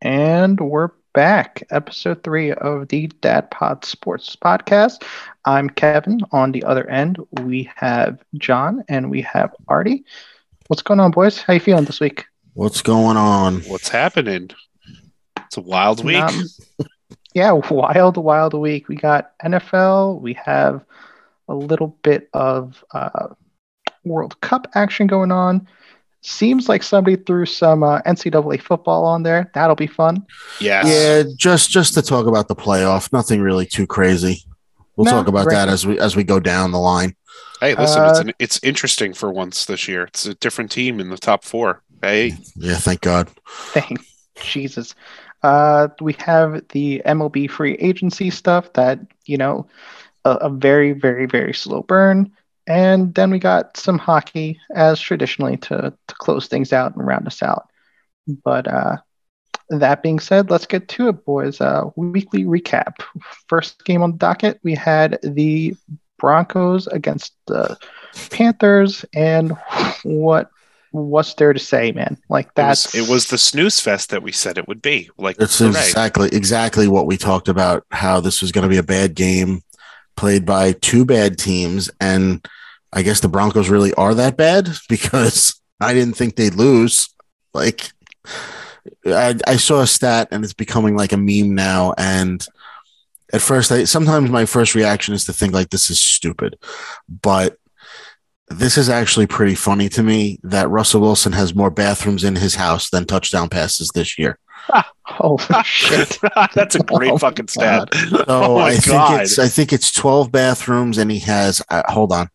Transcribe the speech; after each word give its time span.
And 0.00 0.60
we're 0.60 0.90
back. 1.12 1.64
Episode 1.70 2.22
three 2.22 2.52
of 2.52 2.86
the 2.86 3.08
Dad 3.20 3.50
Pod 3.50 3.84
Sports 3.84 4.36
Podcast. 4.36 5.02
I'm 5.44 5.68
Kevin. 5.68 6.20
On 6.30 6.52
the 6.52 6.62
other 6.62 6.88
end, 6.88 7.18
we 7.42 7.68
have 7.74 8.22
John 8.36 8.84
and 8.88 9.10
we 9.10 9.22
have 9.22 9.52
Artie. 9.66 10.04
What's 10.68 10.82
going 10.82 11.00
on, 11.00 11.10
boys? 11.10 11.42
How 11.42 11.54
you 11.54 11.60
feeling 11.60 11.84
this 11.84 11.98
week? 11.98 12.26
What's 12.54 12.80
going 12.80 13.16
on? 13.16 13.60
What's 13.62 13.88
happening? 13.88 14.50
It's 15.46 15.56
a 15.56 15.62
wild 15.62 16.04
week. 16.04 16.22
Um, 16.22 16.44
yeah, 17.34 17.50
wild, 17.70 18.18
wild 18.18 18.54
week. 18.54 18.86
We 18.86 18.94
got 18.94 19.36
NFL. 19.40 20.20
We 20.20 20.34
have 20.34 20.84
a 21.48 21.54
little 21.56 21.98
bit 22.04 22.28
of 22.34 22.84
uh, 22.92 23.34
World 24.04 24.40
Cup 24.42 24.68
action 24.76 25.08
going 25.08 25.32
on. 25.32 25.66
Seems 26.28 26.68
like 26.68 26.82
somebody 26.82 27.16
threw 27.16 27.46
some 27.46 27.82
uh, 27.82 28.00
NCAA 28.02 28.60
football 28.60 29.04
on 29.06 29.22
there. 29.22 29.50
That'll 29.54 29.76
be 29.76 29.86
fun. 29.86 30.26
yes. 30.60 30.86
Yeah, 30.86 31.32
just 31.36 31.70
just 31.70 31.94
to 31.94 32.02
talk 32.02 32.26
about 32.26 32.48
the 32.48 32.54
playoff. 32.56 33.12
Nothing 33.12 33.40
really 33.40 33.66
too 33.66 33.86
crazy. 33.86 34.42
We'll 34.96 35.04
No, 35.06 35.12
talk 35.12 35.28
about 35.28 35.46
right. 35.46 35.54
that 35.54 35.68
as 35.68 35.86
we 35.86 35.98
as 35.98 36.16
we 36.16 36.24
go 36.24 36.38
down 36.40 36.70
the 36.72 36.78
line. 36.78 37.14
Hey, 37.60 37.74
listen, 37.74 38.04
it's 38.04 38.18
Uh, 38.18 38.22
an, 38.22 38.32
it's 38.38 38.60
interesting 38.62 39.14
for 39.14 39.32
once 39.32 39.64
this 39.64 39.88
year. 39.88 40.04
It's 40.04 40.26
a 40.26 40.34
different 40.34 40.70
team 40.70 41.00
in 41.00 41.08
the 41.10 41.16
top 41.18 41.44
four. 41.44 41.82
Hey, 42.02 42.36
Yeah, 42.56 42.76
thank 42.76 43.00
God. 43.00 43.28
Thank 43.72 44.00
Jesus. 44.40 44.94
Uh, 45.42 45.88
we 46.00 46.12
have 46.20 46.62
the 46.70 47.02
MLB 47.06 47.48
free 47.50 47.74
agency 47.74 48.30
stuff 48.30 48.72
that, 48.74 49.00
you 49.24 49.36
know, 49.36 49.66
a, 50.24 50.30
a 50.30 50.50
very, 50.50 50.92
very, 50.92 51.26
very 51.26 51.54
slow 51.54 51.82
burn. 51.82 52.30
And 52.68 53.14
then 53.14 53.30
we 53.30 53.38
got 53.38 53.78
some 53.78 53.98
hockey 53.98 54.60
as 54.74 55.00
traditionally 55.00 55.56
to, 55.56 55.94
to 56.06 56.14
close 56.16 56.48
things 56.48 56.72
out 56.72 56.94
and 56.94 57.06
round 57.06 57.26
us 57.26 57.42
out. 57.42 57.66
But 58.44 58.68
uh, 58.68 58.98
that 59.70 60.02
being 60.02 60.20
said, 60.20 60.50
let's 60.50 60.66
get 60.66 60.86
to 60.88 61.08
it, 61.08 61.24
boys. 61.24 61.62
Uh, 61.62 61.84
weekly 61.96 62.44
recap. 62.44 63.02
First 63.48 63.84
game 63.86 64.02
on 64.02 64.12
the 64.12 64.18
docket, 64.18 64.60
we 64.62 64.74
had 64.74 65.18
the 65.22 65.74
Broncos 66.18 66.86
against 66.88 67.32
the 67.46 67.78
Panthers. 68.30 69.04
And 69.14 69.56
what 70.02 70.50
what's 70.90 71.34
there 71.34 71.52
to 71.52 71.58
say, 71.58 71.92
man? 71.92 72.18
Like 72.28 72.46
it 72.46 72.48
was, 72.48 72.82
that's 72.82 72.94
it 72.94 73.08
was 73.08 73.28
the 73.28 73.38
snooze 73.38 73.80
fest 73.80 74.10
that 74.10 74.22
we 74.22 74.32
said 74.32 74.58
it 74.58 74.68
would 74.68 74.82
be. 74.82 75.08
Like 75.16 75.36
It's 75.40 75.58
today. 75.58 75.70
exactly 75.70 76.28
exactly 76.32 76.86
what 76.86 77.06
we 77.06 77.16
talked 77.16 77.48
about. 77.48 77.84
How 77.90 78.20
this 78.20 78.42
was 78.42 78.52
going 78.52 78.64
to 78.64 78.68
be 78.68 78.78
a 78.78 78.82
bad 78.82 79.14
game 79.14 79.62
played 80.16 80.44
by 80.44 80.72
two 80.72 81.04
bad 81.04 81.38
teams, 81.38 81.90
and 82.00 82.46
I 82.92 83.02
guess 83.02 83.20
the 83.20 83.28
Broncos 83.28 83.68
really 83.68 83.92
are 83.94 84.14
that 84.14 84.36
bad 84.36 84.68
because 84.88 85.60
I 85.80 85.94
didn't 85.94 86.16
think 86.16 86.36
they'd 86.36 86.54
lose. 86.54 87.08
Like 87.54 87.90
I, 89.06 89.36
I 89.46 89.56
saw 89.56 89.80
a 89.80 89.86
stat, 89.86 90.28
and 90.30 90.44
it's 90.44 90.54
becoming 90.54 90.96
like 90.96 91.12
a 91.12 91.16
meme 91.16 91.54
now. 91.54 91.94
And 91.98 92.44
at 93.32 93.40
first, 93.42 93.70
I 93.72 93.84
sometimes 93.84 94.30
my 94.30 94.44
first 94.46 94.74
reaction 94.74 95.14
is 95.14 95.24
to 95.26 95.32
think 95.32 95.52
like 95.52 95.70
this 95.70 95.90
is 95.90 96.00
stupid, 96.00 96.58
but 97.08 97.56
this 98.48 98.78
is 98.78 98.88
actually 98.88 99.26
pretty 99.26 99.54
funny 99.54 99.90
to 99.90 100.02
me 100.02 100.40
that 100.42 100.70
Russell 100.70 101.02
Wilson 101.02 101.32
has 101.32 101.54
more 101.54 101.70
bathrooms 101.70 102.24
in 102.24 102.36
his 102.36 102.54
house 102.54 102.88
than 102.88 103.04
touchdown 103.04 103.50
passes 103.50 103.90
this 103.94 104.18
year. 104.18 104.38
oh 105.20 105.36
shit. 105.64 106.18
That's 106.54 106.74
a 106.74 106.80
great 106.80 107.12
Oh, 107.12 107.18
fucking 107.18 107.48
stat. 107.48 107.88
So 107.94 108.24
oh 108.28 108.58
my 108.58 108.68
I 108.68 108.72
think 108.76 108.86
god! 108.86 109.20
it's 109.22 109.38
I 109.38 109.48
think 109.48 109.72
it's 109.72 109.92
twelve 109.92 110.32
bathrooms, 110.32 110.98
and 110.98 111.10
he 111.10 111.18
has. 111.20 111.62
Uh, 111.70 111.82
hold 111.88 112.12
on, 112.12 112.28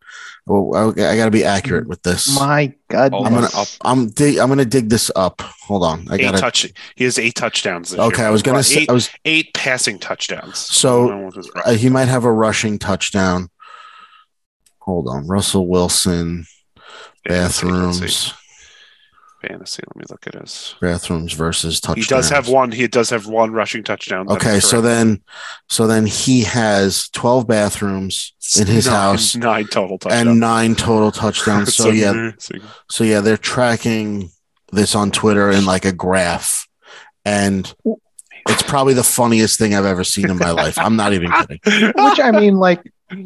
well, 0.46 0.74
I, 0.74 0.88
I 1.12 1.16
got 1.16 1.24
to 1.24 1.30
be 1.30 1.44
accurate 1.44 1.86
with 1.86 2.02
this. 2.02 2.34
My 2.38 2.74
God, 2.90 3.14
I'm 3.14 3.32
gonna 3.32 3.48
I'll- 3.54 3.66
I'm 3.82 4.10
dig, 4.10 4.38
I'm 4.38 4.48
gonna 4.48 4.64
dig 4.64 4.88
this 4.90 5.10
up. 5.16 5.40
Hold 5.40 5.84
on, 5.84 6.06
I 6.10 6.18
got 6.18 6.32
to. 6.32 6.38
touch. 6.38 6.66
He 6.96 7.04
has 7.04 7.18
eight 7.18 7.34
touchdowns. 7.34 7.90
This 7.90 7.98
Okay, 8.00 8.18
year. 8.22 8.28
I 8.28 8.30
was 8.30 8.42
gonna 8.42 8.58
Right, 8.58 8.64
say 8.64 8.80
eight, 8.82 8.90
I 8.90 8.92
was. 8.92 9.10
eight 9.24 9.54
passing 9.54 9.98
touchdowns. 9.98 10.58
So, 10.58 11.06
I 11.06 11.08
don't 11.08 11.20
know 11.20 11.26
what 11.26 11.34
his 11.36 11.50
Uh, 11.64 11.72
he 11.72 11.88
might 11.88 12.08
have 12.08 12.24
a 12.24 12.32
rushing 12.32 12.78
touchdown. 12.78 13.48
Hold 14.80 15.08
on, 15.08 15.26
Russell 15.26 15.66
Wilson 15.66 16.44
fantasy, 17.26 17.66
let's 17.66 17.96
see. 17.98 18.02
bathrooms 18.04 18.34
Fantasy. 19.48 19.82
Let 19.86 19.96
me 19.96 20.04
look 20.10 20.26
at 20.26 20.34
his. 20.40 20.74
bathrooms 20.80 21.32
versus 21.32 21.80
touchdowns. 21.80 22.06
He 22.06 22.14
does 22.14 22.30
have 22.30 22.48
one. 22.48 22.72
He 22.72 22.86
does 22.88 23.10
have 23.10 23.26
one 23.26 23.52
rushing 23.52 23.82
touchdown. 23.82 24.28
Okay, 24.30 24.60
so 24.60 24.80
then, 24.80 25.22
so 25.68 25.86
then 25.86 26.06
he 26.06 26.42
has 26.44 27.08
twelve 27.10 27.46
bathrooms 27.46 28.34
in 28.58 28.66
his 28.66 28.86
Nine- 28.86 28.94
house 28.94 29.36
nine 29.36 29.66
total 29.66 29.98
touchdowns. 29.98 30.28
and 30.28 30.40
nine 30.40 30.74
total 30.74 31.10
touchdowns. 31.12 31.68
It's 31.68 31.76
So 31.76 31.90
yeah, 31.90 32.10
amazing. 32.10 32.60
So 32.90 33.04
yeah, 33.04 33.20
they're 33.20 33.36
tracking 33.36 34.30
this 34.72 34.94
on 34.94 35.10
Twitter 35.10 35.50
in 35.50 35.64
like 35.64 35.84
a 35.84 35.92
graph, 35.92 36.66
and 37.24 37.72
it's 38.48 38.62
probably 38.62 38.94
the 38.94 39.04
funniest 39.04 39.58
thing 39.58 39.74
I've 39.74 39.84
ever 39.84 40.04
seen 40.04 40.30
in 40.30 40.36
my 40.38 40.50
life. 40.50 40.78
I'm 40.78 40.96
not 40.96 41.12
even 41.12 41.30
kidding. 41.64 41.92
which 41.96 42.20
I 42.20 42.30
mean, 42.30 42.56
like, 42.56 42.80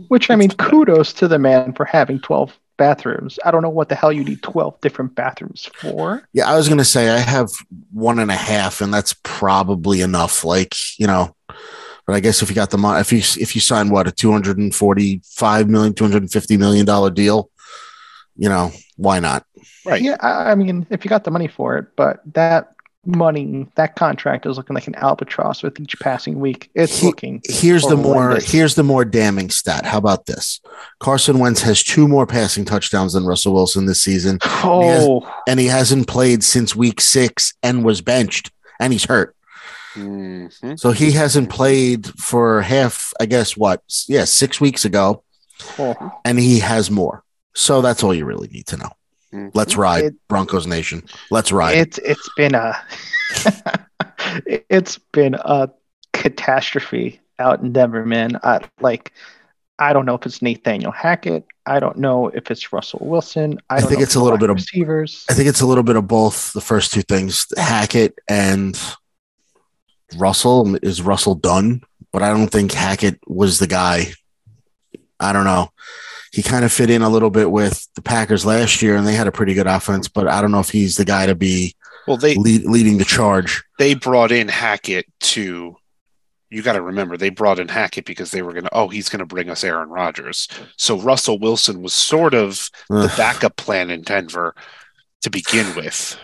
which 0.09 0.31
I 0.31 0.37
mean, 0.37 0.51
kudos 0.51 1.13
to 1.15 1.29
the 1.29 1.39
man 1.39 1.73
for 1.73 1.85
having 1.85 2.21
12 2.21 2.57
bathrooms. 2.79 3.39
I 3.45 3.51
don't 3.51 3.61
know 3.63 3.69
what 3.69 3.91
the 3.91 3.95
hell 3.95 4.11
you 4.11 4.25
need 4.25 4.43
12 4.43 4.81
different 4.81 5.15
bathrooms 5.15 5.69
for. 5.75 6.27
Yeah, 6.33 6.51
I 6.51 6.57
was 6.57 6.69
gonna 6.69 6.85
say 6.85 7.11
I 7.11 7.19
have 7.19 7.51
one 7.93 8.19
and 8.19 8.31
a 8.31 8.37
half, 8.37 8.81
and 8.81 8.93
that's 8.95 9.15
probably 9.23 10.01
enough. 10.01 10.45
Like 10.45 10.75
you 10.99 11.07
know, 11.07 11.37
but 11.47 12.15
I 12.15 12.21
guess 12.21 12.41
if 12.41 12.49
you 12.49 12.55
got 12.55 12.71
the 12.71 12.79
money, 12.79 13.01
if 13.01 13.13
you 13.13 13.19
if 13.19 13.55
you 13.55 13.61
sign 13.61 13.91
what 13.91 14.09
a 14.09 14.13
245 14.13 15.69
million, 15.69 15.93
250 15.93 16.57
million 16.57 16.87
dollar 16.87 17.11
deal, 17.11 17.51
you 18.37 18.49
know, 18.49 18.73
why 18.97 19.21
not? 19.21 19.45
Right. 19.85 20.01
Yeah, 20.01 20.17
I, 20.21 20.53
I 20.53 20.55
mean, 20.55 20.87
if 20.89 21.05
you 21.05 21.11
got 21.11 21.25
the 21.25 21.31
money 21.31 21.49
for 21.49 21.77
it, 21.77 21.89
but 21.97 22.21
that 22.33 22.75
money, 23.09 23.67
that 23.77 23.97
contract 23.97 24.47
is 24.47 24.57
looking 24.57 24.75
like 24.75 24.87
an 24.87 24.95
albatross 24.97 25.63
with 25.63 25.81
each 25.81 25.99
passing 25.99 26.39
week. 26.39 26.71
It's 26.75 26.99
He- 27.01 27.07
looking. 27.07 27.41
Here's 27.49 27.83
the 27.85 27.97
more 27.97 28.15
Horrendous. 28.15 28.51
here's 28.53 28.75
the 28.75 28.83
more 28.83 29.05
damning 29.05 29.51
stat. 29.51 29.85
How 29.87 29.99
about 29.99 30.27
this? 30.27 30.61
Carson 31.01 31.39
Wentz 31.39 31.63
has 31.63 31.83
two 31.83 32.07
more 32.07 32.27
passing 32.27 32.65
touchdowns 32.65 33.15
than 33.15 33.25
Russell 33.25 33.55
Wilson 33.55 33.87
this 33.87 34.01
season. 34.01 34.39
Oh, 34.45 35.27
and 35.49 35.59
he 35.59 35.67
hasn't 35.67 36.07
played 36.07 36.45
since 36.45 36.77
week 36.77 37.01
six 37.01 37.55
and 37.63 37.85
was 37.85 38.01
benched 38.01 38.51
and 38.79 38.93
he's 38.93 39.05
hurt. 39.07 39.35
Mhm. 39.97 40.79
So 40.79 40.93
he 40.93 41.13
hasn't 41.13 41.51
played 41.51 42.07
for 42.21 42.61
half, 42.63 43.13
I 43.19 43.27
guess, 43.27 43.57
what? 43.57 43.83
Yeah, 44.07 44.25
six 44.27 44.61
weeks 44.61 44.85
ago, 44.85 45.25
oh. 45.79 45.95
and 46.25 46.39
he 46.39 46.61
has 46.61 46.91
more. 46.91 47.25
So 47.55 47.81
that's 47.83 48.05
all 48.05 48.15
you 48.15 48.25
really 48.25 48.49
need 48.49 48.67
to 48.69 48.77
know. 48.77 48.91
Let's 49.33 49.73
mm-hmm. 49.73 49.81
ride, 49.81 50.05
It- 50.05 50.29
Broncos 50.29 50.67
Nation. 50.67 51.03
Let's 51.31 51.53
ride. 51.53 51.77
it's 51.77 51.99
it's 51.99 52.29
been 52.37 52.55
a 52.55 52.77
it's 54.47 54.99
been 55.13 55.35
a 55.35 55.71
catastrophe 56.13 57.21
out 57.39 57.61
in 57.61 57.73
Denver, 57.73 58.05
man. 58.05 58.39
I, 58.43 58.61
like 58.81 59.13
I 59.79 59.93
don't 59.93 60.07
know 60.07 60.15
if 60.15 60.27
it's 60.27 60.43
Nathaniel 60.43 60.93
Hackett. 60.93 61.45
I 61.67 61.79
don't 61.79 61.99
know 61.99 62.29
if 62.29 62.51
it's 62.51 62.73
Russell 62.73 63.01
Wilson. 63.03 63.59
I, 63.71 63.77
I 63.77 63.81
think 63.83 64.01
it's 64.01 64.15
a 64.15 64.23
little 64.23 64.39
bit 64.39 64.51
of- 64.51 64.57
receivers. 64.57 65.25
I 65.31 65.35
think 65.35 65.49
it's 65.49 65.61
a 65.61 65.67
little 65.67 65.85
bit 65.85 65.97
of 65.97 66.09
both. 66.09 66.53
The 66.53 66.61
first 66.61 66.93
two 66.93 67.03
things, 67.03 67.47
Hackett 67.57 68.19
and 68.29 68.79
Russell. 70.17 70.77
Is 70.83 71.03
Russell 71.03 71.35
done? 71.35 71.83
But 72.13 72.23
I 72.23 72.31
don't 72.31 72.49
think 72.49 72.73
Hackett 72.73 73.21
was 73.27 73.59
the 73.59 73.67
guy. 73.67 74.07
I 75.21 75.33
don't 75.33 75.45
know. 75.45 75.71
He 76.33 76.43
kind 76.43 76.65
of 76.65 76.73
fit 76.73 76.91
in 76.91 77.03
a 77.03 77.09
little 77.09 77.31
bit 77.31 77.51
with 77.51 77.89
the 77.95 78.03
Packers 78.03 78.45
last 78.45 78.83
year, 78.83 78.97
and 78.97 79.07
they 79.07 79.15
had 79.15 79.27
a 79.27 79.33
pretty 79.33 79.55
good 79.55 79.67
offense. 79.67 80.09
But 80.09 80.29
I 80.29 80.41
don't 80.43 80.51
know 80.53 80.61
if 80.61 80.71
he's 80.71 80.97
the 80.97 81.05
guy 81.05 81.27
to 81.27 81.35
be 81.35 81.75
Well, 82.07 82.17
they 82.19 82.35
lead, 82.35 82.65
leading 82.65 82.99
the 82.99 83.05
charge. 83.05 83.63
they 83.79 83.95
brought 83.95 84.33
in 84.33 84.49
Hackett 84.49 85.07
to. 85.21 85.77
You 86.51 86.63
got 86.63 86.73
to 86.75 86.83
remember 86.83 87.19
they 87.19 87.29
brought 87.29 87.59
in 87.59 87.69
Hackett 87.69 88.07
because 88.07 88.31
they 88.31 88.41
were 88.41 88.53
going 88.53 88.65
to. 88.65 88.71
Oh, 88.75 88.89
he's 88.89 89.09
going 89.11 89.19
to 89.21 89.27
bring 89.27 89.51
us 89.51 89.63
Aaron 89.65 89.91
Rodgers. 89.91 90.49
So 90.77 90.99
Russell 90.99 91.39
Wilson 91.39 91.83
was 91.83 91.93
sort 91.95 92.33
of 92.35 92.71
the 92.89 93.13
backup 93.19 93.57
plan 93.57 93.91
in 93.91 94.01
Denver 94.03 94.55
to 95.23 95.31
begin 95.31 95.75
with. 95.77 96.19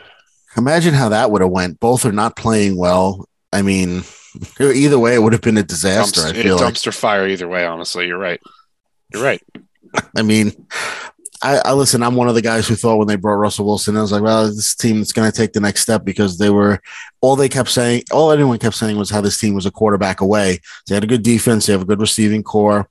Imagine 0.57 0.95
how 0.95 1.09
that 1.11 1.31
would 1.31 1.43
have 1.43 1.51
went. 1.51 1.79
Both 1.81 2.07
are 2.07 2.13
not 2.13 2.37
playing 2.37 2.77
well. 2.79 3.29
I 3.53 3.61
mean, 3.63 4.05
either 4.61 4.99
way, 4.99 5.15
it 5.15 5.19
would 5.23 5.33
have 5.35 5.43
been 5.43 5.59
a 5.59 5.63
disaster. 5.63 6.23
I 6.23 6.33
Dumpster, 6.33 6.43
feel 6.43 6.57
like. 6.57 6.73
dumpster 6.75 6.95
fire 6.95 7.27
either 7.29 7.49
way. 7.49 7.67
Honestly, 7.67 8.07
you're 8.07 8.17
right. 8.19 8.41
You're 9.13 9.23
right. 9.23 9.43
I 10.17 10.23
mean, 10.23 10.53
I, 11.43 11.59
I 11.59 11.73
listen. 11.73 12.03
I'm 12.03 12.15
one 12.15 12.29
of 12.29 12.35
the 12.35 12.43
guys 12.43 12.67
who 12.67 12.75
thought 12.75 12.97
when 12.97 13.07
they 13.07 13.17
brought 13.17 13.35
Russell 13.35 13.67
Wilson, 13.67 13.97
I 13.97 14.01
was 14.01 14.13
like, 14.13 14.23
well, 14.23 14.47
this 14.47 14.75
team 14.75 15.03
is 15.03 15.13
going 15.13 15.31
to 15.31 15.37
take 15.37 15.53
the 15.53 15.61
next 15.61 15.83
step 15.83 16.03
because 16.05 16.39
they 16.39 16.49
were 16.49 16.81
all 17.21 17.37
they 17.37 17.51
kept 17.51 17.69
saying. 17.69 18.05
All 18.11 18.33
anyone 18.33 18.59
kept 18.59 18.77
saying 18.77 18.97
was 18.97 19.11
how 19.11 19.21
this 19.21 19.39
team 19.39 19.55
was 19.55 19.67
a 19.67 19.71
quarterback 19.71 20.23
away. 20.23 20.61
They 20.89 20.95
had 20.95 21.05
a 21.05 21.09
good 21.09 21.23
defense. 21.23 21.67
They 21.67 21.73
have 21.73 21.83
a 21.83 21.87
good 21.87 22.01
receiving 22.01 22.43
corps, 22.43 22.89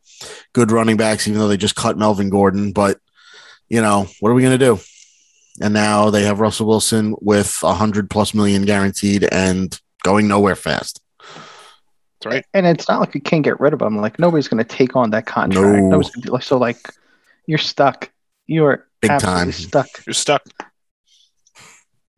good 0.53 0.71
running 0.71 0.97
backs. 0.97 1.27
Even 1.27 1.39
though 1.39 1.47
they 1.47 1.57
just 1.57 1.75
cut 1.75 1.97
Melvin 1.97 2.29
Gordon, 2.29 2.73
but 2.73 2.99
you 3.69 3.81
know 3.81 4.07
what 4.19 4.29
are 4.29 4.35
we 4.35 4.43
going 4.43 4.59
to 4.59 4.65
do? 4.65 4.79
And 5.61 5.73
now 5.73 6.11
they 6.11 6.23
have 6.23 6.39
Russell 6.39 6.67
Wilson 6.67 7.15
with 7.21 7.57
a 7.63 7.73
hundred 7.73 8.09
plus 8.09 8.35
million 8.35 8.65
guaranteed 8.65 9.27
and 9.31 9.79
going 10.03 10.27
nowhere 10.27 10.55
fast. 10.55 10.99
That's 11.19 12.25
right. 12.25 12.45
And 12.53 12.67
it's 12.67 12.87
not 12.87 12.99
like 12.99 13.15
you 13.15 13.21
can't 13.21 13.43
get 13.43 13.59
rid 13.59 13.73
of 13.73 13.81
him. 13.81 13.97
Like 13.97 14.19
nobody's 14.19 14.47
going 14.47 14.63
to 14.63 14.63
take 14.63 14.95
on 14.95 15.09
that 15.09 15.25
contract. 15.25 15.83
No. 15.83 15.89
Nobody's 15.89 16.11
gonna 16.11 16.25
do, 16.27 16.33
like, 16.33 16.43
so 16.43 16.57
like 16.57 16.77
you're 17.45 17.57
stuck. 17.57 18.11
You're 18.47 18.87
Big 19.01 19.11
absolutely 19.11 19.41
time. 19.43 19.51
stuck. 19.51 19.87
You're 20.05 20.13
stuck. 20.13 20.43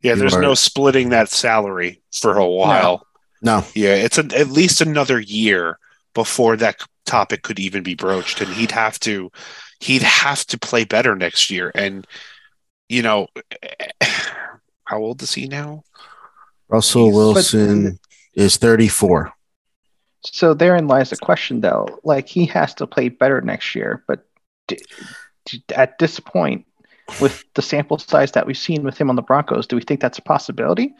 Yeah, 0.02 0.12
You 0.12 0.18
there's 0.20 0.34
are- 0.34 0.42
no 0.42 0.54
splitting 0.54 1.10
that 1.10 1.28
salary 1.30 2.02
for 2.12 2.36
a 2.36 2.46
while. 2.46 3.06
No, 3.42 3.64
Yeah, 3.74 3.94
it's 3.94 4.18
a, 4.18 4.24
at 4.36 4.48
least 4.48 4.80
another 4.80 5.20
year 5.20 5.78
before 6.14 6.56
that 6.56 6.80
topic 7.04 7.42
could 7.42 7.58
even 7.58 7.82
be 7.82 7.94
broached, 7.94 8.40
and 8.40 8.52
he'd 8.54 8.70
have 8.72 8.98
to 9.00 9.30
he'd 9.80 10.02
have 10.02 10.44
to 10.46 10.58
play 10.58 10.84
better 10.84 11.14
next 11.14 11.50
year. 11.50 11.70
And 11.74 12.06
you 12.88 13.02
know, 13.02 13.28
how 14.84 14.98
old 14.98 15.22
is 15.22 15.34
he 15.34 15.46
now? 15.48 15.82
Russell 16.68 17.10
But- 17.10 17.16
Wilson 17.16 17.98
is 18.34 18.56
34. 18.56 19.32
So 20.24 20.54
therein 20.54 20.88
lies 20.88 21.10
the 21.10 21.16
question, 21.16 21.60
though. 21.60 22.00
Like 22.02 22.26
he 22.28 22.46
has 22.46 22.74
to 22.74 22.86
play 22.86 23.08
better 23.10 23.40
next 23.42 23.74
year, 23.76 24.02
but 24.08 24.26
d- 24.66 24.82
d- 25.46 25.62
at 25.74 25.98
this 25.98 26.20
point, 26.20 26.66
with 27.20 27.44
the 27.54 27.62
sample 27.62 27.98
size 27.98 28.32
that 28.32 28.46
we've 28.46 28.58
seen 28.58 28.82
with 28.82 28.98
him 28.98 29.10
on 29.10 29.16
the 29.16 29.22
Broncos, 29.22 29.66
do 29.66 29.76
we 29.76 29.82
think 29.82 30.00
that's 30.00 30.18
a 30.18 30.22
possibility, 30.22 30.94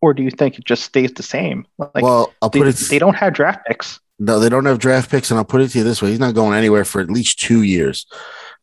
or 0.00 0.14
do 0.14 0.22
you 0.22 0.30
think 0.30 0.58
it 0.58 0.64
just 0.64 0.84
stays 0.84 1.12
the 1.12 1.22
same? 1.22 1.66
Like 1.78 2.02
well, 2.02 2.32
I'll 2.40 2.48
they, 2.48 2.60
put 2.60 2.68
it. 2.68 2.76
they 2.88 2.98
don't 2.98 3.16
have 3.16 3.32
draft 3.32 3.66
picks. 3.66 4.00
No, 4.18 4.38
they 4.38 4.50
don't 4.50 4.66
have 4.66 4.78
draft 4.78 5.10
picks, 5.10 5.30
and 5.30 5.38
I'll 5.38 5.44
put 5.44 5.62
it 5.62 5.68
to 5.68 5.78
you 5.78 5.84
this 5.84 6.02
way: 6.02 6.10
he's 6.10 6.20
not 6.20 6.34
going 6.34 6.56
anywhere 6.56 6.84
for 6.84 7.00
at 7.00 7.10
least 7.10 7.40
two 7.40 7.62
years, 7.62 8.06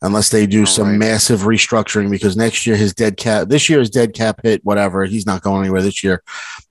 unless 0.02 0.30
they 0.30 0.46
do 0.46 0.64
some 0.64 0.90
right. 0.90 0.98
massive 0.98 1.40
restructuring. 1.40 2.10
Because 2.10 2.36
next 2.36 2.66
year 2.66 2.76
his 2.76 2.94
dead 2.94 3.16
cap, 3.16 3.48
this 3.48 3.68
year 3.68 3.80
his 3.80 3.90
dead 3.90 4.14
cap 4.14 4.40
hit, 4.42 4.64
whatever. 4.64 5.04
He's 5.04 5.26
not 5.26 5.42
going 5.42 5.62
anywhere 5.62 5.82
this 5.82 6.02
year. 6.02 6.22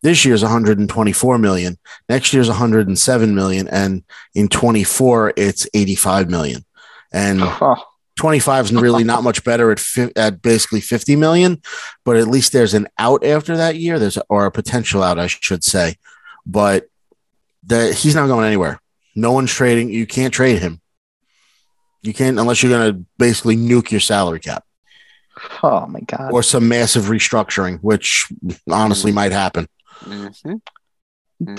This 0.04 0.26
year's 0.26 0.42
124 0.42 1.38
million. 1.38 1.78
Next 2.10 2.34
year's 2.34 2.48
107 2.48 3.36
million, 3.36 3.68
and 3.68 4.04
in 4.34 4.48
24 4.48 5.34
it's 5.36 5.68
85 5.74 6.30
million. 6.30 6.66
And 7.18 7.40
Oh, 7.42 7.76
25 8.18 8.66
is 8.66 8.74
really 8.74 9.04
not 9.04 9.24
much 9.24 9.44
better 9.44 9.72
at 9.72 9.80
fi- 9.80 10.12
at 10.16 10.42
basically 10.42 10.82
50 10.82 11.16
million, 11.16 11.62
but 12.06 12.16
at 12.18 12.28
least 12.28 12.52
there's 12.54 12.74
an 12.74 12.88
out 12.98 13.26
after 13.26 13.58
that 13.58 13.76
year. 13.78 13.98
There's 14.00 14.18
or 14.30 14.46
a 14.46 14.52
potential 14.52 15.04
out, 15.04 15.18
I 15.20 15.28
should 15.28 15.64
say. 15.64 15.96
But 16.46 16.88
that 17.66 17.94
he's 17.96 18.16
not 18.16 18.28
going 18.28 18.46
anywhere. 18.46 18.80
No 19.16 19.32
one's 19.32 19.52
trading. 19.52 19.90
You 19.90 20.06
can't 20.06 20.34
trade 20.34 20.60
him. 20.60 20.80
You 22.04 22.14
can't 22.14 22.40
unless 22.40 22.62
you're 22.62 22.72
going 22.72 22.94
to 22.94 23.06
basically 23.18 23.58
nuke 23.58 23.92
your 23.92 24.00
salary 24.00 24.40
cap 24.40 24.64
oh 25.64 25.86
my 25.88 26.00
God! 26.02 26.32
or 26.32 26.42
some 26.44 26.68
massive 26.68 27.06
restructuring, 27.06 27.80
which 27.82 28.28
honestly 28.72 29.12
might 29.12 29.32
happen. 29.32 29.68
Mhm. 30.06 30.62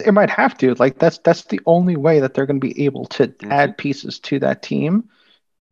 it 0.06 0.12
might 0.14 0.30
have 0.30 0.56
to. 0.58 0.74
Like 0.74 0.98
that's 0.98 1.18
that's 1.18 1.42
the 1.44 1.60
only 1.66 1.96
way 1.96 2.20
that 2.20 2.34
they're 2.34 2.46
going 2.46 2.60
to 2.60 2.66
be 2.66 2.84
able 2.84 3.06
to 3.06 3.28
Mhm. 3.28 3.50
add 3.52 3.76
pieces 3.78 4.18
to 4.20 4.38
that 4.40 4.62
team 4.62 5.04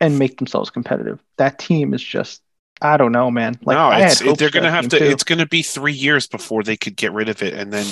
and 0.01 0.19
make 0.19 0.39
themselves 0.39 0.71
competitive. 0.71 1.21
That 1.39 1.59
team 1.59 1.95
is 1.95 2.03
just. 2.03 2.43
I 2.83 2.99
don't 2.99 3.13
know, 3.13 3.31
man. 3.31 3.59
Like 3.63 3.77
no, 3.77 3.91
it's, 3.91 4.19
had 4.19 4.29
hopes 4.29 4.39
they're 4.39 4.51
going 4.51 4.65
to 4.65 4.71
have 4.71 4.89
to. 4.89 4.99
too. 4.99 5.05
It's 5.05 5.25
going 5.25 5.39
to 5.39 5.47
be 5.47 5.63
three 5.63 5.95
years 5.95 6.27
before 6.27 6.63
they 6.63 6.77
could 6.77 6.95
get 6.95 7.13
rid 7.13 7.31
of 7.31 7.43
it, 7.43 7.55
and 7.55 7.73
then 7.73 7.87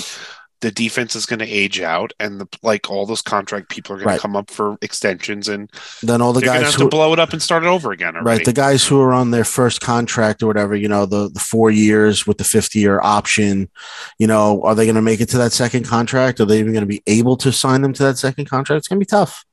the 0.61 0.71
defense 0.71 1.17
is 1.17 1.25
going 1.25 1.39
to 1.39 1.49
age 1.49 1.81
out, 1.81 2.13
and 2.21 2.39
the 2.39 2.47
like. 2.63 2.91
All 2.91 3.07
those 3.07 3.23
contract 3.23 3.71
people 3.71 3.95
are 3.95 3.99
going 3.99 4.09
Right. 4.09 4.17
to 4.17 4.21
come 4.21 4.37
up 4.37 4.51
for 4.51 4.77
extensions, 4.83 5.49
and 5.49 5.71
Then 6.03 6.21
all 6.21 6.35
the 6.35 6.41
they're 6.41 6.49
going 6.49 6.59
to 6.59 6.65
guys 6.65 6.73
have 6.75 6.81
who 6.83 6.91
to 6.91 6.91
blow 6.91 7.15
it 7.15 7.19
up 7.19 7.33
and 7.33 7.41
start 7.41 7.63
it 7.65 7.67
over 7.67 7.93
again. 7.93 8.15
Already. 8.15 8.27
Right. 8.39 8.45
The 8.45 8.53
guys 8.53 8.87
who 8.87 9.01
are 9.01 9.15
on 9.15 9.31
their 9.31 9.45
first 9.45 9.81
contract 9.81 10.43
or 10.43 10.47
whatever, 10.49 10.77
you 10.77 10.89
know, 10.89 11.07
the, 11.07 11.31
the 11.31 11.41
four 11.41 11.71
years 11.71 12.27
with 12.27 12.37
the 12.37 12.45
50 12.45 12.79
year 12.79 13.01
option, 13.03 13.71
you 14.19 14.27
know, 14.27 14.63
are 14.65 14.75
they 14.75 14.85
going 14.85 14.97
to 14.97 15.03
make 15.03 15.23
it 15.23 15.31
to 15.31 15.39
that 15.39 15.53
second 15.53 15.87
contract? 15.87 16.41
Are 16.41 16.45
they 16.45 16.59
even 16.59 16.73
going 16.75 16.83
to 16.83 16.87
be 16.87 17.03
able 17.07 17.39
to 17.39 17.53
sign 17.53 17.81
them 17.81 17.95
to 17.95 18.03
that 18.03 18.19
second 18.19 18.51
contract? 18.51 18.79
It's 18.81 18.89
going 18.89 18.99
to 19.01 19.05
be 19.05 19.09
tough. 19.09 19.47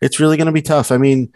It's 0.00 0.18
really 0.18 0.38
going 0.38 0.46
to 0.46 0.52
be 0.52 0.62
tough. 0.62 0.92
I 0.92 0.96
mean, 0.98 1.32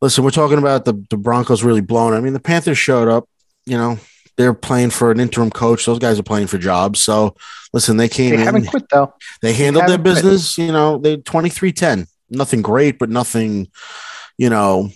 listen, 0.00 0.24
we're 0.24 0.30
talking 0.30 0.58
about 0.58 0.84
the, 0.84 0.94
the 1.10 1.16
Broncos 1.16 1.62
really 1.64 1.80
blown. 1.80 2.12
I 2.14 2.20
mean, 2.20 2.32
the 2.32 2.40
Panthers 2.40 2.78
showed 2.78 3.08
up, 3.08 3.28
you 3.66 3.76
know, 3.76 3.98
they're 4.36 4.54
playing 4.54 4.90
for 4.90 5.10
an 5.10 5.20
interim 5.20 5.50
coach. 5.50 5.86
Those 5.86 5.98
guys 6.00 6.18
are 6.18 6.22
playing 6.24 6.48
for 6.48 6.58
jobs. 6.58 7.00
So 7.00 7.36
listen, 7.72 7.96
they 7.96 8.08
came 8.08 8.30
They 8.30 8.36
in, 8.36 8.42
haven't 8.42 8.66
quit 8.66 8.84
though. 8.90 9.14
they 9.42 9.52
handled 9.52 9.84
their 9.84 9.92
haven't 9.98 10.04
quit. 10.12 10.14
business, 10.22 10.58
you 10.58 10.72
know, 10.72 10.98
they 10.98 11.16
23 11.18 11.72
10. 11.72 12.06
Nothing 12.30 12.60
great, 12.62 12.98
but 12.98 13.10
nothing, 13.10 13.68
you 14.38 14.50
know, 14.50 14.90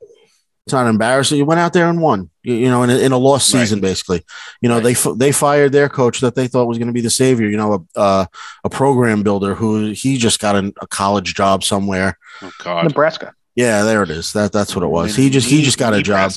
it's 0.00 0.72
not 0.72 0.88
embarrassing. 0.88 1.38
You 1.38 1.44
went 1.44 1.60
out 1.60 1.72
there 1.72 1.88
and 1.88 2.00
won, 2.00 2.28
you, 2.42 2.54
you 2.54 2.68
know, 2.68 2.82
in 2.82 2.90
a, 2.90 2.96
in 2.98 3.12
a 3.12 3.18
lost 3.18 3.52
Right. 3.54 3.60
season, 3.60 3.80
basically. 3.80 4.24
You 4.60 4.68
know, 4.68 4.80
Right. 4.80 4.96
they 4.96 5.12
they 5.16 5.32
fired 5.32 5.70
their 5.72 5.88
coach 5.88 6.20
that 6.20 6.34
they 6.34 6.48
thought 6.48 6.66
was 6.66 6.78
going 6.78 6.88
to 6.88 6.92
be 6.94 7.00
the 7.02 7.10
savior, 7.10 7.48
you 7.48 7.56
know, 7.56 7.86
a, 7.94 7.98
uh, 8.00 8.26
a 8.64 8.70
program 8.70 9.22
builder 9.22 9.54
who 9.54 9.90
he 9.90 10.16
just 10.18 10.40
got 10.40 10.56
an, 10.56 10.72
a 10.80 10.86
college 10.88 11.34
job 11.34 11.62
somewhere. 11.62 12.18
oh 12.42 12.50
God, 12.64 12.84
Nebraska. 12.84 13.32
Yeah, 13.56 13.82
there 13.82 14.02
it 14.02 14.10
is. 14.10 14.32
That 14.34 14.52
that's 14.52 14.76
what 14.76 14.84
it 14.84 14.88
was. 14.88 15.16
He 15.16 15.30
just 15.30 15.48
he 15.48 15.62
just 15.62 15.78
got 15.78 15.94
a 15.94 16.02
job, 16.02 16.30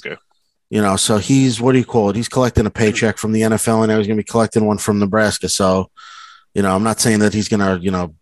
you 0.70 0.82
know. 0.82 0.96
So 0.96 1.18
he's 1.18 1.60
what 1.62 1.74
do 1.74 1.78
you 1.78 1.86
call 1.86 2.10
it? 2.10 2.16
He's 2.16 2.30
collecting 2.30 2.66
a 2.66 2.70
paycheck 2.72 3.18
from 3.18 3.34
the 3.34 3.42
NFL, 3.42 3.80
and 3.84 3.90
now 3.90 3.98
he's 3.98 4.08
going 4.08 4.18
to 4.18 4.24
be 4.24 4.28
collecting 4.28 4.66
one 4.66 4.78
from 4.78 5.00
Nebraska. 5.00 5.50
So, 5.50 5.92
you 6.54 6.62
know, 6.62 6.74
I'm 6.74 6.84
not 6.84 7.00
saying 7.02 7.20
that 7.20 7.34
he's 7.34 7.50
going 7.50 7.60
to, 7.60 7.84
you 7.84 7.92
know, 7.92 8.16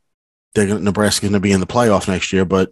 they're 0.55 0.79
Nebraska's 0.79 1.29
going 1.29 1.33
to 1.33 1.39
be 1.39 1.51
in 1.51 1.59
the 1.59 1.67
playoff 1.67 2.07
next 2.07 2.33
year, 2.33 2.43
but 2.43 2.71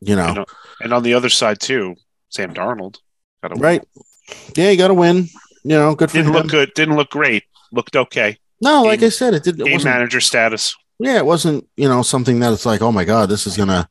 you 0.00 0.16
know, 0.16 0.44
And 0.80 0.92
on 0.92 1.02
the 1.02 1.14
other 1.14 1.28
side 1.28 1.60
too, 1.60 1.96
Sam 2.30 2.54
Darnold 2.54 2.96
got 3.42 3.52
a 3.52 3.54
right? 3.56 3.82
Yeah, 4.56 4.70
you 4.70 4.78
got 4.78 4.88
to 4.88 4.94
win. 4.94 5.28
You 5.62 5.70
know, 5.76 5.94
good 5.94 6.10
for 6.10 6.16
Didn't 6.16 6.28
him. 6.28 6.34
look 6.34 6.48
good. 6.48 6.72
Didn't 6.74 6.96
look 6.96 7.10
great. 7.10 7.44
Looked 7.72 7.96
okay. 7.96 8.38
No, 8.62 8.82
like 8.84 9.02
I 9.02 9.10
said, 9.10 9.34
it 9.34 9.42
did. 9.44 9.60
It 9.60 9.64
Game 9.64 9.74
wasn't, 9.74 9.94
manager 9.94 10.20
status. 10.20 10.74
yeah, 10.98 11.16
it 11.18 11.26
wasn't. 11.26 11.68
You 11.76 11.88
know, 11.88 12.00
something 12.02 12.38
that 12.40 12.52
it's 12.52 12.64
like, 12.64 12.80
oh 12.80 12.92
my 12.92 13.04
god, 13.04 13.28
this 13.28 13.46
is 13.46 13.56
going 13.56 13.68
to 13.68 13.86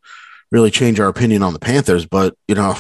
really 0.52 0.72
change 0.72 1.00
our 1.00 1.08
opinion 1.08 1.44
on 1.44 1.54
the 1.54 1.60
Panthers. 1.60 2.06
But 2.06 2.36
you 2.48 2.56
know, 2.56 2.76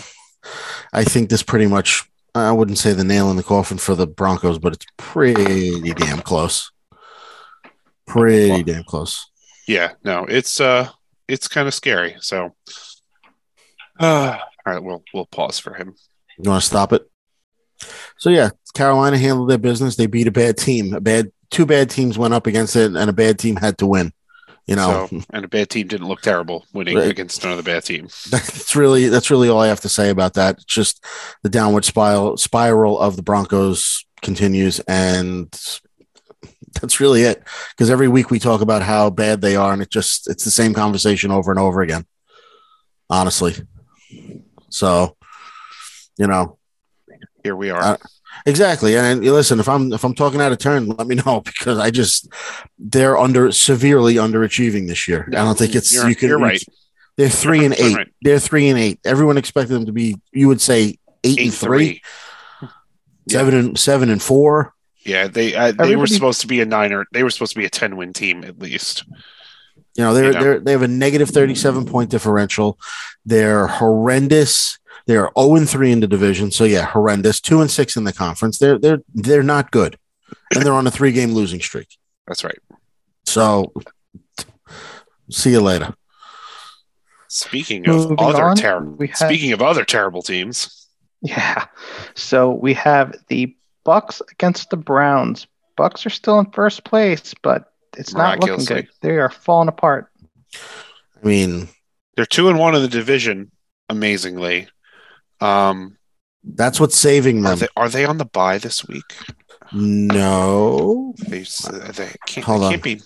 I 0.93 1.03
think 1.03 1.29
this 1.29 1.43
pretty 1.43 1.67
much. 1.67 2.03
I 2.33 2.51
wouldn't 2.51 2.77
say 2.79 2.91
the 2.91 3.05
nail 3.05 3.31
in 3.31 3.37
the 3.37 3.43
coffin 3.43 3.77
for 3.77 3.95
the 3.95 4.05
Broncos, 4.05 4.59
but 4.59 4.73
it's 4.73 4.85
pretty 4.97 5.93
damn 5.93 6.19
close. 6.19 6.69
Pretty 8.05 8.61
damn 8.61 8.83
close. 8.83 9.31
Yeah, 9.69 9.93
no, 10.03 10.25
it's 10.25 10.59
uh, 10.59 10.89
it's 11.29 11.47
kind 11.47 11.67
of 11.67 11.73
scary. 11.73 12.17
So, 12.19 12.53
uh, 13.99 14.37
all 14.65 14.73
right, 14.73 14.83
we'll 14.83 15.03
we'll 15.13 15.25
pause 15.25 15.59
for 15.59 15.73
him. 15.73 15.95
You 16.37 16.49
want 16.49 16.61
to 16.61 16.67
stop 16.67 16.91
it? 16.91 17.09
So 18.17 18.29
yeah, 18.29 18.49
Carolina 18.73 19.17
handled 19.17 19.49
their 19.49 19.57
business. 19.57 19.95
They 19.95 20.07
beat 20.07 20.27
a 20.27 20.31
bad 20.31 20.57
team. 20.57 20.93
A 20.93 21.01
bad 21.01 21.31
two 21.51 21.65
bad 21.65 21.89
teams 21.89 22.17
went 22.17 22.33
up 22.33 22.47
against 22.47 22.75
it, 22.75 22.95
and 22.95 23.09
a 23.09 23.13
bad 23.13 23.39
team 23.39 23.55
had 23.55 23.77
to 23.79 23.87
win. 23.87 24.11
You 24.67 24.75
know, 24.75 25.07
So, 25.11 25.21
and 25.29 25.45
a 25.45 25.47
bad 25.47 25.69
team 25.69 25.87
didn't 25.87 26.07
look 26.07 26.21
terrible 26.21 26.65
winning 26.73 26.97
Right. 26.97 27.09
against 27.11 27.43
another 27.45 27.61
bad 27.61 27.83
team. 27.85 28.07
that's 28.31 28.75
really 28.75 29.09
that's 29.09 29.29
really 29.29 29.47
all 29.47 29.61
I 29.61 29.67
have 29.67 29.81
to 29.81 29.89
say 29.89 30.09
about 30.09 30.33
that. 30.33 30.55
It's 30.55 30.65
just 30.65 31.03
the 31.43 31.49
downward 31.49 31.85
spiral 31.85 32.35
spiral 32.37 32.99
of 32.99 33.15
the 33.15 33.21
Broncos 33.21 34.05
continues, 34.23 34.79
and 34.87 35.51
that's 36.81 36.99
really 36.99 37.21
it. 37.23 37.43
Because 37.71 37.91
every 37.91 38.07
week 38.07 38.31
we 38.31 38.39
talk 38.39 38.61
about 38.61 38.81
how 38.81 39.11
bad 39.11 39.41
they 39.41 39.55
are, 39.55 39.71
and 39.71 39.83
it 39.83 39.91
just 39.91 40.27
it's 40.27 40.43
the 40.45 40.51
same 40.51 40.73
conversation 40.73 41.29
over 41.29 41.51
and 41.51 41.59
over 41.59 41.81
again. 41.81 42.05
Honestly, 43.07 43.53
so 44.69 45.15
you 46.17 46.25
know 46.25 46.57
Here 47.43 47.55
we 47.55 47.69
are. 47.69 47.81
Uh, 47.83 47.97
exactly. 48.45 48.97
And 48.97 49.23
listen, 49.23 49.59
if 49.59 49.67
I'm 49.69 49.91
if 49.93 50.03
I'm 50.03 50.13
talking 50.15 50.41
out 50.41 50.51
of 50.51 50.57
turn, 50.59 50.87
let 50.87 51.07
me 51.07 51.15
know 51.15 51.41
because 51.45 51.77
I 51.79 51.91
just 51.91 52.27
they're 52.79 53.17
under 53.17 53.51
severely 53.51 54.15
underachieving 54.15 54.87
this 54.87 55.07
year. 55.07 55.25
I 55.29 55.35
don't 55.43 55.57
think 55.57 55.75
it's 55.75 55.93
You're- 55.93 56.09
you 56.09 56.15
can. 56.15 56.29
you're 56.29 56.39
right. 56.39 56.63
They're 57.17 57.29
3 57.29 57.63
and 57.65 57.73
100% 57.73 57.79
eight. 57.79 57.95
right. 57.95 58.13
They're 58.23 58.39
three 58.39 58.67
and 58.67 58.77
eight. 58.77 58.99
Everyone 59.05 59.37
expected 59.37 59.73
them 59.73 59.85
to 59.85 59.93
be. 59.93 60.17
You 60.33 60.49
would 60.49 60.59
say 60.59 60.97
eight, 61.23 61.39
and 61.39 61.53
three, 61.53 62.01
Yeah. 62.61 62.67
seven 63.39 63.53
and 63.55 63.79
seven 63.79 64.09
and 64.09 64.21
four. 64.21 64.73
Yeah, 65.05 65.27
they 65.27 65.55
uh, 65.55 65.71
they 65.71 65.95
were 65.95 66.07
supposed 66.07 66.41
to 66.41 66.47
be 66.47 66.59
a 66.59 66.65
nine 66.65 66.91
or 66.91 67.05
they 67.13 67.23
were 67.23 67.29
supposed 67.29 67.53
to 67.53 67.59
be 67.59 67.63
a 67.65 67.69
ten 67.69 67.95
win 67.95 68.11
team 68.11 68.43
at 68.43 68.59
least. 68.59 69.05
You 69.95 70.03
know, 70.03 70.13
they're 70.13 70.25
You 70.25 70.31
know. 70.33 70.43
they're 70.43 70.59
they 70.59 70.71
have 70.73 70.81
a 70.81 70.87
negative 70.89 71.29
thirty 71.29 71.55
seven 71.55 71.85
point 71.85 72.09
differential. 72.09 72.77
They're 73.25 73.67
horrendous. 73.67 74.77
They're 75.07 75.17
zero 75.17 75.31
oh 75.35 75.55
and 75.55 75.69
three 75.69 75.91
in 75.91 75.99
the 75.99 76.07
division. 76.07 76.51
So 76.51 76.63
yeah, 76.63 76.85
horrendous. 76.85 77.39
Two 77.39 77.61
and 77.61 77.69
six 77.69 77.95
in 77.95 78.03
the 78.05 78.13
conference. 78.13 78.57
They're 78.57 78.79
they're 78.79 79.01
they're 79.13 79.43
not 79.43 79.71
good, 79.71 79.97
and 80.53 80.63
they're 80.63 80.73
on 80.73 80.87
a 80.87 80.91
three 80.91 81.11
game 81.11 81.33
losing 81.33 81.61
streak. 81.61 81.97
That's 82.27 82.43
right. 82.43 82.57
So 83.25 83.71
see 85.29 85.51
you 85.51 85.61
later. 85.61 85.93
Speaking 87.27 87.87
of 87.89 87.95
Moving 87.95 88.19
other 88.19 88.43
on, 88.43 88.55
terrible, 88.55 89.05
have- 89.07 89.17
speaking 89.17 89.51
of 89.51 89.61
other 89.61 89.83
terrible 89.83 90.21
teams, 90.21 90.87
Yeah. 91.21 91.65
So 92.13 92.51
we 92.51 92.73
have 92.75 93.15
the 93.27 93.55
Bucks 93.83 94.21
against 94.31 94.69
the 94.69 94.77
Browns. 94.77 95.45
Bucks 95.75 96.05
are 96.05 96.11
still 96.11 96.39
in 96.39 96.49
first 96.51 96.83
place, 96.85 97.33
but 97.43 97.73
it's 97.97 98.13
not 98.13 98.39
looking 98.39 98.63
good. 98.65 98.87
They 99.01 99.17
are 99.17 99.29
falling 99.29 99.67
apart. 99.67 100.09
I 100.55 101.27
mean, 101.27 101.67
they're 102.15 102.25
two 102.25 102.49
and 102.49 102.57
one 102.57 102.75
in 102.75 102.81
the 102.81 102.87
division. 102.87 103.51
Amazingly, 103.89 104.67
um, 105.41 105.97
that's 106.43 106.79
what's 106.79 106.95
saving 106.97 107.45
are 107.45 107.55
them. 107.55 107.59
they 107.59 107.67
are 107.75 107.89
they 107.89 108.05
on 108.05 108.17
the 108.17 108.25
bye 108.25 108.57
this 108.57 108.87
week? 108.87 109.15
No, 109.73 111.13
They, 111.27 111.39
they 111.95 112.11
can't. 112.27 112.45
Hold 112.45 112.61
there 112.61 112.69
can't 112.71 112.83
be. 112.83 113.01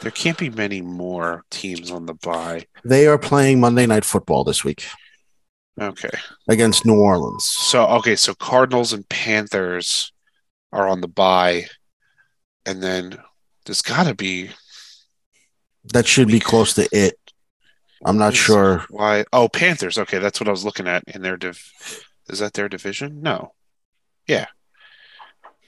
There 0.00 0.10
can't 0.10 0.38
be 0.38 0.48
many 0.48 0.80
more 0.80 1.44
teams 1.50 1.90
on 1.90 2.06
the 2.06 2.14
bye. 2.14 2.64
they 2.84 3.06
are 3.06 3.18
playing 3.18 3.60
Monday 3.60 3.84
Night 3.86 4.04
Football 4.06 4.44
this 4.44 4.64
week 4.64 4.86
Okay, 5.78 6.08
against 6.48 6.86
New 6.86 6.98
Orleans. 6.98 7.44
so 7.44 7.86
okay, 7.98 8.16
so 8.16 8.34
Cardinals 8.34 8.92
and 8.94 9.06
Panthers 9.10 10.10
are 10.72 10.88
on 10.88 11.02
the 11.02 11.08
bye, 11.08 11.66
and 12.64 12.82
then 12.82 13.18
there's 13.66 13.82
got 13.82 14.04
to 14.06 14.14
be 14.14 14.50
That 15.92 16.06
should 16.06 16.28
be 16.28 16.40
close 16.40 16.72
to 16.74 16.88
it. 16.92 17.18
I'm 18.04 18.18
not 18.18 18.34
sure. 18.34 18.84
why. 18.88 19.24
Oh, 19.32 19.48
Panthers. 19.48 19.98
Okay, 19.98 20.18
that's 20.18 20.40
what 20.40 20.48
I 20.48 20.52
was 20.52 20.64
looking 20.64 20.88
at 20.88 21.04
in 21.06 21.22
their 21.22 21.36
div. 21.36 21.60
Is 22.28 22.38
that 22.38 22.54
their 22.54 22.68
division? 22.68 23.20
No. 23.22 23.52
Yeah. 24.26 24.46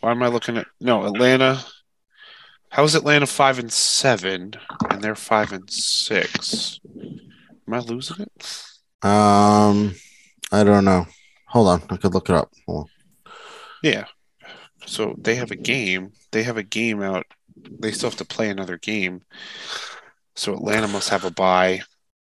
Why 0.01 0.13
am 0.13 0.23
I 0.23 0.29
looking 0.29 0.57
at 0.57 0.67
no 0.81 1.05
Atlanta? 1.05 1.65
How 2.71 2.85
is 2.85 2.95
Atlanta 2.95 3.27
five 3.27 3.59
and 3.59 3.71
seven 3.71 4.55
and 4.89 5.03
they're 5.03 5.15
five 5.15 5.53
and 5.53 5.69
six? 5.71 6.81
Am 6.97 7.75
I 7.75 7.79
losing 7.81 8.21
it? 8.21 8.63
Um, 9.07 9.95
I 10.51 10.65
don't 10.65 10.85
know. 10.85 11.07
Hold 11.49 11.69
on, 11.69 11.83
I 11.91 11.97
could 11.99 12.15
look 12.15 12.31
it 12.31 12.37
up. 12.37 12.51
Yeah. 13.83 14.07
So 14.87 15.15
they 15.19 15.35
have 15.35 15.51
a 15.51 15.57
game. 15.57 16.13
They 16.31 16.43
have 16.45 16.57
a 16.57 16.63
game 16.63 17.03
out. 17.03 17.27
They 17.57 17.93
still 17.93 18.11
have 18.11 18.19
to 18.19 18.25
play 18.25 18.49
another 18.49 18.79
game. 18.79 19.23
So 20.35 20.55
Atlanta 20.55 20.89
must 20.89 21.11
have 21.11 21.25
a 21.25 21.31
bye. 21.31 21.83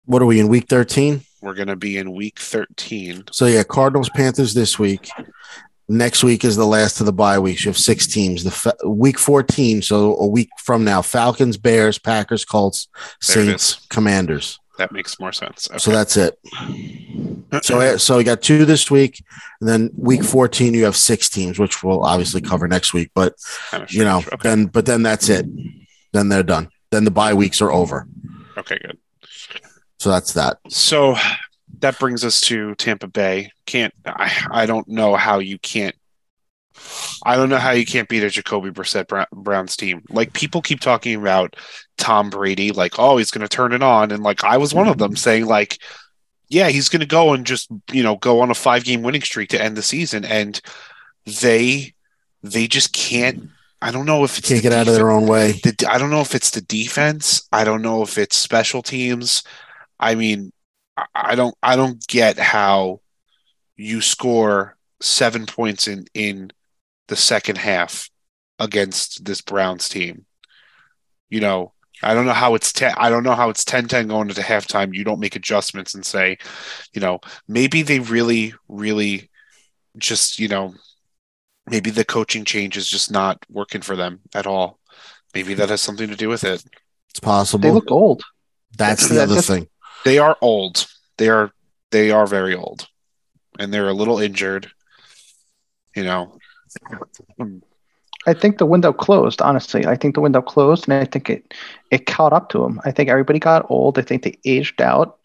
What 0.07 0.23
are 0.23 0.27
we 0.27 0.41
in 0.41 0.49
week 0.49 0.69
13? 0.69 1.23
We're 1.41 1.55
going 1.55 1.69
to 1.69 1.77
be 1.77 1.97
in 1.97 2.13
week 2.13 2.39
13. 2.39 3.25
So 3.33 3.47
yeah, 3.47 3.63
Cardinals 3.63 4.09
Panthers 4.11 4.55
this 4.55 4.79
week. 4.79 5.09
Next 5.89 6.25
week 6.25 6.45
is 6.45 6.57
the 6.57 6.67
last 6.67 7.01
of 7.01 7.07
the 7.07 7.13
bye 7.13 7.39
weeks. 7.39 7.65
You 7.65 7.69
have 7.71 7.79
six 7.79 8.07
teams. 8.07 8.45
The 8.45 8.51
fa- 8.51 8.77
week 8.87 9.19
14, 9.19 9.83
so 9.83 10.17
a 10.17 10.27
week 10.27 10.49
from 10.59 10.85
now, 10.85 11.03
Falcons, 11.03 11.59
Bears, 11.59 11.99
Packers, 11.99 12.45
Colts, 12.45 12.89
Saints, 13.21 13.87
Commanders. 13.91 14.59
That 14.79 14.93
makes 14.93 15.21
more 15.21 15.33
sense. 15.33 15.69
So 15.77 15.91
that's 15.91 16.17
it. 16.17 16.39
So 17.63 17.97
so 17.97 18.17
we 18.17 18.25
got 18.25 18.43
two 18.43 18.65
this 18.65 18.91
week, 18.91 19.23
and 19.61 19.69
then 19.69 19.91
week 19.97 20.25
14 20.25 20.75
you 20.75 20.85
have 20.85 20.97
six 20.97 21.29
teams, 21.29 21.59
which 21.59 21.85
we'll 21.85 22.03
obviously 22.03 22.41
cover 22.41 22.67
next 22.67 22.93
week. 22.93 23.11
But 23.15 23.35
you 23.89 24.03
know. 24.03 24.19
Okay. 24.19 24.37
then 24.43 24.67
but 24.67 24.87
then 24.87 25.03
that's 25.03 25.29
it. 25.29 25.47
Then 26.13 26.29
they're 26.29 26.43
done. 26.43 26.71
Then 26.91 27.05
the 27.05 27.13
bye 27.13 27.35
weeks 27.35 27.61
are 27.61 27.71
over. 27.71 28.09
okay, 28.59 28.79
good. 28.79 28.99
So 30.05 30.11
that's 30.11 30.35
that. 30.35 30.59
So 30.69 31.17
that 31.79 31.99
brings 31.99 32.27
us 32.27 32.43
to 32.43 32.75
Tampa 32.75 33.07
Bay. 33.07 33.51
Can't 33.65 33.95
I? 34.05 34.31
I 34.51 34.67
don't 34.67 34.87
know 34.87 35.17
how 35.17 35.39
you 35.39 35.59
can't. 35.59 35.97
I 37.25 37.37
don't 37.37 37.49
know 37.49 37.57
how 37.57 37.71
you 37.71 37.87
can't 37.87 38.07
beat 38.07 38.23
a 38.23 38.29
Jacoby 38.29 38.69
Brissett 38.69 39.27
Browns 39.33 39.79
team. 39.79 40.03
Like 40.11 40.35
people 40.35 40.61
keep 40.61 40.81
talking 40.81 41.15
about 41.15 41.57
Tom 41.97 42.29
Brady, 42.29 42.71
like 42.71 42.99
oh 42.99 43.17
he's 43.17 43.31
going 43.31 43.49
to 43.49 43.49
turn 43.49 43.73
it 43.73 43.83
on, 43.83 44.11
and 44.11 44.23
like 44.23 44.45
I 44.45 44.59
was 44.59 44.75
one 44.75 44.89
of 44.89 44.99
them 44.99 45.13
mm-hmm. 45.13 45.17
saying 45.17 45.47
like, 45.47 45.79
yeah 46.51 46.69
he's 46.69 46.91
going 46.91 47.01
to 47.01 47.07
go 47.07 47.33
and 47.33 47.47
just 47.47 47.71
you 47.91 48.03
know 48.03 48.17
go 48.17 48.43
on 48.43 48.51
a 48.51 48.55
five 48.55 48.85
game 48.85 49.01
winning 49.01 49.23
streak 49.23 49.49
to 49.51 49.63
end 49.63 49.75
the 49.75 49.83
season, 49.83 50.27
and 50.27 50.61
they 51.41 51.95
they 52.43 52.67
just 52.67 52.93
can't. 52.93 53.49
I 53.81 53.91
don't 53.91 54.05
know 54.05 54.23
if 54.23 54.37
it's 54.37 54.51
Can't 54.51 54.63
get 54.63 54.75
out 54.75 54.87
of 54.87 54.93
their 54.93 55.11
own 55.11 55.27
way. 55.27 55.53
the, 55.53 55.87
I 55.89 55.97
don't 55.97 56.11
know 56.11 56.21
if 56.21 56.35
it's 56.35 56.51
the 56.51 56.61
defense. 56.61 57.49
I 57.55 57.65
don't 57.65 57.81
know 57.81 58.03
if 58.03 58.19
it's 58.19 58.37
special 58.37 58.83
teams. 58.83 59.43
I 59.99 60.15
mean, 60.15 60.53
I- 60.97 61.07
I 61.15 61.35
don't 61.35 61.55
I 61.63 61.77
don't 61.77 62.05
get 62.07 62.39
how 62.39 63.01
you 63.77 64.01
score 64.01 64.77
seven 65.01 65.47
points 65.47 65.89
in 65.89 66.07
in 66.15 66.51
the 67.09 67.17
second 67.17 67.59
half 67.59 68.09
against 68.59 69.25
this 69.25 69.41
Browns 69.41 69.89
team. 69.89 70.25
You 71.29 71.41
know, 71.41 71.73
I 72.03 72.15
don't 72.15 72.27
know 72.27 72.33
how 72.33 72.55
it's 72.55 72.73
ten. 72.73 72.95
I 72.97 73.11
don't 73.11 73.25
know 73.25 73.35
how 73.35 73.49
it's 73.51 73.65
10-10 73.65 74.09
going 74.09 74.29
into 74.29 74.41
halftime. 74.43 74.95
You 74.95 75.05
don't 75.05 75.21
make 75.21 75.37
adjustments 75.37 75.95
and 75.95 76.05
say, 76.07 76.39
you 76.93 77.01
know, 77.01 77.21
maybe 77.49 77.83
they 77.83 77.99
really, 77.99 78.55
really 78.69 79.31
just, 79.99 80.39
you 80.39 80.49
know, 80.49 80.75
maybe 81.69 81.91
the 81.91 82.05
coaching 82.05 82.45
change 82.45 82.77
is 82.77 82.89
just 82.89 83.11
not 83.11 83.45
working 83.51 83.81
for 83.81 83.97
them 83.97 84.21
at 84.35 84.47
all. 84.47 84.79
Maybe 85.35 85.55
that 85.55 85.71
has 85.71 85.81
something 85.83 86.09
to 86.09 86.17
do 86.17 86.29
with 86.29 86.45
it. 86.45 86.65
It's 87.11 87.21
possible. 87.21 87.63
They 87.63 87.71
look 87.75 87.91
old. 87.91 88.23
that's 88.77 89.09
the 89.09 89.17
other 89.23 89.35
that's- 89.35 89.47
thing. 89.49 89.69
They 90.05 90.19
are 90.19 90.37
old. 90.41 90.87
They 91.19 91.29
are 91.29 91.53
they 91.91 92.11
are 92.11 92.27
very 92.27 92.55
old. 92.55 92.89
And 93.59 93.73
they're 93.73 93.89
a 93.89 93.95
little 93.95 94.19
injured. 94.19 94.71
You 95.95 96.05
know. 96.05 96.39
I 98.27 98.35
think 98.35 98.59
the 98.59 98.67
window 98.67 98.93
closed. 98.93 99.43
Honestly, 99.43 99.87
I 99.87 99.97
think 99.97 100.15
the 100.15 100.21
window 100.21 100.43
closed, 100.43 100.89
and 100.89 100.95
I 100.95 101.05
think 101.05 101.31
it 101.31 101.55
it 101.91 102.07
caught 102.07 102.33
up 102.33 102.49
to 102.51 102.59
them. 102.59 102.81
I 102.85 102.91
think 102.91 103.09
everybody 103.09 103.39
got 103.39 103.71
old. 103.71 103.99
I 103.99 104.03
think 104.03 104.23
they 104.23 104.39
aged 104.45 104.81
out. 104.81 105.19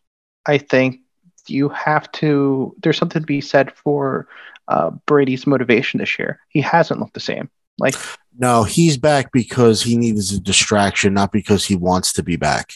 I 0.46 0.58
think 0.58 1.00
you 1.48 1.70
have 1.70 2.12
to. 2.14 2.76
There's 2.82 2.98
something 2.98 3.22
to 3.22 3.26
be 3.26 3.42
said 3.42 3.72
for 3.72 4.28
uh, 4.68 4.92
Brady's 5.06 5.48
motivation 5.48 6.00
this 6.00 6.20
year. 6.20 6.40
He 6.50 6.62
hasn't 6.62 7.00
looked 7.00 7.14
the 7.14 7.20
same. 7.20 7.50
Like 7.80 7.96
No, 8.38 8.64
he's 8.64 8.98
back 8.98 9.32
because 9.32 9.82
he 9.82 9.98
needs 9.98 10.34
a 10.34 10.40
distraction, 10.40 11.14
not 11.14 11.32
because 11.32 11.66
he 11.66 11.76
wants 11.76 12.14
to 12.14 12.24
be 12.24 12.36
back. 12.36 12.74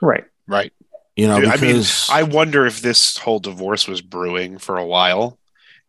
right. 0.00 0.24
Right. 0.46 0.72
You 1.16 1.28
know, 1.28 1.36
I 1.36 1.56
mean, 1.58 1.82
I 2.10 2.24
wonder 2.24 2.66
if 2.66 2.80
this 2.80 3.16
whole 3.16 3.38
divorce 3.38 3.86
was 3.86 4.00
brewing 4.00 4.58
for 4.58 4.76
a 4.76 4.84
while 4.84 5.38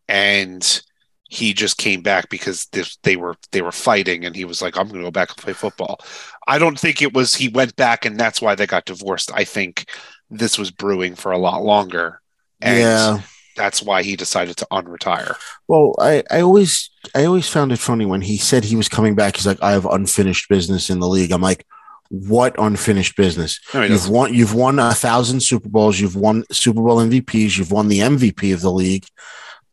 and 0.07 0.81
he 1.27 1.53
just 1.53 1.77
came 1.77 2.01
back 2.01 2.29
because 2.29 2.67
this, 2.67 2.97
they 2.97 3.15
were 3.15 3.35
they 3.51 3.63
were 3.63 3.71
fighting 3.71 4.23
and 4.23 4.35
he 4.35 4.45
was 4.45 4.61
like 4.61 4.77
I'm 4.77 4.87
going 4.87 4.99
to 4.99 5.07
go 5.07 5.11
back 5.11 5.29
and 5.29 5.37
play 5.37 5.53
football. 5.53 5.99
I 6.47 6.59
don't 6.59 6.79
think 6.79 7.01
it 7.01 7.13
was 7.13 7.33
he 7.33 7.47
went 7.47 7.75
back 7.75 8.05
and 8.05 8.19
that's 8.19 8.39
why 8.39 8.53
they 8.53 8.67
got 8.67 8.85
divorced. 8.85 9.31
I 9.33 9.43
think 9.45 9.89
this 10.29 10.59
was 10.59 10.69
brewing 10.69 11.15
for 11.15 11.31
a 11.31 11.39
lot 11.39 11.63
longer 11.63 12.21
and 12.61 12.79
yeah. 12.79 13.19
that's 13.55 13.81
why 13.81 14.03
he 14.03 14.15
decided 14.15 14.57
to 14.57 14.67
unretire. 14.71 15.35
Well, 15.67 15.95
I, 15.99 16.23
I 16.29 16.41
always 16.41 16.91
I 17.15 17.25
always 17.25 17.49
found 17.49 17.71
it 17.71 17.79
funny 17.79 18.05
when 18.05 18.21
he 18.21 18.37
said 18.37 18.63
he 18.63 18.75
was 18.75 18.89
coming 18.89 19.15
back. 19.15 19.35
He's 19.35 19.47
like, 19.47 19.61
I 19.63 19.71
have 19.71 19.85
unfinished 19.85 20.49
business 20.49 20.91
in 20.91 20.99
the 20.99 21.09
league. 21.09 21.31
I'm 21.31 21.41
like, 21.41 21.65
what 22.09 22.55
unfinished 22.57 23.15
business? 23.15 23.59
No, 23.73 23.83
You've 23.83 24.09
won 24.09 24.33
you've 24.33 24.53
won 24.53 24.79
a 24.79 24.93
thousand 24.93 25.41
Super 25.41 25.69
Bowls, 25.69 25.99
you've 25.99 26.15
won 26.15 26.43
Super 26.51 26.81
Bowl 26.81 26.97
MVPs, 26.97 27.57
you've 27.57 27.71
won 27.71 27.87
the 27.87 27.99
MVP 27.99 28.53
of 28.53 28.61
the 28.61 28.71
league, 28.71 29.05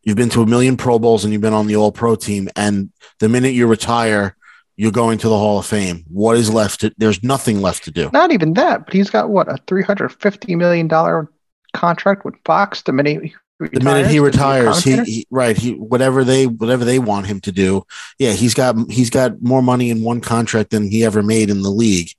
you've 0.03 0.17
been 0.17 0.29
to 0.29 0.41
a 0.41 0.45
million 0.45 0.77
Pro 0.77 0.99
Bowls 0.99 1.23
and 1.23 1.33
you've 1.33 1.41
been 1.41 1.53
on 1.53 1.67
the 1.67 1.75
all 1.75 1.91
pro 1.91 2.15
team. 2.15 2.49
And 2.55 2.91
the 3.19 3.29
minute 3.29 3.53
you 3.53 3.67
retire, 3.67 4.35
you're 4.75 4.91
going 4.91 5.17
to 5.19 5.29
the 5.29 5.37
Hall 5.37 5.59
of 5.59 5.65
Fame. 5.65 6.03
What 6.09 6.37
is 6.37 6.51
left 6.51 6.81
to 6.81 6.93
there's 6.97 7.23
nothing 7.23 7.61
left 7.61 7.83
to 7.85 7.91
do. 7.91 8.09
Not 8.11 8.31
even 8.31 8.53
that, 8.53 8.85
but 8.85 8.93
he's 8.93 9.09
got 9.09 9.29
what 9.29 9.47
a 9.47 9.57
three 9.67 9.83
hundred 9.83 10.09
fifty 10.09 10.55
million 10.55 10.87
dollar 10.87 11.29
contract 11.73 12.25
with 12.25 12.35
Fox. 12.45 12.81
The 12.81 12.93
minute 12.93 13.23
he 13.23 13.35
the 13.59 13.81
minute 13.81 14.07
he 14.07 14.19
retires, 14.19 14.83
he, 14.83 15.03
he 15.03 15.27
right 15.29 15.55
he 15.55 15.73
whatever 15.73 16.23
they 16.23 16.47
whatever 16.47 16.83
they 16.83 16.99
want 16.99 17.27
him 17.27 17.39
to 17.41 17.51
do. 17.51 17.85
Yeah, 18.17 18.31
he's 18.31 18.53
got 18.53 18.75
he's 18.91 19.09
got 19.09 19.41
more 19.41 19.61
money 19.61 19.89
in 19.89 20.03
one 20.03 20.21
contract 20.21 20.71
than 20.71 20.89
he 20.89 21.05
ever 21.05 21.21
made 21.23 21.49
in 21.49 21.61
the 21.61 21.69
league. 21.69 22.09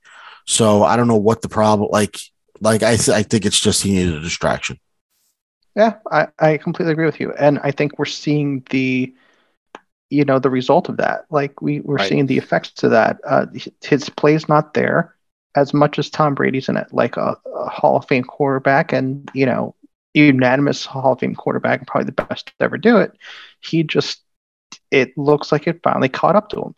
So 0.45 0.83
I 0.83 0.95
don't 0.95 1.07
know 1.07 1.15
what 1.17 1.41
the 1.41 1.49
problem 1.49 1.89
like. 1.91 2.19
Like 2.61 2.83
I 2.83 2.95
th- 2.95 3.09
I 3.09 3.23
think 3.23 3.45
it's 3.45 3.59
just 3.59 3.83
he 3.83 3.93
needed 3.93 4.15
a 4.15 4.21
distraction. 4.21 4.79
Yeah, 5.75 5.95
I, 6.11 6.27
I 6.39 6.57
completely 6.57 6.93
agree 6.93 7.05
with 7.05 7.19
you. 7.19 7.33
And 7.33 7.59
I 7.59 7.71
think 7.71 7.99
we're 7.99 8.05
seeing 8.05 8.63
the 8.69 9.13
you 10.11 10.25
know, 10.25 10.39
the 10.39 10.49
result 10.49 10.89
of 10.89 10.97
that. 10.97 11.25
Like 11.31 11.61
we, 11.61 11.81
we're 11.81 11.97
Right. 11.97 12.09
seeing 12.09 12.27
the 12.27 12.37
effects 12.37 12.83
of 12.83 12.91
that. 12.91 13.19
Uh 13.25 13.47
his 13.83 14.09
play's 14.09 14.47
not 14.49 14.73
there 14.73 15.15
as 15.55 15.73
much 15.73 15.99
as 15.99 16.09
Tom 16.09 16.35
Brady's 16.35 16.69
in 16.69 16.77
it, 16.77 16.87
like 16.93 17.17
a, 17.17 17.37
a 17.55 17.69
Hall 17.69 17.97
of 17.97 18.07
Fame 18.07 18.23
quarterback 18.25 18.93
and, 18.93 19.29
you 19.33 19.45
know, 19.45 19.75
unanimous 20.13 20.85
Hall 20.85 21.13
of 21.13 21.19
Fame 21.19 21.35
quarterback 21.35 21.79
and 21.79 21.87
probably 21.87 22.05
the 22.05 22.23
best 22.23 22.47
to 22.47 22.53
ever 22.61 22.77
do 22.77 22.97
it. 22.97 23.13
He 23.61 23.83
just 23.83 24.21
it 24.91 25.17
looks 25.17 25.51
like 25.51 25.67
it 25.67 25.81
finally 25.83 26.09
caught 26.09 26.35
up 26.35 26.49
to 26.49 26.61
him. 26.61 26.75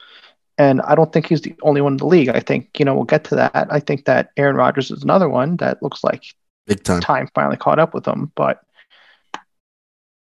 And 0.58 0.82
I 0.82 0.96
don't 0.96 1.12
think 1.14 1.28
he's 1.28 1.42
the 1.42 1.56
only 1.62 1.82
one 1.82 1.94
in 1.94 1.98
the 1.98 2.08
league. 2.08 2.30
I 2.30 2.40
think, 2.40 2.80
you 2.80 2.86
know, 2.86 2.96
we'll 2.96 3.04
get 3.04 3.24
to 3.26 3.36
that. 3.36 3.68
I 3.70 3.80
think 3.80 4.06
that 4.06 4.32
Aaron 4.38 4.56
Rodgers 4.56 4.90
is 4.90 5.04
another 5.04 5.30
one 5.30 5.58
that 5.58 5.84
looks 5.84 6.04
like 6.04 6.24
Big 6.66 6.84
time. 6.84 7.02
time 7.02 7.30
finally 7.36 7.58
caught 7.58 7.80
up 7.80 7.94
with 7.94 8.08
him. 8.08 8.32
But 8.36 8.62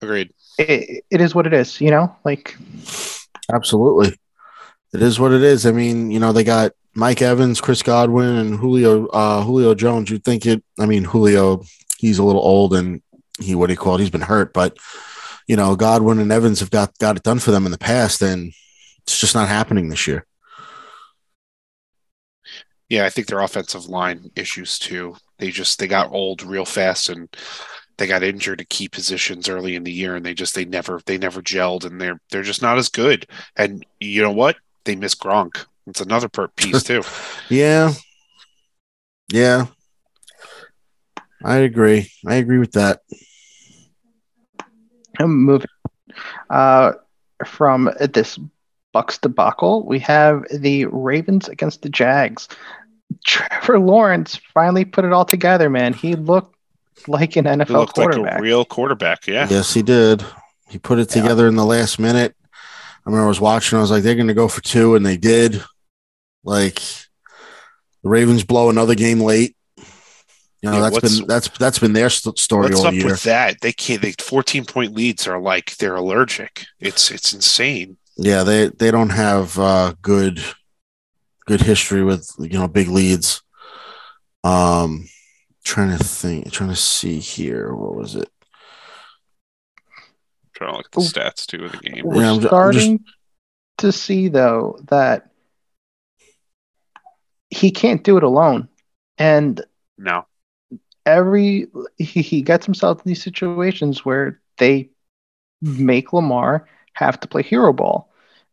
Agreed. 0.01 0.31
it, 0.59 1.03
it 1.09 1.21
is 1.21 1.33
what 1.33 1.47
it 1.47 1.53
is, 1.53 1.81
you 1.81 1.89
know? 1.89 2.15
Like, 2.23 2.55
Absolutely. 3.51 4.17
It 4.93 5.01
is 5.01 5.19
what 5.19 5.31
it 5.31 5.43
is. 5.43 5.65
I 5.65 5.71
mean, 5.71 6.11
you 6.11 6.19
know, 6.19 6.31
they 6.31 6.43
got 6.43 6.73
Mike 6.93 7.21
Evans, 7.21 7.61
Chris 7.61 7.83
Godwin, 7.83 8.35
and 8.35 8.55
Julio 8.57 9.07
uh 9.07 9.43
Julio 9.43 9.75
Jones. 9.75 10.09
You'd 10.09 10.23
think 10.23 10.45
it 10.45 10.63
I 10.79 10.85
mean, 10.85 11.03
Julio, 11.03 11.63
he's 11.97 12.19
a 12.19 12.23
little 12.23 12.41
old 12.41 12.73
and 12.73 13.01
he 13.39 13.55
what 13.55 13.67
do 13.67 13.73
you 13.73 13.77
call 13.77 13.95
it? 13.95 13.99
He's 13.99 14.09
been 14.09 14.21
hurt, 14.21 14.53
but 14.53 14.77
you 15.47 15.55
know, 15.55 15.75
Godwin 15.75 16.19
and 16.19 16.31
Evans 16.31 16.59
have 16.59 16.71
got 16.71 16.97
got 16.99 17.17
it 17.17 17.23
done 17.23 17.39
for 17.39 17.51
them 17.51 17.65
in 17.65 17.71
the 17.71 17.77
past, 17.77 18.21
and 18.21 18.53
it's 19.07 19.19
just 19.19 19.35
not 19.35 19.47
happening 19.47 19.87
this 19.87 20.05
year. 20.05 20.25
Yeah, 22.89 23.05
I 23.05 23.09
think 23.09 23.27
their 23.27 23.39
offensive 23.39 23.87
line 23.87 24.31
issues 24.35 24.77
too. 24.77 25.15
They 25.39 25.49
just 25.49 25.79
they 25.79 25.87
got 25.87 26.11
old 26.11 26.43
real 26.43 26.65
fast 26.65 27.07
and 27.09 27.29
they 27.97 28.05
got 28.05 28.21
injured 28.21 28.61
at 28.61 28.69
key 28.69 28.89
positions 28.89 29.47
early 29.47 29.75
in 29.75 29.83
the 29.83 29.91
year 29.91 30.15
and 30.15 30.25
they 30.25 30.33
just 30.33 30.55
they 30.55 30.65
never 30.65 31.01
they 31.05 31.17
never 31.17 31.41
gelled 31.41 31.85
and 31.85 31.99
they're 31.99 32.19
they're 32.31 32.43
just 32.43 32.61
not 32.61 32.77
as 32.77 32.89
good. 32.89 33.25
And 33.55 33.85
you 33.99 34.21
know 34.21 34.31
what? 34.31 34.57
They 34.83 34.95
miss 34.95 35.15
Gronk. 35.15 35.65
It's 35.87 36.01
another 36.01 36.27
per 36.29 36.49
piece 36.49 36.83
too. 36.83 37.01
Yeah. 37.49 37.93
Yeah. 39.31 39.67
I 41.43 41.57
agree. 41.57 42.11
I 42.25 42.35
agree 42.35 42.57
with 42.57 42.73
that. 42.73 43.01
I'm 45.19 45.45
moving 45.45 45.67
uh, 46.49 46.93
from 47.45 47.89
this 48.13 48.39
Bucks 48.97 49.19
debacle, 49.19 49.85
we 49.85 49.99
have 49.99 50.43
the 50.51 50.85
Ravens 50.85 51.47
against 51.47 51.83
the 51.83 51.89
Jags. 51.89 52.47
Trevor 53.23 53.77
Lawrence 53.79 54.39
finally 54.55 54.85
put 54.85 55.05
it 55.05 55.13
all 55.13 55.23
together, 55.23 55.69
man. 55.69 55.93
He 55.93 56.15
looked 56.15 56.55
like 57.07 57.35
an 57.35 57.45
NFL 57.45 57.67
He 57.67 57.73
looked 57.73 57.93
quarterback. 57.93 58.31
like 58.33 58.39
a 58.39 58.41
real 58.41 58.65
quarterback. 58.65 59.27
Yeah. 59.27 59.45
Yes, 59.51 59.71
he 59.71 59.83
did. 59.83 60.25
He 60.67 60.79
put 60.79 60.97
it 60.97 61.15
Yeah. 61.15 61.21
together 61.21 61.47
in 61.47 61.55
the 61.57 61.63
last 61.63 61.99
minute. 61.99 62.35
I 62.51 62.57
remember 63.05 63.25
I 63.25 63.27
was 63.27 63.39
watching. 63.39 63.77
I 63.77 63.81
was 63.81 63.91
like, 63.91 64.01
they're 64.01 64.15
going 64.15 64.29
to 64.29 64.33
go 64.33 64.47
for 64.47 64.61
two, 64.61 64.95
and 64.95 65.05
they 65.05 65.15
did. 65.17 65.63
Like 66.43 66.81
the 68.01 68.09
Ravens 68.09 68.43
blow 68.43 68.71
another 68.71 68.95
game 68.95 69.19
late. 69.21 69.55
You 69.77 70.71
know 70.71 70.77
Yeah, 70.77 70.79
that's 70.89 70.93
what's- 70.93 71.19
been 71.19 71.27
that's 71.27 71.49
that's 71.59 71.77
been 71.77 71.93
their 71.93 72.09
st- 72.09 72.39
story 72.39 72.63
What's 72.69 72.79
all 72.79 72.87
up 72.87 72.93
year. 72.95 73.05
with 73.05 73.21
that? 73.23 73.61
They 73.61 73.71
can't. 73.73 74.01
They 74.01 74.13
14 74.13 74.65
point 74.65 74.95
leads 74.95 75.27
are 75.27 75.39
like 75.39 75.77
they're 75.77 75.95
allergic. 75.97 76.65
It's 76.79 77.11
it's 77.11 77.31
insane. 77.31 77.97
Yeah, 78.17 78.43
they 78.43 78.67
they 78.69 78.91
don't 78.91 79.11
have 79.11 79.57
uh, 79.59 79.93
good 80.01 80.41
good 81.45 81.61
history 81.61 82.03
with 82.03 82.29
you 82.39 82.57
know 82.57 82.67
big 82.67 82.87
leads. 82.89 83.41
Um, 84.43 85.07
trying 85.63 85.95
to 85.97 86.03
think, 86.03 86.51
trying 86.51 86.69
to 86.69 86.75
see 86.75 87.19
here. 87.19 87.73
What 87.73 87.95
was 87.95 88.15
it? 88.15 88.29
trying 90.53 90.71
to 90.71 90.77
look 90.77 90.85
at 90.87 90.91
the 90.93 91.01
stats 91.01 91.45
too 91.45 91.65
of 91.65 91.71
the 91.71 91.77
game. 91.77 92.01
We're 92.03 92.21
Yeah, 92.21 92.31
I'm 92.31 92.39
ju- 92.39 92.47
I'm 92.47 92.49
starting 92.49 93.05
to 93.77 93.91
see 93.91 94.27
though 94.27 94.79
that 94.87 95.29
he 97.51 97.69
can't 97.69 98.03
do 98.03 98.17
it 98.17 98.23
alone, 98.23 98.67
and 99.19 99.63
No. 99.99 100.25
every 101.05 101.67
he, 101.97 102.21
he 102.23 102.41
gets 102.41 102.65
himself 102.65 102.97
in 102.97 103.03
these 103.09 103.21
situations 103.21 104.03
where 104.03 104.41
they 104.57 104.89
make 105.61 106.11
Lamar 106.11 106.67
have 106.93 107.19
to 107.19 107.27
play 107.27 107.43
hero 107.43 107.71
ball. 107.71 108.06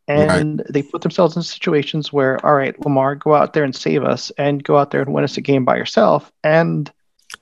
And 0.06 0.62
they 0.68 0.82
put 0.82 1.00
themselves 1.02 1.37
in 1.37 1.42
situations 1.42 2.12
where, 2.12 2.44
all 2.44 2.54
right, 2.54 2.78
Lamar, 2.84 3.14
go 3.14 3.34
out 3.34 3.54
there 3.54 3.64
and 3.64 3.75
save 3.75 4.04
us 4.04 4.30
and 4.37 4.62
go 4.62 4.76
out 4.76 4.90
there 4.90 5.00
and 5.00 5.12
win 5.14 5.25
us 5.25 5.37
a 5.37 5.40
game 5.40 5.64
by 5.64 5.76
yourself. 5.76 6.30
And 6.42 6.92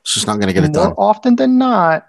It's 0.01 0.15
just 0.15 0.27
not 0.27 0.37
going 0.37 0.47
to 0.49 0.53
get 0.53 0.65
it 0.65 0.75
more 0.75 0.87
done. 0.89 0.95
often 0.97 1.37
than 1.37 1.59
not, 1.59 2.07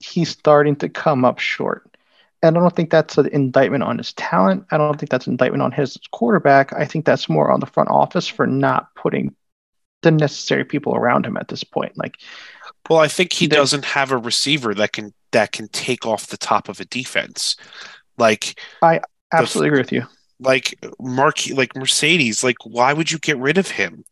he's 0.00 0.28
starting 0.28 0.76
to 0.76 0.88
come 0.90 1.24
up 1.24 1.38
short. 1.38 1.96
And 2.42 2.56
I 2.56 2.60
don't 2.60 2.76
think 2.76 2.90
that's 2.90 3.16
an 3.16 3.28
indictment 3.28 3.82
on 3.82 3.96
his 3.96 4.12
talent. 4.12 4.66
I 4.70 4.76
don't 4.76 4.98
think 4.98 5.10
that's 5.10 5.26
an 5.26 5.32
indictment 5.32 5.62
on 5.62 5.72
his 5.72 5.98
quarterback. 6.10 6.72
I 6.74 6.84
think 6.84 7.06
that's 7.06 7.28
more 7.30 7.50
on 7.50 7.60
the 7.60 7.66
front 7.66 7.88
office 7.88 8.28
for 8.28 8.46
not 8.46 8.94
putting 8.94 9.34
the 10.02 10.10
necessary 10.10 10.64
people 10.64 10.94
around 10.94 11.24
him 11.24 11.38
at 11.38 11.48
this 11.48 11.64
point. 11.64 11.96
Like, 11.96 12.18
Well, 12.90 12.98
I 12.98 13.08
think 13.08 13.32
he 13.32 13.46
doesn't 13.46 13.86
have 13.86 14.12
a 14.12 14.18
receiver 14.18 14.74
that 14.74 14.92
can 14.92 15.14
that 15.32 15.52
can 15.52 15.68
take 15.68 16.06
off 16.06 16.26
the 16.28 16.36
top 16.36 16.68
of 16.68 16.78
a 16.80 16.84
defense. 16.84 17.56
Like 18.18 18.60
absolutely 19.32 19.68
agree 19.68 19.80
with 19.80 19.92
you. 19.92 20.04
like 20.40 20.78
Mark 21.00 21.48
like 21.50 21.74
Mercedes. 21.76 22.44
Like 22.44 22.56
why 22.64 22.92
would 22.92 23.10
you 23.10 23.18
get 23.18 23.38
rid 23.38 23.58
of 23.58 23.70
him? 23.70 24.04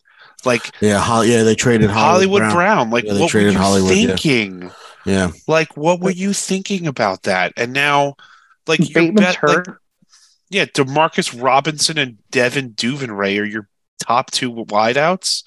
Like 0.45 0.71
Yeah, 0.81 0.99
Hol- 1.01 1.25
yeah, 1.25 1.43
they 1.43 1.55
traded 1.55 1.91
Hollywood, 1.91 2.43
Hollywood, 2.43 2.55
Brown. 2.55 2.91
Like 2.91 3.05
Yeah, 3.05 3.15
they 3.15 3.21
what 3.21 3.35
were 3.35 3.41
you 3.41 3.53
Hollywood, 3.59 3.91
thinking? 3.93 4.71
Yeah, 5.07 5.33
Like 5.47 5.77
what 5.77 6.01
were 6.01 6.11
you 6.11 6.33
thinking 6.33 6.87
about 6.87 7.23
that? 7.25 7.53
And 7.57 7.73
now, 7.73 8.15
like 8.67 8.81
your 8.81 9.03
Bateman's 9.03 9.37
bet, 9.37 9.43
like, 9.43 9.67
hurt. 9.67 9.79
yeah, 10.51 10.65
Demarcus 10.65 11.41
Robinson 11.43 11.99
and 11.99 12.19
Devin 12.31 12.71
Duvernay 12.73 13.39
are 13.39 13.45
your 13.45 13.69
top 14.01 14.31
two 14.31 14.51
wideouts. 14.53 15.45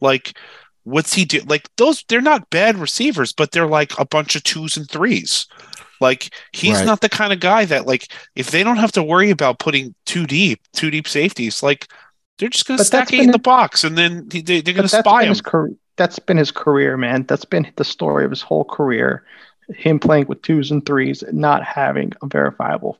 Like, 0.00 0.36
what's 0.84 1.12
he 1.14 1.24
do? 1.24 1.40
Like 1.40 1.68
those, 1.76 2.04
they're 2.08 2.20
not 2.20 2.50
bad 2.50 2.76
receivers, 2.76 3.32
but 3.32 3.50
they're 3.52 3.66
like 3.66 3.98
a 3.98 4.04
bunch 4.04 4.36
of 4.36 4.44
twos 4.44 4.76
and 4.76 4.88
threes. 4.88 5.46
Like 6.00 6.34
he's 6.52 6.78
Right. 6.78 6.86
not 6.86 7.00
the 7.00 7.08
kind 7.08 7.32
of 7.32 7.40
guy 7.40 7.64
that 7.66 7.86
like 7.86 8.10
if 8.34 8.50
they 8.50 8.62
don't 8.62 8.76
have 8.78 8.92
to 8.92 9.02
worry 9.02 9.30
about 9.30 9.58
putting 9.58 9.94
two 10.06 10.26
deep, 10.26 10.60
two 10.72 10.90
deep 10.90 11.06
safeties, 11.06 11.62
like 11.62 11.88
they're 12.38 12.48
just 12.48 12.66
going 12.66 12.78
to 12.78 12.84
stack 12.84 13.12
eight 13.12 13.20
in 13.20 13.30
the 13.32 13.38
box, 13.38 13.84
and 13.84 13.98
then 13.98 14.26
they, 14.28 14.40
they're 14.40 14.74
going 14.74 14.88
to 14.88 14.88
spy 14.88 15.22
him. 15.24 15.28
his 15.28 15.42
career. 15.42 15.74
That's 15.96 16.18
been 16.18 16.38
his 16.38 16.50
career, 16.50 16.96
man. 16.96 17.24
That's 17.24 17.44
been 17.44 17.70
the 17.76 17.84
story 17.84 18.24
of 18.24 18.30
his 18.30 18.40
whole 18.40 18.64
career. 18.64 19.24
Him 19.68 19.98
playing 20.00 20.26
with 20.26 20.40
twos 20.40 20.70
and 20.70 20.84
threes, 20.84 21.22
not 21.32 21.62
having 21.62 22.12
a 22.22 22.26
verifiable. 22.26 22.98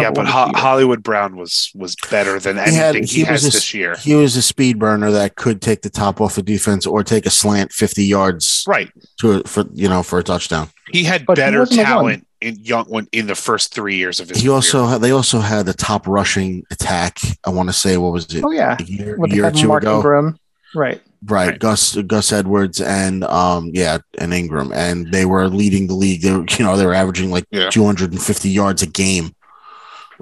Yeah, 0.00 0.10
but 0.10 0.26
Ho- 0.26 0.52
Hollywood 0.54 1.02
Brown 1.02 1.36
was 1.36 1.70
was 1.74 1.94
better 2.10 2.38
than 2.38 2.56
He 2.56 2.74
had- 2.74 2.96
anything 2.96 3.02
he, 3.08 3.20
he 3.20 3.24
has 3.24 3.44
a- 3.44 3.50
this 3.50 3.74
year. 3.74 3.94
he 4.00 4.14
was 4.14 4.36
a 4.36 4.42
speed 4.42 4.78
burner 4.78 5.10
that 5.10 5.36
could 5.36 5.60
take 5.60 5.82
the 5.82 5.90
top 5.90 6.20
off 6.20 6.38
a 6.38 6.42
defense 6.42 6.86
or 6.86 7.04
take 7.04 7.26
a 7.26 7.30
slant 7.30 7.72
fifty 7.72 8.04
yards 8.04 8.64
Right. 8.66 8.88
to 9.20 9.42
for 9.44 9.64
you 9.74 9.88
know 9.88 10.02
for 10.02 10.18
a 10.18 10.22
touchdown. 10.22 10.68
He 10.92 11.04
had 11.04 11.26
But 11.26 11.36
better 11.36 11.60
wasn't 11.60 11.76
the 11.78 11.82
one. 11.84 11.86
talent 11.92 12.26
in 12.40 12.56
young 12.60 12.84
when 12.86 13.06
in 13.12 13.26
the 13.26 13.34
first 13.34 13.72
three 13.74 13.96
years 13.96 14.18
of 14.18 14.28
his 14.28 14.38
He 14.38 14.44
career. 14.44 14.54
also 14.54 14.86
had, 14.86 15.00
they 15.00 15.10
also 15.12 15.40
had 15.40 15.66
the 15.66 15.74
top 15.74 16.06
rushing 16.08 16.64
attack. 16.70 17.18
I 17.46 17.50
want 17.50 17.68
to 17.68 17.72
say 17.72 17.96
what 17.98 18.12
was 18.12 18.24
it 18.34 18.42
oh 18.44 18.50
yeah, 18.50 18.76
a 18.80 18.82
year, 18.84 19.16
when 19.18 19.30
year 19.30 19.46
or 19.46 19.50
two 19.52 19.68
Mark 19.68 19.82
ago? 19.82 19.96
Ingram, 19.96 20.38
right? 20.74 21.00
Right, 21.24 21.50
Right. 21.50 21.58
Gus 21.60 21.94
Gus 21.94 22.32
Edwards 22.32 22.80
and 22.80 23.22
um 23.24 23.70
yeah 23.72 23.98
and 24.18 24.34
Ingram 24.34 24.72
and 24.72 25.12
they 25.12 25.24
were 25.24 25.46
leading 25.48 25.86
the 25.86 25.94
league. 25.94 26.22
They 26.22 26.32
were 26.32 26.44
you 26.58 26.64
know 26.64 26.76
they 26.76 26.84
were 26.86 26.94
averaging 26.94 27.30
like 27.30 27.44
Yeah. 27.52 27.70
250 27.70 28.48
yards 28.50 28.82
a 28.82 28.86
game, 28.88 29.32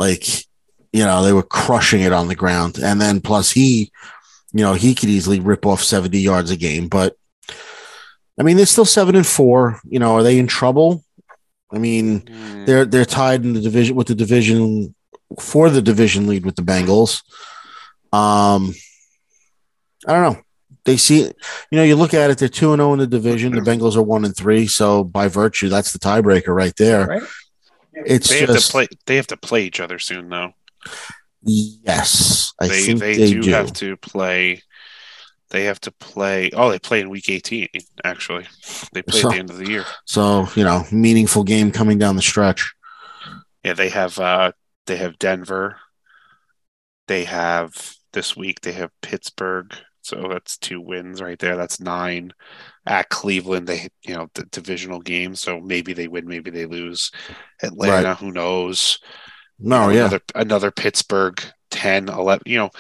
like 0.01 0.27
you 0.93 1.05
know 1.05 1.23
they 1.23 1.33
were 1.33 1.43
crushing 1.45 2.01
it 2.01 2.13
on 2.13 2.29
the 2.29 2.35
ground. 2.35 2.79
And 2.83 3.01
then 3.01 3.21
plus 3.21 3.51
he, 3.53 3.93
you 4.53 4.65
know 4.65 4.75
he 4.75 4.95
could 4.95 5.11
easily 5.11 5.39
rip 5.39 5.67
off 5.67 5.83
70 5.83 6.19
yards 6.19 6.51
a 6.51 6.57
game. 6.57 6.89
But 6.89 7.17
I 8.39 8.43
mean 8.43 8.57
they're 8.57 8.67
still 8.67 8.87
seven 8.87 9.15
and 9.15 9.27
four. 9.27 9.79
You 9.85 9.99
know 10.01 10.17
are 10.17 10.23
they 10.23 10.39
in 10.39 10.47
trouble? 10.47 11.05
I 11.73 11.79
mean 11.79 12.21
Mm, 12.23 12.67
they're 12.67 12.87
they're 12.87 13.05
tied 13.05 13.45
in 13.45 13.53
the 13.53 13.61
division 13.61 13.95
with 13.95 14.09
the 14.09 14.15
division 14.15 14.95
for 15.39 15.71
the 15.71 15.83
division 15.83 16.27
lead 16.27 16.45
with 16.45 16.57
the 16.57 16.63
Bengals. 16.63 17.23
Um, 18.13 18.75
I 20.09 20.13
don't 20.13 20.33
know. 20.33 20.43
They 20.85 20.97
see, 20.97 21.21
you 21.21 21.77
know, 21.79 21.85
you 21.85 21.95
look 21.95 22.15
at 22.15 22.31
it. 22.31 22.39
They're 22.39 22.49
two 22.49 22.73
and 22.73 22.81
zero 22.81 22.95
in 22.95 22.99
the 22.99 23.07
division. 23.07 23.53
The 23.53 23.61
Bengals 23.61 23.97
are 23.97 24.03
one 24.03 24.25
and 24.25 24.35
three. 24.35 24.67
So 24.67 25.05
by 25.05 25.29
virtue, 25.29 25.69
that's 25.69 25.93
the 25.93 25.99
tiebreaker 25.99 26.55
right 26.57 26.75
there. 26.77 27.07
Right. 27.07 27.23
It's 28.07 28.29
they 28.29 28.41
have 28.41 28.57
to 28.59 28.71
play. 28.71 28.89
They 29.07 29.17
have 29.17 29.27
to 29.29 29.37
play 29.37 29.65
each 29.65 29.81
other 29.81 29.99
soon, 29.99 30.29
though. 30.29 30.53
yes, 31.43 32.53
I 32.61 32.69
they 32.69 32.83
think 32.83 33.01
they, 33.01 33.17
they, 33.17 33.33
do, 33.33 33.43
do. 33.43 33.51
have 33.51 33.73
to 33.75 33.97
play. 33.97 34.63
They 35.51 35.65
have 35.65 35.81
to 35.81 35.91
play. 35.93 36.51
Oh, 36.53 36.71
they 36.71 36.79
play 36.79 37.01
in 37.01 37.11
week 37.11 37.29
eighteen. 37.29 37.69
Actually, 38.05 38.47
they 38.93 39.03
play 39.03 39.21
So- 39.21 39.29
at 39.29 39.33
the 39.35 39.39
end 39.41 39.51
of 39.51 39.59
the 39.59 39.69
year. 39.69 39.85
So 40.05 40.49
you 40.55 40.65
know, 40.65 40.85
meaningful 40.93 41.45
game 41.45 41.71
coming 41.73 41.99
down 41.99 42.17
the 42.17 42.23
stretch. 42.23 42.73
Yeah, 43.65 43.75
they 43.75 43.89
have. 43.91 44.19
uh 44.19 44.53
They 44.87 44.97
have 44.97 45.19
Denver. 45.19 45.77
They 47.09 47.25
have 47.25 47.95
this 48.13 48.37
week. 48.37 48.61
They 48.61 48.73
have 48.73 48.91
Pittsburgh. 49.03 49.75
So 50.03 50.29
that's 50.31 50.57
two 50.57 50.81
wins 50.81 51.21
right 51.21 51.39
there. 51.39 51.57
That's 51.57 51.81
nine. 51.81 52.33
At 52.91 53.09
Cleveland, 53.09 53.69
they 53.69 53.89
you 54.03 54.15
know 54.15 54.29
the 54.35 54.43
divisional 54.45 55.01
game. 55.01 55.37
So 55.37 55.61
maybe 55.61 55.93
they 55.93 56.09
win, 56.09 56.27
maybe 56.27 56.51
they 56.51 56.67
lose. 56.67 57.13
Atlanta, 57.63 58.15
who 58.15 58.33
knows? 58.33 58.99
No, 59.59 59.83
you 59.83 59.87
know, 59.87 59.93
yeah, 59.93 60.01
another 60.01 60.21
another 60.35 60.71
Pittsburgh 60.71 61.41
10 61.71 62.09
11 62.09 62.43
you 62.47 62.59
know 62.59 62.71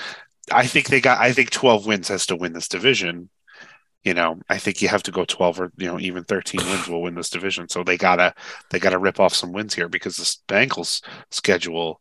I 0.52 0.66
think 0.66 0.88
they 0.88 1.00
got 1.00 1.20
I 1.20 1.32
think 1.32 1.50
12 1.50 1.86
wins 1.86 2.08
has 2.08 2.26
to 2.26 2.36
win 2.36 2.52
this 2.52 2.68
division 2.68 3.30
you 4.04 4.14
know 4.14 4.38
I 4.48 4.58
think 4.58 4.82
you 4.82 4.88
have 4.88 5.02
to 5.04 5.12
go 5.12 5.24
12 5.24 5.60
or 5.60 5.72
you 5.76 5.86
know 5.86 5.98
even 5.98 6.24
13 6.24 6.60
wins 6.64 6.88
will 6.88 7.02
win 7.02 7.14
this 7.14 7.30
division 7.30 7.68
so 7.68 7.82
they 7.82 7.96
got 7.96 8.16
to 8.16 8.34
they 8.70 8.78
got 8.78 8.90
to 8.90 8.98
rip 8.98 9.20
off 9.20 9.34
some 9.34 9.52
wins 9.52 9.74
here 9.74 9.88
because 9.88 10.16
the 10.16 10.52
Bengals 10.52 11.02
schedule 11.30 12.00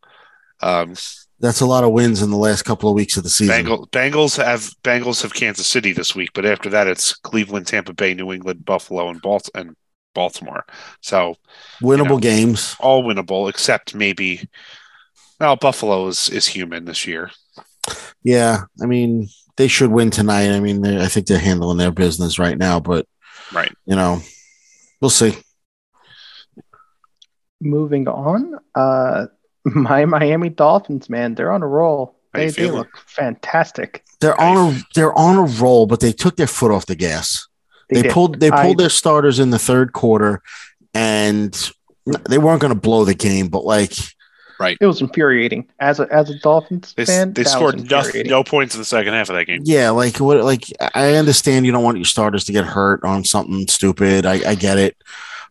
um 0.61 0.95
that's 1.39 1.61
a 1.61 1.65
lot 1.65 1.83
of 1.83 1.91
wins 1.91 2.21
in 2.21 2.31
the 2.31 2.37
last 2.37 2.63
couple 2.63 2.89
of 2.89 2.95
weeks 2.95 3.17
of 3.17 3.23
the 3.23 3.29
season. 3.29 3.55
Bengal, 3.55 3.87
Bengals 3.87 4.43
have 4.43 4.61
Bengals 4.83 5.21
have 5.21 5.33
Kansas 5.33 5.67
City 5.67 5.91
this 5.93 6.15
week 6.15 6.31
but 6.33 6.45
after 6.45 6.69
that 6.69 6.87
it's 6.87 7.13
Cleveland 7.13 7.67
Tampa 7.67 7.93
Bay 7.93 8.13
New 8.13 8.31
England 8.31 8.65
Buffalo 8.65 9.09
and 9.09 9.21
Balt 9.21 9.49
and 9.55 9.75
Baltimore 10.13 10.65
so 11.01 11.35
Winnable 11.81 12.09
know. 12.09 12.19
games. 12.19 12.75
all 12.79 13.03
winnable 13.03 13.49
except 13.49 13.95
maybe 13.95 14.47
well 15.39 15.55
Buffalo 15.55 16.07
is 16.07 16.29
is 16.29 16.47
human 16.47 16.85
this 16.85 17.05
year 17.07 17.31
Yeah, 18.23 18.63
I 18.81 18.85
mean 18.85 19.29
they 19.59 19.67
should 19.67 19.91
win 19.91 20.09
tonight. 20.09 20.51
I 20.51 20.61
mean, 20.61 20.85
I 20.85 21.07
think 21.07 21.27
they're 21.27 21.37
handling 21.37 21.77
their 21.77 21.91
business 21.91 22.39
right 22.39 22.57
now, 22.57 22.79
but 22.79 23.05
right 23.53 23.71
you 23.85 23.93
know, 23.93 24.21
we'll 25.01 25.09
see. 25.09 25.35
Moving 27.59 28.07
on, 28.07 28.55
uh, 28.73 29.25
my 29.75 30.05
Miami 30.05 30.49
Dolphins, 30.49 31.09
man, 31.09 31.35
they're 31.35 31.51
on 31.51 31.63
a 31.63 31.67
roll. 31.67 32.15
How 32.33 32.39
They, 32.39 32.49
they 32.49 32.69
look 32.71 32.89
fantastic. 33.07 34.03
They're 34.21 34.35
Nice. 34.37 34.57
on 34.57 34.73
a 34.75 34.81
they're 34.95 35.17
on 35.17 35.37
a 35.37 35.43
roll, 35.61 35.85
but 35.87 35.99
they 35.99 36.11
took 36.11 36.35
their 36.35 36.47
foot 36.47 36.71
off 36.71 36.85
the 36.85 36.95
gas. 36.95 37.47
They, 37.89 38.03
did. 38.03 38.11
pulled 38.11 38.39
they 38.39 38.51
I- 38.51 38.63
pulled 38.63 38.77
their 38.77 38.89
starters 38.89 39.39
in 39.39 39.49
the 39.49 39.59
third 39.59 39.93
quarter, 39.93 40.41
and 40.93 41.71
they 42.27 42.37
weren't 42.37 42.61
going 42.61 42.73
to 42.73 42.79
blow 42.79 43.05
the 43.05 43.15
game, 43.15 43.47
but 43.47 43.65
like 43.65 43.93
Right. 44.59 44.77
It 44.81 44.85
was 44.87 44.99
infuriating 44.99 45.69
as 45.79 46.01
a 46.01 46.07
as 46.11 46.29
a 46.29 46.37
Dolphins 46.37 46.93
They, 46.97 47.05
fan. 47.05 47.31
they 47.31 47.45
scored 47.45 47.89
no, 47.89 48.01
no 48.25 48.43
points 48.43 48.75
in 48.75 48.81
the 48.81 48.85
second 48.85 49.13
half 49.13 49.29
of 49.29 49.37
that 49.37 49.45
game. 49.45 49.61
yeah, 49.63 49.89
like 49.91 50.17
what 50.17 50.43
like 50.43 50.65
I 50.93 51.13
understand 51.15 51.65
you 51.65 51.71
don't 51.71 51.83
want 51.83 51.97
your 51.97 52.03
starters 52.03 52.43
to 52.43 52.51
get 52.51 52.65
hurt 52.65 53.01
on 53.05 53.23
something 53.23 53.67
stupid. 53.69 54.25
I, 54.25 54.49
I 54.49 54.55
get 54.55 54.77
it, 54.77 54.97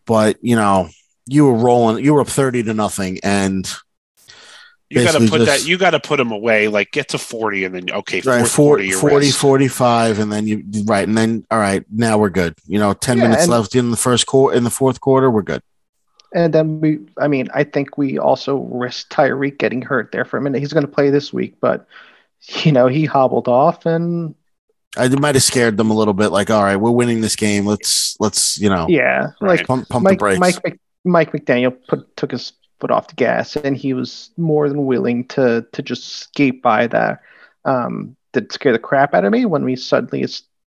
but 0.05 0.37
you 0.43 0.55
know 0.55 0.89
you 1.25 1.45
were 1.47 1.55
rolling, 1.55 2.05
you 2.05 2.13
were 2.13 2.21
up 2.21 2.27
thirty 2.27 2.61
to 2.61 2.73
nothing, 2.75 3.19
and 3.23 3.67
You 4.89 5.03
got 5.03 5.11
to 5.11 5.19
put 5.19 5.41
just- 5.41 5.45
that. 5.45 5.67
You 5.67 5.77
got 5.77 5.91
to 5.91 5.99
put 5.99 6.17
them 6.17 6.31
away. 6.31 6.67
Like 6.67 6.91
get 6.91 7.09
to 7.09 7.17
forty, 7.17 7.63
and 7.63 7.75
then 7.75 7.91
okay, 7.91 8.21
right, 8.21 8.39
fourth 8.39 8.51
40, 8.51 8.91
40 8.91 9.29
45, 9.29 10.19
and 10.19 10.31
then 10.31 10.47
you 10.47 10.63
right, 10.85 11.07
and 11.07 11.17
then 11.17 11.45
all 11.51 11.59
right, 11.59 11.83
now 11.91 12.17
we're 12.17 12.29
good. 12.29 12.55
You 12.65 12.79
know, 12.79 12.93
10 12.93 13.17
Yeah, 13.17 13.23
minutes 13.23 13.43
and- 13.43 13.51
left 13.51 13.75
in 13.75 13.91
the 13.91 13.97
first 13.97 14.25
quarter, 14.25 14.57
in 14.57 14.63
the 14.63 14.71
fourth 14.71 14.99
quarter, 14.99 15.29
we're 15.29 15.43
good. 15.43 15.61
And 16.33 16.53
then 16.53 16.79
we, 16.79 16.99
I 17.17 17.27
mean, 17.27 17.49
I 17.55 17.63
think 17.63 17.97
we 17.97 18.19
also 18.19 18.57
risked 18.57 19.11
Tyreek 19.11 19.57
getting 19.57 19.81
hurt 19.81 20.11
there 20.11 20.25
for 20.25 20.37
a 20.37 20.41
minute. 20.41 20.59
He's 20.59 20.73
going 20.73 20.85
to 20.85 20.91
play 20.91 21.09
this 21.09 21.33
week, 21.33 21.55
but 21.59 21.87
you 22.63 22.71
know 22.71 22.87
he 22.87 23.05
hobbled 23.05 23.47
off, 23.47 23.85
and 23.85 24.33
I 24.97 25.07
might 25.09 25.35
have 25.35 25.43
scared 25.43 25.77
them 25.77 25.91
a 25.91 25.93
little 25.95 26.13
bit. 26.15 26.29
Like, 26.29 26.49
all 26.49 26.63
right, 26.63 26.77
we're 26.77 26.91
winning 26.91 27.21
this 27.21 27.35
game. 27.35 27.65
Let's 27.65 28.15
let's 28.19 28.59
you 28.59 28.69
know 28.69 28.87
yeah, 28.89 29.31
like 29.41 29.67
pump 29.67 29.87
pump 29.89 30.03
the 30.05 30.11
Mike 30.11 30.19
brakes. 30.19 30.39
Mike 30.39 30.79
Mike 31.03 31.31
McDaniel 31.31 31.75
put 31.87 32.15
took 32.17 32.31
his 32.31 32.53
foot 32.79 32.91
off 32.91 33.07
the 33.07 33.15
gas, 33.15 33.55
and 33.55 33.75
he 33.75 33.93
was 33.93 34.31
more 34.37 34.69
than 34.69 34.85
willing 34.85 35.27
to 35.29 35.65
to 35.71 35.81
just 35.81 36.07
skate 36.09 36.61
by 36.61 36.87
that. 36.87 37.19
Um, 37.65 38.15
that 38.33 38.53
scare 38.53 38.71
the 38.71 38.79
crap 38.79 39.13
out 39.13 39.25
of 39.25 39.31
me 39.31 39.45
when 39.45 39.63
we 39.65 39.75
suddenly 39.75 40.25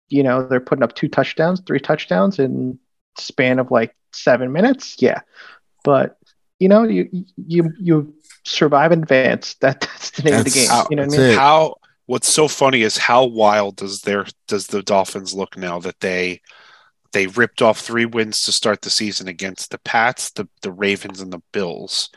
you 0.10 0.24
know 0.24 0.46
they're 0.48 0.60
putting 0.60 0.84
up 0.84 0.96
two 0.96 1.08
touchdowns, 1.08 1.62
three 1.62 1.80
touchdowns 1.80 2.40
in 2.40 2.78
span 3.18 3.60
of 3.60 3.72
like 3.72 3.96
seven 4.12 4.52
minutes. 4.52 4.96
Yeah, 5.00 5.22
but 5.84 6.18
you 6.60 6.68
know 6.68 6.84
you 6.84 7.10
you 7.48 7.72
you 7.80 8.14
survive 8.44 8.92
and 8.92 9.04
advance. 9.04 9.56
That 9.56 9.82
that's 9.82 10.12
the 10.12 10.24
name 10.24 10.40
of 10.40 10.46
the 10.46 10.50
That's- 10.50 10.68
game. 10.70 10.88
You 10.90 10.96
know 10.98 11.04
what 11.06 11.14
I 11.14 11.18
mean? 11.18 11.32
it. 11.32 11.38
How? 11.38 11.76
What's 12.08 12.34
so 12.34 12.50
funny 12.50 12.82
is 12.82 12.98
how 12.98 13.24
wild 13.26 13.78
does 13.78 14.02
their 14.02 14.26
does 14.48 14.68
the 14.68 14.84
Dolphins 14.84 15.34
look 15.34 15.56
now 15.56 15.80
that 15.80 16.02
they 16.02 16.42
they 17.12 17.28
ripped 17.28 17.62
off 17.62 17.80
three 17.80 18.06
wins 18.06 18.42
to 18.44 18.52
start 18.52 18.82
the 18.82 18.90
season 18.90 19.28
against 19.28 19.72
the 19.72 19.80
Pats, 19.80 20.32
the 20.32 20.48
the 20.62 20.72
Ravens, 20.72 21.22
and 21.22 21.32
the 21.32 21.42
Bills, 21.52 22.10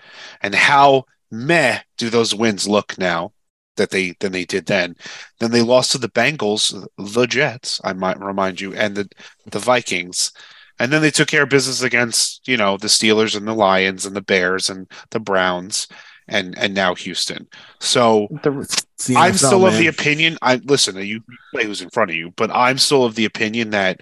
and 0.42 0.54
how 0.54 1.04
meh 1.30 1.80
do 1.98 2.11
those 2.11 2.35
wins 2.35 2.68
look 2.68 2.96
now 2.98 3.33
that 3.76 3.90
they 3.90 4.14
than 4.20 4.33
they 4.33 4.44
did 4.44 4.66
then? 4.66 4.96
Then 5.40 5.50
they 5.50 5.62
lost 5.62 5.92
to 5.92 5.98
the 5.98 6.09
Bengals, 6.09 6.87
the 6.98 7.26
Jets, 7.26 7.80
I 7.85 7.92
might 7.92 8.20
remind 8.20 8.61
you, 8.61 8.74
and 8.74 8.94
the 8.94 9.09
the 9.50 9.59
Vikings. 9.59 10.33
And 10.80 10.92
then 10.92 11.02
they 11.02 11.12
took 11.12 11.28
care 11.28 11.44
of 11.44 11.50
business 11.50 11.83
against, 11.83 12.48
you 12.48 12.57
know, 12.57 12.76
the 12.76 12.88
Steelers 12.88 13.37
and 13.37 13.46
the 13.46 13.54
Lions 13.54 14.07
and 14.07 14.16
the 14.16 14.20
Bears 14.20 14.68
and 14.68 14.90
the 15.11 15.20
Browns 15.20 15.87
and 16.28 16.57
and 16.59 16.74
now 16.74 16.94
Houston. 16.94 17.46
So 17.80 18.28
The, 18.42 18.61
It's 18.61 19.07
the 19.07 19.16
I'm 19.16 19.35
still 19.35 19.66
of 19.66 19.76
the 19.76 19.87
opinion. 19.88 20.38
I 20.42 20.57
listen. 20.57 20.96
You 20.96 21.22
play 21.52 21.64
who's 21.64 21.83
in 21.83 21.90
front 21.90 22.11
of 22.11 22.16
you, 22.16 22.33
but 22.37 22.50
I'm 22.50 22.78
still 22.78 23.04
of 23.04 23.14
the 23.14 23.24
opinion 23.24 23.70
that 23.70 24.00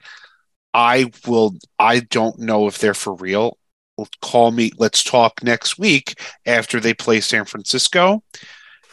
I 0.75 1.11
will. 1.27 1.55
I 1.79 2.01
don't 2.01 2.39
know 2.39 2.67
if 2.67 2.79
they're 2.79 2.95
for 2.95 3.15
real. 3.15 3.59
Call 4.21 4.51
me. 4.51 4.73
Let's 4.79 5.05
talk 5.05 5.43
next 5.43 5.79
week 5.79 6.19
after 6.47 6.81
they 6.81 6.95
play 6.95 7.21
San 7.21 7.45
Francisco. 7.45 8.23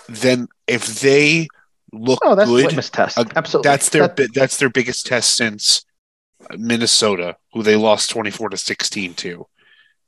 Then, 0.07 0.47
if 0.67 0.99
they 0.99 1.47
look 1.91 2.19
oh, 2.23 2.35
that's 2.35 2.49
good, 2.49 2.69
test. 2.91 3.17
uh, 3.17 3.25
Absolutely. 3.35 3.69
that's 3.69 3.89
their 3.89 4.07
That- 4.07 4.17
bi- 4.17 4.27
that's 4.33 4.57
their 4.57 4.69
biggest 4.69 5.05
test 5.07 5.35
since 5.35 5.85
Minnesota, 6.57 7.37
who 7.53 7.63
they 7.63 7.75
lost 7.75 8.09
24 8.09 8.49
to 8.49 8.57
16 8.57 9.13
to 9.15 9.47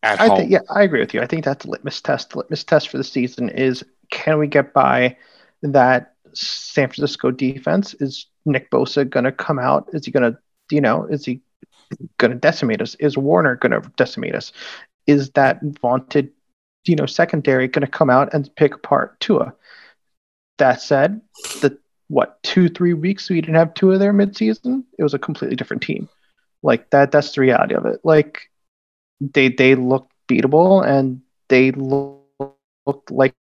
at 0.04 0.20
I 0.20 0.28
home. 0.28 0.38
think, 0.38 0.52
yeah, 0.52 0.60
I 0.70 0.84
agree 0.84 1.00
with 1.00 1.14
you. 1.14 1.22
I 1.22 1.28
think 1.28 1.46
that's 1.46 1.66
the 1.66 1.72
litmus 1.72 2.02
test. 2.02 2.32
The 2.32 2.40
litmus 2.40 2.64
test 2.64 2.90
for 2.90 2.98
the 2.98 3.04
season 3.04 3.50
is 3.50 3.84
can 4.10 4.40
we 4.40 4.48
get 4.48 4.74
by 4.74 5.18
that 5.62 6.14
San 6.34 6.88
Francisco 6.88 7.32
defense? 7.32 7.94
Is 7.96 8.28
Nick 8.46 8.70
Bosa 8.72 9.10
going 9.10 9.26
to 9.26 9.32
come 9.32 9.60
out? 9.60 9.90
Is 9.94 10.06
he 10.06 10.12
going 10.12 10.32
to, 10.32 10.38
you 10.70 10.82
know, 10.82 11.06
is 11.06 11.26
he 11.26 11.42
going 12.18 12.32
to 12.32 12.38
decimate 12.38 12.82
us? 12.82 12.96
Is 12.96 13.18
Warner 13.18 13.56
going 13.56 13.72
to 13.72 13.88
decimate 13.98 14.36
us? 14.36 14.52
Is 15.08 15.30
that 15.32 15.60
vaunted, 15.82 16.32
you 16.86 16.96
know, 16.96 17.06
secondary 17.06 17.68
going 17.68 17.86
to 17.86 17.92
come 17.92 18.10
out 18.10 18.34
and 18.34 18.54
pick 18.56 18.76
apart 18.76 19.20
Tua? 19.20 19.54
That 20.58 20.82
said, 20.82 21.22
the 21.62 21.78
what 22.08 22.42
two 22.44 22.70
three 22.70 22.94
weeks 22.94 23.30
we 23.30 23.42
didn't 23.42 23.56
have 23.56 23.74
Tua 23.74 23.98
there 23.98 24.14
midseason, 24.14 24.84
it 24.98 25.04
was 25.04 25.14
a 25.14 25.20
completely 25.20 25.56
different 25.56 25.82
team. 25.82 26.10
Like 26.64 26.90
that. 26.92 27.12
That's 27.12 27.32
the 27.32 27.42
reality 27.42 27.74
of 27.74 27.86
it. 27.86 28.02
Like 28.04 28.52
they 29.20 29.50
they 29.50 29.76
looked 29.76 30.12
beatable 30.28 30.86
and 30.86 31.22
they 31.50 31.72
look, 31.72 32.56
looked 32.86 33.12
like 33.12 33.34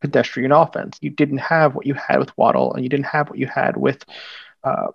pedestrian 0.00 0.52
offense. 0.52 0.98
You 1.00 1.10
didn't 1.10 1.38
have 1.38 1.74
what 1.74 1.86
you 1.86 1.94
had 1.94 2.18
with 2.18 2.36
Waddle, 2.38 2.72
and 2.74 2.82
you 2.82 2.88
didn't 2.88 3.06
have 3.06 3.28
what 3.28 3.38
you 3.38 3.46
had 3.46 3.76
with 3.76 4.04
uh, 4.64 4.88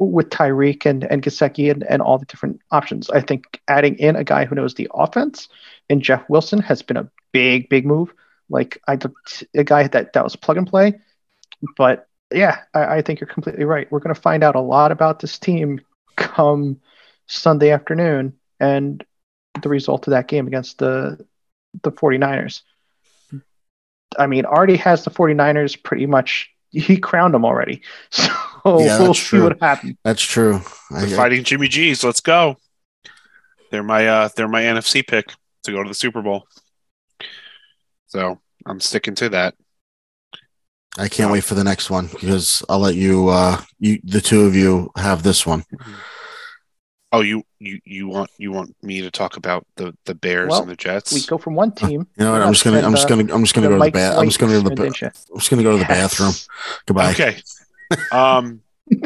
with 0.00 0.30
Tyreek 0.30 0.86
and 0.86 1.04
and 1.04 1.22
Gesicki 1.22 1.70
and, 1.70 1.84
and 1.84 2.00
all 2.02 2.18
the 2.18 2.26
different 2.26 2.60
options. 2.70 3.10
I 3.10 3.20
think 3.20 3.60
adding 3.68 3.98
in 3.98 4.16
a 4.16 4.24
guy 4.24 4.44
who 4.44 4.54
knows 4.54 4.74
the 4.74 4.88
offense 4.94 5.48
and 5.88 6.02
Jeff 6.02 6.28
Wilson 6.28 6.60
has 6.60 6.82
been 6.82 6.96
a 6.96 7.10
big 7.32 7.68
big 7.68 7.86
move. 7.86 8.12
Like 8.48 8.80
I 8.88 8.98
a 9.54 9.64
guy 9.64 9.86
that 9.88 10.12
that 10.12 10.24
was 10.24 10.36
plug 10.36 10.56
and 10.56 10.66
play, 10.66 10.98
but 11.76 12.08
yeah, 12.32 12.58
I, 12.74 12.96
I 12.96 13.02
think 13.02 13.20
you're 13.20 13.28
completely 13.28 13.64
right. 13.64 13.90
We're 13.90 14.00
going 14.00 14.14
to 14.14 14.20
find 14.20 14.42
out 14.42 14.56
a 14.56 14.60
lot 14.60 14.92
about 14.92 15.20
this 15.20 15.38
team 15.38 15.80
come 16.16 16.80
Sunday 17.26 17.70
afternoon 17.70 18.34
and 18.58 19.04
the 19.62 19.68
result 19.68 20.06
of 20.06 20.12
that 20.12 20.28
game 20.28 20.46
against 20.46 20.78
the 20.78 21.24
the 21.82 21.92
49ers. 21.92 22.62
I 24.18 24.26
mean, 24.26 24.44
already 24.44 24.76
has 24.76 25.04
the 25.04 25.10
49ers 25.10 25.80
pretty 25.82 26.06
much 26.06 26.50
he 26.70 26.96
crowned 26.96 27.34
them 27.34 27.44
already. 27.44 27.82
So 28.10 28.32
Yeah, 28.64 28.98
we'll 28.98 29.06
that's 29.08 29.18
see 29.18 29.26
true. 29.26 29.44
what 29.44 29.60
happens. 29.60 29.96
That's 30.04 30.22
true. 30.22 30.60
I, 30.90 31.04
They're 31.04 31.16
fighting 31.16 31.44
Jimmy 31.44 31.68
G's. 31.68 32.04
Let's 32.04 32.20
go. 32.20 32.56
They're 33.70 33.82
my 33.82 34.06
uh 34.06 34.28
they're 34.36 34.48
my 34.48 34.62
NFC 34.62 35.06
pick 35.06 35.32
to 35.64 35.72
go 35.72 35.82
to 35.82 35.88
the 35.88 35.94
Super 35.94 36.22
Bowl. 36.22 36.46
So 38.08 38.40
I'm 38.66 38.80
sticking 38.80 39.14
to 39.16 39.28
that. 39.30 39.54
I 40.98 41.08
can't 41.08 41.30
wait 41.30 41.44
for 41.44 41.54
the 41.54 41.64
next 41.64 41.88
one 41.88 42.08
because 42.08 42.64
I'll 42.68 42.80
let 42.80 42.96
you, 42.96 43.28
uh, 43.28 43.60
you, 43.78 44.00
the 44.02 44.20
two 44.20 44.42
of 44.42 44.56
you, 44.56 44.90
have 44.96 45.22
this 45.22 45.46
one. 45.46 45.64
Oh, 47.12 47.20
you 47.20 47.44
you 47.60 47.80
you 47.84 48.08
want 48.08 48.30
you 48.38 48.52
want 48.52 48.74
me 48.82 49.00
to 49.00 49.10
talk 49.10 49.36
about 49.36 49.66
the 49.76 49.96
the 50.04 50.14
Bears 50.14 50.50
Well, 50.50 50.62
and 50.62 50.70
the 50.70 50.76
Jets? 50.76 51.12
We 51.12 51.22
go 51.22 51.38
from 51.38 51.54
one 51.54 51.72
team. 51.72 52.06
You 52.16 52.24
know 52.24 52.32
what? 52.32 52.42
I'm 52.42 52.52
just 52.52 52.64
gonna, 52.64 52.80
I'm 52.80 52.92
just 52.94 53.08
gonna, 53.08 53.32
I'm 53.32 53.42
just 53.42 53.54
gonna 53.54 53.68
go 53.68 53.78
to 53.78 53.84
the 53.84 53.90
bath. 53.90 54.18
I'm 54.18 54.26
just 54.26 54.38
gonna 54.38 54.52
go 54.52 54.62
to 54.62 54.68
the, 54.68 54.76
ba- 54.76 54.84
I'm 54.84 55.38
just 55.38 55.50
gonna 55.50 55.62
go 55.62 55.72
to 55.72 55.78
the 55.78 55.84
bathroom. 55.84 56.32
Goodbye. 56.86 57.10
okay. 57.12 57.36
Um. 58.12 58.60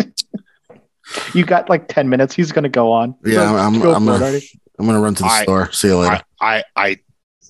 You 1.35 1.45
got 1.45 1.69
like 1.69 1.87
10 1.89 2.09
minutes. 2.09 2.35
He's 2.35 2.51
going 2.51 2.63
to 2.63 2.69
go 2.71 2.91
on. 2.91 3.15
Yeah, 3.25 3.35
Go- 3.35 3.57
I'm- 3.57 3.81
go 3.81 3.95
I'm 3.95 4.05
for 4.07 4.13
it, 4.15 4.19
gonna- 4.21 4.25
Artie. 4.25 4.61
I'm 4.79 4.87
gonna 4.87 5.01
run 5.01 5.15
to 5.17 5.23
the 5.23 5.29
I- 5.29 5.43
store. 5.43 5.71
See 5.71 5.89
you 5.89 5.99
later. 5.99 6.23
I, 6.41 6.57
I 6.59 6.65
I 6.89 6.99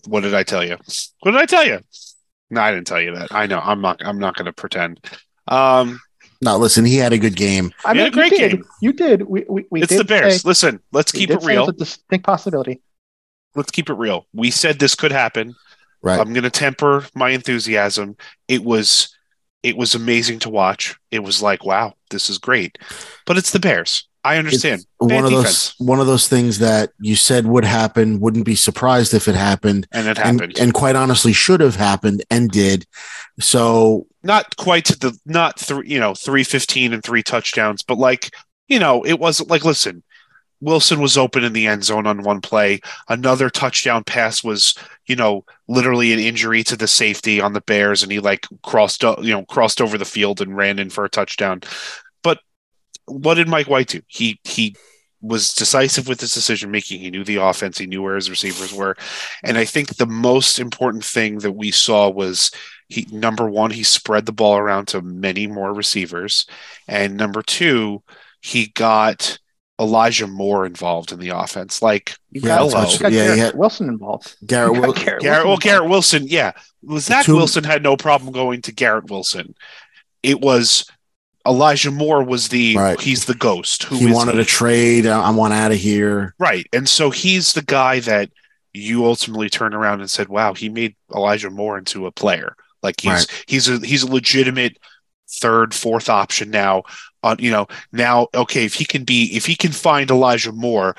what 0.08 0.20
did 0.22 0.34
I 0.34 0.42
tell 0.42 0.62
you? 0.64 0.76
What 1.20 1.30
did 1.30 1.40
I 1.40 1.46
tell 1.46 1.64
you? 1.64 1.80
No, 2.50 2.60
I 2.60 2.70
didn't 2.72 2.86
tell 2.86 3.00
you 3.00 3.14
that. 3.14 3.32
I 3.32 3.46
know. 3.46 3.60
I'm 3.60 3.80
not. 3.80 4.04
I'm 4.04 4.18
not 4.18 4.34
going 4.36 4.46
to 4.46 4.52
pretend. 4.52 5.00
Um. 5.48 6.00
no, 6.42 6.58
listen, 6.58 6.84
he 6.84 6.96
had 6.96 7.12
a 7.14 7.18
good 7.18 7.36
game. 7.36 7.72
I 7.84 7.92
You 7.92 7.94
mean, 7.94 8.04
had 8.04 8.12
a 8.12 8.16
great 8.16 8.32
you 8.32 8.38
did. 8.38 8.50
game. 8.50 8.64
You 8.82 8.92
did. 8.92 9.22
We, 9.22 9.44
we, 9.48 9.64
we 9.70 9.82
it's 9.82 9.88
did 9.90 10.00
the 10.00 10.04
Bears. 10.04 10.42
say- 10.42 10.48
Listen, 10.48 10.80
let's 10.92 11.12
keep 11.12 11.30
it 11.30 11.42
real. 11.44 11.68
It's 11.68 11.76
a 11.76 11.84
distinct 11.84 12.26
possibility. 12.26 12.82
Let's 13.54 13.70
keep 13.70 13.88
it 13.88 13.94
real. 13.94 14.26
We 14.34 14.50
said 14.50 14.78
this 14.80 14.94
could 14.96 15.12
happen. 15.12 15.54
Right. 16.02 16.18
I'm 16.20 16.32
going 16.34 16.42
to 16.42 16.50
temper 16.50 17.06
my 17.14 17.30
enthusiasm. 17.30 18.16
It 18.48 18.62
was 18.64 19.13
it 19.64 19.78
was 19.78 19.94
amazing 19.94 20.38
to 20.40 20.50
watch. 20.50 20.94
It 21.10 21.20
was 21.20 21.42
like, 21.42 21.64
wow, 21.64 21.94
this 22.10 22.28
is 22.28 22.36
great. 22.36 22.76
But 23.24 23.38
it's 23.38 23.50
the 23.50 23.58
Bears. 23.58 24.06
I 24.22 24.36
understand. 24.36 24.82
It's 24.82 25.08
Bad 25.08 25.14
one 25.14 25.24
of 25.24 25.30
those, 25.30 25.74
one 25.78 26.00
of 26.00 26.06
those 26.06 26.28
things 26.28 26.58
that 26.58 26.90
you 27.00 27.16
said 27.16 27.46
would 27.46 27.64
happen. 27.64 28.20
Wouldn't 28.20 28.44
be 28.44 28.56
surprised 28.56 29.14
if 29.14 29.26
it 29.26 29.34
happened, 29.34 29.86
And 29.90 30.06
it 30.06 30.18
and, 30.18 30.40
happened. 30.40 30.58
and 30.58 30.74
quite 30.74 30.96
honestly, 30.96 31.32
should 31.32 31.60
have 31.60 31.76
happened 31.76 32.22
and 32.30 32.50
did. 32.50 32.86
So 33.40 34.06
not 34.22 34.54
quite 34.56 34.84
to 34.86 34.98
the 34.98 35.18
not 35.24 35.58
three, 35.58 35.88
you 35.88 35.98
know, 35.98 36.14
315 36.14 36.92
and 36.92 37.02
three 37.02 37.22
touchdowns, 37.22 37.82
but 37.82 37.96
like, 37.96 38.34
you 38.68 38.78
know, 38.78 39.02
it 39.02 39.18
wasn't 39.18 39.48
like 39.48 39.64
listen, 39.64 40.02
Wilson 40.64 40.98
was 41.00 41.18
open 41.18 41.44
in 41.44 41.52
the 41.52 41.66
end 41.66 41.84
zone 41.84 42.06
on 42.06 42.22
one 42.22 42.40
play. 42.40 42.80
Another 43.08 43.50
touchdown 43.50 44.02
pass 44.02 44.42
was, 44.42 44.74
you 45.06 45.14
know, 45.14 45.44
literally 45.68 46.14
an 46.14 46.18
injury 46.18 46.64
to 46.64 46.76
the 46.76 46.88
safety 46.88 47.38
on 47.38 47.52
the 47.52 47.60
Bears, 47.60 48.02
and 48.02 48.10
he 48.10 48.18
like 48.18 48.46
crossed, 48.62 49.02
you 49.02 49.32
know, 49.32 49.44
crossed 49.44 49.82
over 49.82 49.98
the 49.98 50.06
field 50.06 50.40
and 50.40 50.56
ran 50.56 50.78
in 50.78 50.88
for 50.88 51.04
a 51.04 51.10
touchdown. 51.10 51.60
But 52.22 52.40
what 53.04 53.34
did 53.34 53.46
Mike 53.46 53.68
White 53.68 53.88
do? 53.88 54.00
He 54.06 54.40
he 54.44 54.74
was 55.20 55.52
decisive 55.52 56.08
with 56.08 56.20
his 56.20 56.32
decision 56.32 56.70
making. 56.70 57.00
He 57.00 57.10
knew 57.10 57.24
the 57.24 57.36
offense. 57.36 57.76
He 57.76 57.86
knew 57.86 58.02
where 58.02 58.16
his 58.16 58.30
receivers 58.30 58.72
were, 58.72 58.96
and 59.42 59.58
I 59.58 59.66
think 59.66 59.96
the 59.96 60.06
most 60.06 60.58
important 60.58 61.04
thing 61.04 61.40
that 61.40 61.52
we 61.52 61.72
saw 61.72 62.08
was 62.08 62.50
he 62.88 63.06
number 63.12 63.50
one 63.50 63.70
he 63.70 63.82
spread 63.82 64.24
the 64.24 64.32
ball 64.32 64.56
around 64.56 64.88
to 64.88 65.02
many 65.02 65.46
more 65.46 65.74
receivers, 65.74 66.46
and 66.88 67.18
number 67.18 67.42
two 67.42 68.02
he 68.40 68.68
got 68.68 69.38
Elijah 69.80 70.26
Moore 70.28 70.66
involved 70.66 71.10
in 71.12 71.18
the 71.18 71.30
offense. 71.30 71.82
Like 71.82 72.16
You 72.30 72.42
Yeah, 72.42 72.58
got, 72.58 72.70
touch- 72.70 72.92
you 72.94 72.98
got 73.00 73.12
yeah, 73.12 73.24
Garrett 73.24 73.38
had- 73.38 73.54
Wilson 73.56 73.88
involved. 73.88 74.36
Garrett, 74.46 74.74
You 74.76 74.80
Wil- 74.82 74.92
Garrett 74.92 75.22
Garrett, 75.22 75.46
Wilson 75.46 75.48
well. 75.48 75.56
Garrett 75.58 75.90
Wilson, 75.90 76.26
yeah. 76.28 76.52
Well, 76.82 77.00
Zach 77.00 77.24
two- 77.24 77.34
Wilson 77.36 77.64
had 77.64 77.82
no 77.82 77.96
problem 77.96 78.32
going 78.32 78.62
to 78.62 78.72
Garrett 78.72 79.10
Wilson. 79.10 79.54
It 80.22 80.40
was 80.40 80.86
Elijah 81.46 81.90
Moore 81.90 82.22
was 82.24 82.48
the 82.48 82.76
Right. 82.76 83.00
he's 83.00 83.24
the 83.26 83.34
ghost 83.34 83.82
who 83.84 83.96
he 83.96 84.06
is- 84.06 84.14
wanted 84.14 84.38
a 84.38 84.44
trade. 84.44 85.06
I 85.06 85.20
I 85.22 85.30
want 85.30 85.52
out 85.54 85.72
of 85.72 85.78
here. 85.78 86.34
right, 86.38 86.66
and 86.72 86.88
so 86.88 87.10
he's 87.10 87.52
the 87.52 87.62
guy 87.62 88.00
that 88.00 88.30
you 88.72 89.04
ultimately 89.04 89.48
turn 89.50 89.74
around 89.74 90.00
and 90.00 90.10
said, 90.10 90.28
"Wow, 90.28 90.54
he 90.54 90.68
made 90.68 90.96
Elijah 91.14 91.50
Moore 91.50 91.78
into 91.78 92.06
a 92.06 92.12
player. 92.12 92.56
Like 92.82 93.00
he's 93.00 93.10
Right. 93.12 93.44
he's 93.46 93.68
a 93.68 93.78
he's 93.84 94.02
a 94.04 94.10
legitimate 94.10 94.78
third, 95.40 95.74
fourth 95.74 96.08
option 96.08 96.50
now. 96.50 96.82
On 97.24 97.36
you 97.40 97.50
know 97.50 97.66
now, 97.92 98.28
okay, 98.34 98.64
if 98.64 98.74
he 98.74 98.84
can 98.84 99.04
be 99.04 99.34
if 99.34 99.46
he 99.46 99.56
can 99.56 99.72
find 99.72 100.10
Elijah 100.10 100.52
Moore." 100.52 100.94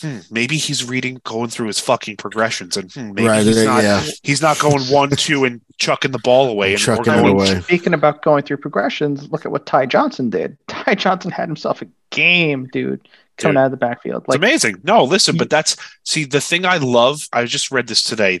Hmm, 0.00 0.18
maybe 0.28 0.56
he's 0.56 0.84
reading, 0.84 1.20
going 1.22 1.50
through 1.50 1.68
his 1.68 1.78
fucking 1.78 2.16
progressions, 2.16 2.76
and 2.76 2.92
hmm, 2.92 3.12
maybe 3.12 3.28
right. 3.28 3.46
he's 3.46 3.64
not 3.64 3.84
yeah. 3.84 4.04
he's 4.24 4.42
not 4.42 4.58
going 4.58 4.82
one, 4.86 5.10
two, 5.16 5.44
and 5.44 5.60
chucking 5.78 6.10
the 6.10 6.18
ball 6.18 6.48
away. 6.48 6.72
And 6.72 6.82
Chucking 6.82 7.12
we're 7.22 7.28
it 7.28 7.30
away. 7.30 7.60
Speaking 7.60 7.94
about 7.94 8.22
going 8.22 8.42
through 8.42 8.56
progressions, 8.56 9.30
look 9.30 9.46
at 9.46 9.52
what 9.52 9.66
Ty 9.66 9.86
Johnson 9.86 10.30
did. 10.30 10.58
Ty 10.66 10.96
Johnson 10.96 11.30
had 11.30 11.48
himself 11.48 11.80
a 11.80 11.86
game, 12.10 12.66
dude, 12.72 13.08
coming 13.36 13.54
Dude. 13.54 13.58
out 13.58 13.64
of 13.66 13.70
the 13.70 13.76
backfield. 13.76 14.24
It's 14.26 14.34
amazing. 14.36 14.80
No, 14.82 15.04
listen, 15.04 15.36
you- 15.36 15.38
but 15.38 15.50
that's 15.50 15.76
see 16.04 16.24
the 16.24 16.40
thing 16.40 16.64
I 16.66 16.78
love. 16.78 17.28
I 17.32 17.44
just 17.44 17.70
read 17.70 17.86
this 17.86 18.02
today 18.02 18.40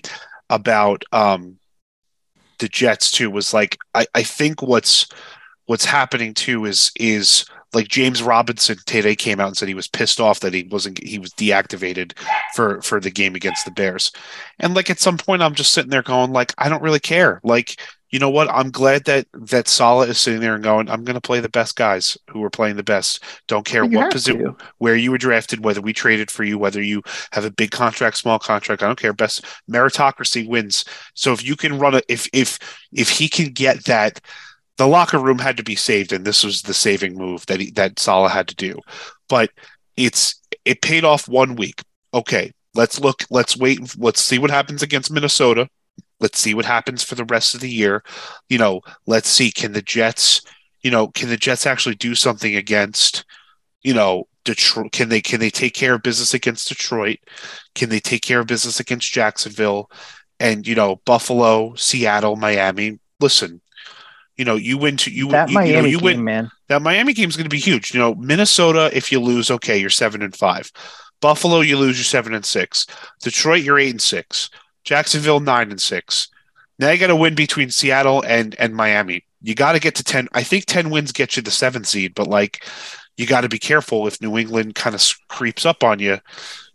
about 0.50 1.04
um 1.12 1.58
the 2.58 2.68
Jets 2.68 3.10
too. 3.10 3.30
Was 3.30 3.54
like 3.54 3.78
I 3.94 4.06
I 4.14 4.22
think 4.22 4.62
what's 4.62 5.06
what's 5.66 5.84
happening 5.84 6.34
too 6.34 6.64
is 6.64 6.90
is 6.98 7.44
like 7.72 7.88
James 7.88 8.22
Robinson 8.22 8.76
today 8.86 9.16
came 9.16 9.40
out 9.40 9.48
and 9.48 9.56
said 9.56 9.68
he 9.68 9.74
was 9.74 9.88
pissed 9.88 10.20
off 10.20 10.40
that 10.40 10.54
he 10.54 10.64
wasn't 10.70 11.02
he 11.02 11.18
was 11.18 11.32
deactivated 11.32 12.16
for 12.54 12.80
for 12.82 13.00
the 13.00 13.10
game 13.10 13.34
against 13.34 13.64
the 13.64 13.70
Bears, 13.70 14.12
and 14.58 14.74
like 14.74 14.90
at 14.90 15.00
some 15.00 15.18
point 15.18 15.42
I'm 15.42 15.54
just 15.54 15.72
sitting 15.72 15.90
there 15.90 16.02
going 16.02 16.32
like 16.32 16.52
I 16.58 16.68
don't 16.68 16.82
really 16.82 17.00
care. 17.00 17.40
Like 17.42 17.76
you 18.14 18.20
know 18.20 18.30
what? 18.30 18.48
I'm 18.48 18.70
glad 18.70 19.06
that 19.06 19.26
that 19.32 19.66
Salah 19.66 20.06
is 20.06 20.18
sitting 20.18 20.40
there 20.40 20.54
and 20.54 20.62
going 20.62 20.88
I'm 20.88 21.02
going 21.02 21.14
to 21.14 21.20
play 21.20 21.40
the 21.40 21.48
best 21.48 21.74
guys 21.74 22.16
who 22.30 22.44
are 22.44 22.50
playing 22.50 22.76
the 22.76 22.84
best. 22.84 23.24
Don't 23.48 23.66
care 23.66 23.82
you 23.84 23.98
what 23.98 24.12
position 24.12 24.54
where 24.78 24.94
you 24.94 25.10
were 25.10 25.18
drafted, 25.18 25.64
whether 25.64 25.80
we 25.80 25.92
traded 25.92 26.30
for 26.30 26.44
you, 26.44 26.56
whether 26.56 26.80
you 26.80 27.02
have 27.32 27.44
a 27.44 27.50
big 27.50 27.72
contract, 27.72 28.16
small 28.16 28.38
contract, 28.38 28.84
I 28.84 28.86
don't 28.86 29.00
care. 29.00 29.12
Best 29.12 29.44
meritocracy 29.68 30.46
wins. 30.46 30.84
So 31.14 31.32
if 31.32 31.44
you 31.44 31.56
can 31.56 31.76
run 31.76 31.96
a 31.96 32.02
if 32.08 32.28
if 32.32 32.56
if 32.92 33.08
he 33.08 33.28
can 33.28 33.48
get 33.48 33.84
that 33.86 34.20
the 34.76 34.86
locker 34.86 35.18
room 35.18 35.38
had 35.38 35.56
to 35.56 35.62
be 35.62 35.76
saved, 35.76 36.12
and 36.12 36.24
this 36.24 36.42
was 36.42 36.62
the 36.62 36.74
saving 36.74 37.14
move 37.14 37.46
that 37.46 37.60
he, 37.60 37.70
that 37.72 37.98
Salah 37.98 38.28
had 38.28 38.48
to 38.48 38.56
do. 38.56 38.80
But 39.28 39.50
it's 39.96 40.40
it 40.64 40.82
paid 40.82 41.04
off 41.04 41.28
one 41.28 41.56
week. 41.56 41.82
Okay, 42.12 42.52
let's 42.74 43.00
look. 43.00 43.24
Let's 43.30 43.56
wait. 43.56 43.96
Let's 43.98 44.22
see 44.22 44.38
what 44.38 44.50
happens 44.50 44.82
against 44.82 45.10
Minnesota. 45.10 45.68
Let's 46.20 46.38
see 46.38 46.54
what 46.54 46.64
happens 46.64 47.02
for 47.02 47.14
the 47.14 47.24
rest 47.24 47.54
of 47.54 47.60
the 47.60 47.70
year. 47.70 48.02
You 48.48 48.58
know, 48.58 48.80
let's 49.06 49.28
see. 49.28 49.50
Can 49.50 49.72
the 49.72 49.82
Jets? 49.82 50.40
You 50.82 50.90
know, 50.90 51.08
can 51.08 51.28
the 51.28 51.36
Jets 51.36 51.66
actually 51.66 51.96
do 51.96 52.14
something 52.14 52.56
against? 52.56 53.24
You 53.82 53.94
know, 53.94 54.26
Detroit. 54.44 54.92
Can 54.92 55.08
they 55.08 55.20
can 55.20 55.40
they 55.40 55.50
take 55.50 55.74
care 55.74 55.94
of 55.94 56.02
business 56.02 56.34
against 56.34 56.68
Detroit? 56.68 57.18
Can 57.74 57.90
they 57.90 58.00
take 58.00 58.22
care 58.22 58.40
of 58.40 58.46
business 58.46 58.80
against 58.80 59.12
Jacksonville? 59.12 59.90
And 60.40 60.66
you 60.66 60.74
know, 60.74 60.96
Buffalo, 61.04 61.74
Seattle, 61.74 62.36
Miami. 62.36 62.98
Listen, 63.20 63.60
you 64.36 64.44
know, 64.44 64.56
you 64.56 64.78
win 64.78 64.96
to 64.98 65.10
you. 65.10 65.28
that 65.28 65.50
you, 65.50 65.60
you 65.60 65.72
know, 65.74 65.84
you 65.84 65.98
game, 65.98 66.04
win 66.04 66.24
man. 66.24 66.50
that 66.68 66.82
Miami 66.82 67.12
game 67.12 67.28
is 67.28 67.36
going 67.36 67.44
to 67.44 67.50
be 67.50 67.58
huge. 67.58 67.94
You 67.94 68.00
know, 68.00 68.14
Minnesota, 68.14 68.90
if 68.92 69.12
you 69.12 69.20
lose, 69.20 69.50
okay, 69.50 69.78
you're 69.78 69.90
seven 69.90 70.22
and 70.22 70.34
five. 70.34 70.70
Buffalo, 71.20 71.60
you 71.60 71.78
lose, 71.78 71.96
you're 71.96 72.04
seven 72.04 72.34
and 72.34 72.44
six. 72.44 72.86
Detroit, 73.20 73.62
you're 73.62 73.78
eight 73.78 73.90
and 73.90 74.02
six. 74.02 74.50
Jacksonville, 74.84 75.40
nine 75.40 75.70
and 75.70 75.80
six. 75.80 76.28
Now 76.78 76.90
you 76.90 76.98
got 76.98 77.06
to 77.06 77.16
win 77.16 77.34
between 77.34 77.70
Seattle 77.70 78.22
and 78.26 78.54
and 78.58 78.74
Miami. 78.74 79.24
You 79.42 79.54
got 79.54 79.72
to 79.72 79.80
get 79.80 79.94
to 79.96 80.04
ten. 80.04 80.28
I 80.32 80.42
think 80.42 80.66
ten 80.66 80.90
wins 80.90 81.12
get 81.12 81.36
you 81.36 81.42
the 81.42 81.50
seventh 81.50 81.86
seed, 81.86 82.14
but 82.14 82.26
like 82.26 82.66
you 83.16 83.26
got 83.26 83.42
to 83.42 83.48
be 83.48 83.58
careful 83.58 84.06
if 84.06 84.20
New 84.20 84.36
England 84.36 84.74
kind 84.74 84.94
of 84.94 85.02
creeps 85.28 85.64
up 85.64 85.84
on 85.84 85.98
you. 86.00 86.18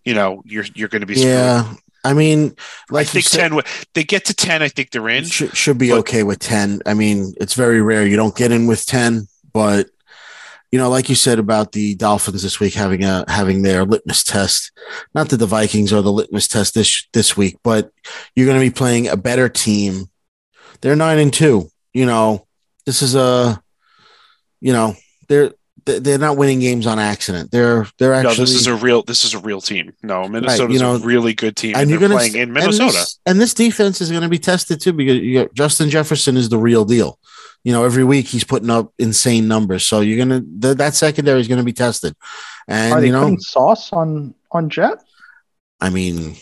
You 0.05 0.13
know, 0.13 0.41
you're 0.45 0.65
you're 0.73 0.87
going 0.87 1.01
to 1.01 1.07
be 1.07 1.15
screwed. 1.15 1.77
I 2.03 2.13
mean, 2.13 2.53
I 2.89 2.93
like 2.93 3.07
you 3.07 3.21
think 3.21 3.25
said, 3.25 3.49
ten. 3.49 3.61
They 3.93 4.03
get 4.03 4.25
to 4.25 4.33
ten. 4.33 4.61
I 4.61 4.69
think 4.69 4.91
they're 4.91 5.09
in. 5.09 5.25
should, 5.25 5.55
should 5.55 5.77
be 5.77 5.89
but- 5.89 5.99
okay 5.99 6.23
with 6.23 6.39
10. 6.39 6.81
I 6.85 6.93
mean, 6.93 7.33
it's 7.41 7.53
very 7.55 7.81
rare 7.81 8.05
you 8.05 8.15
don't 8.15 8.35
get 8.35 8.51
in 8.51 8.67
with 8.67 8.85
10, 8.85 9.27
but 9.51 9.87
you 10.71 10.77
know, 10.77 10.89
like 10.89 11.09
you 11.09 11.15
said 11.15 11.39
about 11.39 11.71
the 11.71 11.95
Dolphins 11.95 12.43
this 12.43 12.59
week 12.59 12.75
having 12.75 13.03
a 13.03 13.25
having 13.27 13.63
their 13.63 13.83
litmus 13.85 14.23
test. 14.23 14.71
Not 15.15 15.29
that 15.29 15.37
the 15.37 15.47
Vikings 15.47 15.91
are 15.91 16.01
the 16.03 16.11
litmus 16.11 16.47
test 16.47 16.75
this 16.75 17.07
this 17.11 17.35
week, 17.35 17.57
but 17.63 17.91
you're 18.35 18.45
going 18.45 18.59
to 18.59 18.65
be 18.65 18.73
playing 18.73 19.07
a 19.07 19.17
better 19.17 19.49
team. 19.49 20.05
They're 20.81 20.95
9 20.95 21.17
and 21.19 21.33
2. 21.33 21.67
You 21.93 22.05
know, 22.05 22.45
this 22.85 23.01
is 23.01 23.15
a 23.15 23.61
you 24.61 24.71
know, 24.73 24.95
they're 25.27 25.49
they- 25.49 25.55
they're 25.97 26.17
not 26.17 26.37
winning 26.37 26.59
games 26.59 26.85
on 26.87 26.99
accident. 26.99 27.51
They're 27.51 27.87
they're 27.97 28.13
actually 28.13 28.37
no, 28.37 28.39
this 28.41 28.55
is 28.55 28.67
a 28.67 28.75
real. 28.75 29.03
This 29.03 29.25
is 29.25 29.33
a 29.33 29.39
real 29.39 29.61
team. 29.61 29.93
No, 30.03 30.27
Minnesota's 30.27 30.73
you 30.73 30.79
know, 30.79 30.95
a 30.95 30.99
really 30.99 31.33
good 31.33 31.55
team, 31.55 31.73
and, 31.73 31.81
and 31.81 31.89
you're 31.89 31.99
they're 31.99 32.09
going 32.09 32.19
playing 32.19 32.33
to 32.33 32.41
in 32.41 32.53
Minnesota. 32.53 32.83
And 32.83 32.93
this, 32.93 33.19
and 33.25 33.41
this 33.41 33.53
defense 33.53 34.01
is 34.01 34.09
going 34.09 34.23
to 34.23 34.29
be 34.29 34.39
tested 34.39 34.79
too 34.79 34.93
because 34.93 35.17
you 35.17 35.41
got, 35.41 35.53
Justin 35.53 35.89
Jefferson 35.89 36.37
is 36.37 36.49
the 36.49 36.57
real 36.57 36.85
deal. 36.85 37.17
You 37.63 37.73
know, 37.73 37.83
every 37.83 38.03
week 38.03 38.27
he's 38.27 38.43
putting 38.43 38.69
up 38.69 38.93
insane 38.99 39.47
numbers. 39.47 39.85
So 39.85 40.01
you're 40.01 40.17
gonna 40.17 40.41
th- 40.41 40.77
that 40.77 40.95
secondary 40.95 41.41
is 41.41 41.47
going 41.47 41.57
to 41.59 41.65
be 41.65 41.73
tested. 41.73 42.15
And 42.67 42.93
Are 42.93 43.01
they 43.01 43.07
you 43.07 43.13
know, 43.13 43.23
putting 43.23 43.39
sauce 43.39 43.91
on 43.91 44.35
on 44.51 44.69
Jet? 44.69 44.99
I 45.81 45.89
mean, 45.89 46.35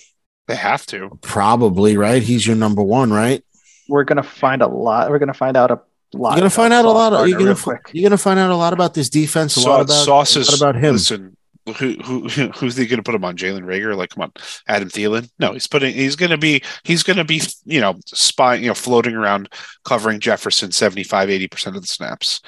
They 0.48 0.56
have 0.56 0.86
to. 0.88 1.18
probably 1.22 1.98
right. 1.98 2.22
He's 2.22 2.46
your 2.46 2.56
number 2.56 2.84
one, 2.84 3.12
right? 3.12 3.44
We're 3.90 4.04
gonna 4.04 4.24
find 4.24 4.62
a 4.62 4.68
lot. 4.68 5.10
We're 5.10 5.20
gonna 5.20 5.34
find 5.34 5.56
out 5.56 5.72
a 5.72 5.76
lot. 5.76 5.87
You're 6.14 6.36
gonna 6.36 6.50
find 6.50 6.74
out 6.74 6.86
a 6.86 6.90
lot. 6.90 7.14
Of, 7.14 7.28
you're 7.28 7.38
gonna 7.38 7.56
quick. 7.56 7.90
you're 7.94 8.10
gonna 8.10 8.18
find 8.18 8.40
out 8.40 8.50
a 8.50 8.56
lot 8.56 8.74
about 8.74 8.94
this 8.94 9.10
defense. 9.10 9.58
A 9.58 9.62
lot 9.62 9.82
about 9.82 9.94
Sauce 9.94 10.36
a 10.36 10.40
lot 10.40 10.58
about 10.58 10.76
him. 10.76 10.94
Listen, 10.94 11.38
who 11.74 11.94
who 12.04 12.28
who's 12.56 12.76
he 12.76 12.86
going 12.86 12.98
to 12.98 13.04
put 13.04 13.16
him 13.16 13.26
on? 13.26 13.38
Jalen 13.38 13.64
Reagor? 13.64 13.96
Like, 13.96 14.12
come 14.12 14.24
on, 14.24 14.32
Adam 14.68 14.90
Thielen? 14.90 15.30
No, 15.40 15.54
he's 15.54 15.68
putting. 15.68 15.94
He's 15.94 16.16
going 16.16 16.32
to 16.32 16.38
be. 16.38 16.64
He's 16.84 17.04
going 17.04 17.18
to 17.18 17.24
be. 17.24 17.42
You 17.66 17.82
know, 17.82 17.96
spying. 18.06 18.64
You 18.64 18.70
know, 18.70 18.74
floating 18.74 19.16
around, 19.16 19.50
covering 19.84 20.20
Jefferson 20.20 20.72
75, 20.72 21.30
80 21.30 21.48
percent 21.48 21.76
of 21.76 21.82
the 21.82 21.88
snaps. 21.88 22.42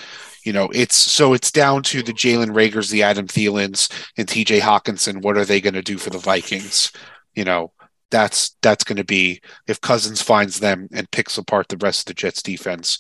You 0.46 0.54
know, 0.54 0.70
it's 0.74 0.96
so 0.96 1.34
it's 1.34 1.52
down 1.52 1.84
to 1.84 2.02
the 2.02 2.14
Jalen 2.14 2.56
Reagors, 2.56 2.90
the 2.90 3.04
Adam 3.04 3.28
Thielens, 3.28 3.92
and 4.18 4.28
T.J. 4.28 4.60
Hockenson. 4.62 5.22
What 5.22 5.38
are 5.38 5.46
they 5.46 5.62
going 5.62 5.74
to 5.74 5.82
do 5.82 5.98
for 5.98 6.10
the 6.10 6.18
Vikings? 6.18 6.92
You 7.36 7.44
know, 7.44 7.74
that's 8.10 8.56
that's 8.62 8.84
going 8.84 8.98
to 8.98 9.04
be 9.04 9.42
if 9.68 9.82
Cousins 9.82 10.22
finds 10.22 10.60
them 10.60 10.88
and 10.94 11.12
picks 11.12 11.38
apart 11.38 11.68
the 11.68 11.78
rest 11.78 12.02
of 12.02 12.06
the 12.06 12.14
Jets 12.20 12.42
defense. 12.42 13.00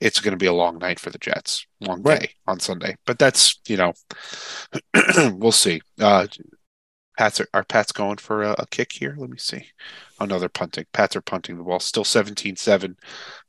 It's 0.00 0.20
going 0.20 0.32
to 0.32 0.36
be 0.38 0.46
a 0.46 0.52
long 0.52 0.78
night 0.78 0.98
for 1.00 1.10
the 1.10 1.18
Jets, 1.18 1.66
long 1.80 2.02
Right. 2.02 2.20
day 2.20 2.30
on 2.46 2.60
Sunday. 2.60 2.96
But 3.06 3.18
that's 3.18 3.60
you 3.68 3.76
know, 3.76 3.92
we'll 5.32 5.52
see. 5.52 5.80
Uh, 6.00 6.26
Pats 7.16 7.40
are, 7.40 7.48
are 7.52 7.64
Pats 7.64 7.90
going 7.90 8.18
for 8.18 8.44
a, 8.44 8.54
a 8.60 8.66
kick 8.70 8.92
here? 8.92 9.16
Let 9.18 9.28
me 9.30 9.38
see. 9.38 9.66
Another 10.20 10.48
punting. 10.48 10.84
Pats 10.92 11.16
are 11.16 11.20
punting 11.20 11.58
the 11.58 11.64
ball. 11.64 11.80
Still 11.80 12.04
17-7, 12.04 12.94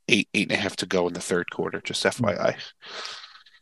eight 0.08 0.28
eight 0.34 0.50
and 0.50 0.58
a 0.58 0.60
half 0.60 0.74
to 0.76 0.86
go 0.86 1.06
in 1.06 1.14
the 1.14 1.20
third 1.20 1.50
quarter. 1.52 1.80
Just 1.80 2.02
FYI. 2.04 2.56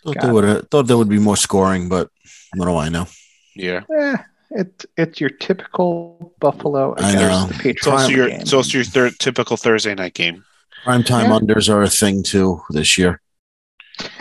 Thought 0.04 0.14
Got 0.14 0.20
there 0.22 0.30
it. 0.30 0.32
would 0.34 0.70
thought 0.70 0.86
there 0.86 0.96
would 0.96 1.08
be 1.10 1.18
more 1.18 1.36
scoring, 1.36 1.88
but 1.90 2.08
what 2.56 2.66
do 2.66 2.76
I 2.76 2.88
know? 2.88 3.06
Yeah. 3.54 3.82
Eh, 4.00 4.16
it 4.52 4.84
it's 4.96 5.20
your 5.20 5.30
typical 5.30 6.32
Buffalo 6.40 6.94
I 6.96 7.10
against 7.10 7.20
know. 7.20 7.46
the 7.58 7.68
It's 7.70 7.86
also 7.86 8.08
your 8.08 8.28
game. 8.28 8.40
it's 8.40 8.52
also 8.54 8.78
your 8.78 8.84
third 8.84 9.18
typical 9.18 9.56
Thursday 9.58 9.94
night 9.94 10.14
game. 10.14 10.44
Prime 10.84 11.02
time 11.04 11.30
Yeah. 11.30 11.38
unders 11.38 11.68
are 11.72 11.82
a 11.82 11.88
thing 11.90 12.22
too 12.22 12.62
this 12.70 12.96
year. 12.98 13.20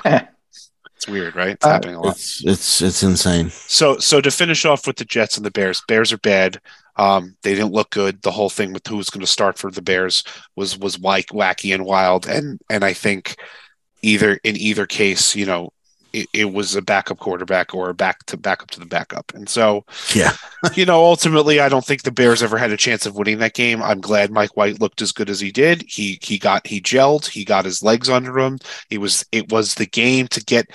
It's 0.06 1.08
weird, 1.08 1.36
right? 1.36 1.50
It's 1.52 1.66
Uh, 1.66 1.70
happening 1.74 1.96
a 1.96 2.02
lot. 2.02 2.16
It's 2.16 2.44
it's 2.44 2.82
it's 2.82 3.04
insane. 3.04 3.52
So 3.52 3.98
so 4.00 4.20
to 4.20 4.32
finish 4.32 4.66
off 4.66 4.88
with 4.88 4.96
the 4.98 5.06
Jets 5.06 5.38
and 5.38 5.46
the 5.46 5.52
Bears, 5.52 5.82
Bears 5.88 6.12
are 6.12 6.18
bad. 6.18 6.60
Um, 6.96 7.36
they 7.44 7.54
didn't 7.54 7.72
look 7.74 7.92
good. 7.92 8.24
The 8.24 8.32
whole 8.32 8.50
thing 8.50 8.74
with 8.74 8.88
who 8.88 8.98
was 8.98 9.12
going 9.12 9.22
to 9.22 9.28
start 9.28 9.60
for 9.60 9.70
the 9.70 9.84
Bears 9.84 10.24
was 10.56 10.76
was 10.78 11.00
like 11.00 11.28
wacky 11.28 11.74
and 11.74 11.86
wild, 11.86 12.28
and 12.28 12.60
and 12.72 12.84
I 12.84 12.94
think 12.94 13.36
either 14.02 14.40
in 14.44 14.58
either 14.58 14.88
case, 14.88 15.36
you 15.36 15.46
know, 15.46 15.70
it, 16.18 16.28
it 16.34 16.54
was 16.54 16.76
a 16.76 16.82
backup 16.82 17.20
quarterback 17.20 17.74
or 17.74 17.90
a 17.90 17.94
back 17.94 18.26
to 18.26 18.38
backup 18.38 18.72
to 18.72 18.80
the 18.80 18.86
backup, 18.86 19.32
and 19.34 19.48
so 19.48 19.86
Yeah. 20.16 20.34
you 20.74 20.86
know, 20.86 21.04
ultimately, 21.04 21.60
I 21.60 21.70
don't 21.70 21.86
think 21.86 22.04
the 22.04 22.12
Bears 22.12 22.42
ever 22.42 22.58
had 22.58 22.72
a 22.72 22.78
chance 22.78 23.06
of 23.06 23.16
winning 23.16 23.40
that 23.40 23.54
game. 23.54 23.84
I'm 23.84 24.02
glad 24.02 24.32
Mike 24.32 24.58
White 24.58 24.82
looked 24.82 25.02
as 25.02 25.12
good 25.12 25.30
as 25.30 25.40
he 25.40 25.52
did. 25.52 25.84
He 25.88 26.20
he 26.22 26.38
got 26.38 26.66
he 26.66 26.82
gelled. 26.82 27.28
He 27.28 27.46
got 27.46 27.66
his 27.66 27.84
legs 27.84 28.10
under 28.10 28.38
him. 28.40 28.58
It 28.90 28.98
was 29.00 29.26
it 29.32 29.52
was 29.52 29.76
the 29.76 29.86
game 29.86 30.28
to 30.30 30.44
get. 30.44 30.68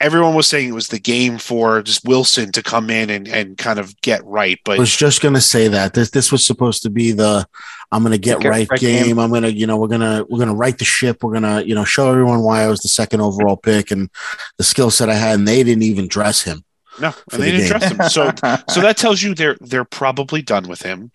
Everyone 0.00 0.34
was 0.34 0.48
saying 0.48 0.68
it 0.68 0.72
was 0.72 0.88
the 0.88 0.98
game 0.98 1.38
for 1.38 1.80
just 1.80 2.04
Wilson 2.04 2.52
to 2.52 2.62
come 2.62 2.90
in 2.90 3.08
and, 3.08 3.28
and 3.28 3.56
kind 3.56 3.78
of 3.78 3.98
get 4.02 4.22
right, 4.24 4.58
But 4.64 4.76
I 4.76 4.80
was 4.80 4.94
just 4.94 5.22
gonna 5.22 5.40
say 5.40 5.68
that 5.68 5.94
this 5.94 6.10
this 6.10 6.32
was 6.32 6.44
supposed 6.44 6.82
to 6.82 6.90
be 6.90 7.12
the 7.12 7.46
I'm 7.94 8.02
gonna 8.02 8.18
get 8.18 8.40
Get 8.40 8.48
right 8.48 8.68
right 8.70 8.80
game. 8.80 9.04
game. 9.04 9.18
I'm 9.18 9.30
gonna 9.32 9.48
you 9.48 9.66
know 9.66 9.76
we're 9.76 9.88
gonna 9.88 10.24
we're 10.28 10.38
gonna 10.40 10.54
right 10.54 10.76
the 10.76 10.84
ship. 10.84 11.22
We're 11.22 11.32
gonna 11.34 11.62
you 11.62 11.74
know 11.74 11.84
show 11.84 12.10
everyone 12.10 12.42
why 12.42 12.62
I 12.62 12.68
was 12.68 12.80
the 12.80 12.88
second 12.88 13.20
overall 13.20 13.56
pick 13.56 13.90
and 13.90 14.10
the 14.58 14.64
skill 14.64 14.90
set 14.90 15.08
I 15.08 15.14
had, 15.14 15.38
and 15.38 15.46
they 15.48 15.62
didn't 15.62 15.84
even 15.84 16.08
dress 16.08 16.42
him. 16.42 16.64
no, 17.00 17.12
and 17.32 17.42
they 17.42 17.50
the 17.52 17.56
didn't 17.58 17.80
game. 17.80 17.88
trust 17.88 17.92
him. 17.92 18.08
So 18.08 18.62
so 18.74 18.80
that 18.80 18.96
tells 18.96 19.22
you 19.22 19.34
they're 19.34 19.56
they're 19.60 19.84
probably 19.84 20.42
done 20.42 20.68
with 20.68 20.82
him. 20.82 21.12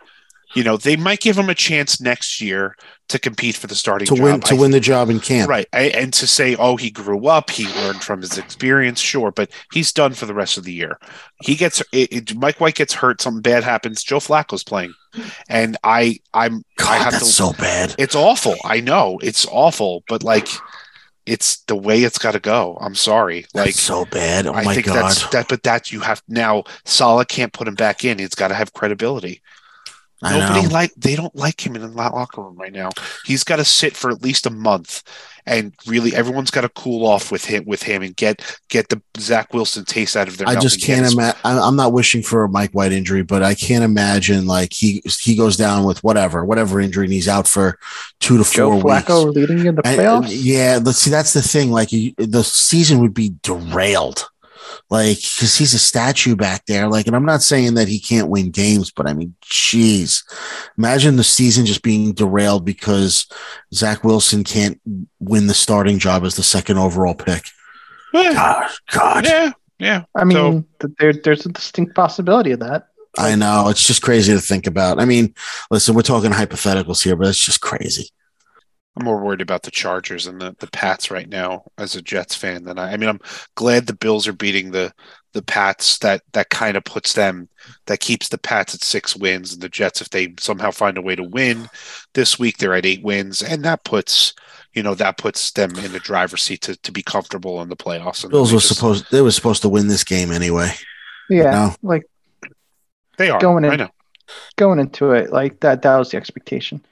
You 0.56 0.64
know, 0.64 0.78
they 0.78 0.96
might 0.96 1.20
give 1.20 1.38
him 1.38 1.48
a 1.50 1.54
chance 1.54 2.02
next 2.02 2.42
year 2.42 2.76
to 3.10 3.20
compete 3.20 3.56
for 3.56 3.68
the 3.68 3.76
starting 3.76 4.08
to 4.08 4.16
job. 4.16 4.24
win 4.24 4.40
to 4.40 4.56
I 4.56 4.58
win 4.58 4.72
the 4.72 4.80
job 4.80 5.12
in 5.12 5.20
camp. 5.20 5.48
Right. 5.48 5.68
I, 5.74 5.90
and 5.90 6.12
to 6.14 6.26
say, 6.26 6.56
oh, 6.56 6.76
he 6.76 6.90
grew 6.90 7.28
up, 7.28 7.52
he 7.52 7.68
learned 7.68 8.02
from 8.02 8.22
his 8.22 8.36
experience, 8.40 9.00
sure, 9.00 9.30
but 9.32 9.52
he's 9.72 9.94
done 9.94 10.14
for 10.14 10.26
the 10.26 10.34
rest 10.34 10.58
of 10.58 10.64
the 10.64 10.74
year. 10.74 10.98
He 11.44 11.54
gets 11.56 11.82
it, 11.92 12.12
it- 12.12 12.36
Mike 12.36 12.60
White 12.60 12.74
gets 12.74 12.96
hurt, 12.96 13.22
something 13.22 13.44
bad 13.44 13.64
happens. 13.64 14.02
Joe 14.04 14.18
Flacco's 14.18 14.64
playing, 14.64 14.96
and 15.48 15.78
I, 15.84 16.20
I'm, 16.34 16.64
I 16.80 16.84
God, 16.84 17.02
have 17.04 17.12
that's 17.14 17.26
to. 17.28 17.32
so 17.32 17.54
bad. 17.54 17.96
it's 17.98 18.16
awful. 18.16 18.56
I 18.66 18.80
know 18.80 19.20
it's 19.22 19.46
awful, 19.48 20.04
but 20.08 20.24
like, 20.24 20.48
it's 21.26 21.58
the 21.66 21.76
way 21.76 22.02
it's 22.04 22.18
got 22.18 22.32
to 22.32 22.40
go. 22.40 22.78
I'm 22.82 22.96
sorry. 22.96 23.46
Like, 23.54 23.66
That's 23.66 23.80
so 23.80 24.06
bad. 24.06 24.48
Oh 24.48 24.54
I 24.54 24.64
my 24.64 24.74
think 24.74 24.88
god. 24.88 24.96
that's 24.96 25.28
that, 25.30 25.48
but 25.48 25.62
that 25.64 25.92
you 25.92 26.00
have 26.00 26.24
now. 26.28 26.64
Salah 26.86 27.26
can't 27.26 27.54
put 27.54 27.68
him 27.68 27.76
back 27.76 28.04
in. 28.04 28.18
He's 28.18 28.34
got 28.36 28.48
to 28.48 28.56
have 28.56 28.74
credibility. 28.74 29.42
I 30.24 30.38
Nobody 30.40 30.64
know. 30.68 30.74
like 30.74 30.94
they 30.96 31.16
don't 31.16 31.36
like 31.36 31.66
him 31.66 31.76
in 31.76 31.82
the 31.82 31.88
locker 31.88 32.42
room 32.42 32.58
right 32.58 32.74
now. 32.74 32.90
He's 33.26 33.44
got 33.44 33.56
to 33.58 33.66
sit 33.66 33.96
for 33.96 34.10
at 34.10 34.22
least 34.24 34.46
a 34.48 34.50
month, 34.50 35.04
and 35.50 35.74
really 35.88 36.16
everyone's 36.16 36.52
got 36.52 36.62
to 36.62 36.70
cool 36.70 37.06
off 37.06 37.32
with 37.32 37.44
him 37.46 37.66
with 37.66 37.84
him 37.84 38.02
and 38.04 38.16
get 38.16 38.58
get 38.70 38.90
the 38.90 39.02
Zach 39.18 39.54
Wilson 39.54 39.84
taste 39.84 40.16
out 40.16 40.28
of 40.28 40.38
their. 40.38 40.48
I 40.48 40.56
just 40.56 40.82
can't 40.82 41.12
imagine. 41.12 41.40
I'm 41.44 41.76
not 41.76 41.92
wishing 41.92 42.22
for 42.22 42.44
a 42.44 42.50
Mike 42.50 42.72
White 42.72 42.92
injury, 42.94 43.24
but 43.24 43.44
I 43.44 43.56
can't 43.56 43.84
imagine 43.84 44.46
like 44.46 44.72
he 44.74 45.02
he 45.20 45.36
goes 45.36 45.58
down 45.58 45.84
with 45.86 46.04
whatever 46.04 46.46
whatever 46.46 46.80
injury 46.80 47.06
and 47.06 47.14
he's 47.14 47.28
out 47.28 47.48
for 47.48 47.78
two 48.20 48.38
to 48.38 48.44
Joe 48.50 48.72
four 48.72 48.76
weeks. 48.76 49.08
Flacco 49.08 49.34
leading 49.34 49.66
in 49.66 49.76
the 49.76 49.82
And- 49.86 50.00
playoffs. 50.00 50.28
yeah, 50.32 50.80
let's 50.82 51.00
see. 51.00 51.10
That's 51.10 51.34
the 51.34 51.42
thing. 51.42 51.72
Like 51.72 51.92
you, 51.92 52.14
the 52.18 52.44
season 52.44 53.00
would 53.00 53.14
be 53.14 53.34
derailed, 53.42 54.30
like 54.90 55.18
because 55.18 55.56
he's 55.56 55.74
a 55.74 55.80
statue 55.80 56.36
back 56.36 56.66
there. 56.66 56.88
Like, 56.88 57.08
and 57.08 57.16
I'm 57.16 57.26
not 57.26 57.44
saying 57.44 57.76
that 57.76 57.88
he 57.88 58.00
can't 58.00 58.30
win 58.30 58.50
games, 58.50 58.92
but 58.92 59.08
I 59.08 59.14
mean, 59.14 59.36
jeez, 59.44 60.24
imagine 60.78 61.16
the 61.16 61.24
season 61.24 61.66
just 61.66 61.84
being 61.84 62.14
derailed 62.14 62.66
because 62.66 63.28
Zach 63.74 64.04
Wilson 64.04 64.44
can't 64.44 64.80
win 65.20 65.48
the 65.48 65.54
starting 65.54 66.00
job 66.00 66.24
as 66.24 66.36
the 66.36 66.44
second 66.44 66.78
overall 66.78 67.16
pick. 67.16 67.44
Yeah, 68.14 68.34
God, 68.34 68.72
God, 68.92 69.26
yeah, 69.26 69.52
yeah. 69.78 70.04
I 70.16 70.24
mean, 70.24 70.66
th- 70.80 70.94
there, 70.98 71.14
there's 71.14 71.46
a 71.46 71.50
distinct 71.50 71.96
possibility 71.96 72.52
of 72.52 72.60
that. 72.62 72.88
I 73.18 73.36
know 73.36 73.70
it's 73.70 73.86
just 73.86 74.02
crazy 74.02 74.34
to 74.34 74.40
think 74.40 74.66
about. 74.66 75.00
I 75.00 75.06
mean, 75.06 75.34
listen, 75.70 75.96
we're 75.96 76.02
talking 76.02 76.32
hypotheticals 76.32 77.04
here, 77.04 77.16
but 77.16 77.28
it's 77.28 77.44
just 77.44 77.62
crazy. 77.62 78.10
I'm 78.98 79.06
more 79.06 79.24
worried 79.24 79.42
about 79.42 79.64
the 79.64 79.72
Chargers 79.72 80.28
and 80.28 80.42
the, 80.42 80.56
the 80.60 80.68
Pats 80.68 81.10
right 81.12 81.30
now 81.30 81.64
as 81.78 81.96
a 81.96 82.02
Jets 82.02 82.36
fan 82.36 82.64
than 82.66 82.78
I. 82.80 82.94
I 82.94 82.98
mean, 82.98 83.10
I'm 83.10 83.20
glad 83.56 83.88
the 83.88 83.94
Bills 83.94 84.28
are 84.28 84.34
beating 84.34 84.72
the 84.72 84.92
the 85.34 85.42
Pats. 85.44 86.00
That 86.00 86.22
that 86.34 86.50
kind 86.50 86.76
of 86.76 86.84
puts 86.84 87.14
them 87.14 87.48
that 87.86 88.00
keeps 88.00 88.28
the 88.30 88.38
Pats 88.38 88.74
at 88.76 88.84
six 88.84 89.16
wins, 89.16 89.54
and 89.54 89.62
the 89.62 89.70
Jets, 89.70 90.02
if 90.02 90.10
they 90.10 90.34
somehow 90.40 90.72
find 90.72 90.98
a 90.98 91.02
way 91.02 91.16
to 91.16 91.24
win 91.24 91.70
this 92.14 92.38
week, 92.40 92.58
they're 92.58 92.74
at 92.74 92.86
eight 92.86 93.04
wins, 93.04 93.42
and 93.42 93.64
that 93.64 93.84
puts 93.86 94.34
you 94.74 94.84
know 94.84 94.96
that 94.96 95.18
puts 95.18 95.52
them 95.52 95.76
in 95.78 95.92
the 95.94 96.00
driver's 96.00 96.44
seat 96.44 96.62
to, 96.64 96.76
to 96.78 96.92
be 96.92 97.02
comfortable 97.04 97.62
in 97.62 97.70
the 97.70 97.78
playoffs. 97.78 98.24
And 98.24 98.32
Bills 98.32 98.50
they 98.50 98.56
were 98.56 98.60
just- 98.62 98.74
supposed 98.76 99.12
they 99.12 99.22
were 99.22 99.32
supposed 99.32 99.62
to 99.62 99.70
win 99.70 99.88
this 99.88 100.04
game 100.04 100.32
anyway. 100.32 100.72
Yeah, 101.30 101.52
No. 101.52 101.76
like 101.84 102.04
they 103.18 103.30
are 103.30 103.40
going 103.40 103.64
in. 103.66 103.72
I 103.72 103.76
know. 103.78 103.90
going 104.58 104.80
into 104.80 105.12
it, 105.12 105.32
like 105.32 105.60
that 105.62 105.84
that 105.84 105.98
was 105.98 106.10
the 106.12 106.18
expectation. 106.18 106.84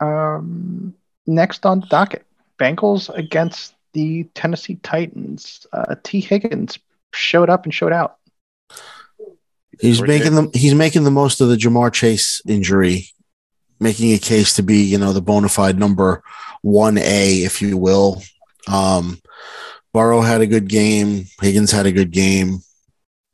Um, 0.00 0.94
next 1.26 1.66
on 1.66 1.80
the 1.80 1.86
docket, 1.86 2.26
Bengals 2.58 3.08
against 3.14 3.74
the 3.92 4.24
Tennessee 4.34 4.76
Titans. 4.82 5.66
Uh, 5.72 5.96
Tee 6.02 6.20
Higgins 6.20 6.78
showed 7.12 7.50
up 7.50 7.64
and 7.64 7.74
showed 7.74 7.92
out. 7.92 8.16
He's 9.80 10.02
making 10.02 10.34
the 10.34 10.50
he's 10.52 10.74
making 10.74 11.04
the 11.04 11.10
most 11.10 11.40
of 11.40 11.48
the 11.48 11.56
Ja'Marr 11.56 11.92
Chase 11.92 12.42
injury, 12.46 13.08
making 13.78 14.12
a 14.12 14.18
case 14.18 14.54
to 14.56 14.62
be 14.62 14.82
you 14.82 14.98
know 14.98 15.12
the 15.12 15.22
bona 15.22 15.48
fide 15.48 15.78
number 15.78 16.22
one 16.62 16.98
A, 16.98 17.36
if 17.42 17.62
you 17.62 17.78
will. 17.78 18.22
Um, 18.68 19.20
Burrow 19.94 20.20
had 20.20 20.42
a 20.42 20.46
good 20.46 20.68
game. 20.68 21.24
Higgins 21.40 21.72
had 21.72 21.86
a 21.86 21.92
good 21.92 22.10
game. 22.10 22.60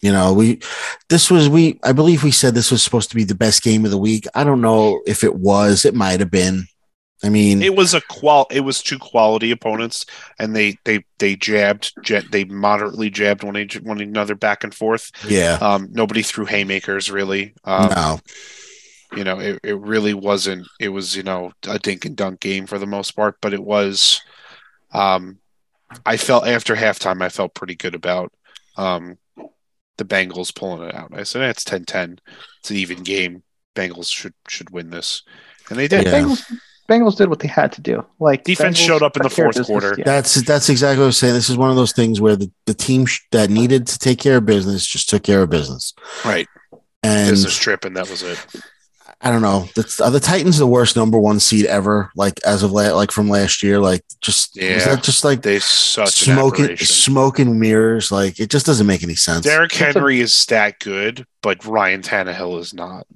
You 0.02 0.12
know, 0.12 0.32
we 0.32 0.60
this 1.08 1.30
was 1.30 1.48
we 1.48 1.80
I 1.82 1.92
believe 1.92 2.22
we 2.22 2.30
said 2.30 2.54
this 2.54 2.70
was 2.70 2.82
supposed 2.82 3.10
to 3.10 3.16
be 3.16 3.24
the 3.24 3.34
best 3.34 3.62
game 3.62 3.84
of 3.84 3.90
the 3.90 3.98
week. 3.98 4.26
I 4.34 4.44
don't 4.44 4.60
know 4.60 5.02
if 5.06 5.24
it 5.24 5.34
was. 5.34 5.84
It 5.84 5.94
might 5.94 6.20
have 6.20 6.30
been. 6.30 6.66
I 7.24 7.30
mean, 7.30 7.62
It 7.62 7.74
was 7.74 7.94
a 7.94 8.00
qual. 8.02 8.46
It 8.50 8.60
was 8.60 8.82
two 8.82 8.98
quality 8.98 9.50
opponents, 9.50 10.04
and 10.38 10.54
they 10.54 10.76
they 10.84 11.04
they 11.18 11.34
jabbed. 11.34 11.92
Jet, 12.02 12.24
they 12.30 12.44
moderately 12.44 13.08
jabbed 13.08 13.42
one 13.42 13.56
each 13.56 13.80
one 13.80 14.00
another 14.00 14.34
back 14.34 14.64
and 14.64 14.74
forth. 14.74 15.10
yeah, 15.26 15.54
Um, 15.60 15.88
nobody 15.92 16.22
threw 16.22 16.44
haymakers 16.44 17.10
really. 17.10 17.54
Um, 17.64 17.88
no, 17.88 18.20
You 19.16 19.24
know, 19.24 19.38
it, 19.40 19.60
it 19.62 19.78
really 19.78 20.12
wasn't. 20.12 20.66
It 20.78 20.90
was 20.90 21.16
you 21.16 21.22
know 21.22 21.52
a 21.66 21.78
dink 21.78 22.04
and 22.04 22.16
dunk 22.16 22.40
game 22.40 22.66
for 22.66 22.78
the 22.78 22.86
most 22.86 23.12
part, 23.12 23.36
but 23.40 23.54
it 23.54 23.62
was. 23.64 24.20
Um, 24.92 25.38
I 26.04 26.16
felt 26.16 26.46
after 26.46 26.74
halftime, 26.74 27.22
I 27.22 27.28
felt 27.28 27.54
pretty 27.54 27.76
good 27.76 27.94
about 27.94 28.32
um, 28.76 29.16
the 29.96 30.04
Bengals 30.04 30.54
pulling 30.54 30.88
it 30.88 30.94
out. 30.94 31.12
I 31.14 31.22
said, 31.22 31.42
eh, 31.42 31.48
"It's 31.50 31.64
10-10. 31.64 32.18
It's 32.60 32.70
an 32.70 32.76
even 32.76 33.02
game. 33.02 33.42
Bengals 33.74 34.10
should 34.12 34.34
should 34.48 34.70
win 34.70 34.90
this," 34.90 35.22
and 35.70 35.78
they 35.78 35.88
did. 35.88 36.04
Yeah. 36.04 36.12
Bengals, 36.12 36.42
Bengals 36.88 37.16
did 37.16 37.28
what 37.28 37.40
they 37.40 37.48
had 37.48 37.72
to 37.72 37.80
do. 37.80 38.04
Like 38.20 38.44
Defense 38.44 38.78
Bengals 38.80 38.86
showed 38.86 39.02
up 39.02 39.16
in 39.16 39.22
the 39.22 39.28
took 39.28 39.36
care 39.36 39.48
of 39.48 39.54
fourth 39.54 39.66
quarter. 39.66 39.94
yeah. 39.98 40.04
That's 40.04 40.34
that's 40.42 40.68
exactly 40.68 40.98
what 40.98 41.04
I 41.04 41.06
was 41.06 41.18
saying. 41.18 41.34
This 41.34 41.50
is 41.50 41.56
one 41.56 41.70
of 41.70 41.76
those 41.76 41.92
things 41.92 42.20
where 42.20 42.36
the, 42.36 42.50
the 42.66 42.74
team 42.74 43.06
sh- 43.06 43.20
that 43.32 43.50
needed 43.50 43.86
to 43.88 43.98
take 43.98 44.18
care 44.18 44.36
of 44.38 44.46
business 44.46 44.86
just 44.86 45.08
took 45.08 45.22
care 45.22 45.42
of 45.42 45.50
business. 45.50 45.94
Right, 46.24 46.46
And 47.02 47.30
business 47.30 47.56
trip, 47.56 47.84
and 47.84 47.96
that 47.96 48.08
was 48.10 48.22
it. 48.22 48.38
I 49.22 49.30
don't 49.30 49.40
know. 49.40 49.66
That's, 49.74 49.98
are 49.98 50.08
uh, 50.08 50.10
the 50.10 50.20
Titans 50.20 50.58
the 50.58 50.66
worst 50.66 50.94
number 50.94 51.18
one 51.18 51.40
seed 51.40 51.64
ever? 51.64 52.10
Like 52.16 52.38
as 52.44 52.62
of 52.62 52.70
la- 52.72 52.94
like 52.94 53.10
from 53.10 53.30
last 53.30 53.62
year, 53.62 53.80
like 53.80 54.02
just 54.20 54.58
is 54.58 54.84
Yeah. 54.86 54.94
that 54.94 55.02
just 55.02 55.24
like 55.24 55.40
They 55.40 55.58
such 55.58 56.26
an 56.28 56.34
smoking 56.34 56.64
aberration. 56.66 56.86
smoke 56.86 57.38
and 57.38 57.58
mirrors? 57.58 58.12
Like 58.12 58.38
it 58.38 58.50
just 58.50 58.66
doesn't 58.66 58.86
make 58.86 59.02
any 59.02 59.14
sense. 59.14 59.46
Derrick 59.46 59.72
It's 59.72 59.80
a- 59.80 59.84
Henry 59.84 60.20
is 60.20 60.44
that 60.46 60.78
good, 60.80 61.26
but 61.42 61.64
Ryan 61.64 62.02
Tannehill 62.02 62.60
is 62.60 62.74
not. 62.74 63.06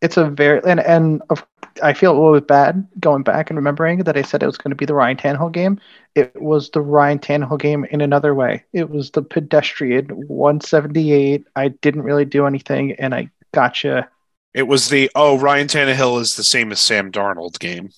It's 0.00 0.16
a 0.16 0.24
very 0.28 0.60
and 0.66 0.80
and 0.80 1.22
of, 1.30 1.46
I 1.82 1.92
feel 1.92 2.12
a 2.12 2.18
little 2.18 2.34
bit 2.34 2.48
bad 2.48 2.86
going 3.00 3.22
back 3.22 3.50
and 3.50 3.56
remembering 3.56 4.00
that 4.00 4.16
I 4.16 4.22
said 4.22 4.42
it 4.42 4.46
was 4.46 4.58
going 4.58 4.70
to 4.70 4.76
be 4.76 4.86
the 4.86 4.94
Ryan 4.94 5.16
Tannehill 5.16 5.52
game. 5.52 5.80
It 6.14 6.40
was 6.40 6.70
the 6.70 6.80
Ryan 6.80 7.18
Tannehill 7.18 7.60
game 7.60 7.84
in 7.86 8.00
another 8.00 8.34
way. 8.34 8.64
It 8.72 8.90
was 8.90 9.10
the 9.10 9.22
pedestrian 9.22 10.06
178. 10.28 11.46
I 11.56 11.68
didn't 11.68 12.02
really 12.02 12.24
do 12.24 12.46
anything, 12.46 12.92
and 12.92 13.14
I 13.14 13.30
gotcha. 13.52 14.08
It 14.54 14.64
was 14.64 14.88
the 14.88 15.10
oh 15.14 15.38
Ryan 15.38 15.66
Tannehill 15.68 16.20
is 16.20 16.36
the 16.36 16.44
same 16.44 16.72
as 16.72 16.80
Sam 16.80 17.10
Darnold 17.10 17.58
game. 17.58 17.90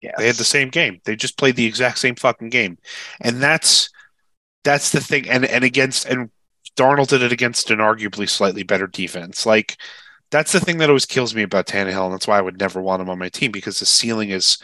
Yeah, 0.00 0.12
They 0.16 0.26
had 0.26 0.36
the 0.36 0.44
same 0.44 0.70
game. 0.70 1.00
They 1.04 1.16
just 1.16 1.38
played 1.38 1.56
the 1.56 1.66
exact 1.66 1.98
same 1.98 2.16
fucking 2.16 2.50
game, 2.50 2.78
and 3.20 3.42
that's 3.42 3.90
that's 4.64 4.90
the 4.90 5.00
thing. 5.00 5.28
And 5.28 5.44
and 5.44 5.64
against 5.64 6.06
and 6.06 6.30
Darnold 6.76 7.08
did 7.08 7.22
it 7.22 7.32
against 7.32 7.70
an 7.70 7.78
arguably 7.78 8.28
slightly 8.28 8.62
better 8.62 8.86
defense. 8.86 9.46
Like 9.46 9.76
that's 10.32 10.50
the 10.50 10.60
thing 10.60 10.78
that 10.78 10.88
always 10.88 11.06
kills 11.06 11.34
me 11.34 11.42
about 11.42 11.66
Tannehill, 11.66 12.06
and 12.06 12.14
that's 12.14 12.26
why 12.26 12.38
I 12.38 12.40
would 12.40 12.58
never 12.58 12.80
want 12.80 13.02
him 13.02 13.10
on 13.10 13.18
my 13.18 13.28
team 13.28 13.52
because 13.52 13.78
the 13.78 13.86
ceiling 13.86 14.30
is 14.30 14.58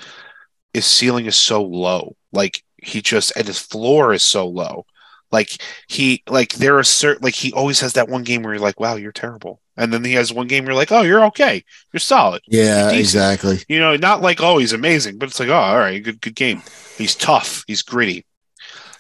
his 0.73 0.87
ceiling 0.87 1.27
is 1.27 1.37
so 1.37 1.63
low. 1.63 2.17
Like 2.33 2.65
he 2.79 3.03
just 3.03 3.37
and 3.37 3.47
his 3.47 3.59
floor 3.59 4.13
is 4.15 4.23
so 4.23 4.49
low. 4.49 4.87
Like 5.31 5.63
he 5.87 6.23
like 6.27 6.55
there 6.55 6.79
are 6.79 6.85
certain 6.85 7.23
like 7.23 7.35
he 7.35 7.53
always 7.53 7.81
has 7.81 7.93
that 7.93 8.09
one 8.09 8.23
game 8.25 8.43
where 8.43 8.55
you're 8.55 8.63
like, 8.63 8.81
wow, 8.81 8.97
you're 8.97 9.13
terrible, 9.13 9.61
and 9.77 9.93
then 9.93 10.03
he 10.03 10.15
has 10.15 10.33
one 10.33 10.47
game 10.47 10.65
where 10.65 10.73
you're 10.73 10.81
like, 10.81 10.91
oh, 10.91 11.03
you're 11.03 11.25
okay, 11.27 11.63
you're 11.93 12.01
solid. 12.01 12.41
yeah, 12.49 12.85
decent. 12.89 13.01
exactly. 13.01 13.59
You 13.69 13.79
know, 13.79 13.95
not 13.97 14.23
like 14.23 14.41
oh 14.41 14.57
he's 14.57 14.73
amazing, 14.73 15.19
but 15.19 15.29
it's 15.29 15.39
like 15.39 15.51
oh 15.51 15.55
all 15.55 15.79
right, 15.79 16.03
good 16.03 16.23
good 16.23 16.35
game. 16.35 16.63
He's 16.97 17.15
tough, 17.15 17.63
he's 17.67 17.83
gritty. 17.83 18.25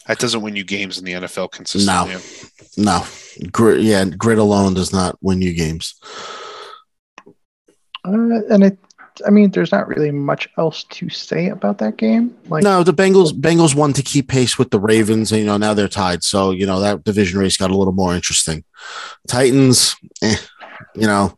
That 0.07 0.19
doesn't 0.19 0.43
win 0.43 0.57
you 0.57 0.65
games 0.65 0.99
in 0.99 1.05
the 1.05 1.13
NFL 1.13 1.51
consistently. 1.51 2.17
No, 2.77 3.07
grit, 3.51 3.81
yeah, 3.81 4.05
grit 4.05 4.39
alone 4.39 4.75
does 4.75 4.93
not 4.93 5.17
win 5.23 5.41
you 5.41 5.55
games. 5.55 5.95
Uh, 8.05 8.11
and 8.51 8.65
it. 8.65 8.79
I 9.27 9.31
mean, 9.31 9.51
there's 9.51 9.73
not 9.73 9.89
really 9.89 10.13
much 10.13 10.49
else 10.59 10.85
to 10.85 11.09
say 11.09 11.49
about 11.49 11.79
that 11.79 11.97
game. 11.97 12.37
Like, 12.49 12.63
no, 12.63 12.85
the 12.85 12.93
Bengals 12.95 13.33
Bengals 13.33 13.75
won 13.75 13.93
to 13.95 14.03
keep 14.03 14.29
pace 14.29 14.57
with 14.59 14.71
the 14.71 14.79
Ravens, 14.79 15.33
and 15.33 15.41
you 15.41 15.47
know 15.47 15.57
now 15.57 15.75
they're 15.75 15.89
tied. 15.89 16.23
So 16.23 16.53
you 16.53 16.65
know 16.67 16.79
that 16.79 17.03
division 17.03 17.41
race 17.41 17.57
got 17.57 17.73
a 17.73 17.77
little 17.77 17.93
more 17.93 18.15
interesting. 18.15 18.63
Titans, 19.27 19.97
eh, 20.23 20.37
you 20.95 21.09
know, 21.09 21.37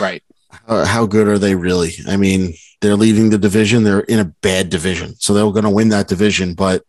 Right. 0.00 0.24
uh, 0.66 0.84
how 0.84 1.06
good 1.06 1.28
are 1.28 1.38
they 1.38 1.54
really? 1.54 1.92
I 2.08 2.16
mean, 2.16 2.54
they're 2.80 2.96
leading 2.96 3.30
the 3.30 3.38
division. 3.38 3.84
They're 3.84 4.00
in 4.00 4.18
a 4.18 4.24
bad 4.42 4.68
division, 4.68 5.14
so 5.20 5.32
they're 5.32 5.44
going 5.52 5.62
to 5.62 5.70
win 5.70 5.90
that 5.90 6.08
division. 6.08 6.54
But 6.54 6.82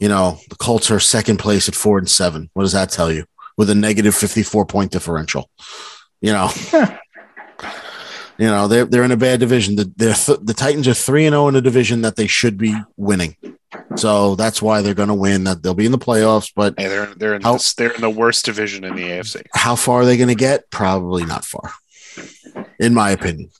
you 0.00 0.08
know, 0.08 0.40
the 0.50 0.56
Colts 0.56 0.90
are 0.90 0.98
second 0.98 1.36
place 1.38 1.68
at 1.68 1.76
four 1.76 1.98
and 1.98 2.08
seven. 2.10 2.50
What 2.54 2.64
does 2.64 2.72
that 2.72 2.90
tell 2.90 3.12
you? 3.12 3.26
With 3.56 3.70
a 3.70 3.76
negative 3.76 4.16
fifty-four 4.16 4.66
point 4.66 4.90
differential, 4.90 5.48
you 6.20 6.32
know. 6.32 6.50
You 8.38 8.46
know 8.46 8.68
they're 8.68 8.84
they're 8.84 9.02
in 9.02 9.10
a 9.10 9.16
bad 9.16 9.40
division. 9.40 9.74
The 9.76 9.92
they're 9.96 10.14
th- 10.14 10.38
the 10.42 10.54
Titans 10.54 10.86
are 10.86 10.94
three 10.94 11.26
and 11.26 11.32
zero 11.32 11.48
in 11.48 11.56
a 11.56 11.60
division 11.60 12.02
that 12.02 12.14
they 12.16 12.28
should 12.28 12.56
be 12.56 12.76
winning, 12.96 13.36
so 13.96 14.36
that's 14.36 14.62
why 14.62 14.80
they're 14.80 14.94
going 14.94 15.08
to 15.08 15.14
win. 15.14 15.42
That 15.44 15.62
they'll 15.64 15.74
be 15.74 15.86
in 15.86 15.92
the 15.92 15.98
playoffs, 15.98 16.52
but 16.54 16.74
Hey, 16.78 16.86
they're 16.86 17.06
they're 17.16 17.34
in 17.34 17.42
How- 17.42 17.54
this, 17.54 17.74
they're 17.74 17.90
in 17.90 18.00
the 18.00 18.08
worst 18.10 18.44
division 18.44 18.84
in 18.84 18.94
the 18.94 19.02
AFC. 19.02 19.42
how 19.54 19.74
far 19.74 20.02
are 20.02 20.04
they 20.04 20.16
going 20.16 20.28
to 20.28 20.36
get? 20.36 20.70
Probably 20.70 21.24
not 21.24 21.44
far, 21.44 21.72
in 22.78 22.94
my 22.94 23.10
opinion. 23.10 23.50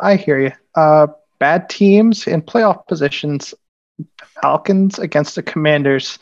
I 0.00 0.16
hear 0.16 0.40
you. 0.40 0.52
Uh, 0.74 1.08
bad 1.38 1.68
teams 1.68 2.26
in 2.26 2.40
playoff 2.42 2.86
positions. 2.86 3.52
Falcons 4.40 4.98
against 4.98 5.34
the 5.34 5.42
Commanders. 5.42 6.18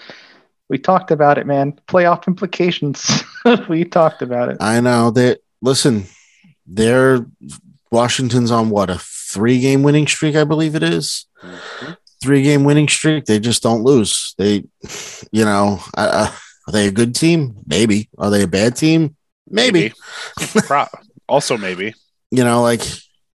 We 0.68 0.78
talked 0.78 1.10
about 1.10 1.38
it, 1.38 1.46
man. 1.46 1.78
Playoff 1.88 2.26
implications. 2.26 3.22
we 3.68 3.84
talked 3.84 4.22
about 4.22 4.48
it. 4.48 4.56
I 4.60 4.80
know 4.80 5.10
that. 5.12 5.40
Listen, 5.62 6.06
they're 6.70 7.26
Washington's 7.90 8.50
on 8.50 8.70
what 8.70 8.90
a 8.90 8.98
three 8.98 9.60
game 9.60 9.82
winning 9.82 10.06
streak, 10.06 10.36
I 10.36 10.44
believe 10.44 10.74
it 10.74 10.82
is. 10.82 11.26
Three 12.22 12.42
game 12.42 12.64
winning 12.64 12.88
streak. 12.88 13.24
They 13.24 13.40
just 13.40 13.62
don't 13.62 13.82
lose. 13.82 14.34
They, 14.38 14.64
you 15.32 15.44
know, 15.44 15.80
uh, 15.96 16.30
are 16.66 16.72
they 16.72 16.86
a 16.86 16.92
good 16.92 17.14
team? 17.14 17.56
Maybe. 17.66 18.08
Are 18.18 18.30
they 18.30 18.42
a 18.42 18.48
bad 18.48 18.76
team? 18.76 19.16
Maybe. 19.48 19.92
maybe. 20.54 20.86
Also, 21.28 21.56
maybe. 21.56 21.94
You 22.32 22.44
know, 22.44 22.62
like 22.62 22.82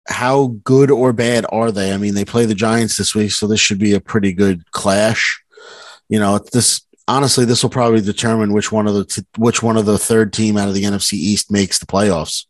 how 0.07 0.49
good 0.65 0.91
or 0.91 1.15
bad 1.15 1.47
are 1.49 1.73
they? 1.73 1.95
I 1.95 1.97
mean, 1.97 2.15
they 2.15 2.27
play 2.27 2.45
the 2.45 2.55
Giants 2.55 2.99
this 2.99 3.15
week, 3.15 3.31
so 3.33 3.47
this 3.47 3.59
should 3.59 3.79
be 3.79 3.95
a 3.95 4.01
pretty 4.01 4.35
good 4.35 4.71
clash. 4.71 5.43
You 6.11 6.19
know, 6.19 6.39
this 6.53 6.83
honestly, 7.09 7.47
this 7.47 7.63
will 7.63 7.71
probably 7.71 8.03
determine 8.03 8.53
which 8.53 8.71
one 8.71 8.87
of 8.87 8.93
the 8.93 9.07
t- 9.07 9.25
which 9.39 9.63
one 9.63 9.79
of 9.79 9.87
the 9.87 9.97
third 9.97 10.35
team 10.35 10.59
out 10.59 10.69
of 10.69 10.75
the 10.75 10.85
NFC 10.85 11.15
East 11.15 11.51
makes 11.51 11.79
the 11.79 11.87
playoffs. 11.87 12.45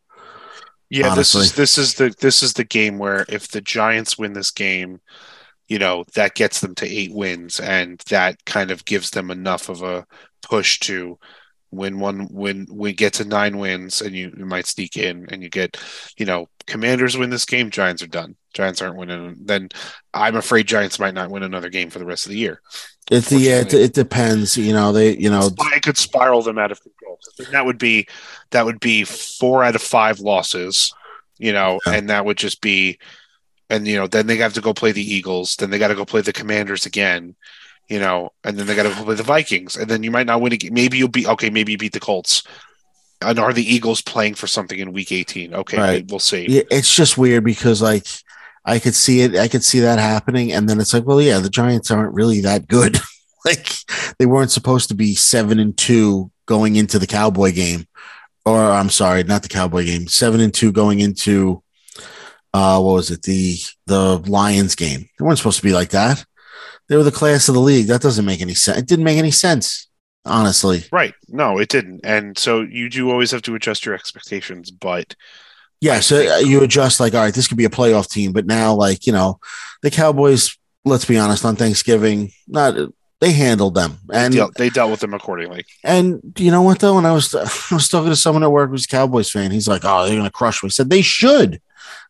Yeah, 0.92 1.08
Honestly. 1.08 1.40
this 1.40 1.48
is 1.48 1.54
this 1.56 1.78
is 1.78 1.94
the 1.94 2.14
this 2.20 2.42
is 2.42 2.52
the 2.52 2.64
game 2.64 2.98
where 2.98 3.24
if 3.30 3.48
the 3.48 3.62
Giants 3.62 4.18
win 4.18 4.34
this 4.34 4.50
game, 4.50 5.00
you 5.66 5.78
know, 5.78 6.04
that 6.16 6.34
gets 6.34 6.60
them 6.60 6.74
to 6.74 6.86
eight 6.86 7.14
wins 7.14 7.60
and 7.60 7.98
that 8.10 8.44
kind 8.44 8.70
of 8.70 8.84
gives 8.84 9.08
them 9.08 9.30
enough 9.30 9.70
of 9.70 9.82
a 9.82 10.04
push 10.42 10.78
to 10.80 11.18
win 11.70 11.98
one 11.98 12.28
win 12.30 12.66
we 12.70 12.92
get 12.92 13.14
to 13.14 13.24
nine 13.24 13.56
wins 13.56 14.02
and 14.02 14.14
you, 14.14 14.34
you 14.36 14.44
might 14.44 14.66
sneak 14.66 14.98
in 14.98 15.24
and 15.30 15.42
you 15.42 15.48
get, 15.48 15.78
you 16.18 16.26
know, 16.26 16.46
commanders 16.66 17.16
win 17.16 17.30
this 17.30 17.46
game, 17.46 17.70
Giants 17.70 18.02
are 18.02 18.06
done. 18.06 18.36
Giants 18.52 18.82
aren't 18.82 18.98
winning 18.98 19.36
then 19.40 19.70
I'm 20.12 20.36
afraid 20.36 20.68
Giants 20.68 20.98
might 20.98 21.14
not 21.14 21.30
win 21.30 21.42
another 21.42 21.70
game 21.70 21.88
for 21.88 22.00
the 22.00 22.04
rest 22.04 22.26
of 22.26 22.32
the 22.32 22.38
year. 22.38 22.60
It's 23.10 23.32
yeah, 23.32 23.60
it, 23.60 23.74
it 23.74 23.92
depends. 23.94 24.56
You 24.56 24.72
know, 24.72 24.92
they 24.92 25.16
you 25.16 25.28
know 25.30 25.50
I 25.60 25.78
could 25.80 25.98
spiral 25.98 26.42
them 26.42 26.58
out 26.58 26.70
of 26.72 26.80
control. 26.82 27.18
That 27.50 27.66
would 27.66 27.78
be 27.78 28.06
that 28.50 28.64
would 28.64 28.80
be 28.80 29.04
four 29.04 29.64
out 29.64 29.74
of 29.74 29.82
five 29.82 30.20
losses, 30.20 30.94
you 31.38 31.52
know, 31.52 31.80
Yeah. 31.86 31.94
and 31.94 32.10
that 32.10 32.24
would 32.24 32.36
just 32.36 32.60
be, 32.60 32.98
and 33.70 33.86
you 33.86 33.96
know, 33.96 34.06
then 34.06 34.26
they 34.26 34.36
have 34.36 34.54
to 34.54 34.60
go 34.60 34.72
play 34.74 34.92
the 34.92 35.02
Eagles, 35.02 35.56
then 35.56 35.70
they 35.70 35.78
got 35.78 35.88
to 35.88 35.94
go 35.94 36.04
play 36.04 36.20
the 36.20 36.32
Commanders 36.32 36.84
again, 36.86 37.34
you 37.88 37.98
know, 37.98 38.30
and 38.44 38.56
then 38.58 38.66
they 38.66 38.74
got 38.76 38.84
to 38.84 38.90
go 38.90 39.04
play 39.04 39.14
the 39.14 39.22
Vikings, 39.22 39.76
and 39.76 39.88
then 39.90 40.02
you 40.02 40.10
might 40.10 40.26
not 40.26 40.40
win 40.40 40.52
again. 40.52 40.72
Maybe 40.74 40.98
you'll 40.98 41.08
be 41.08 41.26
okay. 41.26 41.50
Maybe 41.50 41.72
you 41.72 41.78
beat 41.78 41.92
the 41.92 42.00
Colts. 42.00 42.42
And 43.20 43.38
are 43.38 43.52
the 43.52 43.62
Eagles 43.74 44.00
playing 44.02 44.34
for 44.34 44.46
something 44.48 44.78
in 44.78 44.92
Week 44.92 45.12
18? 45.12 45.54
Okay, 45.54 45.78
Right. 45.78 46.10
we'll 46.10 46.18
see. 46.18 46.46
yeah, 46.48 46.62
it's 46.70 46.92
just 46.94 47.16
weird 47.16 47.44
because 47.44 47.80
like 47.80 48.06
I 48.64 48.78
could 48.78 48.94
see 48.94 49.20
it, 49.20 49.36
I 49.36 49.48
could 49.48 49.64
see 49.64 49.80
that 49.80 49.98
happening, 49.98 50.52
and 50.52 50.68
then 50.68 50.80
it's 50.80 50.94
like, 50.94 51.04
well, 51.04 51.20
yeah, 51.20 51.38
the 51.38 51.50
Giants 51.50 51.90
aren't 51.90 52.14
really 52.14 52.40
that 52.42 52.68
good. 52.68 52.98
like 53.44 53.68
they 54.18 54.26
weren't 54.26 54.50
supposed 54.50 54.88
to 54.88 54.94
be 54.94 55.14
seven 55.14 55.58
and 55.58 55.76
two 55.76 56.30
going 56.46 56.76
into 56.76 56.98
the 56.98 57.06
Cowboy 57.06 57.52
game, 57.52 57.86
or 58.44 58.60
I'm 58.60 58.90
sorry, 58.90 59.24
not 59.24 59.42
the 59.42 59.48
Cowboy 59.48 59.84
game, 59.84 60.06
seven 60.06 60.40
and 60.40 60.54
two 60.54 60.72
going 60.72 61.00
into 61.00 61.62
uh 62.54 62.78
what 62.78 62.92
was 62.92 63.10
it 63.10 63.22
the 63.22 63.56
the 63.86 64.18
Lions 64.18 64.74
game? 64.74 65.08
They 65.18 65.24
weren't 65.24 65.38
supposed 65.38 65.58
to 65.58 65.64
be 65.64 65.72
like 65.72 65.90
that. 65.90 66.24
They 66.88 66.96
were 66.96 67.02
the 67.02 67.10
class 67.10 67.48
of 67.48 67.54
the 67.54 67.60
league. 67.60 67.86
That 67.86 68.02
doesn't 68.02 68.24
make 68.24 68.42
any 68.42 68.54
sense. 68.54 68.78
It 68.78 68.86
didn't 68.86 69.04
make 69.04 69.18
any 69.18 69.30
sense, 69.30 69.88
honestly. 70.24 70.84
Right? 70.92 71.14
No, 71.28 71.58
it 71.58 71.68
didn't. 71.68 72.00
And 72.04 72.36
so 72.36 72.60
you 72.60 72.90
do 72.90 73.10
always 73.10 73.30
have 73.30 73.42
to 73.42 73.54
adjust 73.54 73.86
your 73.86 73.94
expectations, 73.94 74.70
but 74.70 75.14
Yeah, 75.82 75.98
so 75.98 76.36
uh, 76.36 76.38
you 76.38 76.62
adjust 76.62 77.00
like, 77.00 77.12
all 77.12 77.22
right, 77.22 77.34
this 77.34 77.48
could 77.48 77.56
be 77.56 77.64
a 77.64 77.68
playoff 77.68 78.08
team, 78.08 78.30
but 78.30 78.46
now, 78.46 78.72
like, 78.72 79.04
you 79.04 79.12
know, 79.12 79.40
the 79.82 79.90
Cowboys. 79.90 80.56
Let's 80.84 81.04
be 81.04 81.18
honest, 81.18 81.44
on 81.44 81.54
Thanksgiving, 81.54 82.32
not 82.48 82.74
they 83.20 83.32
handled 83.32 83.74
them, 83.74 83.98
and 84.12 84.32
they, 84.32 84.38
dealt, 84.38 84.54
they 84.54 84.68
dealt 84.68 84.90
with 84.90 85.00
them 85.00 85.14
accordingly. 85.14 85.64
and 85.84 86.20
you 86.38 86.50
know 86.50 86.62
what 86.62 86.78
though? 86.80 86.96
When 86.96 87.06
I 87.06 87.12
was 87.12 87.34
I 87.70 87.74
was 87.74 87.88
talking 87.88 88.10
to 88.10 88.16
someone 88.16 88.44
at 88.44 88.50
work 88.50 88.70
who's 88.70 88.84
a 88.84 88.88
Cowboys 88.88 89.30
fan, 89.30 89.50
he's 89.50 89.68
like, 89.68 89.82
"Oh, 89.84 90.06
they're 90.06 90.16
gonna 90.16 90.30
crush 90.30 90.62
me." 90.62 90.68
I 90.68 90.70
said 90.70 90.88
they 90.88 91.02
should. 91.02 91.60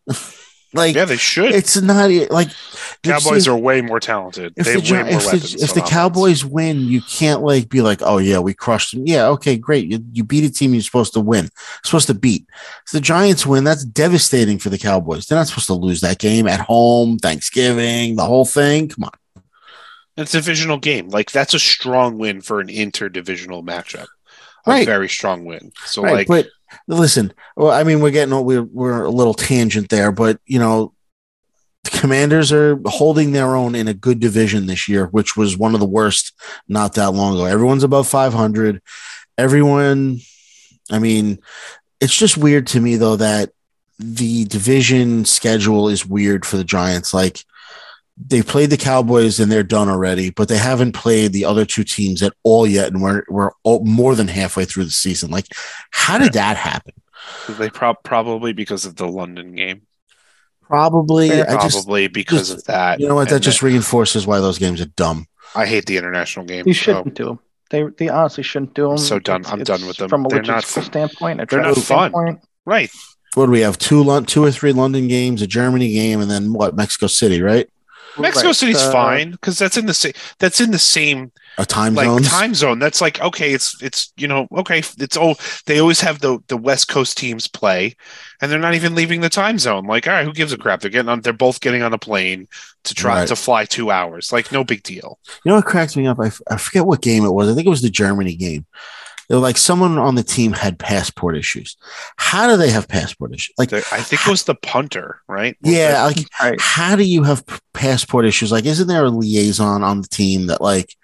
like, 0.75 0.95
Yeah, 0.95 1.05
they 1.05 1.17
should. 1.17 1.53
it's 1.53 1.81
not 1.81 2.11
like 2.31 2.49
Cowboys 3.03 3.47
are 3.49 3.57
way 3.57 3.81
more 3.81 4.01
talented. 4.01 4.53
if 4.57 4.65
They 4.67 4.75
the, 4.77 4.81
have 4.81 4.91
way 4.91 5.11
more 5.11 5.21
if 5.21 5.25
weapons. 5.27 5.53
the, 5.55 5.65
if 5.65 5.75
the 5.75 5.81
offense. 5.81 5.91
Cowboys 5.91 6.45
win, 6.45 6.81
you 6.83 7.01
can't 7.03 7.43
like 7.43 7.69
be 7.69 7.81
like, 7.83 8.01
oh 8.03 8.19
yeah, 8.19 8.39
we 8.39 8.55
crushed 8.55 8.95
them. 8.95 9.07
Yeah, 9.07 9.27
okay, 9.29 9.57
great. 9.57 9.87
You, 9.87 10.05
you 10.13 10.25
beat 10.25 10.45
a 10.45 10.51
team 10.53 10.73
you're 10.73 10.83
supposed 10.83 11.13
to 11.15 11.21
win, 11.21 11.49
supposed 11.85 12.07
to 12.09 12.15
beat. 12.15 12.47
If 12.87 12.93
the 12.93 13.01
Giants 13.01 13.45
win, 13.47 13.65
that's 13.65 13.85
devastating 13.85 14.59
for 14.59 14.71
the 14.71 14.79
Cowboys. 14.79 15.27
They're 15.27 15.39
not 15.39 15.49
supposed 15.49 15.67
to 15.67 15.75
lose 15.75 16.01
that 16.03 16.19
game 16.19 16.47
at 16.47 16.61
home, 16.61 17.19
Thanksgiving, 17.19 18.17
the 18.17 18.25
whole 18.25 18.45
thing. 18.45 18.89
Come 18.89 19.05
on. 19.05 19.11
It's 20.17 20.35
a 20.35 20.39
divisional 20.39 20.79
game. 20.79 21.09
Like 21.09 21.31
that's 21.33 21.55
a 21.55 21.59
strong 21.59 22.19
win 22.19 22.41
for 22.43 22.61
an 22.61 22.69
interdivisional 22.69 23.65
matchup. 23.65 24.07
A 24.67 24.71
Right. 24.71 24.87
very 24.87 25.09
strong 25.09 25.45
win. 25.45 25.73
So 25.87 26.03
right, 26.03 26.13
like 26.15 26.29
but 26.29 26.47
listen, 26.89 27.33
well, 27.57 27.71
I 27.71 27.85
mean, 27.85 28.01
we're 28.01 28.11
getting 28.11 28.45
we're 28.45 28.63
we're 28.63 29.05
a 29.05 29.11
little 29.11 29.35
tangent 29.35 29.89
there, 29.89 30.13
but 30.13 30.41
you 30.47 30.59
know, 30.59 30.95
the 31.85 31.91
Commanders 31.91 32.53
are 32.53 32.79
holding 32.87 33.33
their 33.33 33.55
own 33.57 33.75
in 33.75 33.89
a 33.89 33.95
good 33.95 34.21
division 34.21 34.67
this 34.67 34.89
year, 34.89 35.07
which 35.07 35.37
was 35.37 35.57
one 35.57 35.75
of 35.75 35.81
the 35.81 35.87
worst 35.87 36.33
not 36.69 36.95
that 36.95 37.13
long 37.13 37.35
ago. 37.35 37.45
Everyone's 37.45 37.85
above 37.85 38.09
500. 38.09 38.81
Everyone, 39.39 40.21
I 40.91 40.99
mean, 40.99 41.39
it's 42.01 42.17
just 42.17 42.37
weird 42.37 42.67
to 42.69 42.81
me 42.81 42.97
though 42.97 43.17
that 43.17 43.51
the 43.99 44.45
division 44.47 45.25
schedule 45.25 45.89
is 45.89 46.07
weird 46.07 46.45
for 46.45 46.57
the 46.57 46.65
Giants. 46.65 47.15
Like 47.15 47.45
they 48.29 48.43
played 48.43 48.71
the 48.71 48.77
Cowboys 48.77 49.41
and 49.41 49.51
they're 49.51 49.63
done 49.63 49.89
already, 49.89 50.31
but 50.31 50.49
they 50.49 50.59
haven't 50.59 50.93
played 50.93 51.33
the 51.33 51.45
other 51.45 51.65
two 51.65 51.85
teams 51.85 52.23
at 52.23 52.33
all 52.43 52.67
yet, 52.67 52.93
and 52.93 53.03
we're 53.03 53.23
we're 53.29 53.51
all, 53.65 53.85
more 53.85 54.15
than 54.15 54.29
halfway 54.29 54.65
through 54.65 54.85
the 54.85 54.91
season. 54.91 55.31
Like, 55.31 55.47
how 55.91 56.19
did 56.19 56.33
that 56.35 56.57
happen? 56.57 56.95
they 57.49 57.71
prob- 57.71 58.03
probably 58.03 58.53
because 58.53 58.85
of 58.85 58.97
the 58.97 59.07
London 59.07 59.55
game. 59.55 59.83
Probably, 60.63 61.31
I 61.43 61.61
just 61.63 61.85
Probably 61.85 62.09
because 62.09 62.49
just- 62.49 62.61
of 62.61 62.65
that. 62.65 63.01
you 63.01 63.07
know 63.09 63.15
what 63.15 63.29
that 63.29 63.37
And 63.37 63.45
just 63.45 63.63
reinforces 63.63 64.27
why 64.27 64.41
those 64.41 64.59
games 64.59 64.81
are 64.81 64.87
dumb. 64.87 65.27
I 65.55 65.67
hate 65.67 65.87
the 65.87 65.99
international 65.99 66.47
game. 66.47 66.65
You 66.67 66.73
so 66.75 66.81
shouldn't 66.95 67.15
do 67.15 67.25
them. 67.27 67.39
They 67.71 67.85
they 67.99 68.09
honestly 68.09 68.43
shouldn't 68.43 68.75
do 68.75 68.89
them. 68.89 68.99
So 68.99 69.19
done. 69.19 69.45
I'm 69.47 69.63
done 69.65 69.87
with 69.87 69.99
them. 69.99 70.09
From 70.09 70.25
a 70.25 70.29
They're 70.29 70.43
not 70.43 70.65
logistical 70.65 70.75
fun. 70.75 70.85
standpoint, 70.85 71.41
a 71.41 71.47
They're 71.47 71.61
not 71.61 71.65
travel 71.75 71.83
fun. 71.83 72.11
standpoint. 72.11 72.41
right. 72.65 72.91
What 73.35 73.47
do 73.47 73.53
we 73.53 73.61
have? 73.61 73.79
Two 73.79 74.03
Lon- 74.03 74.27
two 74.27 74.45
or 74.45 74.51
three 74.51 74.73
London 74.73 75.09
games, 75.09 75.41
a 75.43 75.47
Germany 75.47 75.93
game, 75.93 76.21
and 76.21 76.31
then 76.31 76.53
what? 76.53 76.77
Mexico 76.77 77.07
City, 77.07 77.41
right? 77.41 77.69
Mexico 78.19 78.49
Right, 78.49 78.57
City's 78.57 78.83
uh, 78.83 78.93
fine 78.93 79.31
because 79.33 79.59
that's 79.59 79.77
in 79.77 79.87
the 79.87 79.95
same 79.95 80.13
that's 80.39 80.61
in 80.61 80.71
the 80.71 80.79
same 80.79 81.33
A 81.59 81.65
time 81.65 81.95
like 81.95 82.07
zones. 82.07 82.29
time 82.29 82.55
zone. 82.55 82.79
That's 82.79 83.01
like 83.01 83.21
okay, 83.21 83.53
it's 83.53 83.81
it's 83.83 84.13
you 84.17 84.29
know 84.29 84.49
okay, 84.59 84.79
it's 84.81 85.17
oh 85.17 85.35
they 85.67 85.79
always 85.79 86.01
have 86.01 86.21
the 86.21 86.39
the 86.49 86.57
West 86.57 86.89
Coast 86.89 87.17
teams 87.17 87.49
play, 87.49 87.95
and 88.41 88.51
they're 88.53 88.59
not 88.59 88.75
even 88.75 88.95
leaving 88.95 89.21
the 89.23 89.29
time 89.29 89.59
zone. 89.59 89.85
Like 89.87 90.07
all 90.07 90.13
right, 90.15 90.25
who 90.25 90.33
gives 90.33 90.53
a 90.53 90.59
crap? 90.59 90.81
They're 90.81 90.91
getting 90.91 91.09
on. 91.09 91.21
They're 91.23 91.33
both 91.33 91.61
getting 91.61 91.83
on 91.83 91.93
a 91.93 91.99
plane 91.99 92.49
to 92.85 92.95
try 92.95 93.21
Right. 93.21 93.29
to 93.29 93.37
fly 93.37 93.65
two 93.65 93.91
hours. 93.91 94.33
Like 94.33 94.53
no 94.53 94.63
big 94.65 94.83
deal. 94.83 95.19
You 95.45 95.51
know 95.51 95.57
what 95.57 95.65
cracks 95.65 95.97
me 95.97 96.07
up? 96.07 96.19
I, 96.21 96.27
f- 96.27 96.41
I 96.51 96.57
forget 96.59 96.85
what 96.87 97.01
game 97.03 97.25
it 97.25 97.33
was. 97.33 97.49
I 97.49 97.55
think 97.55 97.67
it 97.67 97.71
was 97.71 97.83
the 97.83 97.91
Germany 97.91 98.35
game. 98.35 98.67
They 99.33 99.37
were 99.37 99.43
like 99.43 99.57
someone 99.57 99.97
on 99.97 100.15
the 100.15 100.23
team 100.23 100.53
had 100.53 100.79
passport 100.79 101.39
issues. 101.39 101.79
How 102.19 102.47
do 102.47 102.59
they 102.59 102.69
have 102.69 102.87
passport 102.87 103.33
issues? 103.33 103.55
Like, 103.57 103.73
I 103.73 103.81
think 103.81 104.27
it 104.27 104.31
was 104.31 104.45
the 104.45 104.55
punter, 104.55 105.23
right? 105.27 105.57
yeah, 105.63 106.05
like 106.05 106.19
Right. 106.43 106.61
how 106.61 106.97
do 106.97 107.03
you 107.03 107.23
have 107.23 107.43
passport 107.73 108.27
issues? 108.27 108.53
Like, 108.53 108.67
isn't 108.67 108.89
there 108.89 109.07
a 109.07 109.09
liaison 109.09 109.83
on 109.83 110.03
the 110.03 110.09
team 110.09 110.49
that 110.49 110.61
like, 110.61 110.95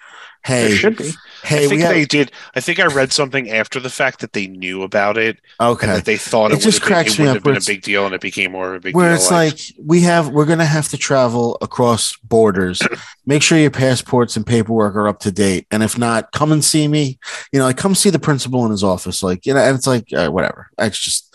There 0.47 0.69
hey, 0.69 0.75
should 0.75 0.99
be. 0.99 1.11
I 1.45 1.47
hey, 1.47 1.59
think 1.61 1.73
we 1.73 1.81
have, 1.81 1.95
they 1.95 2.05
did. 2.05 2.33
I 2.55 2.61
think 2.61 2.81
I 2.81 2.87
read 2.87 3.13
something 3.13 3.51
after 3.51 3.81
the 3.81 3.91
fact 3.91 4.21
that 4.21 4.33
they 4.33 4.47
knew 4.47 4.83
about 4.83 5.17
it 5.17 5.39
okay. 5.61 5.87
that 5.87 6.05
they 6.05 6.17
thought 6.17 6.53
It 6.53 6.59
it, 6.59 6.63
just 6.63 6.81
been, 6.81 6.87
cracks 6.87 7.13
it 7.13 7.19
me 7.19 7.25
wouldn't 7.25 7.39
up 7.39 7.47
have 7.47 7.55
been 7.55 7.63
a 7.63 7.75
big 7.77 7.83
deal, 7.83 8.07
and 8.07 8.15
it 8.15 8.21
became 8.21 8.53
more 8.53 8.75
of 8.75 8.77
a 8.77 8.81
big 8.81 8.95
Where 8.95 9.09
deal. 9.09 9.17
it's 9.17 9.31
like 9.31 9.59
we 9.83 10.03
have, 10.03 10.29
we're 10.29 10.47
gonna 10.47 10.65
have 10.65 10.89
to 10.89 10.97
travel 10.99 11.59
across 11.61 12.17
borders. 12.19 12.83
Make 13.27 13.43
sure 13.43 13.59
your 13.59 13.71
passports 13.71 14.37
and 14.37 14.47
paperwork 14.47 14.95
are 14.95 15.09
up 15.09 15.21
to 15.21 15.33
date, 15.33 15.67
and 15.71 15.83
if 15.83 15.99
not, 15.99 16.33
come 16.33 16.53
and 16.53 16.65
see 16.65 16.89
me. 16.89 17.19
You 17.53 17.59
know, 17.61 17.67
like 17.67 17.77
come 17.77 17.95
see 17.95 18.11
the 18.11 18.19
principal 18.19 18.65
in 18.65 18.71
his 18.71 18.85
office. 18.85 19.23
Like 19.23 19.47
you 19.47 19.55
know, 19.55 19.61
and 19.61 19.77
it's 19.77 19.87
like 19.87 20.13
uh, 20.13 20.31
whatever. 20.31 20.71
It's 20.79 20.99
just 20.99 21.35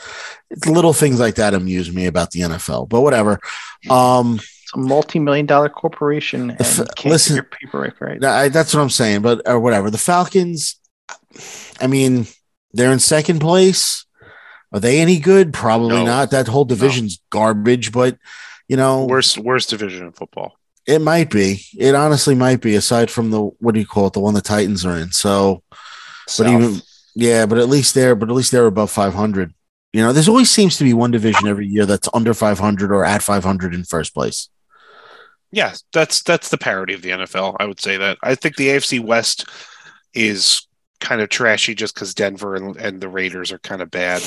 it's 0.49 0.67
little 0.67 0.93
things 0.93 1.19
like 1.19 1.35
that 1.35 1.53
amuse 1.53 1.91
me 1.91 2.05
about 2.05 2.31
the 2.31 2.41
NFL. 2.41 2.89
But 2.89 3.01
whatever. 3.01 3.39
Um, 3.89 4.39
a 4.73 4.77
multi-million 4.77 5.45
dollar 5.45 5.69
corporation, 5.69 6.49
and 6.51 6.59
If- 6.61 6.77
you 6.77 6.85
can't 6.95 7.11
listen- 7.11 7.35
get 7.35 7.43
your 7.43 7.49
paperwork 7.59 8.01
right. 8.01 8.23
I, 8.23 8.49
that's 8.49 8.73
what 8.73 8.81
I'm 8.81 8.89
saying. 8.89 9.21
But 9.21 9.41
or 9.47 9.59
whatever. 9.59 9.89
The 9.89 9.97
Falcons. 9.97 10.79
I 11.81 11.87
mean, 11.87 12.27
they're 12.73 12.91
in 12.91 12.99
second 12.99 13.39
place. 13.39 14.05
Are 14.71 14.79
they 14.79 14.99
any 14.99 15.19
good? 15.19 15.53
Probably 15.53 15.97
No. 15.97 16.05
not. 16.05 16.31
That 16.31 16.47
whole 16.47 16.65
division's 16.65 17.19
garbage. 17.29 17.91
But 17.91 18.17
you 18.67 18.77
know, 18.77 19.05
worst 19.05 19.37
worst 19.37 19.69
division 19.69 20.05
in 20.07 20.11
football. 20.13 20.53
It 20.85 20.99
might 20.99 21.29
be. 21.29 21.63
It 21.77 21.95
honestly 21.95 22.35
might 22.35 22.61
be. 22.61 22.75
Aside 22.75 23.09
from 23.11 23.31
the 23.31 23.41
what 23.59 23.73
do 23.73 23.79
you 23.79 23.85
call 23.85 24.07
it, 24.07 24.13
the 24.13 24.19
one 24.19 24.33
the 24.33 24.41
Titans 24.41 24.85
are 24.85 24.97
in. 24.97 25.11
So, 25.11 25.63
but 26.37 26.47
even 26.47 26.81
yeah, 27.15 27.45
but 27.45 27.57
at 27.59 27.69
least 27.69 27.93
they're 27.93 28.15
but 28.15 28.29
at 28.29 28.35
least 28.35 28.51
they're 28.51 28.65
above 28.65 28.89
five 28.91 29.13
hundred. 29.13 29.53
You 29.93 30.01
know, 30.01 30.11
there's 30.11 30.27
always 30.27 30.49
seems 30.49 30.77
to 30.77 30.83
be 30.83 30.93
one 30.93 31.11
division 31.11 31.47
every 31.47 31.67
year 31.67 31.85
that's 31.85 32.09
under 32.15 32.33
500 32.33 32.91
or 32.91 33.05
at 33.05 33.21
500 33.21 33.75
in 33.75 33.83
first 33.83 34.11
place. 34.15 34.49
Yeah, 35.53 35.75
that's 35.93 36.23
that's 36.23 36.49
the 36.49 36.57
parody 36.57 36.95
of 36.95 37.03
the 37.03 37.11
NFL. 37.11 37.57
I 37.59 37.65
would 37.65 37.79
say 37.79 37.95
that. 37.97 38.17
I 38.23 38.33
think 38.33 38.55
the 38.55 38.69
AFC 38.69 38.99
West 38.99 39.47
is 40.15 40.67
kind 40.99 41.21
of 41.21 41.29
trashy 41.29 41.75
just 41.75 41.93
because 41.93 42.15
Denver 42.15 42.55
and, 42.55 42.75
and 42.75 42.99
the 42.99 43.07
Raiders 43.07 43.51
are 43.51 43.59
kind 43.59 43.83
of 43.83 43.91
bad. 43.91 44.23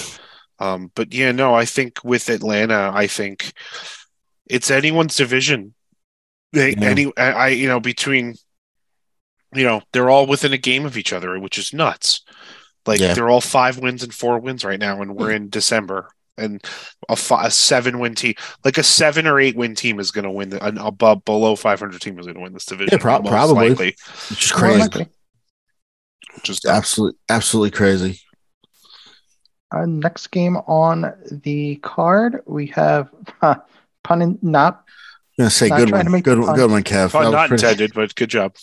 Um, 0.61 0.93
but 0.95 1.13
yeah, 1.13 1.33
no, 1.33 1.53
I 1.53 1.65
think 1.65 1.99
with 2.05 2.29
Atlanta, 2.29 2.93
I 2.95 3.09
think 3.09 3.53
it's 4.47 4.71
anyone's 4.71 5.17
division. 5.17 5.75
They, 6.53 6.75
Yeah. 6.77 6.85
Any, 6.85 7.13
I, 7.17 7.33
I, 7.33 7.49
you 7.49 7.67
know, 7.67 7.81
between, 7.81 8.37
you 9.53 9.65
know, 9.65 9.83
they're 9.93 10.11
all 10.11 10.27
within 10.27 10.53
a 10.53 10.59
game 10.59 10.87
of 10.87 10.97
each 10.97 11.13
other, 11.13 11.39
which 11.41 11.59
is 11.59 11.73
nuts. 11.73 12.23
Like 12.87 13.01
Yeah. 13.01 13.15
they're 13.15 13.29
all 13.29 13.41
five 13.41 13.79
wins 13.79 14.05
and 14.05 14.15
four 14.15 14.39
wins 14.39 14.65
right 14.65 14.79
now, 14.79 15.03
and 15.03 15.17
we're 15.17 15.33
in 15.33 15.51
December. 15.51 16.09
And 16.39 16.63
a, 17.09 17.17
fi- 17.17 17.47
a 17.47 17.51
seven 17.51 17.99
win 17.99 18.15
team, 18.15 18.35
like 18.65 18.77
a 18.79 18.83
seven 18.83 19.27
or 19.27 19.41
eight 19.41 19.57
win 19.57 19.75
team, 19.75 19.99
is 19.99 20.11
going 20.11 20.25
to 20.25 20.31
win. 20.31 20.51
The, 20.51 20.65
an 20.65 20.77
above 20.79 21.25
below 21.25 21.57
five 21.57 21.81
hundred 21.81 22.01
team 22.03 22.19
is 22.19 22.27
going 22.27 22.37
to 22.37 22.43
win 22.43 22.53
this 22.53 22.67
division. 22.67 22.91
Yeah, 22.93 22.99
pro- 23.03 23.23
probably. 23.23 23.71
likely, 23.71 23.97
Which 24.31 24.45
is 24.45 24.53
crazy. 24.53 24.81
likely. 24.81 25.07
which 26.35 26.51
is 26.51 26.61
Absolutely, 26.67 27.19
absolutely 27.29 27.71
crazy. 27.71 28.21
Uh, 29.75 29.85
next 29.87 30.29
game 30.29 30.57
on 30.57 31.13
the 31.31 31.77
card, 31.77 32.43
we 32.47 32.67
have 32.69 33.09
huh, 33.41 33.57
pun 34.05 34.23
in, 34.23 34.39
not. 34.43 34.85
I'm 35.39 35.43
gonna 35.43 35.51
say 35.51 35.69
Not 35.69 35.79
good 35.81 35.91
one, 35.93 36.21
good 36.23 36.39
one, 36.39 36.47
pun. 36.49 36.57
good 36.57 36.71
one, 36.71 36.83
Kev. 36.83 37.11
fun, 37.11 37.23
That 37.25 37.29
was 37.29 37.33
not 37.35 37.49
pretty- 37.49 37.65
intended, 37.67 37.93
but 37.95 38.15
good 38.15 38.31
job. 38.31 38.55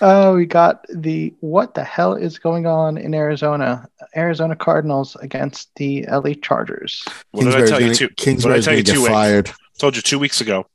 Uh, 0.00 0.32
we 0.34 0.46
got 0.46 0.84
the 0.88 1.34
what 1.40 1.74
the 1.74 1.84
hell 1.84 2.14
is 2.14 2.38
going 2.38 2.66
on 2.66 2.96
in 2.96 3.14
Arizona? 3.14 3.86
Arizona 4.16 4.56
Cardinals 4.56 5.16
against 5.16 5.68
the 5.76 6.06
LA 6.08 6.32
Chargers. 6.34 7.04
What 7.32 7.44
did 7.44 7.54
I 7.54 7.66
tell 7.66 7.78
you 7.80 7.86
gonna- 7.88 7.94
two? 7.94 8.04
What 8.06 8.16
did 8.16 8.20
I 8.20 8.24
Kingsbury's 8.24 8.64
tell 8.64 8.74
you 8.74 8.82
get 8.82 8.92
two 8.94 9.00
weeks? 9.02 9.12
fired. 9.12 9.50
told 9.78 9.96
you 9.96 10.02
two 10.02 10.18
weeks 10.18 10.40
ago. 10.40 10.66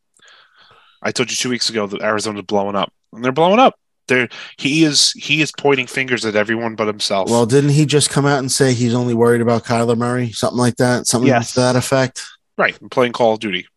I 1.01 1.11
told 1.11 1.29
you 1.31 1.35
two 1.37 1.49
weeks 1.49 1.69
ago 1.69 1.87
that 1.87 2.01
Arizona's 2.01 2.43
blowing 2.45 2.75
up, 2.75 2.91
and 3.13 3.23
they're 3.25 3.31
blowing 3.31 3.59
up. 3.59 3.75
They're 4.07 4.29
he 4.57 4.83
is 4.83 5.11
he 5.13 5.41
is 5.41 5.51
pointing 5.51 5.87
fingers 5.87 6.25
at 6.25 6.35
everyone 6.35 6.75
but 6.75 6.87
himself. 6.87 7.29
Well, 7.29 7.45
didn't 7.47 7.71
he 7.71 7.85
just 7.87 8.09
come 8.11 8.25
out 8.27 8.39
and 8.39 8.51
say 8.51 8.73
he's 8.73 8.93
only 8.93 9.13
worried 9.15 9.41
about 9.41 9.63
Kyler 9.65 9.97
Murray? 9.97 10.31
Something 10.31 10.59
like 10.59 10.75
that. 10.77 11.07
Something 11.07 11.27
Yes. 11.27 11.53
to 11.53 11.59
that 11.61 11.75
effect. 11.75 12.23
right, 12.57 12.77
I'm 12.81 12.89
playing 12.89 13.13
Call 13.13 13.33
of 13.33 13.39
Duty. 13.39 13.67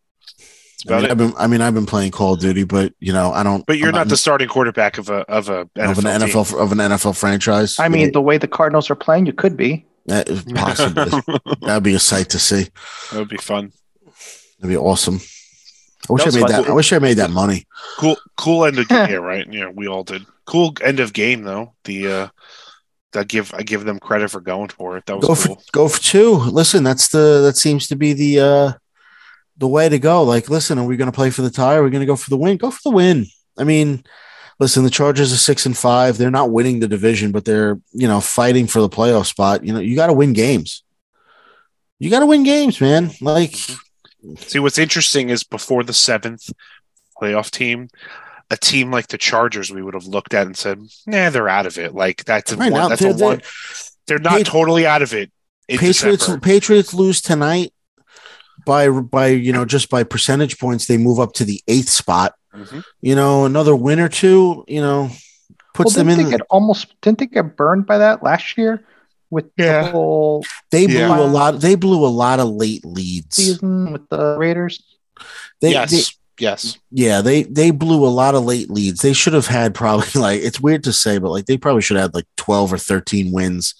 I 0.89 0.95
mean, 0.95 1.05
it. 1.05 1.11
I've 1.11 1.17
been, 1.17 1.33
I 1.37 1.47
mean, 1.47 1.61
I've 1.61 1.73
been 1.73 1.85
playing 1.85 2.11
Call 2.11 2.33
of 2.33 2.39
Duty, 2.39 2.63
but 2.63 2.93
you 2.99 3.13
know, 3.13 3.31
I 3.31 3.43
don't. 3.43 3.65
But 3.65 3.77
you're 3.77 3.89
I'm 3.89 3.95
not 3.95 4.07
the 4.09 4.17
starting 4.17 4.47
quarterback 4.47 4.97
of 4.97 5.09
a 5.09 5.19
of 5.29 5.49
a 5.49 5.61
of 5.61 5.69
an 5.77 5.95
team. 5.95 6.05
NFL 6.05 6.59
of 6.59 6.71
an 6.71 6.77
NFL 6.79 7.17
franchise. 7.19 7.79
I 7.79 7.87
mean, 7.89 8.11
the 8.11 8.21
way 8.21 8.37
the 8.37 8.47
Cardinals 8.47 8.89
are 8.89 8.95
playing, 8.95 9.25
you 9.25 9.33
could 9.33 9.55
be. 9.57 9.85
that 10.07 10.27
is 10.29 10.43
possibly 10.55 11.21
that'd 11.61 11.83
be 11.83 11.93
a 11.93 11.99
sight 11.99 12.29
to 12.29 12.39
see. 12.39 12.67
that 13.11 13.19
would 13.19 13.29
be 13.29 13.37
fun. 13.37 13.71
That'd 14.59 14.69
be 14.73 14.77
awesome. 14.77 15.19
I 16.09 16.13
wish 16.13 16.23
I 16.25 16.31
made 16.31 16.39
fun. 16.41 16.51
that. 16.51 16.67
I 16.69 16.73
wish 16.73 16.93
I 16.93 16.99
made 16.99 17.17
that 17.17 17.29
money. 17.29 17.65
Cool, 17.97 18.15
cool 18.37 18.65
end 18.65 18.79
of 18.79 18.87
yeah, 18.91 19.13
right. 19.15 19.45
Yeah, 19.51 19.69
we 19.69 19.87
all 19.87 20.03
did. 20.03 20.25
Cool 20.45 20.75
end 20.83 20.99
of 20.99 21.13
game 21.13 21.43
though. 21.43 21.73
The 21.83 22.11
uh, 22.11 22.27
I 23.15 23.23
give 23.23 23.53
I 23.53 23.61
give 23.61 23.83
them 23.85 23.99
credit 23.99 24.31
for 24.31 24.41
going 24.41 24.69
for 24.69 24.97
it. 24.97 25.05
That 25.05 25.17
was 25.17 25.27
Go 25.27 25.35
cool. 25.35 25.55
for 25.57 25.61
go 25.71 25.87
for 25.87 26.01
two. 26.01 26.33
Listen, 26.35 26.83
that's 26.83 27.09
the 27.09 27.41
that 27.43 27.57
seems 27.57 27.87
to 27.89 27.95
be 27.95 28.13
the 28.13 28.39
uh 28.39 28.71
the 29.61 29.67
way 29.67 29.87
to 29.87 29.97
go. 29.97 30.23
Like, 30.23 30.49
listen, 30.49 30.77
are 30.77 30.83
we 30.83 30.97
going 30.97 31.09
to 31.09 31.15
play 31.15 31.29
for 31.29 31.41
the 31.43 31.49
tie? 31.49 31.75
Are 31.75 31.83
we 31.83 31.89
going 31.89 32.01
to 32.01 32.05
go 32.05 32.17
for 32.17 32.29
the 32.29 32.35
win? 32.37 32.57
Go 32.57 32.69
for 32.71 32.81
the 32.83 32.91
win. 32.95 33.25
I 33.57 33.63
mean, 33.63 34.03
listen, 34.59 34.83
the 34.83 34.89
Chargers 34.89 35.31
are 35.31 35.37
six 35.37 35.65
and 35.65 35.77
five. 35.77 36.17
They're 36.17 36.29
not 36.31 36.51
winning 36.51 36.79
the 36.81 36.87
division, 36.89 37.31
but 37.31 37.45
they're 37.45 37.79
you 37.93 38.07
know 38.09 38.19
fighting 38.19 38.67
for 38.67 38.81
the 38.81 38.89
playoff 38.89 39.27
spot. 39.27 39.63
You 39.63 39.71
know, 39.73 39.79
you 39.79 39.95
got 39.95 40.07
to 40.07 40.13
win 40.13 40.33
games. 40.33 40.83
You 41.99 42.09
got 42.09 42.19
to 42.19 42.25
win 42.25 42.43
games, 42.43 42.81
man. 42.81 43.11
Like, 43.21 43.55
See, 44.37 44.59
what's 44.59 44.77
interesting 44.77 45.29
is 45.29 45.43
before 45.43 45.83
the 45.83 45.93
seventh 45.93 46.51
playoff 47.19 47.49
team, 47.51 47.87
a 48.51 48.57
team 48.57 48.91
like 48.91 49.07
the 49.07 49.17
Chargers, 49.17 49.71
we 49.71 49.81
would 49.81 49.93
have 49.95 50.05
looked 50.05 50.33
at 50.33 50.45
and 50.47 50.57
said, 50.57 50.79
"Nah, 51.07 51.29
they're 51.29 51.49
out 51.49 51.65
of 51.65 51.77
it." 51.77 51.93
Like 51.95 52.23
that's 52.25 52.51
a 52.51 52.55
Right 52.57 52.71
one. 52.71 52.81
now, 52.81 52.87
That's 52.89 53.01
a 53.01 53.13
they're- 53.13 53.27
one. 53.27 53.41
They're 54.07 54.19
not 54.19 54.37
Pat- 54.37 54.45
totally 54.47 54.85
out 54.85 55.01
of 55.01 55.13
it. 55.13 55.31
Patriots 55.69 56.01
December. 56.25 56.39
Patriots 56.41 56.93
lose 56.93 57.21
tonight 57.21 57.71
by 58.65 58.89
by 58.89 59.27
you 59.27 59.53
know 59.53 59.65
just 59.65 59.89
by 59.89 60.03
percentage 60.03 60.59
points. 60.59 60.85
They 60.87 60.97
move 60.97 61.19
up 61.19 61.33
to 61.33 61.45
the 61.45 61.61
eighth 61.67 61.89
spot. 61.89 62.33
Mhm. 62.55 62.83
You 63.01 63.15
know, 63.15 63.45
another 63.45 63.75
win 63.75 63.99
or 63.99 64.09
two. 64.09 64.63
You 64.67 64.81
know, 64.81 65.09
puts 65.73 65.95
well, 65.95 66.03
them 66.05 66.09
in. 66.09 66.23
they 66.25 66.29
get 66.31 66.41
almost 66.49 66.93
didn't 67.01 67.19
they 67.19 67.27
get 67.27 67.55
burned 67.55 67.85
by 67.85 67.97
that 67.99 68.23
last 68.23 68.57
year 68.57 68.83
with 69.29 69.45
Yeah. 69.57 69.83
the 69.85 69.91
whole 69.91 70.43
They 70.71 70.85
blew 70.87 70.95
Yeah. 70.97 71.19
a 71.19 71.27
lot. 71.27 71.59
They 71.61 71.75
blew 71.75 72.05
a 72.05 72.09
lot 72.09 72.39
of 72.39 72.49
late 72.49 72.83
leads. 72.85 73.35
season 73.37 73.91
with 73.93 74.09
the 74.09 74.37
Raiders? 74.37 74.83
They, 75.61 75.71
yes, 75.71 75.91
they- 75.91 76.20
yes. 76.39 76.77
yeah, 76.91 77.21
they 77.21 77.43
they 77.43 77.71
blew 77.71 78.05
a 78.05 78.09
lot 78.09 78.35
of 78.35 78.43
late 78.45 78.69
leads. 78.69 79.01
They 79.01 79.13
should 79.13 79.33
have 79.33 79.47
had 79.47 79.73
probably 79.75 80.07
like 80.21 80.41
it's 80.41 80.59
weird 80.59 80.83
to 80.85 80.93
say, 80.93 81.17
but 81.17 81.31
like 81.31 81.45
they 81.45 81.57
probably 81.57 81.81
should 81.81 81.97
have 81.97 82.07
had 82.07 82.15
like 82.15 82.27
twelve 82.37 82.71
or 82.71 82.77
thirteen 82.77 83.31
wins. 83.31 83.75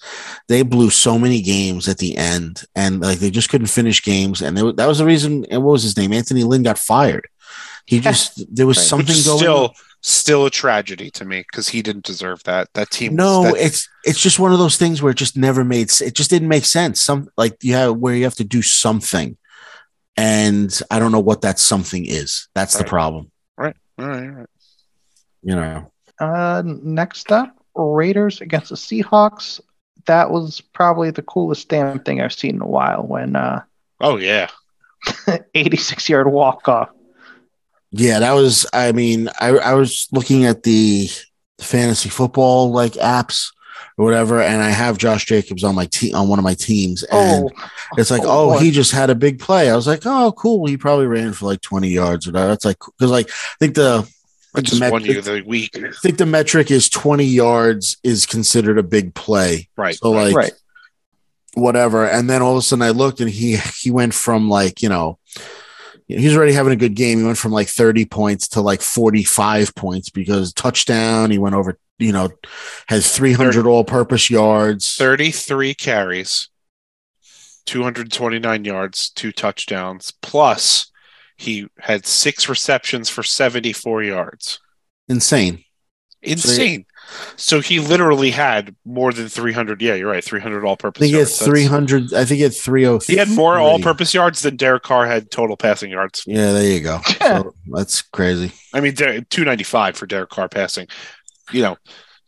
They 0.48 0.62
blew 0.62 0.90
so 0.90 1.18
many 1.18 1.40
games 1.42 1.88
at 1.88 1.98
the 1.98 2.16
end, 2.16 2.62
and 2.74 3.00
like 3.00 3.18
they 3.18 3.30
just 3.30 3.48
couldn't 3.50 3.66
finish 3.68 4.02
games. 4.02 4.42
And 4.42 4.56
they, 4.56 4.72
that 4.72 4.86
was 4.86 4.98
the 4.98 5.04
reason. 5.06 5.44
And 5.50 5.62
what 5.62 5.72
was 5.72 5.82
his 5.82 5.96
name? 5.96 6.12
Anthony 6.12 6.44
Lynn 6.44 6.62
got 6.62 6.78
fired. 6.78 7.26
He 7.86 8.00
just 8.00 8.44
there 8.54 8.66
was 8.66 8.78
Right. 8.78 8.86
something 8.86 9.16
going. 9.24 9.38
still 9.38 9.74
still 10.04 10.46
a 10.46 10.50
tragedy 10.50 11.10
to 11.12 11.24
me 11.24 11.40
because 11.40 11.68
he 11.68 11.82
didn't 11.82 12.04
deserve 12.04 12.42
that. 12.44 12.68
That 12.74 12.90
team. 12.90 13.14
no, 13.16 13.44
that, 13.44 13.56
it's 13.56 13.88
it's 14.04 14.20
just 14.20 14.38
one 14.38 14.52
of 14.52 14.58
those 14.58 14.76
things 14.76 15.00
where 15.02 15.10
it 15.10 15.16
just 15.16 15.36
never 15.36 15.64
made. 15.64 15.90
It 16.00 16.14
just 16.14 16.30
didn't 16.30 16.48
make 16.48 16.64
sense. 16.64 17.00
Some 17.00 17.28
like 17.36 17.56
you 17.62 17.74
have 17.74 17.96
where 17.96 18.14
you 18.14 18.24
have 18.24 18.34
to 18.36 18.44
do 18.44 18.62
something, 18.62 19.36
and 20.16 20.80
I 20.90 20.98
don't 20.98 21.12
know 21.12 21.20
what 21.20 21.42
that 21.42 21.58
something 21.58 22.04
is. 22.06 22.48
That's 22.54 22.74
the 22.74 22.80
Right. 22.84 22.88
problem. 22.88 23.30
all 23.58 23.64
right, 23.66 23.76
all 23.98 24.06
right. 24.08 24.46
You 25.42 25.56
know. 25.56 25.90
Uh, 26.18 26.62
next 26.64 27.32
up, 27.32 27.56
Raiders 27.74 28.40
against 28.40 28.68
the 28.70 28.76
Seahawks. 28.76 29.60
That 30.06 30.30
was 30.30 30.60
probably 30.60 31.10
the 31.10 31.22
coolest 31.22 31.68
damn 31.68 31.98
thing 32.00 32.20
I've 32.20 32.32
seen 32.32 32.56
in 32.56 32.62
a 32.62 32.66
while. 32.66 33.02
When 33.06 33.34
uh, 33.36 33.62
Oh 34.00 34.16
yeah, 34.18 34.48
86 35.54 36.08
yard 36.08 36.30
walk 36.30 36.68
off. 36.68 36.90
Yeah, 37.90 38.20
that 38.20 38.32
was. 38.32 38.66
I 38.72 38.92
mean, 38.92 39.28
I 39.40 39.48
I 39.50 39.74
was 39.74 40.08
looking 40.12 40.44
at 40.44 40.62
the 40.62 41.08
fantasy 41.60 42.08
football 42.08 42.70
like 42.72 42.94
apps 42.94 43.52
or 43.98 44.04
whatever, 44.04 44.40
and 44.40 44.62
I 44.62 44.70
have 44.70 44.98
Josh 44.98 45.26
Jacobs 45.26 45.64
on 45.64 45.74
my 45.74 45.86
team 45.86 46.14
on 46.14 46.28
one 46.28 46.38
of 46.38 46.44
my 46.44 46.54
teams, 46.54 47.04
oh, 47.10 47.18
and 47.18 47.52
Oh, 47.92 48.00
it's 48.00 48.10
like, 48.10 48.22
oh, 48.24 48.54
oh, 48.54 48.58
he 48.58 48.70
just 48.70 48.92
had 48.92 49.10
a 49.10 49.14
big 49.14 49.38
play. 49.38 49.70
I 49.70 49.76
was 49.76 49.86
like, 49.86 50.02
oh, 50.06 50.32
cool. 50.32 50.66
He 50.66 50.76
probably 50.78 51.06
ran 51.06 51.34
for 51.34 51.46
like 51.46 51.60
twenty 51.60 51.90
yards 51.90 52.26
or 52.26 52.32
that. 52.32 52.46
That's 52.46 52.64
like 52.64 52.78
because 52.98 53.10
like 53.10 53.28
I 53.28 53.56
think 53.58 53.74
the 53.74 54.08
I 54.54 54.60
the 54.60 54.62
just 54.62 54.80
met- 54.80 54.92
won 54.92 55.04
you 55.04 55.20
the 55.20 55.42
week. 55.46 55.76
I 55.76 55.90
think 56.00 56.16
the 56.16 56.26
metric 56.26 56.70
is 56.70 56.88
twenty 56.88 57.26
yards 57.26 57.98
is 58.02 58.24
considered 58.24 58.78
a 58.78 58.82
big 58.82 59.14
play. 59.14 59.68
Right. 59.76 59.94
So 59.94 60.10
like 60.10 60.34
right. 60.34 60.52
whatever. 61.54 62.06
And 62.06 62.30
then 62.30 62.40
all 62.40 62.52
of 62.52 62.58
a 62.58 62.62
sudden 62.62 62.82
I 62.82 62.90
looked 62.90 63.20
and 63.20 63.28
he 63.28 63.58
he 63.78 63.90
went 63.90 64.14
from 64.14 64.48
like, 64.48 64.82
you 64.82 64.88
know, 64.88 65.18
he's 66.06 66.36
already 66.36 66.52
having 66.52 66.72
a 66.72 66.76
good 66.76 66.94
game. 66.94 67.18
He 67.18 67.24
went 67.24 67.38
from 67.38 67.52
like 67.52 67.68
30 67.68 68.06
points 68.06 68.48
to 68.48 68.62
like 68.62 68.80
45 68.80 69.74
points 69.74 70.08
because 70.10 70.52
touchdown, 70.52 71.30
he 71.30 71.38
went 71.38 71.54
over, 71.54 71.78
you 71.98 72.12
know, 72.12 72.30
has 72.88 73.14
300 73.14 73.66
all 73.66 73.84
purpose 73.84 74.30
yards. 74.30 74.94
33 74.96 75.74
carries, 75.74 76.48
229 77.66 78.64
yards, 78.64 79.10
two 79.10 79.32
touchdowns, 79.32 80.12
plus 80.22 80.90
he 81.36 81.66
had 81.80 82.06
six 82.06 82.48
receptions 82.48 83.08
for 83.08 83.22
74 83.22 84.02
yards. 84.02 84.60
Insane. 85.08 85.64
Insane. 86.24 86.86
So 87.36 87.60
he 87.60 87.80
literally 87.80 88.30
had 88.30 88.76
more 88.84 89.12
than 89.12 89.28
300. 89.28 89.82
Yeah, 89.82 89.94
you're 89.94 90.08
right. 90.08 90.22
300 90.22 90.64
all 90.64 90.76
purpose 90.76 91.00
think 91.00 91.08
he 91.10 91.14
had 91.14 91.20
yards. 91.22 91.38
That's- 91.40 91.50
300. 91.50 92.14
I 92.14 92.24
think 92.24 92.36
he 92.36 92.42
had 92.42 92.54
303. 92.54 93.12
He 93.14 93.18
had 93.18 93.28
more 93.28 93.58
all 93.58 93.80
purpose 93.80 94.14
yards 94.14 94.40
than 94.42 94.56
Derek 94.56 94.84
Carr 94.84 95.06
had 95.06 95.30
total 95.32 95.56
passing 95.56 95.90
yards. 95.90 96.22
Yeah, 96.26 96.52
there 96.52 96.64
you 96.70 96.80
go. 96.80 97.00
So 97.22 97.54
that's 97.66 98.02
crazy. 98.02 98.52
I 98.72 98.80
mean, 98.80 98.94
295 98.94 99.96
for 99.96 100.06
Derek 100.06 100.30
Carr 100.30 100.48
passing. 100.48 100.86
You 101.50 101.62
know, 101.62 101.76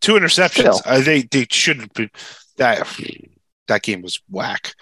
two 0.01 0.13
interceptions. 0.13 0.81
Uh, 0.85 1.01
they 1.01 1.21
they 1.23 1.45
shouldn't 1.49 1.93
be 1.93 2.09
that. 2.57 2.87
That 3.67 3.81
game 3.81 4.01
was 4.01 4.21
whack. 4.29 4.75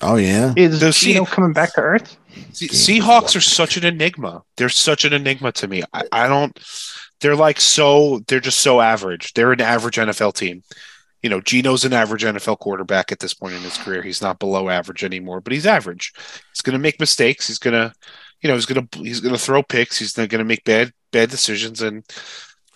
Oh, 0.00 0.16
yeah. 0.16 0.52
Is 0.56 0.80
Does 0.80 1.00
he- 1.00 1.14
Geno 1.14 1.24
coming 1.24 1.52
back 1.52 1.74
to 1.74 1.80
earth? 1.80 2.16
See, 2.52 2.68
Seahawks 2.68 3.34
are 3.34 3.40
such 3.40 3.76
an 3.76 3.84
enigma. 3.84 4.42
They're 4.56 4.68
such 4.68 5.04
an 5.04 5.12
enigma 5.12 5.50
to 5.52 5.66
me. 5.66 5.82
I, 5.92 6.04
I 6.12 6.28
don't. 6.28 6.56
They're 7.20 7.34
like 7.34 7.60
so. 7.60 8.20
They're 8.28 8.38
just 8.38 8.58
so 8.58 8.80
average. 8.80 9.32
They're 9.32 9.50
an 9.50 9.60
average 9.60 9.96
NFL 9.96 10.34
team. 10.34 10.62
You 11.22 11.30
know, 11.30 11.40
Geno's 11.40 11.84
an 11.84 11.92
average 11.92 12.22
NFL 12.22 12.60
quarterback 12.60 13.10
at 13.10 13.18
this 13.18 13.34
point 13.34 13.54
in 13.54 13.62
his 13.62 13.76
career. 13.76 14.02
He's 14.02 14.22
not 14.22 14.38
below 14.38 14.68
average 14.68 15.02
anymore, 15.02 15.40
but 15.40 15.52
he's 15.52 15.66
average. 15.66 16.12
He's 16.52 16.62
going 16.62 16.74
to 16.74 16.78
make 16.78 17.00
mistakes. 17.00 17.48
He's 17.48 17.58
going 17.58 17.74
to, 17.74 17.92
you 18.40 18.48
know, 18.48 18.54
he's 18.54 18.66
going 18.66 18.86
to 18.86 18.98
he's 19.00 19.18
going 19.18 19.34
to 19.34 19.40
throw 19.40 19.64
picks. 19.64 19.98
He's 19.98 20.12
going 20.12 20.28
to 20.28 20.44
make 20.44 20.62
bad 20.62 20.92
bad 21.10 21.30
decisions, 21.30 21.82
and 21.82 22.04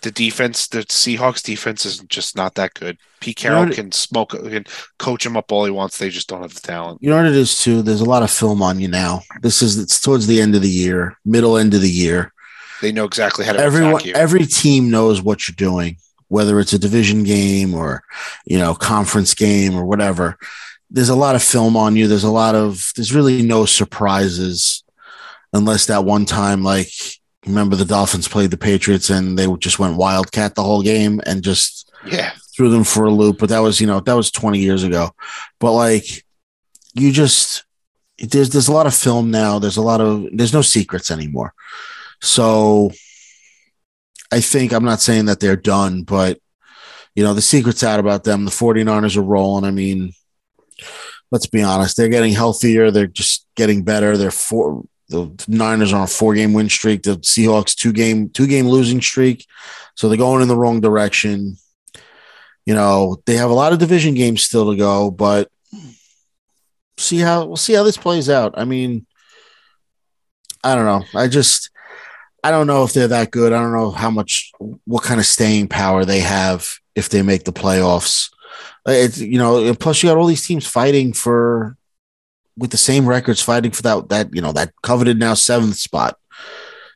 the 0.03 0.11
defense, 0.11 0.67
the 0.67 0.79
Seahawks 0.79 1.41
defense 1.41 1.85
is 1.85 1.99
just 2.01 2.35
not 2.35 2.55
that 2.55 2.73
good. 2.75 2.97
Pete 3.21 3.41
You 3.41 3.49
know 3.49 3.55
Carroll 3.55 3.73
can 3.73 3.91
smoke, 3.91 4.29
can 4.31 4.65
coach 4.99 5.25
him 5.25 5.35
up 5.35 5.51
all 5.51 5.65
he 5.65 5.71
wants. 5.71 5.97
They 5.97 6.09
just 6.09 6.27
don't 6.27 6.41
have 6.41 6.53
the 6.53 6.59
talent. 6.59 7.01
You 7.01 7.09
know 7.09 7.17
what 7.17 7.25
it 7.25 7.35
is 7.35 7.59
too. 7.59 7.81
There's 7.81 8.01
a 8.01 8.05
lot 8.05 8.21
of 8.21 8.29
film 8.29 8.61
on 8.61 8.79
you 8.79 8.87
now. 8.87 9.21
This 9.41 9.61
is 9.61 9.79
it's 9.79 9.99
towards 9.99 10.27
the 10.27 10.41
end 10.41 10.55
of 10.55 10.61
the 10.61 10.69
year, 10.69 11.17
middle 11.25 11.57
end 11.57 11.73
of 11.73 11.81
the 11.81 11.89
year. 11.89 12.33
They 12.81 12.91
know 12.91 13.05
exactly 13.05 13.45
how 13.45 13.53
to 13.53 13.59
Everyone, 13.59 14.01
every 14.13 14.45
team 14.45 14.91
knows 14.91 15.21
what 15.21 15.47
you're 15.47 15.55
doing, 15.55 15.97
whether 16.27 16.59
it's 16.59 16.73
a 16.73 16.79
division 16.79 17.23
game 17.23 17.73
or 17.73 18.03
you 18.45 18.59
know 18.59 18.75
conference 18.75 19.33
game 19.33 19.73
or 19.73 19.85
whatever. 19.85 20.37
There's 20.91 21.09
a 21.09 21.15
lot 21.15 21.35
of 21.35 21.41
film 21.41 21.75
on 21.75 21.95
you. 21.95 22.07
There's 22.07 22.25
a 22.25 22.29
lot 22.29 22.55
of 22.55 22.91
there's 22.95 23.15
really 23.15 23.41
no 23.41 23.65
surprises, 23.65 24.83
unless 25.53 25.85
that 25.85 26.03
one 26.03 26.25
time 26.25 26.61
like 26.61 26.91
remember 27.45 27.75
the 27.75 27.85
Dolphins 27.85 28.27
played 28.27 28.51
the 28.51 28.57
Patriots 28.57 29.09
and 29.09 29.37
they 29.37 29.47
just 29.57 29.79
went 29.79 29.97
wildcat 29.97 30.55
the 30.55 30.63
whole 30.63 30.81
game 30.81 31.21
and 31.25 31.43
just 31.43 31.91
yeah, 32.05 32.31
threw 32.55 32.69
them 32.69 32.83
for 32.83 33.05
a 33.05 33.11
loop. 33.11 33.37
But 33.39 33.49
that 33.49 33.59
was, 33.59 33.79
you 33.81 33.87
know, 33.87 33.99
that 33.99 34.13
was 34.13 34.31
20 34.31 34.59
years 34.59 34.83
ago. 34.83 35.11
But 35.59 35.73
like, 35.73 36.23
you 36.93 37.11
just 37.11 37.65
there's 38.19 38.49
there's 38.49 38.67
a 38.67 38.73
lot 38.73 38.87
of 38.87 38.93
film 38.93 39.31
now. 39.31 39.59
There's 39.59 39.77
a 39.77 39.81
lot 39.81 40.01
of 40.01 40.27
there's 40.31 40.53
no 40.53 40.61
secrets 40.61 41.11
anymore. 41.11 41.53
So 42.21 42.91
I 44.31 44.39
think 44.39 44.71
I'm 44.71 44.85
not 44.85 45.01
saying 45.01 45.25
that 45.25 45.39
they're 45.39 45.55
done, 45.55 46.03
but 46.03 46.39
you 47.15 47.23
know, 47.23 47.33
the 47.33 47.41
secret's 47.41 47.83
out 47.83 47.99
about 47.99 48.23
them. 48.23 48.45
The 48.45 48.51
49ers 48.51 49.17
are 49.17 49.21
rolling. 49.21 49.65
I 49.65 49.71
mean, 49.71 50.13
let's 51.31 51.45
be 51.45 51.61
honest, 51.61 51.97
they're 51.97 52.09
getting 52.09 52.33
healthier, 52.33 52.89
they're 52.89 53.07
just 53.07 53.45
getting 53.55 53.83
better. 53.83 54.17
They're 54.17 54.31
four 54.31 54.83
the 55.09 55.45
Niners 55.47 55.93
are 55.93 55.97
on 55.97 56.03
a 56.03 56.07
four 56.07 56.33
game 56.33 56.53
win 56.53 56.69
streak, 56.69 57.03
the 57.03 57.17
Seahawks 57.17 57.75
two 57.75 57.93
game, 57.93 58.29
two 58.29 58.47
game 58.47 58.67
losing 58.67 59.01
streak. 59.01 59.45
So 59.95 60.07
they're 60.07 60.17
going 60.17 60.41
in 60.41 60.47
the 60.47 60.57
wrong 60.57 60.81
direction. 60.81 61.57
You 62.65 62.73
know 62.73 63.21
they 63.25 63.35
have 63.35 63.49
a 63.49 63.53
lot 63.55 63.73
of 63.73 63.79
division 63.79 64.13
games 64.13 64.41
still 64.41 64.71
to 64.71 64.77
go 64.77 65.11
but 65.11 65.49
see 66.97 67.17
how 67.17 67.45
we'll 67.45 67.57
see 67.57 67.73
how 67.73 67.83
this 67.83 67.97
plays 67.97 68.29
out. 68.29 68.53
I 68.57 68.65
mean 68.65 69.05
i 70.63 70.75
don't 70.75 70.85
know. 70.85 71.19
I 71.19 71.27
just 71.27 71.69
i 72.43 72.51
don't 72.51 72.67
know 72.67 72.83
if 72.83 72.93
they're 72.93 73.09
that 73.09 73.31
good. 73.31 73.51
I 73.51 73.59
don't 73.59 73.73
know 73.73 73.91
how 73.91 74.09
much 74.09 74.51
what 74.85 75.03
kind 75.03 75.19
of 75.19 75.25
staying 75.25 75.67
power 75.67 76.05
they 76.05 76.21
have 76.21 76.69
if 76.95 77.09
they 77.09 77.21
make 77.21 77.43
the 77.43 77.53
playoffs. 77.53 78.29
It's 78.85 79.19
you 79.19 79.37
know 79.37 79.73
plus 79.75 80.01
you 80.01 80.09
got 80.09 80.17
all 80.17 80.27
these 80.27 80.45
teams 80.45 80.65
fighting 80.65 81.11
for 81.11 81.75
with 82.57 82.71
the 82.71 82.77
same 82.77 83.07
records 83.07 83.41
fighting 83.41 83.71
for 83.71 83.81
that 83.81 84.09
that 84.09 84.33
you 84.33 84.41
know 84.41 84.51
that 84.51 84.73
coveted 84.81 85.19
now 85.19 85.33
seventh 85.33 85.75
spot 85.75 86.17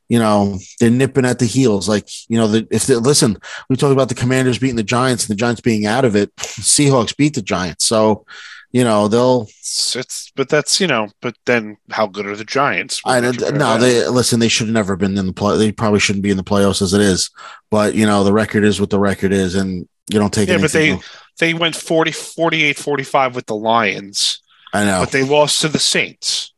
you 0.10 0.20
know 0.20 0.58
they're 0.80 0.90
nipping 0.90 1.26
at 1.26 1.40
the 1.40 1.46
heels 1.46 1.90
like 1.90 2.08
you 2.30 2.38
know 2.38 2.48
the, 2.48 2.68
if 2.72 2.86
they 2.86 2.96
listen 2.96 3.38
we 3.70 3.76
talked 3.76 3.94
about 3.94 4.10
the 4.10 4.16
commanders 4.16 4.60
beating 4.60 4.76
the 4.76 4.84
giants 4.84 5.24
and 5.24 5.34
the 5.34 5.40
giants 5.40 5.62
being 5.62 5.86
out 5.86 6.06
of 6.06 6.16
it 6.16 6.34
seahawks 6.38 7.16
beat 7.16 7.36
the 7.36 7.42
giants 7.42 7.86
so 7.86 8.26
you 8.72 8.84
know 8.84 9.08
they'll 9.08 9.44
it's, 9.44 10.32
but 10.36 10.50
that's 10.50 10.82
you 10.82 10.88
know, 10.88 11.08
but 11.22 11.36
then 11.46 11.78
how 11.90 12.06
good 12.06 12.26
are 12.26 12.36
the 12.36 12.44
Giants? 12.44 13.02
I 13.06 13.20
no 13.22 13.32
they 13.32 13.52
that? 13.52 13.78
they 13.80 14.08
listen 14.08 14.40
they 14.40 14.50
should 14.50 14.68
have 14.68 14.74
never 14.74 14.96
been 14.98 15.18
in 15.18 15.26
the 15.26 15.34
play 15.34 15.58
they 15.58 15.72
probably 15.72 16.00
shouldn't 16.00 16.24
be 16.24 16.32
in 16.32 16.38
the 16.38 16.44
playoffs 16.44 16.82
as 16.82 16.94
it 16.94 17.02
is 17.02 17.30
but 17.72 17.96
you 17.96 18.06
know 18.06 18.24
the 18.24 18.34
record 18.34 18.64
is 18.66 18.80
what 18.80 18.90
the 18.90 19.00
record 19.00 19.32
is 19.32 19.56
and 19.56 19.88
you 20.10 20.20
don't 20.20 20.34
take 20.34 20.50
Yeah, 20.50 20.58
but 20.58 20.74
anything 20.76 21.02
they 21.40 21.54
went 21.54 21.76
40, 21.76 22.12
48, 22.12 22.78
45 22.78 23.36
with 23.36 23.46
the 23.46 23.56
Lions, 23.56 24.42
I 24.82 24.86
know 24.86 25.02
but 25.02 25.12
they 25.12 25.24
lost 25.24 25.62
to 25.62 25.68
the 25.70 25.80
Saints. 25.80 26.54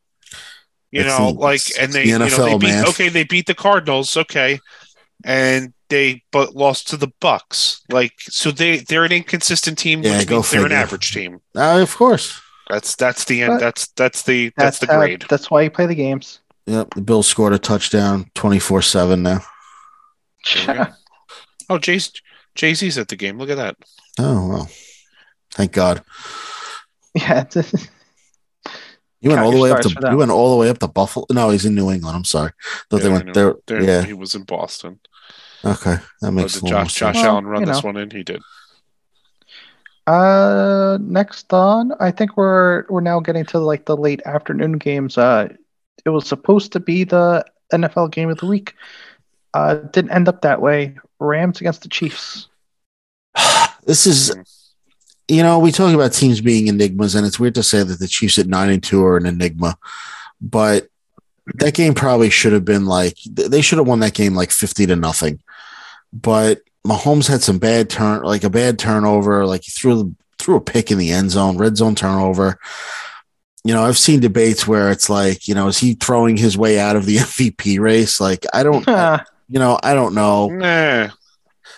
You 0.90 1.02
It's 1.02 1.08
know, 1.18 1.32
the- 1.32 1.38
like, 1.38 1.60
and 1.80 1.92
they, 1.92 2.02
the 2.04 2.08
you 2.08 2.18
know, 2.18 2.26
they 2.28 2.58
beat, 2.58 2.66
man. 2.68 2.86
okay, 2.88 3.08
they 3.08 3.24
beat 3.24 3.46
the 3.46 3.54
Cardinals, 3.54 4.16
okay, 4.16 4.58
and 5.24 5.72
they 5.88 6.22
but 6.32 6.54
lost 6.56 6.88
to 6.88 6.96
the 6.96 7.08
Bucs. 7.20 7.80
Like, 7.90 8.12
so 8.20 8.50
they 8.50 8.78
they're 8.78 9.04
an 9.04 9.12
inconsistent 9.12 9.78
team, 9.78 10.02
Yeah, 10.02 10.24
go 10.24 10.36
means 10.36 10.50
they're 10.50 10.66
an 10.66 10.72
average 10.72 11.12
team. 11.12 11.40
uh, 11.56 11.80
of 11.80 11.96
course 11.96 12.40
That's 12.68 12.96
that's 12.96 13.24
the 13.24 13.42
end. 13.42 13.54
But- 13.54 13.60
That's 13.60 13.86
that's 13.96 14.22
the 14.22 14.52
that's, 14.56 14.78
the 14.80 14.86
how- 14.86 14.98
grade. 14.98 15.24
that's 15.28 15.50
why 15.50 15.62
you 15.62 15.70
play 15.70 15.86
the 15.86 15.94
games. 15.94 16.40
yep 16.66 16.92
the 16.94 17.02
bills 17.02 17.26
scored 17.28 17.52
a 17.52 17.58
touchdown 17.58 18.30
24-7 18.34 19.20
now 19.20 19.40
There 20.66 20.66
we 20.74 20.84
go. 20.84 20.86
Oh, 21.68 21.78
Jay's 21.78 22.12
Jay 22.56 22.74
Z's 22.74 22.98
at 22.98 23.06
the 23.08 23.16
game. 23.16 23.38
Look 23.38 23.50
at 23.50 23.56
that. 23.56 23.76
oh 24.18 24.48
well 24.48 24.68
thank 25.54 25.70
god 25.72 26.02
yeah, 27.14 27.42
it's- 27.42 27.88
You 29.20 29.30
went 29.30 29.42
all 29.42 29.50
the 29.52 29.58
way 29.60 29.70
up 29.70 29.80
to 29.80 29.90
for 29.90 30.10
you 30.10 30.16
went 30.16 30.30
all 30.30 30.50
the 30.50 30.56
way 30.56 30.70
up 30.70 30.78
to 30.78 30.88
Buffalo. 30.88 31.26
No, 31.30 31.50
he's 31.50 31.66
in 31.66 31.74
New 31.74 31.90
England. 31.90 32.16
I'm 32.16 32.24
sorry. 32.24 32.52
Thought 32.88 33.02
they 33.02 33.08
Yeah, 33.08 33.14
I 33.14 33.18
went 33.18 33.34
there. 33.34 33.54
There, 33.66 33.82
Yeah. 33.82 34.02
he 34.02 34.14
was 34.14 34.34
in 34.34 34.44
Boston. 34.44 34.98
Okay, 35.64 35.96
that 36.22 36.28
Or 36.28 36.32
makes 36.32 36.54
did 36.54 36.62
a 36.62 36.64
little 36.64 36.78
more 36.78 36.84
Josh 36.84 36.94
Josh 36.94 37.14
sense. 37.16 37.24
Well, 37.24 37.32
Allen 37.32 37.46
run 37.46 37.60
you 37.60 37.66
this 37.66 37.82
know. 37.82 37.88
one 37.88 37.96
in? 37.98 38.10
He 38.10 38.22
did. 38.22 38.40
Uh, 40.06 40.98
next 41.02 41.52
on, 41.52 41.92
I 42.00 42.10
think 42.10 42.36
we're 42.36 42.84
we're 42.88 43.00
now 43.02 43.20
getting 43.20 43.44
to 43.46 43.58
like 43.58 43.84
the 43.86 43.96
late 43.96 44.22
afternoon 44.24 44.72
games. 44.78 45.18
Uh, 45.18 45.48
it 46.04 46.10
was 46.10 46.26
supposed 46.26 46.72
to 46.72 46.80
be 46.80 47.04
the 47.04 47.44
NFL 47.72 48.10
game 48.10 48.30
of 48.30 48.38
the 48.38 48.46
week. 48.46 48.74
Uh, 49.52 49.74
didn't 49.74 50.12
end 50.12 50.28
up 50.28 50.40
that 50.42 50.60
way. 50.62 50.96
Rams 51.18 51.60
against 51.60 51.82
the 51.82 51.88
Chiefs. 51.88 52.48
This 53.86 54.06
is, 54.06 54.36
you 55.30 55.44
know, 55.44 55.60
we 55.60 55.70
talk 55.70 55.94
about 55.94 56.12
teams 56.12 56.40
being 56.40 56.66
enigmas, 56.66 57.14
and 57.14 57.24
it's 57.24 57.38
weird 57.38 57.54
to 57.54 57.62
say 57.62 57.82
that 57.84 58.00
the 58.00 58.08
Chiefs 58.08 58.38
at 58.38 58.48
nine 58.48 58.70
and 58.70 58.82
two 58.82 59.04
are 59.04 59.16
an 59.16 59.26
enigma, 59.26 59.78
but 60.40 60.88
that 61.54 61.74
game 61.74 61.94
probably 61.94 62.30
should 62.30 62.52
have 62.52 62.64
been 62.64 62.86
like 62.86 63.16
they 63.24 63.60
should 63.60 63.78
have 63.78 63.86
won 63.86 64.00
that 64.00 64.14
game 64.14 64.34
like 64.34 64.50
fifty 64.50 64.86
to 64.86 64.96
nothing. 64.96 65.40
But 66.12 66.62
Mahomes 66.84 67.28
had 67.28 67.42
some 67.42 67.58
bad 67.58 67.88
turn, 67.88 68.22
like 68.22 68.42
a 68.42 68.50
bad 68.50 68.78
turnover, 68.78 69.46
like 69.46 69.62
he 69.62 69.70
threw 69.70 70.16
threw 70.38 70.56
a 70.56 70.60
pick 70.60 70.90
in 70.90 70.98
the 70.98 71.10
end 71.10 71.30
zone, 71.30 71.56
red 71.56 71.76
zone 71.76 71.94
turnover. 71.94 72.58
You 73.62 73.74
know, 73.74 73.84
I've 73.84 73.98
seen 73.98 74.20
debates 74.20 74.66
where 74.66 74.90
it's 74.90 75.08
like, 75.08 75.46
you 75.46 75.54
know, 75.54 75.68
is 75.68 75.78
he 75.78 75.94
throwing 75.94 76.36
his 76.36 76.58
way 76.58 76.80
out 76.80 76.96
of 76.96 77.06
the 77.06 77.16
MVP 77.18 77.78
race? 77.78 78.20
Like, 78.20 78.46
I 78.52 78.62
don't, 78.62 78.86
you 79.48 79.58
know, 79.58 79.78
I 79.82 79.94
don't 79.94 80.14
know. 80.14 80.48
Nah. 80.48 81.10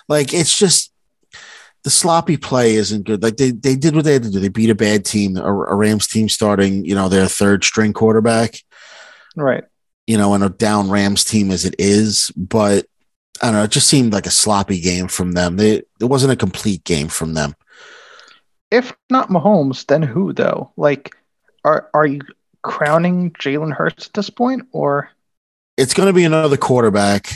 Like 0.08 0.32
it's 0.32 0.56
just 0.56 0.91
the 1.84 1.90
sloppy 1.90 2.36
play 2.36 2.74
isn't 2.74 3.06
good. 3.06 3.22
Like 3.22 3.36
they 3.36 3.50
they 3.50 3.74
did 3.74 3.94
what 3.94 4.04
they 4.04 4.12
had 4.12 4.22
to 4.22 4.30
do. 4.30 4.38
They 4.38 4.48
beat 4.48 4.70
a 4.70 4.74
bad 4.74 5.04
team, 5.04 5.36
a, 5.36 5.42
a 5.42 5.74
Rams 5.74 6.06
team 6.06 6.28
starting, 6.28 6.84
you 6.84 6.94
know, 6.94 7.08
their 7.08 7.26
third 7.26 7.64
string 7.64 7.92
quarterback, 7.92 8.62
right. 9.36 9.64
you 10.06 10.16
know, 10.16 10.34
and 10.34 10.44
a 10.44 10.48
down 10.48 10.90
Rams 10.90 11.24
team 11.24 11.50
as 11.50 11.64
it 11.64 11.74
is. 11.78 12.30
But 12.36 12.86
I 13.42 13.46
don't 13.46 13.54
know, 13.54 13.64
it 13.64 13.70
just 13.70 13.88
seemed 13.88 14.12
like 14.12 14.26
a 14.26 14.30
sloppy 14.30 14.80
game 14.80 15.08
from 15.08 15.32
them. 15.32 15.56
They 15.56 15.82
it 16.00 16.04
wasn't 16.04 16.32
a 16.32 16.36
complete 16.36 16.84
game 16.84 17.08
from 17.08 17.34
them. 17.34 17.54
If 18.70 18.94
not 19.10 19.28
Mahomes, 19.28 19.84
then 19.86 20.02
who 20.02 20.32
though? 20.32 20.72
Like, 20.76 21.14
are 21.64 21.90
are 21.92 22.06
you 22.06 22.20
crowning 22.62 23.32
Jalen 23.32 23.72
Hurts 23.72 24.06
at 24.06 24.12
this 24.12 24.30
point, 24.30 24.68
or 24.72 25.10
It's 25.76 25.94
going 25.94 26.06
to 26.06 26.12
be 26.12 26.24
another 26.24 26.56
quarterback. 26.56 27.34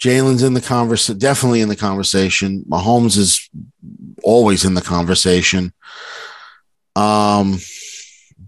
Jalen's 0.00 0.42
in 0.42 0.54
the 0.54 0.60
conversation, 0.60 1.18
definitely 1.18 1.60
in 1.60 1.68
the 1.68 1.76
conversation. 1.76 2.64
Mahomes 2.68 3.16
is 3.16 3.48
always 4.22 4.64
in 4.64 4.74
the 4.74 4.82
conversation. 4.82 5.72
Um, 6.94 7.58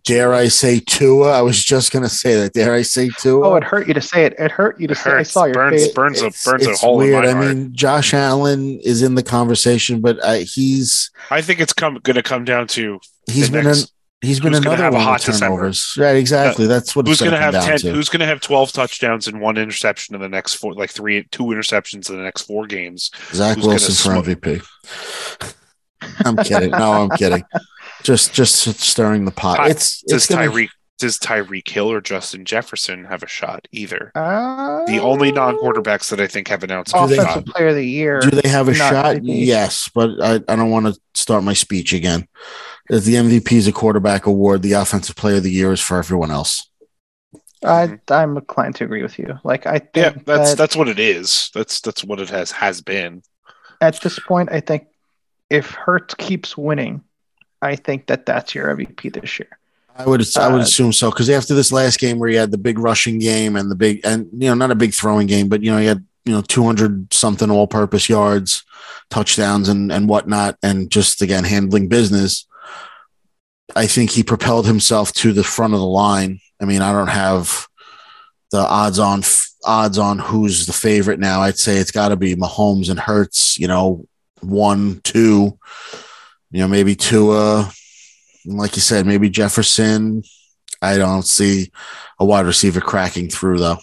dare 0.05 0.33
I 0.33 0.49
say 0.49 0.81
Tua? 0.81 1.33
I 1.33 1.43
was 1.43 1.63
just 1.63 1.93
gonna 1.93 2.09
say 2.09 2.35
that. 2.37 2.53
Dare 2.55 2.75
I 2.75 2.83
say 2.83 3.11
Tua? 3.19 3.47
oh, 3.51 3.55
it 3.57 3.65
hurt 3.65 3.89
you 3.89 3.95
to 3.95 4.01
say 4.01 4.25
it. 4.25 4.35
It 4.39 4.51
hurt 4.51 4.81
you 4.81 4.87
to 4.89 4.93
It 4.93 4.97
say. 4.99 5.11
I 5.11 5.23
saw 5.23 5.45
your 5.45 5.55
Burns- 5.55 5.85
face. 5.87 5.93
burns 5.95 6.23
a 6.23 6.27
It's- 6.27 6.45
burns 6.45 6.67
a 6.67 6.75
hole 6.75 6.97
weird. 6.99 7.25
in 7.25 7.31
my 7.35 7.41
I 7.41 7.45
heart. 7.45 7.57
mean, 7.57 7.71
Josh 7.75 8.15
Allen 8.15 8.79
is 8.83 9.03
in 9.03 9.15
the 9.17 9.23
conversation, 9.23 10.01
but 10.01 10.19
uh, 10.25 10.35
he's 10.45 11.11
I 11.31 11.43
think 11.43 11.61
it's 11.61 11.73
come 11.73 11.99
going 12.03 12.17
to 12.17 12.23
come 12.23 12.45
down 12.45 12.67
to 12.69 13.01
he's 13.31 13.51
the 13.51 13.59
been 13.59 13.65
next- 13.67 13.83
an, 13.83 13.89
he's 14.21 14.41
been 14.41 14.53
who's 14.53 14.61
gonna 14.61 14.75
another 14.77 14.85
have 14.85 14.95
a 14.95 15.01
hot 15.01 15.21
with 15.21 15.27
December. 15.27 15.57
turnovers. 15.57 15.95
Right, 15.99 16.17
exactly. 16.17 16.67
That's 16.67 16.95
what 16.97 17.07
who's 17.07 17.21
going 17.21 17.33
to 17.33 17.39
come 17.39 17.55
have 17.55 17.65
ten. 17.65 17.79
to. 17.79 17.93
Who's 17.93 18.09
going 18.09 18.21
to 18.21 18.27
have 18.27 18.41
twelve 18.41 18.73
touchdowns 18.73 19.29
and 19.29 19.41
one 19.41 19.57
interception 19.57 20.15
in 20.15 20.21
the 20.21 20.29
next 20.29 20.55
four, 20.55 20.75
like 20.75 20.91
three, 20.91 21.25
two 21.31 21.45
interceptions 21.45 22.09
in 22.11 22.17
the 22.17 22.23
next 22.23 22.43
four 22.43 22.67
games. 22.67 23.11
Zach 23.33 23.57
who's 23.57 23.67
Wilson 23.67 23.95
for 23.95 24.23
smoke- 24.23 24.27
MVP. 24.27 24.63
I'm 26.25 26.37
kidding. 26.37 26.71
No, 26.71 26.93
I'm 26.93 27.11
kidding. 27.11 27.43
Just 28.03 28.33
just 28.33 28.57
stirring 28.81 29.25
the 29.25 29.31
pot. 29.31 29.57
Ty- 29.57 29.71
It's 29.71 30.03
Does 30.03 30.25
it's 30.25 30.27
gonna, 30.35 30.49
Tyreek 30.51 30.69
does 30.99 31.17
Tyreek 31.19 31.69
Hill 31.69 31.93
or 31.93 32.01
Justin 32.01 32.45
Jefferson 32.45 33.05
have 33.05 33.23
a 33.23 33.29
shot 33.29 33.69
either? 33.71 34.11
Uh, 34.17 34.85
The 34.87 34.99
only 34.99 35.31
non-quarterbacks 35.31 36.11
that 36.11 36.21
I 36.21 36.27
think 36.27 36.49
have 36.49 36.65
announced 36.65 36.93
a 36.95 37.01
Do 37.07 37.15
they- 37.15 37.19
offensive 37.19 37.47
player 37.47 37.69
of 37.69 37.77
the 37.77 37.87
year. 37.87 38.19
Do 38.21 38.31
they 38.31 38.49
have 38.49 38.67
a 38.69 38.75
shot? 38.75 39.17
MVP. 39.17 39.47
Yes, 39.47 39.89
but 39.95 40.11
I, 40.21 40.35
I 40.49 40.57
don't 40.57 40.71
want 40.71 40.87
to 40.87 41.01
start 41.15 41.45
my 41.45 41.53
speech 41.53 41.93
again. 41.93 42.27
If 42.91 43.05
the 43.05 43.15
MVP 43.15 43.53
is 43.53 43.67
a 43.67 43.73
quarterback 43.73 44.27
award, 44.27 44.63
the 44.63 44.73
offensive 44.73 45.17
player 45.17 45.37
of 45.37 45.43
the 45.43 45.51
year 45.51 45.73
is 45.73 45.81
for 45.81 45.99
everyone 45.99 46.31
else. 46.31 46.69
I 47.65 47.99
I'm 48.11 48.37
inclined 48.37 48.77
to 48.77 48.85
agree 48.85 49.03
with 49.03 49.19
you. 49.19 49.39
Like 49.45 49.67
I 49.67 49.79
think 49.81 50.17
Yeah, 50.17 50.23
that's 50.25 50.55
that 50.55 50.57
that's 50.57 50.77
what 50.77 50.89
it 50.89 50.99
is. 50.99 51.51
That's 51.55 51.81
that's 51.81 52.05
what 52.05 52.21
it 52.21 52.31
has 52.31 52.53
has 52.53 52.81
been. 52.81 53.23
at 53.81 54.01
this 54.01 54.19
point, 54.19 54.51
I 54.53 54.61
think 54.61 54.87
if 55.51 55.71
Hurts 55.71 56.15
keeps 56.15 56.57
winning, 56.57 57.03
I 57.63 57.77
think 57.77 58.07
that 58.07 58.27
that's 58.27 58.55
your 58.55 58.69
MVP 58.69 59.11
this 59.11 59.39
year. 59.39 59.59
I 59.97 60.07
would 60.07 60.23
I 60.37 60.49
would 60.49 60.61
Uh, 60.61 60.63
assume 60.63 60.93
so 60.93 61.11
because 61.11 61.29
after 61.29 61.55
this 61.55 61.73
last 61.73 61.99
game 61.99 62.19
where 62.19 62.29
he 62.29 62.37
had 62.37 62.53
the 62.53 62.59
big 62.59 62.79
rushing 62.79 63.19
game 63.19 63.57
and 63.57 63.71
the 63.71 63.75
big 63.75 64.01
and 64.05 64.29
you 64.33 64.49
know 64.49 64.55
not 64.55 64.71
a 64.71 64.77
big 64.77 64.95
throwing 64.95 65.27
game, 65.27 65.49
but 65.49 65.63
you 65.63 65.71
know 65.73 65.79
he 65.79 65.87
had 65.87 66.05
you 66.25 66.33
know, 66.35 66.43
200 66.43 67.13
something 67.15 67.51
all 67.51 67.67
purpose 67.67 68.09
yards, 68.09 68.63
touchdowns, 69.09 69.69
and, 69.71 69.91
and 69.91 70.09
whatnot, 70.11 70.59
and 70.63 70.91
just 70.91 71.23
again, 71.23 71.43
handling 71.43 71.89
business. 71.89 72.47
I 73.77 73.87
think 73.87 74.11
he 74.11 74.23
propelled 74.23 74.67
himself 74.67 75.13
to 75.15 75.33
the 75.33 75.45
front 75.45 75.75
of 75.75 75.81
the 75.81 75.87
line. 75.87 76.41
I 76.61 76.65
mean, 76.65 76.83
I 76.83 76.93
don't 76.93 77.09
have 77.09 77.69
the 78.51 78.59
odds 78.59 78.99
on 78.99 79.23
odds 79.65 79.99
on 79.99 80.19
who's 80.19 80.67
the 80.67 80.73
favorite 80.73 81.21
now. 81.21 81.43
I'd 81.43 81.59
say 81.59 81.77
it's 81.77 81.91
got 81.91 82.09
to 82.09 82.17
be 82.17 82.35
Mahomes 82.35 82.91
and 82.91 82.99
Hurts. 82.99 83.59
You 83.59 83.69
know, 83.69 84.07
one, 84.41 85.01
two. 85.05 85.59
You 86.51 86.61
know, 86.61 86.69
maybe 86.69 86.95
Tua. 86.95 87.71
Like 88.47 88.77
you 88.77 88.83
said, 88.83 89.07
maybe 89.07 89.29
Jefferson. 89.29 90.23
I 90.81 90.97
don't 90.97 91.27
see 91.27 91.71
a 92.19 92.25
wide 92.25 92.47
receiver 92.47 92.81
cracking 92.81 93.29
through 93.29 93.59
though. 93.59 93.79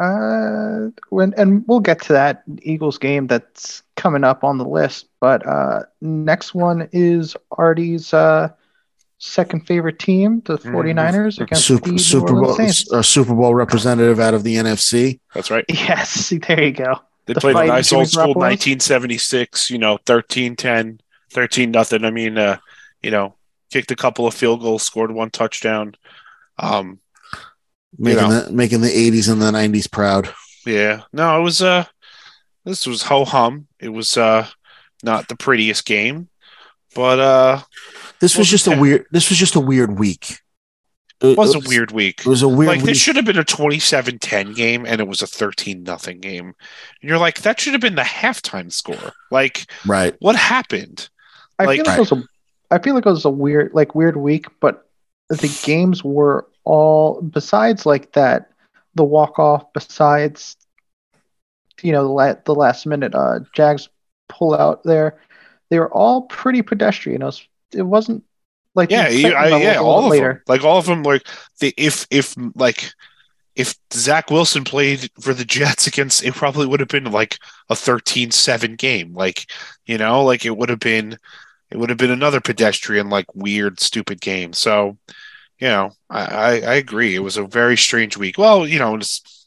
Uh, 0.00 0.88
when 1.10 1.34
and 1.36 1.62
we'll 1.68 1.80
get 1.80 2.00
to 2.00 2.14
that 2.14 2.42
Eagles 2.62 2.96
game 2.96 3.26
that's 3.26 3.82
coming 3.96 4.24
up 4.24 4.42
on 4.42 4.56
the 4.56 4.64
list. 4.64 5.08
But 5.20 5.46
uh, 5.46 5.82
next 6.00 6.54
one 6.54 6.88
is 6.90 7.36
Artie's 7.50 8.14
uh, 8.14 8.48
second 9.18 9.66
favorite 9.66 9.98
team, 9.98 10.40
the 10.46 10.56
49ers, 10.56 11.38
against 11.38 11.66
Super, 11.66 11.90
the 11.92 11.98
Super 11.98 12.32
Bowl, 12.32 12.54
Saints. 12.54 12.90
a 12.90 13.04
Super 13.04 13.34
Bowl 13.34 13.54
representative 13.54 14.18
out 14.18 14.32
of 14.32 14.42
the 14.42 14.56
NFC. 14.56 15.20
That's 15.34 15.50
right. 15.50 15.66
Yes, 15.68 16.32
there 16.48 16.62
you 16.64 16.72
go. 16.72 16.94
They 17.26 17.34
The 17.34 17.40
played 17.40 17.56
a 17.56 17.66
nice 17.66 17.92
old 17.92 18.08
school 18.08 18.34
1976, 18.34 19.70
you 19.70 19.78
know, 19.78 19.98
13 20.06 20.56
10, 20.56 21.00
13 21.30 21.70
nothing. 21.70 22.06
I 22.06 22.10
mean, 22.10 22.38
uh, 22.38 22.56
you 23.02 23.10
know, 23.10 23.34
kicked 23.70 23.90
a 23.90 23.96
couple 23.96 24.26
of 24.26 24.32
field 24.32 24.62
goals, 24.62 24.82
scored 24.82 25.12
one 25.12 25.30
touchdown. 25.30 25.94
Um, 26.58 27.00
Making 27.98 28.28
know. 28.30 28.40
the 28.42 28.52
making 28.52 28.80
the 28.80 28.88
80s 28.88 29.30
and 29.30 29.40
the 29.42 29.50
90s 29.50 29.90
proud. 29.90 30.32
yeah, 30.66 31.02
no, 31.12 31.38
it 31.38 31.42
was, 31.42 31.60
uh, 31.62 31.84
this 32.64 32.86
was 32.86 33.02
ho 33.02 33.24
hum. 33.24 33.66
It 33.80 33.88
was, 33.90 34.16
uh, 34.16 34.46
not 35.02 35.28
the 35.28 35.36
prettiest 35.36 35.84
game, 35.86 36.28
but, 36.94 37.18
uh, 37.18 37.60
This 38.20 38.36
was 38.36 38.48
just 38.48 38.66
a 38.66 38.76
weird. 38.78 39.06
This 39.10 39.28
was 39.30 39.38
just 39.38 39.56
a 39.56 39.60
weird 39.60 39.98
week. 39.98 40.38
it 41.22 41.36
was 41.36 41.54
a 41.54 41.60
weird 41.68 41.90
week. 41.90 42.20
It 42.20 42.26
was 42.26 42.42
a 42.42 42.48
weird 42.48 42.68
like 42.68 42.76
week. 42.78 42.86
this 42.86 42.98
should 42.98 43.16
have 43.16 43.24
been 43.24 43.38
a 43.38 43.44
27-10 43.44 44.54
game 44.54 44.86
and 44.86 45.00
it 45.00 45.08
was 45.08 45.20
a 45.22 45.26
13 45.26 45.82
nothing 45.82 46.20
game. 46.20 46.46
And 46.46 47.08
you're 47.10 47.18
like, 47.18 47.42
that 47.42 47.60
should 47.60 47.72
have 47.72 47.80
been 47.82 47.94
the 47.96 48.02
halftime 48.02 48.72
score. 48.72 49.12
Like, 49.30 49.66
right. 49.86 50.14
what 50.20 50.36
happened? 50.36 51.08
I 51.58 51.64
Like- 51.64 51.76
feel 51.78 51.86
like 51.86 51.96
it 51.98 52.00
was 52.00 52.12
a, 52.12 52.24
I 52.70 52.78
feel 52.78 52.94
like 52.94 53.04
it 53.06 53.10
was 53.10 53.24
a 53.24 53.30
weird, 53.30 53.72
like 53.74 53.94
weird 53.94 54.16
week, 54.16 54.46
but 54.60 54.86
the 55.28 55.54
games 55.64 56.04
were 56.04 56.46
all 56.70 57.20
besides 57.22 57.86
like 57.86 58.12
that, 58.12 58.50
the 58.94 59.04
walk 59.04 59.38
off. 59.38 59.72
Besides, 59.72 60.56
you 61.82 61.92
know, 61.92 62.02
the 62.04 62.10
la- 62.12 62.34
the 62.44 62.54
last 62.54 62.86
minute 62.86 63.14
uh 63.14 63.40
Jags 63.54 63.88
pull 64.28 64.54
out 64.54 64.82
there, 64.84 65.20
they 65.70 65.78
were 65.78 65.92
all 65.92 66.22
pretty 66.22 66.62
pedestrian. 66.62 67.22
It, 67.22 67.26
was, 67.26 67.46
it 67.72 67.82
wasn't 67.82 68.24
like 68.74 68.90
Yeah, 68.90 69.08
you, 69.08 69.28
I, 69.32 69.56
yeah, 69.58 69.76
all 69.78 70.04
of 70.04 70.10
later. 70.10 70.34
them. 70.34 70.42
Like 70.46 70.64
all 70.64 70.78
of 70.78 70.86
them. 70.86 71.02
Like 71.02 71.26
the 71.60 71.74
if 71.76 72.06
if 72.10 72.34
like 72.54 72.92
if 73.56 73.74
Zach 73.92 74.30
Wilson 74.30 74.64
played 74.64 75.10
for 75.20 75.34
the 75.34 75.44
Jets 75.44 75.86
against, 75.86 76.24
it 76.24 76.34
probably 76.34 76.66
would 76.66 76.80
have 76.80 76.88
been 76.88 77.10
like 77.10 77.38
a 77.68 77.76
13-7 77.76 78.76
game. 78.76 79.14
Like 79.14 79.50
you 79.86 79.98
know, 79.98 80.24
like 80.24 80.44
it 80.46 80.56
would 80.56 80.68
have 80.68 80.80
been, 80.80 81.18
it 81.70 81.78
would 81.78 81.90
have 81.90 81.98
been 81.98 82.10
another 82.10 82.40
pedestrian, 82.40 83.10
like 83.10 83.34
weird, 83.34 83.80
stupid 83.80 84.20
game. 84.20 84.52
So, 84.52 84.98
you 85.60 85.68
know, 85.68 85.92
I 86.08 86.24
I, 86.24 86.50
I 86.52 86.74
agree. 86.74 87.14
It 87.14 87.20
was 87.20 87.36
a 87.36 87.44
very 87.44 87.76
strange 87.76 88.16
week. 88.16 88.38
Well, 88.38 88.66
you 88.66 88.78
know, 88.78 88.96
it's, 88.96 89.46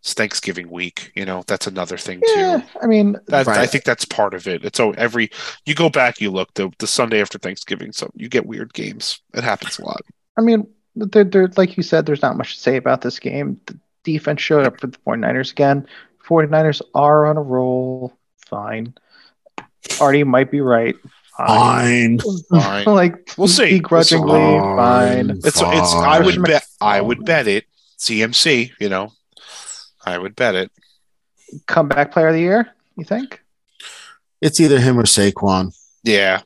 it's 0.00 0.14
Thanksgiving 0.14 0.70
week. 0.70 1.12
You 1.14 1.24
know, 1.24 1.42
that's 1.46 1.66
another 1.66 1.96
thing 1.96 2.20
too. 2.20 2.32
Yeah, 2.36 2.62
I 2.82 2.86
mean, 2.86 3.16
That, 3.28 3.48
I 3.48 3.66
think 3.66 3.84
that's 3.84 4.04
part 4.04 4.34
of 4.34 4.46
it. 4.46 4.64
It's 4.64 4.76
so 4.76 4.92
every 4.92 5.30
you 5.64 5.74
go 5.74 5.88
back, 5.88 6.20
you 6.20 6.30
look 6.30 6.52
the 6.54 6.70
the 6.78 6.86
Sunday 6.86 7.20
after 7.20 7.38
Thanksgiving, 7.38 7.92
so 7.92 8.10
you 8.14 8.28
get 8.28 8.46
weird 8.46 8.74
games. 8.74 9.20
It 9.34 9.44
happens 9.44 9.78
a 9.78 9.84
lot. 9.84 10.02
I 10.36 10.40
mean, 10.40 10.66
there, 10.94 11.24
there, 11.24 11.48
like 11.56 11.76
you 11.76 11.82
said, 11.82 12.06
there's 12.06 12.22
not 12.22 12.36
much 12.36 12.54
to 12.54 12.60
say 12.60 12.76
about 12.76 13.00
this 13.00 13.18
game. 13.18 13.60
The 13.66 13.78
defense 14.04 14.40
showed 14.40 14.66
up 14.66 14.80
for 14.80 14.86
the 14.86 14.98
49ers 14.98 15.52
again. 15.52 15.86
49ers 16.26 16.82
are 16.94 17.26
on 17.26 17.36
a 17.36 17.42
roll. 17.42 18.16
Fine. 18.46 18.94
Artie 20.00 20.24
might 20.24 20.50
be 20.50 20.60
right. 20.60 20.96
Fine. 21.46 22.18
Fine. 22.50 22.84
like, 22.86 23.30
We'll 23.38 23.48
see. 23.48 23.70
begrudgingly, 23.78 24.32
Fine. 24.58 24.76
fine. 24.76 25.30
It's 25.38 25.46
it's. 25.62 25.94
I 25.94 26.20
would 26.20 26.42
bet. 26.42 26.66
I 26.80 27.00
would 27.00 27.24
bet 27.24 27.46
it. 27.46 27.64
CMC. 27.98 28.72
You 28.80 28.88
know, 28.88 29.12
I 30.04 30.18
would 30.18 30.34
bet 30.36 30.54
it. 30.54 30.70
Comeback 31.66 32.12
player 32.12 32.28
of 32.28 32.34
the 32.34 32.40
year, 32.40 32.68
you 32.96 33.04
think? 33.04 33.40
It's 34.40 34.60
either 34.60 34.78
him 34.78 34.98
or 34.98 35.04
Saquon. 35.04 35.74
Yeah. 36.04 36.42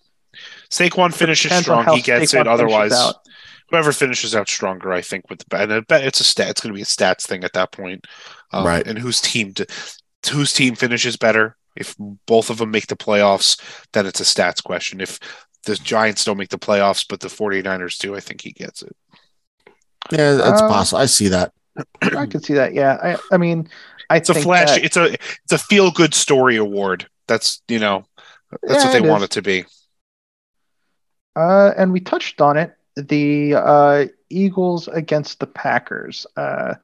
Saquon 0.71 1.13
finishes 1.13 1.53
strong. 1.53 1.87
He 1.95 2.01
gets 2.03 2.33
Saquon 2.33 2.43
it. 2.43 2.47
Otherwise, 2.49 2.93
out. 2.93 3.17
whoever 3.71 3.93
finishes 3.93 4.35
out 4.35 4.49
stronger, 4.49 4.93
I 4.93 5.01
think, 5.01 5.29
with 5.29 5.41
the 5.41 5.45
bet. 5.47 5.63
And 5.63 5.73
I 5.73 5.81
bet 5.81 6.05
it's 6.05 6.21
a 6.21 6.25
stat. 6.25 6.51
It's 6.51 6.61
going 6.61 6.73
to 6.73 6.77
be 6.77 6.83
a 6.83 6.87
stats 6.87 7.27
thing 7.27 7.45
at 7.45 7.53
that 7.55 7.73
point. 7.73 8.07
Um, 8.53 8.65
Right. 8.67 8.87
And 8.87 8.99
whose 8.99 9.21
team 9.21 9.53
to, 9.55 9.67
whose 10.31 10.53
team 10.53 10.75
finishes 10.75 11.17
better? 11.17 11.57
If 11.77 11.97
both 12.27 12.51
of 12.51 12.59
them 12.59 12.71
make 12.71 12.87
the 12.89 12.97
playoffs, 12.97 13.61
then 13.93 14.07
it's 14.07 14.21
a 14.21 14.25
stats 14.25 14.63
question. 14.63 15.01
If 15.01 15.19
the 15.65 15.77
Giants 15.77 16.25
don't 16.25 16.37
make 16.39 16.51
the 16.51 16.59
playoffs, 16.59 17.07
but 17.09 17.21
the 17.21 17.29
49ers 17.29 17.99
do, 17.99 18.15
I 18.17 18.21
think 18.21 18.41
he 18.43 18.53
gets 18.53 18.83
it. 18.83 18.95
Yeah, 20.11 20.33
that's 20.35 20.61
Uh, 20.61 20.69
possible. 20.69 21.01
I 21.01 21.07
see 21.07 21.29
that. 21.29 21.53
I 22.03 22.27
can 22.27 22.43
see 22.43 22.55
that. 22.55 22.75
Yeah. 22.75 22.99
I, 23.03 23.35
I 23.35 23.39
mean, 23.39 23.69
I 24.11 24.17
It's 24.17 24.29
a 24.29 24.35
flash. 24.35 24.69
that- 24.71 24.85
It's 24.85 24.97
a 24.97 25.13
it's 25.15 25.53
a 25.53 25.59
feel 25.59 25.91
good 25.91 26.13
story 26.15 26.57
award. 26.57 27.09
That's 27.29 27.63
you 27.69 27.79
know 27.79 28.05
that's 28.63 28.85
Yeah, 28.85 28.91
what 28.91 28.93
they 29.01 29.07
it 29.07 29.11
want 29.11 29.23
is. 29.23 29.27
it 29.27 29.31
to 29.33 29.43
be. 29.43 29.65
Uh, 31.37 31.73
and 31.77 31.93
we 31.93 32.01
touched 32.01 32.41
on 32.41 32.57
it. 32.57 32.77
The 32.97 33.55
uh, 33.55 34.05
Eagles 34.29 34.89
against 34.89 35.41
the 35.41 35.47
Packers. 35.47 36.27
Uh, 36.37 36.75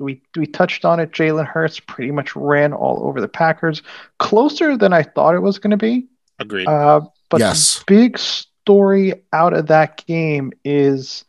we 0.00 0.22
we 0.36 0.46
touched 0.46 0.84
on 0.84 0.98
it. 0.98 1.12
Jalen 1.12 1.46
Hurts 1.46 1.78
pretty 1.78 2.10
much 2.10 2.34
ran 2.34 2.72
all 2.72 3.06
over 3.06 3.20
the 3.20 3.28
Packers, 3.28 3.82
closer 4.18 4.76
than 4.76 4.92
I 4.92 5.02
thought 5.02 5.34
it 5.34 5.40
was 5.40 5.58
going 5.58 5.72
to 5.72 5.76
be. 5.76 6.08
Agreed. 6.38 6.66
Uh, 6.66 7.02
but 7.28 7.40
yes. 7.40 7.78
the 7.78 7.84
big 7.86 8.18
story 8.18 9.14
out 9.32 9.52
of 9.52 9.68
that 9.68 10.04
game 10.06 10.52
is 10.64 11.24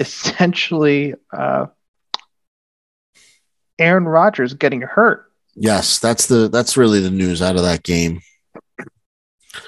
essentially 0.00 1.14
uh, 1.32 1.66
Aaron 3.78 4.06
Rodgers 4.06 4.54
getting 4.54 4.80
hurt. 4.80 5.30
Yes. 5.54 5.98
That's 5.98 6.26
the 6.26 6.48
that's 6.48 6.76
really 6.76 7.00
the 7.00 7.10
news 7.10 7.42
out 7.42 7.56
of 7.56 7.62
that 7.62 7.82
game. 7.82 8.20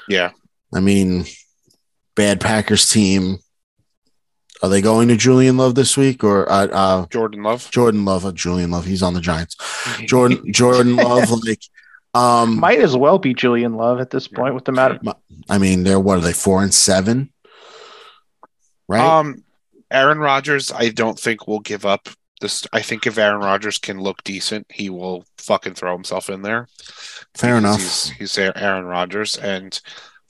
yeah. 0.09 0.33
I 0.75 0.81
mean, 0.81 1.25
bad 2.15 2.41
Packers 2.41 2.89
team. 2.89 3.39
Are 4.63 4.69
they 4.69 4.81
going 4.81 5.09
to 5.09 5.17
Julian 5.17 5.57
Love 5.57 5.75
this 5.75 5.97
week 5.97 6.25
or 6.25 6.51
uh, 6.51 6.67
uh 6.67 7.07
Jordan 7.07 7.43
Love. 7.43 7.71
Jordan 7.71 8.05
Love? 8.05 8.25
Uh, 8.25 8.33
Julian 8.33 8.71
Love. 8.71 8.85
He's 8.85 9.03
on 9.03 9.15
the 9.15 9.21
Giants. 9.21 9.57
Jordan 10.07 10.53
Jordan 10.53 10.97
Love. 10.97 11.31
Like, 11.31 11.63
um, 12.15 12.59
Might 12.59 12.81
as 12.81 12.97
well 12.97 13.19
be 13.19 13.35
Julian 13.35 13.75
Love 13.75 14.01
at 14.01 14.11
this 14.11 14.27
point 14.27 14.55
with 14.55 14.65
the 14.65 14.73
matter. 14.73 14.99
I 15.49 15.59
mean, 15.59 15.85
they're 15.85 16.01
what 16.01 16.19
are 16.19 16.23
they 16.23 16.33
four 16.33 16.63
and 16.63 16.75
seven? 16.75 17.31
Right. 18.89 19.01
Um, 19.01 19.45
Aaron 19.91 20.19
Rodgers, 20.19 20.73
I 20.73 20.89
don't 20.89 21.19
think 21.19 21.47
will 21.47 21.61
give 21.61 21.87
up. 21.87 22.09
This, 22.41 22.67
I 22.73 22.83
think 22.83 23.07
if 23.07 23.19
Aaron 23.19 23.41
Rodgers 23.41 23.79
can 23.79 24.01
look 24.01 24.23
decent, 24.23 24.67
he 24.73 24.91
will 24.91 25.25
fucking 25.39 25.75
throw 25.75 25.93
himself 25.93 26.31
in 26.31 26.43
there. 26.43 26.69
Fair 27.35 27.57
enough. 27.57 27.81
He's, 27.81 28.11
he's 28.11 28.39
Aaron 28.39 28.85
Rodgers, 28.85 29.37
and 29.37 29.81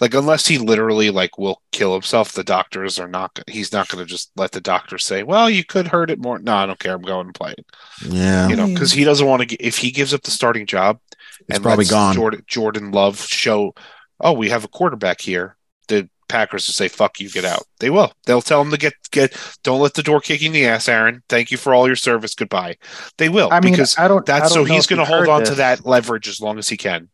like 0.00 0.14
unless 0.14 0.46
he 0.46 0.58
literally 0.58 1.10
like 1.10 1.38
will 1.38 1.62
kill 1.72 1.92
himself, 1.92 2.32
the 2.32 2.44
doctors 2.44 2.98
are 2.98 3.08
not. 3.08 3.38
He's 3.48 3.72
not 3.72 3.88
going 3.88 4.04
to 4.04 4.08
just 4.08 4.30
let 4.36 4.52
the 4.52 4.60
doctors 4.60 5.04
say, 5.04 5.22
"Well, 5.22 5.50
you 5.50 5.64
could 5.64 5.88
hurt 5.88 6.10
it 6.10 6.20
more." 6.20 6.38
No, 6.38 6.54
I 6.54 6.66
don't 6.66 6.78
care. 6.78 6.94
I'm 6.94 7.02
going 7.02 7.26
to 7.26 7.32
play 7.32 7.54
it. 7.58 7.66
yeah. 8.08 8.48
You 8.48 8.56
know, 8.56 8.66
because 8.68 8.92
he 8.92 9.04
doesn't 9.04 9.26
want 9.26 9.48
to. 9.48 9.56
If 9.56 9.78
he 9.78 9.90
gives 9.90 10.14
up 10.14 10.22
the 10.22 10.30
starting 10.30 10.66
job, 10.66 11.00
It's 11.48 11.58
probably 11.58 11.82
lets 11.82 11.90
gone. 11.90 12.14
Jordan, 12.14 12.44
Jordan 12.46 12.90
Love 12.92 13.18
show, 13.20 13.74
oh, 14.20 14.32
we 14.32 14.50
have 14.50 14.64
a 14.64 14.68
quarterback 14.68 15.20
here. 15.20 15.56
The 15.88 16.08
Packers 16.28 16.68
will 16.68 16.74
say, 16.74 16.88
"Fuck 16.88 17.18
you, 17.18 17.28
get 17.28 17.44
out." 17.44 17.64
They 17.80 17.90
will. 17.90 18.12
They'll 18.26 18.42
tell 18.42 18.60
him 18.60 18.70
to 18.70 18.76
get 18.76 18.94
get. 19.10 19.34
Don't 19.64 19.80
let 19.80 19.94
the 19.94 20.02
door 20.02 20.20
kick 20.20 20.42
you 20.42 20.46
in 20.46 20.52
the 20.52 20.66
ass, 20.66 20.88
Aaron. 20.88 21.22
Thank 21.28 21.50
you 21.50 21.56
for 21.56 21.74
all 21.74 21.86
your 21.88 21.96
service. 21.96 22.34
Goodbye. 22.34 22.76
They 23.16 23.28
will 23.28 23.48
I 23.50 23.60
mean, 23.60 23.72
because 23.72 23.98
I 23.98 24.06
don't. 24.06 24.24
That's 24.24 24.50
so 24.50 24.60
don't 24.60 24.68
know 24.68 24.74
he's 24.74 24.86
going 24.86 24.98
to 25.00 25.04
hold 25.04 25.20
heard 25.20 25.28
on 25.28 25.44
to 25.44 25.54
that 25.56 25.84
leverage 25.84 26.28
as 26.28 26.40
long 26.40 26.58
as 26.58 26.68
he 26.68 26.76
can. 26.76 27.08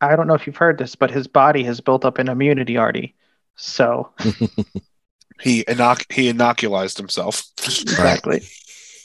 I 0.00 0.14
don't 0.16 0.26
know 0.26 0.34
if 0.34 0.46
you've 0.46 0.56
heard 0.56 0.78
this, 0.78 0.94
but 0.94 1.10
his 1.10 1.26
body 1.26 1.62
has 1.64 1.80
built 1.80 2.04
up 2.04 2.18
an 2.18 2.28
immunity 2.28 2.76
already. 2.78 3.14
So 3.56 4.10
He 5.40 5.64
inoc- 5.64 6.10
he 6.12 6.32
inoculized 6.32 6.96
himself. 6.96 7.44
exactly. 7.64 8.42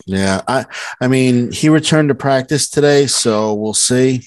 Yeah. 0.08 0.42
I 0.48 0.66
I 1.00 1.08
mean, 1.08 1.52
he 1.52 1.70
returned 1.70 2.10
to 2.10 2.16
practice 2.16 2.68
today, 2.72 3.06
so 3.06 3.54
we'll 3.54 3.76
see. 3.76 4.24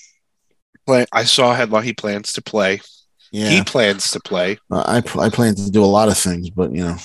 Play- 0.87 1.07
I 1.13 1.25
saw 1.25 1.51
a 1.51 1.55
headline. 1.57 1.83
He 1.83 1.93
plans 1.93 2.33
to 2.35 2.43
play. 2.43 2.81
Yeah. 3.33 3.49
He 3.49 3.65
plans 3.65 4.09
to 4.13 4.21
play. 4.21 4.59
Uh, 4.71 4.85
I 4.87 4.97
I 5.19 5.31
plan 5.31 5.57
to 5.57 5.71
do 5.73 5.83
a 5.83 5.87
lot 5.99 6.09
of 6.09 6.17
things, 6.17 6.49
but 6.51 6.71
you 6.73 6.85
know, 6.85 6.97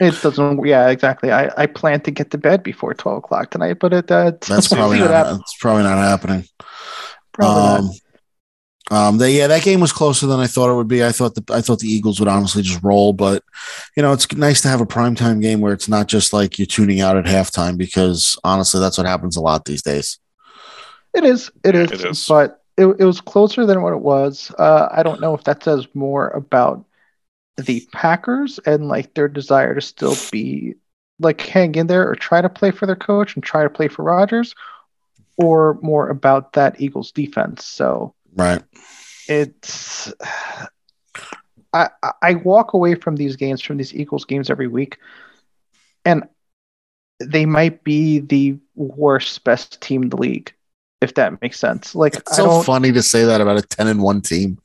It 0.00 0.18
doesn't. 0.22 0.64
Yeah, 0.66 0.88
exactly. 0.88 1.30
I, 1.30 1.50
I 1.58 1.66
plan 1.66 2.00
to 2.00 2.10
get 2.10 2.30
to 2.30 2.38
bed 2.38 2.62
before 2.62 2.94
twelve 2.94 3.18
o'clock 3.18 3.50
tonight, 3.50 3.78
but 3.78 3.92
it 3.92 4.10
uh, 4.10 4.32
That's 4.48 4.68
probably 4.68 4.98
not. 5.00 5.10
happens. 5.10 5.38
That's 5.40 5.56
probably 5.60 5.82
not 5.82 5.98
happening. 5.98 6.44
Probably 7.32 7.86
not. 7.88 7.94
Um, 8.90 9.18
they, 9.18 9.36
yeah, 9.38 9.46
that 9.46 9.62
game 9.62 9.80
was 9.80 9.92
closer 9.92 10.26
than 10.26 10.40
I 10.40 10.46
thought 10.48 10.70
it 10.72 10.76
would 10.76 10.88
be. 10.88 11.04
I 11.04 11.12
thought 11.12 11.34
the 11.36 11.54
I 11.54 11.60
thought 11.60 11.78
the 11.78 11.88
Eagles 11.88 12.18
would 12.18 12.28
honestly 12.28 12.62
just 12.62 12.82
roll, 12.82 13.12
but 13.12 13.44
you 13.96 14.02
know, 14.02 14.12
it's 14.12 14.30
nice 14.32 14.60
to 14.62 14.68
have 14.68 14.80
a 14.80 14.86
primetime 14.86 15.40
game 15.40 15.60
where 15.60 15.72
it's 15.72 15.88
not 15.88 16.08
just 16.08 16.32
like 16.32 16.58
you're 16.58 16.66
tuning 16.66 17.00
out 17.00 17.16
at 17.16 17.24
halftime 17.24 17.78
because 17.78 18.36
honestly, 18.42 18.80
that's 18.80 18.98
what 18.98 19.06
happens 19.06 19.36
a 19.36 19.40
lot 19.40 19.64
these 19.64 19.82
days. 19.82 20.18
It 21.14 21.24
is. 21.24 21.50
It 21.64 21.74
Yeah, 21.74 21.84
is. 21.84 21.90
it 21.90 22.04
is. 22.04 22.26
But 22.28 22.62
it, 22.76 22.86
it 22.98 23.04
was 23.04 23.20
closer 23.20 23.66
than 23.66 23.82
what 23.82 23.92
it 23.92 24.00
was. 24.00 24.52
Uh, 24.58 24.88
I 24.90 25.02
don't 25.02 25.20
know 25.20 25.34
if 25.34 25.44
that 25.44 25.62
says 25.62 25.86
more 25.94 26.28
about 26.28 26.84
the 27.58 27.86
Packers 27.92 28.60
and 28.66 28.88
like 28.88 29.14
their 29.14 29.28
desire 29.28 29.74
to 29.74 29.80
still 29.80 30.16
be 30.30 30.74
like 31.20 31.40
hang 31.42 31.74
in 31.76 31.86
there 31.88 32.08
or 32.08 32.16
try 32.16 32.40
to 32.40 32.48
play 32.48 32.70
for 32.70 32.86
their 32.86 32.96
coach 32.96 33.34
and 33.36 33.44
try 33.44 33.62
to 33.64 33.70
play 33.70 33.88
for 33.88 34.04
Rodgers, 34.04 34.54
or 35.36 35.78
more 35.82 36.08
about 36.08 36.54
that 36.54 36.80
Eagles 36.80 37.12
defense. 37.12 37.64
So 37.66 38.14
Right. 38.36 38.62
it's 39.28 40.12
I 41.72 41.88
I- 42.02 42.12
I 42.22 42.34
walk 42.34 42.72
away 42.74 42.94
from 42.94 43.16
these 43.16 43.36
games 43.36 43.60
from 43.62 43.76
these 43.76 43.94
Eagles 43.94 44.24
games 44.24 44.50
every 44.50 44.66
week, 44.68 44.98
and 46.04 46.24
they 47.20 47.46
might 47.46 47.84
be 47.84 48.18
the 48.20 48.56
worst 48.74 49.44
best 49.44 49.80
team 49.80 50.02
in 50.04 50.08
the 50.08 50.16
league, 50.16 50.52
if 51.00 51.14
that 51.14 51.40
makes 51.42 51.58
sense. 51.60 51.94
Like 51.94 52.16
It's 52.16 52.32
I 52.32 52.36
so 52.36 52.46
don't 52.46 52.64
funny 52.64 52.92
to 52.92 53.02
say 53.02 53.24
that 53.24 53.40
about 53.40 53.58
a 53.58 53.62
ten 53.62 53.86
and 53.88 54.02
one 54.02 54.20
team. 54.20 54.58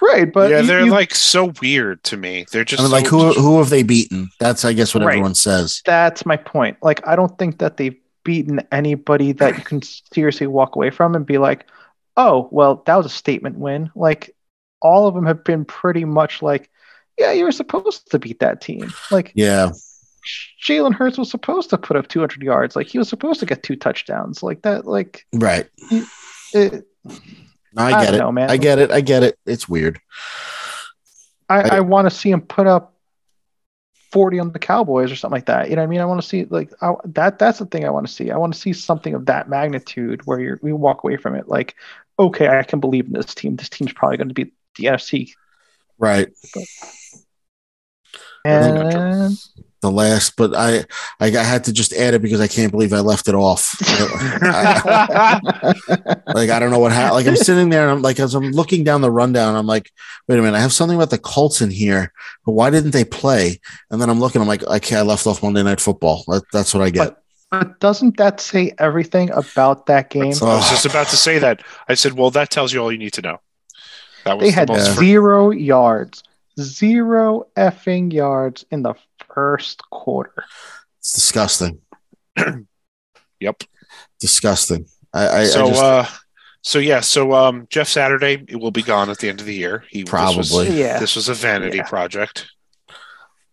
right, 0.00 0.32
but 0.32 0.50
yeah, 0.50 0.60
you- 0.60 0.66
they're 0.66 0.84
you- 0.86 0.90
like 0.90 1.14
so 1.14 1.52
weird 1.60 2.02
to 2.04 2.16
me. 2.16 2.46
They're 2.52 2.64
just 2.64 2.80
I 2.80 2.84
mean, 2.84 2.92
like 2.92 3.08
so- 3.08 3.32
who 3.32 3.40
who 3.40 3.58
have 3.58 3.68
they 3.70 3.82
beaten? 3.82 4.30
That's 4.38 4.64
I 4.64 4.72
guess 4.72 4.94
what 4.94 5.02
Right. 5.04 5.14
everyone 5.14 5.34
says. 5.34 5.82
that's 5.84 6.24
my 6.24 6.36
point. 6.36 6.76
Like 6.82 7.06
I 7.06 7.16
don't 7.16 7.36
think 7.38 7.58
that 7.58 7.76
they've 7.76 7.96
beaten 8.24 8.60
anybody 8.72 9.32
that 9.32 9.56
you 9.58 9.64
can 9.64 9.80
seriously 9.82 10.46
walk 10.46 10.76
away 10.76 10.90
from 10.90 11.14
and 11.14 11.24
be 11.26 11.38
like, 11.38 11.66
oh 12.18 12.48
well, 12.52 12.82
that 12.86 12.96
was 12.96 13.06
a 13.06 13.10
statement 13.10 13.56
win. 13.58 13.90
Like 13.94 14.34
all 14.82 15.06
of 15.08 15.14
them 15.14 15.24
have 15.24 15.42
been 15.44 15.64
pretty 15.64 16.04
much 16.04 16.42
like, 16.42 16.68
yeah, 17.18 17.32
you 17.32 17.44
were 17.44 17.52
supposed 17.52 18.10
to 18.10 18.18
beat 18.18 18.40
that 18.40 18.60
team. 18.60 18.92
Like 19.10 19.32
Yeah. 19.34 19.70
Jalen 20.62 20.92
Hurts 20.94 21.16
was 21.16 21.30
supposed 21.30 21.70
to 21.70 21.78
put 21.78 21.96
up 21.96 22.08
200 22.08 22.42
yards. 22.42 22.76
Like 22.76 22.86
he 22.88 22.98
was 22.98 23.08
supposed 23.08 23.40
to 23.40 23.46
get 23.46 23.62
two 23.62 23.76
touchdowns. 23.76 24.42
Like 24.42 24.60
that. 24.62 24.84
Like 24.86 25.24
Right. 25.32 25.66
it, 26.52 26.84
I 27.76 27.86
I 27.86 27.90
get 27.90 28.06
don't 28.06 28.14
it. 28.14 28.18
know, 28.18 28.32
man. 28.32 28.50
I 28.50 28.56
get 28.58 28.78
it. 28.78 28.90
I 28.90 29.00
get 29.00 29.22
it. 29.22 29.38
It's 29.46 29.68
weird. 29.68 29.98
I, 31.48 31.60
I- 31.62 31.76
I 31.76 31.80
want 31.80 32.06
to 32.10 32.14
see 32.14 32.30
him 32.30 32.42
put 32.42 32.66
up 32.66 32.94
40 34.12 34.38
on 34.40 34.52
the 34.52 34.58
Cowboys 34.58 35.10
or 35.12 35.16
something 35.16 35.36
like 35.36 35.46
that. 35.46 35.68
You 35.70 35.76
know 35.76 35.82
what 35.82 35.86
I 35.88 35.90
mean? 35.90 36.00
I 36.00 36.04
want 36.06 36.20
to 36.20 36.26
see 36.26 36.44
like 36.44 36.72
I, 36.82 36.92
that. 37.06 37.38
That's 37.38 37.58
the 37.58 37.66
thing 37.66 37.84
I 37.84 37.90
want 37.90 38.06
to 38.06 38.12
see. 38.12 38.30
I 38.30 38.36
want 38.36 38.54
to 38.54 38.60
see 38.60 38.72
something 38.72 39.14
of 39.14 39.26
that 39.26 39.48
magnitude 39.48 40.24
where 40.26 40.40
you're, 40.40 40.58
we 40.62 40.72
walk 40.72 41.04
away 41.04 41.16
from 41.16 41.34
it 41.34 41.48
like, 41.48 41.74
okay, 42.18 42.48
I 42.48 42.62
can 42.62 42.80
believe 42.80 43.06
in 43.06 43.12
this 43.12 43.34
team. 43.34 43.56
This 43.56 43.68
team's 43.68 43.92
probably 43.92 44.16
going 44.16 44.28
to 44.28 44.34
be 44.34 44.52
the 44.76 44.84
NFC. 44.86 45.32
Right. 45.98 46.28
And 48.44 49.36
The 49.80 49.92
last, 49.92 50.34
but 50.36 50.56
I, 50.56 50.78
I 51.20 51.26
I 51.26 51.44
had 51.44 51.64
to 51.64 51.72
just 51.72 51.92
add 51.92 52.14
it 52.14 52.22
because 52.22 52.40
I 52.40 52.48
can't 52.48 52.72
believe 52.72 52.92
I 52.92 52.98
left 52.98 53.28
it 53.28 53.34
off. 53.36 53.76
like 56.34 56.50
I 56.50 56.58
don't 56.58 56.70
know 56.70 56.80
what 56.80 56.90
happened. 56.90 57.14
Like 57.14 57.26
I'm 57.28 57.36
sitting 57.36 57.68
there 57.68 57.82
and 57.82 57.90
I'm 57.92 58.02
like 58.02 58.18
as 58.18 58.34
I'm 58.34 58.50
looking 58.50 58.82
down 58.82 59.02
the 59.02 59.10
rundown, 59.10 59.54
I'm 59.54 59.68
like, 59.68 59.92
wait 60.26 60.38
a 60.38 60.42
minute, 60.42 60.56
I 60.56 60.60
have 60.60 60.72
something 60.72 60.96
about 60.96 61.10
the 61.10 61.18
Colts 61.18 61.60
in 61.60 61.70
here, 61.70 62.12
but 62.44 62.52
why 62.52 62.70
didn't 62.70 62.90
they 62.90 63.04
play? 63.04 63.60
And 63.90 64.02
then 64.02 64.10
I'm 64.10 64.18
looking, 64.18 64.42
I'm 64.42 64.48
like, 64.48 64.64
okay, 64.64 64.96
I 64.96 65.02
left 65.02 65.28
off 65.28 65.44
Monday 65.44 65.62
Night 65.62 65.80
Football. 65.80 66.24
That, 66.26 66.42
that's 66.52 66.74
what 66.74 66.82
I 66.82 66.90
get. 66.90 67.10
but 67.10 67.22
doesn't 67.80 68.16
that 68.18 68.40
say 68.40 68.72
everything 68.78 69.30
about 69.30 69.86
that 69.86 70.10
game? 70.10 70.24
I 70.42 70.54
was 70.56 70.70
just 70.70 70.86
about 70.86 71.08
to 71.08 71.16
say 71.16 71.38
that. 71.38 71.62
I 71.88 71.94
said, 71.94 72.12
well, 72.12 72.30
that 72.32 72.50
tells 72.50 72.72
you 72.72 72.80
all 72.80 72.92
you 72.92 72.98
need 72.98 73.14
to 73.14 73.22
know. 73.22 73.40
That 74.24 74.36
was 74.38 74.44
They 74.44 74.50
the 74.50 74.54
had 74.56 74.68
most 74.68 74.86
Yeah. 74.88 74.94
fr- 74.94 75.00
zero 75.00 75.50
yards, 75.50 76.22
zero 76.60 77.46
effing 77.56 78.12
yards 78.12 78.64
in 78.70 78.82
the 78.82 78.94
first 79.32 79.80
quarter. 79.90 80.44
It's 80.98 81.12
disgusting. 81.12 81.80
Yep. 83.40 83.62
Disgusting. 84.18 84.86
I, 85.14 85.28
I, 85.28 85.44
so 85.44 85.64
I 85.64 85.68
just, 85.68 85.82
uh 85.82 86.04
so 86.60 86.78
yeah 86.80 86.98
so 87.00 87.32
um 87.34 87.66
jeff 87.70 87.86
saturday 87.88 88.44
it 88.48 88.56
will 88.56 88.72
be 88.72 88.82
gone 88.82 89.08
at 89.10 89.18
the 89.18 89.28
end 89.28 89.38
of 89.40 89.46
the 89.46 89.54
year 89.54 89.84
he 89.88 90.02
this 90.02 90.12
was- 90.12 90.50
Probably. 90.50 90.78
Yeah. 90.80 90.98
this 90.98 91.14
was 91.14 91.28
a 91.28 91.34
vanity 91.34 91.76
Yeah. 91.78 91.84
project 91.84 92.50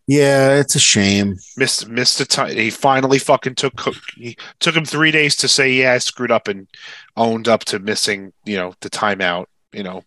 yeah, 0.08 0.60
it's 0.60 0.76
a 0.76 0.80
shame. 0.80 1.38
missed 1.58 1.88
missed 1.88 2.20
a 2.20 2.26
time 2.26 2.56
he 2.56 2.70
finally 2.70 3.20
fucking 3.20 3.56
took 3.56 3.80
he 4.16 4.38
took 4.60 4.76
him 4.76 4.86
three 4.86 5.12
days 5.12 5.36
to 5.38 5.48
say 5.48 5.72
yeah 5.72 5.94
i 5.94 5.98
screwed 5.98 6.32
up 6.32 6.48
and 6.48 6.68
owned 7.18 7.48
up 7.48 7.64
to 7.66 7.80
missing 7.80 8.34
you 8.46 8.58
know 8.58 8.74
the 8.82 8.90
timeout 8.90 9.46
you 9.72 9.84
know 9.84 10.04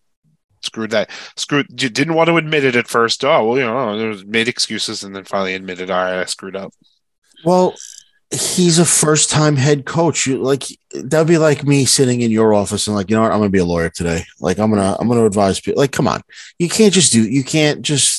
screwed 0.61 0.91
that 0.91 1.09
screwed 1.37 1.81
you 1.81 1.89
didn't 1.89 2.13
want 2.15 2.27
to 2.27 2.35
admit 2.37 2.65
it 2.65 2.75
at 2.75 2.87
first 2.87 3.23
oh 3.23 3.47
well 3.47 3.57
you 3.57 3.63
know 3.65 4.21
made 4.27 4.47
excuses 4.47 5.03
and 5.03 5.15
then 5.15 5.23
finally 5.23 5.53
admitted 5.55 5.89
all 5.89 6.03
right 6.03 6.19
i 6.19 6.25
screwed 6.25 6.55
up 6.55 6.73
Well, 7.45 7.73
he's 8.31 8.77
a 8.79 8.85
first 8.85 9.29
time 9.29 9.55
head 9.55 9.85
coach. 9.85 10.27
You 10.27 10.37
like 10.37 10.63
that'd 10.93 11.27
be 11.27 11.37
like 11.37 11.63
me 11.63 11.85
sitting 11.85 12.21
in 12.21 12.31
your 12.31 12.53
office 12.53 12.85
and 12.87 12.95
like, 12.95 13.09
you 13.09 13.15
know 13.15 13.21
what, 13.23 13.31
I'm 13.31 13.39
gonna 13.39 13.49
be 13.49 13.59
a 13.59 13.65
lawyer 13.65 13.89
today. 13.89 14.23
Like 14.39 14.59
I'm 14.59 14.69
gonna 14.69 14.95
I'm 14.99 15.07
gonna 15.07 15.25
advise 15.25 15.59
people. 15.59 15.79
Like, 15.81 15.91
come 15.91 16.07
on. 16.07 16.21
You 16.59 16.69
can't 16.69 16.93
just 16.93 17.11
do 17.13 17.23
you 17.27 17.43
can't 17.43 17.81
just 17.81 18.18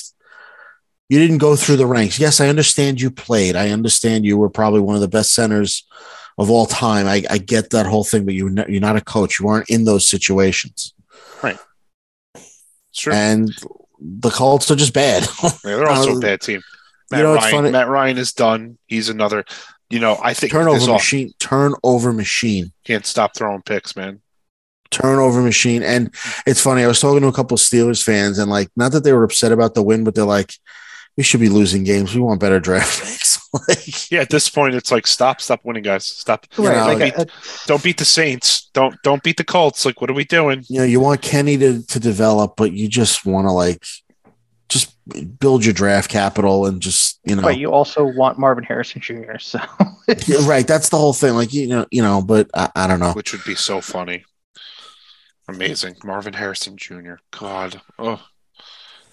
you 1.11 1.19
didn't 1.19 1.39
go 1.39 1.57
through 1.57 1.75
the 1.75 1.85
ranks. 1.85 2.17
Yes, 2.19 2.39
I 2.39 2.47
understand 2.47 3.01
you 3.01 3.11
played. 3.11 3.57
I 3.57 3.71
understand 3.71 4.23
you 4.23 4.37
were 4.37 4.49
probably 4.49 4.79
one 4.79 4.95
of 4.95 5.01
the 5.01 5.09
best 5.09 5.33
centers 5.33 5.85
of 6.37 6.49
all 6.49 6.65
time. 6.65 7.05
I, 7.05 7.21
I 7.29 7.37
get 7.37 7.71
that 7.71 7.85
whole 7.85 8.05
thing, 8.05 8.23
but 8.23 8.33
you 8.33 8.49
you're 8.69 8.79
not 8.79 8.95
a 8.95 9.01
coach. 9.01 9.37
You 9.37 9.45
weren't 9.45 9.69
in 9.69 9.83
those 9.83 10.07
situations. 10.07 10.93
Right. 11.43 11.57
Sure 12.93 13.11
And 13.11 13.51
the 13.99 14.29
Colts 14.29 14.71
are 14.71 14.75
just 14.77 14.93
bad. 14.93 15.27
Yeah, 15.43 15.49
they're 15.63 15.89
also 15.89 16.15
a 16.15 16.19
bad 16.21 16.39
team. 16.39 16.61
you 16.61 17.17
Matt 17.17 17.23
know, 17.23 17.33
it's 17.33 17.43
Ryan, 17.43 17.55
funny- 17.55 17.71
Matt 17.71 17.87
Ryan 17.89 18.17
is 18.17 18.31
done. 18.31 18.77
He's 18.87 19.09
another. 19.09 19.43
You 19.89 19.99
know, 19.99 20.17
I 20.23 20.33
think 20.33 20.53
turnover 20.53 20.93
machine, 20.93 21.33
turnover 21.39 22.13
machine. 22.13 22.71
can't 22.85 23.05
stop 23.05 23.35
throwing 23.35 23.61
picks, 23.63 23.97
man. 23.97 24.21
turnover 24.89 25.41
machine. 25.41 25.83
And 25.83 26.15
it's 26.47 26.61
funny, 26.61 26.83
I 26.83 26.87
was 26.87 27.01
talking 27.01 27.19
to 27.19 27.27
a 27.27 27.33
couple 27.33 27.55
of 27.55 27.59
Steelers 27.61 28.01
fans, 28.01 28.39
and 28.39 28.49
like, 28.49 28.69
not 28.77 28.93
that 28.93 29.03
they 29.03 29.11
were 29.11 29.25
upset 29.25 29.51
about 29.51 29.73
the 29.73 29.83
win, 29.83 30.05
but 30.05 30.15
they're 30.15 30.23
like, 30.23 30.53
we 31.17 31.23
should 31.23 31.39
be 31.39 31.49
losing 31.49 31.83
games. 31.83 32.15
We 32.15 32.21
want 32.21 32.39
better 32.39 32.59
draft 32.59 33.01
picks. 33.03 33.39
like, 33.67 34.11
Yeah, 34.11 34.21
at 34.21 34.29
this 34.29 34.49
point, 34.49 34.75
it's 34.75 34.91
like 34.91 35.05
stop, 35.07 35.41
stop 35.41 35.59
winning, 35.63 35.83
guys. 35.83 36.05
Stop. 36.05 36.47
You 36.57 36.67
Right. 36.67 36.75
know, 36.77 37.05
like, 37.05 37.17
beat, 37.17 37.27
don't 37.67 37.83
beat 37.83 37.97
the 37.97 38.05
Saints. 38.05 38.69
Don't 38.73 38.95
don't 39.03 39.21
beat 39.23 39.37
the 39.37 39.43
Colts. 39.43 39.85
Like, 39.85 39.99
what 40.01 40.09
are 40.09 40.13
we 40.13 40.23
doing? 40.23 40.63
you 40.69 40.79
know, 40.79 40.85
you 40.85 40.99
want 40.99 41.21
Kenny 41.21 41.57
to 41.57 41.83
to 41.85 41.99
develop, 41.99 42.55
but 42.55 42.71
you 42.71 42.87
just 42.87 43.25
want 43.25 43.47
to 43.47 43.51
like 43.51 43.83
just 44.69 44.95
build 45.37 45.65
your 45.65 45.73
draft 45.73 46.09
capital 46.09 46.65
and 46.65 46.81
just 46.81 47.19
you 47.25 47.35
know, 47.35 47.41
but 47.41 47.57
you 47.57 47.71
also 47.73 48.05
want 48.05 48.39
Marvin 48.39 48.63
Harrison 48.63 49.01
Jr. 49.01 49.37
So 49.39 49.59
Yeah, 50.27 50.47
right. 50.47 50.65
That's 50.65 50.87
the 50.89 50.97
whole 50.97 51.11
thing. 51.13 51.33
Like 51.33 51.53
you 51.53 51.67
know, 51.67 51.85
you 51.91 52.01
know, 52.01 52.21
but 52.21 52.49
I, 52.53 52.69
I 52.75 52.87
don't 52.87 53.01
know. 53.01 53.11
Which 53.11 53.33
would 53.33 53.43
be 53.43 53.55
so 53.55 53.81
funny. 53.81 54.23
Amazing, 55.49 55.95
Marvin 56.05 56.33
Harrison 56.33 56.77
Jr. 56.77 57.15
God, 57.31 57.81
oh, 57.99 58.21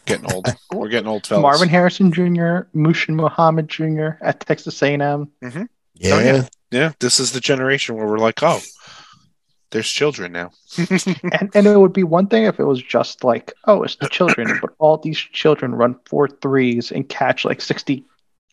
getting 0.09 0.33
old. 0.33 0.47
We're 0.73 0.89
getting 0.89 1.09
old, 1.09 1.27
fellas. 1.27 1.43
Marvin 1.43 1.69
Harrison 1.69 2.13
Jr., 2.13 2.67
Muhsin 2.75 3.15
Muhammad 3.15 3.69
Jr. 3.69 4.11
at 4.23 4.41
Texas 4.41 4.83
A&M. 4.83 5.31
Yeah, 5.41 6.15
Oh, 6.15 6.19
yeah. 6.21 6.49
Yeah, 6.71 6.93
this 7.01 7.19
is 7.21 7.33
the 7.33 7.41
generation 7.41 7.95
where 7.97 8.07
we're 8.07 8.19
like, 8.19 8.43
oh, 8.43 8.61
there's 9.71 9.89
children 9.89 10.33
now. 10.33 10.51
and, 10.79 11.51
and 11.55 11.67
it 11.67 11.79
would 11.79 11.93
be 11.93 12.05
one 12.05 12.27
thing 12.27 12.45
if 12.45 12.59
it 12.61 12.65
was 12.65 12.83
just 12.83 13.25
like, 13.25 13.53
oh, 13.67 13.83
it's 13.85 13.97
the 13.97 14.09
children, 14.09 14.59
but 14.61 14.71
all 14.79 14.97
these 14.99 15.19
children 15.19 15.75
run 15.75 15.97
four 16.07 16.29
threes 16.29 16.93
and 16.93 17.09
catch 17.09 17.45
like 17.45 17.61
60. 17.61 18.05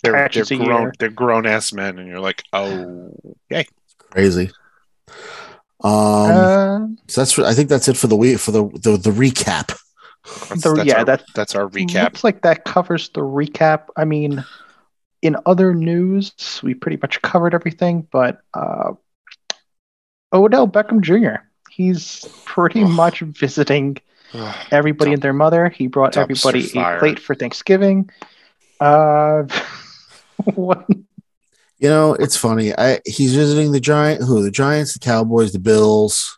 they're 0.03 0.13
they're 0.13 0.21
Catches 0.23 0.51
a 0.51 0.55
grown 0.57 0.81
year. 0.81 0.93
they're 0.99 1.09
grown 1.09 1.45
ass 1.45 1.73
men, 1.73 1.99
and 1.99 2.07
you're 2.07 2.19
like, 2.21 2.43
oh, 2.53 3.11
yeah, 3.49 3.63
crazy. 4.11 4.51
Um, 5.83 5.91
uh, 6.31 6.87
so 7.07 7.21
that's 7.21 7.37
I 7.39 7.53
think 7.53 7.69
that's 7.69 7.87
it 7.87 7.97
for 7.97 8.07
the 8.07 8.15
week 8.15 8.39
for 8.39 8.51
the 8.51 8.63
the, 8.81 8.97
the 8.97 9.11
recap. 9.11 9.77
That's, 10.25 10.63
The- 10.63 10.73
that's 10.73 10.87
yeah, 10.87 10.97
our, 10.99 11.05
that- 11.05 11.23
that's 11.33 11.55
our 11.55 11.67
recap. 11.69 12.03
Looks 12.03 12.23
like 12.23 12.41
that 12.41 12.65
covers 12.65 13.09
the 13.09 13.21
recap. 13.21 13.87
I 13.95 14.05
mean, 14.05 14.43
in 15.21 15.37
other 15.45 15.73
news, 15.73 16.59
we 16.63 16.73
pretty 16.73 16.97
much 17.01 17.21
covered 17.21 17.53
everything, 17.53 18.07
but 18.11 18.41
uh, 18.53 18.93
Odell 20.33 20.67
Beckham 20.67 21.01
Jr. 21.01 21.41
He's 21.71 22.25
pretty 22.45 22.83
Ugh. 22.83 22.89
much 22.89 23.19
visiting 23.21 23.97
everybody 24.71 25.13
and 25.13 25.21
their 25.21 25.33
mother. 25.33 25.69
He 25.69 25.87
brought 25.87 26.13
Dumpster 26.13 26.21
everybody 26.23 26.61
fire. 26.67 26.95
a 26.97 26.99
plate 26.99 27.19
for 27.19 27.35
Thanksgiving. 27.35 28.09
Uh, 28.79 29.43
what? 30.55 30.85
You 31.79 31.89
know, 31.89 32.13
it's 32.13 32.37
funny. 32.37 32.73
I 32.77 32.99
he's 33.05 33.35
visiting 33.35 33.71
the 33.71 33.79
giant 33.81 34.21
who 34.23 34.41
the 34.43 34.51
Giants, 34.51 34.93
the 34.93 34.99
Cowboys, 34.99 35.51
the 35.53 35.59
Bills, 35.59 36.37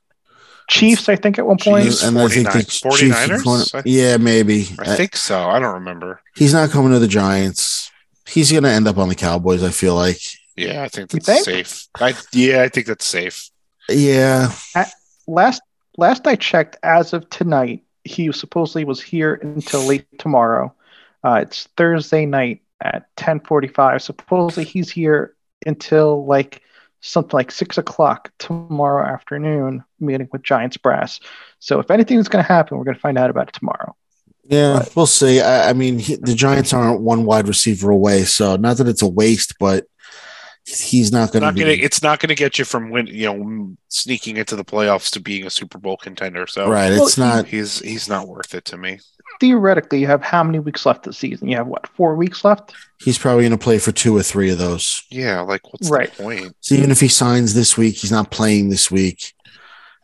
Chiefs, 0.68 1.08
I 1.10 1.16
think, 1.16 1.40
at 1.40 1.46
one 1.48 1.58
point. 1.58 1.86
Chiefs. 1.86 2.04
and 2.04 2.20
I 2.20 2.28
think 2.28 2.48
the 2.52 2.62
49 2.84 3.28
Chiefs 3.30 3.44
49ers? 3.44 3.74
are 3.74 3.82
going- 3.82 3.84
Yeah, 3.86 4.18
maybe. 4.18 4.68
I 4.80 4.96
think 4.96 5.16
so. 5.16 5.40
I 5.50 5.60
don't 5.60 5.74
remember. 5.76 6.22
he's 6.36 6.54
not 6.54 6.70
coming 6.72 6.92
to 6.92 7.00
the 7.00 7.08
Giants. 7.08 7.90
He's 8.28 8.52
going 8.52 8.64
to 8.64 8.70
end 8.70 8.88
up 8.88 8.98
on 8.98 9.08
the 9.10 9.16
Cowboys. 9.16 9.64
I 9.64 9.70
feel 9.70 9.96
like. 9.96 10.20
Yeah, 10.58 10.84
I 10.84 10.88
think 10.90 11.12
that's 11.12 11.26
think? 11.26 11.46
safe. 11.46 11.88
I 12.00 12.14
yeah, 12.34 12.64
I 12.64 12.70
think 12.70 12.88
that's 12.88 13.06
safe. 13.06 13.50
Yeah, 13.90 14.52
Last 15.28 15.62
last 15.98 16.26
I 16.28 16.36
checked, 16.36 16.78
as 16.84 17.14
of 17.14 17.30
tonight, 17.30 17.84
he 18.04 18.32
supposedly 18.32 18.84
was 18.84 19.02
here 19.02 19.36
until 19.36 19.82
late 19.86 20.06
tomorrow. 20.20 20.74
Uh, 21.24 21.40
it's 21.44 21.68
Thursday 21.78 22.26
night 22.26 22.62
at 22.82 23.14
10:45. 23.18 24.02
Supposedly 24.02 24.64
he's 24.66 24.90
here 24.92 25.36
until 25.66 26.26
like 26.26 26.62
something 27.02 27.38
like 27.38 27.52
six 27.52 27.78
o'clock 27.78 28.32
tomorrow 28.40 29.06
afternoon, 29.06 29.84
meeting 30.00 30.28
with 30.32 30.44
Giants 30.44 30.78
brass. 30.78 31.20
So 31.60 31.80
if 31.80 31.92
anything's 31.92 32.28
going 32.28 32.44
to 32.44 32.48
happen, 32.48 32.78
we're 32.78 32.84
going 32.84 32.96
to 32.96 33.02
find 33.02 33.18
out 33.18 33.30
about 33.30 33.50
it 33.50 33.54
tomorrow. 33.54 33.96
yeah, 34.46 34.80
But- 34.80 34.96
we'll 34.96 35.06
see. 35.06 35.42
I, 35.42 35.70
I 35.70 35.74
mean, 35.74 36.00
he, 36.00 36.16
the 36.16 36.34
Giants 36.36 36.74
aren't 36.74 37.02
one 37.02 37.26
wide 37.26 37.48
receiver 37.48 37.90
away, 37.92 38.24
so 38.24 38.56
not 38.56 38.78
that 38.78 38.88
it's 38.88 39.02
a 39.02 39.08
waste, 39.08 39.56
but 39.60 39.86
he's 40.66 41.12
not 41.12 41.32
going 41.32 41.44
to 41.44 41.52
be. 41.54 41.62
gonna. 41.62 41.72
It's 41.74 42.04
not 42.04 42.20
gonna 42.20 42.36
get 42.36 42.60
you 42.60 42.66
from 42.66 42.90
win. 42.90 43.08
You 43.08 43.34
know, 43.34 43.76
sneaking 43.88 44.36
into 44.38 44.56
the 44.56 44.66
playoffs 44.66 45.10
to 45.12 45.20
being 45.22 45.46
a 45.46 45.50
Super 45.50 45.78
Bowl 45.78 45.96
contender. 45.98 46.46
So 46.48 46.70
right, 46.70 46.90
Well, 46.92 47.06
it's 47.06 47.18
not. 47.18 47.46
he's 47.48 47.80
he's 47.80 48.10
not 48.10 48.28
worth 48.28 48.54
it 48.54 48.66
to 48.66 48.78
me. 48.78 49.00
Theoretically, 49.40 50.00
you 50.00 50.08
have 50.08 50.22
how 50.24 50.44
many 50.44 50.60
weeks 50.60 50.86
left 50.86 51.04
this 51.04 51.18
season? 51.18 51.48
You 51.48 51.58
have 51.58 51.68
what, 51.68 51.88
four 51.88 52.16
weeks 52.16 52.44
left? 52.44 52.74
He's 53.00 53.18
probably 53.18 53.44
going 53.44 53.52
to 53.52 53.58
play 53.64 53.78
for 53.80 53.92
two 53.92 54.16
or 54.18 54.24
three 54.24 54.50
of 54.50 54.58
those. 54.58 55.04
Yeah, 55.10 55.42
like 55.42 55.62
what's 55.72 55.90
Right. 55.90 56.12
the 56.14 56.24
point? 56.24 56.56
So 56.62 56.76
even 56.76 56.90
if 56.92 57.00
he 57.00 57.08
signs 57.08 57.54
this 57.54 57.78
week, 57.78 57.96
he's 57.96 58.12
not 58.12 58.32
playing 58.32 58.70
this 58.70 58.90
week. 58.90 59.34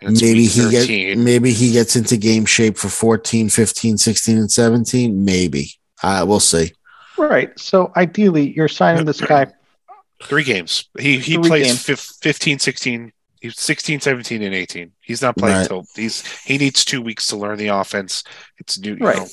Maybe 0.02 0.34
week 0.34 0.52
he 0.52 0.70
get 0.70 1.18
maybe 1.18 1.52
he 1.54 1.72
gets 1.72 1.96
into 1.96 2.18
game 2.18 2.46
shape 2.46 2.78
for 2.78 2.90
14 2.90 3.48
15 3.48 3.98
16 3.98 4.38
and 4.38 4.52
17 4.52 5.24
maybe 5.24 5.80
uh, 6.04 6.26
we'll 6.28 6.42
see 6.42 6.74
Right. 7.18 7.58
So 7.58 7.92
ideally, 7.96 8.54
you're 8.54 8.68
signing 8.68 9.06
this 9.06 9.22
guy. 9.22 9.48
Three 10.24 10.44
games. 10.44 10.90
He 11.00 11.20
he 11.20 11.36
Three 11.36 11.44
plays 11.48 11.86
games. 11.86 12.18
15, 12.22 12.60
16, 12.60 13.14
he's 13.44 13.60
16, 13.60 14.00
17, 14.00 14.42
and 14.42 14.56
18. 14.56 14.92
He's 15.02 15.22
not 15.22 15.38
playing 15.38 15.58
Right. 15.58 15.62
until 15.64 15.86
he's 15.96 16.26
he 16.44 16.58
needs 16.58 16.84
two 16.84 17.02
weeks 17.02 17.28
to 17.28 17.38
learn 17.38 17.58
the 17.60 17.68
offense. 17.68 18.24
It's 18.58 18.80
new, 18.80 18.96
you 18.96 19.06
Right. 19.06 19.18
know, 19.18 19.28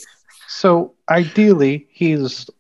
So 0.49 0.95
ideally, 1.09 1.87
he's 1.91 2.51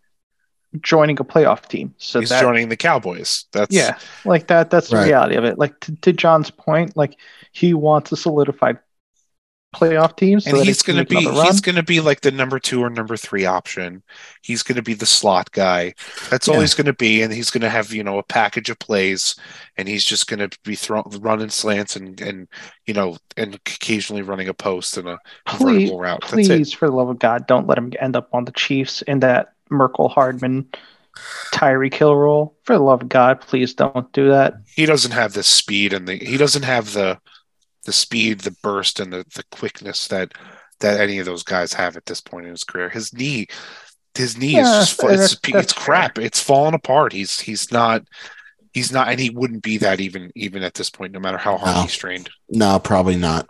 joining 0.80 1.18
a 1.20 1.24
playoff 1.24 1.66
team. 1.66 1.94
So 1.98 2.20
he's 2.20 2.28
that 2.30 2.40
joining 2.40 2.68
the 2.68 2.76
Cowboys. 2.76 3.46
That's 3.52 3.74
Yeah, 3.74 3.98
like 4.24 4.46
that. 4.46 4.70
That's 4.70 4.88
the 4.90 4.98
reality 4.98 5.34
of 5.34 5.44
it. 5.44 5.58
Like 5.58 5.78
to, 5.80 5.96
to 5.96 6.12
John's 6.12 6.50
point, 6.50 6.96
like 6.96 7.16
he 7.52 7.74
wants 7.74 8.12
a 8.12 8.16
solidified 8.16 8.78
playoff 9.74 10.16
team, 10.16 10.40
so 10.40 10.50
and 10.50 10.66
he's 10.66 10.82
going 10.82 10.98
to 10.98 11.04
be 11.04 11.20
he's 11.20 11.60
going 11.60 11.76
to 11.76 11.82
be 11.82 12.00
like 12.00 12.20
the 12.20 12.30
number 12.30 12.58
two 12.58 12.82
or 12.82 12.90
number 12.90 13.16
three 13.16 13.44
option. 13.44 14.02
He's 14.42 14.62
going 14.62 14.76
to 14.76 14.82
be 14.82 14.94
the 14.94 15.06
slot 15.06 15.52
guy. 15.52 15.94
That's 16.28 16.48
all 16.48 16.60
he's 16.60 16.74
going 16.74 16.86
to 16.86 16.92
be, 16.92 17.22
and 17.22 17.32
he's 17.32 17.50
going 17.50 17.62
to 17.62 17.68
have 17.68 17.92
you 17.92 18.02
know 18.02 18.18
a 18.18 18.22
package 18.22 18.70
of 18.70 18.78
plays, 18.78 19.36
and 19.76 19.88
he's 19.88 20.04
just 20.04 20.26
going 20.26 20.48
to 20.48 20.58
be 20.64 20.74
throw, 20.74 21.02
running 21.20 21.50
slants 21.50 21.96
and 21.96 22.20
and 22.20 22.48
you 22.86 22.94
know 22.94 23.16
and 23.36 23.54
occasionally 23.54 24.22
running 24.22 24.48
a 24.48 24.54
post 24.54 24.96
and 24.96 25.08
a 25.08 25.18
Please, 25.46 25.62
vertical 25.62 26.00
route. 26.00 26.20
That's 26.22 26.32
it. 26.32 26.46
please, 26.46 26.72
for 26.72 26.88
the 26.88 26.96
love 26.96 27.08
of 27.08 27.18
God, 27.18 27.46
don't 27.46 27.66
let 27.66 27.78
him 27.78 27.92
end 28.00 28.16
up 28.16 28.28
on 28.32 28.44
the 28.44 28.52
Chiefs 28.52 29.02
in 29.02 29.20
that 29.20 29.52
Mecole 29.70 30.10
Hardman 30.10 30.68
Tyreek 31.52 31.94
Hill 31.94 32.16
role. 32.16 32.56
For 32.64 32.76
the 32.76 32.82
love 32.82 33.02
of 33.02 33.08
God, 33.08 33.40
please 33.40 33.74
don't 33.74 34.10
do 34.12 34.28
that. 34.30 34.54
He 34.74 34.86
doesn't 34.86 35.12
have 35.12 35.32
the 35.32 35.42
speed 35.42 35.92
and 35.92 36.06
the 36.06 36.16
he 36.16 36.36
doesn't 36.36 36.64
have 36.64 36.92
the 36.92 37.20
the 37.84 37.92
speed, 37.92 38.40
the 38.40 38.56
burst, 38.62 39.00
and 39.00 39.12
the 39.12 39.24
the 39.34 39.44
quickness 39.50 40.08
that 40.08 40.32
that 40.80 41.00
any 41.00 41.18
of 41.18 41.26
those 41.26 41.42
guys 41.42 41.72
have 41.74 41.96
at 41.96 42.06
this 42.06 42.20
point 42.20 42.46
in 42.46 42.52
his 42.52 42.64
career. 42.64 42.88
His 42.88 43.12
knee. 43.12 43.46
His 44.16 44.36
knee 44.36 44.54
Yeah, 44.56 44.80
is 44.80 44.88
just 44.88 44.92
it's, 44.92 45.02
that's- 45.02 45.32
it's, 45.32 45.52
that's 45.52 45.72
crap. 45.72 46.18
It's 46.18 46.42
falling 46.42 46.74
apart. 46.74 47.12
He's 47.12 47.38
he's 47.40 47.70
not 47.70 48.02
he's 48.72 48.90
not 48.92 49.08
and 49.08 49.20
he 49.20 49.30
wouldn't 49.30 49.62
be 49.62 49.78
that 49.78 50.00
even 50.00 50.32
even 50.34 50.62
at 50.62 50.74
this 50.74 50.90
point, 50.90 51.12
no 51.12 51.20
matter 51.20 51.38
how 51.38 51.56
hard 51.56 51.76
No. 51.76 51.82
he's 51.82 51.94
trained. 51.96 52.28
no 52.48 52.78
probably 52.80 53.16
not 53.16 53.46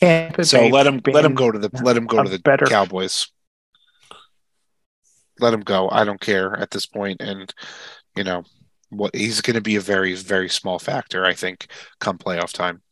Tampa 0.00 0.44
So 0.44 0.66
let 0.68 0.86
him 0.86 1.00
let 1.06 1.24
him 1.24 1.34
go 1.34 1.50
to 1.50 1.58
the 1.58 1.70
let 1.82 1.96
him 1.96 2.06
go 2.06 2.22
to 2.22 2.28
the 2.28 2.38
better- 2.38 2.66
Cowboys. 2.66 3.28
Let 5.40 5.54
him 5.54 5.60
go. 5.60 5.88
I 5.90 6.04
don't 6.04 6.20
care 6.20 6.54
at 6.56 6.70
this 6.70 6.86
point, 6.86 7.20
and 7.20 7.52
you 8.16 8.24
know 8.24 8.44
what 8.90 9.14
he's 9.16 9.40
going 9.40 9.54
to 9.54 9.62
be 9.62 9.76
a 9.76 9.80
very 9.80 10.14
very 10.14 10.48
small 10.50 10.78
factor. 10.78 11.24
I 11.24 11.32
think 11.34 11.66
come 11.98 12.18
playoff 12.18 12.52
time. 12.52 12.82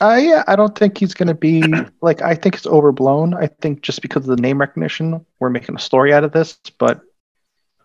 Uh, 0.00 0.18
yeah, 0.20 0.44
I 0.46 0.56
don't 0.56 0.76
think 0.76 0.98
he's 0.98 1.14
going 1.14 1.28
to 1.28 1.34
be 1.34 1.62
like. 2.00 2.22
I 2.22 2.34
think 2.34 2.56
it's 2.56 2.66
overblown. 2.66 3.34
I 3.34 3.46
think 3.46 3.82
just 3.82 4.02
because 4.02 4.28
of 4.28 4.36
the 4.36 4.42
name 4.42 4.60
recognition, 4.60 5.24
we're 5.40 5.50
making 5.50 5.74
a 5.76 5.80
story 5.80 6.12
out 6.12 6.24
of 6.24 6.32
this. 6.32 6.58
But 6.78 7.00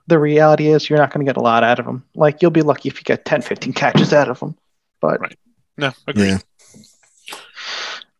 the 0.07 0.19
reality 0.19 0.67
is, 0.67 0.89
you're 0.89 0.99
not 0.99 1.13
going 1.13 1.25
to 1.25 1.29
get 1.29 1.37
a 1.37 1.43
lot 1.43 1.63
out 1.63 1.79
of 1.79 1.85
him. 1.85 2.03
Like, 2.15 2.41
you'll 2.41 2.51
be 2.51 2.61
lucky 2.63 2.89
if 2.89 2.97
you 2.97 3.03
get 3.03 3.25
10, 3.25 3.41
15 3.41 3.73
catches 3.73 4.13
out 4.13 4.29
of 4.29 4.39
him. 4.39 4.55
But, 4.99 5.21
Right. 5.21 5.37
No, 5.77 5.91
agree. 6.07 6.27
yeah 6.27 6.39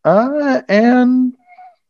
uh, 0.04 0.62
and 0.68 1.34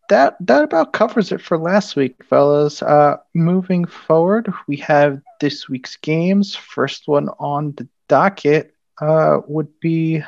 that 0.09 0.37
that 0.41 0.65
about 0.65 0.93
covers 0.93 1.33
it 1.33 1.41
for 1.41 1.57
last 1.57 1.97
week, 1.97 2.23
fellas. 2.25 2.83
Uh, 2.83 3.17
moving 3.35 3.87
forward, 3.87 4.53
we 4.67 4.77
have 4.77 5.21
this 5.41 5.69
week's 5.69 5.97
games. 5.97 6.55
First 6.55 7.09
one 7.09 7.29
on 7.39 7.73
the 7.73 7.89
docket 8.09 8.75
uh, 9.01 9.41
would 9.47 9.69
be 9.81 10.23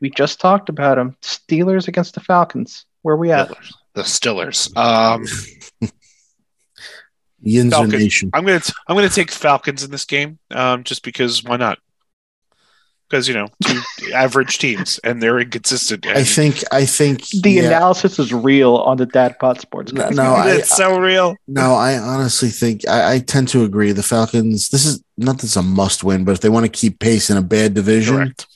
we, 0.00 0.08
we 0.08 0.10
just 0.10 0.40
talked 0.40 0.68
about 0.68 0.96
them 0.96 1.16
Steelers 1.22 1.88
against 1.88 2.14
the 2.14 2.20
Falcons. 2.20 2.84
Where 3.02 3.16
we 3.16 3.30
at? 3.32 3.48
Stillers. 3.48 3.72
The 3.94 4.02
Stillers. 4.02 4.76
Um, 4.76 5.90
Yinzer 7.44 7.70
Falcons. 7.70 7.92
Nation. 7.92 8.30
I'm 8.32 8.44
gonna 8.44 8.60
t- 8.60 8.72
I'm 8.88 8.96
gonna 8.96 9.08
take 9.08 9.30
Falcons 9.30 9.84
in 9.84 9.90
this 9.90 10.04
game, 10.04 10.38
um, 10.50 10.84
just 10.84 11.02
because 11.02 11.44
why 11.44 11.56
not? 11.56 11.78
Because 13.08 13.28
you 13.28 13.34
know, 13.34 13.46
two 13.64 13.80
average 14.14 14.58
teams 14.58 14.98
and 15.04 15.22
they're 15.22 15.38
inconsistent. 15.38 16.06
I 16.06 16.24
think 16.24 16.64
I 16.72 16.84
think 16.86 17.28
The 17.28 17.52
yeah. 17.52 17.62
analysis 17.66 18.18
is 18.18 18.32
real 18.34 18.76
on 18.76 18.96
the 18.96 19.06
Dad 19.06 19.38
Pod 19.38 19.60
Sports. 19.60 19.92
No, 19.92 20.02
Cast. 20.02 20.16
no, 20.16 20.22
I- 20.34 20.50
it's 20.56 20.76
so 20.76 20.98
real. 20.98 21.36
No, 21.46 21.74
I 21.74 21.98
honestly 21.98 22.48
think 22.48 22.88
I, 22.88 23.14
I 23.14 23.18
tend 23.20 23.48
to 23.48 23.62
agree. 23.64 23.92
The 23.92 24.02
Falcons. 24.02 24.70
This 24.70 24.84
is 24.86 25.04
not 25.16 25.36
that 25.38 25.44
it's 25.44 25.56
a 25.56 25.62
must 25.62 26.02
win, 26.02 26.24
but 26.24 26.32
if 26.32 26.40
they 26.40 26.48
want 26.48 26.64
to 26.66 26.72
keep 26.72 26.98
pace 26.98 27.30
in 27.30 27.36
a 27.36 27.42
bad 27.42 27.74
division, 27.74 28.16
Correct. 28.16 28.46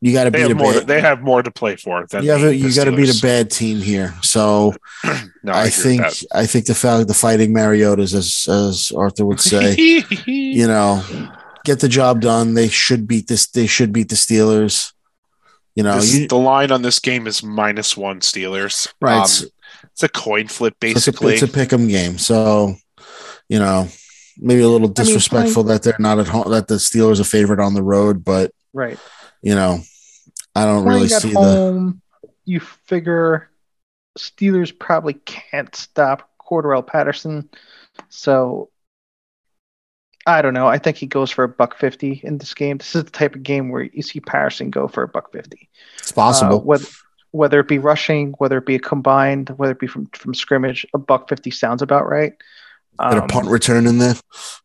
You 0.00 0.12
got 0.12 0.24
to 0.24 0.30
They 0.30 0.42
beat 0.42 0.50
a 0.50 0.54
more. 0.54 0.72
bad. 0.72 0.86
they 0.86 1.00
have 1.00 1.22
more 1.22 1.42
to 1.42 1.50
play 1.50 1.76
for 1.76 2.06
than 2.06 2.24
you 2.24 2.30
have 2.30 2.40
the- 2.40 2.54
you 2.56 2.74
got 2.74 2.84
to 2.84 2.92
beat 2.96 3.16
a 3.16 3.22
bad 3.22 3.50
team 3.50 3.78
here. 3.80 4.14
So 4.22 4.74
No, 5.42 5.52
I, 5.52 5.66
agree 5.66 5.70
think 5.70 6.02
I 6.32 6.46
think 6.46 6.66
the 6.66 6.74
Fal- 6.74 7.04
the 7.04 7.14
fighting 7.14 7.54
Mariotas, 7.54 8.12
as 8.14 8.48
as 8.52 8.92
Arthur 8.96 9.24
would 9.26 9.40
say, 9.40 9.74
you 10.26 10.66
know, 10.66 11.02
get 11.64 11.80
the 11.80 11.88
job 11.88 12.20
done. 12.20 12.54
They 12.54 12.68
should 12.68 13.06
beat 13.06 13.28
this. 13.28 13.46
They 13.46 13.66
should 13.68 13.92
beat 13.92 14.08
the 14.08 14.16
Steelers. 14.16 14.92
You 15.76 15.82
know, 15.84 15.96
This- 15.96 16.14
you, 16.16 16.26
the 16.28 16.36
line 16.38 16.72
on 16.72 16.82
this 16.82 16.98
game 16.98 17.26
is 17.26 17.42
minus 17.42 17.96
one 17.96 18.20
Steelers. 18.20 18.92
Right. 19.00 19.18
Um, 19.18 19.48
it's 19.92 20.02
a 20.02 20.08
coin 20.08 20.48
flip, 20.48 20.74
it's 20.82 21.06
a, 21.06 21.10
basically. 21.12 21.34
it's 21.34 21.42
a 21.42 21.48
pick 21.48 21.72
'em 21.72 21.86
game. 21.88 22.18
So, 22.18 22.74
you 23.48 23.58
know, 23.58 23.88
maybe 24.38 24.60
a 24.62 24.68
little 24.68 24.88
mean, 24.88 24.94
disrespectful 24.94 25.62
that 25.64 25.82
they're 25.84 25.96
not 25.98 26.18
at 26.18 26.26
home. 26.28 26.50
That 26.50 26.66
the 26.68 26.74
Steelers 26.74 27.20
are 27.20 27.24
favorite 27.24 27.60
on 27.60 27.74
the 27.74 27.82
road, 27.82 28.24
but 28.24 28.50
Right. 28.72 28.98
You 29.42 29.54
know, 29.54 29.78
I 30.54 30.64
don't 30.64 30.82
Playing 30.84 30.96
really 30.96 31.08
see 31.08 31.32
the. 31.32 31.98
you 32.44 32.60
figure 32.60 33.50
Steelers 34.18 34.76
probably 34.76 35.14
can't 35.14 35.74
stop 35.76 36.30
Cordarrelle 36.40 36.86
Patterson. 36.86 37.48
So 38.08 38.70
I 40.26 40.42
don't 40.42 40.54
know. 40.54 40.66
I 40.66 40.78
think 40.78 40.96
he 40.96 41.06
goes 41.06 41.30
for 41.30 41.44
a 41.44 41.48
buck 41.48 41.78
fifty 41.78 42.20
in 42.24 42.38
this 42.38 42.54
game. 42.54 42.78
This 42.78 42.94
is 42.96 43.04
the 43.04 43.10
type 43.10 43.34
of 43.36 43.42
game 43.42 43.70
where 43.70 43.82
you 43.82 44.02
see 44.02 44.20
Patterson 44.20 44.70
go 44.70 44.88
for 44.88 45.02
a 45.04 45.08
buck 45.08 45.32
fifty. 45.32 45.68
It's 45.98 46.12
possible. 46.12 46.56
Uh, 46.56 46.62
whether 46.62 46.86
whether 47.32 47.60
it 47.60 47.68
be 47.68 47.78
rushing, 47.78 48.32
whether 48.38 48.58
it 48.58 48.66
be 48.66 48.76
a 48.76 48.80
combined, 48.80 49.50
whether 49.50 49.72
it 49.72 49.78
be 49.78 49.86
from 49.86 50.06
from 50.14 50.34
scrimmage, 50.34 50.86
a 50.94 50.98
buck 50.98 51.28
fifty 51.28 51.50
sounds 51.50 51.82
about 51.82 52.08
right. 52.08 52.32
Get 52.98 53.18
a 53.18 53.22
Um, 53.22 53.28
punt 53.28 53.48
return 53.48 53.86
in 53.86 53.98
there. 53.98 54.14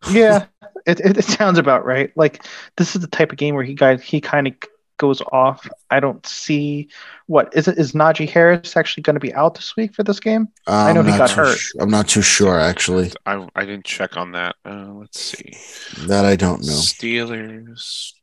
yeah, 0.09 0.45
it, 0.85 0.99
it, 0.99 1.17
it 1.17 1.25
sounds 1.25 1.57
about 1.57 1.85
right. 1.85 2.11
Like 2.15 2.45
this 2.77 2.95
is 2.95 3.01
the 3.01 3.07
type 3.07 3.31
of 3.31 3.37
game 3.37 3.55
where 3.55 3.63
he 3.63 3.73
guys 3.73 4.01
he 4.01 4.21
kind 4.21 4.47
of 4.47 4.53
goes 4.97 5.21
off. 5.31 5.67
I 5.89 5.99
don't 5.99 6.25
see 6.27 6.87
what 7.25 7.51
is 7.55 7.67
it. 7.67 7.77
Is 7.79 7.93
Najee 7.93 8.29
Harris 8.29 8.77
actually 8.77 9.01
going 9.01 9.15
to 9.15 9.19
be 9.19 9.33
out 9.33 9.55
this 9.55 9.75
week 9.75 9.95
for 9.95 10.03
this 10.03 10.19
game? 10.19 10.47
I 10.67 10.93
know 10.93 11.01
he 11.01 11.17
got 11.17 11.31
hurt. 11.31 11.57
su- 11.57 11.79
I'm 11.81 11.89
not 11.89 12.07
too 12.07 12.21
sure 12.21 12.59
actually. 12.59 13.11
I, 13.25 13.47
I 13.55 13.65
didn't 13.65 13.85
check 13.85 14.15
on 14.15 14.33
that. 14.33 14.55
Uh, 14.63 14.93
let's 14.93 15.19
see. 15.19 15.57
That 16.05 16.23
I 16.23 16.35
don't 16.35 16.61
know. 16.61 16.73
Steelers. 16.73 18.13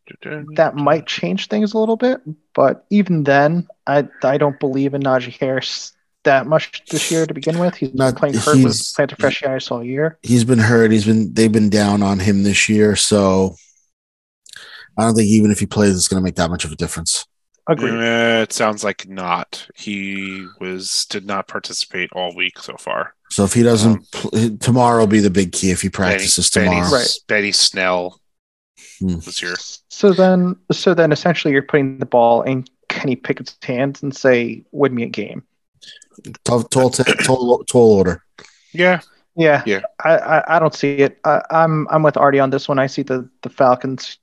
That 0.55 0.75
might 0.75 1.07
change 1.07 1.49
things 1.49 1.75
a 1.75 1.79
little 1.79 1.97
bit, 1.97 2.23
but 2.55 2.87
even 2.89 3.25
then, 3.25 3.69
I 3.87 4.09
I 4.23 4.39
don't 4.39 4.59
believe 4.59 4.95
in 4.95 5.03
Najee 5.03 5.39
Harris 5.39 5.93
that 6.25 6.47
much 6.47 6.83
this 6.91 7.11
year 7.11 7.27
to 7.27 7.33
begin 7.35 7.59
with. 7.59 7.75
He's 7.77 7.95
Not- 7.95 8.15
been 8.15 8.19
playing 8.19 8.35
hurt 8.35 8.57
with 8.57 8.65
he's- 8.77 8.93
plantar 8.93 9.17
fasciitis 9.17 9.71
all 9.71 9.85
year. 9.85 10.19
He's 10.23 10.45
been 10.45 10.59
hurt. 10.59 10.91
He's 10.91 11.07
been. 11.07 11.33
They've 11.33 11.53
been 11.53 11.71
down 11.71 12.03
on 12.03 12.19
him 12.21 12.43
this 12.43 12.69
year. 12.69 12.97
So 12.97 13.57
I 14.97 15.03
don't 15.05 15.15
think 15.15 15.29
even 15.29 15.51
if 15.51 15.61
he 15.61 15.67
plays, 15.67 15.95
it's 15.97 16.09
going 16.09 16.21
to 16.21 16.25
make 16.25 16.37
that 16.37 16.51
much 16.51 16.65
of 16.65 16.73
a 16.73 16.77
difference. 16.77 17.25
Agreed. 17.69 17.93
Eh, 18.03 18.43
it 18.43 18.53
sounds 18.53 18.83
like 18.83 19.07
not. 19.09 19.67
He 19.77 20.47
was 20.59 21.07
did 21.11 21.27
not 21.27 21.49
participate 21.49 22.11
all 22.15 22.35
week 22.35 22.59
so 22.59 22.77
far. 22.79 23.15
So 23.31 23.45
if 23.45 23.53
he 23.53 23.63
doesn't, 23.63 24.11
pl- 24.11 24.57
tomorrow 24.57 25.01
will 25.01 25.07
be 25.07 25.21
the 25.21 25.29
big 25.31 25.53
key 25.53 25.71
if 25.71 25.83
he 25.83 25.91
practices 25.91 26.49
Benny, 26.51 26.69
tomorrow. 26.71 26.91
Right. 26.91 27.11
Benny 27.27 27.53
Snell 27.53 28.21
Hmm. 29.01 29.17
was 29.17 29.39
here. 29.39 29.55
So 29.91 30.13
then, 30.13 30.57
so 30.73 30.95
then, 30.95 31.13
essentially, 31.13 31.53
you're 31.53 31.63
putting 31.63 31.99
the 31.99 32.07
ball 32.07 32.41
in 32.43 32.65
Kenny 32.89 33.17
Pickett's 33.17 33.55
hands 33.63 34.03
and 34.03 34.17
say, 34.17 34.65
"Win 34.73 34.95
me 34.95 35.03
a 35.03 35.09
game." 35.09 35.43
Tall, 36.45 36.63
tall, 36.65 36.91
tall, 36.91 37.65
tall 37.65 37.93
order. 37.93 38.23
Yeah, 38.73 39.01
Yeah, 39.37 39.63
Yeah. 39.67 39.81
I, 40.05 40.17
I, 40.17 40.57
I 40.57 40.59
don't 40.59 40.75
see 40.75 40.97
it. 40.97 41.19
I, 41.25 41.43
I'm 41.51 41.87
I'm 41.91 42.03
with 42.03 42.17
Artie 42.17 42.41
on 42.41 42.51
this 42.51 42.69
one. 42.69 42.79
I 42.79 42.87
see 42.87 43.03
the 43.03 43.29
the 43.43 43.51
Falcons 43.51 44.19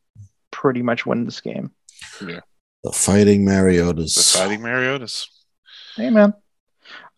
pretty 0.51 0.81
much 0.81 1.05
win 1.05 1.25
this 1.25 1.41
game. 1.41 1.71
Yeah. 2.25 2.41
The 2.83 2.91
Fighting 2.91 3.45
Mariotas. 3.45 4.15
the 4.15 4.39
fighting 4.39 4.59
Mariotas. 4.59 5.27
Hey 5.95 6.09
man. 6.09 6.33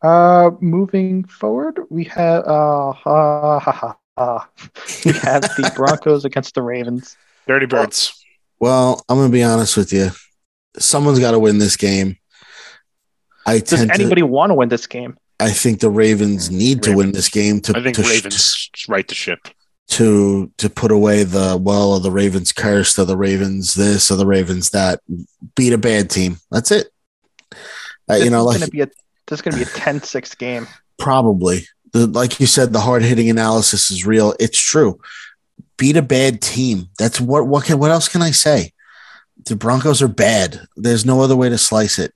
Uh, 0.01 0.51
moving 0.61 1.23
forward, 1.25 1.79
we 1.89 2.03
have 2.05 2.43
uh, 2.45 2.91
ha, 2.93 3.59
ha, 3.59 3.59
ha, 3.59 3.97
ha. 4.17 4.49
we 5.05 5.11
have 5.13 5.41
the 5.41 5.71
Broncos 5.75 6.23
against 6.23 6.55
the 6.55 6.61
Ravens. 6.61 7.17
Dirty 7.47 7.65
Birds. 7.65 8.23
Well, 8.59 9.03
I'm 9.09 9.17
gonna 9.17 9.31
be 9.31 9.43
honest 9.43 9.75
with 9.75 9.91
you. 9.91 10.11
Someone's 10.77 11.19
got 11.19 11.31
to 11.31 11.39
win 11.39 11.57
this 11.57 11.75
game. 11.75 12.17
I 13.47 13.59
Does 13.59 13.79
tend 13.79 13.91
anybody 13.91 14.21
to. 14.21 14.27
want 14.27 14.51
to 14.51 14.53
win 14.55 14.69
this 14.69 14.85
game? 14.85 15.17
I 15.39 15.51
think 15.51 15.79
the 15.79 15.89
Ravens 15.89 16.51
need 16.51 16.83
to 16.83 16.95
win 16.95 17.11
this 17.11 17.29
game 17.29 17.61
to 17.61 17.77
I 17.77 17.81
think 17.81 17.95
to, 17.95 18.01
Ravens 18.03 18.69
right 18.89 19.07
to 19.07 19.15
ship. 19.15 19.47
to 19.89 20.51
to 20.57 20.69
put 20.69 20.91
away 20.91 21.23
the 21.23 21.57
well 21.59 21.95
of 21.95 22.03
the 22.03 22.11
Ravens 22.11 22.51
curse, 22.51 22.97
or 22.99 23.05
the 23.05 23.17
Ravens 23.17 23.73
this, 23.73 24.11
or 24.11 24.15
the 24.17 24.25
Ravens 24.25 24.71
that. 24.71 24.99
Beat 25.55 25.73
a 25.73 25.77
bad 25.77 26.09
team. 26.09 26.37
That's 26.51 26.71
it. 26.71 26.87
Uh, 28.09 28.15
you 28.15 28.29
know, 28.29 28.39
is 28.41 28.45
like 28.45 28.59
gonna 28.59 28.71
be 28.71 28.81
a 28.81 28.87
this 29.27 29.39
is 29.39 29.41
gonna 29.41 29.57
be 29.57 29.63
a 29.63 29.65
10-6 29.65 30.37
game. 30.39 30.67
probably 30.97 31.67
the 31.93 32.07
like 32.07 32.39
you 32.39 32.45
said, 32.47 32.73
the 32.73 32.79
hard 32.81 33.03
hitting 33.03 33.29
analysis 33.29 33.91
is 33.91 34.05
real. 34.05 34.33
It's 34.39 34.59
true. 34.59 34.99
Beat 35.77 35.97
a 35.97 36.01
bad 36.01 36.41
team. 36.41 36.87
That's 36.97 37.21
what 37.21 37.47
what 37.47 37.65
can 37.65 37.79
what 37.79 37.91
else 37.91 38.09
can 38.09 38.21
I 38.21 38.31
say? 38.31 38.73
The 39.45 39.55
Broncos 39.55 40.01
are 40.01 40.07
bad. 40.07 40.61
There's 40.75 41.05
no 41.05 41.21
other 41.21 41.35
way 41.35 41.49
to 41.49 41.57
slice 41.57 41.99
it. 41.99 42.13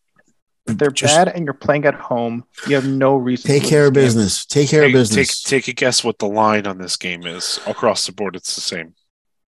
They're 0.65 0.91
Just 0.91 1.15
bad, 1.15 1.27
and 1.29 1.43
you're 1.45 1.53
playing 1.55 1.85
at 1.85 1.95
home. 1.95 2.43
You 2.67 2.75
have 2.75 2.85
no 2.87 3.15
reason. 3.15 3.47
Take 3.47 3.63
care 3.63 3.87
of 3.87 3.95
lose 3.95 4.13
game. 4.13 4.21
business. 4.21 4.45
Take 4.45 4.69
care 4.69 4.83
of 4.83 4.87
Take, 4.87 4.93
take 4.93 4.99
business. 4.99 5.43
take 5.43 5.67
a 5.67 5.73
guess 5.73 6.03
what 6.03 6.19
the 6.19 6.27
line 6.27 6.67
on 6.67 6.77
this 6.77 6.97
game 6.97 7.25
is. 7.25 7.59
Across 7.65 8.05
the 8.05 8.11
board, 8.13 8.35
it's 8.35 8.53
the 8.55 8.61
same. 8.61 8.93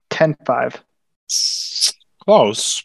10-5. 0.10 0.80
Close. 2.26 2.84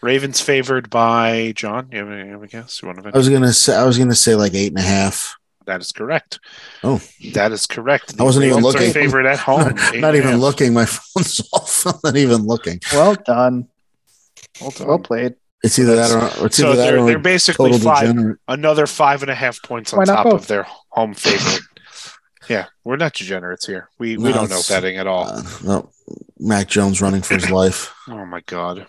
Ravens 0.00 0.40
favored 0.40 0.90
by 0.90 1.52
John. 1.54 1.88
You 1.92 1.98
have 1.98 2.08
a, 2.10 2.16
you 2.24 2.30
have 2.32 2.42
a 2.42 2.46
guess? 2.48 2.82
You 2.82 2.88
want 2.88 3.02
to 3.04 3.10
I 3.14 3.16
was 3.16 3.28
gonna 3.28 3.52
say 3.52 3.76
I 3.76 3.84
was 3.84 3.98
gonna 3.98 4.14
say 4.16 4.34
like 4.34 4.52
eight 4.54 4.72
and 4.72 4.78
a 4.78 4.82
half. 4.82 5.36
That 5.66 5.80
is 5.80 5.92
correct. 5.92 6.40
Oh. 6.82 7.00
that 7.34 7.52
is 7.52 7.66
correct. 7.66 8.14
I 8.18 8.24
wasn't 8.24 8.46
even 8.46 8.56
Ravens 8.56 8.74
are 8.74 8.78
looking. 8.78 8.92
Favorite 8.92 9.26
at 9.26 9.38
home. 9.38 9.74
Not, 9.76 9.96
not 9.96 10.14
even 10.16 10.30
half. 10.32 10.40
looking. 10.40 10.74
My 10.74 10.84
phone's 10.86 11.40
off. 11.52 11.86
I'm 11.86 11.94
not 12.02 12.16
even 12.16 12.42
looking. 12.46 12.80
Well 12.92 13.14
done. 13.14 13.68
Well 14.60 14.70
done. 14.70 14.86
Well 14.88 14.98
played. 14.98 15.34
It's 15.62 15.78
either 15.78 15.94
that 15.96 16.38
or 16.40 16.46
it's 16.46 16.56
So 16.56 16.72
either 16.72 16.76
they're, 16.82 16.98
or 16.98 17.06
they're 17.06 17.18
basically 17.18 17.70
total 17.70 17.84
five, 17.92 18.36
another 18.48 18.86
five 18.86 19.22
and 19.22 19.30
a 19.30 19.34
half 19.34 19.62
points 19.62 19.92
on 19.92 20.04
top 20.06 20.24
both? 20.24 20.42
of 20.42 20.46
their 20.48 20.66
home 20.90 21.14
favorite. 21.14 21.62
yeah, 22.48 22.66
we're 22.84 22.96
not 22.96 23.12
degenerates 23.14 23.66
here. 23.66 23.88
We 23.98 24.16
we 24.16 24.24
No, 24.24 24.32
don't 24.32 24.50
know 24.50 24.56
it's- 24.58 24.68
betting 24.68 24.96
at 24.98 25.06
all. 25.06 25.24
Uh, 25.28 25.42
no, 25.64 25.90
Mac 26.40 26.66
Jones 26.68 27.00
running 27.00 27.22
for 27.22 27.34
his 27.34 27.50
life. 27.60 27.94
oh 28.08 28.26
my 28.26 28.40
god! 28.46 28.86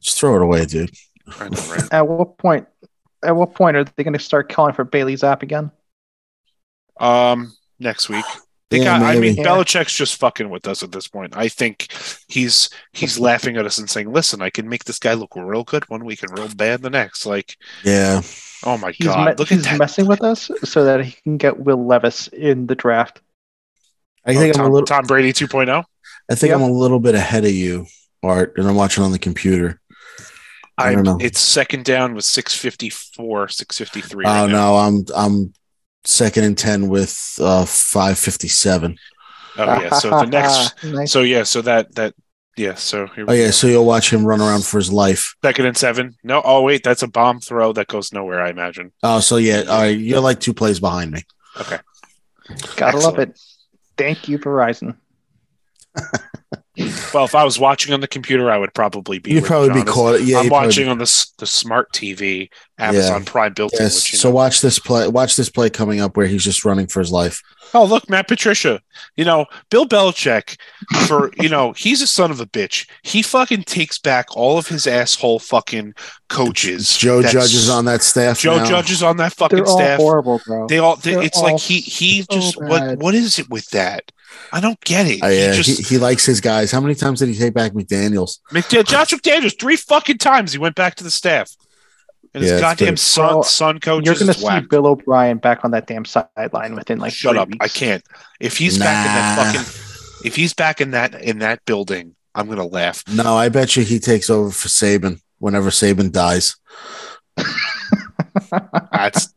Just 0.00 0.18
throw 0.18 0.34
it 0.36 0.42
away, 0.42 0.64
dude. 0.64 0.90
I 1.38 1.48
know, 1.50 1.60
right? 1.70 1.92
At 1.92 2.08
what 2.08 2.38
point? 2.38 2.66
At 3.22 3.36
what 3.36 3.54
point 3.54 3.76
are 3.76 3.84
they 3.84 4.02
going 4.02 4.14
to 4.14 4.18
start 4.18 4.48
calling 4.48 4.72
for 4.74 4.84
Bailey 4.84 5.14
Zappe 5.14 5.42
again? 5.42 5.70
Um, 6.98 7.52
next 7.78 8.08
week. 8.08 8.24
They 8.72 8.78
Yeah, 8.78 8.98
got, 8.98 9.02
I 9.02 9.16
mean, 9.16 9.36
maybe. 9.36 9.36
Belichick's 9.36 9.94
just 9.94 10.16
fucking 10.16 10.50
with 10.50 10.66
us 10.66 10.82
at 10.82 10.92
this 10.92 11.08
point. 11.08 11.36
I 11.36 11.48
think 11.48 11.88
he's 12.28 12.70
he's 12.92 13.18
laughing 13.28 13.56
at 13.58 13.66
us 13.66 13.78
and 13.78 13.88
saying, 13.90 14.12
"Listen, 14.12 14.42
I 14.42 14.50
can 14.50 14.68
make 14.68 14.84
this 14.84 14.98
guy 14.98 15.14
look 15.14 15.36
real 15.36 15.64
good 15.64 15.88
one 15.90 16.04
week 16.04 16.22
and 16.22 16.36
real 16.38 16.48
bad 16.48 16.82
the 16.82 16.90
next." 16.90 17.26
Like, 17.26 17.56
Yeah, 17.84 18.22
oh 18.64 18.78
my 18.78 18.92
He's, 18.92 19.06
god, 19.08 19.26
me- 19.28 19.34
look 19.38 19.48
he's 19.48 19.64
at 19.66 19.72
that! 19.72 19.78
messing 19.78 20.06
with 20.06 20.22
us 20.22 20.50
so 20.64 20.84
that 20.84 21.04
he 21.04 21.12
can 21.22 21.36
get 21.36 21.58
Will 21.60 21.84
Levis 21.86 22.28
in 22.28 22.66
the 22.66 22.74
draft. 22.74 23.20
I 24.26 24.34
Oh, 24.34 24.38
think 24.38 24.54
Tom, 24.54 24.66
I'm 24.66 24.70
a 24.70 24.74
little. 24.74 24.86
Tom 24.86 25.04
Brady 25.04 25.30
oh? 25.30 25.32
2.0. 25.32 25.84
I 26.30 26.34
think 26.34 26.50
Yep. 26.50 26.56
I'm 26.56 26.62
a 26.62 26.70
little 26.70 27.00
bit 27.00 27.14
ahead 27.14 27.44
of 27.44 27.52
you, 27.52 27.86
Art, 28.22 28.54
and 28.56 28.66
I'm 28.68 28.76
watching 28.76 29.04
on 29.04 29.12
the 29.12 29.18
computer. 29.18 29.80
I 30.78 30.92
don't 30.92 31.04
know. 31.04 31.18
It's 31.20 31.40
second 31.40 31.84
down 31.84 32.14
with 32.14 32.24
654, 32.24 33.48
653. 33.48 34.24
Oh 34.24 34.44
right 34.44 34.46
now. 34.46 34.72
no, 34.72 34.76
I'm 34.76 35.04
I'm 35.14 35.54
second 36.04 36.44
and 36.44 36.56
ten 36.58 36.88
with 36.88 37.38
uh 37.40 37.64
five 37.64 38.18
fifty 38.18 38.48
seven. 38.48 38.96
Oh 39.58 39.64
yeah. 39.64 39.90
So 39.90 40.10
the 40.10 40.26
next. 40.26 40.84
nice. 40.84 41.12
So 41.12 41.22
yeah. 41.22 41.42
So 41.42 41.62
that 41.62 41.94
that 41.94 42.14
yeah. 42.56 42.74
So 42.74 43.06
here 43.08 43.26
we 43.26 43.32
Oh 43.32 43.36
yeah, 43.36 43.46
go. 43.46 43.50
so 43.50 43.66
you'll 43.66 43.84
watch 43.86 44.12
him 44.12 44.24
run 44.26 44.40
around 44.40 44.64
for 44.64 44.78
his 44.78 44.90
life. 44.92 45.34
second 45.44 45.66
and 45.66 45.76
seven. 45.76 46.16
No. 46.22 46.42
Oh 46.44 46.62
wait, 46.62 46.82
that's 46.82 47.02
a 47.02 47.08
bomb 47.08 47.40
throw 47.40 47.72
that 47.74 47.86
goes 47.88 48.12
nowhere. 48.12 48.42
I 48.42 48.50
imagine. 48.50 48.92
Oh, 49.02 49.20
so 49.20 49.36
yeah, 49.36 49.62
all 49.68 49.82
right, 49.82 49.98
you're 49.98 50.20
like 50.20 50.40
two 50.40 50.54
plays 50.54 50.80
behind 50.80 51.10
me. 51.10 51.22
Okay. 51.60 51.78
Gotta 52.76 52.98
love 52.98 53.18
it. 53.18 53.38
Thank 53.96 54.28
you, 54.28 54.38
Verizon. 54.38 54.96
Well, 57.12 57.26
if 57.26 57.34
I 57.34 57.44
was 57.44 57.58
watching 57.58 57.92
on 57.92 58.00
the 58.00 58.08
computer, 58.08 58.50
I 58.50 58.56
would 58.56 58.72
probably 58.72 59.18
be. 59.18 59.32
You'd 59.32 59.44
probably 59.44 59.68
be 59.68 59.80
John 59.80 59.88
is. 59.88 59.92
caught. 59.94 60.22
Yeah, 60.22 60.38
I'm 60.38 60.44
you'd 60.44 60.48
probably 60.50 60.66
watching 60.68 60.84
be- 60.86 60.90
on 60.90 60.98
the 60.98 61.26
the 61.38 61.46
smart 61.46 61.92
TV, 61.92 62.48
Amazon 62.78 63.26
Prime 63.26 63.52
built 63.52 63.74
in. 63.74 63.80
Yes. 63.82 64.10
Which, 64.10 64.18
So 64.18 64.30
know. 64.30 64.34
watch 64.36 64.62
this 64.62 64.78
play. 64.78 65.06
Watch 65.06 65.36
this 65.36 65.50
play 65.50 65.68
coming 65.68 66.00
up 66.00 66.16
where 66.16 66.26
he's 66.26 66.42
just 66.42 66.64
running 66.64 66.86
for 66.86 67.00
his 67.00 67.12
life. 67.12 67.42
oh 67.74 67.84
look, 67.84 68.08
Matt 68.08 68.26
Patricia. 68.26 68.80
You 69.16 69.26
know, 69.26 69.44
Bill 69.70 69.86
Belichick. 69.86 70.56
For 71.06 71.30
you 71.38 71.50
know, 71.50 71.72
he's 71.72 72.00
a 72.00 72.06
son 72.06 72.30
of 72.30 72.40
a 72.40 72.46
bitch. 72.46 72.88
He 73.02 73.20
fucking 73.20 73.64
takes 73.64 73.98
back 73.98 74.34
all 74.34 74.56
of 74.56 74.66
his 74.68 74.86
asshole 74.86 75.40
fucking 75.40 75.92
coaches. 76.30 76.96
Joe 76.96 77.16
That's- 77.20 77.32
Judge 77.34 77.54
is 77.54 77.68
on 77.68 77.84
that 77.84 78.02
staff. 78.02 78.38
Joe 78.40 78.56
now. 78.56 78.64
Judge 78.64 78.90
is 78.90 79.02
on 79.02 79.18
that 79.18 79.34
fucking 79.34 79.56
They're 79.58 79.66
all 79.66 79.76
staff. 79.78 79.98
horrible, 79.98 80.40
bro. 80.46 80.66
They 80.68 80.78
all. 80.78 80.96
They, 80.96 81.14
it's 81.22 81.36
all 81.36 81.44
like 81.52 81.60
he 81.60 81.80
he 81.80 82.22
so 82.22 82.26
just 82.30 82.58
what 82.60 82.98
what 82.98 83.14
is 83.14 83.38
it 83.38 83.50
with 83.50 83.68
that? 83.70 84.10
I 84.52 84.60
don't 84.60 84.80
get 84.80 85.06
it. 85.06 85.20
Oh, 85.22 85.28
yeah, 85.28 85.50
he 85.52 85.56
he, 85.58 85.62
just 85.62 85.88
he 85.90 85.98
likes 85.98 86.24
his 86.26 86.40
guys. 86.40 86.70
How 86.70 86.80
many 86.80 86.94
times 86.94 87.20
did 87.20 87.28
he 87.28 87.34
take 87.36 87.54
back 87.54 87.72
McDaniel's? 87.72 88.40
McDaniel, 88.50 88.86
Josh 88.86 89.10
McDaniels 89.12 89.58
three 89.58 89.76
fucking 89.76 90.18
times 90.18 90.52
he 90.52 90.58
went 90.58 90.74
back 90.74 90.94
to 90.96 91.04
the 91.04 91.10
staff, 91.10 91.54
and 92.34 92.42
Yeah, 92.42 92.52
it's 92.52 92.60
goddamn 92.60 92.88
good. 92.94 92.98
son 92.98 93.26
Well, 93.34 93.42
son 93.42 93.78
coach 93.80 94.04
You're 94.06 94.14
gonna 94.14 94.34
see 94.34 94.44
whacked. 94.44 94.70
Bill 94.70 94.86
O'Brien 94.86 95.38
back 95.38 95.64
on 95.64 95.70
that 95.72 95.86
damn 95.86 96.04
sideline 96.04 96.74
within 96.74 96.98
like 96.98 97.12
Shut 97.12 97.32
three 97.32 97.38
up! 97.40 97.48
I 97.60 97.68
can't. 97.68 98.02
If 98.40 98.56
he's 98.58 98.78
back 98.78 99.06
in 99.06 99.12
that 99.14 99.54
fucking, 99.54 100.26
if 100.26 100.36
he's 100.36 100.54
back 100.54 100.80
in 100.80 100.90
that 100.92 101.14
in 101.22 101.38
that 101.40 101.64
building, 101.64 102.14
I'm 102.34 102.48
gonna 102.48 102.66
laugh. 102.66 103.04
No, 103.08 103.36
I 103.36 103.48
bet 103.48 103.76
you 103.76 103.84
he 103.84 103.98
takes 103.98 104.28
over 104.30 104.50
for 104.50 104.68
Saban 104.68 105.20
whenever 105.38 105.70
Saban 105.70 106.10
dies. 106.12 106.56
That's 108.92 109.32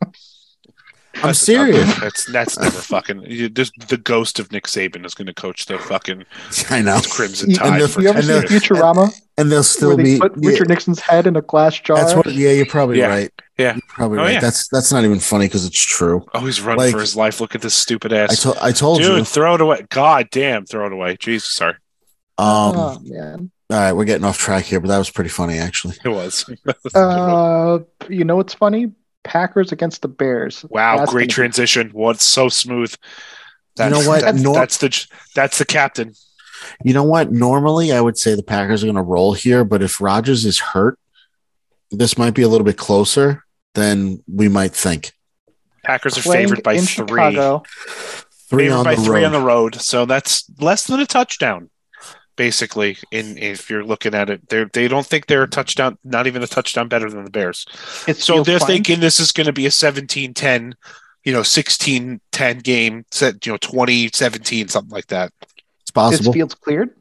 I'm 1.15 1.21
that's 1.27 1.39
serious. 1.39 1.99
That's 1.99 2.25
that's 2.31 2.59
never 2.59 2.77
fucking. 2.77 3.23
You, 3.23 3.49
just 3.49 3.73
the 3.87 3.97
ghost 3.97 4.39
of 4.39 4.51
Nick 4.51 4.65
Saban 4.65 5.05
is 5.05 5.13
going 5.15 5.27
to 5.27 5.33
coach 5.33 5.65
the 5.65 5.77
fucking 5.79 6.25
I 6.69 6.81
know. 6.81 6.99
Crimson 7.09 7.53
Tide. 7.53 7.81
the- 7.81 7.87
for 7.87 8.01
you 8.01 8.09
ever 8.09 8.17
and 8.19 8.27
seen 8.27 8.59
Futurama 8.59 9.13
And 9.37 9.49
they'll 9.51 9.57
where 9.59 9.63
still 9.63 9.95
they 9.97 10.03
be. 10.03 10.19
put 10.19 10.33
yeah, 10.37 10.49
Richard 10.49 10.69
Nixon's 10.69 10.99
head 10.99 11.25
in 11.27 11.35
a 11.35 11.41
glass 11.41 11.79
jar? 11.79 11.97
that's 11.97 12.13
what. 12.15 12.25
Yeah, 12.33 12.51
you're 12.51 12.65
probably 12.65 12.99
Yeah. 12.99 13.07
right. 13.07 13.31
Yeah. 13.57 13.73
You're 13.73 13.81
probably 13.87 14.19
Oh, 14.19 14.23
right. 14.23 14.33
yeah. 14.33 14.39
That's 14.41 14.67
that's 14.67 14.91
not 14.91 15.03
even 15.05 15.19
funny 15.19 15.45
because 15.47 15.65
it's 15.65 15.79
true. 15.79 16.25
oh, 16.33 16.39
he's 16.45 16.59
running 16.61 16.79
Like- 16.85 16.91
for 16.93 16.99
his 16.99 17.15
life. 17.15 17.39
Look 17.39 17.55
at 17.55 17.61
this 17.61 17.73
stupid 17.75 18.11
I 18.11 18.17
ass. 18.23 18.45
I 18.61 18.71
told 18.73 18.99
Dude, 18.99 19.17
you. 19.19 19.23
throw 19.23 19.55
it 19.55 19.61
away. 19.61 19.85
God 19.89 20.27
damn, 20.31 20.65
throw 20.65 20.85
it 20.87 20.91
away. 20.93 21.15
Jesus, 21.17 21.53
sorry. 21.53 21.75
Um, 22.37 22.47
oh 22.75 22.99
man. 23.03 23.51
all 23.69 23.77
right, 23.79 23.93
we're 23.93 24.03
getting 24.03 24.25
off 24.25 24.37
track 24.37 24.65
here, 24.65 24.81
but 24.81 24.89
that 24.89 24.97
was 24.97 25.09
pretty 25.09 25.29
funny 25.29 25.57
actually. 25.59 25.95
It 26.03 26.09
was. 26.09 26.45
Uh, 26.93 27.79
you 28.09 28.25
know 28.25 28.35
what's 28.35 28.53
funny? 28.53 28.91
Packers 29.25 29.71
against 29.73 30.01
the 30.01 30.07
Bears. 30.07 30.63
wow, 30.69 30.97
That's 30.97 31.11
great 31.11 31.23
gonna 31.23 31.27
be- 31.27 31.33
transition. 31.33 31.89
What's 31.91 32.25
so 32.25 32.47
smooth. 32.47 32.95
You 33.77 33.89
know 33.89 34.07
what? 34.07 34.21
That's, 34.21 34.41
Nor- 34.41 34.55
that's 34.55 34.77
the 34.77 35.07
that's 35.35 35.57
the 35.57 35.65
captain. 35.65 36.13
You 36.85 36.93
know 36.93 37.03
what? 37.03 37.31
Normally, 37.31 37.91
I 37.91 37.99
would 37.99 38.17
say 38.17 38.33
the 38.35 38.41
Packers 38.43 38.83
are 38.83 38.87
going 38.87 38.95
to 38.95 39.01
roll 39.01 39.33
here, 39.33 39.63
but 39.65 39.81
if 39.83 39.99
Rodgers 39.99 40.45
is 40.45 40.57
hurt, 40.59 40.97
this 41.91 42.17
might 42.17 42.33
be 42.33 42.41
a 42.41 42.47
little 42.47 42.63
bit 42.65 42.77
closer 42.77 43.43
than 43.73 44.23
we 44.33 44.47
might 44.47 44.71
think. 44.73 45.11
Packers 45.83 46.17
are 46.17 46.21
Playing 46.21 46.47
favored 46.47 46.63
by 46.63 46.77
three. 46.77 46.85
Chicago. 46.87 47.63
Three 48.49 48.63
favored 48.65 48.75
on 48.77 48.83
by 48.85 48.95
the 48.95 49.01
three 49.03 49.21
road. 49.21 49.25
on 49.25 49.31
the 49.33 49.41
road. 49.41 49.75
So 49.81 50.05
that's 50.05 50.45
less 50.59 50.87
than 50.87 50.99
a 51.01 51.05
touchdown, 51.05 51.69
basically. 52.35 52.97
In 53.11 53.37
if 53.37 53.69
you're 53.69 53.83
looking 53.83 54.13
at 54.15 54.29
it, 54.29 54.49
they 54.49 54.65
they 54.73 54.87
don't 54.87 55.05
think 55.05 55.27
they're 55.27 55.43
a 55.43 55.47
touchdown, 55.49 55.97
not 56.03 56.27
even 56.27 56.43
a 56.43 56.47
touchdown 56.47 56.87
better 56.87 57.09
than 57.09 57.23
the 57.25 57.31
Bears. 57.31 57.65
It 58.07 58.17
So 58.17 58.43
they're 58.43 58.59
fine. 58.59 58.67
thinking 58.67 58.99
this 58.99 59.19
is 59.19 59.31
going 59.31 59.47
to 59.47 59.53
be 59.53 59.65
a 59.65 59.69
17-10, 59.69 60.73
you 61.23 61.33
know, 61.33 61.41
16-10 61.41 62.63
game, 62.63 63.05
set, 63.11 63.45
you 63.45 63.51
know, 63.53 63.57
20-17, 63.57 64.69
something 64.69 64.91
like 64.91 65.07
that. 65.07 65.31
It's 65.81 65.91
Is 65.91 65.91
possible. 65.91 66.33
Fields 66.33 66.55
cleared? 66.55 66.95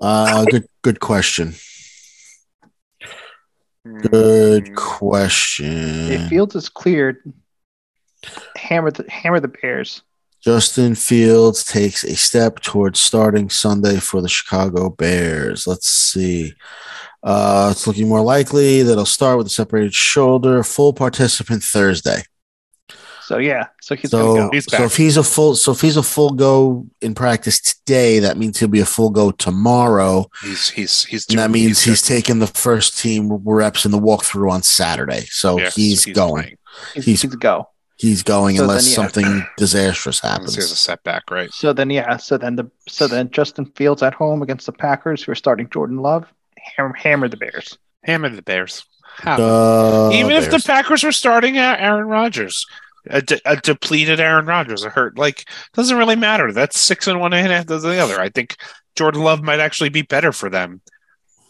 Uh, 0.00 0.44
good, 0.44 0.66
good 0.82 1.00
question. 1.00 1.54
Good 3.84 4.64
Mm, 4.66 4.74
question. 4.76 6.10
If 6.12 6.28
Fields 6.28 6.54
is 6.54 6.68
cleared, 6.68 7.22
hammer 8.56 8.90
the 8.90 9.08
hammer 9.10 9.40
the 9.40 9.48
Bears. 9.48 10.02
Justin 10.52 10.94
Fields 10.94 11.62
takes 11.62 12.04
a 12.04 12.16
step 12.16 12.60
towards 12.60 12.98
starting 12.98 13.50
Sunday 13.50 13.96
for 14.00 14.22
the 14.22 14.30
Chicago 14.30 14.88
Bears. 14.88 15.66
Let's 15.66 15.86
see. 15.90 16.54
Uh, 17.22 17.68
it's 17.70 17.86
looking 17.86 18.08
more 18.08 18.22
likely 18.22 18.82
that 18.82 18.94
he'll 18.94 19.04
start 19.04 19.36
with 19.36 19.46
a 19.46 19.50
separated 19.50 19.92
shoulder, 19.92 20.62
full 20.62 20.94
participant 20.94 21.62
Thursday. 21.62 22.22
So 23.20 23.36
yeah, 23.36 23.66
so 23.82 23.94
he's 23.94 24.10
So, 24.10 24.36
gonna 24.36 24.40
go. 24.46 24.50
He's 24.54 24.64
so 24.64 24.84
if 24.84 24.96
he's 24.96 25.18
a 25.18 25.22
full, 25.22 25.54
so 25.54 25.72
if 25.72 25.82
he's 25.82 25.98
a 25.98 26.02
full 26.02 26.30
go 26.30 26.86
in 27.02 27.14
practice 27.14 27.60
today, 27.60 28.20
that 28.20 28.38
means 28.38 28.58
he'll 28.58 28.68
be 28.70 28.80
a 28.80 28.86
full 28.86 29.10
go 29.10 29.30
tomorrow, 29.32 30.30
He's 30.42 30.70
he's 30.70 31.04
he's 31.04 31.26
and 31.28 31.38
that 31.38 31.50
means 31.50 31.82
he's, 31.84 32.00
good. 32.00 32.08
taking 32.08 32.38
the 32.38 32.46
first 32.46 32.98
team 32.98 33.30
reps 33.44 33.84
in 33.84 33.90
the 33.90 34.00
walkthrough 34.00 34.50
on 34.50 34.62
Saturday. 34.62 35.26
So 35.28 35.58
Yes, 35.58 35.74
he's, 35.76 36.06
going. 36.06 36.42
playing. 36.44 36.56
He's, 36.94 37.04
he's- 37.04 37.20
he's 37.22 37.34
go. 37.34 37.68
He's 37.98 38.22
going 38.22 38.56
So 38.56 38.62
unless 38.62 38.84
then, 38.84 38.90
yeah. 38.90 38.94
something 39.10 39.46
disastrous 39.56 40.20
happens. 40.20 40.54
he 40.54 40.60
has 40.60 40.70
a 40.70 40.76
setback, 40.76 41.30
right? 41.30 41.52
So 41.52 41.72
then 41.72 41.90
yeah, 41.90 42.16
so 42.16 42.38
then 42.38 42.56
the 42.56 42.70
so 42.88 43.06
then 43.08 43.30
Justin 43.30 43.66
Fields 43.76 44.02
at 44.02 44.14
home 44.14 44.40
against 44.42 44.66
the 44.66 44.72
Packers 44.72 45.22
who 45.22 45.32
are 45.32 45.36
starting 45.36 45.68
Jordan 45.68 45.98
Love, 45.98 46.32
hammer, 46.76 46.94
hammer 46.94 47.28
the 47.28 47.36
Bears. 47.36 47.76
Hammer 48.04 48.28
the 48.28 48.42
Bears. 48.42 48.84
How- 49.16 49.36
Uh, 49.42 50.10
Even 50.12 50.30
if 50.32 50.48
the 50.50 50.62
Packers 50.64 51.02
were 51.02 51.10
starting 51.12 51.58
Aaron 51.58 52.06
Rodgers, 52.06 52.64
a, 53.10 53.20
de- 53.20 53.40
a 53.44 53.56
depleted 53.56 54.20
Aaron 54.20 54.46
Rodgers, 54.46 54.84
a 54.84 54.90
hurt, 54.90 55.18
like 55.18 55.48
doesn't 55.74 55.96
really 55.98 56.14
matter. 56.16 56.52
That's 56.52 56.78
six 56.78 57.08
and 57.08 57.18
one 57.18 57.32
and 57.32 57.50
half 57.50 57.66
does 57.66 57.82
the 57.82 57.98
other. 57.98 58.20
I 58.20 58.28
think 58.28 58.56
Jordan 58.94 59.22
Love 59.22 59.42
might 59.42 59.58
actually 59.58 59.88
be 59.88 60.02
better 60.02 60.30
for 60.30 60.48
them, 60.48 60.80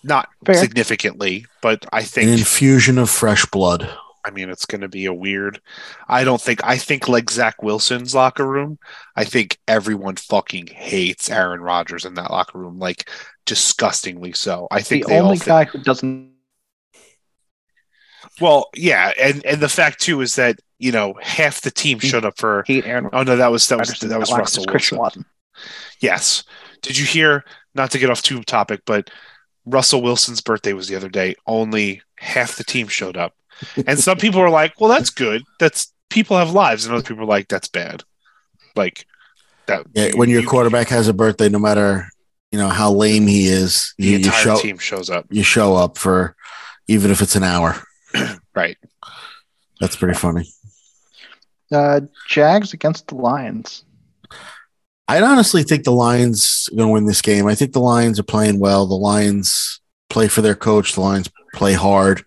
not 0.03 0.31
Fair. 0.47 0.55
significantly, 0.55 1.45
but 1.61 1.85
I 1.93 2.03
think 2.05 2.25
an 2.25 2.31
think. 2.31 2.41
infusion 2.41 2.97
of 2.97 3.11
fresh 3.11 3.45
blood. 3.47 3.91
I 4.25 4.31
mean, 4.31 4.51
it's 4.51 4.67
going 4.67 4.81
to 4.83 4.89
be 4.89 5.07
a 5.07 5.13
weird. 5.15 5.61
I 6.09 6.25
don't 6.25 6.41
think. 6.41 6.61
I 6.65 6.77
think 6.77 7.09
like 7.09 7.31
Zach 7.31 7.63
Wilson's 7.63 8.15
locker 8.15 8.47
room. 8.47 8.79
I 9.17 9.25
think 9.25 9.59
everyone 9.67 10.17
fucking 10.17 10.67
hates 10.69 11.31
Aaron 11.31 11.61
Rodgers 11.61 12.05
in 12.05 12.15
that 12.15 12.31
locker 12.31 12.59
room, 12.59 12.79
like 12.79 13.09
disgustingly 13.47 14.33
so. 14.33 14.69
I 14.71 14.83
think 14.83 15.07
The 15.07 15.19
only 15.19 15.39
think- 15.39 15.47
guy 15.47 15.65
who 15.65 15.79
doesn't 15.79 16.33
Well, 18.41 18.69
yeah, 18.77 19.13
and 19.21 19.45
and 19.45 19.61
the 19.61 19.69
fact 19.69 20.01
too 20.01 20.21
is 20.21 20.35
that 20.37 20.59
you 20.79 20.93
know 20.93 21.15
half 21.21 21.61
the 21.61 21.71
team 21.71 21.99
showed 21.99 22.25
up 22.25 22.39
for. 22.39 22.65
hate 22.67 22.87
Aaron 22.87 23.09
Oh 23.13 23.23
no, 23.23 23.37
that 23.37 23.51
was 23.51 23.67
that 23.69 23.79
was 23.79 23.99
that 24.01 24.21
was 24.21 24.33
Russell 24.33 24.65
Wilson. 24.69 24.99
Watson. 24.99 25.25
Yes. 26.01 26.45
Did 26.83 26.97
you 26.97 27.05
hear? 27.05 27.45
Not 27.75 27.91
to 27.93 27.99
get 27.99 28.11
off 28.11 28.23
too 28.23 28.43
topic, 28.45 28.83
but 28.87 29.11
Russell 29.67 30.03
Wilson's 30.03 30.41
birthday 30.41 30.73
was 30.73 30.89
the 30.89 30.97
other 30.97 31.09
day. 31.09 31.35
Only 31.47 32.03
half 32.17 32.57
the 32.57 32.65
team 32.65 32.87
showed 32.89 33.17
up, 33.17 33.35
and 33.87 33.99
some 33.99 34.19
people 34.19 34.41
are 34.41 34.51
like, 34.51 34.81
"Well, 34.81 34.91
that's 34.91 35.11
good. 35.11 35.43
That's 35.59 35.93
people 36.11 36.37
have 36.37 36.53
lives," 36.53 36.85
and 36.87 36.95
other 36.95 37.05
people 37.05 37.23
are 37.25 37.27
like, 37.27 37.49
"That's 37.49 37.69
bad." 37.69 38.05
Like 38.77 39.07
that. 39.67 39.87
Yeah, 39.95 40.11
when 40.15 40.31
your 40.31 40.43
you- 40.43 40.49
quarterback 40.49 40.89
has 40.89 41.09
a 41.09 41.13
birthday, 41.15 41.49
no 41.49 41.59
matter 41.59 42.09
you 42.53 42.59
know 42.59 42.69
how 42.69 42.93
lame 42.93 43.27
he 43.27 43.47
is, 43.47 43.95
the 43.99 44.05
you, 44.05 44.11
you 44.13 44.17
entire 44.19 44.43
show 44.43 44.59
team 44.59 44.79
shows 44.79 45.11
up. 45.11 45.27
you 45.31 45.43
show 45.43 45.75
up 45.77 45.99
for 45.99 46.35
even 46.87 47.11
if 47.11 47.21
it's 47.21 47.37
an 47.37 47.45
hour. 47.45 47.81
Right. 48.55 48.77
That's 49.81 49.95
pretty 49.95 50.15
funny. 50.19 50.51
Uh, 51.71 52.01
Jags 52.29 52.73
against 52.73 53.07
the 53.07 53.15
Lions. 53.15 53.85
I 55.07 55.21
honestly 55.23 55.63
think 55.63 55.85
the 55.85 55.93
Lions 55.93 56.69
are 56.73 56.77
going 56.77 56.89
to 56.89 56.93
win 56.93 57.07
this 57.07 57.23
game. 57.23 57.47
I 57.47 57.55
think 57.55 57.73
the 57.73 57.79
Lions 57.81 58.19
are 58.19 58.25
playing 58.25 58.59
well. 58.59 58.87
The 58.87 58.97
Lions 58.97 59.81
play 60.11 60.27
for 60.27 60.43
their 60.43 60.57
coach. 60.57 60.95
The 60.95 61.03
Lions 61.03 61.31
play 61.55 61.73
hard. 61.75 62.25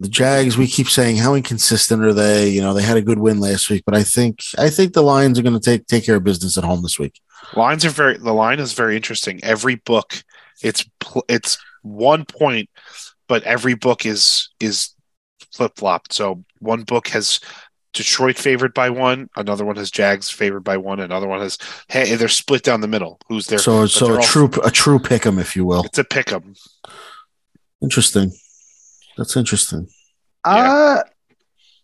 The 0.00 0.08
Jags, 0.08 0.56
we 0.56 0.66
keep 0.66 0.88
saying 0.88 1.18
how 1.18 1.34
inconsistent 1.34 2.02
are 2.02 2.14
they? 2.14 2.48
You 2.48 2.62
know, 2.62 2.72
they 2.72 2.82
had 2.82 2.96
a 2.96 3.02
good 3.02 3.18
win 3.18 3.38
last 3.38 3.68
week, 3.68 3.82
but 3.84 3.94
I 3.94 4.02
think 4.02 4.40
I 4.56 4.70
think 4.70 4.94
the 4.94 5.02
Lions 5.02 5.38
are 5.38 5.42
going 5.42 5.54
to 5.54 5.60
take 5.60 5.86
take 5.86 6.06
care 6.06 6.16
of 6.16 6.24
business 6.24 6.56
at 6.56 6.64
home 6.64 6.82
this 6.82 6.98
week. 6.98 7.20
Lines 7.54 7.84
are 7.84 7.90
very. 7.90 8.16
The 8.16 8.32
line 8.32 8.60
is 8.60 8.72
very 8.72 8.96
interesting. 8.96 9.44
Every 9.44 9.74
book, 9.74 10.22
it's 10.62 10.88
it's 11.28 11.58
one 11.82 12.24
point, 12.24 12.70
but 13.28 13.42
every 13.42 13.74
book 13.74 14.06
is 14.06 14.48
is 14.58 14.94
flip 15.52 15.72
flopped. 15.76 16.14
So 16.14 16.44
one 16.60 16.84
book 16.84 17.08
has 17.08 17.38
Detroit 17.92 18.38
favored 18.38 18.72
by 18.72 18.88
one, 18.88 19.28
another 19.36 19.66
one 19.66 19.76
has 19.76 19.90
Jags 19.90 20.30
favored 20.30 20.64
by 20.64 20.78
one, 20.78 21.00
another 21.00 21.26
one 21.26 21.40
has 21.40 21.58
hey 21.88 22.14
they're 22.14 22.28
split 22.28 22.62
down 22.62 22.80
the 22.80 22.88
middle. 22.88 23.20
Who's 23.28 23.48
there? 23.48 23.58
so 23.58 23.84
so 23.86 24.14
a 24.14 24.16
all- 24.16 24.22
true 24.22 24.50
a 24.64 24.70
true 24.70 24.98
pick 24.98 25.26
'em, 25.26 25.38
if 25.38 25.56
you 25.56 25.66
will. 25.66 25.82
It's 25.84 25.98
a 25.98 26.04
pick 26.04 26.32
'em. 26.32 26.54
Interesting. 27.82 28.32
That's 29.20 29.36
interesting. 29.36 29.86
Uh, 30.44 31.02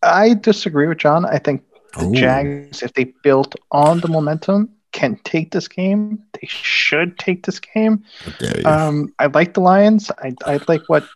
I 0.02 0.32
disagree 0.32 0.86
with 0.86 0.96
John. 0.96 1.26
I 1.26 1.36
think 1.36 1.62
the 1.98 2.06
Ooh. 2.06 2.14
Jags, 2.14 2.82
if 2.82 2.94
they 2.94 3.12
built 3.22 3.54
on 3.72 4.00
the 4.00 4.08
momentum, 4.08 4.70
can 4.92 5.20
take 5.22 5.50
this 5.50 5.68
game. 5.68 6.18
They 6.32 6.46
should 6.46 7.18
take 7.18 7.44
this 7.44 7.60
game. 7.60 8.02
How 8.24 8.32
dare 8.38 8.58
you. 8.58 8.64
Um, 8.66 9.14
I 9.18 9.26
like 9.26 9.52
the 9.52 9.60
Lions. 9.60 10.10
I, 10.16 10.32
I 10.46 10.60
like 10.66 10.84
what 10.86 11.06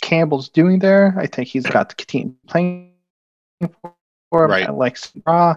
Campbell's 0.00 0.48
doing 0.48 0.78
there. 0.78 1.14
I 1.18 1.26
think 1.26 1.48
he's 1.48 1.66
got 1.66 1.90
the 1.90 2.02
team 2.02 2.34
playing 2.46 2.94
for 3.60 4.44
him. 4.44 4.50
Right. 4.50 4.66
I 4.66 4.70
like 4.70 4.96
St. 4.96 5.22
Bra, 5.22 5.56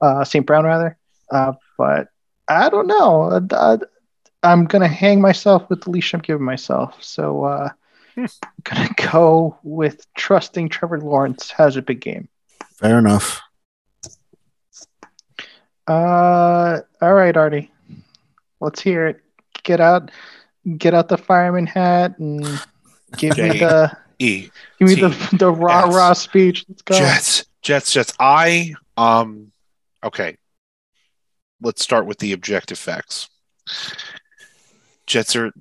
uh, 0.00 0.22
St. 0.22 0.46
Brown 0.46 0.66
rather. 0.66 0.96
Uh, 1.32 1.54
but 1.76 2.10
I 2.46 2.68
don't 2.68 2.86
know. 2.86 3.44
I, 3.50 3.78
am 4.44 4.66
gonna 4.66 4.86
hang 4.86 5.20
myself 5.20 5.68
with 5.68 5.82
the 5.82 5.90
leash 5.90 6.14
I'm 6.14 6.20
giving 6.20 6.46
myself. 6.46 7.02
So 7.02 7.42
uh. 7.42 7.70
I'm 7.70 7.77
gonna 8.64 8.94
go 9.12 9.58
with 9.62 10.06
trusting 10.14 10.68
Trevor 10.68 11.00
Lawrence 11.00 11.50
has 11.50 11.76
a 11.76 11.82
big 11.82 12.00
game. 12.00 12.28
Fair 12.76 12.98
enough. 12.98 13.40
Uh, 15.86 16.80
all 17.00 17.14
right, 17.14 17.36
Artie. 17.36 17.72
Let's 18.60 18.80
hear 18.80 19.06
it. 19.06 19.20
Get 19.62 19.80
out, 19.80 20.10
get 20.76 20.94
out 20.94 21.08
the 21.08 21.18
fireman 21.18 21.66
hat 21.66 22.18
and 22.18 22.42
give 23.16 23.36
me 23.38 23.58
the 23.58 23.96
E 24.18 24.50
give 24.78 24.88
me 24.88 24.94
T- 24.96 25.00
the 25.00 25.36
the 25.38 25.50
rah 25.50 25.84
rah 25.84 26.12
speech. 26.12 26.64
Let's 26.68 26.82
go. 26.82 26.98
Jets, 26.98 27.46
Jets, 27.62 27.92
Jets. 27.92 28.12
I 28.18 28.74
um 28.96 29.52
okay. 30.02 30.36
Let's 31.60 31.82
start 31.82 32.06
with 32.06 32.18
the 32.18 32.32
objective 32.32 32.78
facts. 32.78 33.28
Jets 35.06 35.34
are 35.36 35.52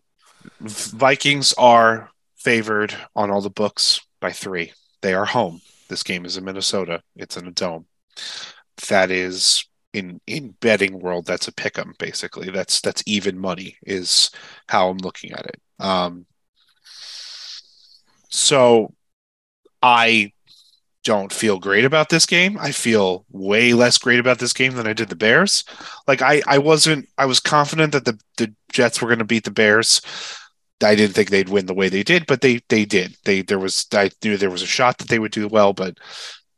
Vikings 0.60 1.54
are 1.54 2.10
favored 2.48 2.96
on 3.14 3.30
all 3.30 3.42
the 3.42 3.50
books 3.50 4.00
by 4.22 4.32
three. 4.32 4.72
They 5.02 5.14
are 5.14 5.26
home. 5.26 5.60
This 5.90 6.02
game 6.02 6.24
is 6.24 6.38
in 6.38 6.46
Minnesota. 6.46 7.02
It's 7.18 7.36
in 7.36 7.46
a 7.46 7.52
dome. 7.52 7.88
That 8.88 9.12
is 9.12 9.68
in 9.92 10.22
in 10.26 10.56
betting 10.62 10.98
world. 10.98 11.26
That's 11.26 11.50
a 11.50 11.54
pick 11.54 11.78
'em 11.78 11.94
basically. 12.00 12.50
That's 12.50 12.80
that's 12.80 13.04
even 13.06 13.38
money 13.38 13.76
is 13.84 14.32
how 14.70 14.88
I'm 14.88 15.00
looking 15.00 15.34
at 15.34 15.46
it. 15.46 15.60
Um, 15.78 16.26
so 18.30 18.94
I 19.84 20.32
don't 21.04 21.34
feel 21.34 21.60
great 21.60 21.84
about 21.84 22.08
this 22.08 22.26
game. 22.26 22.58
I 22.62 22.72
feel 22.72 23.26
way 23.30 23.74
less 23.74 23.98
great 23.98 24.20
about 24.20 24.40
this 24.40 24.54
game 24.54 24.76
than 24.76 24.88
I 24.88 24.94
did 24.94 25.10
the 25.10 25.18
Bears. 25.18 25.66
Like 26.08 26.22
I, 26.22 26.42
I 26.48 26.60
wasn't. 26.60 27.10
I 27.18 27.26
was 27.26 27.42
confident 27.42 27.92
that 27.92 28.06
the 28.06 28.18
the 28.38 28.56
Jets 28.72 29.02
were 29.02 29.10
going 29.10 29.20
to 29.20 29.26
beat 29.26 29.44
the 29.44 29.52
Bears. 29.52 30.02
I 30.84 30.96
didn't 30.96 31.16
think 31.16 31.30
they'd 31.30 31.50
win 31.50 31.66
the 31.66 31.74
way 31.74 31.90
they 31.90 32.04
did, 32.04 32.26
but 32.28 32.42
they 32.42 32.62
they 32.70 32.86
did. 32.86 33.16
They 33.26 33.42
there 33.42 33.60
was 33.60 33.88
I 33.94 34.12
knew 34.24 34.38
there 34.38 34.52
was 34.52 34.62
a 34.62 34.68
shot 34.68 35.00
that 35.00 35.10
they 35.10 35.20
would 35.20 35.32
do 35.32 35.48
well, 35.48 35.74
but 35.74 35.98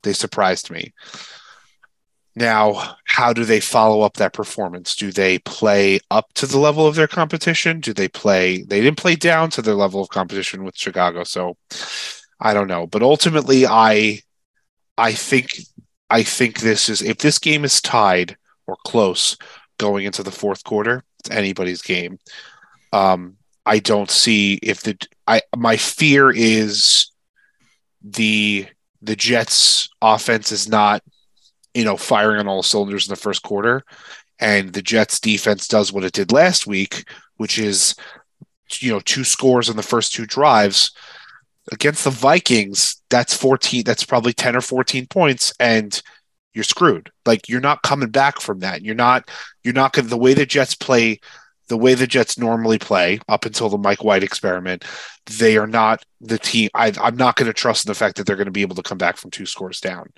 they 0.03 0.13
surprised 0.13 0.69
me. 0.71 0.93
Now, 2.35 2.95
how 3.05 3.33
do 3.33 3.43
they 3.43 3.59
follow 3.59 4.01
up 4.01 4.13
that 4.15 4.33
performance? 4.33 4.95
Do 4.95 5.11
they 5.11 5.39
play 5.39 5.99
up 6.09 6.31
to 6.35 6.45
the 6.45 6.59
level 6.59 6.87
of 6.87 6.95
their 6.95 7.07
competition? 7.07 7.79
Do 7.81 7.93
they 7.93 8.07
play? 8.07 8.63
They 8.63 8.81
didn't 8.81 8.97
play 8.99 9.15
down 9.15 9.49
to 9.51 9.61
their 9.61 9.73
level 9.75 10.01
of 10.01 10.09
competition 10.09 10.63
with 10.63 10.77
Chicago, 10.77 11.23
so 11.23 11.57
I 12.39 12.53
don't 12.53 12.67
know. 12.67 12.87
But 12.87 13.03
ultimately, 13.03 13.65
I 13.67 14.21
I 14.97 15.13
think 15.13 15.59
I 16.09 16.23
think 16.23 16.59
this 16.59 16.89
is 16.89 17.01
if 17.01 17.17
this 17.17 17.39
game 17.39 17.65
is 17.65 17.81
tied 17.81 18.37
or 18.67 18.77
close 18.85 19.37
going 19.77 20.05
into 20.05 20.23
the 20.23 20.31
fourth 20.31 20.63
quarter, 20.63 21.03
it's 21.19 21.31
anybody's 21.31 21.81
game. 21.81 22.19
Um, 22.93 23.37
I 23.69 23.77
don't 23.77 24.09
see 24.09 24.55
if 24.63 24.81
the 24.81 24.97
I 25.27 25.43
my 25.55 25.77
fear 25.77 26.31
is 26.31 27.11
the 28.01 28.65
the 29.03 29.15
Jets 29.15 29.89
offense 30.01 30.51
is 30.51 30.67
not 30.67 31.03
you 31.75 31.83
know 31.85 31.95
firing 31.95 32.39
on 32.39 32.47
all 32.47 32.63
cylinders 32.63 33.07
in 33.07 33.11
the 33.11 33.15
first 33.15 33.43
quarter. 33.43 33.83
And 34.39 34.73
the 34.73 34.81
Jets 34.81 35.19
defense 35.19 35.67
does 35.67 35.93
what 35.93 36.03
it 36.03 36.13
did 36.13 36.31
last 36.31 36.65
week 36.65 37.05
which 37.37 37.59
is 37.59 37.95
you 38.79 38.91
know 38.91 39.01
two 39.01 39.23
scores 39.23 39.69
in 39.69 39.77
the 39.77 39.83
first 39.83 40.13
two 40.13 40.25
drives 40.25 40.91
against 41.71 42.05
the 42.05 42.09
Vikings. 42.09 43.03
That's 43.11 43.37
14 43.37 43.83
that's 43.83 44.03
probably 44.03 44.33
10 44.33 44.55
or 44.55 44.61
14 44.61 45.05
points 45.05 45.53
and 45.59 46.01
you're 46.55 46.63
screwed. 46.63 47.11
Like 47.27 47.47
you're 47.47 47.61
not 47.61 47.83
coming 47.83 48.09
back 48.09 48.41
from 48.41 48.61
that. 48.61 48.81
You're 48.81 48.95
not 48.95 49.29
you're 49.63 49.75
not 49.75 49.93
going 49.93 50.05
to 50.05 50.09
the 50.09 50.17
way 50.17 50.33
the 50.33 50.47
Jets 50.47 50.73
play 50.73 51.19
the 51.69 51.77
way 51.77 51.93
the 51.93 52.07
Jets 52.07 52.37
normally 52.37 52.77
play 52.77 53.19
up 53.29 53.45
until 53.45 53.69
the 53.69 53.77
Mike 53.77 54.03
White 54.03 54.23
experiment, 54.23 54.83
they 55.39 55.57
are 55.57 55.67
not 55.67 56.03
the 56.19 56.37
team. 56.37 56.69
I, 56.73 56.91
I'm 57.01 57.15
not 57.15 57.35
going 57.35 57.47
to 57.47 57.53
trust 57.53 57.85
in 57.85 57.89
the 57.89 57.95
fact 57.95 58.17
that 58.17 58.25
they're 58.25 58.35
going 58.35 58.45
to 58.45 58.51
be 58.51 58.63
able 58.63 58.75
to 58.75 58.83
come 58.83 58.97
back 58.97 59.17
from 59.17 59.31
two 59.31 59.45
scores 59.45 59.79
down. 59.79 60.11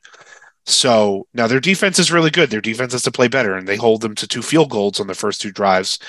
So 0.66 1.28
now 1.34 1.48
their 1.48 1.60
defense 1.60 2.00
is 2.00 2.12
really 2.12 2.30
good. 2.30 2.50
Their 2.50 2.62
defense 2.62 2.94
has 2.94 3.04
to 3.04 3.12
play 3.12 3.28
better, 3.28 3.56
and 3.56 3.68
they 3.68 3.76
hold 3.76 4.02
them 4.02 4.16
to 4.16 4.28
two 4.28 4.42
field 4.42 4.70
goals 4.70 5.00
on 5.00 5.08
the 5.08 5.16
first 5.16 5.42
two 5.42 5.52
drives. 5.52 6.00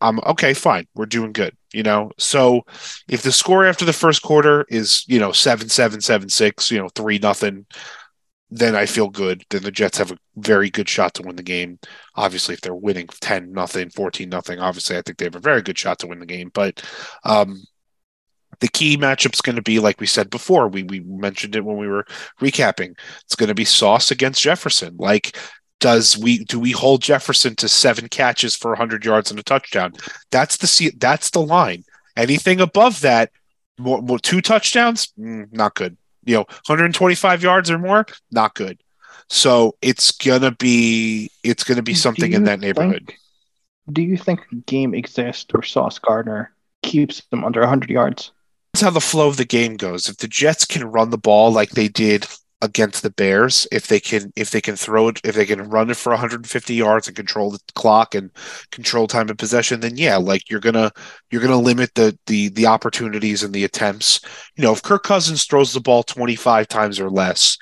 Um, 0.00 0.20
okay, 0.26 0.54
fine. 0.54 0.86
We're 0.94 1.06
doing 1.06 1.32
good, 1.32 1.56
you 1.72 1.82
know. 1.82 2.10
So 2.18 2.62
if 3.08 3.22
the 3.22 3.32
score 3.32 3.64
after 3.64 3.84
the 3.84 3.92
first 3.92 4.22
quarter 4.22 4.66
is, 4.68 5.04
you 5.08 5.18
know, 5.18 5.32
seven, 5.32 5.68
seven, 5.68 6.00
seven, 6.00 6.28
six, 6.28 6.70
you 6.70 6.78
know, 6.78 6.88
three 6.90 7.18
nothing, 7.18 7.66
then 8.56 8.76
I 8.76 8.86
feel 8.86 9.08
good. 9.08 9.44
Then 9.50 9.64
the 9.64 9.72
Jets 9.72 9.98
have 9.98 10.12
a 10.12 10.18
very 10.36 10.70
good 10.70 10.88
shot 10.88 11.14
to 11.14 11.22
win 11.22 11.34
the 11.34 11.42
game. 11.42 11.80
Obviously, 12.14 12.54
if 12.54 12.60
they're 12.60 12.72
winning 12.72 13.08
10 13.08 13.52
nothing, 13.52 13.90
14 13.90 14.28
nothing, 14.28 14.60
obviously 14.60 14.96
I 14.96 15.02
think 15.02 15.18
they 15.18 15.24
have 15.24 15.34
a 15.34 15.40
very 15.40 15.60
good 15.60 15.76
shot 15.76 15.98
to 15.98 16.06
win 16.06 16.20
the 16.20 16.26
game. 16.26 16.52
But 16.54 16.80
um, 17.24 17.64
the 18.60 18.68
key 18.68 18.96
matchup 18.96 19.34
is 19.34 19.40
going 19.40 19.56
to 19.56 19.62
be 19.62 19.80
like 19.80 20.00
we 20.00 20.06
said 20.06 20.30
before. 20.30 20.68
We 20.68 20.84
we 20.84 21.00
mentioned 21.00 21.56
it 21.56 21.64
when 21.64 21.76
we 21.76 21.88
were 21.88 22.06
recapping. 22.40 22.96
It's 23.24 23.34
going 23.34 23.48
to 23.48 23.54
be 23.54 23.64
Sauce 23.64 24.12
against 24.12 24.42
Jefferson. 24.42 24.96
Like 24.98 25.36
does 25.80 26.16
we 26.16 26.44
do 26.44 26.60
we 26.60 26.70
hold 26.70 27.02
Jefferson 27.02 27.56
to 27.56 27.68
seven 27.68 28.08
catches 28.08 28.54
for 28.54 28.70
100 28.70 29.04
yards 29.04 29.32
and 29.32 29.40
a 29.40 29.42
touchdown? 29.42 29.94
That's 30.30 30.58
the 30.58 30.92
that's 30.96 31.30
the 31.30 31.42
line. 31.42 31.82
Anything 32.16 32.60
above 32.60 33.00
that, 33.00 33.32
more, 33.78 34.00
more 34.00 34.20
two 34.20 34.40
touchdowns, 34.40 35.12
mm, 35.18 35.52
not 35.52 35.74
good 35.74 35.96
you 36.26 36.34
know 36.34 36.44
125 36.66 37.42
yards 37.42 37.70
or 37.70 37.78
more 37.78 38.06
not 38.30 38.54
good. 38.54 38.80
So 39.28 39.76
it's 39.80 40.12
gonna 40.12 40.52
be 40.52 41.30
it's 41.42 41.64
gonna 41.64 41.82
be 41.82 41.94
something 41.94 42.32
in 42.32 42.44
that 42.44 42.60
neighborhood. 42.60 43.06
think, 43.06 43.18
do 43.92 44.02
you 44.02 44.16
think 44.16 44.40
game 44.66 44.94
exists 44.94 45.52
where 45.52 45.62
sauce 45.62 45.98
gardner 45.98 46.52
keeps 46.82 47.22
them 47.30 47.44
under 47.44 47.60
100 47.60 47.90
yards? 47.90 48.32
That's 48.72 48.82
how 48.82 48.90
the 48.90 49.00
flow 49.00 49.28
of 49.28 49.36
the 49.36 49.44
game 49.44 49.76
goes. 49.76 50.08
If 50.08 50.18
the 50.18 50.28
jets 50.28 50.64
can 50.64 50.84
run 50.84 51.10
the 51.10 51.18
ball 51.18 51.52
like 51.52 51.70
they 51.70 51.88
did 51.88 52.26
against 52.64 53.02
the 53.02 53.10
Bears 53.10 53.68
if 53.70 53.88
they 53.88 54.00
can 54.00 54.32
if 54.36 54.50
they 54.50 54.60
can 54.60 54.74
throw 54.74 55.08
it 55.08 55.20
if 55.22 55.34
they 55.34 55.44
can 55.44 55.68
run 55.68 55.90
it 55.90 55.98
for 55.98 56.10
150 56.10 56.74
yards 56.74 57.06
and 57.06 57.14
control 57.14 57.50
the 57.50 57.60
clock 57.74 58.14
and 58.14 58.30
control 58.70 59.06
time 59.06 59.28
of 59.28 59.36
possession 59.36 59.80
then 59.80 59.98
yeah 59.98 60.16
like 60.16 60.48
you're 60.48 60.60
gonna 60.60 60.90
you're 61.30 61.42
gonna 61.42 61.60
limit 61.60 61.94
the 61.94 62.18
the 62.26 62.48
the 62.48 62.66
opportunities 62.66 63.42
and 63.42 63.52
the 63.52 63.64
attempts. 63.64 64.20
You 64.56 64.64
know 64.64 64.72
if 64.72 64.82
Kirk 64.82 65.02
Cousins 65.02 65.44
throws 65.44 65.74
the 65.74 65.80
ball 65.80 66.02
25 66.02 66.66
times 66.66 66.98
or 66.98 67.10
less 67.10 67.58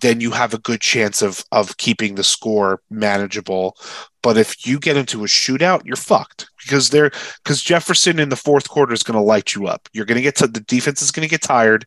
then 0.00 0.20
you 0.20 0.30
have 0.30 0.54
a 0.54 0.58
good 0.58 0.80
chance 0.80 1.20
of 1.20 1.44
of 1.50 1.76
keeping 1.76 2.14
the 2.14 2.24
score 2.24 2.80
manageable. 2.90 3.76
But 4.22 4.38
if 4.38 4.66
you 4.66 4.78
get 4.78 4.96
into 4.96 5.24
a 5.24 5.26
shootout 5.26 5.84
you're 5.84 5.96
fucked 5.96 6.48
because 6.64 6.90
they're 6.90 7.10
because 7.42 7.60
Jefferson 7.60 8.20
in 8.20 8.28
the 8.28 8.36
fourth 8.36 8.68
quarter 8.68 8.94
is 8.94 9.02
going 9.02 9.18
to 9.18 9.20
light 9.20 9.54
you 9.54 9.66
up. 9.66 9.88
You're 9.92 10.06
going 10.06 10.16
to 10.16 10.22
get 10.22 10.36
to 10.36 10.46
the 10.46 10.60
defense 10.60 11.02
is 11.02 11.10
going 11.10 11.26
to 11.26 11.30
get 11.30 11.42
tired 11.42 11.84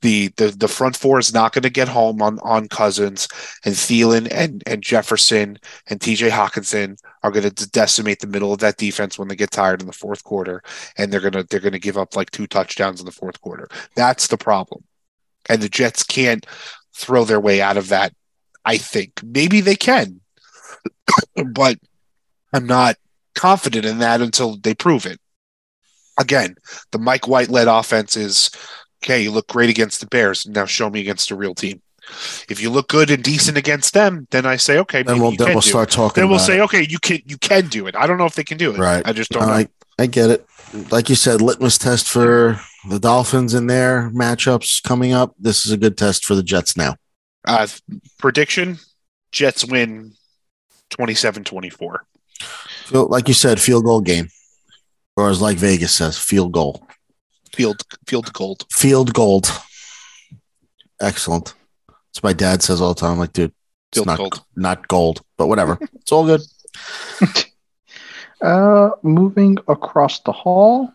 the 0.00 0.28
the 0.36 0.48
the 0.48 0.68
front 0.68 0.96
four 0.96 1.18
is 1.18 1.34
not 1.34 1.52
going 1.52 1.62
to 1.62 1.70
get 1.70 1.88
home 1.88 2.22
on 2.22 2.38
on 2.40 2.68
Cousins 2.68 3.28
and 3.64 3.74
Thielen 3.74 4.28
and 4.30 4.62
and 4.66 4.82
Jefferson 4.82 5.58
and 5.88 6.00
T.J. 6.00 6.30
Hockenson 6.30 6.98
are 7.22 7.30
going 7.30 7.50
to 7.50 7.70
decimate 7.70 8.20
the 8.20 8.26
middle 8.26 8.52
of 8.52 8.60
that 8.60 8.76
defense 8.76 9.18
when 9.18 9.28
they 9.28 9.36
get 9.36 9.50
tired 9.50 9.80
in 9.80 9.86
the 9.86 9.92
fourth 9.92 10.22
quarter, 10.24 10.62
and 10.96 11.12
they're 11.12 11.20
gonna 11.20 11.44
they're 11.44 11.60
gonna 11.60 11.78
give 11.78 11.98
up 11.98 12.14
like 12.14 12.30
two 12.30 12.46
touchdowns 12.46 13.00
in 13.00 13.06
the 13.06 13.12
fourth 13.12 13.40
quarter. 13.40 13.68
That's 13.96 14.28
the 14.28 14.38
problem, 14.38 14.84
and 15.48 15.60
the 15.60 15.68
Jets 15.68 16.04
can't 16.04 16.46
throw 16.94 17.24
their 17.24 17.40
way 17.40 17.60
out 17.60 17.76
of 17.76 17.88
that. 17.88 18.12
I 18.64 18.76
think 18.76 19.20
maybe 19.24 19.60
they 19.60 19.76
can, 19.76 20.20
but 21.52 21.78
I'm 22.52 22.66
not 22.66 22.96
confident 23.34 23.84
in 23.84 23.98
that 23.98 24.20
until 24.20 24.56
they 24.56 24.74
prove 24.74 25.06
it. 25.06 25.20
Again, 26.18 26.56
the 26.90 26.98
Mike 26.98 27.28
White 27.28 27.48
led 27.48 27.68
offense 27.68 28.16
is 28.16 28.50
okay, 29.02 29.22
you 29.22 29.30
look 29.30 29.48
great 29.48 29.70
against 29.70 30.00
the 30.00 30.06
Bears. 30.06 30.46
Now 30.46 30.64
show 30.64 30.90
me 30.90 31.00
against 31.00 31.30
a 31.30 31.36
real 31.36 31.54
team. 31.54 31.82
If 32.48 32.60
you 32.60 32.70
look 32.70 32.88
good 32.88 33.10
and 33.10 33.22
decent 33.22 33.58
against 33.58 33.92
them, 33.92 34.26
then 34.30 34.46
I 34.46 34.56
say, 34.56 34.78
okay, 34.78 35.02
then 35.02 35.20
we'll, 35.20 35.32
then 35.32 35.48
we'll 35.48 35.62
start 35.62 35.92
it. 35.92 35.94
talking. 35.94 36.22
Then 36.22 36.30
we'll 36.30 36.38
say, 36.38 36.58
it. 36.58 36.62
okay, 36.62 36.86
you 36.88 36.98
can 36.98 37.20
you 37.26 37.36
can 37.36 37.66
do 37.66 37.86
it. 37.86 37.94
I 37.94 38.06
don't 38.06 38.16
know 38.16 38.24
if 38.24 38.34
they 38.34 38.44
can 38.44 38.56
do 38.56 38.72
it. 38.72 38.78
Right. 38.78 39.06
I 39.06 39.12
just 39.12 39.30
don't 39.30 39.42
I, 39.42 39.62
know. 39.62 39.68
I 39.98 40.06
get 40.06 40.30
it. 40.30 40.46
Like 40.90 41.08
you 41.08 41.14
said, 41.14 41.42
litmus 41.42 41.76
test 41.78 42.08
for 42.08 42.60
the 42.88 42.98
Dolphins 42.98 43.54
in 43.54 43.66
their 43.66 44.10
matchups 44.10 44.82
coming 44.82 45.12
up. 45.12 45.34
This 45.38 45.66
is 45.66 45.72
a 45.72 45.76
good 45.76 45.98
test 45.98 46.24
for 46.24 46.34
the 46.34 46.42
Jets 46.42 46.76
now. 46.76 46.96
Uh, 47.44 47.66
prediction: 48.18 48.78
Jets 49.32 49.64
win 49.64 50.12
27-24. 50.90 51.98
Like 52.90 53.28
you 53.28 53.34
said, 53.34 53.60
field 53.60 53.84
goal 53.84 54.00
game, 54.00 54.28
or 55.16 55.28
as 55.28 55.40
like 55.40 55.58
Vegas 55.58 55.92
says, 55.92 56.18
field 56.18 56.52
goal. 56.52 56.86
Field 57.58 57.82
field 58.06 58.32
gold. 58.32 58.66
Field 58.70 59.12
gold. 59.12 59.50
Excellent. 61.00 61.54
That's 61.88 62.22
my 62.22 62.32
dad 62.32 62.62
says 62.62 62.80
all 62.80 62.94
the 62.94 63.00
time. 63.00 63.14
I'm 63.14 63.18
like, 63.18 63.32
dude, 63.32 63.52
it's 63.90 63.96
field 63.98 64.06
not 64.06 64.18
gold. 64.18 64.44
not 64.54 64.86
gold, 64.86 65.22
but 65.36 65.48
whatever. 65.48 65.76
it's 65.94 66.12
all 66.12 66.24
good. 66.24 66.40
uh, 68.42 68.90
moving 69.02 69.58
across 69.66 70.20
the 70.20 70.30
hall. 70.30 70.92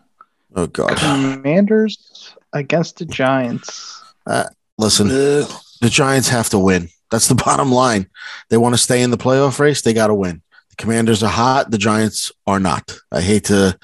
Oh 0.56 0.66
god. 0.66 0.96
Commanders 0.96 2.34
against 2.54 2.96
the 2.96 3.04
Giants. 3.04 4.02
Uh, 4.26 4.44
listen, 4.78 5.08
Ugh. 5.10 5.50
the 5.82 5.90
Giants 5.90 6.30
have 6.30 6.48
to 6.48 6.58
win. 6.58 6.88
That's 7.10 7.28
the 7.28 7.34
bottom 7.44 7.70
line. 7.72 8.08
They 8.48 8.56
want 8.56 8.74
to 8.74 8.78
stay 8.80 9.02
in 9.02 9.10
the 9.10 9.18
playoff 9.18 9.58
race. 9.58 9.82
They 9.82 9.92
got 9.92 10.06
to 10.06 10.14
win. 10.14 10.40
The 10.76 10.82
Commanders 10.82 11.22
are 11.22 11.30
hot. 11.30 11.70
The 11.70 11.78
Giants 11.78 12.32
are 12.46 12.58
not. 12.58 12.98
I 13.12 13.20
hate 13.20 13.44
to 13.44 13.78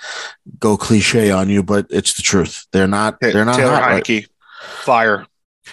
go 0.59 0.77
cliche 0.77 1.31
on 1.31 1.49
you, 1.49 1.63
but 1.63 1.87
it's 1.91 2.15
the 2.15 2.23
truth. 2.23 2.67
They're 2.73 2.89
not. 2.89 3.21
They're 3.21 3.45
not 3.45 3.57
Taylor 3.57 3.75
hot. 3.75 3.91
Heinicke, 3.91 4.21
right? 4.21 4.29
fire. 4.83 5.27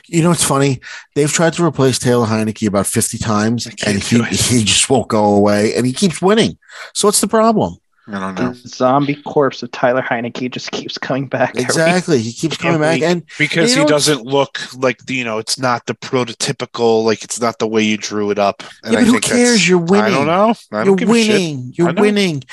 You 0.05 0.21
know 0.21 0.29
what's 0.29 0.43
funny? 0.43 0.79
They've 1.15 1.31
tried 1.31 1.53
to 1.53 1.65
replace 1.65 1.97
Taylor 1.97 2.27
Heinicke 2.27 2.67
about 2.67 2.85
fifty 2.85 3.17
times, 3.17 3.67
and 3.85 4.01
he 4.01 4.21
he 4.25 4.63
just 4.63 4.89
won't 4.89 5.07
go 5.07 5.35
away, 5.35 5.73
and 5.75 5.85
he 5.87 5.93
keeps 5.93 6.21
winning. 6.21 6.57
So 6.93 7.07
what's 7.07 7.21
the 7.21 7.27
problem? 7.27 7.77
I 8.09 8.19
don't 8.19 8.35
know. 8.35 8.53
The 8.53 8.69
zombie 8.69 9.21
corpse 9.21 9.61
of 9.63 9.71
Tyler 9.71 10.01
Heinicke 10.01 10.49
just 10.49 10.71
keeps 10.71 10.97
coming 10.97 11.27
back. 11.27 11.55
Exactly, 11.55 12.19
he 12.19 12.31
keeps 12.31 12.55
coming 12.57 12.79
back, 12.79 13.01
and 13.01 13.23
because 13.37 13.73
he 13.73 13.83
doesn't 13.83 14.23
look 14.23 14.59
like 14.75 14.99
you 15.09 15.25
know, 15.25 15.39
it's 15.39 15.59
not 15.59 15.85
the 15.87 15.93
prototypical, 15.93 17.03
like 17.03 17.23
it's 17.23 17.39
not 17.41 17.59
the 17.59 17.67
way 17.67 17.81
you 17.81 17.97
drew 17.97 18.31
it 18.31 18.39
up. 18.39 18.63
And 18.83 18.93
yeah, 18.93 18.99
but 19.01 19.07
who 19.07 19.19
cares? 19.19 19.67
You're 19.67 19.79
winning. 19.79 20.05
I 20.05 20.09
don't 20.09 20.27
know. 20.27 20.53
I 20.71 20.83
don't 20.85 20.99
You're 21.01 21.09
winning. 21.09 21.73
You're 21.75 21.93
winning. 21.93 22.43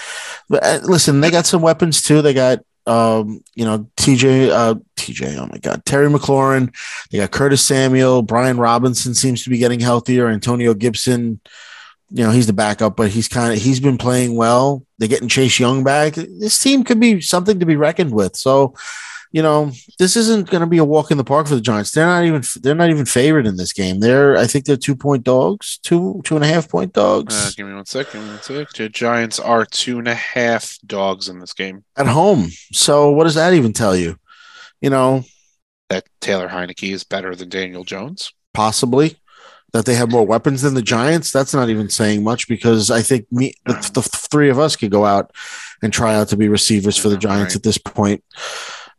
But 0.48 0.64
uh, 0.64 0.80
listen, 0.82 1.20
they 1.20 1.30
got 1.30 1.46
some 1.46 1.62
weapons 1.62 2.02
too. 2.02 2.20
They 2.20 2.34
got 2.34 2.58
um, 2.86 3.42
you 3.54 3.64
know, 3.64 3.88
TJ, 3.96 4.50
uh, 4.50 4.74
TJ, 4.96 5.36
oh 5.38 5.46
my 5.46 5.58
God, 5.58 5.84
Terry 5.84 6.08
McLaurin. 6.08 6.74
They 7.10 7.18
got 7.18 7.30
Curtis 7.30 7.64
Samuel. 7.64 8.22
Brian 8.22 8.58
Robinson 8.58 9.14
seems 9.14 9.42
to 9.44 9.50
be 9.50 9.58
getting 9.58 9.80
healthier. 9.80 10.28
Antonio 10.28 10.74
Gibson 10.74 11.40
you 12.14 12.22
know, 12.22 12.30
he's 12.30 12.46
the 12.46 12.52
backup, 12.52 12.96
but 12.96 13.10
he's 13.10 13.26
kind 13.26 13.52
of 13.52 13.58
he's 13.58 13.80
been 13.80 13.98
playing 13.98 14.36
well. 14.36 14.86
They're 14.98 15.08
getting 15.08 15.26
Chase 15.26 15.58
Young 15.58 15.82
back. 15.82 16.14
This 16.14 16.56
team 16.60 16.84
could 16.84 17.00
be 17.00 17.20
something 17.20 17.58
to 17.58 17.66
be 17.66 17.74
reckoned 17.74 18.12
with. 18.12 18.36
So, 18.36 18.76
you 19.32 19.42
know, 19.42 19.72
this 19.98 20.16
isn't 20.16 20.48
going 20.48 20.60
to 20.60 20.68
be 20.68 20.78
a 20.78 20.84
walk 20.84 21.10
in 21.10 21.16
the 21.18 21.24
park 21.24 21.48
for 21.48 21.56
the 21.56 21.60
Giants. 21.60 21.90
They're 21.90 22.06
not 22.06 22.24
even 22.24 22.44
they're 22.62 22.76
not 22.76 22.90
even 22.90 23.04
favored 23.04 23.48
in 23.48 23.56
this 23.56 23.72
game. 23.72 23.98
They're 23.98 24.36
I 24.36 24.46
think 24.46 24.64
they're 24.64 24.76
two 24.76 24.94
point 24.94 25.24
dogs, 25.24 25.80
two 25.82 26.22
two 26.24 26.36
and 26.36 26.44
a 26.44 26.46
half 26.46 26.68
point 26.68 26.92
dogs. 26.92 27.34
Uh, 27.34 27.50
give 27.56 27.66
me 27.66 27.74
one 27.74 27.84
second. 27.84 28.20
One. 28.28 28.38
The 28.76 28.88
Giants 28.88 29.40
are 29.40 29.66
two 29.66 29.98
and 29.98 30.06
a 30.06 30.14
half 30.14 30.78
dogs 30.86 31.28
in 31.28 31.40
this 31.40 31.52
game 31.52 31.82
at 31.96 32.06
home. 32.06 32.50
So 32.72 33.10
what 33.10 33.24
does 33.24 33.34
that 33.34 33.54
even 33.54 33.72
tell 33.72 33.96
you? 33.96 34.16
You 34.80 34.90
know 34.90 35.24
that 35.88 36.04
Taylor 36.20 36.48
Heinicke 36.48 36.92
is 36.92 37.02
better 37.02 37.34
than 37.34 37.48
Daniel 37.48 37.82
Jones. 37.82 38.32
Possibly 38.52 39.16
that 39.74 39.86
they 39.86 39.94
have 39.96 40.12
more 40.12 40.24
weapons 40.24 40.62
than 40.62 40.74
the 40.74 40.82
Giants, 40.82 41.32
that's 41.32 41.52
not 41.52 41.68
even 41.68 41.90
saying 41.90 42.22
much 42.22 42.46
because 42.46 42.92
I 42.92 43.02
think 43.02 43.26
me, 43.32 43.54
the, 43.66 43.90
the 43.92 44.02
three 44.02 44.48
of 44.48 44.56
us 44.56 44.76
could 44.76 44.92
go 44.92 45.04
out 45.04 45.32
and 45.82 45.92
try 45.92 46.14
out 46.14 46.28
to 46.28 46.36
be 46.36 46.48
receivers 46.48 46.96
for 46.96 47.08
the 47.08 47.16
Giants 47.16 47.54
right. 47.54 47.56
at 47.56 47.62
this 47.64 47.76
point, 47.76 48.22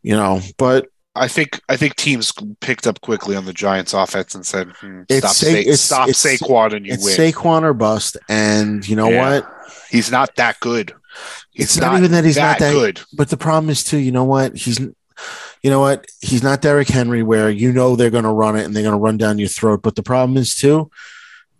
you 0.02 0.14
know. 0.14 0.42
But 0.58 0.88
I 1.14 1.28
think 1.28 1.62
I 1.70 1.78
think 1.78 1.96
teams 1.96 2.30
picked 2.60 2.86
up 2.86 3.00
quickly 3.00 3.36
on 3.36 3.46
the 3.46 3.54
Giants' 3.54 3.94
offense 3.94 4.34
and 4.34 4.44
said, 4.44 4.68
hmm, 4.78 5.04
"Stop, 5.10 5.30
Sa- 5.30 5.46
it's, 5.48 5.80
stop 5.80 6.08
it's, 6.10 6.22
Saquon 6.22 6.76
and 6.76 6.86
you 6.86 6.92
it's 6.92 7.04
win." 7.06 7.16
Saquon 7.16 7.62
or 7.62 7.72
bust, 7.72 8.18
and 8.28 8.86
you 8.86 8.96
know 8.96 9.08
yeah. 9.08 9.30
what? 9.30 9.52
He's 9.88 10.10
not 10.10 10.36
that 10.36 10.60
good. 10.60 10.92
He's 11.52 11.68
it's 11.68 11.78
not, 11.78 11.92
not, 11.92 11.98
even 12.00 12.10
that 12.10 12.24
he's 12.26 12.34
that 12.34 12.48
not 12.48 12.58
that 12.58 12.72
good. 12.72 13.00
But 13.16 13.30
the 13.30 13.38
problem 13.38 13.70
is 13.70 13.82
too. 13.82 13.96
You 13.96 14.12
know 14.12 14.24
what? 14.24 14.54
He's 14.54 14.78
you 15.62 15.70
know 15.70 15.80
what? 15.80 16.06
He's 16.20 16.42
not 16.42 16.62
Derrick 16.62 16.88
Henry, 16.88 17.22
where 17.22 17.50
you 17.50 17.72
know 17.72 17.96
they're 17.96 18.10
going 18.10 18.24
to 18.24 18.30
run 18.30 18.56
it 18.56 18.64
and 18.64 18.74
they're 18.74 18.82
going 18.82 18.94
to 18.94 18.98
run 18.98 19.16
down 19.16 19.38
your 19.38 19.48
throat. 19.48 19.82
But 19.82 19.96
the 19.96 20.02
problem 20.02 20.36
is, 20.36 20.54
too, 20.54 20.90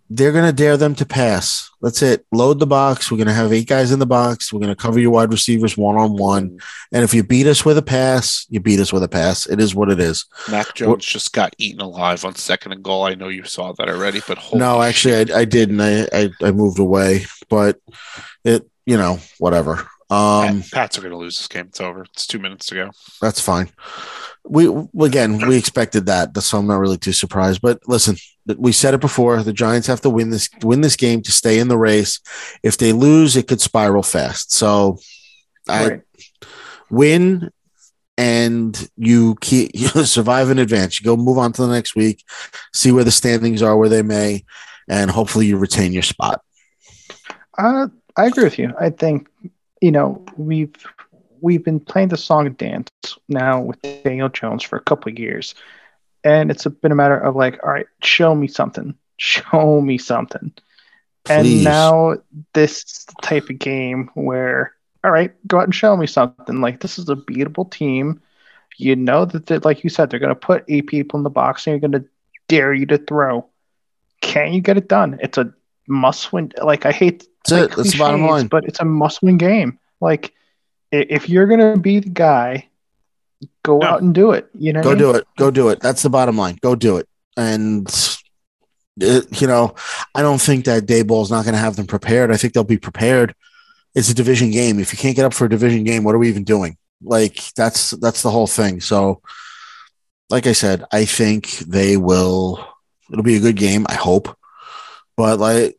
they're 0.09 0.31
going 0.31 0.45
to 0.45 0.53
dare 0.53 0.77
them 0.77 0.95
to 0.95 1.05
pass. 1.05 1.69
That's 1.81 2.01
it. 2.01 2.25
Load 2.31 2.59
the 2.59 2.67
box. 2.67 3.11
We're 3.11 3.17
going 3.17 3.27
to 3.27 3.33
have 3.33 3.51
eight 3.51 3.67
guys 3.67 3.91
in 3.91 3.99
the 3.99 4.05
box. 4.05 4.53
We're 4.53 4.61
going 4.61 4.73
to 4.73 4.75
cover 4.75 4.99
your 4.99 5.11
wide 5.11 5.31
receivers 5.31 5.75
one 5.75 5.97
on 5.97 6.15
one. 6.15 6.59
And 6.91 7.03
if 7.03 7.13
you 7.13 7.23
beat 7.23 7.47
us 7.47 7.65
with 7.65 7.77
a 7.77 7.81
pass, 7.81 8.45
you 8.49 8.59
beat 8.59 8.79
us 8.79 8.93
with 8.93 9.03
a 9.03 9.09
pass. 9.09 9.47
It 9.47 9.59
is 9.59 9.75
what 9.75 9.89
it 9.89 9.99
is. 9.99 10.25
Mac 10.49 10.73
Jones 10.75 11.05
just 11.05 11.33
got 11.33 11.53
eaten 11.57 11.81
alive 11.81 12.23
on 12.23 12.35
second 12.35 12.71
and 12.71 12.83
goal. 12.83 13.03
I 13.03 13.15
know 13.15 13.27
you 13.27 13.43
saw 13.43 13.73
that 13.73 13.89
already, 13.89 14.21
but 14.25 14.39
no, 14.53 14.81
actually, 14.81 15.33
I, 15.33 15.39
I 15.39 15.45
didn't. 15.45 15.81
I, 15.81 16.07
I, 16.13 16.29
I 16.41 16.51
moved 16.51 16.79
away, 16.79 17.25
but 17.49 17.79
it 18.43 18.65
you 18.87 18.97
know, 18.97 19.19
whatever. 19.37 19.87
Um, 20.09 20.63
Pats 20.71 20.97
are 20.97 21.01
going 21.01 21.11
to 21.11 21.17
lose 21.17 21.37
this 21.37 21.47
game. 21.47 21.65
It's 21.67 21.81
over. 21.81 22.03
It's 22.03 22.25
two 22.25 22.39
minutes 22.39 22.67
to 22.67 22.75
go. 22.75 22.91
that's 23.21 23.41
fine. 23.41 23.69
We 24.45 24.67
again, 25.01 25.45
we 25.45 25.57
expected 25.57 26.05
that, 26.05 26.37
so 26.41 26.57
I'm 26.57 26.67
not 26.67 26.79
really 26.79 26.97
too 26.97 27.11
surprised. 27.11 27.61
But 27.61 27.81
listen, 27.87 28.15
we 28.57 28.71
said 28.71 28.93
it 28.93 29.01
before: 29.01 29.43
the 29.43 29.51
Giants 29.51 29.87
have 29.87 29.99
to 30.01 30.09
win 30.09 30.29
this 30.29 30.49
win 30.63 30.81
this 30.81 30.95
game 30.95 31.21
to 31.23 31.31
stay 31.31 31.59
in 31.59 31.67
the 31.67 31.77
race. 31.77 32.21
If 32.63 32.77
they 32.77 32.93
lose, 32.93 33.35
it 33.35 33.47
could 33.49 33.59
spiral 33.59 34.03
fast. 34.03 34.53
So, 34.53 34.99
I 35.67 36.01
win 36.89 37.51
and 38.17 38.89
you 38.97 39.35
keep 39.41 39.71
you 39.75 39.87
survive 40.05 40.49
in 40.49 40.59
advance. 40.59 40.99
You 40.99 41.05
go 41.05 41.15
move 41.15 41.37
on 41.37 41.53
to 41.53 41.61
the 41.61 41.73
next 41.73 41.95
week, 41.95 42.23
see 42.73 42.91
where 42.91 43.03
the 43.03 43.11
standings 43.11 43.61
are, 43.61 43.77
where 43.77 43.89
they 43.89 44.01
may, 44.01 44.45
and 44.87 45.11
hopefully 45.11 45.45
you 45.45 45.57
retain 45.57 45.93
your 45.93 46.03
spot. 46.03 46.41
Uh, 47.57 47.87
I 48.15 48.27
agree 48.27 48.43
with 48.43 48.59
you. 48.59 48.73
I 48.79 48.89
think 48.89 49.27
you 49.81 49.91
know 49.91 50.25
we've 50.37 50.75
we've 51.41 51.63
been 51.63 51.79
playing 51.79 52.09
the 52.09 52.17
song 52.17 52.51
dance 52.53 52.89
now 53.27 53.61
with 53.61 53.81
Daniel 54.03 54.29
Jones 54.29 54.63
for 54.63 54.77
a 54.77 54.83
couple 54.83 55.11
of 55.11 55.19
years, 55.19 55.55
and 56.23 56.51
it's 56.51 56.65
been 56.65 56.91
a 56.91 56.95
matter 56.95 57.17
of 57.17 57.35
like, 57.35 57.59
all 57.63 57.71
right, 57.71 57.87
show 58.01 58.33
me 58.35 58.47
something, 58.47 58.95
show 59.17 59.81
me 59.81 59.97
something, 59.97 60.51
and 61.29 61.63
now 61.63 62.15
this 62.53 63.05
type 63.21 63.49
of 63.49 63.59
game 63.59 64.09
where, 64.13 64.73
all 65.03 65.11
right, 65.11 65.33
go 65.47 65.59
out 65.59 65.65
and 65.65 65.75
show 65.75 65.95
me 65.95 66.07
something. 66.07 66.61
Like 66.61 66.79
this 66.79 66.97
is 66.97 67.09
a 67.09 67.15
beatable 67.15 67.69
team. 67.69 68.21
You 68.77 68.95
know 68.95 69.25
that, 69.25 69.47
they, 69.47 69.57
like 69.57 69.83
you 69.83 69.89
said, 69.89 70.09
they're 70.09 70.19
going 70.19 70.29
to 70.29 70.35
put 70.35 70.63
eight 70.67 70.87
people 70.87 71.19
in 71.19 71.23
the 71.23 71.31
box 71.31 71.65
and 71.65 71.71
you're 71.71 71.89
going 71.89 72.03
to 72.03 72.09
dare 72.47 72.73
you 72.73 72.85
to 72.87 72.97
throw. 72.97 73.47
Can 74.21 74.53
you 74.53 74.61
get 74.61 74.77
it 74.77 74.87
done? 74.87 75.19
It's 75.21 75.37
a 75.37 75.51
must 75.87 76.31
win. 76.31 76.51
Like 76.61 76.85
I 76.85 76.91
hate 76.91 77.25
That's 77.49 77.61
like 77.61 77.71
it. 77.71 77.75
That's 77.77 77.91
the 77.93 77.97
bottom 77.99 78.25
line. 78.25 78.47
But 78.47 78.65
it's 78.65 78.79
a 78.79 78.85
must 78.85 79.21
win 79.21 79.37
game. 79.37 79.79
Like 80.01 80.33
if 80.91 81.29
you're 81.29 81.47
gonna 81.47 81.77
be 81.77 81.99
the 81.99 82.09
guy, 82.09 82.67
go 83.63 83.79
No. 83.79 83.87
out 83.87 84.01
and 84.01 84.13
do 84.13 84.31
it. 84.31 84.47
You 84.57 84.73
know, 84.73 84.83
Go 84.83 84.95
do 84.95 85.11
it. 85.11 85.27
Go 85.37 85.51
do 85.51 85.69
it. 85.69 85.79
That's 85.79 86.01
the 86.01 86.09
bottom 86.09 86.37
line. 86.37 86.57
Go 86.61 86.75
do 86.75 86.97
it. 86.97 87.07
And 87.35 87.87
it, 88.99 89.41
you 89.41 89.47
know, 89.47 89.75
I 90.15 90.21
don't 90.21 90.41
think 90.41 90.65
that 90.65 90.85
Daboll 90.85 91.21
is 91.23 91.29
not 91.29 91.43
going 91.45 91.53
to 91.53 91.59
have 91.59 91.75
them 91.75 91.85
prepared. 91.87 92.31
I 92.31 92.37
think 92.37 92.53
they'll 92.53 92.63
be 92.63 92.77
prepared. 92.79 93.35
It's 93.93 94.09
a 94.09 94.13
division 94.13 94.49
game. 94.51 94.79
If 94.79 94.91
you 94.91 94.97
can't 94.97 95.15
get 95.15 95.25
up 95.25 95.33
for 95.33 95.45
a 95.45 95.49
division 95.49 95.83
game, 95.83 96.03
what 96.03 96.15
are 96.15 96.19
we 96.19 96.29
even 96.29 96.43
doing? 96.43 96.77
Like 97.01 97.39
that's 97.55 97.91
that's 97.91 98.23
the 98.23 98.31
whole 98.31 98.47
thing. 98.47 98.81
So, 98.81 99.21
like 100.29 100.47
I 100.47 100.53
said, 100.53 100.83
I 100.91 101.05
think 101.05 101.59
they 101.59 101.95
will. 101.97 102.65
It'll 103.11 103.23
be 103.23 103.37
a 103.37 103.39
good 103.39 103.55
game. 103.55 103.85
I 103.87 103.93
hope, 103.95 104.35
but 105.15 105.39
like 105.39 105.76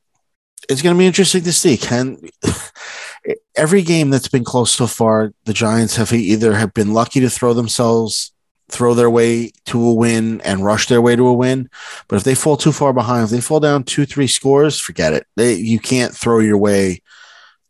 it's 0.68 0.82
going 0.82 0.94
to 0.94 0.98
be 0.98 1.06
interesting 1.06 1.42
to 1.42 1.52
see. 1.52 1.76
Can 1.76 2.18
every 3.56 3.82
game 3.82 4.10
that's 4.10 4.28
been 4.28 4.44
close 4.44 4.70
so 4.70 4.86
far, 4.86 5.32
the 5.44 5.52
Giants 5.52 5.96
have 5.96 6.12
either 6.12 6.54
have 6.54 6.74
been 6.74 6.92
lucky 6.92 7.20
to 7.20 7.30
throw 7.30 7.54
themselves 7.54 8.32
throw 8.70 8.94
their 8.94 9.10
way 9.10 9.50
to 9.64 9.82
a 9.82 9.94
win 9.94 10.40
and 10.42 10.64
rush 10.64 10.88
their 10.88 11.00
way 11.00 11.16
to 11.16 11.26
a 11.26 11.32
win. 11.32 11.70
But 12.06 12.16
if 12.16 12.24
they 12.24 12.34
fall 12.34 12.56
too 12.56 12.72
far 12.72 12.92
behind, 12.92 13.24
if 13.24 13.30
they 13.30 13.40
fall 13.40 13.60
down 13.60 13.84
two, 13.84 14.04
three 14.04 14.26
scores, 14.26 14.78
forget 14.78 15.12
it. 15.14 15.26
They, 15.36 15.54
you 15.54 15.78
can't 15.78 16.14
throw 16.14 16.40
your 16.40 16.58
way 16.58 17.00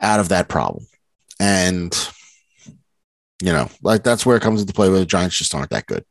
out 0.01 0.21
of 0.21 0.31
that 0.31 0.49
problem. 0.49 0.87
And, 1.39 1.97
you 3.41 3.53
know, 3.53 3.71
like 3.83 4.03
that's 4.03 4.27
where 4.27 4.37
it 4.37 4.43
comes 4.43 4.61
into 4.61 4.73
play 4.73 4.89
where 4.89 4.99
the 4.99 5.07
Giants 5.07 5.39
just 5.39 5.55
aren't 5.55 5.71
that 5.71 5.87
good. 5.87 6.05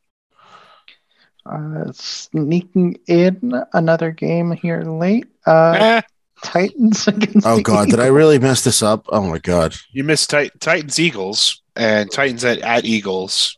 uh, 1.45 1.91
sneaking 1.93 2.97
in 3.07 3.53
another 3.73 4.11
game 4.11 4.51
here 4.51 4.81
late. 4.83 5.27
Uh, 5.45 5.75
Eh, 5.79 6.01
Titans 6.43 7.07
against. 7.07 7.45
Oh, 7.45 7.57
the 7.57 7.63
God. 7.63 7.89
Did 7.89 7.99
I 7.99 8.07
really 8.07 8.39
mess 8.39 8.63
this 8.63 8.81
up? 8.83 9.05
Oh, 9.09 9.21
my 9.27 9.37
God. 9.39 9.75
you 9.91 10.03
missed 10.03 10.29
Tit- 10.29 10.59
Titans 10.59 10.99
Eagles 10.99 11.61
and 11.75 12.11
Titans 12.11 12.43
at, 12.45 12.59
at 12.59 12.85
Eagles 12.85 13.57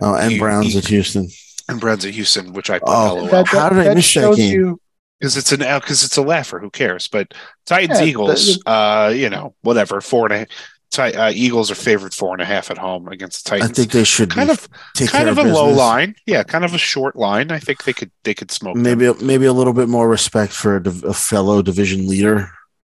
Oh, 0.00 0.14
and 0.14 0.32
You- 0.32 0.38
Browns 0.38 0.76
at 0.76 0.86
Houston. 0.86 1.28
and 1.68 1.80
Browns 1.80 2.04
at 2.04 2.14
Houston, 2.14 2.52
which 2.52 2.70
I 2.70 2.78
put 2.78 2.88
Oh, 2.88 3.14
LOL. 3.16 3.26
That, 3.28 3.46
How 3.48 3.58
that, 3.60 3.68
did 3.70 3.78
I 3.80 3.84
that 3.84 3.96
miss 3.96 4.06
that 4.14 4.20
shows 4.20 4.36
game? 4.36 4.52
you 4.54 4.80
because 5.18 5.36
it's 5.36 5.52
an 5.52 5.58
because 5.60 6.02
it's 6.04 6.16
a 6.16 6.22
laugher. 6.22 6.58
Who 6.58 6.70
cares? 6.70 7.06
But 7.08 7.34
Titans 7.66 8.00
Yeah, 8.00 8.06
Eagles, 8.06 8.56
the- 8.58 8.70
uh, 8.70 9.08
you 9.14 9.28
know, 9.28 9.54
whatever. 9.62 10.00
Four 10.00 10.32
and 10.32 10.42
a 10.42 10.46
Ti- 10.46 10.52
uh, 10.98 11.30
Eagles 11.34 11.70
are 11.70 11.74
favored 11.76 12.12
four 12.12 12.32
and 12.32 12.42
a 12.42 12.44
half 12.44 12.70
at 12.70 12.78
home 12.78 13.08
against 13.08 13.44
the 13.44 13.50
Titans. 13.50 13.70
I 13.70 13.74
think 13.74 13.92
they 13.92 14.04
should 14.04 14.30
kind 14.30 14.48
be, 14.48 14.52
of 14.52 14.68
take 14.94 15.10
kind 15.10 15.24
care 15.24 15.32
of 15.32 15.38
a 15.38 15.42
business. 15.42 15.56
low 15.56 15.70
line. 15.70 16.16
Yeah, 16.26 16.42
kind 16.42 16.64
of 16.64 16.74
a 16.74 16.78
short 16.78 17.14
line. 17.16 17.52
I 17.52 17.58
think 17.60 17.84
they 17.84 17.92
could 17.92 18.10
they 18.24 18.34
could 18.34 18.50
smoke. 18.50 18.74
them. 18.74 18.82
Maybe 18.82 19.12
maybe 19.24 19.46
a 19.46 19.52
little 19.52 19.72
bit 19.72 19.88
more 19.88 20.08
respect 20.08 20.52
for 20.52 20.76
a, 20.76 20.82
div- 20.82 21.04
a 21.04 21.14
fellow 21.14 21.62
division 21.62 22.08
leader. 22.08 22.50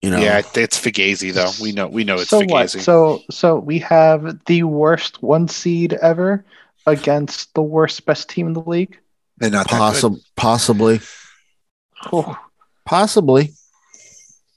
You 0.03 0.11
know, 0.11 0.19
Yeah, 0.19 0.41
it's 0.55 0.79
Fugazi 0.81 1.33
though. 1.33 1.51
We 1.63 1.73
know 1.73 1.89
we 1.89 2.05
know 2.05 2.15
it's 2.15 2.31
so 2.31 2.41
Fugazi. 2.41 2.51
what? 2.51 2.71
So 2.71 3.23
so 3.31 3.59
we 3.59 3.81
have 3.81 4.45
the 4.47 4.63
worst 4.63 5.23
one 5.23 5.49
seed 5.49 5.93
ever 5.95 6.45
against 6.87 7.53
the 7.55 7.63
worst 7.63 8.07
best 8.07 8.31
team 8.31 8.47
in 8.47 8.53
the 8.55 8.63
league. 8.63 8.99
They're 9.39 9.51
not 9.51 9.69
that 9.71 9.79
good. 10.01 10.13
Possi- 10.13 10.21
possibly, 10.37 11.01
Oh. 12.13 12.37
possibly. 12.87 13.53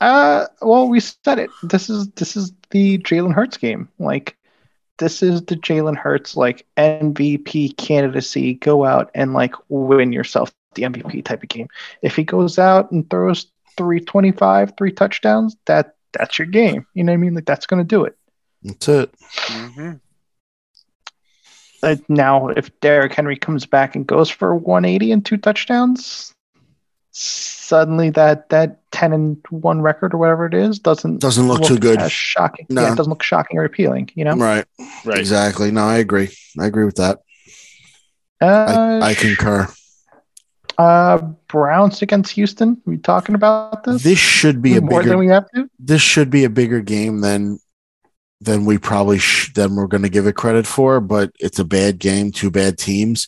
Uh, 0.02 0.48
well, 0.62 0.88
we 0.90 1.00
said 1.00 1.40
it. 1.40 1.50
This 1.64 1.90
is 1.90 2.10
this 2.12 2.36
is 2.36 2.52
the 2.72 2.98
Jalen 3.00 3.34
Hurts 3.34 3.58
game. 3.58 3.88
Like, 4.00 4.36
this 4.98 5.24
is 5.24 5.44
the 5.44 5.56
Jalen 5.56 5.96
Hurts 5.98 6.36
like 6.36 6.66
MVP 6.78 7.78
candidacy. 7.78 8.56
Go 8.56 8.86
out 8.86 9.12
and 9.16 9.34
like 9.34 9.56
win 9.70 10.12
yourself 10.12 10.54
the 10.76 10.84
MVP 10.84 11.24
type 11.24 11.44
of 11.44 11.50
game. 11.50 11.68
If 12.02 12.16
he 12.16 12.24
goes 12.24 12.60
out 12.60 12.92
and 12.92 13.10
throws 13.10 13.48
three 13.78 14.00
twenty 14.00 14.32
five, 14.32 14.74
three 14.78 14.92
touchdowns, 14.92 15.56
that 15.66 15.96
that's 16.12 16.38
your 16.38 16.48
game. 16.48 16.86
You 16.94 17.04
know 17.04 17.12
what 17.12 17.18
I 17.18 17.22
mean? 17.22 17.34
Like 17.36 17.46
that's 17.46 17.66
gonna 17.66 17.84
do 17.84 18.04
it. 18.06 18.18
That's 18.64 18.88
it. 18.88 19.12
Mhm. 19.22 20.00
Uh, 21.82 21.98
now, 22.08 22.48
if 22.48 22.80
Derrick 22.80 23.14
Henry 23.14 23.36
comes 23.36 23.66
back 23.66 23.96
and 23.96 24.08
goes 24.08 24.30
for 24.30 24.56
180 24.56 25.12
and 25.12 25.26
two 25.26 25.36
touchdowns, 25.36 26.33
suddenly 27.14 28.10
that 28.10 28.50
that 28.50 28.80
10 28.92 29.14
and 29.14 29.38
one 29.50 29.82
record 29.82 30.14
or 30.14 30.18
whatever 30.18 30.46
it 30.46 30.54
is 30.54 30.80
doesn't 30.80 31.20
Doesn't 31.22 31.48
look 31.48 31.64
too 31.64 31.78
good. 31.78 32.02
shocking. 32.12 32.66
No. 32.70 32.82
Yeah, 32.82 32.94
it 32.94 32.98
doesn't 32.98 33.10
look 33.10 33.24
shocking 33.24 33.58
or 33.58 33.64
appealing. 33.64 34.10
You 34.16 34.26
know. 34.26 34.36
Right. 34.36 34.66
Right. 35.06 35.20
Exactly. 35.20 35.72
No, 35.72 35.84
I 35.84 35.98
agree. 35.98 36.30
I 36.60 36.66
agree 36.66 36.86
with 36.86 36.96
that. 36.96 37.20
Uh, 38.42 39.00
I, 39.02 39.10
I 39.10 39.14
concur. 39.14 39.68
Uh, 40.78 41.18
Browns 41.48 42.02
against 42.02 42.32
Houston. 42.34 42.82
we 42.86 42.98
talking 42.98 43.36
about 43.36 43.84
this? 43.84 44.04
This 44.04 44.18
should 44.20 44.62
be 44.62 44.76
a 44.76 44.82
more 44.82 45.00
bigger. 45.02 45.12
than 45.12 45.20
we 45.20 45.28
have 45.28 45.46
to. 45.56 45.70
this 45.80 46.02
should 46.02 46.30
be 46.32 46.44
a 46.46 46.50
bigger 46.50 46.82
game 46.82 47.22
than 47.22 47.60
than 48.42 48.66
we 48.66 48.78
probably 48.78 49.20
sh- 49.20 49.54
than 49.54 49.76
we're 49.76 49.88
going 49.88 50.04
to 50.04 50.10
give 50.10 50.26
it 50.28 50.36
credit 50.36 50.66
for. 50.66 51.00
But 51.00 51.32
it's 51.40 51.60
a 51.60 51.64
bad 51.64 52.00
game. 52.00 52.32
Two 52.32 52.50
bad 52.52 52.78
teams. 52.80 53.28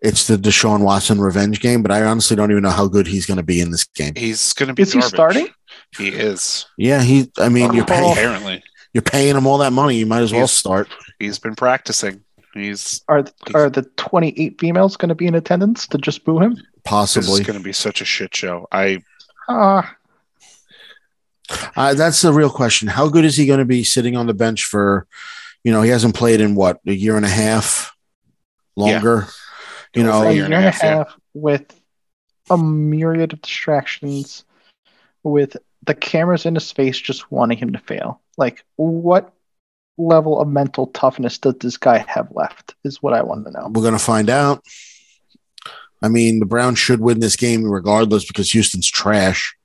It's 0.00 0.26
the 0.28 0.36
Deshaun 0.36 0.80
Watson 0.82 1.20
revenge 1.20 1.60
game. 1.60 1.82
But 1.82 1.90
I 1.92 2.02
honestly 2.04 2.36
don't 2.36 2.50
even 2.50 2.62
know 2.62 2.70
how 2.70 2.86
good 2.86 3.06
he's 3.06 3.26
going 3.26 3.38
to 3.38 3.42
be 3.42 3.60
in 3.60 3.70
this 3.70 3.84
game. 3.84 4.14
He's 4.16 4.52
going 4.52 4.68
to 4.68 4.74
be. 4.74 4.82
Is 4.82 4.92
he 4.92 5.00
starting? 5.02 5.48
He 5.96 6.08
is. 6.08 6.66
Yeah, 6.76 7.02
he. 7.02 7.30
I 7.38 7.48
mean, 7.48 7.72
you're 7.72 7.82
Oh. 7.84 7.86
paying 7.86 8.12
Apparently, 8.12 8.62
you're 8.92 9.02
paying 9.02 9.36
him 9.36 9.46
all 9.46 9.58
that 9.58 9.72
money. 9.72 9.96
You 9.96 10.06
might 10.06 10.22
as 10.22 10.32
well 10.32 10.42
He's- 10.42 10.52
start. 10.52 10.88
he's 11.18 11.38
been 11.38 11.54
practicing. 11.56 12.22
He's 12.54 13.02
Are 13.08 13.24
are 13.54 13.68
the 13.70 13.82
28 13.96 14.58
females 14.60 14.96
going 14.96 15.10
to 15.10 15.14
be 15.14 15.26
in 15.26 15.34
attendance 15.34 15.86
to 15.88 15.98
just 15.98 16.24
boo 16.24 16.40
him? 16.40 16.56
Possibly. 16.84 17.40
is 17.40 17.46
going 17.46 17.58
to 17.58 17.62
be 17.64 17.72
such 17.72 18.00
a 18.00 18.04
shit 18.04 18.34
show. 18.34 18.66
I 18.72 19.02
Ah, 19.48 19.94
Uh, 21.76 21.94
that's 21.94 22.20
the 22.22 22.32
real 22.32 22.50
question. 22.50 22.88
How 22.88 23.08
good 23.08 23.24
is 23.24 23.36
he 23.36 23.46
going 23.46 23.58
to 23.58 23.64
be 23.64 23.82
sitting 23.84 24.16
on 24.16 24.26
the 24.26 24.34
bench 24.34 24.64
for? 24.64 25.06
You 25.64 25.72
know, 25.72 25.82
he 25.82 25.90
hasn't 25.90 26.14
played 26.14 26.40
in 26.40 26.54
what 26.54 26.78
a 26.86 26.92
year 26.92 27.16
and 27.16 27.24
a 27.26 27.28
half, 27.30 27.92
longer. 28.76 29.26
You 29.98 30.04
know, 30.04 30.22
a 30.22 30.32
year 30.32 30.44
and 30.44 30.54
a 30.54 30.70
half, 30.70 31.16
with 31.34 31.74
a 32.50 32.56
myriad 32.56 33.32
of 33.32 33.42
distractions, 33.42 34.44
with 35.22 35.56
the 35.84 35.94
cameras 35.94 36.46
in 36.46 36.54
his 36.54 36.70
face 36.72 36.98
just 36.98 37.30
wanting 37.30 37.58
him 37.58 37.72
to 37.72 37.78
fail. 37.78 38.20
Like, 38.36 38.64
what 38.76 39.32
level 39.96 40.40
of 40.40 40.48
mental 40.48 40.86
toughness 40.88 41.38
does 41.38 41.56
this 41.60 41.76
guy 41.76 41.98
have 42.06 42.28
left? 42.30 42.74
Is 42.84 43.02
what 43.02 43.14
I 43.14 43.22
want 43.22 43.44
to 43.46 43.50
know. 43.50 43.68
We're 43.72 43.82
going 43.82 43.92
to 43.92 43.98
find 43.98 44.30
out. 44.30 44.64
I 46.00 46.08
mean, 46.08 46.38
the 46.38 46.46
Browns 46.46 46.78
should 46.78 47.00
win 47.00 47.18
this 47.18 47.34
game 47.34 47.64
regardless 47.64 48.24
because 48.24 48.52
Houston's 48.52 48.88
trash. 48.88 49.56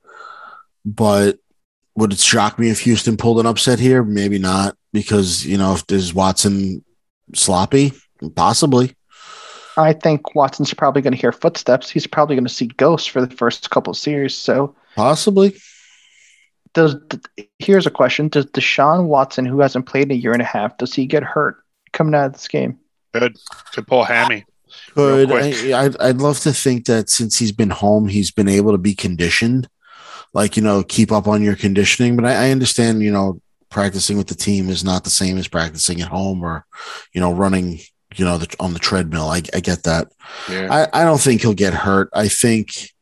But 0.84 1.38
would 1.94 2.12
it 2.12 2.18
shock 2.18 2.58
me 2.58 2.70
if 2.70 2.80
Houston 2.80 3.16
pulled 3.16 3.38
an 3.38 3.46
upset 3.46 3.78
here? 3.78 4.02
Maybe 4.02 4.38
not 4.38 4.76
because, 4.92 5.46
you 5.46 5.56
know, 5.56 5.74
if 5.74 5.86
there's 5.86 6.12
Watson 6.12 6.84
sloppy, 7.34 7.92
possibly. 8.34 8.96
I 9.76 9.92
think 9.92 10.34
Watson's 10.34 10.72
probably 10.72 11.02
going 11.02 11.14
to 11.14 11.20
hear 11.20 11.32
footsteps. 11.32 11.90
He's 11.90 12.06
probably 12.06 12.36
going 12.36 12.46
to 12.46 12.52
see 12.52 12.66
ghosts 12.66 13.08
for 13.08 13.24
the 13.24 13.34
first 13.34 13.70
couple 13.70 13.90
of 13.90 13.96
series. 13.96 14.36
So, 14.36 14.74
Possibly. 14.94 15.56
does 16.72 16.96
here's 17.58 17.86
a 17.86 17.90
question: 17.90 18.28
Does 18.28 18.46
Deshaun 18.46 19.06
Watson, 19.06 19.44
who 19.44 19.60
hasn't 19.60 19.86
played 19.86 20.04
in 20.04 20.12
a 20.12 20.14
year 20.14 20.32
and 20.32 20.42
a 20.42 20.46
half, 20.46 20.78
does 20.78 20.94
he 20.94 21.06
get 21.06 21.22
hurt 21.22 21.56
coming 21.92 22.14
out 22.14 22.26
of 22.26 22.32
this 22.34 22.48
game? 22.48 22.78
Good, 23.12 23.36
could 23.72 23.86
pull 23.86 24.04
hammy. 24.04 24.44
Good. 24.94 25.30
I, 25.30 25.84
I'd, 25.84 25.96
I'd 26.00 26.16
love 26.18 26.40
to 26.40 26.52
think 26.52 26.86
that 26.86 27.08
since 27.08 27.38
he's 27.38 27.52
been 27.52 27.70
home, 27.70 28.08
he's 28.08 28.30
been 28.30 28.48
able 28.48 28.72
to 28.72 28.78
be 28.78 28.94
conditioned, 28.94 29.68
like, 30.32 30.56
you 30.56 30.62
know, 30.62 30.82
keep 30.82 31.12
up 31.12 31.26
on 31.26 31.42
your 31.42 31.56
conditioning. 31.56 32.16
But 32.16 32.26
I, 32.26 32.46
I 32.46 32.50
understand, 32.50 33.02
you 33.02 33.12
know, 33.12 33.40
practicing 33.70 34.16
with 34.16 34.28
the 34.28 34.34
team 34.34 34.68
is 34.68 34.84
not 34.84 35.04
the 35.04 35.10
same 35.10 35.38
as 35.38 35.48
practicing 35.48 36.00
at 36.00 36.08
home 36.08 36.42
or, 36.42 36.64
you 37.12 37.20
know, 37.20 37.32
running, 37.32 37.80
you 38.14 38.24
know, 38.24 38.38
the, 38.38 38.54
on 38.60 38.72
the 38.72 38.78
treadmill. 38.78 39.28
I, 39.28 39.42
I 39.52 39.60
get 39.60 39.82
that. 39.84 40.12
Yeah. 40.50 40.68
I, 40.92 41.02
I 41.02 41.04
don't 41.04 41.20
think 41.20 41.42
he'll 41.42 41.54
get 41.54 41.74
hurt. 41.74 42.10
I 42.14 42.28
think, 42.28 42.93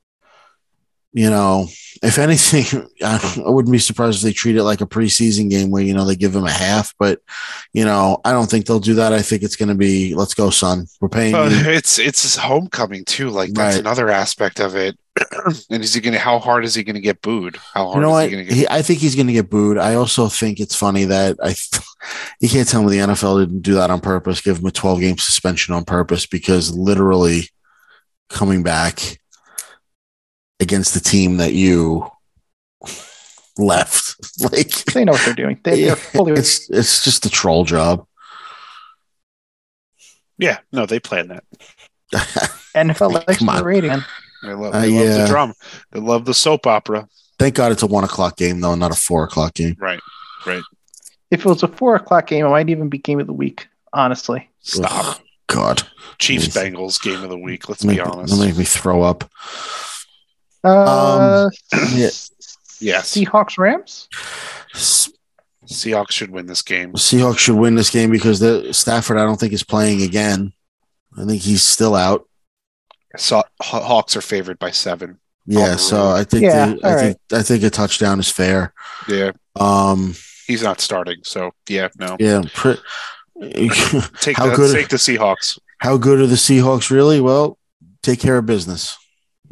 you 1.15 1.29
know, 1.31 1.67
if 2.03 2.19
anything, 2.19 2.89
I 3.05 3.33
wouldn't 3.37 3.71
be 3.73 3.79
surprised 3.79 4.19
if 4.19 4.23
they 4.23 4.33
treat 4.33 4.57
it 4.57 4.65
like 4.65 4.81
a 4.81 4.87
preseason 4.87 5.51
game 5.51 5.71
where, 5.71 5.83
you 5.83 5.93
know, 5.95 6.05
they 6.07 6.17
give 6.17 6.35
him 6.35 6.45
a 6.47 6.51
half, 6.51 6.95
but, 6.99 7.21
you 7.75 7.85
know, 7.85 8.19
I 8.25 8.33
don't 8.33 8.51
think 8.51 8.65
they'll 8.67 8.81
do 8.81 8.95
that. 8.95 9.13
I 9.13 9.21
think 9.23 9.43
it's 9.43 9.57
going 9.57 9.69
to 9.69 9.75
be, 9.75 10.15
let's 10.15 10.35
go, 10.35 10.49
son. 10.51 10.87
We're 11.01 11.09
paying 11.11 11.33
Well, 11.35 11.53
you. 11.53 11.71
it's 11.71 11.99
it's 11.99 12.23
his 12.23 12.37
homecoming 12.37 13.05
too. 13.05 13.29
Like 13.31 13.53
that's 13.53 13.77
Right. 13.77 13.81
another 13.81 14.09
aspect 14.09 14.59
of 14.61 14.75
it. 14.75 14.97
and 15.71 15.85
is 15.85 15.93
he 15.93 16.01
gonna? 16.01 16.19
How 16.19 16.39
hard 16.39 16.65
is 16.65 16.75
he 16.75 16.83
gonna 16.83 16.99
get 16.99 17.21
booed? 17.21 17.57
How 17.75 17.85
hard 17.85 17.97
You 17.97 18.01
know 18.01 18.17
is 18.17 18.33
what? 18.33 18.47
he? 18.49 18.55
He, 18.61 18.69
I 18.69 18.81
think 18.81 18.99
he's 19.01 19.15
going 19.15 19.27
to 19.27 19.33
get 19.35 19.51
booed. 19.51 19.77
I 19.77 19.95
also 19.97 20.29
think 20.29 20.59
it's 20.59 20.75
funny 20.75 21.05
that 21.05 21.37
I, 21.43 21.55
you 22.41 22.49
can't 22.49 22.67
tell 22.67 22.83
me 22.83 22.91
the 22.99 23.05
NFL 23.07 23.41
didn't 23.45 23.61
do 23.61 23.75
that 23.75 23.91
on 23.91 24.01
purpose, 24.01 24.41
give 24.41 24.59
him 24.61 24.67
a 24.67 24.71
12 24.71 25.01
game 25.01 25.19
suspension 25.19 25.75
on 25.75 25.85
purpose, 25.85 26.25
because 26.25 26.75
literally 26.75 27.51
coming 28.31 28.63
back 28.63 29.19
against 30.63 30.95
the 30.95 31.01
team 31.01 31.37
that 31.37 31.53
you 31.53 32.09
left, 33.59 34.15
like 34.53 34.71
They 34.87 35.05
know 35.05 35.13
what 35.13 35.23
they're 35.25 35.35
doing. 35.35 35.61
They, 35.63 35.85
they're 35.85 35.97
fully. 36.15 36.33
it's 36.33 36.71
it's 36.71 37.05
just 37.05 37.27
a 37.27 37.31
troll 37.31 37.65
job. 37.65 38.07
yeah, 40.39 40.59
no, 40.73 40.87
they 40.87 41.01
plan 41.01 41.29
that. 41.29 41.45
NFL 42.75 43.13
likes 43.13 43.39
Come 43.39 43.49
on. 43.51 43.57
the 43.59 43.65
rating. 43.65 43.89
man. 43.91 44.05
They 44.43 44.55
love, 44.55 44.75
Uh, 44.75 44.79
love 44.79 44.89
yeah. 44.91 45.19
the 45.19 45.27
drum. 45.29 45.55
They 45.93 46.01
love 46.01 46.25
the 46.25 46.35
soap 46.35 46.67
opera. 46.67 47.09
Thank 47.39 47.55
God 47.55 47.73
it's 47.73 47.83
a 47.83 47.87
one 47.87 48.05
o'clock 48.05 48.37
game 48.37 48.61
though, 48.61 48.75
not 48.75 48.91
a 48.91 48.95
four 48.95 49.25
o'clock 49.25 49.55
game. 49.55 49.77
Right. 49.79 50.01
Right. 50.47 50.63
If 51.31 51.41
it 51.41 51.49
was 51.49 51.63
a 51.63 51.69
four 51.69 51.95
o'clock 51.95 52.27
game, 52.27 52.45
it 52.45 52.49
might 52.49 52.69
even 52.69 52.89
be 52.89 52.99
game 52.99 53.21
of 53.21 53.27
the 53.27 53.33
week. 53.33 53.69
Honestly, 53.93 54.49
Stop. 54.61 54.91
Ugh, 55.17 55.21
God, 55.49 55.83
Chiefs 56.19 56.47
Yes. 56.47 56.57
Bengals 56.57 57.01
game 57.03 57.23
of 57.23 57.29
the 57.31 57.37
week. 57.39 57.69
Let's 57.69 57.85
make, 57.85 57.97
be 57.99 58.01
it'll 58.03 58.19
honest. 58.21 58.39
make 58.41 58.57
me 58.57 58.65
throw 58.65 59.03
up. 59.03 59.31
Uh, 60.65 61.49
yeah. 61.93 62.11
Yes. 62.81 63.15
Seahawks 63.15 63.59
Rams. 63.59 64.09
Seahawks 65.67 66.11
should 66.13 66.31
win 66.31 66.47
this 66.47 66.63
game. 66.63 66.93
Seahawks 66.95 67.39
should 67.39 67.55
win 67.57 67.75
this 67.77 67.91
game 67.91 68.11
because 68.11 68.41
the 68.41 68.73
Stafford, 68.75 69.19
I 69.19 69.25
don't 69.25 69.39
think, 69.39 69.53
is 69.53 69.63
playing 69.63 70.03
again. 70.03 70.53
I 71.17 71.25
think 71.25 71.43
he's 71.43 71.63
still 71.63 71.95
out. 71.95 72.29
Saw, 73.17 73.43
Haw- 73.61 73.83
Hawks 73.85 74.17
are 74.17 74.21
favored 74.23 74.59
by 74.59 74.71
seven. 74.71 75.19
Yeah, 75.47 75.77
so. 75.77 76.11
I 76.11 76.25
think 76.25 76.43
Yeah, 76.45 76.67
the, 76.75 76.81
I 76.87 76.93
all 76.93 76.99
think 76.99 77.19
I 77.33 77.43
think 77.43 77.63
a 77.65 77.71
touchdown 77.71 78.19
is 78.21 78.31
fair. 78.31 78.73
Yeah, 79.09 79.33
Um, 79.57 80.15
he's 80.47 80.63
not 80.63 80.81
starting. 80.81 81.19
So 81.25 81.51
yeah, 81.69 81.89
no. 81.99 82.17
yeah. 82.19 82.43
Pre- 82.55 82.77
Take 84.21 84.37
How 84.37 84.49
the 84.51 84.55
good- 84.57 84.73
take 84.75 84.89
the 84.89 84.97
Seahawks. 84.97 85.59
how 85.79 85.97
good 85.97 86.21
are 86.21 86.27
the 86.27 86.37
Seahawks 86.37 86.91
really? 86.91 87.21
Well, 87.21 87.59
take 88.03 88.21
care 88.21 88.39
of 88.39 88.47
business. 88.47 88.97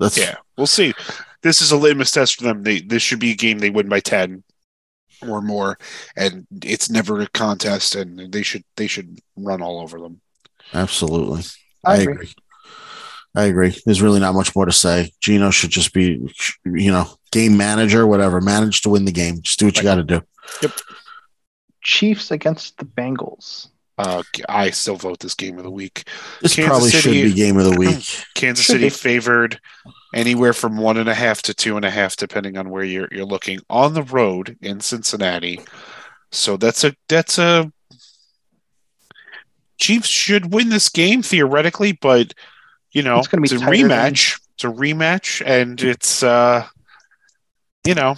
That's 0.01 0.19
Yeah, 0.19 0.37
we'll 0.57 0.67
see. 0.67 0.95
This 1.43 1.63
is 1.63 1.73
a 1.73 1.77
litmus 1.77 2.13
test 2.13 2.37
for 2.39 2.45
them. 2.45 2.65
They 2.65 2.81
this 2.81 3.03
should 3.03 3.21
be 3.21 3.33
a 3.33 3.37
game 3.37 3.59
they 3.61 3.71
win 3.71 3.89
by 3.89 4.01
ten 4.01 4.43
or 5.23 5.43
more, 5.43 5.79
and 6.17 6.47
it's 6.63 6.91
never 6.91 7.21
a 7.21 7.29
contest. 7.29 7.95
And 7.95 8.33
they 8.33 8.43
should 8.43 8.65
they 8.77 8.89
should 8.89 9.21
run 9.37 9.63
all 9.63 9.81
over 9.81 10.01
them. 10.01 10.21
absolutely. 10.75 11.43
I 11.85 11.97
I 11.97 11.97
agree. 11.99 12.15
agree. 12.15 12.35
I 13.35 13.45
agree. 13.45 13.77
There's 13.87 14.03
really 14.03 14.21
not 14.21 14.35
much 14.35 14.57
more 14.57 14.67
to 14.67 14.73
say. 14.73 15.13
Geno 15.21 15.51
should 15.51 15.71
just 15.71 15.95
be, 15.95 16.19
you 16.67 16.91
know, 16.93 17.07
game 17.33 17.57
manager, 17.57 18.07
whatever. 18.07 18.41
Manage 18.41 18.83
to 18.83 18.89
win 18.91 19.05
the 19.05 19.13
game. 19.13 19.41
Just 19.43 19.59
do 19.61 19.67
what 19.67 19.77
you 19.79 19.85
got 19.85 19.97
to 19.97 20.05
do. 20.05 20.23
Yep. 20.63 20.73
Chiefs 21.83 22.31
against 22.31 22.79
the 22.79 22.85
Bengals. 22.85 23.70
Uh, 24.07 24.23
I 24.49 24.71
still 24.71 24.97
vote 24.97 25.19
this 25.21 25.35
game 25.35 25.59
of 25.59 25.65
the 25.65 25.71
week. 25.71 26.05
This 26.41 26.55
Kansas 26.57 26.69
probably 26.71 26.91
City- 26.91 27.23
should 27.23 27.35
be 27.35 27.41
game 27.41 27.57
of 27.59 27.65
the 27.65 27.77
week. 27.79 28.05
Kansas 28.35 28.67
City 28.67 28.89
favored 28.89 29.61
anywhere 30.15 30.53
from 30.53 30.77
one 30.77 30.97
and 30.97 31.09
a 31.09 31.15
half 31.15 31.43
to 31.43 31.55
two 31.55 31.77
and 31.77 31.85
a 31.85 31.91
half, 31.91 32.17
depending 32.17 32.57
on 32.57 32.71
where 32.71 32.85
you're 32.85 33.09
you're 33.13 33.25
looking 33.25 33.61
on 33.69 33.95
the 33.95 34.03
road 34.03 34.57
in 34.63 34.81
Cincinnati. 34.81 35.61
So 36.33 36.57
that's 36.57 36.85
a 36.85 36.95
that's 37.09 37.39
a 37.39 37.71
Chiefs 39.79 40.09
should 40.09 40.53
win 40.53 40.69
this 40.69 40.89
game 40.89 41.23
theoretically, 41.23 41.93
but 41.93 42.35
you 42.93 43.03
know 43.03 43.19
It's 43.19 43.29
gonna 43.29 43.41
be 43.43 43.55
a 43.55 43.59
tighter 43.59 43.89
than- 43.89 44.15
rematch. 44.15 44.41
It's 44.55 44.65
a 44.65 44.69
rematch, 44.69 45.43
and 45.47 45.81
it's 45.81 46.23
uh, 46.23 46.67
you 47.87 47.95
know, 47.95 48.17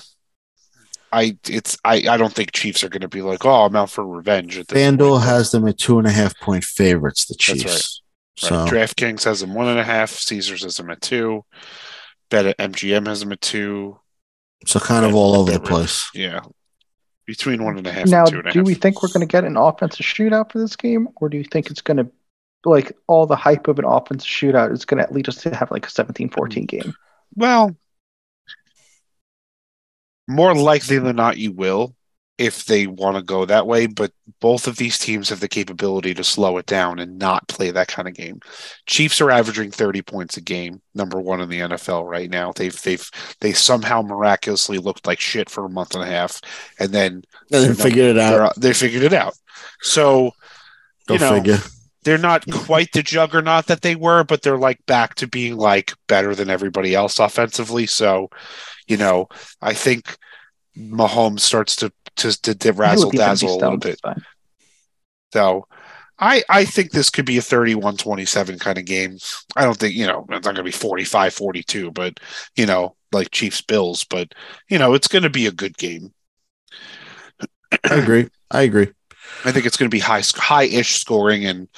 I 1.12 1.36
it's 1.48 1.78
I 1.84 2.05
I 2.09 2.16
don't 2.16 2.32
think 2.32 2.52
Chiefs 2.52 2.82
are 2.82 2.89
going 2.89 3.02
to 3.02 3.09
be 3.09 3.22
like, 3.22 3.44
oh, 3.44 3.66
I'm 3.66 3.76
out 3.76 3.90
for 3.90 4.06
revenge. 4.06 4.59
At 4.59 4.68
this 4.68 4.78
FanDuel 4.78 5.18
point. 5.18 5.24
has 5.24 5.51
them 5.51 5.68
at 5.68 5.78
two 5.78 5.98
and 5.98 6.06
a 6.06 6.10
half 6.10 6.39
point 6.40 6.64
favorites, 6.64 7.26
the 7.26 7.34
That's 7.34 7.44
Chiefs. 7.44 8.02
Right. 8.43 8.48
So 8.48 8.66
DraftKings 8.66 9.24
has 9.24 9.40
them 9.40 9.55
one 9.55 9.68
and 9.68 9.78
a 9.78 9.84
half. 9.84 10.10
Caesars 10.10 10.62
has 10.62 10.76
them 10.76 10.90
at 10.90 11.01
two. 11.02 11.44
Bet 12.30 12.47
at 12.47 12.59
MGM 12.59 13.06
has 13.06 13.20
them 13.20 13.32
at 13.32 13.43
two. 13.43 14.01
so 14.66 14.80
kind 14.80 15.05
of 15.05 15.14
all 15.14 15.34
over 15.34 15.52
the 15.52 15.60
place. 15.60 16.10
Yeah, 16.14 16.40
between 17.26 17.62
one 17.62 17.76
and 17.76 17.86
a 17.86 17.93
half 17.93 18.09
Now, 18.09 18.20
and 18.22 18.30
two 18.30 18.39
and 18.39 18.47
a 18.47 18.48
half. 18.48 18.55
do 18.55 18.62
we 18.64 18.74
think 18.74 19.02
we're 19.02 19.10
going 19.10 19.20
to 19.20 19.30
get 19.30 19.44
an 19.44 19.59
offensive 19.59 20.06
shootout 20.06 20.51
for 20.51 20.59
this 20.59 20.76
game, 20.76 21.09
or 21.16 21.28
do 21.28 21.36
you 21.36 21.44
think 21.44 21.70
it's 21.70 21.82
going 21.82 21.98
to, 21.98 22.10
like, 22.64 22.97
all 23.06 23.26
the 23.26 23.36
hype 23.36 23.68
of 23.68 23.78
an 23.78 23.84
offensive 23.84 24.26
shootout 24.28 24.72
is 24.72 24.86
going 24.86 25.05
to 25.05 25.12
lead 25.12 25.28
us 25.28 25.36
to 25.43 25.55
have 25.55 25.70
like 25.70 25.86
a 25.86 25.90
17-14 25.90 26.66
game? 26.66 26.94
Well, 27.34 27.76
more 30.28 30.55
likely 30.55 30.99
than 30.99 31.16
not, 31.16 31.39
you 31.39 31.53
will 31.53 31.94
if 32.39 32.65
they 32.65 32.86
want 32.86 33.16
to 33.16 33.23
go 33.23 33.44
that 33.44 33.66
way. 33.66 33.86
But 33.86 34.12
both 34.40 34.66
of 34.66 34.77
these 34.77 34.99
teams 34.99 35.28
have 35.28 35.40
the 35.40 35.49
capability 35.49 36.15
to 36.15 36.24
slow 36.24 36.57
it 36.59 36.66
down 36.66 36.99
and 36.99 37.19
not 37.19 37.47
play 37.49 37.70
that 37.70 37.89
kind 37.89 38.09
of 38.09 38.15
game. 38.15 38.40
Chiefs 38.86 39.20
are 39.20 39.31
averaging 39.31 39.70
30 39.70 40.03
points 40.03 40.36
a 40.36 40.40
game, 40.40 40.81
number 40.94 41.20
one 41.20 41.40
in 41.40 41.49
the 41.49 41.61
NFL 41.61 42.09
right 42.09 42.31
now. 42.31 42.53
They've 42.53 42.81
they've 42.82 43.09
they 43.40 43.53
somehow 43.53 44.03
miraculously 44.03 44.78
looked 44.78 45.07
like 45.07 45.20
shit 45.20 45.51
for 45.51 45.65
a 45.65 45.70
month 45.70 45.94
and 45.94 46.03
a 46.03 46.07
half, 46.07 46.40
and 46.78 46.90
then 46.90 47.23
And 47.53 47.65
They're 47.65 47.74
figured 47.74 48.16
it 48.16 48.19
out. 48.19 48.59
they 48.59 48.73
figured 48.73 49.03
it 49.03 49.12
out. 49.12 49.35
So 49.82 50.32
Go 51.07 51.15
you 51.15 51.20
know, 51.20 51.35
figure. 51.35 51.59
They're 52.05 52.19
not 52.19 52.45
quite 52.51 52.93
the 52.93 53.03
juggernaut 53.03 53.66
that 53.66 53.83
they 53.83 53.95
were, 53.95 54.24
but 54.24 54.43
they're 54.43 54.59
like 54.59 54.85
back 54.87 55.15
to 55.16 55.27
being 55.27 55.57
like 55.57 55.93
better 56.09 56.35
than 56.35 56.51
everybody 56.51 56.95
else 56.95 57.19
offensively. 57.19 57.87
So, 57.87 58.29
you 58.87 58.97
know, 58.97 59.29
I 59.61 59.74
think 59.74 60.16
Mahomes 60.77 61.41
starts 61.41 61.77
to 61.77 61.93
to, 62.16 62.43
to, 62.43 62.55
to 62.55 62.73
razzle 62.73 63.09
With 63.09 63.16
the 63.16 63.23
empty 63.23 63.47
dazzle 63.47 63.55
a 63.55 63.59
little 63.59 63.79
bit. 63.79 64.01
So 65.33 65.66
I 66.19 66.43
I 66.49 66.65
think 66.65 66.91
this 66.91 67.11
could 67.11 67.24
be 67.24 67.39
a 67.39 67.43
31-27 67.43 68.61
kind 68.61 68.79
of 68.79 68.85
game. 68.85 69.19
I 69.57 69.65
don't 69.65 69.77
think, 69.77 69.95
you 69.95 70.07
know, 70.07 70.27
it's 70.31 70.45
not 70.45 70.55
going 70.55 70.57
to 70.57 70.62
be 70.62 70.70
45-42, 70.70 71.95
but 71.95 72.19
you 72.57 72.66
know, 72.66 72.97
like 73.12 73.31
Chiefs 73.31 73.61
Bills, 73.61 74.05
but 74.05 74.35
you 74.69 74.79
know, 74.79 74.95
it's 74.95 75.09
going 75.09 75.23
to 75.23 75.31
be 75.31 75.47
a 75.47 75.53
good 75.53 75.77
game. 75.77 76.12
I 77.85 77.95
agree. 77.95 78.29
I 78.51 78.62
agree. 78.62 78.93
I 79.44 79.52
think 79.52 79.66
it's 79.66 79.77
going 79.77 79.90
to 79.90 79.94
be 79.94 80.01
high 80.01 80.23
high-ish 80.36 80.97
scoring 81.01 81.44
and 81.47 81.69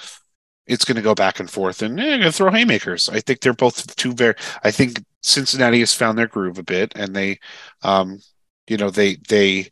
it's 0.66 0.84
going 0.84 0.96
to 0.96 1.02
go 1.02 1.14
back 1.14 1.40
and 1.40 1.50
forth 1.50 1.82
and 1.82 1.98
eh, 2.00 2.18
going 2.18 2.22
to 2.22 2.32
throw 2.32 2.50
haymakers. 2.50 3.08
I 3.08 3.20
think 3.20 3.40
they're 3.40 3.52
both 3.52 3.94
two 3.96 4.12
very 4.14 4.34
I 4.62 4.70
think 4.70 5.02
Cincinnati 5.22 5.80
has 5.80 5.94
found 5.94 6.18
their 6.18 6.26
groove 6.28 6.58
a 6.58 6.62
bit 6.62 6.92
and 6.96 7.14
they 7.14 7.38
um 7.82 8.18
you 8.66 8.76
know 8.76 8.90
they 8.90 9.16
they 9.28 9.70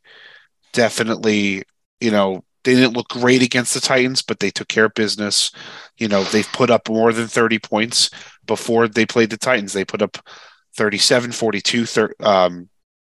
definitely 0.72 1.62
you 2.00 2.10
know 2.10 2.44
they 2.64 2.74
didn't 2.74 2.94
look 2.96 3.08
great 3.08 3.42
against 3.42 3.74
the 3.74 3.80
Titans 3.80 4.22
but 4.22 4.40
they 4.40 4.50
took 4.50 4.68
care 4.68 4.86
of 4.86 4.94
business. 4.94 5.50
You 5.98 6.08
know, 6.08 6.24
they've 6.24 6.50
put 6.52 6.70
up 6.70 6.88
more 6.88 7.12
than 7.12 7.26
30 7.28 7.58
points 7.58 8.10
before 8.46 8.88
they 8.88 9.06
played 9.06 9.30
the 9.30 9.36
Titans. 9.36 9.72
They 9.72 9.84
put 9.84 10.02
up 10.02 10.18
37 10.74 11.32
42 11.32 11.86
thir- 11.86 12.14
um 12.20 12.68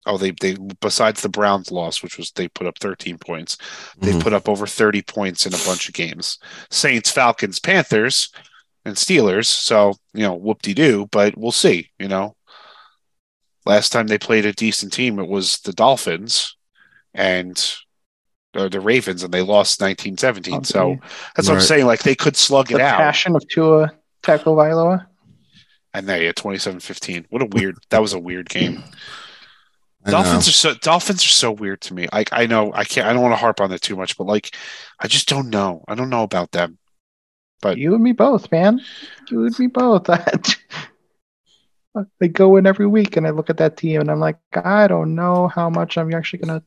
oh 0.09 0.19
they 0.19 0.33
they 0.33 0.57
besides 0.81 1.21
the 1.23 1.29
Browns 1.29 1.71
loss 1.71 2.03
which 2.03 2.19
was 2.19 2.33
they 2.33 2.49
put 2.49 2.67
up 2.67 2.79
13 2.81 3.19
points. 3.19 3.57
They've 4.01 4.15
Mhm. 4.17 4.23
put 4.23 4.33
up 4.33 4.49
over 4.49 4.67
30 4.67 5.03
points 5.03 5.47
in 5.47 5.55
a 5.55 5.59
bunch 5.65 5.89
of 5.89 5.95
games. 5.95 6.39
Saints, 6.71 7.11
Falcons, 7.13 7.61
Panthers, 7.61 8.31
and 8.85 8.97
Steelers. 8.97 9.47
So, 9.47 9.95
you 10.15 10.23
know, 10.23 10.35
whoop 10.35 10.63
de 10.63 10.75
doo, 10.75 11.07
but 11.13 11.37
we'll 11.39 11.53
see. 11.53 11.91
You 12.01 12.09
know, 12.09 12.35
last 13.67 13.91
time 13.93 14.07
they 14.07 14.19
played 14.19 14.47
a 14.47 14.53
decent 14.53 14.93
team, 14.93 15.19
it 15.19 15.29
was 15.29 15.59
the 15.59 15.73
Dolphins 15.73 16.57
and 17.15 17.75
or 18.57 18.69
the 18.71 18.81
Ravens, 18.81 19.23
and 19.23 19.33
they 19.33 19.43
lost 19.43 19.81
19 19.81 20.17
17. 20.17 20.65
So 20.65 20.93
Okay. 20.93 21.01
that's 21.37 21.49
what 21.49 21.55
I'm 21.57 21.61
saying. 21.61 21.87
Like 21.87 22.03
they 22.03 22.15
could 22.15 22.37
slug 22.37 22.69
the 22.69 22.77
it 22.77 22.81
out. 22.81 22.97
passion 22.99 23.37
of 23.37 23.47
Tua 23.49 23.93
Tagovailoa. 24.23 25.07
And 25.95 26.09
there, 26.09 26.23
yeah, 26.23 26.33
27 26.33 26.81
15. 26.81 27.27
What 27.31 27.43
a 27.43 27.47
weird, 27.47 27.77
that 27.91 28.01
was 28.01 28.15
a 28.15 28.19
weird 28.19 28.49
game. 28.49 28.83
I 30.09 30.13
know. 30.13 30.23
Dolphins 30.23 30.49
are 30.49 30.53
so 30.53 30.75
Dolphins 30.75 31.25
are 31.25 31.29
so 31.29 31.53
weird 31.53 31.81
to 31.83 31.95
me. 31.95 32.09
Like 32.13 32.31
I 32.33 32.47
know 32.47 32.73
I 32.73 32.85
can't 32.85 33.07
I 33.07 33.13
don't 33.13 33.23
want 33.23 33.33
to 33.33 33.37
harp 33.37 33.61
on 33.61 33.71
that 33.71 33.83
too 33.83 33.97
much, 33.97 34.17
but 34.17 34.27
like 34.27 34.55
I 34.99 35.09
just 35.09 35.29
don't 35.29 35.51
know. 35.51 35.85
I 35.89 35.95
don't 35.95 36.11
know 36.11 36.23
about 36.23 36.53
them. 36.53 36.79
But- 37.61 37.79
You 37.79 37.95
and 37.95 38.03
me 38.03 38.13
both, 38.13 38.51
man. 38.53 38.81
You 39.31 39.45
and 39.45 39.59
me 39.59 39.67
both. 39.67 40.07
they 42.21 42.29
go 42.29 42.57
in 42.57 42.67
every 42.67 42.87
week, 42.87 43.17
and 43.17 43.27
I 43.27 43.31
look 43.31 43.51
at 43.51 43.57
that 43.59 43.77
team, 43.77 44.01
and 44.01 44.11
I'm 44.11 44.21
like, 44.21 44.39
I 44.55 44.87
don't 44.87 45.15
know 45.15 45.49
how 45.49 45.71
much 45.71 45.99
I'm 45.99 46.13
actually 46.15 46.41
gonna 46.41 46.63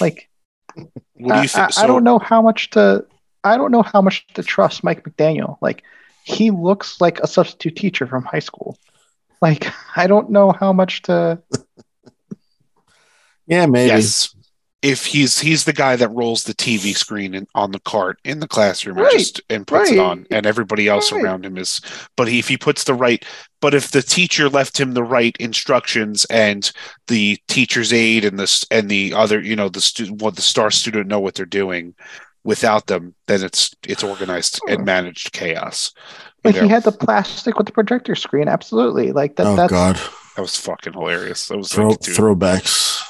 like. 0.00 0.28
What 0.74 0.92
do 1.14 1.22
you 1.24 1.32
I, 1.32 1.46
think? 1.46 1.78
I, 1.78 1.84
I 1.84 1.86
don't 1.86 2.04
know 2.04 2.18
how 2.18 2.42
much 2.42 2.70
to. 2.70 3.06
I 3.44 3.56
don't 3.56 3.70
know 3.70 3.82
how 3.82 4.02
much 4.02 4.26
to 4.34 4.42
trust 4.42 4.84
Mike 4.84 5.04
McDaniel. 5.04 5.56
Like, 5.60 5.84
he 6.24 6.50
looks 6.50 7.00
like 7.00 7.20
a 7.20 7.26
substitute 7.26 7.76
teacher 7.76 8.06
from 8.06 8.24
high 8.24 8.40
school. 8.40 8.76
Like, 9.40 9.68
I 9.96 10.06
don't 10.06 10.30
know 10.30 10.52
how 10.52 10.72
much 10.72 11.02
to. 11.02 11.40
Yeah, 13.48 13.66
maybe. 13.66 13.88
Yes. 13.88 14.34
If 14.80 15.06
he's 15.06 15.40
he's 15.40 15.64
the 15.64 15.72
guy 15.72 15.96
that 15.96 16.08
rolls 16.10 16.44
the 16.44 16.54
TV 16.54 16.96
screen 16.96 17.34
in, 17.34 17.48
on 17.52 17.72
the 17.72 17.80
cart 17.80 18.20
in 18.22 18.38
the 18.38 18.46
classroom 18.46 18.96
Right, 18.96 19.10
and 19.10 19.18
just 19.18 19.40
and 19.50 19.66
puts 19.66 19.90
it 19.90 19.98
on, 19.98 20.24
and 20.30 20.46
everybody 20.46 20.86
else 20.86 21.10
right. 21.10 21.20
around 21.20 21.44
him 21.44 21.58
is. 21.58 21.80
But 22.16 22.28
he, 22.28 22.38
if 22.38 22.46
he 22.46 22.56
puts 22.56 22.84
the 22.84 22.94
right, 22.94 23.24
but 23.60 23.74
if 23.74 23.90
the 23.90 24.02
teacher 24.02 24.48
left 24.48 24.78
him 24.78 24.92
the 24.92 25.02
right 25.02 25.36
instructions 25.40 26.26
and 26.26 26.70
the 27.08 27.40
teacher's 27.48 27.92
aide 27.92 28.24
and 28.24 28.38
the 28.38 28.66
and 28.70 28.88
the 28.88 29.14
other, 29.14 29.40
you 29.40 29.56
know, 29.56 29.68
the 29.68 29.80
student, 29.80 30.22
what 30.22 30.36
the 30.36 30.42
star 30.42 30.70
student 30.70 31.08
know 31.08 31.18
what 31.18 31.34
they're 31.34 31.44
doing, 31.44 31.96
without 32.44 32.86
them, 32.86 33.14
then 33.26 33.42
it's 33.42 33.74
it's 33.86 34.04
organized 34.04 34.60
and 34.68 34.84
managed 34.84 35.32
chaos. 35.32 35.92
You 36.44 36.52
Like, 36.52 36.62
he 36.62 36.68
had 36.68 36.84
the 36.84 36.92
plastic 36.92 37.58
with 37.58 37.66
the 37.66 37.72
projector 37.72 38.14
screen. 38.14 38.48
Absolutely. 38.48 39.12
Like, 39.12 39.36
that. 39.36 39.46
oh 39.46 39.56
that's. 39.56 39.70
God, 39.70 39.96
that 40.36 40.42
was 40.42 40.56
fucking 40.56 40.92
hilarious. 40.92 41.48
That 41.48 41.58
was 41.58 41.72
Throw, 41.72 41.88
like, 41.88 42.00
throwbacks. 42.00 43.02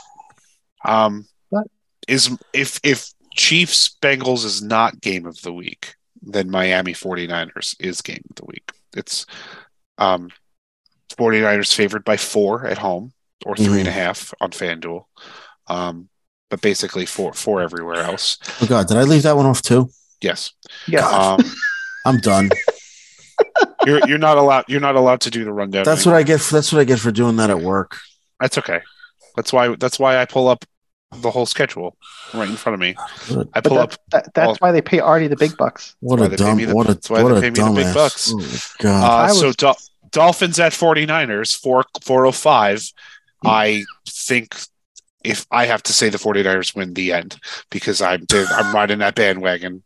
Um, 0.84 1.26
What? 1.50 1.66
is 2.06 2.30
if 2.52 2.80
if 2.82 3.10
Chiefs 3.36 3.96
Bengals 4.00 4.44
is 4.44 4.62
not 4.62 5.00
game 5.00 5.26
of 5.26 5.40
the 5.42 5.52
week, 5.52 5.94
then 6.22 6.50
Miami 6.50 6.92
49ers 6.92 7.76
is 7.78 8.00
game 8.00 8.24
of 8.30 8.36
the 8.36 8.44
week. 8.46 8.72
It's 8.96 9.26
um 9.98 10.30
49ers 11.16 11.74
favored 11.74 12.04
by 12.04 12.16
four 12.16 12.66
at 12.66 12.78
home 12.78 13.12
or 13.46 13.56
three 13.56 13.78
and 13.80 13.88
a 13.88 13.92
half 13.92 14.34
on 14.40 14.50
FanDuel. 14.50 15.04
Um, 15.68 16.08
but 16.50 16.60
basically 16.60 17.06
four 17.06 17.32
four 17.32 17.60
everywhere 17.60 18.02
else. 18.02 18.38
Oh 18.60 18.66
God, 18.66 18.88
did 18.88 18.96
I 18.96 19.02
leave 19.02 19.22
that 19.24 19.36
one 19.36 19.46
off 19.46 19.62
too? 19.62 19.90
Yes. 20.20 20.52
Yeah. 20.86 21.06
Um, 21.06 21.40
I'm 22.06 22.18
done. 22.18 22.50
you're 23.86 24.06
you're 24.08 24.18
not 24.18 24.38
allowed 24.38 24.64
you're 24.68 24.80
not 24.80 24.96
allowed 24.96 25.20
to 25.22 25.30
do 25.30 25.44
the 25.44 25.52
rundown. 25.52 25.84
That's 25.84 26.06
what 26.06 26.14
I 26.14 26.22
get. 26.22 26.40
For, 26.40 26.54
that's 26.54 26.72
what 26.72 26.80
I 26.80 26.84
get 26.84 26.98
for 26.98 27.10
doing 27.12 27.36
that 27.36 27.50
at 27.50 27.60
work. 27.60 27.98
That's 28.40 28.58
okay. 28.58 28.80
That's 29.38 29.52
why 29.52 29.76
that's 29.76 30.00
why 30.00 30.18
I 30.20 30.24
pull 30.24 30.48
up 30.48 30.64
the 31.12 31.30
whole 31.30 31.46
schedule 31.46 31.96
right 32.34 32.48
in 32.50 32.56
front 32.56 32.74
of 32.74 32.80
me. 32.80 32.96
I 33.54 33.60
but 33.60 33.64
pull 33.64 33.78
up 33.78 33.90
that's, 33.90 33.98
that, 34.26 34.34
that's 34.34 34.48
all- 34.48 34.56
why 34.58 34.72
they 34.72 34.82
pay 34.82 34.98
Artie 34.98 35.28
the 35.28 35.36
big 35.36 35.56
bucks. 35.56 35.94
What 36.00 36.20
a 36.20 36.24
they 36.24 36.30
pay 36.30 36.36
dumb. 36.36 36.56
me 36.56 36.64
the- 36.64 36.74
what 36.74 36.86
a 36.86 36.94
that's 36.94 37.08
why 37.08 37.22
what 37.22 37.40
they 37.40 37.48
a 37.48 37.52
pay 37.52 37.62
me 37.62 37.68
the 37.68 37.74
big 37.76 37.86
dumbass. 37.86 37.94
bucks. 37.94 38.32
Oh 38.34 38.38
my 38.38 38.58
God. 38.82 39.04
Uh, 39.04 39.16
I 39.16 39.28
so 39.32 39.46
was- 39.46 39.56
Dol- 39.56 39.78
Dolphins 40.10 40.58
at 40.58 40.72
49ers, 40.72 41.56
4, 41.56 41.84
405. 42.02 42.92
I 43.44 43.84
think 44.08 44.56
if 45.22 45.46
I 45.52 45.66
have 45.66 45.82
to 45.84 45.92
say 45.92 46.08
the 46.08 46.18
49ers 46.18 46.74
win 46.74 46.94
the 46.94 47.12
end 47.12 47.38
because 47.70 48.02
I'm 48.02 48.26
I'm 48.32 48.74
riding 48.74 48.98
that 48.98 49.14
bandwagon. 49.14 49.84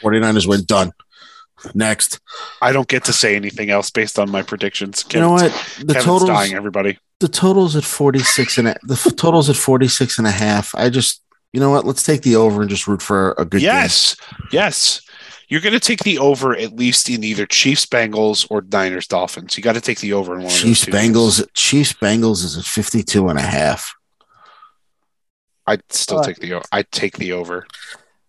49ers 0.00 0.46
win. 0.46 0.62
Done. 0.64 0.92
Next. 1.74 2.20
I 2.60 2.72
don't 2.72 2.88
get 2.88 3.04
to 3.04 3.12
say 3.12 3.36
anything 3.36 3.70
else 3.70 3.90
based 3.90 4.18
on 4.18 4.30
my 4.30 4.42
predictions. 4.42 5.04
You 5.12 5.20
know 5.20 5.32
what? 5.32 5.52
The 5.84 5.94
Kevin's 5.94 6.24
dying, 6.24 6.54
everybody. 6.54 6.98
The 7.22 7.28
totals 7.28 7.76
at 7.76 7.84
46 7.84 8.58
and 8.58 8.68
a, 8.68 8.76
the 8.82 8.96
totals 9.16 9.48
at 9.48 9.56
46 9.56 10.18
and 10.18 10.26
a 10.26 10.30
half. 10.30 10.74
I 10.74 10.90
just. 10.90 11.22
You 11.52 11.60
know 11.60 11.70
what? 11.70 11.84
Let's 11.84 12.02
take 12.02 12.22
the 12.22 12.34
over 12.36 12.62
and 12.62 12.70
just 12.70 12.88
root 12.88 13.02
for 13.02 13.32
a 13.32 13.44
good 13.44 13.60
game. 13.60 13.66
Yes, 13.66 14.16
yes. 14.52 15.02
You're 15.48 15.60
going 15.60 15.74
to 15.74 15.80
take 15.80 16.00
the 16.02 16.18
over 16.18 16.56
at 16.56 16.72
least 16.74 17.10
in 17.10 17.22
either 17.22 17.44
Chiefs 17.44 17.84
Bengals 17.84 18.46
or 18.50 18.64
Niners 18.72 19.06
Dolphins. 19.06 19.56
You 19.58 19.62
got 19.62 19.74
to 19.74 19.80
take 19.82 20.00
the 20.00 20.14
over 20.14 20.34
in 20.34 20.40
one 20.44 20.48
Chiefs 20.50 20.86
of 20.86 20.92
those. 20.92 21.00
two 21.02 21.12
games. 21.12 21.14
Bengals. 21.14 21.48
Chiefs 21.52 21.92
Bengals 21.92 22.42
is 22.44 22.56
at 22.56 22.64
52 22.64 23.28
and 23.28 23.38
a 23.38 23.42
half. 23.42 23.94
I'd 25.66 25.82
still 25.92 26.20
Uh, 26.20 26.24
take 26.24 26.38
the 26.38 26.54
o- 26.54 26.62
I'd 26.72 26.90
take 26.90 27.18
the 27.18 27.32
over. 27.32 27.66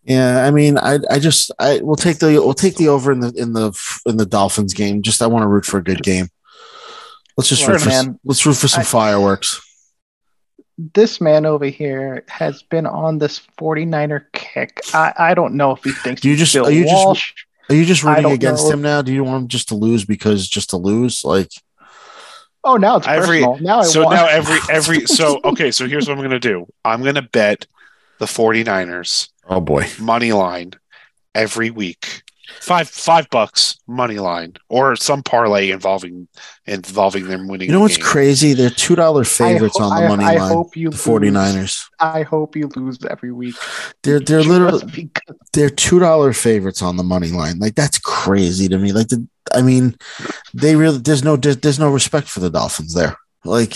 Yeah, 0.03 0.45
I 0.45 0.51
mean, 0.51 0.77
I 0.77 0.99
I 1.09 1.17
just 1.19 1.49
I 1.59 1.79
we'll 1.81 1.95
take 1.95 2.19
the 2.19 2.33
we'll 2.33 2.53
take 2.53 2.75
the 2.75 2.89
over 2.89 3.11
in 3.11 3.21
the 3.21 3.31
in 3.37 3.53
the 3.53 3.71
in 4.05 4.17
the 4.17 4.25
Dolphins 4.25 4.73
game. 4.73 5.01
Just 5.01 5.21
I 5.21 5.27
want 5.27 5.43
to 5.43 5.47
root 5.47 5.65
for 5.65 5.77
a 5.77 5.83
good 5.83 6.03
game. 6.03 6.27
Let's 7.37 7.49
just 7.49 7.63
Sure, 7.63 7.73
root 7.73 7.81
for 7.81 7.89
man. 7.89 8.19
let's 8.23 8.45
root 8.45 8.55
for 8.55 8.67
some 8.67 8.81
I- 8.81 8.85
fireworks. 8.85 9.59
This 10.77 11.21
man 11.21 11.45
over 11.45 11.65
here 11.65 12.23
has 12.29 12.63
been 12.63 12.87
on 12.87 13.19
this 13.19 13.39
49er 13.59 14.25
kick. 14.33 14.81
I, 14.93 15.13
I 15.19 15.33
don't 15.35 15.53
know 15.53 15.71
if 15.71 15.83
he 15.83 15.91
thinks 15.91 16.21
Do 16.21 16.29
you 16.29 16.33
he's 16.35 16.39
just- 16.51 16.53
Bill 16.53 16.65
are 16.67 16.71
you 16.71 16.85
just- 16.85 17.33
Are 17.69 17.75
you 17.75 17.85
just 17.85 18.03
rooting 18.03 18.31
against 18.31 18.65
know. 18.65 18.71
him 18.71 18.81
now? 18.81 19.01
Do 19.03 19.13
you 19.13 19.23
want 19.23 19.43
him 19.43 19.47
just 19.49 19.69
to 19.69 19.75
lose 19.75 20.03
because 20.03 20.47
just 20.47 20.71
to 20.71 20.77
lose? 20.77 21.23
Like 21.23 21.49
Oh, 22.65 22.77
now 22.77 22.95
it's 22.97 23.07
Every- 23.07 23.41
personal. 23.41 23.59
Now 23.59 23.79
I 23.79 23.83
so 23.83 24.03
want. 24.03 24.15
now 24.15 24.25
every 24.29 24.57
every 24.73 25.05
so 25.05 25.39
okay 25.43 25.69
so 25.69 25.85
here's 25.87 26.07
what 26.07 26.13
i'm 26.13 26.19
going 26.19 26.31
to 26.31 26.39
do 26.39 26.65
i'm 26.85 27.01
going 27.03 27.15
to 27.15 27.21
bet 27.21 27.67
the 28.19 28.25
49ers 28.25 29.29
oh 29.49 29.59
boy, 29.59 29.85
money 29.99 30.31
line 30.31 30.71
every 31.35 31.69
week 31.71 32.22
five 32.59 32.89
five 32.89 33.29
bucks 33.29 33.77
money 33.87 34.19
line 34.19 34.53
or 34.69 34.95
some 34.95 35.23
parlay 35.23 35.69
involving 35.71 36.27
involving 36.65 37.25
them 37.27 37.47
winning 37.47 37.67
you 37.67 37.73
know 37.73 37.79
what's 37.79 37.97
game. 37.97 38.05
crazy? 38.05 38.53
They're 38.53 38.69
two 38.69 38.95
dollar 38.95 39.23
favorites 39.23 39.77
ho- 39.77 39.85
on 39.85 39.95
the 40.01 40.05
I- 40.05 40.07
money 40.09 40.25
I 40.25 40.35
line. 40.35 40.51
hope 40.53 40.75
you 40.75 40.89
The 40.89 40.97
49ers. 40.97 41.85
I 41.99 42.23
hope 42.23 42.55
you 42.55 42.69
lose 42.75 42.99
every 43.09 43.31
week. 43.31 43.55
They're 44.03 44.19
they're 44.19 44.39
Just 44.39 44.49
literally 44.49 44.85
because- 44.93 45.35
they're 45.53 45.69
two 45.69 45.99
dollar 45.99 46.33
favorites 46.33 46.81
on 46.81 46.97
the 46.97 47.03
money 47.03 47.29
line. 47.31 47.59
Like 47.59 47.75
that's 47.75 47.97
crazy 47.99 48.67
to 48.69 48.77
me. 48.77 48.91
Like 48.91 49.07
the, 49.09 49.25
I 49.53 49.61
mean, 49.61 49.95
they 50.53 50.75
really 50.75 50.97
there's 50.97 51.23
no 51.23 51.35
there's, 51.35 51.57
there's 51.57 51.79
no 51.79 51.89
respect 51.91 52.27
for 52.27 52.39
the 52.39 52.49
Dolphins 52.49 52.93
there. 52.93 53.15
Like 53.45 53.73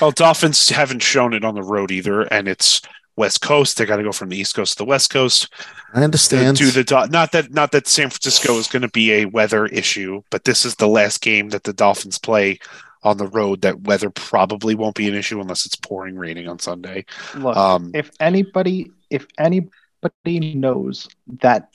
well 0.00 0.12
dolphins 0.12 0.68
haven't 0.68 1.02
shown 1.02 1.34
it 1.34 1.44
on 1.44 1.54
the 1.56 1.62
road 1.64 1.90
either 1.90 2.20
and 2.22 2.46
it's 2.46 2.80
west 3.20 3.40
coast. 3.42 3.76
They 3.76 3.84
got 3.86 3.96
to 3.96 4.02
go 4.02 4.12
from 4.12 4.30
the 4.30 4.38
east 4.38 4.54
coast 4.56 4.72
to 4.72 4.78
the 4.78 4.84
west 4.86 5.10
coast. 5.10 5.52
I 5.92 5.98
to 5.98 6.04
understand. 6.04 6.56
do 6.56 6.70
the 6.70 6.84
Do- 6.84 7.06
not 7.10 7.32
that 7.32 7.52
not 7.52 7.72
that 7.72 7.88
san 7.88 8.10
francisco 8.10 8.56
is 8.58 8.68
going 8.68 8.82
to 8.82 8.88
be 8.88 9.12
a 9.12 9.24
weather 9.24 9.66
issue 9.66 10.22
but 10.30 10.44
this 10.44 10.64
is 10.64 10.76
the 10.76 10.86
last 10.86 11.20
game 11.20 11.48
that 11.50 11.64
the 11.64 11.72
dolphins 11.72 12.16
play 12.18 12.60
on 13.02 13.16
the 13.16 13.26
road 13.26 13.62
that 13.62 13.80
weather 13.82 14.08
probably 14.10 14.74
won't 14.76 14.94
be 14.94 15.08
an 15.08 15.14
issue 15.14 15.40
unless 15.40 15.66
it's 15.66 15.74
pouring 15.74 16.16
raining 16.16 16.46
on 16.48 16.58
sunday. 16.60 17.04
Look, 17.34 17.56
um 17.56 17.90
if 17.92 18.10
anybody 18.20 18.92
if 19.10 19.26
anybody 19.36 20.54
knows 20.54 21.08
that 21.42 21.70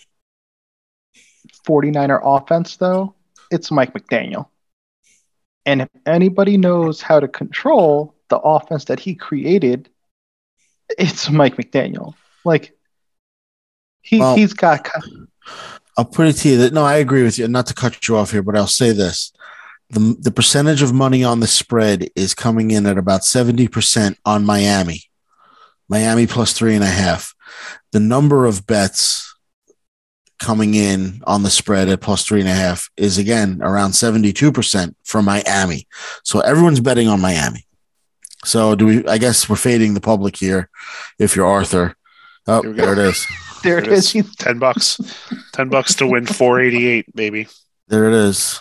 49er 1.68 2.22
offense 2.24 2.78
though 2.78 3.16
it's 3.52 3.70
mike 3.70 3.94
mcdaniel. 3.94 4.48
And 5.66 5.82
if 5.82 5.90
anybody 6.06 6.58
knows 6.58 7.02
how 7.02 7.20
to 7.20 7.28
control 7.28 8.16
the 8.30 8.38
offense 8.38 8.86
that 8.86 9.00
he 9.00 9.14
created 9.16 9.90
it's 10.98 11.30
mike 11.30 11.56
mcdaniel 11.57 12.14
like 12.44 12.74
he, 14.02 14.20
Well- 14.20 14.36
he's 14.36 14.53
got 14.53 14.88
I'll 15.98 16.06
put 16.06 16.28
it 16.28 16.34
to 16.34 16.49
you 16.49 16.57
that 16.57 16.74
no, 16.74 16.84
I 16.84 16.95
agree 16.95 17.24
with 17.24 17.40
you. 17.40 17.48
Not 17.48 17.68
to 17.68 17.74
cut 17.74 18.06
you 18.07 18.18
off 18.18 18.32
here, 18.32 18.44
but 18.44 18.57
I'll 18.57 18.68
say 18.68 18.91
this: 18.91 19.32
the 19.90 20.16
the 20.20 20.32
percentage 20.32 20.82
of 20.82 20.94
money 20.94 21.24
on 21.24 21.40
the 21.40 21.48
spread 21.48 22.10
is 22.16 22.34
coming 22.34 22.72
in 22.72 22.86
at 22.86 22.98
about 22.98 23.24
seventy 23.24 23.68
percent 23.70 24.18
on 24.26 24.44
Miami. 24.45 25.03
Miami 25.88 26.28
plus 26.28 26.52
three 26.52 26.76
and 26.76 26.84
a 26.84 26.88
half. 26.88 27.34
The 27.94 28.02
number 28.02 28.45
of 28.45 28.68
bets 28.68 29.34
coming 30.40 30.74
in 30.74 31.22
on 31.26 31.44
the 31.44 31.49
spread 31.49 31.88
at 31.88 32.02
plus 32.02 32.26
three 32.26 32.41
and 32.41 32.49
a 32.49 32.53
half 32.53 32.90
is 32.98 33.18
again 33.18 33.62
around 33.62 33.94
seventy 33.94 34.34
two 34.34 34.52
percent 34.52 34.98
for 35.06 35.22
Miami. 35.22 35.88
So 36.24 36.41
everyone's 36.41 36.82
betting 36.82 37.07
on 37.07 37.22
Miami. 37.22 37.66
So 38.46 38.76
do 38.76 38.86
we? 38.86 39.08
I 39.08 39.18
guess 39.18 39.50
we're 39.50 39.56
fading 39.56 39.94
the 39.94 40.02
public 40.02 40.36
here. 40.38 40.70
If 41.20 41.36
you're 41.36 41.46
Arthur, 41.46 41.96
oh, 42.48 42.62
Here 42.62 42.72
we 42.72 42.78
go. 42.78 42.86
there 42.86 42.94
it 42.94 43.10
is. 43.10 43.28
there 43.64 43.78
it 43.80 43.88
is. 43.88 44.14
10 44.38 44.60
bucks 44.60 45.00
10 45.54 45.70
bucks 45.70 45.96
to 45.96 46.08
win 46.08 46.26
488 46.26 47.16
baby 47.16 47.48
There 47.88 48.06
it 48.08 48.14
is. 48.14 48.60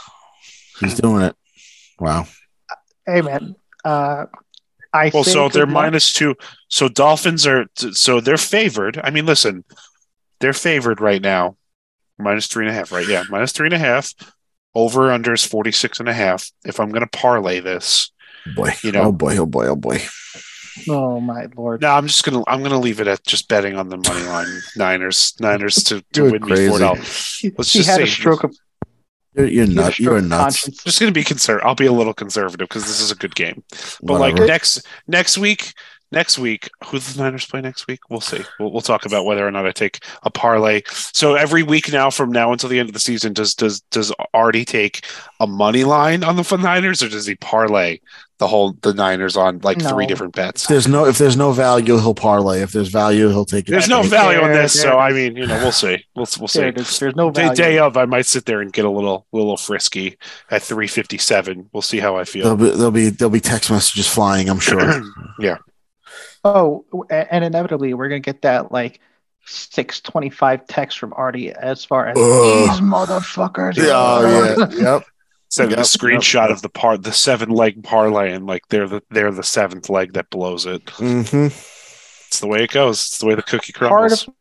He's 0.80 0.94
doing 0.94 1.22
it. 1.22 1.36
Wow. 2.00 2.26
hey 3.06 3.20
man 3.20 3.54
uh 3.84 4.24
i 4.92 5.10
well 5.12 5.22
say 5.22 5.32
so 5.32 5.48
they're 5.48 5.66
luck. 5.66 5.74
minus 5.74 6.12
two 6.12 6.34
so 6.68 6.88
dolphins 6.88 7.46
are 7.46 7.66
so 7.74 8.20
they're 8.20 8.36
favored 8.38 8.98
i 9.04 9.10
mean 9.10 9.26
listen 9.26 9.62
they're 10.40 10.52
favored 10.54 11.00
right 11.00 11.22
now 11.22 11.56
minus 12.18 12.46
three 12.48 12.64
and 12.66 12.74
a 12.74 12.76
half 12.76 12.90
right 12.90 13.06
yeah 13.06 13.22
minus 13.30 13.52
three 13.52 13.66
and 13.66 13.74
a 13.74 13.78
half 13.78 14.12
over 14.74 15.12
under 15.12 15.34
is 15.34 15.44
46 15.44 16.00
and 16.00 16.08
a 16.08 16.12
half 16.14 16.50
if 16.64 16.80
i'm 16.80 16.88
going 16.90 17.06
to 17.06 17.18
parlay 17.18 17.60
this 17.60 18.10
Boy. 18.54 18.72
You 18.82 18.92
know. 18.92 19.02
oh 19.04 19.12
boy. 19.12 19.36
Oh 19.38 19.46
boy. 19.46 19.66
Oh 19.68 19.76
boy. 19.76 20.00
oh 20.88 21.20
my 21.20 21.46
lord 21.56 21.80
no 21.82 21.88
i'm 21.92 22.08
just 22.08 22.24
going 22.24 22.36
to 22.36 22.50
i'm 22.50 22.58
going 22.58 22.72
to 22.72 22.78
leave 22.78 23.00
it 23.00 23.06
at 23.06 23.22
just 23.24 23.48
betting 23.48 23.76
on 23.76 23.88
the 23.90 23.96
money 23.96 24.24
line 24.24 24.48
niners 24.76 25.32
niners 25.38 25.76
to, 25.76 26.00
to 26.12 26.22
You're 26.22 26.32
win 26.32 26.42
me 26.42 26.48
crazy. 26.48 26.68
four 26.68 26.78
dollars 26.80 27.40
Let's 27.56 27.72
he 27.72 27.78
just 27.78 27.88
had 27.88 28.00
a 28.00 28.06
stroke 28.08 28.42
of 28.42 28.56
You're, 29.36 29.46
you're 29.46 29.66
he 29.66 29.74
nuts. 29.74 30.00
You're 30.00 30.16
of 30.16 30.24
nuts. 30.24 30.42
conscience. 30.62 30.82
just 30.82 30.98
going 31.00 31.12
to 31.14 31.18
be 31.18 31.22
conservative 31.22 31.64
i'll 31.64 31.76
be 31.76 31.86
a 31.86 31.92
little 31.92 32.12
conservative 32.12 32.66
because 32.68 32.82
this 32.86 33.00
is 33.00 33.12
a 33.12 33.14
good 33.14 33.36
game 33.36 33.62
But 34.02 34.18
like 34.18 34.34
next 34.34 34.84
next 35.06 35.38
week, 35.38 35.72
next 36.10 36.40
week, 36.40 36.68
who 36.86 36.98
the 36.98 37.22
Niners 37.22 37.46
play 37.46 37.60
next 37.60 37.86
week? 37.88 38.00
We'll 38.10 38.20
see. 38.20 38.42
We'll, 38.60 38.70
we'll 38.72 38.82
talk 38.82 39.04
about 39.06 39.24
whether 39.26 39.46
or 39.46 39.50
not 39.50 39.66
I 39.66 39.72
take 39.72 39.98
a 40.22 40.30
parlay. 40.30 40.82
So 40.88 41.34
every 41.34 41.62
week 41.64 41.92
now, 41.92 42.10
from 42.10 42.30
now 42.30 42.52
until 42.52 42.68
the 42.68 42.78
end 42.78 42.88
of 42.88 42.92
the 42.94 43.00
season, 43.00 43.32
does 43.32 43.54
does 43.54 43.80
does 43.90 44.12
Artie 44.32 44.64
take 44.64 45.04
a 45.40 45.46
money 45.46 45.82
line 45.84 46.22
on 46.24 46.36
the 46.36 46.56
Niners, 46.56 47.02
or 47.02 47.08
does 47.08 47.26
he 47.26 47.34
parlay 47.36 47.98
the 48.44 48.48
the 48.48 48.48
whole 48.48 48.72
the 48.82 48.92
Niners 48.92 49.36
on 49.36 49.58
like 49.60 49.80
three 49.80 50.06
different 50.06 50.34
bets. 50.34 50.64
If 50.64 50.68
there's 50.68 50.86
no 50.88 51.06
if 51.06 51.16
there's 51.18 51.36
no 51.36 51.52
value, 51.52 51.98
he'll 51.98 52.14
parlay. 52.14 52.60
If 52.60 52.72
there's 52.72 52.88
value, 52.88 53.28
he'll 53.28 53.44
take 53.46 53.68
it. 53.68 53.70
There's 53.70 53.88
no 53.88 54.02
value 54.02 54.40
in 54.40 54.52
there- 54.52 54.62
this, 54.62 54.80
so 54.80 54.98
I 54.98 55.12
mean, 55.12 55.36
you 55.36 55.46
know, 55.46 55.56
we'll 55.58 55.72
see. 55.72 56.04
We'll 56.14 56.26
we'll 56.38 56.48
see. 56.48 56.70
There's, 56.70 56.98
there's 56.98 57.16
no 57.16 57.30
Day, 57.30 57.42
value. 57.42 57.56
day 57.56 57.78
of, 57.78 57.96
I 57.96 58.04
might 58.04 58.26
sit 58.26 58.44
there 58.44 58.60
and 58.60 58.72
get 58.72 58.84
a 58.84 58.90
little 58.90 59.26
little 59.32 59.56
frisky 59.56 60.18
at 60.50 60.62
357. 60.62 61.70
We'll 61.72 61.80
see 61.82 61.98
how 62.00 62.16
I 62.16 62.24
There'll 62.24 62.56
feel. 62.56 62.56
be 62.56 62.70
there'll 62.70 62.90
be 62.90 63.08
there'll 63.10 63.30
be 63.30 63.40
text 63.40 63.70
messages 63.70 64.06
flying. 64.08 64.48
I'm 64.50 64.60
sure. 64.60 65.02
Yeah. 65.40 65.56
Oh, 66.44 66.84
and 67.10 67.42
inevitably 67.44 67.94
we're 67.94 68.08
gonna 68.08 68.20
get 68.20 68.42
that 68.42 68.70
like 68.70 69.00
six 69.46 70.00
twenty 70.00 70.30
five 70.30 70.66
text 70.66 70.98
from 70.98 71.12
Artie 71.16 71.50
as 71.52 71.84
far 71.84 72.08
as 72.08 72.16
Ugh. 72.18 72.68
these 72.68 72.80
motherfuckers. 72.80 73.76
oh 73.78 74.56
yeah. 74.58 74.68
Yep. 74.94 75.04
Send 75.54 75.70
Yep, 75.70 75.78
the 75.78 75.84
screenshot 75.84 76.48
yep. 76.48 76.50
of 76.50 76.62
the 76.62 76.68
part, 76.68 77.04
the 77.04 77.12
seven 77.12 77.48
leg 77.48 77.84
parlay, 77.84 78.32
and 78.32 78.44
like 78.44 78.66
they're 78.70 78.88
the 78.88 79.02
they're 79.10 79.30
the 79.30 79.44
seventh 79.44 79.88
leg 79.88 80.14
that 80.14 80.28
blows 80.28 80.66
it. 80.66 80.90
hmm 80.90 81.46
It's 82.26 82.40
the 82.40 82.48
way 82.48 82.64
it 82.64 82.72
goes. 82.72 82.96
It's 82.96 83.18
the 83.18 83.26
way 83.26 83.36
the 83.36 83.42
cookie 83.42 83.72
Part 83.72 83.90
crumbles. 83.92 84.26
of 84.26 84.34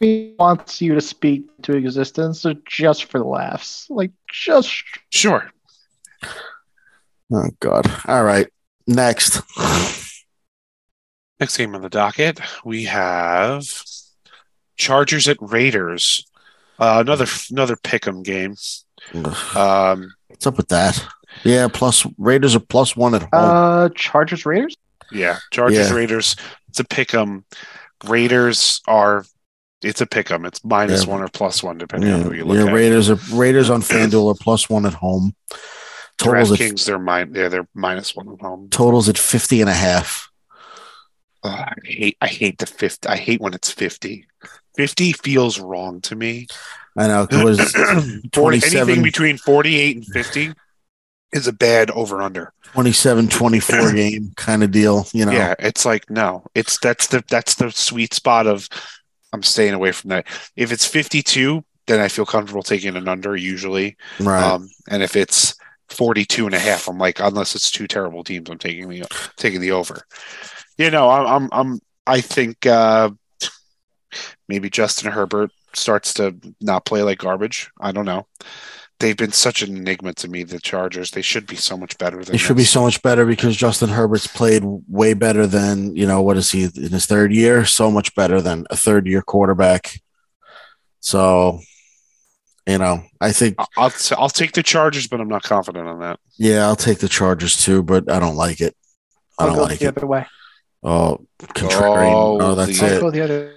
me 0.00 0.34
wants 0.40 0.82
you 0.82 0.92
to 0.94 1.00
speak 1.00 1.44
to 1.62 1.76
existence 1.76 2.40
so 2.40 2.54
just 2.66 3.04
for 3.04 3.18
the 3.18 3.24
laughs, 3.24 3.86
like 3.88 4.10
just 4.28 4.82
Sure. 5.10 5.52
Oh 7.32 7.48
God. 7.60 7.86
All 8.08 8.24
right. 8.24 8.48
Next. 8.88 9.40
Next 11.38 11.56
game 11.58 11.76
on 11.76 11.82
the 11.82 11.88
docket, 11.90 12.40
we 12.64 12.84
have 12.86 13.62
Chargers 14.76 15.28
at 15.28 15.36
Raiders. 15.40 16.26
Uh, 16.78 16.98
another 17.06 17.26
another 17.50 17.76
pick'em 17.76 18.24
game. 18.24 18.56
Um, 19.14 20.12
What's 20.28 20.46
up 20.46 20.56
with 20.56 20.68
that? 20.68 21.02
Yeah. 21.44 21.68
Plus 21.72 22.06
Raiders 22.18 22.54
are 22.56 22.60
plus 22.60 22.96
one 22.96 23.14
at 23.14 23.22
home. 23.22 23.28
uh 23.32 23.88
Chargers 23.94 24.44
Raiders. 24.46 24.76
yeah, 25.12 25.38
Chargers 25.52 25.90
Yeah. 25.90 25.94
Raiders. 25.94 26.36
It's 26.68 26.80
a 26.80 26.84
pick'em. 26.84 27.44
Raiders 28.04 28.80
are. 28.86 29.24
It's 29.82 30.00
a 30.00 30.06
pick'em. 30.06 30.46
It's 30.46 30.64
minus 30.64 31.04
Yeah. 31.04 31.12
one 31.12 31.22
or 31.22 31.28
plus 31.28 31.62
one 31.62 31.78
depending 31.78 32.10
yeah, 32.10 32.16
on 32.16 32.22
who 32.22 32.32
you 32.32 32.44
look 32.44 32.56
yeah, 32.58 32.66
at. 32.66 32.72
Raiders 32.74 33.10
are 33.10 33.18
Raiders 33.32 33.70
on 33.70 33.80
FanDuel 33.82 34.34
are 34.34 34.38
plus 34.40 34.68
one 34.68 34.86
at 34.86 34.94
home. 34.94 35.34
Totals 36.18 36.50
at, 36.52 36.58
DraftKings, 36.58 36.84
they're 36.86 36.98
min- 36.98 37.34
yeah, 37.34 37.48
they're 37.48 37.68
minus 37.74 38.16
one 38.16 38.30
at 38.32 38.40
home. 38.40 38.68
totals 38.70 39.08
at 39.08 39.18
50 39.18 39.60
and 39.60 39.68
a 39.70 39.74
half. 39.74 40.30
Ugh, 41.44 41.52
I 41.68 41.74
hate 41.84 42.16
I 42.22 42.26
hate 42.26 42.58
the 42.58 42.66
fifty. 42.66 43.06
I 43.08 43.16
hate 43.16 43.40
when 43.40 43.52
it's 43.54 43.70
fifty. 43.70 44.26
Fifty 44.76 45.12
feels 45.12 45.58
wrong 45.58 46.00
to 46.02 46.16
me. 46.16 46.46
I 46.96 47.08
know. 47.08 47.26
It 47.30 47.44
was 47.44 47.72
40, 47.72 48.28
27 48.32 48.88
anything 48.88 49.02
between 49.02 49.38
forty-eight 49.38 49.96
and 49.96 50.06
fifty 50.06 50.52
is 51.32 51.46
a 51.46 51.52
bad 51.52 51.90
over 51.90 52.22
under. 52.22 52.52
27 52.72 53.28
24 53.28 53.92
game 53.94 54.32
kind 54.36 54.62
of 54.62 54.70
deal, 54.70 55.06
you 55.12 55.24
know. 55.24 55.32
Yeah, 55.32 55.54
it's 55.58 55.84
like 55.84 56.08
no, 56.10 56.44
it's 56.54 56.78
that's 56.78 57.08
the 57.08 57.22
that's 57.28 57.54
the 57.56 57.70
sweet 57.70 58.14
spot 58.14 58.46
of 58.46 58.68
I'm 59.32 59.42
staying 59.42 59.74
away 59.74 59.92
from 59.92 60.10
that. 60.10 60.26
If 60.56 60.72
it's 60.72 60.86
52, 60.86 61.64
then 61.86 62.00
I 62.00 62.08
feel 62.08 62.26
comfortable 62.26 62.62
taking 62.62 62.96
an 62.96 63.08
under 63.08 63.36
usually. 63.36 63.96
Right. 64.20 64.42
Um, 64.42 64.68
and 64.88 65.02
if 65.02 65.16
it's 65.16 65.56
42 65.90 66.46
and 66.46 66.54
a 66.54 66.58
half, 66.58 66.88
I'm 66.88 66.98
like 66.98 67.20
unless 67.20 67.54
it's 67.54 67.70
two 67.70 67.86
terrible 67.86 68.24
teams, 68.24 68.48
I'm 68.50 68.58
taking 68.58 68.88
the 68.88 69.04
taking 69.36 69.60
the 69.60 69.72
over. 69.72 70.02
You 70.78 70.90
know, 70.90 71.10
I'm 71.10 71.26
I'm, 71.26 71.48
I'm 71.52 71.80
I 72.06 72.20
think 72.20 72.66
uh 72.66 73.10
maybe 74.48 74.70
Justin 74.70 75.12
Herbert 75.12 75.50
starts 75.74 76.14
to 76.14 76.36
not 76.60 76.84
play 76.86 77.02
like 77.02 77.18
garbage. 77.18 77.70
I 77.80 77.92
don't 77.92 78.04
know. 78.06 78.26
They've 78.98 79.16
been 79.16 79.32
such 79.32 79.60
an 79.60 79.76
enigma 79.76 80.14
to 80.14 80.28
me, 80.28 80.42
the 80.42 80.58
Chargers. 80.58 81.10
They 81.10 81.20
should 81.20 81.46
be 81.46 81.56
so 81.56 81.76
much 81.76 81.98
better 81.98 82.24
than 82.24 82.34
it 82.34 82.38
should 82.38 82.56
be 82.56 82.64
so 82.64 82.80
much 82.82 83.02
better 83.02 83.26
because 83.26 83.54
Justin 83.54 83.90
Herbert's 83.90 84.26
played 84.26 84.62
way 84.88 85.12
better 85.12 85.46
than, 85.46 85.94
you 85.94 86.06
know, 86.06 86.22
what 86.22 86.38
is 86.38 86.50
he 86.50 86.64
in 86.64 86.92
his 86.92 87.04
third 87.04 87.30
year? 87.30 87.66
So 87.66 87.90
much 87.90 88.14
better 88.14 88.40
than 88.40 88.64
a 88.70 88.76
third 88.76 89.06
year 89.06 89.20
quarterback. 89.20 90.00
So, 91.00 91.60
you 92.66 92.78
know, 92.78 93.02
I 93.20 93.32
think, 93.32 93.56
I'll 93.76 93.92
I'll 94.16 94.28
take 94.30 94.52
the 94.52 94.62
Chargers, 94.62 95.06
but 95.06 95.20
I'm 95.20 95.28
not 95.28 95.42
confident 95.42 95.86
on 95.86 96.00
that. 96.00 96.18
yeah, 96.38 96.64
I'll 96.66 96.74
take 96.76 96.98
the 96.98 97.08
Chargers 97.08 97.62
too, 97.62 97.82
but 97.82 98.10
I 98.10 98.18
don't 98.18 98.36
like 98.36 98.60
it. 98.62 98.74
I 99.38 99.42
I'll 99.44 99.48
don't 99.50 99.56
go 99.58 99.62
like 99.64 99.78
the 99.78 99.86
it. 99.86 99.96
other 99.98 100.06
way. 100.06 100.26
Oh, 100.82 101.26
contrarian. 101.38 102.12
Oh, 102.14 102.38
Oh, 102.40 102.54
that's 102.54 102.80
the- 102.80 102.86
I'll 102.98 103.14
it. 103.14 103.55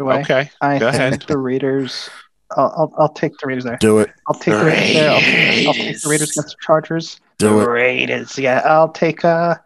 Go 0.00 0.04
the 0.04 0.08
way. 0.16 0.20
Okay. 0.22 0.50
I 0.60 0.78
Go 0.78 0.90
think 0.90 0.94
ahead. 1.14 1.22
the 1.28 1.38
Raiders. 1.38 2.08
I'll, 2.56 2.72
I'll 2.76 2.94
I'll 2.98 3.08
take 3.12 3.36
the 3.38 3.46
Raiders 3.46 3.64
there. 3.64 3.76
Do 3.76 3.98
it. 4.00 4.10
I'll 4.26 4.34
take 4.34 4.54
the 4.54 4.64
Raiders 4.64 4.94
there. 4.94 5.10
I'll, 5.10 5.20
take- 5.20 5.66
I'll 5.68 5.74
take 5.74 6.00
the 6.02 6.08
Raiders 6.08 6.30
against 6.30 6.56
the 6.56 6.62
Chargers. 6.62 7.20
Do 7.38 7.48
the 7.50 7.58
it. 7.60 7.68
Raiders. 7.68 8.38
Yeah, 8.38 8.62
I'll 8.64 8.88
take 8.90 9.24
uh, 9.24 9.56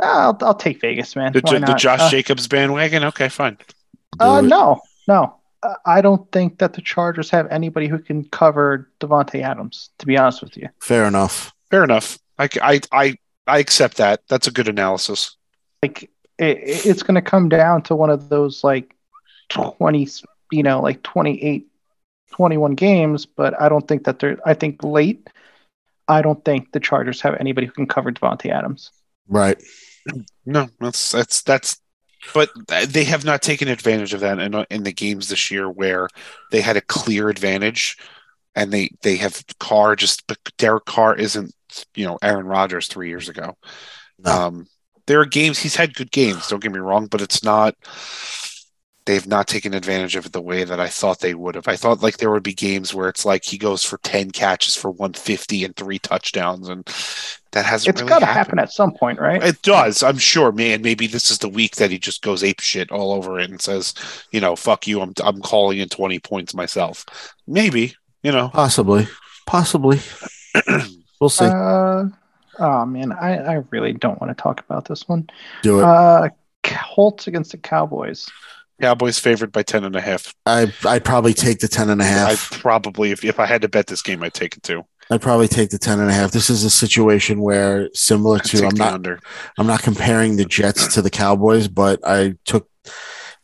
I'll 0.00 0.38
I'll 0.40 0.54
take 0.54 0.80
Vegas, 0.80 1.14
man. 1.16 1.32
The, 1.32 1.40
Why 1.42 1.58
the? 1.58 1.74
Josh 1.74 2.00
Uh, 2.00 2.10
Jacobs 2.10 2.48
bandwagon? 2.48 3.04
Okay, 3.04 3.28
fine. 3.28 3.58
Do 4.18 4.24
Uh, 4.24 4.38
it. 4.38 4.42
no, 4.42 4.80
no. 5.08 5.36
Uh, 5.62 5.74
I 5.86 6.00
don't 6.00 6.30
think 6.32 6.58
that 6.58 6.72
the 6.72 6.80
Chargers 6.82 7.28
have 7.30 7.46
anybody 7.50 7.86
who 7.86 7.98
can 7.98 8.24
cover 8.24 8.88
Davante 9.00 9.42
Adams. 9.42 9.90
To 9.98 10.06
be 10.06 10.16
honest 10.16 10.42
with 10.42 10.56
you, 10.56 10.68
Fair 10.80 11.04
enough. 11.06 11.52
Fair 11.70 11.84
enough. 11.84 12.18
I, 12.38 12.48
I, 12.62 12.80
I, 12.92 13.14
I 13.46 13.58
accept 13.58 13.98
that. 13.98 14.22
That's 14.28 14.46
a 14.46 14.50
good 14.50 14.68
analysis. 14.68 15.36
like 15.82 16.04
it, 16.38 16.58
it's 16.64 17.02
going 17.02 17.14
to 17.14 17.22
come 17.22 17.48
down 17.48 17.82
to 17.82 17.94
one 17.94 18.10
of 18.10 18.28
those 18.28 18.64
like 18.64 18.96
twenty, 19.52 20.08
you 20.50 20.62
know, 20.62 20.80
like 20.80 21.02
28, 21.02 21.66
21 22.32 22.74
games. 22.74 23.26
But 23.26 23.60
I 23.60 23.68
don't 23.68 23.86
think 23.86 24.04
that 24.04 24.18
they're. 24.18 24.38
I 24.44 24.54
think 24.54 24.82
late. 24.82 25.28
I 26.08 26.22
don't 26.22 26.44
think 26.44 26.72
the 26.72 26.80
Chargers 26.80 27.20
have 27.20 27.36
anybody 27.38 27.66
who 27.66 27.72
can 27.72 27.86
cover 27.86 28.10
Davante 28.10 28.50
Adams. 28.50 28.90
Right. 29.28 29.62
No, 30.44 30.68
that's 30.80 31.12
that's 31.12 31.42
that's. 31.42 31.78
But 32.34 32.50
they 32.86 33.04
have 33.04 33.24
not 33.24 33.42
taken 33.42 33.66
advantage 33.66 34.14
of 34.14 34.20
that 34.20 34.38
in 34.38 34.54
in 34.70 34.82
the 34.84 34.92
games 34.92 35.28
this 35.28 35.50
year 35.50 35.68
where 35.68 36.08
they 36.50 36.60
had 36.60 36.76
a 36.76 36.80
clear 36.80 37.28
advantage, 37.28 37.96
and 38.54 38.72
they 38.72 38.90
they 39.02 39.16
have 39.16 39.44
Carr 39.58 39.96
just. 39.96 40.26
But 40.26 40.38
Derek 40.58 40.84
Carr 40.84 41.16
isn't 41.16 41.52
you 41.94 42.06
know 42.06 42.18
Aaron 42.22 42.46
Rodgers 42.46 42.86
three 42.86 43.08
years 43.08 43.28
ago. 43.28 43.56
No. 44.18 44.30
Um, 44.30 44.66
there 45.06 45.20
are 45.20 45.26
games 45.26 45.58
he's 45.58 45.76
had 45.76 45.94
good 45.94 46.12
games. 46.12 46.48
Don't 46.48 46.62
get 46.62 46.72
me 46.72 46.78
wrong, 46.78 47.06
but 47.06 47.20
it's 47.22 47.42
not. 47.42 47.74
They've 49.04 49.26
not 49.26 49.48
taken 49.48 49.74
advantage 49.74 50.14
of 50.14 50.26
it 50.26 50.32
the 50.32 50.40
way 50.40 50.62
that 50.62 50.78
I 50.78 50.86
thought 50.86 51.18
they 51.18 51.34
would 51.34 51.56
have. 51.56 51.66
I 51.66 51.74
thought 51.74 52.02
like 52.02 52.18
there 52.18 52.30
would 52.30 52.44
be 52.44 52.54
games 52.54 52.94
where 52.94 53.08
it's 53.08 53.24
like 53.24 53.44
he 53.44 53.58
goes 53.58 53.82
for 53.82 53.98
ten 53.98 54.30
catches 54.30 54.76
for 54.76 54.92
one 54.92 55.14
fifty 55.14 55.64
and 55.64 55.74
three 55.74 55.98
touchdowns, 55.98 56.68
and 56.68 56.86
that 57.50 57.64
hasn't. 57.64 57.94
It's 57.94 58.02
really 58.02 58.10
got 58.10 58.20
to 58.20 58.26
happen 58.26 58.58
at 58.60 58.72
some 58.72 58.92
point, 58.92 59.18
right? 59.18 59.42
It 59.42 59.60
does, 59.62 60.02
I'm 60.02 60.18
sure, 60.18 60.52
man. 60.52 60.82
Maybe 60.82 61.06
this 61.08 61.30
is 61.30 61.38
the 61.38 61.48
week 61.48 61.76
that 61.76 61.90
he 61.90 61.98
just 61.98 62.22
goes 62.22 62.44
ape 62.44 62.60
shit 62.60 62.92
all 62.92 63.12
over 63.12 63.40
it 63.40 63.50
and 63.50 63.60
says, 63.60 63.94
you 64.30 64.40
know, 64.40 64.54
fuck 64.54 64.86
you. 64.86 65.00
I'm 65.00 65.14
I'm 65.24 65.40
calling 65.40 65.78
in 65.78 65.88
20 65.88 66.18
points 66.20 66.54
myself. 66.54 67.04
Maybe, 67.46 67.96
you 68.22 68.30
know. 68.30 68.50
Possibly. 68.50 69.08
Possibly. 69.46 70.00
we'll 71.20 71.28
see. 71.28 71.44
Uh, 71.44 72.04
oh 72.58 72.86
man, 72.86 73.12
I, 73.12 73.36
I 73.38 73.64
really 73.70 73.92
don't 73.92 74.20
want 74.20 74.36
to 74.36 74.40
talk 74.40 74.60
about 74.60 74.86
this 74.86 75.08
one. 75.08 75.28
Do 75.62 75.80
it. 75.80 75.84
Uh, 75.84 76.28
Colts 76.62 77.26
against 77.26 77.50
the 77.50 77.58
Cowboys. 77.58 78.28
Cowboys 78.82 79.16
favored 79.16 79.52
by 79.52 79.62
10 79.62 79.84
and 79.84 79.94
a 79.94 80.00
half. 80.00 80.34
I 80.44 80.72
I'd 80.84 81.04
probably 81.04 81.34
take 81.34 81.60
the 81.60 81.68
10 81.68 81.88
and 81.88 82.02
a 82.02 82.04
I 82.04 82.08
half. 82.08 82.50
probably 82.50 83.12
if, 83.12 83.24
if 83.24 83.38
I 83.38 83.46
had 83.46 83.62
to 83.62 83.68
bet 83.68 83.86
this 83.86 84.02
game, 84.02 84.24
I'd 84.24 84.34
take 84.34 84.56
it 84.56 84.64
too. 84.64 84.84
I'd 85.08 85.22
probably 85.22 85.46
take 85.46 85.70
the 85.70 85.78
10 85.78 86.00
and 86.00 86.10
a 86.10 86.12
half. 86.12 86.32
This 86.32 86.50
is 86.50 86.64
a 86.64 86.70
situation 86.70 87.40
where 87.42 87.90
similar 87.94 88.38
I'd 88.38 88.44
to 88.46 88.66
I'm 88.66 88.74
not 88.74 88.92
under. 88.92 89.20
I'm 89.56 89.68
not 89.68 89.84
comparing 89.84 90.34
the 90.34 90.44
Jets 90.44 90.92
to 90.94 91.02
the 91.02 91.10
Cowboys, 91.10 91.68
but 91.68 92.00
I 92.04 92.34
took 92.44 92.68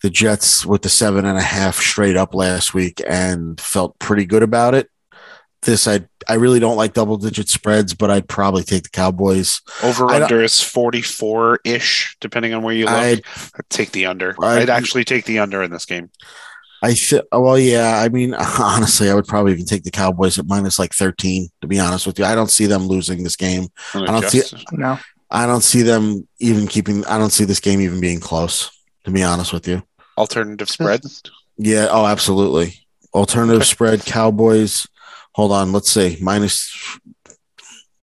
the 0.02 0.10
Jets 0.10 0.66
with 0.66 0.82
the 0.82 0.88
seven 0.88 1.24
and 1.24 1.38
a 1.38 1.42
half 1.42 1.76
straight 1.76 2.16
up 2.16 2.34
last 2.34 2.74
week 2.74 3.00
and 3.08 3.60
felt 3.60 3.96
pretty 4.00 4.24
good 4.24 4.42
about 4.42 4.74
it. 4.74 4.90
This 5.62 5.88
I 5.88 6.00
I 6.28 6.34
really 6.34 6.60
don't 6.60 6.76
like 6.76 6.92
double 6.94 7.16
digit 7.16 7.48
spreads, 7.48 7.92
but 7.94 8.10
I'd 8.10 8.28
probably 8.28 8.62
take 8.62 8.84
the 8.84 8.88
Cowboys. 8.90 9.60
Over 9.82 10.10
under 10.10 10.42
is 10.42 10.62
44 10.62 11.60
ish, 11.64 12.16
depending 12.20 12.54
on 12.54 12.62
where 12.62 12.74
you 12.74 12.84
look. 12.84 12.94
I'd 12.94 13.22
I'd 13.56 13.70
take 13.70 13.90
the 13.92 14.06
under. 14.06 14.30
I'd- 14.42 14.62
I'd 14.62 14.70
actually 14.70 15.04
take 15.04 15.24
the 15.24 15.38
under 15.40 15.62
in 15.62 15.70
this 15.70 15.84
game. 15.84 16.10
I 16.80 16.92
th- 16.92 17.22
well, 17.32 17.58
yeah. 17.58 18.00
I 18.00 18.08
mean, 18.08 18.34
honestly, 18.60 19.10
I 19.10 19.14
would 19.14 19.26
probably 19.26 19.52
even 19.52 19.64
take 19.64 19.82
the 19.82 19.90
Cowboys 19.90 20.38
at 20.38 20.46
minus 20.46 20.78
like 20.78 20.94
thirteen. 20.94 21.48
To 21.62 21.66
be 21.66 21.80
honest 21.80 22.06
with 22.06 22.18
you, 22.20 22.24
I 22.24 22.36
don't 22.36 22.50
see 22.50 22.66
them 22.66 22.86
losing 22.86 23.24
this 23.24 23.34
game. 23.36 23.66
I 23.94 24.06
don't 24.06 24.24
see- 24.30 24.42
No, 24.72 24.98
I 25.30 25.44
don't 25.46 25.62
see 25.64 25.82
them 25.82 26.28
even 26.38 26.68
keeping. 26.68 27.04
I 27.06 27.18
don't 27.18 27.30
see 27.32 27.44
this 27.44 27.58
game 27.60 27.80
even 27.80 28.00
being 28.00 28.20
close. 28.20 28.70
To 29.04 29.10
be 29.10 29.22
honest 29.24 29.52
with 29.52 29.66
you, 29.66 29.82
Alternative 30.16 30.68
spread. 30.68 31.00
Yeah. 31.56 31.88
Oh, 31.90 32.06
absolutely. 32.06 32.74
Alternative 33.14 33.66
spread. 33.66 34.04
Cowboys. 34.04 34.86
Hold 35.38 35.52
on. 35.52 35.70
Let's 35.70 35.88
see. 35.88 36.18
Minus 36.20 36.98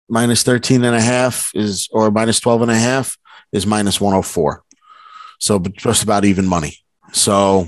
minus 0.10 0.42
13 0.42 0.84
and 0.84 0.96
a 0.96 1.00
half 1.00 1.52
is 1.54 1.88
or 1.92 2.10
minus 2.10 2.40
12 2.40 2.64
and 2.64 2.72
a 2.72 2.76
half 2.76 3.20
is 3.52 3.68
minus 3.68 4.02
104. 4.02 4.64
So 5.38 5.60
just 5.60 6.02
about 6.02 6.26
even 6.26 6.48
money. 6.48 6.78
So 7.14 7.68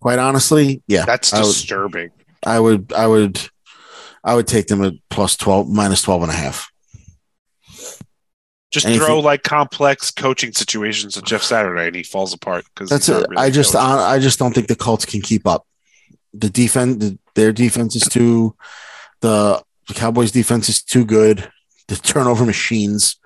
quite 0.00 0.18
honestly, 0.18 0.82
yeah. 0.88 1.04
That's 1.04 1.32
disturbing. 1.32 2.12
I 2.46 2.58
would, 2.58 2.94
I 2.94 3.06
would, 3.06 3.46
I 4.24 4.34
would 4.34 4.46
take 4.46 4.68
them 4.68 4.82
at 4.82 4.94
plus 5.10 5.36
12, 5.36 5.68
minus 5.68 6.00
12 6.00 6.22
and 6.22 6.32
a 6.32 6.34
half. 6.34 6.72
Just 8.70 8.86
Anything- 8.86 9.06
throw 9.06 9.20
like 9.20 9.42
complex 9.42 10.10
coaching 10.10 10.54
situations 10.54 11.18
at 11.18 11.24
Jeff 11.24 11.42
Saturday, 11.42 11.88
and 11.88 11.94
he 11.94 12.02
falls 12.02 12.32
apart 12.32 12.64
because 12.74 12.88
That's 12.88 13.10
it. 13.10 13.26
I 13.36 13.50
just 13.50 13.76
I, 13.76 14.14
I 14.14 14.18
just 14.18 14.38
don't 14.38 14.54
think 14.54 14.68
the 14.68 14.76
Colts 14.76 15.04
can 15.04 15.20
keep 15.20 15.46
up. 15.46 15.66
The 16.36 16.50
defense, 16.50 16.96
the, 16.96 17.18
their 17.34 17.52
defense 17.52 17.96
is 17.96 18.02
too. 18.02 18.56
The, 19.20 19.62
the 19.88 19.94
Cowboys' 19.94 20.32
defense 20.32 20.68
is 20.68 20.82
too 20.82 21.04
good. 21.04 21.50
The 21.88 21.96
turnover 21.96 22.44
machines, 22.44 23.16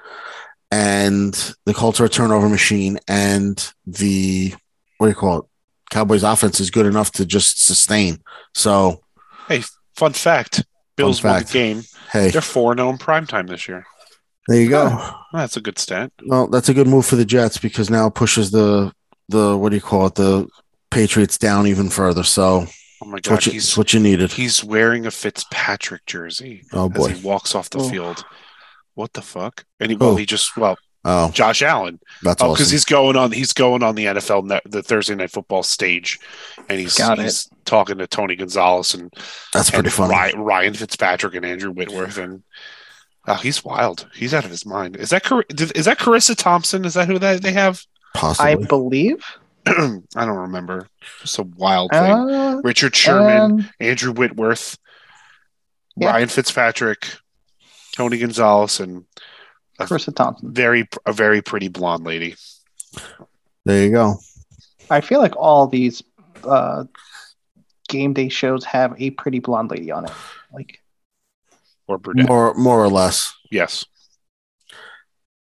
and 0.70 1.32
the 1.64 1.74
Colts 1.74 2.00
are 2.00 2.04
a 2.06 2.08
turnover 2.08 2.48
machine, 2.48 2.98
and 3.08 3.72
the 3.86 4.54
what 4.98 5.06
do 5.06 5.10
you 5.10 5.16
call 5.16 5.38
it? 5.38 5.44
Cowboys' 5.90 6.22
offense 6.24 6.60
is 6.60 6.70
good 6.70 6.86
enough 6.86 7.12
to 7.12 7.24
just 7.24 7.64
sustain. 7.64 8.18
So 8.54 9.00
hey, 9.48 9.62
fun 9.94 10.12
fact: 10.12 10.64
Bills 10.96 11.22
won 11.22 11.34
fact. 11.34 11.48
the 11.48 11.52
game. 11.52 11.82
hey, 12.12 12.30
They're 12.30 12.40
four 12.42 12.74
zero 12.76 12.88
oh 12.88 12.90
in 12.90 12.98
primetime 12.98 13.48
this 13.48 13.68
year. 13.68 13.86
there 14.48 14.60
you 14.60 14.68
go. 14.68 15.12
That's 15.32 15.56
a 15.56 15.60
good 15.60 15.78
stat. 15.78 16.10
Well, 16.26 16.48
that's 16.48 16.68
a 16.68 16.74
good 16.74 16.88
move 16.88 17.06
for 17.06 17.16
the 17.16 17.24
Jets 17.24 17.58
because 17.58 17.88
now 17.90 18.08
it 18.08 18.14
pushes 18.14 18.50
the 18.50 18.92
the 19.28 19.56
what 19.56 19.70
do 19.70 19.76
you 19.76 19.82
call 19.82 20.06
it 20.06 20.16
the 20.16 20.48
Patriots 20.90 21.38
down 21.38 21.66
even 21.66 21.88
further. 21.90 22.24
So 22.24 22.66
Oh 23.02 23.06
my 23.06 23.20
god, 23.20 23.32
what 23.32 23.46
you, 23.46 23.52
he's 23.52 23.76
what 23.76 23.92
you 23.92 24.00
needed. 24.00 24.32
he's 24.32 24.64
wearing 24.64 25.06
a 25.06 25.10
Fitzpatrick 25.10 26.04
jersey 26.06 26.62
Oh 26.72 26.86
as 26.86 26.92
boy. 26.96 27.08
he 27.10 27.22
walks 27.26 27.54
off 27.54 27.70
the 27.70 27.78
Oh. 27.78 27.88
field. 27.88 28.24
What 28.94 29.12
the 29.12 29.22
fuck? 29.22 29.64
And 29.78 29.90
he, 29.92 29.96
well, 29.96 30.16
he 30.16 30.26
just 30.26 30.56
well, 30.56 30.76
Oh, 31.04 31.30
Josh 31.30 31.62
Allen. 31.62 32.00
that's 32.22 32.42
Oh, 32.42 32.52
because 32.52 32.66
awesome. 32.66 32.74
he's 32.74 32.84
going 32.84 33.16
on 33.16 33.30
he's 33.30 33.52
going 33.52 33.84
on 33.84 33.94
the 33.94 34.06
NFL 34.06 34.44
net, 34.46 34.62
the 34.66 34.82
Thursday 34.82 35.14
night 35.14 35.30
football 35.30 35.62
stage, 35.62 36.18
and 36.68 36.80
he's, 36.80 36.98
Got 36.98 37.18
he's 37.20 37.48
talking 37.64 37.98
to 37.98 38.06
Tony 38.08 38.34
Gonzalez 38.34 38.94
and, 38.94 39.12
That's 39.54 39.70
pretty 39.70 39.86
and 39.86 39.92
funny. 39.92 40.12
Ryan, 40.14 40.40
Ryan 40.40 40.74
Fitzpatrick 40.74 41.34
and 41.36 41.46
Andrew 41.46 41.70
Whitworth 41.70 42.18
and 42.18 42.42
oh, 43.28 43.34
he's 43.34 43.64
wild. 43.64 44.08
He's 44.14 44.34
out 44.34 44.44
of 44.44 44.50
his 44.50 44.66
mind. 44.66 44.96
Is 44.96 45.10
that 45.10 45.22
Car- 45.22 45.44
is 45.48 45.84
that 45.84 45.98
Charissa 45.98 46.36
Thompson? 46.36 46.84
Is 46.84 46.94
that 46.94 47.06
who 47.06 47.20
that 47.20 47.42
they 47.42 47.52
have? 47.52 47.80
Possibly. 48.14 48.52
I 48.52 48.54
believe. 48.56 49.24
I 50.16 50.24
don't 50.24 50.36
remember. 50.36 50.88
It's 51.22 51.38
a 51.38 51.42
wild 51.42 51.90
thing. 51.92 52.00
Uh, 52.00 52.60
Richard 52.64 52.94
Sherman, 52.96 53.50
and- 53.60 53.70
Andrew 53.80 54.12
Whitworth, 54.12 54.78
Yeah. 55.96 56.08
Ryan 56.10 56.28
Fitzpatrick, 56.28 57.08
Tony 57.96 58.18
Gonzalez, 58.18 58.80
and 58.80 59.04
Charissa 59.80 60.14
Thompson. 60.14 60.52
very 60.52 60.88
a 61.06 61.12
very 61.12 61.42
pretty 61.42 61.68
blonde 61.68 62.04
lady. 62.04 62.34
there 63.64 63.84
you 63.84 63.90
go. 63.92 64.16
I 64.90 65.00
feel 65.00 65.20
like 65.20 65.36
all 65.36 65.66
these 65.66 66.02
uh, 66.44 66.84
game 67.88 68.12
day 68.14 68.28
shows 68.28 68.64
have 68.64 68.94
a 69.00 69.10
pretty 69.10 69.38
blonde 69.40 69.70
lady 69.70 69.90
on 69.90 70.04
it. 70.06 70.12
Like, 70.52 70.80
Or 71.86 71.98
brunette. 71.98 72.28
More 72.28 72.54
more 72.54 72.82
or 72.82 72.88
less. 72.88 73.34
Yes. 73.50 73.84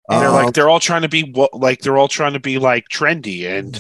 And 0.10 0.22
they're 0.22 0.30
Uh, 0.30 0.34
like 0.46 0.54
they're 0.54 0.70
all 0.70 0.80
trying 0.80 1.04
to 1.04 1.10
be 1.10 1.24
what 1.32 1.54
like 1.54 1.80
they're 1.82 1.98
all 1.98 2.08
trying 2.08 2.34
to 2.34 2.40
be 2.40 2.58
like 2.60 2.86
trendy 2.90 3.46
and 3.48 3.80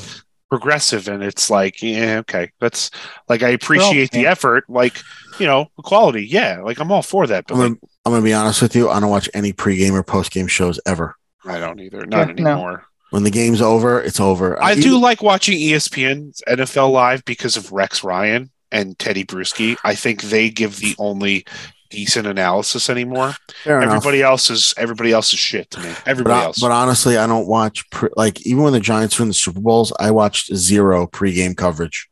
progressive 0.53 1.07
and 1.07 1.23
it's 1.23 1.49
like 1.49 1.81
yeah 1.81 2.19
okay 2.19 2.51
that's 2.59 2.91
like 3.27 3.41
I 3.41 3.49
appreciate 3.49 4.11
the 4.11 4.21
yeah. 4.21 4.31
effort 4.31 4.69
like 4.69 5.01
you 5.39 5.47
know 5.47 5.65
equality 5.80 6.27
yeah 6.27 6.61
like 6.61 6.80
I'm 6.80 6.91
all 6.91 7.01
for 7.01 7.25
that 7.25 7.47
but 7.47 7.55
I'm, 7.55 7.59
like 7.59 7.69
gonna, 7.69 7.91
I'm 8.05 8.11
gonna 8.11 8.23
be 8.23 8.34
honest 8.34 8.61
with 8.61 8.75
you. 8.75 8.88
I 8.88 8.99
don't 8.99 9.09
watch 9.09 9.27
any 9.34 9.51
pregame 9.51 9.93
or 9.93 10.03
postgame 10.03 10.47
shows 10.47 10.80
ever. 10.85 11.15
I 11.43 11.57
don't 11.57 11.80
either 11.80 12.05
not 12.05 12.27
Yeah, 12.27 12.43
no. 12.43 12.51
anymore 12.51 12.85
When 13.09 13.23
the 13.23 13.31
game's 13.31 13.63
over, 13.63 13.99
it's 13.99 14.19
over. 14.19 14.61
I 14.61 14.73
Even- 14.73 14.84
do 14.84 14.99
like 14.99 15.23
watching 15.23 15.57
E 15.57 15.71
ESPN's 15.71 16.43
NFL 16.47 16.91
live 16.91 17.25
because 17.25 17.57
of 17.57 17.71
Rex 17.71 18.03
Ryan 18.03 18.51
and 18.71 18.95
Tedy 18.99 19.25
Bruschi 19.25 19.75
I 19.84 19.95
think 19.95 20.21
they 20.21 20.51
give 20.51 20.77
the 20.77 20.93
only 20.99 21.45
decent 21.93 22.25
analysis 22.27 22.89
anymore 22.89 23.33
Fair 23.63 23.81
enough. 23.81 23.93
everybody 23.95 24.21
else 24.21 24.49
is 24.49 24.73
everybody 24.77 25.11
else 25.13 25.31
is 25.31 25.39
shit 25.39 25.69
to 25.71 25.79
me 25.79 25.89
But, 25.89 26.07
everybody 26.07 26.39
I- 26.39 26.43
else 26.45 26.59
but 26.59 26.71
honestly, 26.71 27.17
I 27.17 27.27
don't 27.27 27.47
watch 27.47 27.89
pre- 27.91 28.09
like 28.17 28.45
even 28.45 28.63
when 28.63 28.73
the 28.73 28.79
Giants 28.79 29.19
win 29.19 29.27
the 29.27 29.33
Super 29.33 29.59
Bowls, 29.61 29.93
I 29.99 30.11
watched 30.11 30.53
zero 30.55 31.07
pregame 31.07 31.55
coverage. 31.55 32.09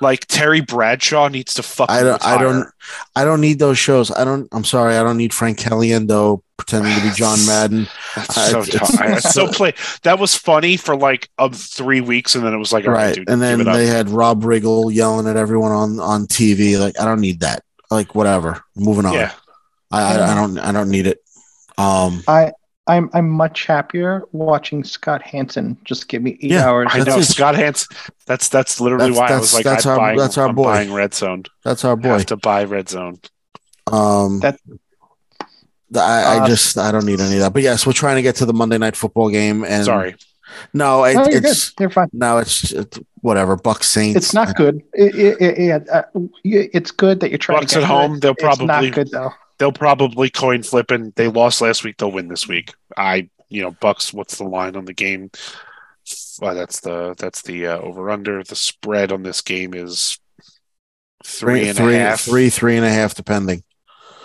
like 0.00 0.26
Terry 0.26 0.60
Bradshaw 0.60 1.28
needs 1.28 1.54
to 1.54 1.62
fucking 1.62 1.94
I 1.94 2.02
don't. 2.02 2.24
I 2.24 2.38
don't. 2.38 2.66
I 3.16 3.24
don't 3.24 3.40
need 3.40 3.58
those 3.58 3.78
shows. 3.78 4.10
I 4.12 4.24
don't. 4.24 4.46
I'm 4.52 4.64
sorry. 4.64 4.96
I 4.96 5.02
don't 5.02 5.16
need 5.16 5.34
Frank 5.34 5.58
Caliendo 5.58 6.40
pretending 6.56 6.94
to 6.94 7.02
be 7.02 7.10
John 7.14 7.38
Madden. 7.46 7.88
That's 8.14 8.38
Uh, 8.38 8.62
so 8.64 9.16
so 9.18 9.48
play. 9.48 9.74
That 10.04 10.20
was 10.20 10.36
funny 10.36 10.76
for 10.76 10.94
like 10.96 11.28
um, 11.38 11.52
three 11.52 12.00
weeks, 12.00 12.36
and 12.36 12.44
then 12.46 12.54
it 12.54 12.58
was 12.58 12.72
like, 12.72 12.86
all 12.86 12.92
right, 12.92 13.16
dude, 13.16 13.28
and 13.28 13.42
then 13.42 13.66
up. 13.66 13.74
they 13.74 13.86
had 13.86 14.08
Rob 14.08 14.44
Riggle 14.44 14.94
yelling 14.94 15.26
at 15.26 15.36
everyone 15.36 15.72
on 15.72 15.98
on 15.98 16.26
TV. 16.28 16.78
Like 16.78 16.98
I 17.00 17.04
don't 17.04 17.20
need 17.20 17.40
that. 17.40 17.64
Like 17.90 18.14
whatever. 18.14 18.62
Moving 18.76 19.06
on. 19.06 19.14
yeah, 19.14 19.32
I, 19.90 20.16
I 20.18 20.32
I 20.32 20.34
don't. 20.34 20.58
I 20.58 20.72
don't 20.72 20.90
need 20.90 21.06
it. 21.06 21.18
Um. 21.78 22.22
I 22.28 22.52
I'm 22.86 23.10
I'm 23.12 23.28
much 23.28 23.66
happier 23.66 24.22
watching 24.32 24.82
Scott 24.84 25.22
Hanson 25.22 25.76
just 25.84 26.08
give 26.08 26.22
me 26.22 26.32
eight 26.42 26.50
Yeah, 26.50 26.66
hours. 26.68 26.88
I 26.90 27.00
know 27.00 27.18
it. 27.18 27.24
Scott 27.24 27.54
Hans. 27.54 27.86
That's 28.26 28.48
that's 28.48 28.80
literally 28.80 29.10
That's- 29.12 29.30
why 29.30 29.36
I 29.36 29.38
was 29.40 29.54
like, 29.54 29.64
that's 29.64 29.86
I'm 29.86 29.92
our- 29.92 29.98
buying. 29.98 30.18
that's 30.18 30.38
our 30.38 30.48
I'm 30.48 30.54
boy. 30.54 30.64
buying 30.64 30.92
Red 30.92 31.14
Zone. 31.14 31.44
That's 31.64 31.84
our 31.84 31.96
boy. 31.96 32.08
Have 32.08 32.26
to 32.26 32.36
buy 32.36 32.64
Red 32.64 32.88
Zone. 32.88 33.18
Um. 33.90 34.40
That- 34.40 34.58
I, 35.94 35.98
I 36.00 36.38
Uh, 36.40 36.46
just 36.46 36.76
I 36.76 36.92
don't 36.92 37.06
need 37.06 37.20
any 37.20 37.34
of 37.36 37.40
that. 37.40 37.52
But 37.54 37.62
yes, 37.62 37.86
we're 37.86 37.92
trying 37.94 38.16
to 38.16 38.22
get 38.22 38.36
to 38.36 38.46
the 38.46 38.52
Monday 38.52 38.76
night 38.76 38.94
football 38.96 39.30
game. 39.30 39.64
And 39.64 39.84
Sorry, 39.86 40.14
no, 40.74 41.04
it, 41.04 41.14
no, 41.14 41.22
you're 41.28 41.40
good. 41.40 41.50
it's 41.50 41.72
You're 41.80 41.88
fine. 41.88 42.08
no, 42.12 42.36
it's, 42.38 42.72
it's 42.72 42.98
whatever. 43.22 43.56
Buck 43.56 43.84
Saints. 43.84 44.16
It's 44.16 44.34
not 44.34 44.56
good. 44.56 44.82
It, 44.94 45.14
it, 45.14 45.40
it, 45.40 45.58
it, 45.58 45.88
uh, 45.88 46.02
it's 46.44 46.90
good 46.90 47.20
that 47.20 47.30
you're 47.30 47.38
trying 47.38 47.62
Bucs 47.62 47.70
to 47.70 47.76
at 47.78 47.80
get 47.80 47.86
to 47.86 47.86
home. 47.86 48.14
it. 48.16 48.20
They'll 48.22 48.32
It's 48.32 48.42
probably 48.42 48.66
not 48.66 48.92
good 48.92 49.10
though. 49.10 49.30
they'll 49.58 49.72
probably 49.72 50.30
coin 50.30 50.62
flip, 50.62 50.90
and 50.90 51.12
they 51.14 51.28
lost 51.28 51.60
last 51.60 51.84
week. 51.84 51.96
They'll 51.98 52.12
win 52.12 52.28
this 52.28 52.46
week. 52.48 52.74
I 52.96 53.28
you 53.48 53.62
know 53.62 53.72
Bucs. 53.72 54.12
What's 54.12 54.38
the 54.38 54.44
line 54.44 54.76
on 54.76 54.84
the 54.84 54.94
game? 54.94 55.30
Uh, 56.40 56.54
that's 56.54 56.80
the 56.80 57.14
that's 57.18 57.42
the 57.42 57.66
uh, 57.66 57.78
over 57.78 58.10
under. 58.10 58.42
The 58.42 58.54
spread 58.56 59.12
on 59.12 59.22
this 59.22 59.40
game 59.40 59.74
is 59.74 60.18
three 61.24 61.68
and 61.68 61.78
a 61.78 61.82
half 61.98 62.20
three, 62.20 62.32
three, 62.32 62.50
three 62.50 62.76
and 62.76 62.86
a 62.86 62.90
half, 62.90 63.14
depending, 63.14 63.62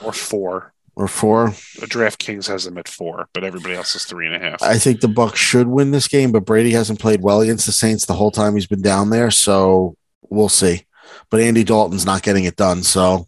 or 0.03 0.14
four. 0.14 0.73
Or 0.95 1.07
four. 1.07 1.48
DraftKings 1.48 2.48
has 2.48 2.65
them 2.65 2.78
at 2.78 2.88
four, 2.88 3.28
but 3.34 3.44
everybody 3.44 3.74
else 3.74 3.95
is 3.95 4.03
three 4.06 4.28
and 4.28 4.36
a 4.36 4.40
half. 4.40 4.61
I 4.61 4.78
think 4.78 5.02
the 5.02 5.07
Bucs 5.07 5.38
should 5.38 5.68
win 5.68 5.90
this 5.90 6.07
game, 6.07 6.32
but 6.32 6.45
Brady 6.45 6.70
hasn't 6.72 6.99
played 6.99 7.22
well 7.24 7.41
against 7.41 7.65
the 7.65 7.72
Saints 7.72 8.06
the 8.06 8.14
whole 8.14 8.30
time 8.30 8.53
he's 8.53 8.68
been 8.68 8.84
down 8.84 9.10
there, 9.10 9.32
so 9.32 9.95
we'll 10.30 10.49
see. 10.49 10.86
But 11.32 11.41
Andy 11.41 11.64
Dalton's 11.64 12.06
not 12.06 12.22
getting 12.22 12.44
it 12.45 12.57
done, 12.57 12.84
so 12.84 13.28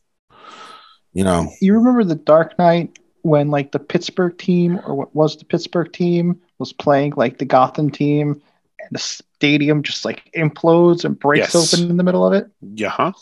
you 1.12 1.24
know, 1.24 1.52
You 1.60 1.74
remember 1.74 2.04
the 2.04 2.14
Dark 2.16 2.58
Knight 2.60 3.00
when 3.24 3.50
like 3.50 3.72
the 3.72 3.80
Pittsburgh 3.80 4.38
team 4.38 4.80
or 4.86 4.94
what 4.94 5.16
was 5.16 5.36
the 5.38 5.46
Pittsburgh 5.46 5.92
team 5.92 6.40
was 6.60 6.72
playing 6.72 7.14
like 7.18 7.40
the 7.40 7.46
Gotham 7.46 7.90
team 7.90 8.34
and 8.80 8.90
the 8.92 9.00
stadium 9.00 9.82
just 9.82 10.06
like 10.06 10.30
implodes 10.36 11.04
and 11.04 11.18
breaks 11.18 11.54
Yes. 11.56 11.74
open 11.74 11.90
in 11.90 11.98
the 11.98 12.04
middle 12.04 12.28
of 12.28 12.34
it. 12.34 12.48
yeah, 12.62 12.90
huh? 12.90 13.14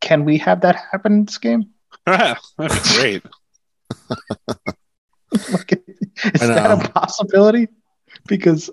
Can 0.00 0.24
we 0.24 0.38
have 0.38 0.62
that 0.62 0.76
happen 0.90 1.12
in 1.12 1.24
this 1.26 1.36
game? 1.38 1.66
That'd 2.06 2.38
be 2.58 2.68
great. 2.96 3.22
like, 5.52 5.82
is 6.34 6.40
that 6.40 6.70
a 6.70 6.88
possibility? 6.90 7.68
Because 8.26 8.70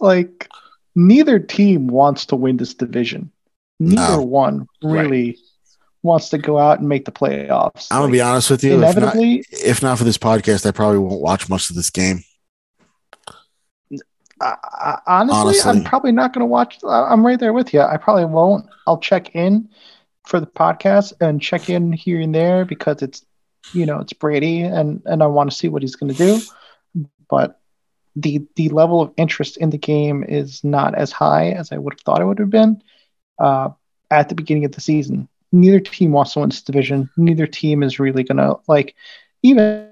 like 0.00 0.48
neither 0.94 1.38
team 1.38 1.86
wants 1.86 2.26
to 2.26 2.36
win 2.36 2.56
this 2.56 2.74
division. 2.74 3.30
Neither 3.80 4.16
No. 4.18 4.22
one 4.22 4.66
really 4.82 5.38
wants 6.02 6.28
to 6.30 6.38
go 6.38 6.58
out 6.58 6.80
and 6.80 6.88
make 6.88 7.04
the 7.04 7.12
playoffs. 7.12 7.86
I'm 7.90 7.96
gonna 7.98 8.04
Like, 8.04 8.12
be 8.12 8.20
honest 8.20 8.50
with 8.50 8.64
you. 8.64 8.74
If 8.74 8.80
not, 8.80 8.96
inevitably, 8.96 9.44
if 9.52 9.82
not 9.82 9.98
for 9.98 10.04
this 10.04 10.18
podcast, 10.18 10.66
I 10.66 10.72
probably 10.72 10.98
won't 10.98 11.20
watch 11.20 11.48
much 11.48 11.70
of 11.70 11.76
this 11.76 11.90
game. 11.90 12.24
I, 14.40 14.56
I, 14.64 14.98
honestly, 15.06 15.38
Honestly. 15.38 15.70
I'm 15.70 15.84
probably 15.84 16.10
not 16.12 16.32
going 16.32 16.40
to 16.40 16.46
watch. 16.46 16.78
I'm 16.84 17.24
right 17.24 17.38
there 17.38 17.52
with 17.52 17.72
you. 17.72 17.80
I 17.80 17.96
probably 17.96 18.24
won't. 18.24 18.66
I'll 18.88 18.98
check 18.98 19.36
in 19.36 19.68
for 20.26 20.40
the 20.40 20.46
podcast 20.46 21.12
and 21.20 21.40
check 21.40 21.70
in 21.70 21.92
here 21.92 22.20
and 22.20 22.34
there 22.34 22.64
because 22.64 23.02
it's, 23.02 23.24
you 23.72 23.86
know, 23.86 24.00
it's 24.00 24.12
Brady 24.12 24.62
and 24.62 25.02
and 25.06 25.22
I 25.22 25.26
want 25.26 25.50
to 25.50 25.56
see 25.56 25.68
what 25.68 25.82
he's 25.82 25.96
going 25.96 26.14
to 26.14 26.26
do. 26.26 26.40
But 27.28 27.60
the 28.16 28.46
the 28.56 28.68
level 28.70 29.00
of 29.00 29.12
interest 29.16 29.56
in 29.56 29.70
the 29.70 29.78
game 29.78 30.24
is 30.24 30.62
not 30.62 30.94
as 30.94 31.12
high 31.12 31.50
as 31.50 31.72
I 31.72 31.78
would 31.78 31.94
have 31.94 32.00
thought 32.00 32.20
it 32.20 32.26
would 32.26 32.38
have 32.38 32.50
been 32.50 32.82
uh, 33.38 33.70
at 34.10 34.28
the 34.28 34.34
beginning 34.34 34.64
of 34.64 34.72
the 34.72 34.80
season. 34.80 35.28
Neither 35.52 35.80
team 35.80 36.12
wants 36.12 36.32
to 36.32 36.40
win 36.40 36.48
this 36.48 36.62
division. 36.62 37.10
Neither 37.16 37.46
team 37.46 37.82
is 37.82 37.98
really 37.98 38.22
going 38.22 38.38
to 38.38 38.58
like, 38.68 38.94
even 39.42 39.88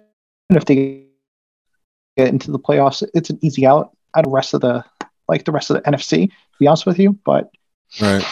if 0.51 0.64
they 0.64 1.06
get 2.16 2.28
into 2.28 2.51
the 2.51 2.59
playoffs, 2.59 3.06
it's 3.14 3.30
an 3.30 3.38
easy 3.42 3.66
out 3.66 3.97
out 4.16 4.24
of 4.24 4.30
the 4.30 4.34
rest 4.34 4.55
of 4.55 4.60
the 4.60 4.84
like 5.28 5.44
the 5.44 5.52
rest 5.52 5.70
of 5.70 5.76
the 5.76 5.90
NFC. 5.90 6.28
To 6.28 6.59
be 6.59 6.66
honest 6.66 6.86
with 6.86 6.98
you, 6.98 7.18
but 7.24 7.51
Right. 8.01 8.24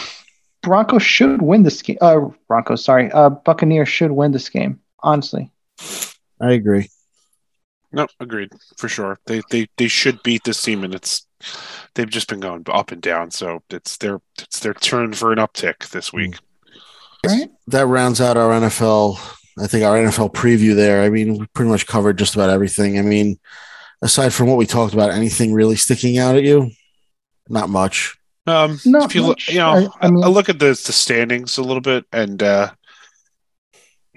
Broncos 0.61 1.03
should 1.03 1.41
win 1.41 1.63
this 1.63 1.81
game. 1.81 1.97
Uh, 2.01 2.29
Broncos, 2.47 2.83
sorry, 2.83 3.11
uh, 3.11 3.29
Buccaneers 3.29 3.89
should 3.89 4.11
win 4.11 4.31
this 4.31 4.49
game. 4.49 4.79
Honestly, 5.03 5.51
I 6.41 6.51
agree. 6.53 6.89
No, 7.91 8.07
agreed 8.19 8.49
for 8.77 8.87
sure. 8.87 9.19
They 9.25 9.41
they 9.49 9.67
they 9.77 9.87
should 9.87 10.21
beat 10.23 10.43
this 10.43 10.61
team, 10.61 10.83
and 10.83 10.93
it's 10.93 11.25
they've 11.95 12.09
just 12.09 12.27
been 12.29 12.39
going 12.39 12.63
up 12.69 12.91
and 12.91 13.01
down. 13.01 13.31
So 13.31 13.63
it's 13.69 13.97
their 13.97 14.19
it's 14.39 14.59
their 14.59 14.73
turn 14.75 15.13
for 15.13 15.31
an 15.31 15.39
uptick 15.39 15.89
this 15.89 16.13
week. 16.13 16.35
right? 17.25 17.49
That 17.67 17.87
rounds 17.87 18.21
out 18.21 18.37
our 18.37 18.51
NFL. 18.51 19.17
I 19.61 19.67
think 19.67 19.83
our 19.83 19.97
NFL 19.97 20.33
preview 20.33 20.75
there. 20.75 21.01
I 21.03 21.09
mean, 21.09 21.37
we 21.39 21.47
pretty 21.47 21.71
much 21.71 21.87
covered 21.87 22.17
just 22.17 22.35
about 22.35 22.49
everything. 22.51 22.99
I 22.99 23.01
mean, 23.01 23.39
aside 24.01 24.33
from 24.33 24.47
what 24.47 24.57
we 24.57 24.65
talked 24.67 24.93
about, 24.93 25.11
anything 25.11 25.53
really 25.53 25.75
sticking 25.75 26.17
out 26.17 26.35
at 26.35 26.43
you? 26.43 26.71
Not 27.49 27.69
much. 27.69 28.15
Um, 28.47 28.79
Not 28.85 29.05
if 29.09 29.15
you 29.15 29.21
look, 29.21 29.37
much. 29.37 29.49
you 29.49 29.57
know, 29.57 29.69
I- 29.71 29.83
I 29.85 30.07
I, 30.07 30.11
mean- 30.11 30.23
I 30.23 30.27
look 30.27 30.47
at 30.49 30.59
the 30.59 30.67
the 30.67 30.93
standings 30.93 31.57
a 31.57 31.63
little 31.63 31.81
bit, 31.81 32.05
and 32.13 32.41
uh, 32.41 32.71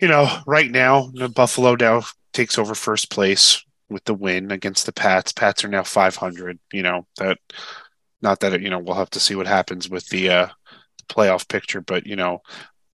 you 0.03 0.09
know, 0.09 0.29
right 0.47 0.69
now, 0.69 1.13
Buffalo 1.33 1.77
now 1.77 2.03
takes 2.33 2.59
over 2.59 2.75
first 2.75 3.09
place 3.09 3.65
with 3.89 4.03
the 4.05 4.15
win 4.15 4.51
against 4.51 4.85
the 4.85 4.93
Pats. 4.93 5.33
Pats 5.33 5.65
are 5.65 5.69
now 5.69 5.85
500. 5.85 6.59
You 6.73 6.83
know 6.83 7.07
that, 7.19 7.39
not 8.21 8.41
that 8.41 8.53
it, 8.53 8.63
you 8.63 8.69
know 8.69 8.81
we'll 8.81 8.97
have 8.97 9.11
to 9.11 9.21
see 9.21 9.37
what 9.37 9.47
happens 9.47 9.89
with 9.89 10.09
the 10.09 10.29
uh, 10.29 10.49
playoff 11.09 11.49
picture, 11.49 11.81
but 11.81 12.05
you 12.05 12.17
know, 12.17 12.43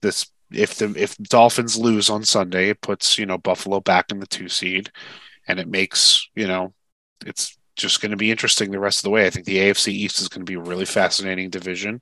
this 0.02 0.30
if 0.52 0.74
the 0.74 0.93
if 0.97 1.16
Dolphins 1.16 1.78
lose 1.78 2.10
on 2.10 2.24
Sunday, 2.24 2.68
it 2.68 2.82
puts 2.82 3.18
you 3.18 3.24
know 3.24 3.39
Buffalo 3.39 3.80
back 3.80 4.12
in 4.12 4.20
the 4.20 4.26
two 4.26 4.51
seed, 4.51 4.90
and 5.47 5.59
it 5.59 5.66
makes 5.66 6.28
you 6.36 6.47
know 6.47 6.74
it's 7.24 7.56
just 7.74 8.02
going 8.02 8.10
to 8.10 8.18
be 8.18 8.30
interesting 8.30 8.70
the 8.70 8.78
rest 8.78 8.98
of 8.98 9.05
the 9.05 9.10
way. 9.10 9.24
I 9.24 9.30
think 9.30 9.47
the 9.47 9.56
AFC 9.56 9.89
East 9.89 10.20
is 10.20 10.28
going 10.28 10.44
to 10.44 10.51
be 10.51 10.59
a 10.59 10.62
really 10.62 10.85
fascinating 10.85 11.48
division. 11.48 12.01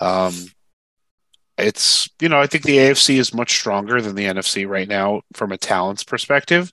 Um, 0.00 0.34
it's 1.58 2.08
you 2.20 2.28
know 2.28 2.40
I 2.40 2.46
think 2.46 2.64
the 2.64 2.78
AFC 2.78 3.16
is 3.18 3.34
much 3.34 3.52
stronger 3.52 4.00
than 4.00 4.14
the 4.14 4.24
NFC 4.26 4.66
right 4.66 4.88
now 4.88 5.22
from 5.34 5.52
a 5.52 5.58
talents 5.58 6.04
perspective, 6.04 6.70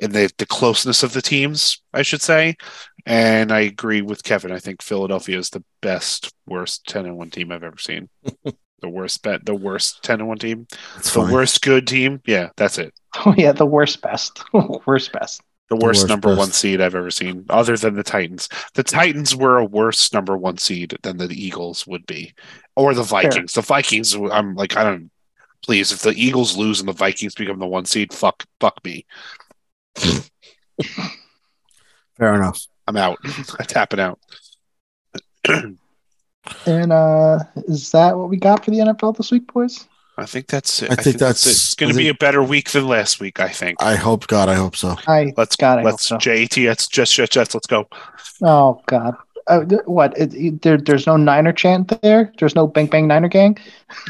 and 0.00 0.12
the 0.12 0.30
the 0.38 0.46
closeness 0.46 1.02
of 1.02 1.12
the 1.12 1.22
teams, 1.22 1.82
I 1.92 2.02
should 2.02 2.22
say. 2.22 2.56
And 3.04 3.50
I 3.50 3.60
agree 3.60 4.00
with 4.00 4.22
Kevin. 4.22 4.52
I 4.52 4.58
think 4.60 4.80
Philadelphia 4.80 5.36
is 5.38 5.50
the 5.50 5.64
best, 5.80 6.32
worst 6.46 6.86
ten 6.86 7.04
and 7.06 7.16
one 7.16 7.30
team 7.30 7.50
I've 7.50 7.64
ever 7.64 7.78
seen. 7.78 8.08
the 8.80 8.88
worst 8.88 9.22
bet, 9.22 9.44
the 9.44 9.54
worst 9.54 10.02
ten 10.02 10.20
and 10.20 10.28
one 10.28 10.38
team, 10.38 10.66
It's 10.96 11.12
the 11.12 11.22
fine. 11.22 11.32
worst 11.32 11.62
good 11.62 11.86
team. 11.86 12.20
Yeah, 12.26 12.50
that's 12.56 12.78
it. 12.78 12.94
Oh 13.26 13.34
yeah, 13.36 13.52
the 13.52 13.66
worst 13.66 14.00
best. 14.00 14.42
worst 14.86 15.12
best. 15.12 15.42
The 15.72 15.78
The 15.78 15.86
worst 15.86 16.00
worst 16.02 16.08
number 16.10 16.28
best. 16.28 16.38
one 16.38 16.52
seed 16.52 16.82
I've 16.82 16.94
ever 16.94 17.10
seen, 17.10 17.46
other 17.48 17.78
than 17.78 17.94
the 17.94 18.02
Titans. 18.02 18.46
The 18.74 18.82
Titans 18.82 19.34
were 19.34 19.56
a 19.56 19.64
worse 19.64 20.12
number 20.12 20.36
one 20.36 20.58
seed 20.58 20.98
than 21.02 21.16
the 21.16 21.28
Eagles 21.30 21.86
would 21.86 22.04
be, 22.04 22.34
or 22.76 22.92
the 22.92 23.02
Vikings. 23.02 23.54
The 23.54 23.62
Vikings, 23.62 24.14
I'm 24.14 24.54
like, 24.54 24.76
I 24.76 24.84
don't. 24.84 25.10
Please, 25.64 25.90
if 25.90 26.02
the 26.02 26.10
Eagles 26.10 26.58
lose 26.58 26.80
and 26.80 26.88
the 26.90 26.92
Vikings 26.92 27.34
become 27.34 27.58
the 27.58 27.66
one 27.66 27.86
seed, 27.86 28.12
fuck, 28.12 28.44
fuck 28.60 28.84
me. 28.84 29.06
Fair 32.18 32.34
enough. 32.34 32.66
I'm 32.86 32.98
out. 32.98 33.18
I'm 33.24 33.66
tapping 33.66 34.00
out. 34.00 34.18
And 36.66 36.92
uh 36.92 37.38
is 37.68 37.92
that 37.92 38.18
what 38.18 38.28
we 38.28 38.36
got 38.36 38.64
for 38.64 38.72
the 38.72 38.78
NFL 38.78 39.16
this 39.16 39.30
week, 39.30 39.52
boys? 39.52 39.86
I 40.18 40.26
think 40.26 40.46
that's 40.46 40.82
it. 40.82 40.90
I 40.92 40.96
think 40.96 41.16
that's- 41.16 41.46
it. 41.46 41.50
It's 41.50 41.74
going 41.74 41.90
I 41.90 41.92
to 41.92 41.98
be 41.98 42.08
a 42.08 42.14
better 42.14 42.42
week 42.42 42.70
than 42.72 42.86
last 42.86 43.18
week. 43.20 43.40
I 43.40 43.48
think. 43.48 43.82
I 43.82 43.94
hope, 43.96 44.26
God, 44.26 44.48
I 44.48 44.54
hope 44.54 44.76
so. 44.76 44.96
I 45.06 45.32
Let's 45.36 45.56
God, 45.56 45.78
I 45.78 45.82
let's 45.82 46.08
hope 46.08 46.22
so. 46.22 46.30
JT. 46.30 46.66
Let's 46.68 46.86
just 46.86 47.14
just 47.14 47.32
just 47.32 47.54
let's 47.54 47.66
go. 47.66 47.88
Oh 48.42 48.82
God. 48.86 49.16
Uh, 49.48 49.60
what? 49.86 50.16
It, 50.18 50.34
it- 50.34 50.62
there, 50.62 50.76
there's 50.76 51.06
no 51.06 51.16
Niner 51.16 51.52
chant 51.52 52.00
there. 52.02 52.32
There's 52.38 52.54
no 52.54 52.66
Bang 52.66 52.86
Bang 52.86 53.08
Niner 53.08 53.28
gang. 53.28 53.58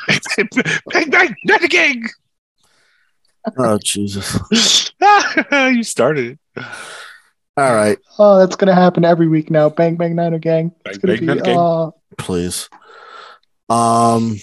bang 0.90 1.08
bang, 1.10 1.34
Niner 1.44 1.68
gang. 1.68 2.04
Oh, 3.56 3.78
Jesus. 3.82 4.38
you 5.52 5.82
started. 5.82 6.38
All 7.56 7.74
right, 7.74 7.98
Oh, 8.18 8.38
that's 8.38 8.56
gonna 8.56 8.74
happen 8.74 9.04
every 9.04 9.28
week 9.28 9.50
now. 9.50 9.68
Bang 9.68 9.96
Bang 9.96 10.14
Niner 10.16 10.38
gang. 10.38 10.72
It's 10.86 10.98
Bang 10.98 11.16
gonna 11.16 11.16
Bang 11.16 11.20
be. 11.20 11.26
Niner 11.26 11.42
gang. 11.42 11.58
Uh, 11.58 11.90
please. 12.18 12.68
Um, 13.68 14.36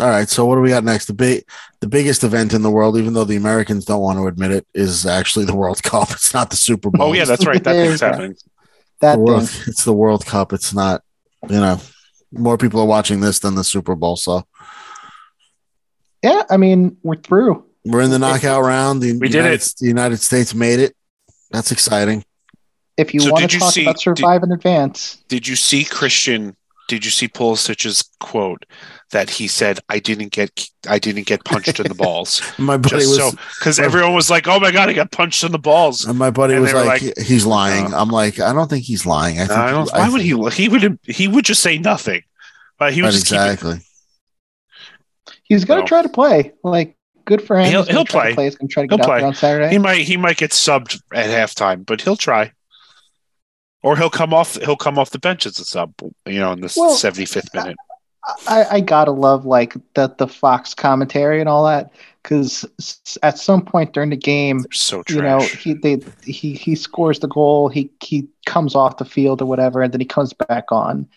all 0.00 0.08
right. 0.10 0.28
So, 0.28 0.44
what 0.44 0.56
do 0.56 0.60
we 0.60 0.68
got 0.70 0.84
next? 0.84 1.06
The 1.06 1.14
big, 1.14 1.44
the 1.80 1.88
biggest 1.88 2.22
event 2.24 2.52
in 2.54 2.62
the 2.62 2.70
world, 2.70 2.96
even 2.98 3.14
though 3.14 3.24
the 3.24 3.36
Americans 3.36 3.84
don't 3.84 4.02
want 4.02 4.18
to 4.18 4.26
admit 4.26 4.50
it, 4.50 4.66
is 4.74 5.06
actually 5.06 5.44
the 5.46 5.56
World 5.56 5.82
Cup. 5.82 6.10
It's 6.10 6.34
not 6.34 6.50
the 6.50 6.56
Super 6.56 6.90
Bowl. 6.90 7.08
Oh 7.08 7.12
yeah, 7.12 7.24
that's 7.24 7.46
right. 7.46 7.62
That 7.64 7.72
thing's 7.74 8.00
happening. 8.00 8.36
that 9.00 9.16
the 9.16 9.18
world, 9.22 9.48
thing. 9.48 9.62
it's 9.68 9.84
the 9.84 9.92
World 9.94 10.26
Cup. 10.26 10.52
It's 10.52 10.74
not, 10.74 11.02
you 11.48 11.60
know, 11.60 11.80
more 12.32 12.58
people 12.58 12.80
are 12.80 12.86
watching 12.86 13.20
this 13.20 13.38
than 13.38 13.54
the 13.54 13.64
Super 13.64 13.94
Bowl. 13.94 14.16
So 14.16 14.44
Yeah, 16.22 16.42
I 16.50 16.56
mean 16.56 16.96
we're 17.02 17.16
through. 17.16 17.64
we're 17.84 18.00
in 18.02 18.10
the 18.10 18.18
knockout 18.18 18.62
round. 18.64 19.00
The 19.02 19.18
We 19.18 19.28
did 19.28 19.44
it. 19.46 19.60
The 19.78 19.86
United 19.86 20.18
States 20.20 20.54
made 20.54 20.80
it. 20.80 20.94
That's 21.50 21.70
exciting. 21.72 22.24
If 22.96 23.12
you 23.14 23.20
So 23.20 23.30
want 23.32 23.50
to 23.50 23.58
talk 23.58 23.72
see- 23.72 23.82
about 23.82 23.96
did- 23.96 24.00
survive 24.18 24.42
in 24.42 24.52
advance, 24.52 25.18
Did 25.28 25.46
you 25.46 25.54
see 25.56 25.84
Christian? 25.84 26.56
Did 26.88 27.04
you 27.04 27.10
see 27.10 27.28
Pulisic's 27.28 28.04
quote 28.20 28.64
that 29.10 29.30
he 29.30 29.46
said, 29.48 29.78
"I 29.88 29.98
didn't 29.98 30.32
get, 30.32 30.68
I 30.88 30.98
didn't 30.98 31.26
get 31.26 31.44
punched 31.44 31.78
in 31.80 31.86
the 31.88 31.94
balls." 32.06 32.42
My 32.58 32.76
buddy 32.76 32.96
Just 32.96 33.08
was, 33.08 33.18
so 33.18 33.30
because 33.58 33.78
everyone 33.78 34.14
was 34.14 34.30
like, 34.30 34.48
"Oh 34.48 34.58
my 34.60 34.70
god, 34.72 34.88
I 34.88 34.92
got 34.92 35.10
punched 35.12 35.44
in 35.44 35.52
the 35.52 35.58
balls." 35.58 36.04
and 36.04 36.18
my 36.18 36.30
buddy 36.30 36.54
and 36.54 36.62
was 36.62 36.72
like, 36.74 37.02
like, 37.02 37.18
"He's 37.18 37.46
lying." 37.46 37.92
uh, 37.94 38.00
I'm 38.00 38.08
like, 38.08 38.40
I 38.40 38.52
don't 38.52 38.68
think 38.68 38.84
he's 38.84 39.06
lying. 39.06 39.38
I 39.40 39.46
think. 39.46 39.58
I 39.58 39.70
don't, 39.70 39.92
I 39.94 39.98
why 40.00 40.08
would 40.08 40.22
think- 40.22 40.52
he? 40.54 40.62
He 40.64 40.68
would. 40.68 40.98
He 41.04 41.28
would 41.28 41.44
just 41.44 41.62
say 41.62 41.78
nothing. 41.78 42.22
But 42.78 42.92
he 42.92 43.00
would 43.02 43.06
Right, 43.08 43.12
just 43.14 43.26
keep 43.28 43.38
it- 43.40 43.44
exactly. 43.52 43.80
he's 45.44 45.64
gonna 45.64 45.80
Well. 45.80 45.88
try 45.88 46.02
to 46.02 46.08
play. 46.08 46.52
Like 46.62 46.96
good 47.24 47.42
for 47.46 47.58
him. 47.58 47.66
He'll- 47.70 47.84
he'll 47.84 48.04
play. 48.04 48.34
play. 48.34 48.44
He's 48.44 48.56
gonna 48.56 48.68
try 48.68 48.86
to 48.86 48.88
He'll 48.90 48.98
get 48.98 49.04
out 49.04 49.08
play. 49.08 49.18
there 49.20 49.26
on 49.28 49.34
Saturday. 49.34 49.70
He 49.70 49.78
might. 49.78 50.02
He 50.02 50.16
might 50.16 50.36
get 50.36 50.50
subbed 50.50 51.00
at 51.14 51.26
halftime, 51.30 51.84
but 51.86 52.00
he'll 52.02 52.16
try. 52.16 52.52
Or 53.82 53.96
he'll 53.96 54.10
come 54.10 54.34
off. 54.34 54.56
He'll 54.56 54.76
come 54.76 54.98
off 54.98 55.10
the 55.10 55.18
bench 55.18 55.46
as 55.46 55.58
a 55.60 55.64
sub. 55.64 55.92
You 56.26 56.40
know, 56.40 56.52
in 56.52 56.60
the 56.60 56.72
Well, 56.76 56.94
seventy 56.94 57.24
fifth 57.24 57.54
minute. 57.54 57.76
I, 58.48 58.64
I 58.72 58.80
gotta 58.80 59.12
love 59.12 59.44
like 59.46 59.74
the 59.94 60.08
the 60.18 60.26
Fox 60.26 60.74
commentary 60.74 61.38
and 61.40 61.48
all 61.48 61.64
that 61.66 61.92
because 62.22 62.64
at 63.22 63.38
some 63.38 63.64
point 63.64 63.92
during 63.92 64.10
the 64.10 64.16
game, 64.16 64.64
so 64.72 65.02
you 65.08 65.22
know, 65.22 65.38
he 65.40 65.74
they 65.74 66.00
he 66.24 66.54
he 66.54 66.74
scores 66.74 67.20
the 67.20 67.28
goal, 67.28 67.68
he 67.68 67.90
he 68.02 68.28
comes 68.44 68.74
off 68.74 68.96
the 68.96 69.04
field 69.04 69.40
or 69.42 69.46
whatever, 69.46 69.80
and 69.82 69.92
then 69.92 70.00
he 70.00 70.06
comes 70.06 70.32
back 70.32 70.72
on, 70.72 71.08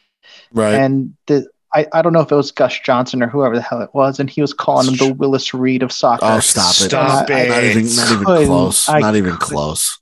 Right. 0.52 0.76
and 0.76 1.16
the. 1.28 1.48
I, 1.72 1.86
I 1.94 2.02
don't 2.02 2.14
know 2.14 2.22
if 2.22 2.32
it 2.32 2.36
was 2.36 2.52
Gus 2.52 2.80
Johnson 2.80 3.22
or 3.22 3.28
whoever 3.28 3.56
the 3.56 3.62
hell 3.62 3.80
it 3.84 3.92
was, 3.94 4.20
and 4.20 4.28
he 4.28 4.42
was 4.42 4.56
calling 4.56 4.88
him 4.88 4.96
the 4.96 5.14
Willis 5.14 5.54
Reed 5.54 5.84
of 5.84 5.92
soccer. 5.92 6.26
oh, 6.26 6.40
stop 6.40 6.72
it! 6.72 6.90
Stop 6.90 7.30
I- 7.30 7.34
I- 7.34 7.40
it. 7.42 7.50
Not 7.50 7.64
even, 7.64 7.96
not 7.96 8.12
even 8.12 8.24
close. 8.26 8.90
I 8.90 9.00
not 9.00 9.16
even 9.16 9.36
close. 9.38 10.00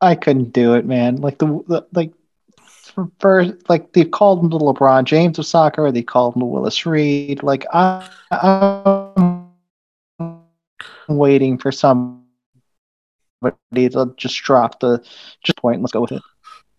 I 0.00 0.14
couldn't 0.14 0.52
do 0.52 0.74
it, 0.74 0.86
man. 0.86 1.16
Like 1.16 1.38
the, 1.38 1.46
the 1.66 1.86
like 1.92 2.12
for, 2.98 3.10
for 3.20 3.44
like 3.68 3.92
they've 3.92 4.10
called 4.10 4.42
him 4.42 4.50
the 4.50 4.58
LeBron 4.58 5.04
James 5.04 5.38
of 5.38 5.46
soccer, 5.46 5.90
they 5.92 6.02
called 6.02 6.34
him 6.34 6.40
the 6.40 6.46
Willis 6.46 6.84
Reed. 6.84 7.42
Like 7.42 7.64
I, 7.72 8.08
I'm 8.30 9.48
waiting 11.08 11.58
for 11.58 11.70
somebody 11.70 12.22
to 13.72 14.12
just 14.16 14.42
drop 14.42 14.80
the 14.80 15.02
just 15.44 15.58
point. 15.58 15.74
and 15.76 15.82
Let's 15.84 15.92
go 15.92 16.00
with 16.00 16.12
it. 16.12 16.22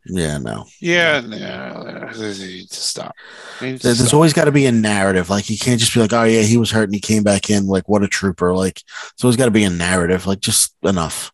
Yeah, 0.06 0.38
no. 0.40 0.66
Yeah, 0.80 1.20
no, 1.22 2.10
just 2.14 2.74
stop. 2.74 3.14
You 3.62 3.68
need 3.68 3.78
to 3.78 3.84
There- 3.84 3.94
There's 3.94 4.00
stop. 4.08 4.14
always 4.14 4.34
got 4.34 4.46
to 4.46 4.52
be 4.52 4.66
a 4.66 4.72
narrative. 4.72 5.30
Like 5.30 5.50
you 5.50 5.58
can't 5.58 5.80
just 5.80 5.94
be 5.94 6.00
like, 6.00 6.14
"Oh 6.14 6.24
yeah, 6.24 6.42
he 6.42 6.58
was 6.58 6.72
hurt 6.72 6.86
and 6.86 6.94
he 6.94 7.00
came 7.02 7.24
back 7.24 7.50
in." 7.50 7.68
Like 7.68 7.88
what 7.88 8.04
a 8.04 8.08
trooper! 8.08 8.56
Like 8.56 8.82
there's 9.16 9.24
always 9.24 9.36
got 9.38 9.46
to 9.46 9.52
be 9.52 9.64
a 9.66 9.70
narrative. 9.70 10.26
Like 10.26 10.40
just 10.40 10.74
enough. 10.84 11.32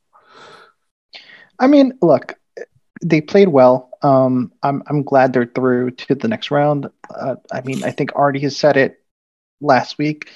I 1.59 1.67
mean, 1.67 1.93
look, 2.01 2.33
they 3.03 3.21
played 3.21 3.49
well. 3.49 3.89
Um, 4.05 4.51
I'm 4.61 4.83
I'm 4.87 5.03
glad 5.03 5.33
they're 5.33 5.45
through 5.45 5.91
to 5.91 6.15
the 6.15 6.27
next 6.27 6.51
round. 6.51 6.89
Uh, 7.09 7.35
I 7.51 7.61
mean, 7.61 7.83
I 7.83 7.91
think 7.91 8.11
Artie 8.15 8.39
has 8.41 8.55
said 8.55 8.77
it 8.77 9.01
last 9.61 9.97
week. 9.97 10.29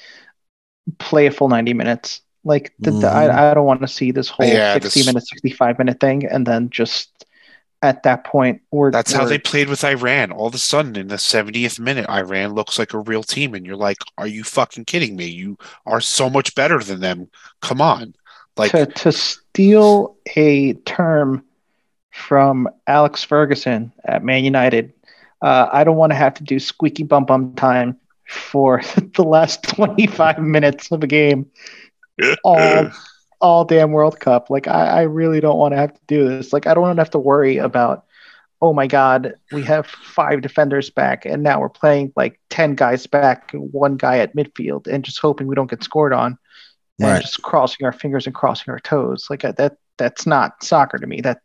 Play 0.98 1.28
a 1.28 1.32
full 1.32 1.50
90 1.50 1.74
minutes. 1.74 2.22
Like 2.44 2.74
the, 2.80 2.92
the- 2.92 3.08
Mhm. 3.08 3.30
I 3.32 3.52
I 3.52 3.54
don't 3.54 3.66
want 3.66 3.82
to 3.82 3.88
see 3.88 4.12
this 4.12 4.30
whole 4.30 4.48
Yeah, 4.48 4.74
60 4.74 5.00
this- 5.02 5.06
minute, 5.08 5.28
65 5.28 5.78
minute 5.78 6.00
thing, 6.00 6.26
and 6.26 6.48
then 6.48 6.70
just 6.70 7.26
at 7.82 8.04
that 8.04 8.26
point, 8.26 8.62
we're 8.72 8.92
That's 8.92 9.14
how 9.14 9.24
they 9.26 9.38
played 9.38 9.70
with 9.70 9.86
Iran. 9.86 10.32
All 10.34 10.48
of 10.48 10.56
a 10.56 10.58
sudden, 10.58 10.98
in 10.98 11.08
the 11.08 11.16
70th 11.18 11.80
minute, 11.80 12.10
Iran 12.10 12.54
looks 12.54 12.78
like 12.78 12.94
a 12.94 13.00
real 13.00 13.24
team, 13.24 13.54
and 13.54 13.66
you're 13.66 13.78
like, 13.78 13.98
"Are 14.18 14.28
you 14.28 14.44
fucking 14.44 14.84
kidding 14.86 15.16
me? 15.16 15.28
You 15.28 15.58
are 15.86 16.02
so 16.02 16.30
much 16.30 16.56
better 16.56 16.80
than 16.80 17.00
them. 17.02 17.30
Come 17.62 17.82
on!" 17.82 18.16
Like, 18.58 18.72
to 18.72 18.86
to 18.86 19.12
steal 19.14 20.18
a 20.36 20.74
term 20.86 21.46
from 22.12 22.68
Alex 22.88 23.24
Ferguson 23.24 23.92
at 24.06 24.24
Man 24.24 24.44
United. 24.44 24.94
Uh, 25.42 25.70
I 25.72 25.84
don't 25.84 25.98
want 25.98 26.12
to 26.12 26.16
have 26.18 26.34
to 26.36 26.44
do 26.44 26.60
squeaky 26.60 27.04
bum 27.04 27.26
bum 27.26 27.54
time 27.56 27.98
for 28.28 28.82
the 29.16 29.24
last 29.24 29.64
25 29.64 30.40
minutes 30.40 30.92
of 30.92 31.04
a 31.04 31.08
game 31.08 31.48
all 32.44 32.92
all 33.42 33.64
damn 33.64 33.92
World 33.92 34.20
Cup. 34.20 34.50
Like 34.50 34.68
I, 34.68 34.88
I 34.88 35.02
really 35.04 35.40
don't 35.40 35.58
want 35.58 35.74
to 35.74 35.78
have 35.78 35.94
to 35.94 36.02
do 36.08 36.28
this. 36.28 36.52
Like 36.52 36.68
I 36.68 36.74
don't 36.74 36.84
want 36.84 36.98
to 36.98 37.02
have 37.02 37.12
to 37.12 37.20
worry 37.20 37.58
about 37.58 38.06
oh 38.62 38.74
my 38.74 38.88
god, 38.88 39.36
we 39.54 39.64
have 39.64 39.88
five 39.88 40.42
defenders 40.42 40.90
back 40.90 41.26
and 41.26 41.44
now 41.44 41.62
we're 41.62 41.70
playing 41.70 42.12
like 42.18 42.40
10 42.50 42.76
guys 42.76 43.08
back, 43.08 43.52
one 43.54 43.96
guy 43.96 44.18
at 44.20 44.36
midfield 44.36 44.86
and 44.88 45.06
just 45.06 45.20
hoping 45.20 45.48
we 45.48 45.56
don't 45.56 45.70
get 45.70 45.84
scored 45.84 46.12
on 46.12 46.38
and 47.00 47.08
Right. 47.14 47.22
just 47.22 47.42
crossing 47.42 47.86
our 47.86 47.94
fingers 47.94 48.26
and 48.26 48.36
crossing 48.36 48.72
our 48.72 48.80
toes. 48.80 49.28
Like 49.30 49.46
uh, 49.46 49.54
that 49.54 49.78
that's 49.98 50.26
not 50.26 50.62
soccer 50.64 50.98
to 50.98 51.08
me. 51.08 51.22
That 51.22 51.40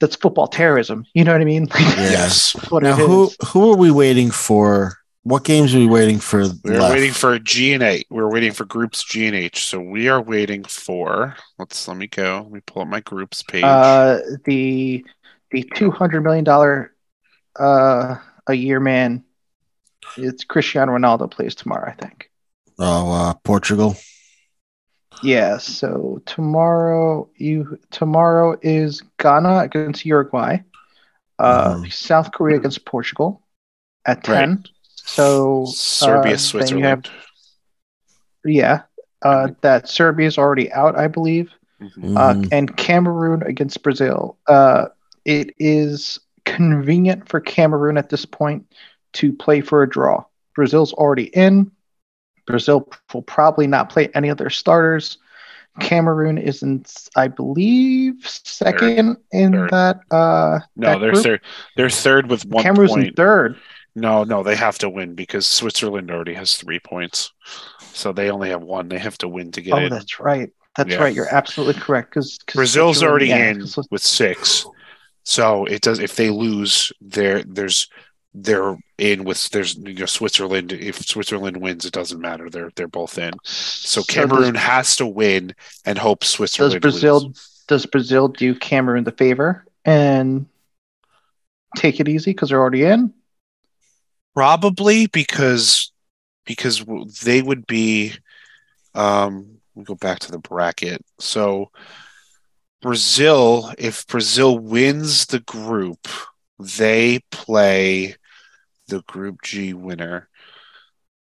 that's 0.00 0.16
football 0.16 0.48
terrorism. 0.48 1.04
You 1.14 1.24
know 1.24 1.32
what 1.32 1.40
I 1.40 1.44
mean? 1.44 1.68
Yeah. 1.78 2.10
yes, 2.10 2.52
what 2.70 2.82
Now 2.82 2.94
it 2.98 3.06
who 3.06 3.24
is. 3.28 3.36
who 3.48 3.70
are 3.72 3.76
we 3.76 3.90
waiting 3.90 4.30
for 4.30 4.96
What 5.22 5.44
games 5.44 5.74
are 5.74 5.78
we 5.78 5.86
waiting 5.86 6.18
for? 6.18 6.38
We're 6.64 6.80
left? 6.80 6.94
waiting 6.94 7.12
for 7.12 7.38
G 7.38 7.74
and 7.74 7.82
A. 7.82 8.02
We're 8.10 8.30
waiting 8.30 8.52
for 8.52 8.64
groups 8.64 9.04
G 9.04 9.26
and 9.26 9.36
H. 9.36 9.66
So 9.66 9.78
we 9.78 10.08
are 10.08 10.20
waiting 10.22 10.64
for. 10.64 11.36
Let's 11.58 11.86
let 11.86 11.96
me 11.98 12.06
go. 12.06 12.40
Let 12.44 12.52
me 12.52 12.60
pull 12.66 12.82
up 12.82 12.88
my 12.88 13.00
groups 13.00 13.42
page. 13.42 13.62
Uh, 13.64 14.18
the 14.46 15.04
the 15.50 15.62
two 15.74 15.90
hundred 15.90 16.22
million 16.22 16.44
dollar 16.44 16.94
uh 17.58 18.16
a 18.46 18.54
year 18.54 18.80
man. 18.80 19.24
It's 20.16 20.44
Cristiano 20.44 20.92
Ronaldo 20.96 21.30
plays 21.30 21.54
tomorrow, 21.54 21.90
I 21.90 21.92
think. 21.92 22.30
Oh, 22.78 23.12
uh, 23.12 23.34
Portugal. 23.44 23.94
Yeah. 25.22 25.58
So 25.58 26.22
tomorrow 26.26 27.28
you 27.36 27.78
tomorrow 27.90 28.56
is 28.62 29.02
Ghana 29.18 29.58
against 29.60 30.04
Uruguay. 30.06 30.58
Uh, 31.38 31.74
Mhm. 31.76 31.92
South 31.92 32.32
Korea 32.32 32.56
against 32.56 32.84
Portugal 32.84 33.42
at 34.04 34.26
Right. 34.28 34.40
ten. 34.40 34.64
So 34.94 35.64
Serbia, 35.66 36.18
uh, 36.18 36.22
then 36.22 36.30
you 36.32 36.36
Switzerland. 36.38 36.84
have- 36.84 37.04
yeah. 38.44 38.82
Uh, 39.22 39.48
that 39.60 39.88
Serbia 39.88 40.26
is 40.26 40.38
already 40.38 40.72
out, 40.72 40.96
I 40.98 41.06
believe. 41.08 41.50
Mhm. 41.80 42.16
uh, 42.16 42.48
and 42.52 42.76
Cameroon 42.76 43.42
against 43.42 43.82
Brazil. 43.82 44.36
Uh, 44.46 44.88
it 45.24 45.54
is 45.58 46.20
convenient 46.44 47.26
for 47.26 47.40
Cameroon 47.40 47.96
at 47.96 48.10
this 48.10 48.26
point 48.26 48.66
to 49.14 49.32
play 49.32 49.62
for 49.62 49.82
a 49.82 49.88
draw. 49.88 50.22
Brazil's 50.54 50.92
already 50.92 51.24
in. 51.34 51.70
Brazil 52.50 52.88
will 53.14 53.22
probably 53.22 53.66
not 53.66 53.88
play 53.90 54.08
any 54.14 54.28
of 54.28 54.38
their 54.38 54.50
starters. 54.50 55.18
Cameroon 55.78 56.36
is 56.36 56.62
in, 56.62 56.84
I 57.16 57.28
believe, 57.28 58.14
second 58.26 59.16
in 59.32 59.52
Third. 59.52 59.70
that. 59.70 60.00
Uh, 60.10 60.58
no, 60.76 60.92
that 60.92 60.98
they're 60.98 61.12
group. 61.12 61.22
third. 61.24 61.40
They're 61.76 61.90
third 61.90 62.28
with 62.28 62.44
one 62.46 62.62
Cameroon's 62.64 62.92
in 62.96 63.02
point. 63.02 63.16
third. 63.16 63.56
No, 63.94 64.24
no, 64.24 64.42
they 64.42 64.56
have 64.56 64.78
to 64.78 64.88
win 64.90 65.14
because 65.14 65.46
Switzerland 65.46 66.10
already 66.10 66.34
has 66.34 66.54
three 66.56 66.80
points. 66.80 67.32
So 67.92 68.12
they 68.12 68.30
only 68.30 68.50
have 68.50 68.62
one. 68.62 68.88
They 68.88 68.98
have 68.98 69.18
to 69.18 69.28
win 69.28 69.52
to 69.52 69.62
get 69.62 69.74
Oh, 69.74 69.78
in. 69.78 69.90
that's 69.90 70.20
right. 70.20 70.50
That's 70.76 70.90
Yeah. 70.90 70.98
right. 71.02 71.14
You're 71.14 71.32
absolutely 71.34 71.80
correct. 71.80 72.10
Because 72.10 72.38
Brazil's 72.54 73.02
already 73.02 73.30
in 73.32 73.64
with 73.90 74.02
six. 74.02 74.64
So 75.24 75.64
it 75.66 75.82
does 75.82 75.98
if 75.98 76.16
they 76.16 76.30
lose, 76.30 76.92
there 77.00 77.42
there's 77.44 77.88
they're 78.32 78.78
in 78.98 79.24
with 79.24 79.48
there's 79.50 79.76
you 79.76 79.94
know 79.94 80.06
Switzerland. 80.06 80.72
If 80.72 81.06
Switzerland 81.06 81.56
wins, 81.56 81.84
it 81.84 81.92
doesn't 81.92 82.20
matter. 82.20 82.48
They're 82.48 82.70
they're 82.76 82.88
both 82.88 83.18
in. 83.18 83.32
So 83.44 84.02
Cameroon 84.02 84.54
has 84.54 84.96
to 84.96 85.06
win 85.06 85.54
and 85.84 85.98
hope 85.98 86.24
Switzerland 86.24 86.80
does 86.80 86.92
Brazil 86.92 87.28
loses. 87.28 87.64
does 87.66 87.86
Brazil 87.86 88.28
do 88.28 88.54
Cameroon 88.54 89.04
the 89.04 89.12
favor 89.12 89.66
and 89.84 90.46
take 91.76 92.00
it 92.00 92.08
easy 92.08 92.30
because 92.30 92.50
they're 92.50 92.60
already 92.60 92.84
in? 92.84 93.12
Probably 94.34 95.06
because 95.06 95.92
because 96.44 96.84
they 97.22 97.42
would 97.42 97.66
be 97.66 98.12
um 98.94 99.58
we 99.74 99.84
go 99.84 99.96
back 99.96 100.20
to 100.20 100.30
the 100.30 100.38
bracket. 100.38 101.04
So 101.18 101.70
Brazil, 102.80 103.72
if 103.76 104.06
Brazil 104.06 104.58
wins 104.58 105.26
the 105.26 105.40
group, 105.40 106.08
they 106.58 107.20
play 107.30 108.16
the 108.90 109.02
group 109.02 109.42
G 109.42 109.72
winner. 109.72 110.28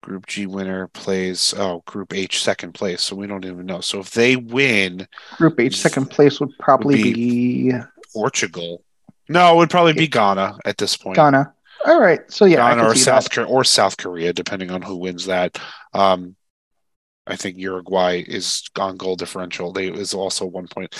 Group 0.03 0.27
G 0.27 0.47
winner 0.47 0.87
plays 0.89 1.53
oh 1.57 1.83
group 1.85 2.15
H 2.15 2.43
second 2.43 2.73
place, 2.73 3.03
so 3.03 3.17
we 3.17 3.27
don't 3.27 3.45
even 3.45 3.67
know. 3.67 3.81
So 3.81 3.99
if 3.99 4.13
they 4.13 4.37
win 4.37 5.09
Group 5.37 5.59
H 5.59 5.77
second 5.77 6.07
place 6.07 6.39
would 6.41 6.57
probably 6.59 7.03
Would 7.03 7.15
be, 7.15 7.73
Portugal. 8.13 8.83
No, 9.29 9.53
it 9.53 9.57
would 9.57 9.71
probably 9.71 9.95
be 9.95 10.07
Ghana 10.07 10.59
at 10.65 10.79
this 10.79 10.97
point. 10.97 11.17
Ghana. 11.17 11.53
All 11.85 12.01
right. 12.01 12.21
So 12.31 12.45
yeah, 12.45 12.57
Ghana 12.57 12.89
or 12.89 12.95
South. 12.95 13.31
Korea 13.31 13.47
or 13.47 13.65
South 13.65 13.97
Korea, 13.97 14.33
depending 14.33 14.71
on 14.71 14.81
who 14.81 14.97
wins 14.97 15.27
that. 15.27 15.59
Um, 15.93 16.37
I 17.27 17.37
think 17.37 17.59
Uruguay 17.59 18.25
is 18.27 18.63
on 18.79 18.97
goal 18.97 19.17
differential. 19.17 19.73
They 19.73 19.89
is 19.89 20.15
also 20.15 20.47
one 20.47 20.69
point. 20.69 20.95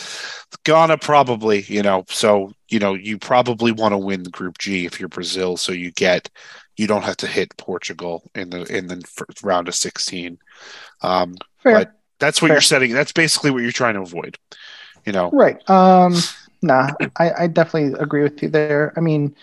Ghana 0.65 0.99
probably, 0.99 1.63
you 1.63 1.83
know, 1.83 2.05
so 2.09 2.53
you 2.69 2.79
know 2.79 2.95
you 2.95 3.19
probably 3.19 3.73
want 3.73 3.93
to 3.93 3.99
win 3.99 4.23
Group 4.25 4.59
G 4.59 4.87
if 4.87 4.99
you're 4.99 5.09
Brazil, 5.09 5.57
so 5.57 5.73
you 5.73 5.93
get 5.93 6.29
you 6.77 6.87
don't 6.87 7.05
have 7.05 7.17
to 7.19 7.27
hit 7.27 7.57
Portugal 7.57 8.29
in 8.35 8.51
the 8.51 8.63
in 8.65 8.87
the 8.89 9.03
round 9.43 9.69
of 9.69 9.75
sixteen. 9.75 10.39
Um, 11.03 11.37
but 11.63 11.93
that's 12.19 12.41
what 12.41 12.49
Fair. 12.49 12.57
you're 12.57 12.63
setting. 12.63 12.93
That's 12.93 13.13
basically 13.13 13.51
what 13.51 13.63
you're 13.63 13.73
trying 13.73 13.95
to 13.95 14.03
avoid. 14.03 14.39
You 15.05 15.13
know, 15.13 15.31
Right. 15.31 15.59
Um, 15.71 16.15
nah, 16.63 16.91
I, 17.17 17.45
I 17.45 17.47
definitely 17.47 17.99
agree 18.01 18.23
with 18.23 18.43
you 18.43 18.49
there. 18.49 18.93
I 18.97 19.01
mean, 19.01 19.35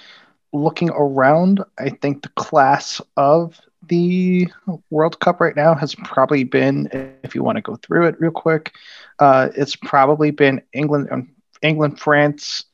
looking 0.51 0.89
around, 0.89 1.63
I 1.77 1.89
think 1.89 2.23
the 2.23 2.29
class 2.29 3.01
of 3.17 3.59
the 3.87 4.47
World 4.89 5.19
Cup 5.19 5.39
right 5.41 5.55
now 5.55 5.75
has 5.75 5.95
probably 5.95 6.43
been, 6.43 6.89
if 7.23 7.35
you 7.35 7.43
want 7.43 7.57
to 7.57 7.61
go 7.61 7.75
through 7.77 8.07
it 8.07 8.15
real 8.19 8.31
quick, 8.31 8.73
uh, 9.19 9.49
it's 9.55 9.75
probably 9.75 10.31
been 10.31 10.61
England, 10.73 11.09
um, 11.11 11.31
England, 11.61 11.99
France. 11.99 12.65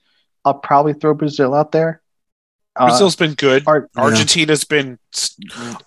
I'll 0.46 0.54
probably 0.56 0.94
throw 0.94 1.14
Brazil 1.14 1.54
out 1.54 1.72
there. 1.72 2.02
Uh, 2.76 2.88
Brazil's 2.88 3.16
been 3.16 3.34
good. 3.34 3.64
Ar- 3.68 3.90
Yeah. 3.96 4.02
Argentina's 4.04 4.64
been 4.64 4.98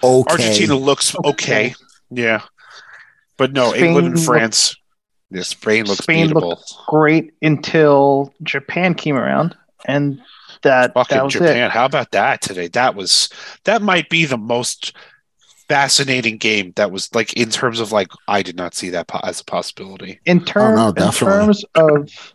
Okay. 0.03 0.33
Argentina 0.33 0.75
looks 0.77 1.15
okay. 1.17 1.27
Okay. 1.31 1.75
Yeah. 2.11 2.43
But 3.39 3.53
no, 3.53 3.71
Spain 3.71 3.85
England 3.85 4.07
and 4.09 4.17
look- 4.17 4.27
France. 4.27 4.77
Yeah, 5.31 5.43
Spain 5.43 5.87
looks 5.87 6.03
Spain 6.03 6.29
beatable. 6.29 6.43
looked 6.51 6.75
great 6.87 7.33
until 7.41 8.35
Japan 8.43 8.95
came 8.95 9.17
around, 9.17 9.57
and 9.87 10.21
that 10.63 10.93
Fucking 10.93 11.17
that 11.17 11.25
was 11.25 11.33
Japan. 11.33 11.57
it. 11.57 11.71
How 11.71 11.87
about 11.87 12.11
that 12.11 12.43
today? 12.43 12.69
That 12.69 12.95
was 12.95 13.31
that 13.65 13.81
might 13.81 14.11
be 14.11 14.27
the 14.27 14.37
most 14.37 14.95
fascinating 15.73 16.37
game 16.37 16.73
that 16.77 16.91
was 16.91 17.15
like 17.15 17.33
in 17.33 17.49
terms 17.49 17.81
of 17.81 17.93
like 17.93 18.09
I 18.29 18.43
did 18.43 18.57
not 18.57 18.75
see 18.75 18.91
that 18.91 19.07
po- 19.09 19.21
as 19.25 19.41
a 19.41 19.45
possibility. 19.45 20.21
in 20.27 20.41
oh, 20.41 20.45
terms 20.45 20.77
no, 20.77 21.05
in 21.07 21.13
terms 21.13 21.65
of 21.75 22.35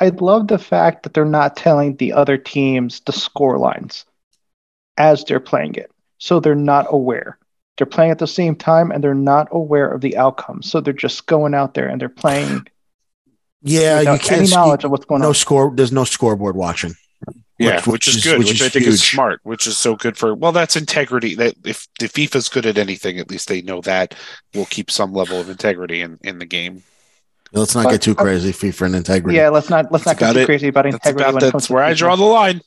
I 0.00 0.08
love 0.10 0.46
the 0.48 0.58
fact 0.58 1.02
that 1.02 1.14
they're 1.14 1.24
not 1.24 1.56
telling 1.56 1.96
the 1.96 2.12
other 2.12 2.36
teams 2.38 3.00
the 3.00 3.12
score 3.12 3.58
lines 3.58 4.04
as 4.98 5.24
they're 5.24 5.40
playing 5.40 5.74
it. 5.74 5.90
So 6.18 6.38
they're 6.38 6.54
not 6.54 6.86
aware. 6.90 7.38
They're 7.76 7.86
playing 7.86 8.10
at 8.12 8.18
the 8.18 8.26
same 8.26 8.54
time 8.54 8.90
and 8.90 9.02
they're 9.02 9.14
not 9.14 9.48
aware 9.50 9.88
of 9.88 10.00
the 10.00 10.16
outcome. 10.16 10.62
So 10.62 10.80
they're 10.80 10.92
just 10.94 11.26
going 11.26 11.54
out 11.54 11.74
there 11.74 11.88
and 11.88 12.00
they're 12.00 12.08
playing 12.08 12.66
Yeah, 13.62 14.00
you 14.00 14.06
can't. 14.18 14.32
any 14.32 14.46
see- 14.46 14.54
knowledge 14.54 14.84
of 14.84 14.90
what's 14.92 15.04
going 15.06 15.20
no 15.20 15.26
on. 15.26 15.30
No 15.30 15.32
score. 15.34 15.72
There's 15.74 15.92
no 15.92 16.04
scoreboard 16.04 16.56
watching. 16.56 16.94
Yeah, 17.58 17.76
Which- 17.76 17.86
which, 17.86 17.92
which 17.92 18.08
is, 18.08 18.16
is- 18.16 18.24
good, 18.24 18.38
which 18.38 18.48
which, 18.48 18.60
is 18.60 18.66
I 18.66 18.68
think 18.68 18.86
is 18.86 19.02
smart, 19.02 19.40
which 19.44 19.66
is 19.66 19.78
so 19.78 19.96
good 19.96 20.16
for 20.18 20.34
well, 20.34 20.52
that's 20.52 20.76
integrity. 20.76 21.34
That 21.36 21.54
if 21.64 21.86
the 21.98 22.06
FIFA's 22.08 22.48
good 22.50 22.66
at 22.66 22.76
anything, 22.76 23.18
at 23.18 23.30
least 23.30 23.48
they 23.48 23.62
know 23.62 23.80
that 23.82 24.14
will 24.54 24.66
keep 24.66 24.90
some 24.90 25.12
level 25.14 25.40
of 25.40 25.48
integrity 25.48 26.02
in, 26.02 26.18
in 26.22 26.38
the 26.38 26.44
game. 26.44 26.82
Let's 27.52 27.74
not 27.74 27.84
But- 27.84 27.92
get 27.92 28.02
too 28.02 28.14
crazy. 28.14 28.52
FIFA 28.52 28.86
and 28.86 28.96
integrity. 28.96 29.36
Yeah, 29.36 29.48
let's 29.48 29.70
not 29.70 29.90
let's 29.90 30.04
That's 30.04 30.20
not 30.20 30.26
get 30.28 30.32
too 30.34 30.38
it. 30.40 30.46
crazy 30.46 30.68
about 30.68 30.82
That's 30.84 30.96
integrity. 30.96 31.22
about 31.24 31.34
when 31.34 31.42
it 31.44 31.50
comes 31.52 31.62
that's 31.62 31.66
to 31.68 31.72
where 31.72 31.84
I 31.84 31.94
draw 31.94 32.16
the 32.16 32.24
line. 32.24 32.60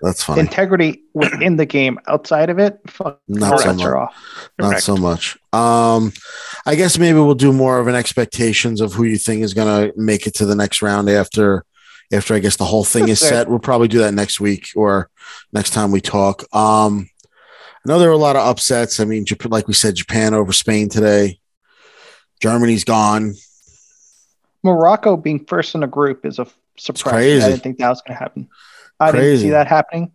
That's 0.00 0.22
fine. 0.22 0.38
integrity 0.38 1.02
within 1.12 1.56
the 1.56 1.66
game. 1.66 1.98
Outside 2.06 2.50
of 2.50 2.60
it, 2.60 2.78
fuck, 2.86 3.20
Not 3.26 3.58
so 3.60 3.74
much. 3.74 3.84
off. 3.86 4.14
Not 4.58 4.80
so 4.80 4.96
much. 4.96 5.36
Um, 5.52 6.12
I 6.66 6.76
guess 6.76 6.98
maybe 6.98 7.18
we'll 7.18 7.34
do 7.34 7.52
more 7.52 7.80
of 7.80 7.88
an 7.88 7.96
expectations 7.96 8.80
of 8.80 8.92
who 8.92 9.02
you 9.02 9.18
think 9.18 9.42
is 9.42 9.54
going 9.54 9.90
to 9.90 9.98
make 10.00 10.28
it 10.28 10.34
to 10.36 10.46
the 10.46 10.54
next 10.54 10.82
round 10.82 11.08
after, 11.10 11.64
after 12.12 12.34
I 12.34 12.38
guess 12.38 12.56
the 12.56 12.64
whole 12.64 12.84
thing 12.84 13.08
is 13.08 13.20
fair. 13.20 13.28
set. 13.30 13.48
We'll 13.48 13.58
probably 13.58 13.88
do 13.88 13.98
that 14.00 14.14
next 14.14 14.40
week 14.40 14.68
or 14.76 15.10
next 15.52 15.70
time 15.70 15.90
we 15.90 16.00
talk. 16.00 16.42
Um, 16.54 17.08
I 17.24 17.88
know 17.88 17.98
there 17.98 18.08
were 18.08 18.14
a 18.14 18.18
lot 18.18 18.36
of 18.36 18.46
upsets. 18.46 18.98
I 19.00 19.04
mean, 19.04 19.24
Jap- 19.24 19.50
like 19.50 19.68
we 19.68 19.74
said, 19.74 19.94
Japan 19.94 20.34
over 20.34 20.52
Spain 20.52 20.88
today. 20.88 21.38
Germany's 22.40 22.84
gone. 22.84 23.34
Morocco 24.62 25.16
being 25.16 25.44
first 25.44 25.74
in 25.74 25.80
the 25.82 25.86
group 25.86 26.26
is 26.26 26.38
a 26.38 26.46
surprise. 26.76 27.44
I 27.44 27.50
didn't 27.50 27.62
think 27.62 27.78
that 27.78 27.88
was 27.88 28.02
going 28.02 28.16
to 28.16 28.18
happen. 28.18 28.48
I 29.00 29.12
didn't 29.12 29.38
see 29.38 29.50
that 29.50 29.66
happening. 29.68 30.12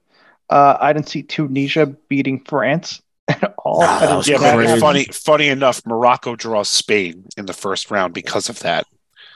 Uh, 0.50 0.78
I 0.80 0.94
didn't 0.94 1.08
see 1.10 1.24
Tunisia 1.24 1.86
beating 1.86 2.44
France 2.44 3.02
at 3.28 3.54
all. 3.58 3.80
Nah, 3.82 4.00
that 4.00 4.16
was 4.16 4.28
Yeah, 4.28 4.38
but 4.40 4.80
funny 4.80 5.06
funny 5.06 5.48
enough, 5.48 5.86
Morocco 5.86 6.36
draws 6.36 6.70
Spain 6.70 7.26
in 7.38 7.46
the 7.46 7.54
first 7.54 7.90
round 7.90 8.14
because 8.14 8.50
of 8.50 8.60
that. 8.60 8.86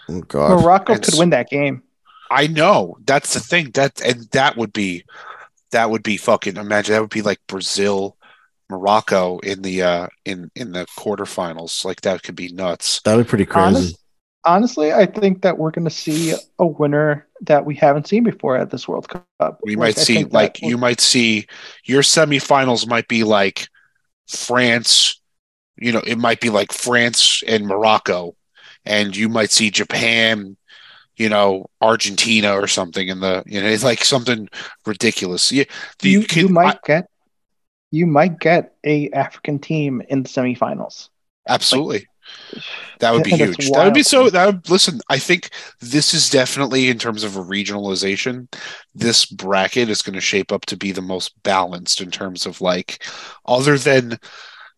Oh, 0.09 0.21
God. 0.21 0.61
Morocco 0.61 0.93
It's- 0.93 1.09
could 1.09 1.19
win 1.19 1.29
that 1.31 1.49
game. 1.49 1.83
I 2.29 2.47
know 2.47 2.97
that's 3.05 3.33
the 3.33 3.39
thing 3.39 3.71
that 3.71 4.01
and 4.01 4.27
that 4.31 4.57
would 4.57 4.73
be 4.73 5.05
that 5.71 5.89
would 5.91 6.03
be 6.03 6.17
fucking 6.17 6.57
imagine 6.57 6.93
that 6.93 7.01
would 7.01 7.09
be 7.09 7.21
like 7.21 7.39
Brazil, 7.47 8.17
Morocco 8.69 9.39
in 9.39 9.61
the 9.61 9.83
uh 9.83 10.07
in 10.25 10.51
in 10.55 10.71
the 10.73 10.87
quarterfinals 10.97 11.85
like 11.85 12.01
that 12.01 12.23
could 12.23 12.35
be 12.35 12.51
nuts. 12.51 13.01
That'd 13.03 13.25
be 13.25 13.29
pretty 13.29 13.45
crazy. 13.45 13.65
Honest, 13.77 14.03
honestly, 14.45 14.93
I 14.93 15.05
think 15.05 15.41
that 15.43 15.57
we're 15.57 15.71
going 15.71 15.85
to 15.85 15.91
see 15.91 16.33
a 16.59 16.67
winner 16.67 17.27
that 17.41 17.65
we 17.65 17.75
haven't 17.75 18.07
seen 18.07 18.23
before 18.23 18.57
at 18.57 18.69
this 18.71 18.87
World 18.87 19.07
Cup. 19.09 19.59
We 19.63 19.75
Like, 19.75 19.79
might 19.79 19.97
see 19.97 20.23
like 20.25 20.61
you 20.61 20.77
might 20.77 21.01
see 21.01 21.47
your 21.83 22.01
semifinals 22.01 22.87
might 22.87 23.07
be 23.07 23.23
like 23.23 23.67
France, 24.27 25.21
you 25.77 25.91
know, 25.91 26.01
it 26.05 26.17
might 26.17 26.39
be 26.41 26.49
like 26.49 26.71
France 26.73 27.43
and 27.47 27.67
Morocco, 27.67 28.35
and 28.85 29.15
you 29.15 29.29
might 29.29 29.51
see 29.51 29.71
Japan, 29.71 30.57
you 31.17 31.29
know, 31.29 31.65
Argentina 31.81 32.53
or 32.53 32.67
something 32.67 33.07
in 33.07 33.19
the 33.19 33.43
you 33.45 33.61
know, 33.61 33.67
it's 33.67 33.83
like 33.83 34.03
something 34.03 34.47
ridiculous. 34.85 35.51
Yeah, 35.51 35.65
the- 35.99 36.09
you, 36.09 36.23
can- 36.23 36.47
you 36.47 36.49
I- 36.49 36.63
might 36.63 36.81
get 36.83 37.09
you 37.91 38.05
might 38.05 38.39
get 38.39 38.75
a 38.85 39.09
African 39.11 39.59
team 39.59 40.01
in 40.09 40.23
the 40.23 40.29
semifinals. 40.29 41.09
Absolutely. 41.47 42.05
That 42.99 43.13
would 43.13 43.23
be 43.23 43.29
huge. 43.37 43.69
That 43.71 43.85
would 43.85 43.93
be 43.93 44.03
so. 44.03 44.29
That 44.29 44.45
would 44.47 44.69
listen. 44.69 44.99
I 45.09 45.17
think 45.17 45.51
this 45.79 46.13
is 46.13 46.29
definitely 46.29 46.89
in 46.89 46.99
terms 46.99 47.23
of 47.23 47.37
a 47.37 47.41
regionalization. 47.43 48.53
This 48.93 49.25
bracket 49.25 49.89
is 49.89 50.01
going 50.01 50.15
to 50.15 50.21
shape 50.21 50.51
up 50.51 50.65
to 50.65 50.75
be 50.75 50.91
the 50.91 51.01
most 51.01 51.31
balanced 51.43 52.01
in 52.01 52.11
terms 52.11 52.45
of 52.45 52.59
like, 52.59 53.05
other 53.45 53.77
than, 53.77 54.19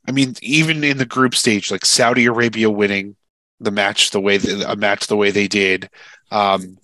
I 0.07 0.11
mean, 0.11 0.36
even 0.44 0.84
in 0.84 0.99
the 0.99 1.06
group 1.07 1.34
stage, 1.34 1.72
like 1.72 1.86
Saudi 1.86 2.26
Arabia 2.28 2.70
winning 2.70 3.16
the 3.60 3.72
match 3.72 4.11
the 4.11 4.22
way 4.22 4.38
that, 4.38 4.72
a 4.72 4.76
match 4.76 5.07
the 5.07 5.18
way 5.18 5.32
they 5.32 5.48
did, 5.48 5.90
um, 6.31 6.77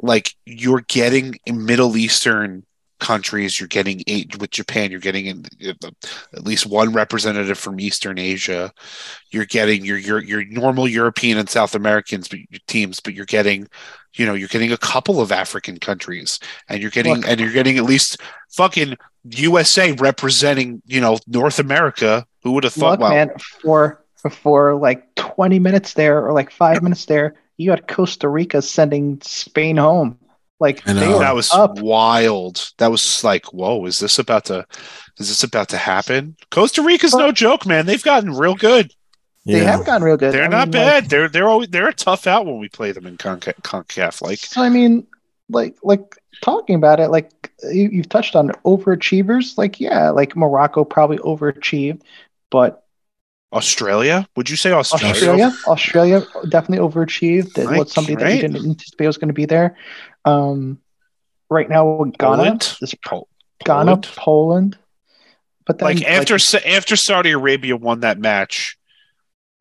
like 0.00 0.34
you're 0.44 0.82
getting 0.82 1.38
in 1.46 1.64
Middle 1.64 1.96
Eastern 1.96 2.64
countries. 3.00 3.60
You're 3.60 3.68
getting 3.68 4.02
eight 4.06 4.38
with 4.40 4.50
Japan. 4.50 4.90
You're 4.90 5.00
getting 5.00 5.26
in, 5.26 5.44
at 5.62 6.44
least 6.44 6.66
one 6.66 6.92
representative 6.92 7.58
from 7.58 7.80
Eastern 7.80 8.18
Asia 8.18 8.72
you're 9.30 9.44
getting 9.44 9.84
your 9.84 9.98
your 9.98 10.22
your 10.22 10.44
normal 10.46 10.88
European 10.88 11.38
and 11.38 11.48
South 11.48 11.74
Americans 11.74 12.28
but, 12.28 12.40
teams, 12.66 13.00
but 13.00 13.14
you're 13.14 13.26
getting, 13.26 13.68
you 14.14 14.26
know, 14.26 14.34
you're 14.34 14.48
getting 14.48 14.72
a 14.72 14.78
couple 14.78 15.20
of 15.20 15.32
African 15.32 15.78
countries, 15.78 16.38
and 16.68 16.80
you're 16.80 16.90
getting 16.90 17.16
Look. 17.16 17.28
and 17.28 17.40
you're 17.40 17.52
getting 17.52 17.78
at 17.78 17.84
least 17.84 18.18
fucking 18.50 18.96
USA 19.30 19.92
representing, 19.92 20.82
you 20.86 21.00
know, 21.00 21.18
North 21.26 21.58
America. 21.58 22.26
Who 22.42 22.52
would 22.52 22.64
have 22.64 22.72
thought? 22.72 22.92
Look, 22.92 23.00
well, 23.00 23.10
man, 23.10 23.30
for 23.62 24.04
for 24.30 24.74
like 24.74 25.14
20 25.16 25.58
minutes 25.58 25.94
there 25.94 26.24
or 26.24 26.32
like 26.32 26.50
five 26.50 26.82
minutes 26.82 27.04
there, 27.04 27.34
you 27.58 27.70
had 27.70 27.86
Costa 27.86 28.28
Rica 28.28 28.62
sending 28.62 29.20
Spain 29.22 29.76
home. 29.76 30.18
Like 30.60 30.82
they 30.84 30.92
that 30.94 31.34
was 31.34 31.52
up. 31.52 31.78
wild. 31.80 32.72
That 32.78 32.90
was 32.90 33.22
like, 33.22 33.52
whoa, 33.52 33.84
is 33.86 33.98
this 34.00 34.18
about 34.18 34.46
to? 34.46 34.66
Is 35.18 35.28
this 35.28 35.44
about 35.44 35.68
to 35.68 35.76
happen? 35.76 36.36
Costa 36.50 36.82
Rica's 36.82 37.14
no 37.14 37.30
joke, 37.30 37.66
man. 37.66 37.86
They've 37.86 38.02
gotten 38.02 38.32
real 38.34 38.54
good. 38.56 38.92
They 39.46 39.58
Yeah. 39.62 39.70
have 39.76 39.86
gotten 39.86 40.02
real 40.02 40.16
good. 40.16 40.32
They're 40.34 40.44
I 40.44 40.48
not 40.48 40.68
mean, 40.70 40.82
like- 40.82 41.02
bad. 41.02 41.10
they're 41.10 41.28
they're 41.28 41.48
always 41.48 41.68
they're 41.68 41.88
a 41.88 41.94
tough 41.94 42.26
out 42.26 42.44
when 42.46 42.58
we 42.58 42.68
play 42.68 42.90
them 42.92 43.06
in 43.06 43.16
Conca- 43.16 43.54
Concacaf. 43.62 44.20
Like 44.20 44.38
So 44.40 44.60
I 44.62 44.68
mean, 44.68 45.06
like 45.48 45.76
like 45.84 46.16
talking 46.42 46.74
about 46.74 46.98
it, 46.98 47.08
like 47.08 47.52
you, 47.62 47.88
you've 47.90 48.08
touched 48.08 48.34
on 48.34 48.48
overachievers. 48.64 49.56
Like 49.56 49.78
yeah, 49.80 50.10
like 50.10 50.34
Morocco 50.36 50.84
probably 50.84 51.18
overachieved, 51.18 52.02
but 52.50 52.84
Australia, 53.52 54.28
would 54.36 54.50
you 54.50 54.56
say 54.56 54.72
Australia? 54.72 55.10
Australia, 55.14 55.52
Australia 55.66 56.22
definitely 56.48 56.86
overachieved. 56.86 57.56
It 57.56 57.66
Right, 57.66 57.78
was 57.78 57.92
something 57.92 58.16
that 58.18 58.32
you 58.34 58.40
didn't 58.42 58.64
anticipate 58.64 59.06
was 59.06 59.16
going 59.16 59.28
to 59.28 59.34
be 59.34 59.46
there. 59.46 59.76
Um, 60.24 60.78
right 61.48 61.68
now, 61.68 62.04
Ghana, 62.18 62.36
Poland? 62.36 62.76
is 62.82 62.94
Pol- 63.04 63.28
Ghana, 63.64 63.96
Poland? 63.96 64.08
Poland, 64.16 64.78
but 65.66 65.78
then 65.78 65.96
like 65.96 66.04
after 66.04 66.38
Sa- 66.38 66.66
after 66.66 66.94
Saudi 66.96 67.30
Arabia 67.30 67.76
won 67.76 68.00
that 68.00 68.18
match, 68.18 68.76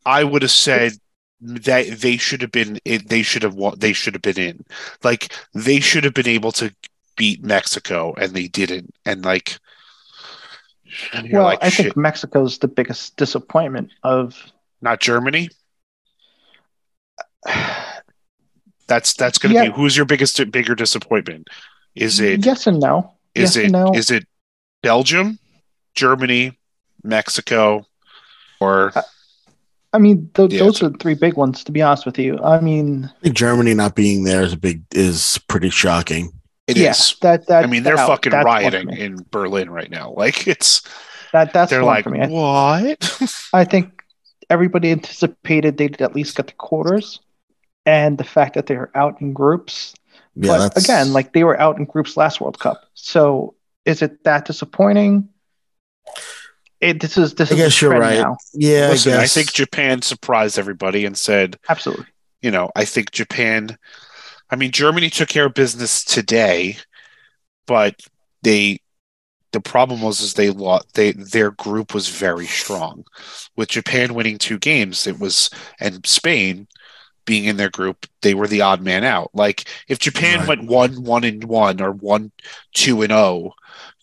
I 0.05 0.23
would 0.23 0.41
have 0.41 0.51
said 0.51 0.93
that 1.39 1.87
they 2.01 2.17
should 2.17 2.41
have 2.41 2.51
been 2.51 2.79
they 2.83 3.21
should 3.23 3.43
have 3.43 3.53
won, 3.55 3.75
they 3.77 3.93
should 3.93 4.15
have 4.15 4.21
been 4.21 4.39
in. 4.39 4.65
Like 5.03 5.31
they 5.53 5.79
should 5.79 6.03
have 6.03 6.13
been 6.13 6.27
able 6.27 6.51
to 6.53 6.73
beat 7.15 7.43
Mexico 7.43 8.13
and 8.17 8.33
they 8.33 8.47
didn't. 8.47 8.93
And 9.05 9.23
like 9.23 9.59
well, 11.31 11.43
like 11.43 11.63
I 11.63 11.69
shit, 11.69 11.85
think 11.85 11.97
Mexico's 11.97 12.57
the 12.59 12.67
biggest 12.67 13.15
disappointment 13.17 13.91
of. 14.03 14.35
not 14.81 14.99
Germany. 14.99 15.49
That's 18.87 19.13
that's 19.15 19.37
going 19.37 19.53
to 19.53 19.59
Yeah. 19.61 19.69
be 19.69 19.75
who's 19.75 19.97
your 19.97 20.05
biggest 20.05 20.39
bigger 20.51 20.73
disappointment? 20.73 21.47
Is 21.95 22.19
it 22.21 22.45
yes 22.45 22.67
and 22.67 22.79
no? 22.79 23.11
is 23.35 23.55
yes 23.57 23.65
it 23.65 23.71
no. 23.71 23.91
is 23.93 24.11
it 24.11 24.25
Belgium, 24.81 25.39
Germany, 25.93 26.57
Mexico, 27.03 27.85
or 28.61 28.93
I 29.93 29.97
mean, 29.99 30.29
th- 30.35 30.53
Yeah, 30.53 30.59
those 30.59 30.81
are 30.83 30.89
the 30.89 30.97
three 30.99 31.15
big 31.15 31.35
ones. 31.35 31.63
To 31.65 31.71
be 31.73 31.81
honest 31.81 32.05
with 32.05 32.17
you, 32.17 32.37
I 32.39 32.61
mean, 32.61 33.05
I 33.05 33.19
think 33.23 33.35
Germany 33.35 33.73
not 33.73 33.93
being 33.95 34.23
there 34.23 34.41
is 34.43 34.53
a 34.53 34.57
big 34.57 34.83
is 34.91 35.37
pretty 35.49 35.69
shocking. 35.69 36.31
It 36.67 36.77
is? 36.77 36.83
yeah, 36.83 36.93
that 37.21 37.47
that 37.47 37.63
I 37.63 37.67
mean, 37.67 37.83
they're 37.83 37.95
that- 37.95 38.07
fucking 38.07 38.31
that's 38.31 38.45
one 38.45 38.61
for 38.61 38.69
rioting 38.69 38.97
in 38.97 39.25
Berlin 39.31 39.69
right 39.69 39.89
now. 39.89 40.11
Like 40.17 40.47
it's 40.47 40.81
That 41.33 41.53
that's 41.53 41.69
they're 41.71 41.83
like 41.83 42.03
for 42.03 42.09
me. 42.11 42.27
What? 42.27 43.29
I 43.53 43.63
think 43.65 44.03
everybody 44.49 44.91
anticipated 44.91 45.77
they'd 45.77 46.01
at 46.01 46.15
least 46.15 46.37
get 46.37 46.47
the 46.47 46.53
quarters, 46.53 47.19
and 47.85 48.17
the 48.17 48.23
fact 48.23 48.55
that 48.55 48.65
they're 48.67 48.91
out 48.95 49.21
in 49.21 49.33
groups. 49.33 49.93
Yeah, 50.35 50.47
but 50.57 50.73
that's 50.73 50.83
again, 50.85 51.13
like 51.13 51.33
they 51.33 51.43
were 51.43 51.59
out 51.59 51.77
in 51.77 51.85
groups 51.85 52.15
last 52.17 52.39
World 52.41 52.59
Cup. 52.59 52.83
So 52.93 53.55
is 53.85 54.01
it 54.01 54.23
that 54.23 54.45
disappointing? 54.45 55.29
It, 56.79 56.99
this 57.01 57.17
is 57.17 57.33
this 57.33 57.49
I 57.51 57.55
is 57.55 57.57
the 57.57 57.63
guess 57.65 57.81
you're 57.81 57.91
trend 57.91 58.03
right. 58.03 58.19
now. 58.19 58.37
yeah. 58.53 58.89
Listen, 58.89 59.13
I 59.13 59.23
I, 59.23 59.27
think 59.27 59.51
Japan 59.51 60.01
surprised 60.03 60.59
everybody 60.59 61.05
and 61.05 61.17
said, 61.17 61.57
Absolutely. 61.69 62.05
you 62.41 62.51
know, 62.51 62.69
I 62.75 62.85
think 62.85 63.11
Japan. 63.11 63.77
I 64.49 64.55
mean, 64.55 64.71
Germany 64.71 65.09
took 65.09 65.29
care 65.29 65.45
of 65.47 65.53
business 65.53 66.03
today, 66.03 66.77
but 67.67 68.01
they. 68.43 68.79
The 69.53 69.61
problem 69.61 70.01
was 70.01 70.21
is 70.21 70.33
they 70.33 70.49
lost. 70.51 70.93
They 70.93 71.13
their 71.13 71.51
group 71.51 71.93
was 71.93 72.09
very 72.09 72.45
strong, 72.47 73.05
with 73.55 73.69
Japan 73.69 74.13
winning 74.13 74.37
two 74.37 74.59
games. 74.59 75.07
It 75.07 75.19
was 75.19 75.49
and 75.79 76.05
Spain 76.05 76.67
being 77.25 77.45
in 77.45 77.57
their 77.57 77.69
group, 77.69 78.07
they 78.21 78.33
were 78.33 78.47
the 78.47 78.61
odd 78.61 78.81
man 78.81 79.03
out. 79.03 79.31
Like 79.33 79.65
if 79.87 79.99
Japan 79.99 80.41
Right. 80.41 80.47
went 80.47 80.65
one 80.65 81.03
one 81.03 81.23
and 81.23 81.43
one 81.45 81.81
or 81.81 81.91
one 81.91 82.31
two 82.73 83.01
and 83.01 83.11
oh, 83.11 83.53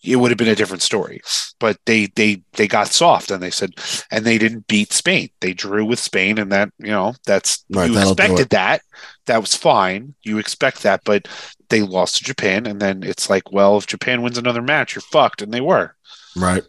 it 0.03 0.17
would 0.17 0.31
have 0.31 0.37
been 0.37 0.47
a 0.47 0.55
different 0.55 0.83
story. 0.83 1.21
But 1.59 1.77
they 1.85 2.07
they 2.15 2.43
they 2.53 2.67
got 2.67 2.87
soft 2.89 3.31
and 3.31 3.41
they 3.41 3.51
said 3.51 3.71
and 4.11 4.25
they 4.25 4.37
didn't 4.37 4.67
beat 4.67 4.93
Spain. 4.93 5.29
They 5.41 5.53
drew 5.53 5.85
with 5.85 5.99
Spain 5.99 6.37
and 6.37 6.51
that 6.51 6.69
you 6.79 6.91
know 6.91 7.15
that's 7.25 7.65
Right, 7.69 7.87
you 7.89 7.97
expected 7.97 8.49
that. 8.51 8.81
That 9.25 9.41
was 9.41 9.55
fine. 9.55 10.13
You 10.23 10.37
expect 10.37 10.83
that, 10.83 11.01
but 11.03 11.27
they 11.69 11.81
lost 11.81 12.17
to 12.17 12.23
Japan 12.23 12.65
and 12.65 12.79
then 12.79 13.03
it's 13.03 13.29
like, 13.29 13.51
well, 13.51 13.77
if 13.77 13.87
Japan 13.87 14.21
wins 14.21 14.37
another 14.37 14.61
match, 14.61 14.95
you're 14.95 15.01
fucked, 15.01 15.41
and 15.41 15.53
they 15.53 15.61
were. 15.61 15.95
right. 16.35 16.63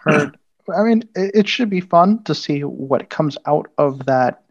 Heard. 0.00 0.36
I 0.74 0.82
mean, 0.82 1.04
it, 1.14 1.30
it 1.34 1.48
should 1.48 1.70
be 1.70 1.80
fun 1.80 2.22
to 2.24 2.34
see 2.34 2.60
what 2.60 3.08
comes 3.08 3.38
out 3.46 3.70
of 3.78 4.06
that 4.06 4.42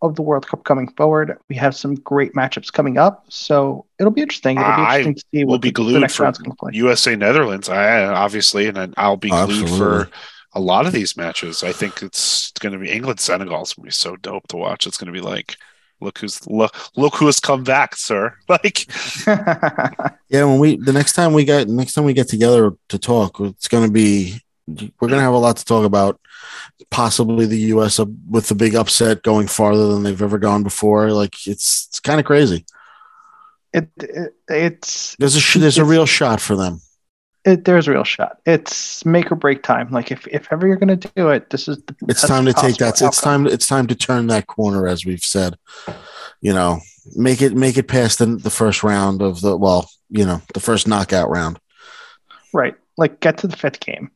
of 0.00 0.14
the 0.14 0.22
World 0.22 0.46
Cup 0.46 0.64
coming 0.64 0.88
forward. 0.92 1.38
We 1.48 1.56
have 1.56 1.74
some 1.74 1.96
great 1.96 2.34
matchups 2.34 2.72
coming 2.72 2.98
up, 2.98 3.24
so 3.28 3.84
it'll 3.98 4.12
be 4.12 4.22
interesting. 4.22 4.56
It'll 4.58 4.68
be 4.68 4.82
I 4.82 4.98
interesting 4.98 5.14
to 5.14 5.24
see 5.32 5.44
We'll 5.44 5.58
be 5.58 5.68
the, 5.68 5.72
the 5.72 5.84
glued 5.84 6.00
next 6.00 6.16
for 6.16 6.30
to. 6.30 6.54
USA 6.72 7.16
Netherlands. 7.16 7.68
I 7.68 8.04
obviously, 8.04 8.66
and 8.66 8.94
I'll 8.96 9.16
be 9.16 9.30
glued 9.30 9.64
absolutely. 9.64 9.78
for 9.78 10.10
a 10.58 10.60
lot 10.60 10.86
of 10.86 10.92
these 10.92 11.16
matches. 11.16 11.62
I 11.62 11.72
think 11.72 12.02
it's 12.02 12.50
going 12.60 12.72
to 12.72 12.78
be 12.78 12.90
England 12.90 13.20
Senegal. 13.20 13.62
It's 13.62 13.74
going 13.74 13.84
to 13.84 13.88
be 13.88 13.92
so 13.92 14.16
dope 14.16 14.48
to 14.48 14.56
watch. 14.56 14.86
It's 14.86 14.98
going 14.98 15.12
to 15.12 15.18
be 15.20 15.24
like, 15.24 15.56
look 16.00 16.18
who's 16.18 16.46
look 16.46 16.74
look 16.96 17.14
who 17.16 17.26
has 17.26 17.40
come 17.40 17.64
back, 17.64 17.96
sir. 17.96 18.34
Like, 18.48 18.86
Yeah, 20.28 20.44
when 20.44 20.58
we 20.58 20.76
the 20.76 20.92
next 20.92 21.14
time 21.14 21.32
we 21.32 21.44
get 21.44 21.68
next 21.68 21.94
time 21.94 22.04
we 22.04 22.12
get 22.12 22.28
together 22.28 22.72
to 22.88 22.98
talk, 22.98 23.40
it's 23.40 23.68
going 23.68 23.86
to 23.86 23.92
be 23.92 24.40
we're 24.66 25.08
going 25.08 25.20
to 25.20 25.28
have 25.28 25.32
a 25.34 25.38
lot 25.38 25.56
to 25.56 25.64
talk 25.64 25.84
about. 25.84 26.20
Possibly 26.90 27.46
the 27.46 27.58
U.S. 27.74 27.98
with 28.28 28.48
the 28.48 28.54
big 28.54 28.74
upset 28.74 29.22
going 29.22 29.48
farther 29.48 29.88
than 29.88 30.02
they've 30.02 30.22
ever 30.22 30.38
gone 30.38 30.62
before. 30.62 31.10
Like 31.12 31.34
it's 31.46 31.86
it's 31.88 32.00
kind 32.00 32.20
of 32.20 32.26
crazy. 32.26 32.64
it, 33.72 33.88
it 33.98 34.34
it's 34.48 35.16
There's 35.18 35.36
a 35.36 35.40
sh- 35.40 35.56
there's 35.58 35.78
a 35.78 35.84
real 35.84 36.06
shot 36.06 36.40
for 36.40 36.56
them. 36.56 36.80
It, 37.44 37.64
there's 37.64 37.88
a 37.88 37.92
real 37.92 38.04
shot. 38.04 38.38
It's 38.44 39.04
make 39.04 39.30
or 39.30 39.36
break 39.36 39.62
time. 39.62 39.90
Like 39.90 40.10
if, 40.10 40.26
if 40.28 40.48
ever 40.52 40.66
you're 40.66 40.76
going 40.76 40.98
to 40.98 41.10
do 41.14 41.28
it, 41.30 41.50
this 41.50 41.68
is 41.68 41.78
the 41.82 41.94
It's 42.08 42.26
time 42.26 42.44
to 42.46 42.52
take 42.52 42.76
that. 42.76 43.00
It's 43.00 43.20
time. 43.20 43.46
It's 43.46 43.66
time 43.66 43.86
to 43.86 43.94
turn 43.94 44.26
that 44.28 44.46
corner, 44.46 44.86
as 44.86 45.06
we've 45.06 45.24
said. 45.24 45.56
You 46.40 46.52
know, 46.52 46.80
make 47.16 47.42
it 47.42 47.54
make 47.54 47.76
it 47.76 47.88
past 47.88 48.18
the, 48.18 48.26
the 48.26 48.50
first 48.50 48.82
round 48.82 49.22
of 49.22 49.40
the 49.40 49.56
well, 49.56 49.88
you 50.10 50.24
know, 50.24 50.42
the 50.54 50.60
first 50.60 50.86
knockout 50.86 51.30
round. 51.30 51.58
right. 52.52 52.74
Like 52.96 53.20
get 53.20 53.38
to 53.38 53.46
the 53.46 53.56
fifth 53.56 53.80
game. 53.80 54.10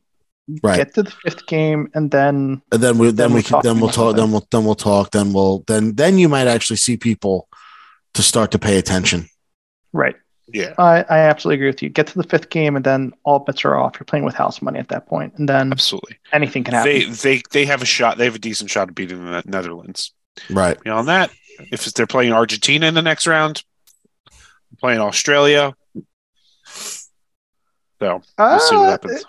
Right. 0.61 0.77
Get 0.77 0.93
to 0.95 1.03
the 1.03 1.11
fifth 1.11 1.47
game, 1.47 1.89
and 1.93 2.11
then 2.11 2.61
And 2.71 2.83
then 2.83 2.97
we 2.97 3.07
then, 3.07 3.15
Then 3.15 3.29
we 3.29 3.33
we'll 3.35 3.43
can 3.43 3.51
talk 3.51 3.63
then 3.63 3.79
we'll 3.79 3.89
talk 3.89 4.15
then 4.17 4.31
we'll 4.31 4.47
then 4.51 4.65
we'll 4.65 4.75
talk 4.75 5.11
then 5.11 5.31
we'll 5.33 5.63
then 5.67 5.95
then 5.95 6.17
you 6.17 6.27
might 6.27 6.47
actually 6.47 6.75
see 6.77 6.97
people 6.97 7.47
to 8.13 8.21
start 8.21 8.51
to 8.51 8.59
pay 8.59 8.77
attention. 8.77 9.27
right. 9.93 10.15
Yeah, 10.47 10.73
I, 10.77 11.03
I 11.09 11.17
absolutely 11.19 11.55
agree 11.55 11.67
with 11.69 11.81
you. 11.83 11.89
Get 11.89 12.07
to 12.07 12.17
the 12.17 12.23
fifth 12.27 12.49
game, 12.49 12.75
and 12.75 12.83
then 12.85 13.13
all 13.23 13.39
bets 13.39 13.63
are 13.65 13.75
off. 13.75 13.95
You're 13.95 14.05
playing 14.05 14.25
with 14.25 14.35
house 14.35 14.61
money 14.61 14.79
at 14.79 14.89
that 14.89 15.07
point, 15.07 15.33
and 15.37 15.47
then 15.47 15.71
absolutely. 15.71 16.17
anything 16.31 16.63
can 16.63 16.73
happen. 16.73 16.91
They 16.91 17.03
they 17.05 17.41
they 17.51 17.65
have 17.65 17.81
a 17.81 17.85
shot. 17.85 18.17
They 18.17 18.25
have 18.25 18.35
a 18.35 18.39
decent 18.39 18.69
shot 18.69 18.89
of 18.89 18.95
beating 18.95 19.23
the 19.25 19.43
Netherlands. 19.45 20.11
Right. 20.49 20.79
Beyond 20.81 21.07
that, 21.07 21.31
if 21.71 21.85
they're 21.93 22.07
playing 22.07 22.33
Argentina 22.33 22.87
in 22.87 22.93
the 22.93 23.01
next 23.01 23.27
round, 23.27 23.63
playing 24.79 24.99
Australia, 24.99 25.75
so 27.99 28.21
we'll 28.37 28.59
see 28.59 28.75
what 28.75 28.85
Uh, 28.87 28.89
happens. 28.91 29.25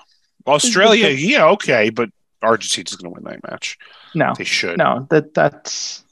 Australia, 0.47 1.09
yeah, 1.09 1.47
okay, 1.49 1.91
but 1.91 2.11
Argentina's 2.43 2.97
going 2.97 3.11
to 3.13 3.15
win 3.15 3.25
that 3.25 3.51
match. 3.51 3.79
No, 4.15 4.35
They 4.37 4.45
should. 4.45 4.79
no, 4.79 5.07
that 5.11 5.33
that's 5.35 6.04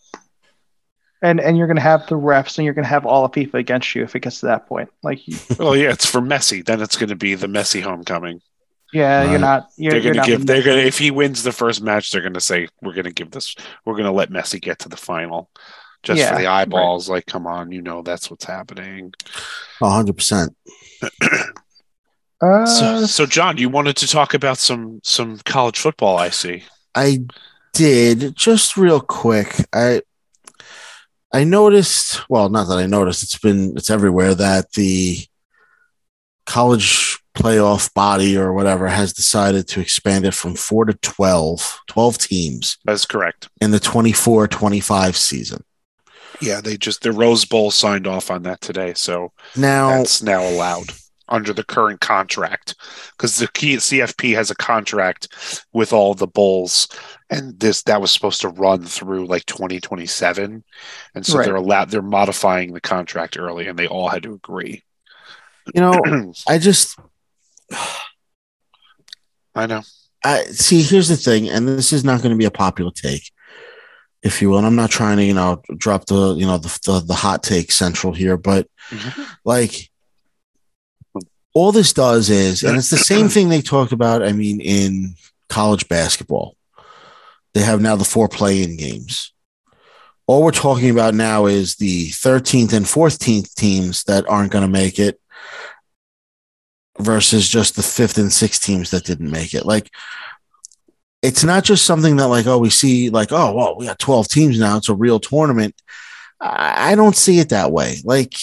and 1.22 1.40
and 1.40 1.56
you're 1.56 1.66
gonna 1.68 1.80
have 1.80 2.06
the 2.08 2.16
refs, 2.16 2.58
and 2.58 2.64
you're 2.64 2.74
gonna 2.74 2.86
have 2.86 3.06
all 3.06 3.24
of 3.24 3.32
FIFA 3.32 3.54
against 3.54 3.94
you 3.94 4.02
if 4.02 4.14
it 4.16 4.20
gets 4.20 4.40
to 4.40 4.46
that 4.46 4.66
point. 4.66 4.90
Like 5.02 5.26
you, 5.26 5.36
Well, 5.58 5.76
yeah, 5.76 5.90
it's 5.92 6.06
for 6.06 6.20
Messi. 6.20 6.64
Then 6.64 6.80
it's 6.82 6.96
going 6.96 7.08
to 7.10 7.16
be 7.16 7.34
the 7.34 7.46
Messi 7.46 7.80
homecoming. 7.82 8.40
Yeah, 8.92 9.30
you're 9.30 9.38
not. 9.38 9.68
You're, 9.78 9.92
they're 9.92 10.00
you're 10.00 10.12
gonna 10.14 10.20
not 10.20 10.26
give. 10.26 10.46
They're 10.46 10.62
gonna 10.62 10.82
if 10.82 10.98
he 10.98 11.10
wins 11.10 11.42
the 11.42 11.52
first 11.52 11.80
match, 11.82 12.10
they're 12.10 12.20
gonna 12.20 12.40
say 12.40 12.68
we're 12.82 12.92
gonna 12.94 13.10
give 13.12 13.30
this. 13.30 13.54
We're 13.86 13.96
gonna 13.96 14.12
let 14.12 14.28
Messi 14.30 14.60
get 14.60 14.80
to 14.80 14.90
the 14.90 14.98
final, 14.98 15.48
just 16.02 16.18
Yeah, 16.18 16.30
for 16.32 16.38
the 16.42 16.46
right. 16.46 16.60
eyeballs. 16.62 17.08
Like, 17.08 17.24
come 17.24 17.46
on, 17.46 17.72
you 17.72 17.80
know 17.80 18.02
that's 18.02 18.30
what's 18.30 18.44
happening. 18.44 19.14
hundred 19.80 20.16
percent. 20.18 20.54
Uh, 22.40 22.66
So, 22.66 23.06
so 23.06 23.24
John, 23.24 23.56
you 23.56 23.68
wanted 23.68 23.96
to 23.96 24.06
talk 24.08 24.34
about 24.34 24.58
some 24.58 25.00
some 25.04 25.38
college 25.44 25.78
football. 25.78 26.18
I 26.18 26.30
see. 26.30 26.64
I 26.94 27.20
did 27.72 28.36
just 28.36 28.76
real 28.76 29.00
quick. 29.00 29.54
I 29.72 30.02
I 31.32 31.44
noticed. 31.44 32.28
Well, 32.28 32.48
not 32.48 32.68
that 32.68 32.78
I 32.78 32.86
noticed. 32.86 33.22
It's 33.22 33.38
been 33.38 33.74
it's 33.76 33.90
everywhere 33.90 34.34
that 34.34 34.72
the 34.72 35.24
college 36.46 37.18
playoff 37.34 37.92
body 37.94 38.36
or 38.36 38.52
whatever 38.52 38.88
has 38.88 39.12
decided 39.12 39.66
to 39.68 39.80
expand 39.80 40.26
it 40.26 40.34
from 40.34 40.54
four 40.54 40.84
to 40.84 40.92
12, 40.94 41.80
12 41.86 42.18
teams 42.18 42.78
That's 42.84 43.06
correct. 43.06 43.48
in 43.60 43.70
the 43.70 43.78
24-25 43.78 45.14
season. 45.14 45.64
Yeah, 46.40 46.60
they 46.60 46.76
just 46.76 47.02
the 47.02 47.12
Rose 47.12 47.44
Bowl 47.44 47.70
signed 47.70 48.06
off 48.06 48.30
on 48.30 48.42
that 48.42 48.60
today, 48.60 48.92
so 48.94 49.32
Now, 49.56 49.90
that's 49.90 50.22
now 50.22 50.46
allowed 50.46 50.92
under 51.32 51.52
the 51.52 51.64
current 51.64 52.00
contract 52.00 52.76
because 53.16 53.38
the 53.38 53.48
key 53.48 53.76
CFP 53.76 54.34
has 54.34 54.50
a 54.50 54.54
contract 54.54 55.28
with 55.72 55.92
all 55.92 56.14
the 56.14 56.28
bulls, 56.28 56.86
and 57.30 57.58
this 57.58 57.82
that 57.84 58.00
was 58.00 58.12
supposed 58.12 58.42
to 58.42 58.48
run 58.48 58.84
through 58.84 59.26
like 59.26 59.46
2027, 59.46 60.62
and 61.14 61.26
so 61.26 61.38
Right. 61.38 61.46
they're 61.46 61.56
allowed 61.56 61.90
they're 61.90 62.02
modifying 62.02 62.72
the 62.72 62.80
contract 62.80 63.36
early, 63.38 63.66
and 63.66 63.78
they 63.78 63.88
all 63.88 64.08
had 64.08 64.22
to 64.22 64.34
agree. 64.34 64.84
you 65.74 65.80
know, 65.80 66.00
I 66.48 66.58
just 66.58 66.98
I 69.54 69.66
know. 69.66 69.82
I 70.24 70.44
see. 70.44 70.82
Here's 70.82 71.08
the 71.08 71.16
thing, 71.16 71.48
and 71.48 71.68
this 71.68 71.92
is 71.92 72.04
not 72.04 72.22
going 72.22 72.32
to 72.32 72.38
be 72.38 72.44
a 72.44 72.50
popular 72.50 72.90
take, 72.90 73.30
if 74.22 74.40
you 74.40 74.50
will. 74.50 74.58
And 74.58 74.66
I'm 74.66 74.76
not 74.76 74.90
trying 74.90 75.16
to, 75.18 75.24
you 75.24 75.34
know, 75.34 75.62
drop 75.76 76.06
the, 76.06 76.34
you 76.34 76.46
know, 76.46 76.58
the 76.58 76.78
the, 76.84 77.00
the 77.00 77.14
hot 77.14 77.42
take 77.42 77.72
central 77.72 78.12
here, 78.12 78.36
but 78.36 78.68
mm-hmm. 78.90 79.22
like 79.44 79.90
all 81.54 81.72
this 81.72 81.92
does 81.92 82.30
is, 82.30 82.62
and 82.62 82.76
it's 82.76 82.90
the 82.90 82.96
same 82.96 83.28
thing 83.28 83.48
they 83.48 83.60
talked 83.60 83.92
about. 83.92 84.22
I 84.22 84.32
mean, 84.32 84.60
in 84.60 85.14
college 85.48 85.88
basketball, 85.88 86.56
they 87.54 87.60
have 87.60 87.80
now 87.80 87.96
the 87.96 88.04
four 88.04 88.28
play-in 88.28 88.76
games. 88.76 89.32
All 90.26 90.42
we're 90.42 90.52
talking 90.52 90.90
about 90.90 91.14
now 91.14 91.46
is 91.46 91.76
the 91.76 92.08
13th 92.08 92.72
and 92.72 92.86
14th 92.86 93.54
teams 93.54 94.04
that 94.04 94.28
aren't 94.28 94.52
going 94.52 94.62
to 94.62 94.68
make 94.68 94.98
it 94.98 95.20
versus 96.98 97.48
just 97.48 97.76
the 97.76 97.82
fifth 97.82 98.16
and 98.16 98.32
sixth 98.32 98.62
teams 98.62 98.90
that 98.90 99.04
didn't 99.04 99.30
make 99.30 99.52
it. 99.52 99.66
Like, 99.66 99.90
it's 101.20 101.44
not 101.44 101.64
just 101.64 101.84
something 101.84 102.16
that, 102.16 102.28
like, 102.28 102.46
oh, 102.46 102.58
we 102.58 102.70
see, 102.70 103.10
like, 103.10 103.30
oh, 103.30 103.52
well, 103.52 103.76
we 103.76 103.86
got 103.86 103.98
12 103.98 104.28
teams 104.28 104.58
now. 104.58 104.76
It's 104.78 104.88
a 104.88 104.94
real 104.94 105.20
tournament. 105.20 105.74
I, 106.40 106.92
I 106.92 106.94
don't 106.94 107.16
see 107.16 107.38
it 107.38 107.50
that 107.50 107.72
way. 107.72 107.96
Like, 108.04 108.34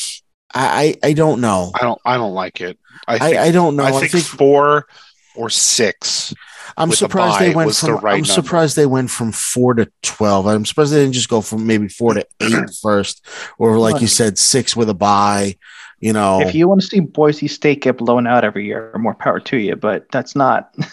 I, 0.53 0.97
I 1.03 1.09
I 1.09 1.13
don't 1.13 1.41
know. 1.41 1.71
I 1.75 1.81
don't. 1.81 2.01
I 2.05 2.17
don't 2.17 2.33
like 2.33 2.61
it. 2.61 2.79
I 3.07 3.15
I, 3.15 3.19
think, 3.19 3.37
I 3.37 3.51
don't 3.51 3.75
know. 3.75 3.83
I 3.83 3.89
I 3.89 3.99
think, 3.99 4.11
think, 4.11 4.25
four 4.25 4.87
or 5.35 5.49
six. 5.49 6.33
I'm 6.77 6.89
with 6.89 6.99
the 6.99 7.05
surprised 7.05 7.39
they 7.39 7.53
went 7.55 7.67
was 7.67 7.81
the 7.81 7.87
from. 7.87 7.97
right 7.97 8.13
I'm 8.13 8.21
number. 8.21 8.33
surprised 8.33 8.75
they 8.75 8.85
went 8.85 9.09
from 9.11 9.31
four 9.31 9.73
to 9.73 9.91
twelve. 10.01 10.45
I'm 10.47 10.65
surprised 10.65 10.93
they 10.93 11.01
didn't 11.01 11.13
just 11.13 11.29
go 11.29 11.41
from 11.41 11.65
maybe 11.67 11.87
four 11.87 12.13
to 12.13 12.25
eight 12.39 12.69
first, 12.81 13.25
or 13.57 13.77
like 13.79 14.01
you 14.01 14.07
said, 14.07 14.37
six 14.37 14.75
with 14.75 14.89
a 14.89 14.93
buy. 14.93 15.55
You 15.99 16.13
know, 16.13 16.41
if 16.41 16.55
you 16.55 16.67
want 16.67 16.81
to 16.81 16.87
see 16.87 17.01
Boise 17.01 17.47
State 17.47 17.81
get 17.81 17.97
blown 17.97 18.25
out 18.27 18.45
every 18.45 18.65
year, 18.65 18.93
more 18.97 19.15
power 19.15 19.39
to 19.41 19.57
you. 19.57 19.75
But 19.75 20.05
that's 20.11 20.35
not. 20.35 20.73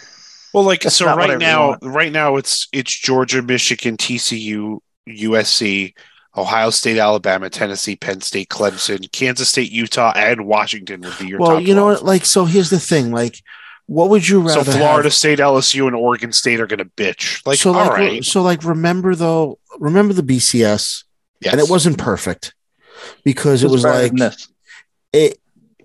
Well, 0.54 0.64
like 0.64 0.84
so, 0.84 1.04
right 1.14 1.38
now, 1.38 1.76
right 1.82 2.10
now 2.10 2.36
it's 2.36 2.66
it's 2.72 2.98
Georgia, 2.98 3.42
Michigan, 3.42 3.98
TCU, 3.98 4.78
USC, 5.06 5.92
Ohio 6.36 6.70
State, 6.70 6.98
Alabama, 6.98 7.48
Tennessee, 7.48 7.96
Penn 7.96 8.20
State, 8.20 8.48
Clemson, 8.48 9.10
Kansas 9.12 9.48
State, 9.48 9.70
Utah, 9.72 10.12
and 10.14 10.46
Washington 10.46 11.00
would 11.00 11.18
be 11.18 11.28
your 11.28 11.40
well, 11.40 11.52
top 11.52 11.62
you 11.62 11.74
know 11.74 11.84
12. 11.84 12.02
what? 12.02 12.06
Like, 12.06 12.24
so 12.26 12.44
here's 12.44 12.70
the 12.70 12.80
thing. 12.80 13.10
Like, 13.10 13.42
what 13.86 14.10
would 14.10 14.28
you 14.28 14.40
rather? 14.40 14.70
So? 14.70 14.78
Florida 14.78 15.06
have? 15.06 15.14
State, 15.14 15.38
LSU, 15.38 15.86
and 15.86 15.96
Oregon 15.96 16.32
State 16.32 16.60
are 16.60 16.66
going 16.66 16.78
to 16.78 16.84
bitch. 16.84 17.46
Like, 17.46 17.58
so 17.58 17.70
all 17.70 17.86
like, 17.86 17.90
right, 17.90 18.24
so 18.24 18.42
like, 18.42 18.64
remember 18.64 19.14
though, 19.14 19.58
remember 19.78 20.12
the 20.12 20.22
BCS, 20.22 21.04
yes. 21.40 21.52
and 21.52 21.60
it 21.60 21.70
wasn't 21.70 21.98
perfect 21.98 22.54
because 23.24 23.62
it 23.62 23.70
was 23.70 23.82
better 23.82 24.02
like 24.02 24.12
this. 24.12 24.48
it 25.12 25.38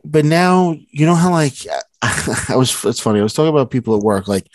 but 0.04 0.26
now 0.26 0.76
you 0.90 1.06
know 1.06 1.16
how 1.16 1.32
like 1.32 1.54
i 2.02 2.56
was 2.56 2.84
it's 2.86 3.00
funny 3.00 3.20
i 3.20 3.24
was 3.24 3.34
talking 3.34 3.50
about 3.50 3.70
people 3.70 3.96
at 3.96 4.04
work 4.04 4.28
like 4.28 4.48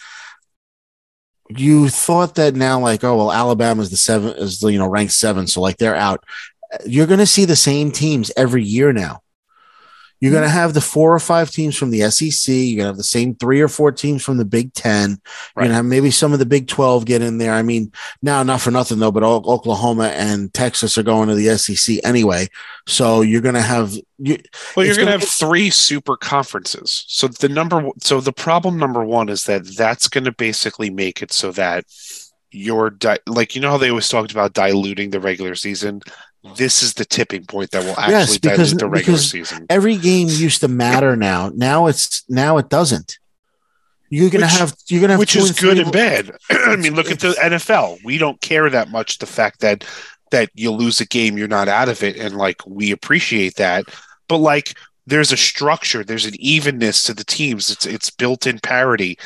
you 1.49 1.89
thought 1.89 2.35
that 2.35 2.55
now 2.55 2.79
like 2.81 3.05
oh 3.05 3.17
well 3.17 3.33
alabama's 3.33 3.91
the 3.91 3.97
seven 3.97 4.31
is 4.37 4.61
the 4.61 4.73
you 4.73 4.79
know 4.79 4.89
ranked 4.89 5.13
seven 5.13 5.47
so 5.47 5.61
like 5.61 5.77
they're 5.79 5.97
out. 5.97 6.25
You're 6.85 7.07
going 7.07 7.21
to 7.21 7.27
see 7.27 7.45
the 7.45 7.57
same 7.57 7.93
teams 7.93 8.33
every 8.37 8.65
year 8.65 8.93
now 8.93 9.23
you're 10.21 10.33
going 10.33 10.43
to 10.43 10.49
hmm. 10.49 10.57
have 10.57 10.75
the 10.75 10.81
four 10.81 11.15
or 11.15 11.19
five 11.19 11.51
teams 11.51 11.77
from 11.77 11.91
the 11.91 12.01
sec 12.11 12.47
you're 12.47 12.77
going 12.77 12.85
to 12.85 12.87
have 12.87 12.97
the 12.97 13.03
same 13.03 13.35
three 13.35 13.61
or 13.61 13.69
four 13.69 13.93
teams 13.93 14.23
from 14.23 14.37
the 14.37 14.45
big 14.45 14.73
10 14.75 15.11
you're 15.11 15.19
Right. 15.55 15.65
going 15.65 15.71
to 15.71 15.77
have 15.77 15.85
maybe 15.85 16.11
some 16.11 16.33
of 16.33 16.39
the 16.39 16.47
big 16.47 16.69
12 16.69 17.05
get 17.05 17.23
in 17.23 17.39
there 17.39 17.53
i 17.53 17.63
mean 17.63 17.93
now 18.23 18.43
not 18.43 18.61
for 18.61 18.71
nothing 18.71 18.99
though 18.99 19.13
but 19.13 19.23
oklahoma 19.23 20.09
and 20.09 20.53
texas 20.55 20.97
are 20.97 21.03
going 21.03 21.29
to 21.29 21.35
the 21.35 21.57
sec 21.57 21.99
anyway 22.05 22.49
so 22.87 23.21
you're 23.21 23.41
going 23.41 23.55
to 23.55 23.61
have 23.61 23.95
you, 24.19 24.39
Well, 24.77 24.87
you're 24.87 24.95
going 24.95 25.07
to 25.07 25.13
have 25.13 25.25
three 25.25 25.71
super 25.71 26.17
conferences. 26.17 27.05
So 27.09 27.29
the 27.29 27.49
number, 27.49 27.91
so 27.99 28.21
the 28.21 28.33
problem 28.33 28.79
number 28.79 29.05
one 29.05 29.29
is 29.29 29.45
that 29.45 29.67
that's 29.77 30.09
going 30.09 30.25
to 30.25 30.33
basically 30.33 30.89
make 30.89 31.21
it 31.21 31.33
so 31.33 31.53
that 31.53 31.85
you're 32.53 32.91
di- 32.91 33.19
like 33.27 33.55
you 33.55 33.61
know 33.61 33.71
how 33.71 33.77
they 33.77 33.91
always 33.91 34.09
talked 34.09 34.31
about 34.31 34.55
diluting 34.55 35.11
the 35.11 35.21
regular 35.21 35.55
season. 35.55 36.01
This 36.57 36.83
is 36.83 36.95
the 36.95 37.05
tipping 37.05 37.45
point 37.45 37.71
that 37.73 37.83
will 37.85 37.99
actually 37.99 38.13
Yes, 38.13 38.39
because- 38.39 38.75
the 38.75 38.89
regular 38.89 39.17
because 39.17 39.31
season. 39.31 39.67
every 39.71 39.97
game 39.97 40.29
used 40.29 40.61
to 40.61 40.69
matter 40.69 41.17
now. 41.17 41.51
Now 41.55 41.87
it's 41.87 42.25
now 42.29 42.59
it 42.59 42.69
doesn't. 42.69 43.19
You're 44.09 44.31
gonna 44.31 44.47
Which- 44.47 44.53
have 44.59 44.75
you're 44.89 45.01
gonna 45.01 45.15
have 45.15 45.19
which 45.21 45.35
is 45.37 45.49
and 45.51 45.59
good 45.59 45.79
and 45.79 45.91
bad. 45.93 46.31
I 46.51 46.77
mean, 46.77 46.95
look 46.95 47.11
at 47.11 47.21
the 47.21 47.33
NFL. 47.33 47.99
We 48.05 48.19
don't 48.19 48.41
care 48.41 48.71
that 48.71 48.91
much 48.91 49.19
the 49.19 49.27
fact 49.27 49.61
that 49.61 49.85
that 50.31 50.51
you 50.55 50.71
lose 50.71 51.01
a 51.01 51.07
game, 51.07 51.37
you're 51.39 51.49
not 51.49 51.69
out 51.69 51.89
of 51.89 52.03
it, 52.03 52.17
and 52.17 52.37
like 52.37 52.61
we 52.67 52.91
appreciate 52.93 53.57
that. 53.57 53.85
But 54.29 54.39
like, 54.39 54.77
there's 55.07 55.31
a 55.33 55.37
structure, 55.37 56.03
there's 56.05 56.27
an 56.27 56.35
evenness 56.41 57.03
to 57.05 57.15
the 57.15 57.25
teams. 57.25 57.71
It's 57.71 57.87
it's 57.87 58.11
built 58.11 58.47
in 58.47 58.59
parity. 58.61 59.19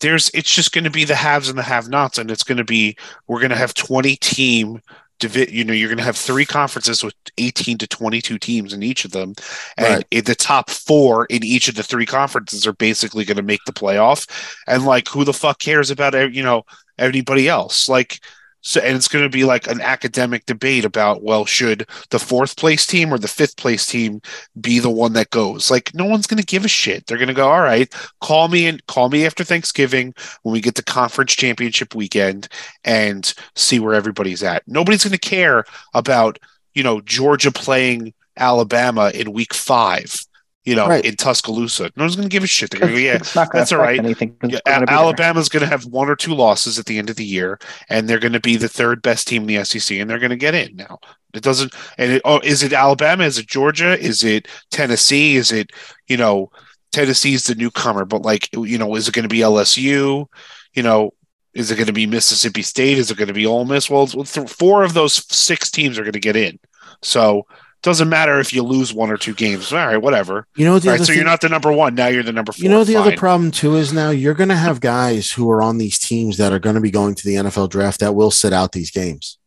There's 0.00 0.30
it's 0.34 0.52
just 0.52 0.72
going 0.72 0.84
to 0.84 0.90
be 0.90 1.04
the 1.04 1.14
haves 1.16 1.48
and 1.48 1.58
the 1.58 1.62
have-nots, 1.62 2.18
and 2.18 2.30
it's 2.30 2.42
going 2.44 2.58
to 2.58 2.64
be 2.64 2.96
we're 3.28 3.40
going 3.40 3.50
to 3.50 3.56
have 3.56 3.74
20 3.74 4.14
team. 4.16 4.80
Divi- 5.18 5.48
you 5.50 5.64
know, 5.64 5.72
you're 5.72 5.88
going 5.88 5.98
to 5.98 6.04
have 6.04 6.16
three 6.16 6.44
conferences 6.44 7.02
with 7.02 7.14
18 7.38 7.78
to 7.78 7.86
22 7.86 8.38
teams 8.38 8.72
in 8.72 8.82
each 8.82 9.04
of 9.04 9.12
them, 9.12 9.34
and 9.76 9.96
Right. 9.96 10.06
in 10.10 10.24
the 10.24 10.34
top 10.34 10.68
four 10.70 11.26
in 11.26 11.42
each 11.42 11.68
of 11.68 11.74
the 11.74 11.82
three 11.82 12.06
conferences 12.06 12.66
are 12.66 12.74
basically 12.74 13.24
going 13.24 13.36
to 13.38 13.42
make 13.42 13.64
the 13.66 13.72
playoff. 13.72 14.28
And 14.66 14.84
like 14.84 15.08
who 15.08 15.24
the 15.24 15.32
fuck 15.32 15.58
cares 15.58 15.90
about 15.90 16.14
you 16.34 16.42
know 16.42 16.64
anybody 16.98 17.48
else? 17.48 17.88
Like 17.88 18.20
so 18.66 18.80
and 18.80 18.96
it's 18.96 19.06
going 19.06 19.24
to 19.24 19.28
be 19.28 19.44
like 19.44 19.68
an 19.68 19.80
academic 19.80 20.44
debate 20.44 20.84
about 20.84 21.22
well 21.22 21.46
should 21.46 21.88
the 22.10 22.18
fourth 22.18 22.56
place 22.56 22.84
team 22.84 23.14
or 23.14 23.18
the 23.18 23.28
fifth 23.28 23.56
place 23.56 23.86
team 23.86 24.20
be 24.60 24.80
the 24.80 24.90
one 24.90 25.12
that 25.12 25.30
goes? 25.30 25.70
Like 25.70 25.94
no 25.94 26.04
one's 26.04 26.26
going 26.26 26.40
to 26.40 26.46
give 26.46 26.64
a 26.64 26.68
shit. 26.68 27.06
They're 27.06 27.16
going 27.16 27.28
to 27.28 27.34
go 27.34 27.48
all 27.48 27.60
right 27.60 27.94
call 28.20 28.48
me 28.48 28.66
and 28.66 28.84
call 28.86 29.08
me 29.08 29.24
after 29.24 29.44
thanksgiving 29.44 30.12
when 30.42 30.52
we 30.52 30.60
get 30.60 30.74
to 30.74 30.82
conference 30.82 31.36
championship 31.36 31.94
weekend 31.94 32.48
and 32.82 33.32
see 33.54 33.78
where 33.78 33.94
everybody's 33.94 34.42
at. 34.42 34.64
Nobody's 34.66 35.04
going 35.04 35.12
to 35.12 35.18
care 35.18 35.64
about 35.94 36.40
you 36.74 36.82
know 36.82 37.00
georgia 37.00 37.52
playing 37.52 38.12
alabama 38.36 39.10
in 39.14 39.32
week 39.32 39.54
five 39.54 40.25
you 40.66 40.74
know 40.74 40.86
Right. 40.88 41.04
in 41.04 41.16
tuscaloosa 41.16 41.90
no 41.96 42.02
one's 42.04 42.16
going 42.16 42.28
to 42.28 42.32
give 42.32 42.42
a 42.44 42.46
shit 42.46 42.70
they're 42.70 42.80
going 42.80 42.92
to 42.92 42.98
go 42.98 43.04
yeah 43.04 43.14
it's 43.14 43.34
not 43.34 43.50
going 43.50 43.60
that's 43.60 43.72
all 43.72 43.78
right. 43.78 43.98
all 44.00 44.06
affect 44.06 44.20
right. 44.20 44.30
anything. 44.30 44.36
'cause 44.36 44.50
yeah, 44.52 44.60
gonna 44.66 44.76
A- 44.76 44.80
be 44.80 44.86
there. 44.90 44.98
Alabama's 44.98 45.48
going 45.48 45.62
to 45.62 45.68
have 45.68 45.84
one 45.86 46.08
or 46.10 46.16
two 46.16 46.34
losses 46.34 46.78
at 46.78 46.84
the 46.86 46.98
end 46.98 47.08
of 47.08 47.16
the 47.16 47.24
year, 47.24 47.58
and 47.88 48.06
they're 48.08 48.18
going 48.18 48.32
to 48.34 48.40
be 48.40 48.56
the 48.56 48.68
third 48.68 49.00
best 49.00 49.26
team 49.28 49.42
in 49.42 49.48
the 49.48 49.64
SEC, 49.64 49.98
and 49.98 50.10
they're 50.10 50.18
going 50.18 50.30
to 50.30 50.36
get 50.36 50.54
in 50.54 50.76
now. 50.76 50.98
It 51.34 51.42
doesn't. 51.42 51.74
And 51.98 52.12
it, 52.12 52.22
oh, 52.24 52.40
is 52.40 52.62
it 52.62 52.72
Alabama? 52.72 53.24
Is 53.24 53.38
it 53.38 53.46
Georgia? 53.46 53.98
Is 53.98 54.24
it 54.24 54.48
Tennessee? 54.70 55.36
Is 55.36 55.52
it 55.52 55.70
you 56.08 56.16
know 56.16 56.50
Tennessee's 56.92 57.44
the 57.44 57.54
newcomer? 57.54 58.04
But 58.04 58.22
like 58.22 58.48
you 58.54 58.78
know, 58.78 58.94
is 58.96 59.06
it 59.08 59.14
going 59.14 59.22
to 59.24 59.28
be 59.28 59.40
LSU? 59.40 60.26
You 60.74 60.82
know, 60.82 61.12
is 61.54 61.70
it 61.70 61.76
going 61.76 61.86
to 61.86 61.92
be 61.92 62.06
Mississippi 62.06 62.62
State? 62.62 62.98
Is 62.98 63.10
it 63.10 63.16
going 63.18 63.28
to 63.28 63.34
be 63.34 63.46
Ole 63.46 63.64
Miss? 63.66 63.88
Well, 63.90 64.06
four 64.06 64.82
of 64.82 64.94
those 64.94 65.14
six 65.34 65.70
teams 65.70 65.98
are 65.98 66.02
going 66.02 66.12
to 66.12 66.20
get 66.20 66.36
in, 66.36 66.58
so. 67.02 67.46
Doesn't 67.86 68.08
matter 68.08 68.40
if 68.40 68.52
you 68.52 68.64
lose 68.64 68.92
one 68.92 69.12
or 69.12 69.16
two 69.16 69.32
games. 69.32 69.72
All 69.72 69.78
right, 69.78 69.96
whatever. 69.96 70.44
You 70.56 70.64
know 70.64 70.80
the 70.80 70.88
other 70.88 70.98
right, 70.98 71.00
so 71.02 71.06
thing, 71.06 71.16
you're 71.18 71.24
not 71.24 71.40
the 71.40 71.48
number 71.48 71.70
one. 71.70 71.94
Now 71.94 72.08
you're 72.08 72.24
the 72.24 72.32
number 72.32 72.50
four. 72.50 72.60
you 72.60 72.68
know 72.68 72.82
the 72.82 72.96
other 72.96 73.16
problem 73.16 73.52
too 73.52 73.76
is 73.76 73.92
now 73.92 74.10
you're 74.10 74.34
gonna 74.34 74.56
have 74.56 74.80
guys 74.80 75.30
who 75.30 75.48
are 75.52 75.62
on 75.62 75.78
these 75.78 75.96
teams 75.96 76.36
that 76.38 76.52
are 76.52 76.58
gonna 76.58 76.80
be 76.80 76.90
going 76.90 77.14
to 77.14 77.24
the 77.24 77.36
NFL 77.36 77.70
draft 77.70 78.00
that 78.00 78.16
will 78.16 78.32
sit 78.32 78.52
out 78.52 78.72
these 78.72 78.90
games. 78.90 79.38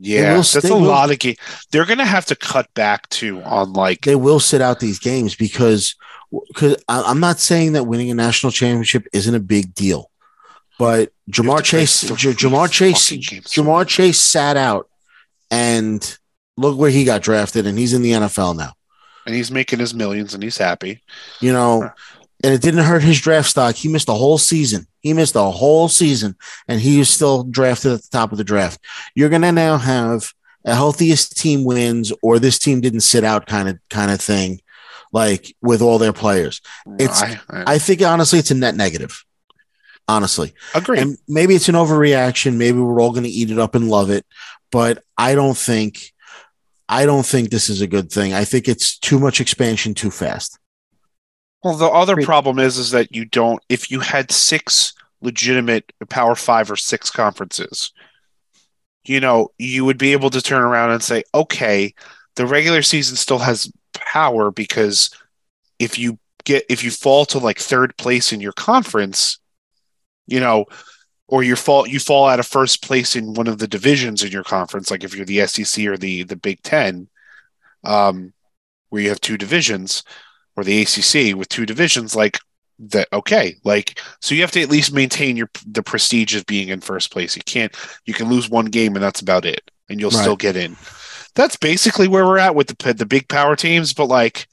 Yeah, 0.00 0.32
will- 0.32 0.42
that's 0.42 0.64
a 0.64 0.74
will- 0.74 0.80
lot 0.80 1.12
of 1.12 1.20
game. 1.20 1.36
They're 1.70 1.86
going 1.86 1.98
to 1.98 2.04
have 2.04 2.26
to 2.26 2.34
cut 2.36 2.66
back 2.74 3.08
to 3.10 3.40
on 3.42 3.72
like 3.72 4.04
They 4.04 4.16
will 4.16 4.40
sit 4.40 4.60
out 4.60 4.80
these 4.80 4.98
games 4.98 5.36
because 5.36 5.94
because 6.48 6.76
I'm 6.88 7.20
not 7.20 7.38
saying 7.38 7.74
that 7.74 7.84
winning 7.84 8.10
a 8.10 8.14
national 8.14 8.50
championship 8.50 9.06
isn't 9.12 9.34
a 9.34 9.40
big 9.40 9.74
deal, 9.74 10.10
but 10.76 11.12
Ja'Marr 11.30 11.62
Chase, 11.62 12.02
Ja'Marr 12.02 12.68
Chase, 12.68 13.12
Ja'Marr 13.12 13.86
Chase 13.86 14.20
sat 14.20 14.56
out, 14.56 14.90
and 15.52 16.18
look 16.56 16.78
where 16.78 16.90
he 16.90 17.04
got 17.04 17.22
drafted, 17.22 17.66
and 17.66 17.78
he's 17.78 17.92
in 17.92 18.02
the 18.02 18.12
NFL 18.12 18.56
now, 18.56 18.72
and 19.24 19.34
he's 19.34 19.50
making 19.50 19.78
his 19.78 19.94
millions, 19.94 20.34
and 20.34 20.42
he's 20.42 20.58
happy. 20.58 21.02
You 21.40 21.52
know, 21.52 21.90
and 22.42 22.54
it 22.54 22.62
didn't 22.62 22.84
hurt 22.84 23.02
his 23.02 23.20
draft 23.20 23.48
stock. 23.48 23.74
He 23.74 23.88
missed 23.88 24.08
a 24.08 24.14
whole 24.14 24.38
season. 24.38 24.86
He 25.00 25.12
missed 25.12 25.36
a 25.36 25.42
whole 25.42 25.88
season, 25.88 26.36
and 26.68 26.80
he 26.80 27.00
is 27.00 27.08
still 27.08 27.44
drafted 27.44 27.92
at 27.92 28.02
the 28.02 28.08
top 28.10 28.32
of 28.32 28.38
the 28.38 28.44
draft. 28.44 28.80
You're 29.14 29.28
gonna 29.28 29.52
now 29.52 29.78
have 29.78 30.32
a 30.64 30.74
healthiest 30.74 31.36
team 31.36 31.64
wins, 31.64 32.12
or 32.22 32.38
this 32.38 32.58
team 32.58 32.80
didn't 32.80 33.00
sit 33.00 33.24
out 33.24 33.46
kind 33.46 33.68
of 33.68 33.78
kind 33.88 34.10
of 34.10 34.20
thing, 34.20 34.60
like 35.12 35.54
with 35.62 35.80
all 35.80 35.98
their 35.98 36.12
players. 36.12 36.60
It's 36.98 37.22
I, 37.22 37.40
I, 37.48 37.74
I 37.74 37.78
think 37.78 38.02
honestly, 38.02 38.38
it's 38.38 38.50
a 38.50 38.54
net 38.54 38.74
negative. 38.74 39.24
Honestly, 40.08 40.54
agree. 40.74 40.98
And 40.98 41.18
maybe 41.26 41.54
it's 41.54 41.68
an 41.68 41.74
overreaction. 41.74 42.56
Maybe 42.56 42.78
we're 42.78 43.00
all 43.00 43.10
going 43.10 43.24
to 43.24 43.28
eat 43.28 43.50
it 43.50 43.58
up 43.58 43.74
and 43.74 43.88
love 43.88 44.10
it, 44.10 44.26
but 44.70 45.02
I 45.16 45.34
don't 45.34 45.56
think. 45.56 46.12
I 46.88 47.04
don't 47.06 47.26
think 47.26 47.50
this 47.50 47.68
is 47.68 47.80
a 47.80 47.86
good 47.86 48.10
thing. 48.10 48.32
I 48.32 48.44
think 48.44 48.68
it's 48.68 48.98
too 48.98 49.18
much 49.18 49.40
expansion 49.40 49.94
too 49.94 50.10
fast. 50.10 50.58
Well, 51.64 51.76
the 51.76 51.86
other 51.86 52.16
problem 52.22 52.58
is 52.58 52.78
is 52.78 52.92
that 52.92 53.14
you 53.14 53.24
don't. 53.24 53.60
If 53.68 53.90
you 53.90 54.00
had 54.00 54.30
six 54.30 54.94
legitimate 55.20 55.92
Power 56.08 56.36
Five 56.36 56.70
or 56.70 56.76
six 56.76 57.10
conferences, 57.10 57.92
you 59.04 59.20
know, 59.20 59.48
you 59.58 59.84
would 59.84 59.98
be 59.98 60.12
able 60.12 60.30
to 60.30 60.42
turn 60.42 60.62
around 60.62 60.92
and 60.92 61.02
say, 61.02 61.24
okay, 61.34 61.92
the 62.36 62.46
regular 62.46 62.82
season 62.82 63.16
still 63.16 63.38
has 63.38 63.72
power 63.94 64.50
because 64.50 65.10
if 65.78 65.98
you 65.98 66.18
get 66.44 66.64
if 66.68 66.84
you 66.84 66.90
fall 66.90 67.24
to 67.26 67.38
like 67.38 67.58
third 67.58 67.96
place 67.96 68.32
in 68.32 68.40
your 68.40 68.52
conference, 68.52 69.38
you 70.26 70.38
know, 70.40 70.66
or 71.28 71.42
you 71.42 71.56
fall 71.56 71.86
you 71.86 71.98
fall 71.98 72.28
out 72.28 72.40
of 72.40 72.46
first 72.46 72.82
place 72.82 73.16
in 73.16 73.34
one 73.34 73.48
of 73.48 73.58
the 73.58 73.68
divisions 73.68 74.22
in 74.22 74.30
your 74.30 74.44
conference, 74.44 74.90
like 74.90 75.04
if 75.04 75.14
you're 75.14 75.26
the 75.26 75.46
SEC 75.46 75.84
or 75.86 75.96
the 75.96 76.22
the 76.22 76.36
Big 76.36 76.62
Ten, 76.62 77.08
um, 77.84 78.32
where 78.90 79.02
you 79.02 79.08
have 79.08 79.20
two 79.20 79.36
divisions, 79.36 80.04
or 80.56 80.64
the 80.64 80.82
ACC 80.82 81.36
with 81.36 81.48
two 81.48 81.66
divisions, 81.66 82.14
like 82.14 82.38
that. 82.78 83.08
Okay, 83.12 83.56
like 83.64 84.00
so 84.20 84.34
you 84.34 84.40
have 84.42 84.52
to 84.52 84.62
at 84.62 84.70
least 84.70 84.92
maintain 84.92 85.36
your 85.36 85.50
the 85.66 85.82
prestige 85.82 86.36
of 86.36 86.46
being 86.46 86.68
in 86.68 86.80
first 86.80 87.10
place. 87.10 87.36
You 87.36 87.42
can't 87.44 87.74
you 88.04 88.14
can 88.14 88.28
lose 88.28 88.48
one 88.48 88.66
game 88.66 88.94
and 88.94 89.02
that's 89.02 89.20
about 89.20 89.44
it, 89.44 89.70
and 89.88 90.00
you'll 90.00 90.10
right. 90.10 90.20
still 90.20 90.36
get 90.36 90.56
in. 90.56 90.76
That's 91.34 91.56
basically 91.56 92.08
where 92.08 92.24
we're 92.24 92.38
at 92.38 92.54
with 92.54 92.68
the 92.68 92.94
the 92.94 93.06
big 93.06 93.28
power 93.28 93.56
teams, 93.56 93.92
but 93.92 94.06
like 94.06 94.46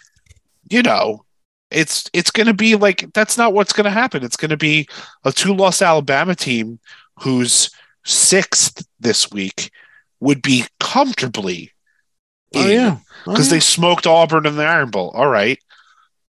you 0.70 0.82
know. 0.82 1.26
It's 1.74 2.10
it's 2.14 2.32
going 2.32 2.48
to 2.48 2.54
be 2.54 2.76
like 2.76 3.12
that's 3.14 3.38
not 3.38 3.54
what's 3.54 3.74
going 3.74 3.86
to 3.86 3.92
happen. 3.92 4.24
It's 4.24 4.38
going 4.38 4.52
to 4.52 4.58
be 4.58 4.88
a 5.24 5.32
two 5.32 5.54
loss 5.54 5.82
Alabama 5.82 6.36
team 6.36 6.80
who's 7.20 7.70
sixth 8.06 8.86
this 9.00 9.32
week 9.32 9.72
would 10.20 10.42
be 10.42 10.66
comfortably 10.80 11.74
Oh 12.56 12.68
yeah, 12.68 12.98
because 13.26 13.48
oh, 13.48 13.50
yeah. 13.50 13.50
they 13.50 13.60
smoked 13.60 14.06
Auburn 14.06 14.46
in 14.46 14.56
the 14.56 14.66
Iron 14.66 14.92
Bowl. 14.92 15.12
All 15.16 15.28
right, 15.28 15.58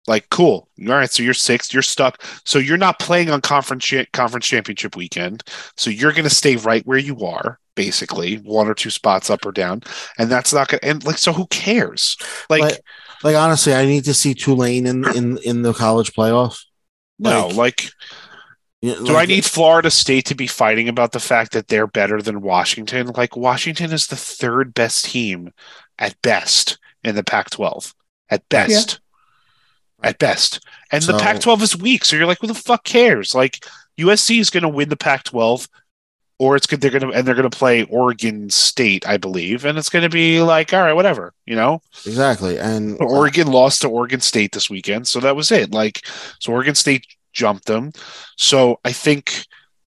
like, 0.08 0.30
cool. 0.30 0.70
All 0.88 0.94
right, 0.94 1.12
so 1.12 1.24
you're 1.24 1.34
sixth. 1.34 1.74
You're 1.74 1.82
stuck. 1.82 2.22
So 2.46 2.60
you're 2.60 2.78
not 2.78 3.00
playing 3.00 3.30
on 3.30 3.42
conference 3.42 3.86
cha- 3.86 4.06
conference 4.14 4.46
championship 4.46 4.96
weekend. 4.96 5.44
So 5.76 5.90
you're 5.90 6.12
going 6.12 6.24
to 6.24 6.30
stay 6.30 6.56
right 6.58 6.86
where 6.86 6.98
you 6.98 7.20
are, 7.26 7.60
basically, 7.76 8.36
one 8.38 8.68
or 8.68 8.74
two 8.74 8.90
spots 8.90 9.30
up 9.30 9.46
or 9.46 9.52
down, 9.52 9.82
and 10.18 10.32
that's 10.32 10.54
not 10.54 10.70
going. 10.70 10.80
to 10.80 10.88
And 10.88 11.06
like, 11.06 11.18
so 11.18 11.34
who 11.34 11.48
cares? 11.48 12.18
Like, 12.50 12.62
like, 12.62 12.82
like, 13.24 13.36
honestly, 13.36 13.74
I 13.74 13.86
need 13.86 14.06
to 14.06 14.14
see 14.14 14.34
Tulane 14.34 14.86
in 14.86 15.06
in 15.16 15.38
in 15.40 15.62
the 15.62 15.74
college 15.74 16.14
playoffs. 16.14 16.66
No, 17.20 17.48
like, 17.48 17.90
like 18.82 18.98
do 18.98 19.16
I 19.16 19.26
need 19.26 19.46
Florida 19.46 19.90
State 19.90 20.26
to 20.26 20.36
be 20.36 20.48
fighting 20.48 20.90
about 20.90 21.12
the 21.12 21.20
fact 21.20 21.54
that 21.54 21.68
they're 21.68 21.88
better 21.88 22.22
than 22.22 22.42
Washington? 22.42 23.08
Like, 23.08 23.38
Washington 23.38 23.94
is 23.94 24.08
the 24.08 24.16
third 24.16 24.74
best 24.74 25.06
team 25.06 25.52
at 25.98 26.22
best 26.22 26.80
in 27.04 27.16
the 27.16 27.24
Pac-12. 27.24 27.94
At 28.30 28.48
best. 28.50 28.94
Yeah 28.94 28.98
at 30.04 30.20
best. 30.20 30.60
And 30.92 31.04
so, 31.04 31.14
the 31.14 31.20
Pac 31.20 31.40
12 31.40 31.64
is 31.64 31.78
weak. 31.78 32.06
So 32.06 32.16
you're 32.16 32.28
like, 32.28 32.40
who 32.42 32.48
the 32.48 32.54
fuck 32.54 32.84
cares? 32.84 33.34
Like, 33.34 33.66
USC 33.98 34.40
is 34.40 34.50
going 34.50 34.64
to 34.64 34.70
win 34.70 34.90
the 34.90 34.98
Pac 34.98 35.24
12, 35.24 35.68
or 36.44 36.58
it's 36.58 36.68
good. 36.68 36.82
They're 36.82 36.92
going 36.92 37.10
to, 37.10 37.18
and 37.18 37.26
they're 37.26 37.36
going 37.36 37.50
to 37.50 37.58
play 37.58 37.84
Oregon 37.84 38.50
State, 38.50 39.08
I 39.08 39.16
believe. 39.16 39.64
And 39.64 39.78
it's 39.78 39.90
going 39.90 40.04
to 40.04 40.10
be 40.10 40.42
like, 40.42 40.74
all 40.74 40.82
right, 40.82 40.94
whatever, 40.94 41.34
you 41.46 41.56
know? 41.56 41.82
Exactly. 42.06 42.60
And 42.60 42.98
Oregon 43.00 43.48
lost 43.48 43.82
to 43.82 43.88
Oregon 43.88 44.20
State 44.20 44.52
this 44.52 44.70
weekend. 44.70 45.08
So 45.08 45.22
that 45.22 45.38
was 45.38 45.52
it. 45.52 45.72
Like, 45.72 46.06
so 46.40 46.52
Oregon 46.52 46.76
State 46.76 47.08
jumped 47.32 47.66
them. 47.66 47.94
So 48.36 48.82
I 48.84 48.92
think, 48.92 49.46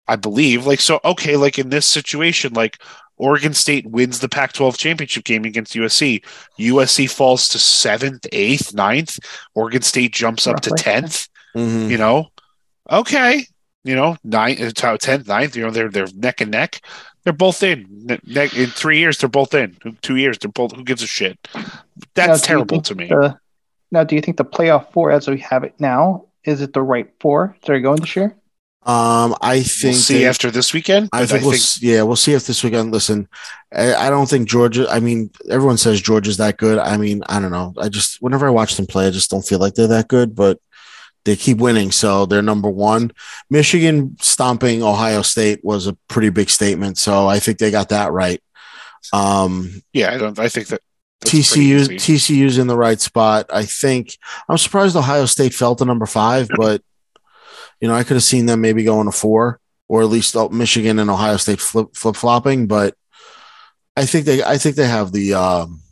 I 0.09 0.17
believe, 0.17 0.67
like, 0.67 0.81
so, 0.81 0.99
okay, 1.05 1.37
like 1.37 1.57
in 1.59 1.69
this 1.69 1.87
situation, 1.87 2.53
like, 2.53 2.83
Oregon 3.17 3.55
State 3.55 3.87
wins 3.87 4.19
the 4.19 4.29
Pac 4.29 4.53
12 4.55 4.77
championship 4.77 5.25
game 5.25 5.45
against 5.45 5.75
USC. 5.75 6.25
USC 6.59 7.09
falls 7.09 7.49
to 7.49 7.59
seventh, 7.61 8.27
eighth, 8.33 8.75
ninth. 8.75 9.21
Oregon 9.55 9.83
State 9.83 10.13
jumps 10.13 10.47
up 10.49 10.55
Roughly. 10.55 10.73
to 10.79 10.83
10th. 10.83 11.29
Mm-hmm. 11.55 11.91
You 11.91 11.99
know, 11.99 12.29
okay. 12.91 13.47
You 13.83 13.97
know, 13.97 14.17
ninth, 14.23 14.59
10th, 14.59 15.09
uh, 15.09 15.23
ninth, 15.27 15.57
you 15.57 15.65
know, 15.65 15.71
they're, 15.71 15.89
they're 15.89 16.07
neck 16.15 16.43
and 16.43 16.51
neck. 16.51 16.83
They're 17.25 17.33
both 17.33 17.63
in. 17.63 17.87
Ne- 18.25 18.51
in 18.55 18.67
three 18.67 18.99
years, 18.99 19.19
they're 19.19 19.29
both 19.29 19.55
in. 19.55 19.77
Two 20.03 20.17
years, 20.17 20.39
they're 20.39 20.51
both. 20.51 20.75
Who 20.75 20.85
gives 20.85 21.03
a 21.03 21.07
shit? 21.07 21.39
That's 22.15 22.43
now, 22.43 22.47
terrible 22.47 22.83
to 22.83 22.95
me. 22.95 23.09
The, 23.09 23.39
now, 23.91 24.05
do 24.05 24.17
you 24.17 24.21
think 24.21 24.37
the 24.37 24.45
playoff 24.45 24.93
four, 24.93 25.11
as 25.11 25.29
we 25.29 25.39
have 25.41 25.65
it 25.65 25.75
now, 25.79 26.27
is 26.45 26.61
it 26.61 26.73
the 26.73 26.83
right 26.83 27.11
four 27.21 27.57
that 27.63 27.73
are 27.73 27.81
going 27.81 28.01
this 28.01 28.17
year? 28.17 28.37
Um, 28.83 29.37
I 29.43 29.61
think 29.61 29.93
we'll 29.93 30.01
see 30.01 30.19
they, 30.19 30.27
after 30.27 30.51
this 30.51 30.73
weekend. 30.73 31.11
I 31.13 31.27
think, 31.27 31.43
I 31.43 31.45
we'll, 31.45 31.53
think, 31.53 31.83
yeah, 31.83 32.03
we'll 32.03 32.17
see 32.17 32.33
if 32.33 32.47
this 32.47 32.65
weekend. 32.65 32.93
Listen, 32.93 33.29
I, 33.75 33.95
I, 33.95 34.09
don't 34.09 34.27
think 34.27 34.49
Georgia. 34.49 34.87
I 34.89 35.01
mean, 35.01 35.31
everyone 35.51 35.77
says 35.77 36.01
Georgia's 36.01 36.39
that 36.39 36.57
good. 36.57 36.79
I 36.79 36.97
mean, 36.97 37.23
I 37.29 37.41
don't 37.41 37.51
know. 37.51 37.75
I 37.77 37.91
just 37.91 38.23
whenever 38.23 38.47
I 38.47 38.51
watch 38.51 38.77
them 38.77 38.87
play, 38.87 39.07
I 39.07 39.11
just 39.11 39.31
don't 39.31 39.45
feel 39.45 39.59
like 39.59 39.75
they're 39.75 39.87
that 39.89 40.09
good. 40.09 40.35
But 40.35 40.61
they 41.25 41.37
keep 41.37 41.59
winning, 41.59 41.91
so 41.91 42.27
they're 42.27 42.43
number 42.43 42.71
one. 42.71 43.13
Michigan 43.51 44.17
stomping 44.21 44.83
Ohio 44.83 45.23
State 45.23 45.61
was 45.63 45.87
a 45.87 45.95
pretty 46.09 46.31
big 46.31 46.51
statement, 46.51 46.99
so 46.99 47.27
I 47.27 47.39
think 47.39 47.59
they 47.59 47.71
got 47.71 47.91
that 47.91 48.13
right. 48.13 48.43
Um, 49.13 49.83
yeah, 49.93 50.13
I 50.13 50.19
don't. 50.19 50.39
I 50.39 50.49
think 50.49 50.69
that 50.69 50.81
TCU 51.25 51.81
TCU's 51.97 52.59
in 52.59 52.67
the 52.67 52.77
right 52.77 53.01
spot. 53.01 53.47
I 53.53 53.65
think 53.65 54.17
I'm 54.49 54.59
surprised 54.59 54.97
Ohio 54.97 55.27
State 55.27 55.55
fell 55.55 55.77
to 55.77 55.85
number 55.85 56.07
five, 56.07 56.49
but 56.57 56.83
you 57.81 57.89
know, 57.89 57.95
I 57.95 58.05
could 58.05 58.15
have 58.15 58.23
seen 58.23 58.47
them 58.47 58.61
maybe 58.61 58.85
going 58.85 59.07
to 59.07 59.13
four 59.13 59.61
or 59.89 60.03
at 60.03 60.09
least 60.09 60.37
Michigan 60.53 61.01
and 61.01 61.11
Ohio 61.11 61.37
State 61.37 61.61
flip 61.61 61.89
flip 61.95 62.15
flopping, 62.15 62.69
but 62.69 62.95
I 63.97 64.07
think 64.07 64.25
they 64.25 64.43
I 64.43 64.57
think 64.57 64.77
they 64.77 64.87
have 64.87 65.11
the 65.11 65.35
um, 65.35 65.83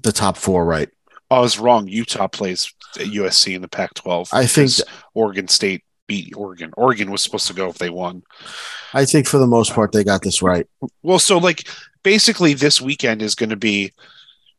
the 0.00 0.12
top 0.12 0.36
four 0.36 0.64
right. 0.64 0.88
I 1.30 1.40
was 1.40 1.58
wrong. 1.58 1.88
Utah 1.88 2.28
plays 2.28 2.72
USC 2.96 3.54
in 3.54 3.62
the 3.62 3.68
Pac-12. 3.68 4.28
I 4.32 4.46
think 4.46 4.70
Oregon 5.14 5.48
State 5.48 5.82
beat 6.06 6.36
Oregon. 6.36 6.72
Oregon 6.76 7.10
was 7.10 7.22
supposed 7.22 7.48
to 7.48 7.54
go 7.54 7.68
if 7.68 7.78
they 7.78 7.90
won. 7.90 8.22
I 8.94 9.04
think 9.04 9.26
for 9.26 9.38
the 9.38 9.46
most 9.46 9.72
part 9.72 9.92
they 9.92 10.04
got 10.04 10.22
this 10.22 10.40
right. 10.42 10.66
Well, 11.02 11.18
so 11.18 11.38
like 11.38 11.68
basically 12.02 12.54
this 12.54 12.80
weekend 12.80 13.22
is 13.22 13.34
going 13.34 13.50
to 13.50 13.56
be, 13.56 13.92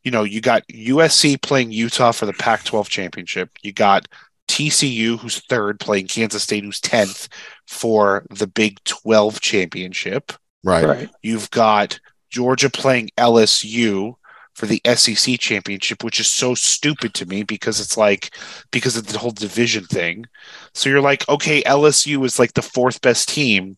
you 0.04 0.10
know, 0.10 0.24
you 0.24 0.40
got 0.40 0.66
USC 0.68 1.40
playing 1.40 1.72
Utah 1.72 2.12
for 2.12 2.26
the 2.26 2.34
Pac-12 2.34 2.88
championship. 2.88 3.50
You 3.62 3.72
got 3.72 4.06
TCU, 4.48 5.18
who's 5.18 5.40
third, 5.46 5.80
playing 5.80 6.06
Kansas 6.06 6.42
State, 6.42 6.64
who's 6.64 6.80
10th 6.80 7.28
for 7.66 8.26
the 8.30 8.46
Big 8.46 8.82
12 8.84 9.40
championship. 9.40 10.32
Right. 10.64 10.84
right. 10.84 11.10
You've 11.22 11.50
got 11.50 12.00
Georgia 12.30 12.70
playing 12.70 13.10
LSU 13.16 14.14
for 14.58 14.66
the 14.66 14.82
SEC 14.96 15.38
championship, 15.38 16.02
which 16.02 16.18
is 16.18 16.26
so 16.26 16.52
stupid 16.52 17.14
to 17.14 17.26
me 17.26 17.44
because 17.44 17.80
it's 17.80 17.96
like, 17.96 18.34
because 18.72 18.96
of 18.96 19.06
the 19.06 19.16
whole 19.16 19.30
division 19.30 19.84
thing. 19.84 20.26
So 20.74 20.90
you're 20.90 21.00
like, 21.00 21.28
okay, 21.28 21.62
LSU 21.62 22.24
is 22.24 22.40
like 22.40 22.54
the 22.54 22.62
fourth 22.62 23.00
best 23.00 23.28
team 23.28 23.76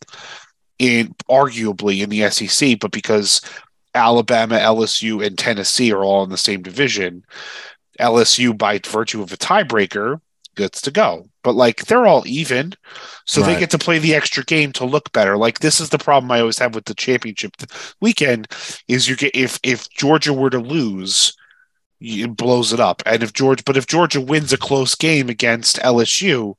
in 0.79 1.15
arguably 1.29 2.03
in 2.03 2.09
the 2.09 2.31
SEC, 2.31 2.81
but 2.81 2.93
because 2.93 3.43
Alabama, 3.95 4.57
LSU, 4.57 5.25
and 5.25 5.37
Tennessee 5.37 5.93
are 5.93 6.03
all 6.03 6.25
in 6.25 6.31
the 6.31 6.39
same 6.39 6.63
division, 6.63 7.25
LSU, 8.01 8.57
by 8.57 8.79
virtue 8.79 9.23
of 9.23 9.35
a 9.35 9.37
tiebreaker, 9.37 10.23
gets 10.57 10.81
to 10.81 10.91
go. 10.91 11.30
But 11.43 11.55
like 11.55 11.87
they're 11.87 12.07
all 12.07 12.23
even, 12.27 12.75
so 13.27 13.41
right. 13.41 13.55
they 13.55 13.61
get 13.61 13.71
to 13.71 13.79
play 13.79 13.99
the 13.99 14.15
extra 14.15 14.45
game 14.45 14.73
to 14.73 14.85
look 14.85 15.13
better. 15.13 15.37
Like 15.37 15.61
this 15.61 15.81
is 15.81 15.89
the 15.89 15.99
problem 15.99 16.31
I 16.31 16.41
always 16.41 16.59
have 16.59 16.75
with 16.75 16.85
the 16.85 16.95
championship 16.95 17.57
weekend 18.01 18.49
is 18.89 19.09
you 19.09 19.17
get 19.17 19.35
if 19.35 19.59
if 19.63 19.89
Georgia 19.91 20.35
were 20.35 20.51
to 20.51 20.59
lose, 20.59 21.35
it 22.01 22.37
blows 22.37 22.73
it 22.73 22.81
up. 22.81 23.03
And 23.07 23.23
if 23.23 23.33
Georgia, 23.33 23.63
but 23.65 23.77
if 23.77 23.87
Georgia 23.87 24.21
wins 24.21 24.53
a 24.53 24.59
close 24.59 24.95
game 24.95 25.29
against 25.29 25.79
LSU, 25.79 26.55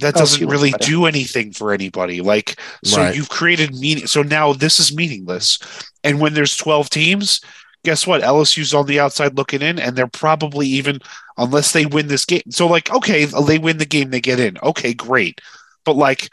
that 0.00 0.14
doesn't 0.14 0.48
really 0.48 0.72
do 0.80 1.06
anything 1.06 1.52
for 1.52 1.72
anybody. 1.72 2.20
Like 2.20 2.58
so, 2.84 3.02
right. 3.02 3.14
you've 3.14 3.28
created 3.28 3.74
meaning. 3.74 4.06
So 4.06 4.22
now 4.22 4.52
this 4.52 4.78
is 4.78 4.94
meaningless. 4.94 5.58
And 6.04 6.20
when 6.20 6.34
there's 6.34 6.56
twelve 6.56 6.90
teams, 6.90 7.40
guess 7.84 8.06
what? 8.06 8.22
LSU's 8.22 8.74
on 8.74 8.86
the 8.86 9.00
outside 9.00 9.36
looking 9.36 9.62
in, 9.62 9.78
and 9.78 9.96
they're 9.96 10.06
probably 10.06 10.66
even 10.68 11.00
unless 11.36 11.72
they 11.72 11.86
win 11.86 12.08
this 12.08 12.24
game. 12.24 12.42
So 12.50 12.66
like, 12.66 12.92
okay, 12.92 13.24
they 13.24 13.58
win 13.58 13.78
the 13.78 13.86
game, 13.86 14.10
they 14.10 14.20
get 14.20 14.40
in. 14.40 14.58
Okay, 14.62 14.94
great. 14.94 15.40
But 15.84 15.96
like, 15.96 16.30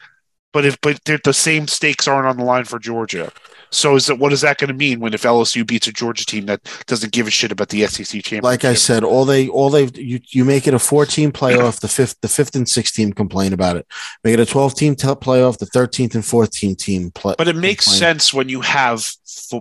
but 0.54 0.66
if 0.66 0.80
but 0.82 1.00
the 1.06 1.34
same 1.34 1.68
stakes 1.68 2.08
aren't 2.08 2.28
on 2.28 2.38
the 2.38 2.44
line 2.44 2.66
for 2.66 2.80
Georgia. 2.80 3.32
So 3.72 3.96
is 3.96 4.08
that 4.08 4.16
what 4.16 4.34
is 4.34 4.42
that 4.42 4.58
going 4.58 4.70
to 4.70 4.74
mean 4.74 5.00
when 5.00 5.14
if 5.14 5.22
LSU 5.24 5.66
beats 5.66 5.88
a 5.88 5.92
Georgia 5.92 6.26
team 6.26 6.48
that 6.48 6.62
doesn't 6.88 7.14
give 7.14 7.28
a 7.28 7.32
shit 7.32 7.52
about 7.52 7.70
the 7.70 7.86
SEC 7.86 8.06
championship? 8.06 8.44
Like 8.44 8.66
I 8.66 8.74
said, 8.74 9.04
all 9.04 9.26
they 9.26 9.48
all 9.48 9.70
they 9.70 9.86
you 9.94 10.20
you 10.30 10.44
make 10.44 10.68
it 10.68 10.74
a 10.74 10.80
four 10.80 11.06
team 11.06 11.32
playoff. 11.32 11.80
The 11.80 11.88
fifth 11.88 12.20
the 12.22 12.28
fifth 12.28 12.56
and 12.56 12.68
sixth 12.68 12.96
team 12.96 13.14
complain 13.14 13.54
about 13.54 13.78
it. 13.78 13.86
Make 14.24 14.34
it 14.34 14.40
a 14.40 14.46
twelve 14.46 14.76
team 14.76 14.96
playoff. 14.96 15.60
The 15.60 15.68
thirteenth 15.68 16.16
and 16.16 16.26
fourteenth 16.26 16.80
team 16.80 17.12
play. 17.12 17.36
But 17.38 17.48
it 17.48 17.56
makes 17.56 17.86
complain. 17.86 18.00
sense 18.00 18.34
when 18.34 18.50
you 18.50 18.62
have 18.62 19.08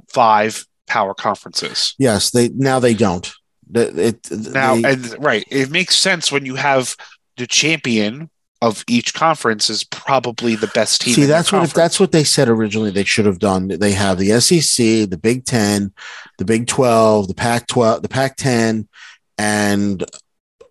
five 0.09 0.67
power 0.89 1.15
conferences. 1.15 1.95
Yes, 1.99 2.31
they 2.31 2.49
now 2.49 2.79
they 2.81 2.95
don't. 2.95 3.31
It, 3.75 3.99
it, 3.99 4.31
Now 4.55 4.77
they- 4.77 4.93
and 4.93 5.17
right, 5.23 5.45
it 5.51 5.71
makes 5.71 5.97
sense 5.97 6.33
when 6.33 6.47
you 6.47 6.55
have 6.57 6.97
the 7.37 7.47
champion 7.47 8.31
of 8.61 8.83
each 8.89 9.15
conference 9.15 9.71
is 9.71 9.85
probably 9.85 10.57
the 10.57 10.67
best 10.69 11.01
team. 11.01 11.15
See, 11.15 11.27
that's 11.27 11.53
what 11.53 11.63
if 11.63 11.75
that's 11.75 12.01
what 12.01 12.11
they 12.11 12.25
said 12.25 12.49
originally. 12.49 12.91
They 12.91 13.05
should 13.05 13.27
have 13.27 13.39
done. 13.39 13.69
They 13.69 13.93
have 13.93 14.19
the 14.19 14.41
SEC, 14.41 15.09
the 15.09 15.19
Big 15.23 15.45
Ten, 15.45 15.93
the 16.39 16.45
Big 16.45 16.67
Twelve, 16.67 17.29
the 17.29 17.35
Pac 17.35 17.69
twelve, 17.69 18.03
the 18.03 18.09
Pac 18.09 18.37
ten, 18.37 18.89
and 19.37 20.05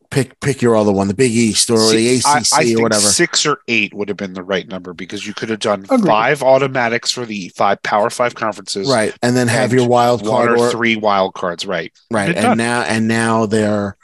pick 0.09 0.39
pick 0.39 0.61
your 0.61 0.75
other 0.75 0.91
one, 0.91 1.07
the 1.07 1.13
Big 1.13 1.31
East 1.31 1.69
or 1.69 1.77
the 1.77 1.87
See, 1.87 2.09
I- 2.25 2.37
ACC 2.39 2.53
I 2.53 2.63
think 2.63 2.79
or 2.79 2.83
whatever. 2.83 3.01
Six 3.01 3.45
or 3.45 3.59
eight 3.67 3.93
would 3.93 4.07
have 4.09 4.17
been 4.17 4.33
the 4.33 4.43
right 4.43 4.67
number 4.67 4.93
because 4.93 5.25
you 5.27 5.33
could 5.33 5.49
have 5.49 5.59
done 5.59 5.83
Agreed. 5.89 6.05
five 6.07 6.43
automatics 6.43 7.11
for 7.11 7.25
the 7.25 7.49
five 7.55 7.81
Power 7.83 8.09
Five 8.09 8.35
conferences, 8.35 8.87
Right, 8.89 9.13
and 9.21 9.35
then 9.35 9.47
have 9.47 9.71
and 9.71 9.79
your 9.79 9.89
wild 9.89 10.25
card 10.25 10.51
or 10.51 10.57
or 10.57 10.71
three 10.71 10.95
wild 10.95 11.33
cards, 11.33 11.65
right? 11.65 11.91
right, 12.11 12.27
They're 12.27 12.35
and 12.35 12.43
done. 12.43 12.57
now 12.57 12.81
and 12.81 13.07
now 13.07 13.45
they're. 13.45 13.97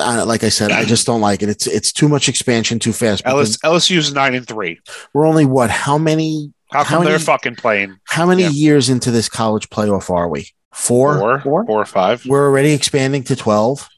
Uh, 0.00 0.24
like 0.24 0.44
I 0.44 0.48
said, 0.48 0.70
I 0.70 0.84
just 0.84 1.06
don't 1.08 1.20
like 1.20 1.42
it. 1.42 1.48
It's 1.48 1.66
it's 1.66 1.90
too 1.92 2.08
much 2.08 2.28
expansion 2.28 2.78
too 2.78 2.92
fast. 2.92 3.24
because 3.24 3.58
LS, 3.64 3.88
LSU's 3.88 4.14
nine 4.14 4.32
and 4.36 4.46
three. 4.46 4.78
We're 5.12 5.26
only 5.26 5.44
what? 5.44 5.70
How 5.70 5.98
many? 5.98 6.52
How 6.70 6.84
How 6.84 6.96
come 6.98 7.04
they're 7.04 7.14
many- 7.14 7.24
fucking 7.24 7.56
playing 7.56 7.96
How 8.04 8.24
many 8.26 8.42
Yeah. 8.42 8.50
years 8.50 8.88
into 8.90 9.10
this 9.10 9.28
college 9.28 9.70
playoff 9.70 10.08
are 10.08 10.28
we? 10.28 10.50
Four. 10.72 11.18
four, 11.18 11.40
Four? 11.40 11.66
four 11.66 11.80
or 11.80 11.84
five? 11.84 12.24
We're 12.26 12.46
already 12.46 12.72
expanding 12.74 13.24
to 13.24 13.34
twelve. 13.34 13.88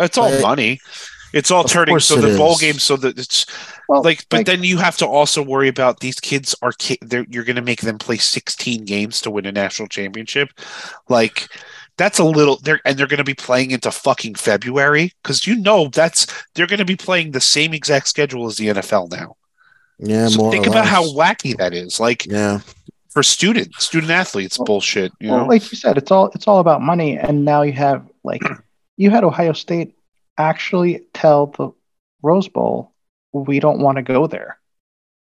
It's 0.00 0.18
all 0.18 0.30
But- 0.30 0.42
money. 0.42 0.80
It's 1.32 1.52
all 1.52 1.62
turning 1.62 2.00
so 2.00 2.16
the 2.16 2.36
bowl 2.36 2.54
is. 2.54 2.60
game 2.60 2.78
so 2.80 2.96
that 2.96 3.16
it's 3.16 3.46
Well, 3.88 4.02
like 4.02 4.26
but 4.30 4.46
then 4.46 4.64
you 4.64 4.78
have 4.78 4.96
to 4.96 5.06
also 5.06 5.42
worry 5.44 5.68
about 5.68 6.00
these 6.00 6.18
kids 6.18 6.56
are 6.60 6.72
ki- 6.72 6.98
you're 7.30 7.44
going 7.44 7.54
to 7.54 7.62
make 7.62 7.82
them 7.82 7.98
play 7.98 8.16
16 8.16 8.84
games 8.84 9.20
to 9.20 9.30
win 9.30 9.46
a 9.46 9.52
national 9.52 9.86
championship 9.86 10.48
like 11.08 11.46
that's 11.96 12.18
a 12.18 12.24
little 12.24 12.56
they're 12.64 12.80
and 12.84 12.98
they're 12.98 13.06
going 13.06 13.18
to 13.18 13.22
be 13.24 13.34
playing 13.34 13.70
into 13.70 13.92
fucking 13.92 14.34
february 14.34 15.12
because 15.22 15.46
you 15.46 15.54
know 15.54 15.86
that's 15.92 16.26
they're 16.56 16.66
going 16.66 16.78
to 16.80 16.84
be 16.84 16.96
playing 16.96 17.30
the 17.30 17.40
same 17.40 17.72
exact 17.74 18.08
schedule 18.08 18.48
as 18.48 18.56
the 18.56 18.66
nfl 18.66 19.08
now 19.12 19.36
Yeah, 20.00 20.26
so 20.26 20.38
more. 20.38 20.50
think 20.50 20.66
about 20.66 20.86
how 20.86 21.04
wacky 21.12 21.56
that 21.58 21.72
is 21.74 22.00
like 22.00 22.26
Yeah, 22.26 22.58
for 23.10 23.22
students 23.22 23.84
student 23.84 24.10
athletes 24.10 24.58
Well- 24.58 24.66
bullshit 24.66 25.12
you 25.20 25.30
well, 25.30 25.42
know 25.42 25.46
like 25.46 25.62
you 25.70 25.78
said, 25.78 25.96
it's 25.96 26.10
all 26.10 26.28
it's 26.34 26.48
all 26.48 26.58
about 26.58 26.82
money, 26.82 27.16
and 27.18 27.44
now 27.44 27.62
you 27.62 27.72
have 27.74 28.04
like 28.24 28.42
you 29.00 29.10
had 29.10 29.24
Ohio 29.24 29.52
State 29.54 29.96
actually 30.36 31.00
tell 31.14 31.46
the 31.46 31.70
Rose 32.22 32.48
Bowl 32.48 32.92
we 33.32 33.58
don't 33.60 33.80
want 33.80 33.96
to 33.96 34.02
go 34.02 34.26
there. 34.26 34.58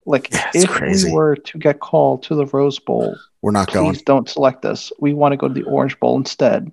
Like 0.06 0.32
Yeah, 0.34 0.50
if 0.56 0.70
crazy. 0.70 1.10
we 1.10 1.14
were 1.16 1.36
to 1.36 1.58
get 1.60 1.80
called 1.80 2.24
to 2.24 2.36
the 2.36 2.46
Rose 2.48 2.80
Bowl, 2.80 3.16
we're 3.42 3.52
not 3.52 3.68
please 3.68 3.74
going. 3.74 4.02
don't 4.06 4.30
select 4.30 4.66
us. 4.66 4.92
We 5.00 5.14
want 5.14 5.34
to 5.34 5.38
go 5.38 5.48
to 5.48 5.54
the 5.54 5.64
Orange 5.64 6.00
Bowl 6.00 6.18
instead 6.18 6.72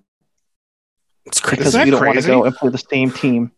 It's 1.26 1.40
because 1.40 1.58
crazy. 1.58 1.70
that 1.78 1.84
we 1.84 1.90
don't 1.90 2.06
want 2.06 2.20
to 2.20 2.26
go 2.26 2.44
and 2.44 2.54
play 2.54 2.70
the 2.70 2.78
same 2.78 3.10
team. 3.10 3.50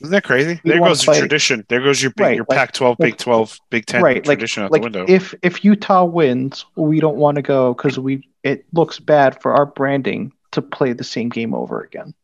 isn't 0.00 0.12
that 0.12 0.24
crazy 0.24 0.60
we 0.64 0.70
there 0.70 0.80
wanna 0.80 0.92
goes 0.92 1.04
your 1.06 1.16
tradition 1.16 1.64
there 1.68 1.80
goes 1.82 2.00
your 2.02 2.12
big, 2.12 2.24
Right, 2.24 2.36
your 2.36 2.46
like- 2.48 2.58
pac 2.58 2.72
12 2.72 2.96
big 2.98 3.16
12 3.16 3.58
big 3.70 3.84
10 3.86 4.02
right, 4.02 4.16
like 4.26 4.38
tradition 4.38 4.62
out 4.62 4.70
like 4.70 4.80
the 4.82 4.86
window 4.86 5.04
if 5.08 5.34
if 5.42 5.64
Utah 5.64 6.04
wins, 6.04 6.64
we 6.76 7.00
don't 7.00 7.16
want 7.16 7.34
to 7.36 7.42
go 7.42 7.74
because 7.74 7.98
we 7.98 8.28
it 8.42 8.64
looks 8.72 8.98
bad 9.00 9.40
for 9.42 9.52
our 9.54 9.66
branding 9.66 10.32
to 10.52 10.62
play 10.62 10.92
the 10.92 11.04
same 11.04 11.28
game 11.30 11.52
over 11.54 11.80
again. 11.82 12.14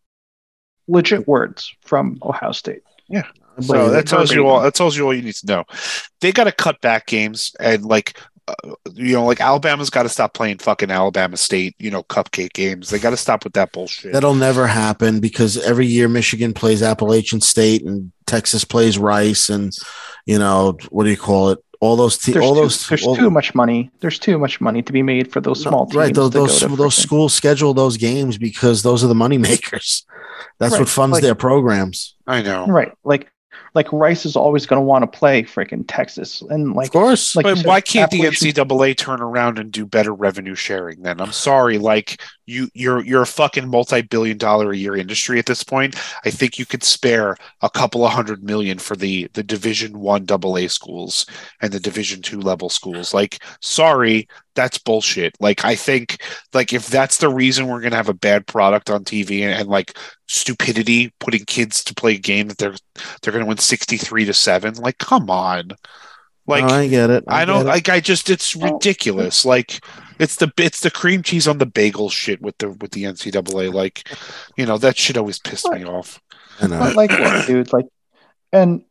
Legit 0.88 1.26
words 1.28 1.74
from 1.82 2.18
Ohio 2.22 2.52
State. 2.52 2.82
Yeah. 3.08 3.26
So 3.60 3.74
But- 3.74 3.88
that 3.90 4.06
tells 4.06 4.32
you 4.32 4.46
all. 4.46 4.60
That 4.62 4.74
tells 4.74 4.96
you 4.96 5.04
all 5.04 5.14
you 5.14 5.22
need 5.22 5.34
to 5.36 5.46
know. 5.46 5.64
They 6.20 6.32
got 6.32 6.44
to 6.44 6.52
cut 6.52 6.80
back 6.80 7.06
games 7.06 7.52
and 7.60 7.84
like, 7.84 8.18
uh, 8.48 8.54
you 8.94 9.12
know, 9.12 9.24
like 9.24 9.40
Alabama's 9.40 9.90
got 9.90 10.02
to 10.04 10.08
stop 10.08 10.34
playing 10.34 10.58
fucking 10.58 10.90
Alabama 10.90 11.36
State, 11.36 11.76
you 11.78 11.90
know, 11.90 12.02
cupcake 12.02 12.54
games. 12.54 12.90
They 12.90 12.98
got 12.98 13.10
to 13.10 13.16
stop 13.16 13.44
with 13.44 13.52
that 13.52 13.72
bullshit. 13.72 14.12
That'll 14.12 14.34
never 14.34 14.66
happen 14.66 15.20
because 15.20 15.58
every 15.58 15.86
year 15.86 16.08
Michigan 16.08 16.52
plays 16.54 16.82
Appalachian 16.82 17.40
State 17.40 17.84
and 17.84 18.10
Texas 18.26 18.64
plays 18.64 18.98
Rice 18.98 19.48
and 19.50 19.72
you 20.26 20.38
know 20.38 20.76
what 20.90 21.04
do 21.04 21.10
you 21.10 21.16
call 21.16 21.50
it? 21.50 21.58
All 21.82 21.96
those 21.96 22.16
te- 22.16 22.30
There's, 22.32 22.44
all 22.44 22.54
too, 22.54 22.60
those 22.60 22.86
there's 22.88 23.04
all- 23.04 23.16
too 23.16 23.28
much 23.28 23.56
money. 23.56 23.90
There's 23.98 24.16
too 24.16 24.38
much 24.38 24.60
money 24.60 24.82
to 24.82 24.92
be 24.92 25.02
made 25.02 25.32
for 25.32 25.40
those 25.40 25.60
small 25.62 25.86
teams. 25.86 25.96
right 25.96 26.14
those 26.14 26.30
those, 26.30 26.60
those 26.60 26.94
schools 26.94 27.34
schedule 27.34 27.74
those 27.74 27.96
games 27.96 28.38
because 28.38 28.84
those 28.84 29.02
are 29.02 29.08
the 29.08 29.16
money 29.16 29.36
makers. 29.36 30.06
That's 30.60 30.74
Right, 30.74 30.80
what 30.82 30.88
funds 30.88 31.14
like- 31.14 31.22
their 31.22 31.34
programs. 31.34 32.14
I 32.28 32.40
know, 32.42 32.66
Right. 32.66 32.92
Like 33.02 33.31
like 33.74 33.92
Rice 33.92 34.26
is 34.26 34.36
always 34.36 34.66
going 34.66 34.78
to 34.78 34.84
want 34.84 35.02
to 35.02 35.18
play 35.18 35.42
freaking 35.42 35.84
Texas 35.86 36.42
and 36.42 36.74
like 36.74 36.88
of 36.88 36.92
course. 36.92 37.34
like 37.34 37.44
but 37.44 37.56
said, 37.56 37.66
why 37.66 37.80
can't 37.80 38.10
the 38.10 38.20
NCAA 38.20 38.96
turn 38.96 39.20
around 39.20 39.58
and 39.58 39.72
do 39.72 39.86
better 39.86 40.12
revenue 40.12 40.54
sharing? 40.54 41.02
Then 41.02 41.20
I'm 41.20 41.32
sorry, 41.32 41.78
like 41.78 42.20
you, 42.46 42.68
you're 42.74 43.02
you're 43.04 43.22
a 43.22 43.26
fucking 43.26 43.68
multi-billion 43.68 44.36
dollar 44.36 44.72
a 44.72 44.76
year 44.76 44.96
industry 44.96 45.38
at 45.38 45.46
this 45.46 45.64
point. 45.64 45.96
I 46.24 46.30
think 46.30 46.58
you 46.58 46.66
could 46.66 46.84
spare 46.84 47.36
a 47.62 47.70
couple 47.70 48.04
of 48.04 48.12
hundred 48.12 48.42
million 48.42 48.78
for 48.78 48.94
the 48.96 49.28
the 49.32 49.42
Division 49.42 49.98
One 49.98 50.26
AA 50.30 50.68
schools 50.68 51.24
and 51.60 51.72
the 51.72 51.80
Division 51.80 52.20
Two 52.20 52.40
level 52.40 52.68
schools. 52.68 53.14
Like, 53.14 53.42
sorry, 53.60 54.28
that's 54.54 54.78
bullshit. 54.78 55.34
Like, 55.40 55.64
I 55.64 55.74
think 55.74 56.22
like 56.52 56.72
if 56.72 56.88
that's 56.88 57.18
the 57.18 57.28
reason 57.28 57.66
we're 57.68 57.80
gonna 57.80 57.96
have 57.96 58.08
a 58.08 58.14
bad 58.14 58.46
product 58.46 58.90
on 58.90 59.04
TV 59.04 59.42
and, 59.42 59.52
and 59.52 59.68
like 59.68 59.96
stupidity 60.28 61.12
putting 61.20 61.44
kids 61.44 61.84
to 61.84 61.94
play 61.94 62.14
a 62.14 62.18
game 62.18 62.48
that 62.48 62.58
they're 62.58 62.74
they're 63.22 63.32
gonna 63.32 63.46
win 63.46 63.58
63 63.58 64.24
to 64.26 64.32
7 64.32 64.74
like 64.74 64.98
come 64.98 65.28
on 65.30 65.72
like 66.46 66.64
No, 66.64 66.70
I 66.74 66.88
get 66.88 67.10
it. 67.10 67.24
I, 67.28 67.44
don't 67.44 67.62
it. 67.62 67.68
like. 67.68 67.88
I 67.88 68.00
just 68.00 68.28
it's 68.28 68.56
Well- 68.56 68.72
ridiculous. 68.74 69.44
Like 69.44 69.78
it's 70.18 70.36
the 70.36 70.50
it's 70.58 70.80
the 70.80 70.90
cream 70.90 71.22
cheese 71.22 71.46
on 71.46 71.58
the 71.58 71.66
bagel 71.66 72.10
shit 72.10 72.42
with 72.42 72.58
the 72.58 72.70
with 72.70 72.90
the 72.90 73.04
NCAA. 73.04 73.72
Like 73.72 74.08
you 74.56 74.66
know 74.66 74.76
that 74.78 74.96
shit 74.98 75.16
always 75.16 75.38
pissed 75.38 75.70
me 75.70 75.84
off. 75.84 76.20
I 76.60 76.66
know. 76.66 76.78
But 76.80 76.96
like 76.96 77.10
what, 77.10 77.46
dude? 77.46 77.72
Like, 77.72 77.86
and 78.52 78.80
it 78.80 78.86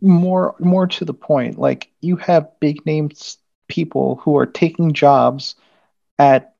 more 0.00 0.54
more 0.58 0.86
to 0.86 1.04
the 1.04 1.14
point. 1.14 1.58
Like, 1.58 1.90
you 2.00 2.16
have 2.16 2.48
big 2.60 2.84
names 2.86 3.38
people 3.68 4.16
who 4.16 4.36
are 4.36 4.46
taking 4.46 4.92
jobs 4.92 5.54
at 6.18 6.54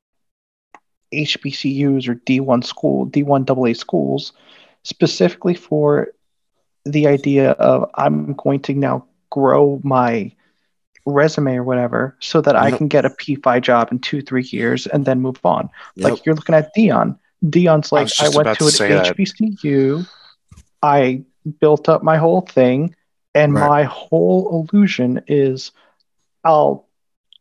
HBCUs 1.12 2.08
or 2.08 2.14
D1 2.14 2.64
school, 2.64 3.06
D1 3.08 3.50
AA 3.50 3.74
schools, 3.74 4.32
specifically 4.84 5.54
for 5.54 6.08
the 6.84 7.06
idea 7.06 7.50
of 7.52 7.90
I'm 7.94 8.34
going 8.34 8.60
to 8.60 8.74
now 8.74 9.06
grow 9.30 9.80
my 9.82 10.32
resume 11.06 11.56
or 11.56 11.64
whatever 11.64 12.16
so 12.20 12.40
that 12.40 12.56
I 12.56 12.70
can 12.70 12.88
get 12.88 13.04
a 13.04 13.10
P5 13.10 13.62
job 13.62 13.90
in 13.90 13.98
two, 13.98 14.22
three 14.22 14.44
years 14.44 14.86
and 14.86 15.04
then 15.04 15.20
move 15.20 15.40
on. 15.44 15.68
Yep. 15.96 16.10
Like 16.10 16.26
you're 16.26 16.34
looking 16.34 16.54
at 16.54 16.70
Deion. 16.76 17.18
Deion's 17.44 17.90
like, 17.90 18.04
was 18.04 18.20
I, 18.20 18.28
went 18.28 18.48
to 18.48 18.54
to 18.56 18.64
an 18.64 18.70
say 18.70 18.88
that. 18.90 19.16
HBCU. 19.16 20.06
I 20.82 21.24
built 21.60 21.88
up 21.88 22.02
my 22.02 22.16
whole 22.16 22.42
thing, 22.42 22.94
and 23.34 23.54
Right. 23.54 23.68
my 23.68 23.82
whole 23.84 24.66
illusion 24.72 25.22
is 25.28 25.72
I'll 26.44 26.86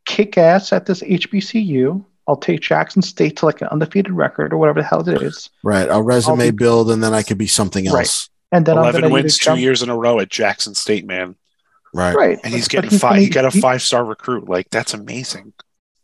kick 0.06 0.38
ass 0.38 0.74
at 0.74 0.86
this 0.86 1.02
HBCU. 1.02 2.03
I'll 2.28 2.36
take 2.36 2.61
Jackson 2.61 3.02
State 3.02 3.38
to 3.38 3.45
like 3.45 3.61
an 3.61 3.70
undefeated 3.70 4.11
record 4.11 4.53
or 4.53 4.57
whatever 4.57 4.82
the 4.82 4.88
hell 4.88 5.07
it 5.07 5.22
is. 5.22 5.49
right. 5.64 5.90
I'll 5.90 6.03
resume 6.03 6.40
I'll 6.40 6.48
be- 6.52 6.52
build 6.52 6.91
and 6.91 7.03
then 7.03 7.14
I 7.14 7.24
could 7.24 7.38
be 7.38 7.48
something 7.48 7.86
Right. 7.86 8.02
else. 8.02 8.30
And 8.52 8.66
then 8.66 8.78
I'm 8.78 8.84
Eleven 8.86 9.11
wins 9.11 9.38
two 9.38 9.45
jump- 9.45 9.60
years 9.61 9.82
in 9.82 9.90
a 9.90 9.95
row 9.98 10.20
at 10.20 10.30
Jackson 10.30 10.76
State, 10.76 11.06
man, 11.06 11.36
Right. 11.94 12.16
Right. 12.16 12.40
and 12.44 12.53
he's 12.53 12.68
but- 12.68 12.76
but 12.78 12.84
getting 12.84 12.99
five. 12.99 13.10
gonna- 13.11 13.22
He 13.22 13.30
got 13.30 13.45
a 13.45 13.52
five 13.52 13.82
star 13.82 14.03
recruit. 14.06 14.48
Like 14.49 14.70
that's 14.70 14.94
amazing. 14.94 15.53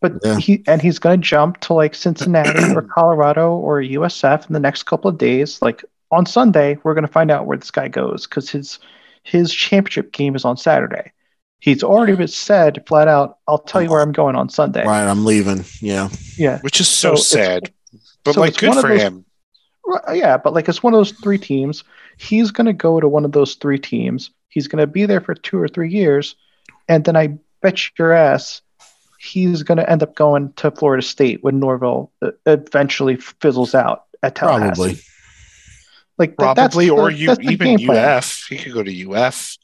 But 0.01 0.13
Yeah. 0.23 0.37
he 0.37 0.63
and 0.67 0.81
he's 0.81 0.99
going 0.99 1.21
to 1.21 1.27
jump 1.27 1.59
to 1.61 1.73
like 1.73 1.95
Cincinnati 1.95 2.73
or 2.75 2.81
Colorado 2.95 3.53
or 3.55 3.81
USF 3.81 4.47
in 4.47 4.53
the 4.53 4.59
next 4.59 4.83
couple 4.83 5.09
of 5.09 5.17
days. 5.17 5.61
Like 5.61 5.83
on 6.11 6.25
Sunday, 6.25 6.77
we're 6.83 6.93
going 6.93 7.05
to 7.07 7.11
find 7.11 7.31
out 7.31 7.45
where 7.47 7.57
this 7.57 7.71
guy 7.71 7.87
goes 7.87 8.25
because 8.27 8.49
his 8.49 8.77
his 9.25 9.53
championship 9.53 10.11
game 10.13 10.35
is 10.35 10.45
on 10.45 10.55
Saturday. 10.55 11.11
He's 11.59 11.83
already 11.83 12.15
been 12.15 12.27
said 12.27 12.83
flat 12.87 13.07
out. 13.07 13.39
I'll 13.47 13.57
tell 13.57 13.81
you 13.81 13.89
where 13.89 14.01
I'm 14.01 14.11
going 14.11 14.35
on 14.35 14.49
Sunday. 14.49 14.85
Right. 14.85 15.03
I'm 15.07 15.25
leaving. 15.25 15.65
Yeah. 15.81 16.09
Yeah, 16.37 16.59
Which 16.61 16.79
is 16.79 16.87
so, 16.87 17.15
So 17.15 17.37
sad. 17.37 17.71
But 18.23 18.35
so 18.35 18.41
like, 18.41 18.49
it's 18.49 18.57
good 18.59 18.69
one 18.69 18.77
of 18.77 18.81
for 18.83 18.89
those- 18.89 19.01
him. 19.01 19.25
Right, 19.85 20.17
yeah. 20.17 20.37
But 20.37 20.53
like 20.53 20.69
it's 20.69 20.83
one 20.83 20.93
of 20.93 20.99
those 20.99 21.11
three 21.11 21.37
teams. 21.39 21.83
He's 22.17 22.51
going 22.51 22.65
to 22.67 22.73
go 22.73 22.99
to 22.99 23.07
one 23.07 23.25
of 23.25 23.31
those 23.31 23.55
three 23.55 23.79
teams. 23.79 24.31
He's 24.49 24.67
going 24.67 24.79
to 24.79 24.87
be 24.87 25.05
there 25.05 25.21
for 25.21 25.33
two 25.35 25.57
or 25.59 25.67
three 25.67 25.89
years, 25.89 26.35
and 26.87 27.03
then 27.03 27.15
I 27.17 27.37
bet 27.61 27.97
your 27.99 28.13
ass 28.13 28.61
he's 29.19 29.63
going 29.63 29.77
to 29.77 29.89
end 29.89 30.03
up 30.03 30.15
going 30.15 30.53
to 30.53 30.69
Florida 30.71 31.01
State 31.01 31.43
when 31.43 31.59
Norvell 31.59 32.11
uh, 32.21 32.31
eventually 32.45 33.15
fizzles 33.15 33.73
out 33.73 34.03
at 34.21 34.35
Tallahassee. 34.35 34.67
Probably. 34.75 34.99
Like 36.17 36.35
that- 36.37 36.55
that's 36.55 36.73
Probably, 36.75 36.87
the- 36.87 36.93
or 36.93 37.09
you 37.11 37.27
that's 37.27 37.39
even 37.41 37.77
game 37.77 37.87
plan. 37.87 38.17
UF. 38.17 38.45
He 38.49 38.57
could 38.57 38.73
go 38.73 38.83
to 38.83 38.91
UF. 39.11 39.57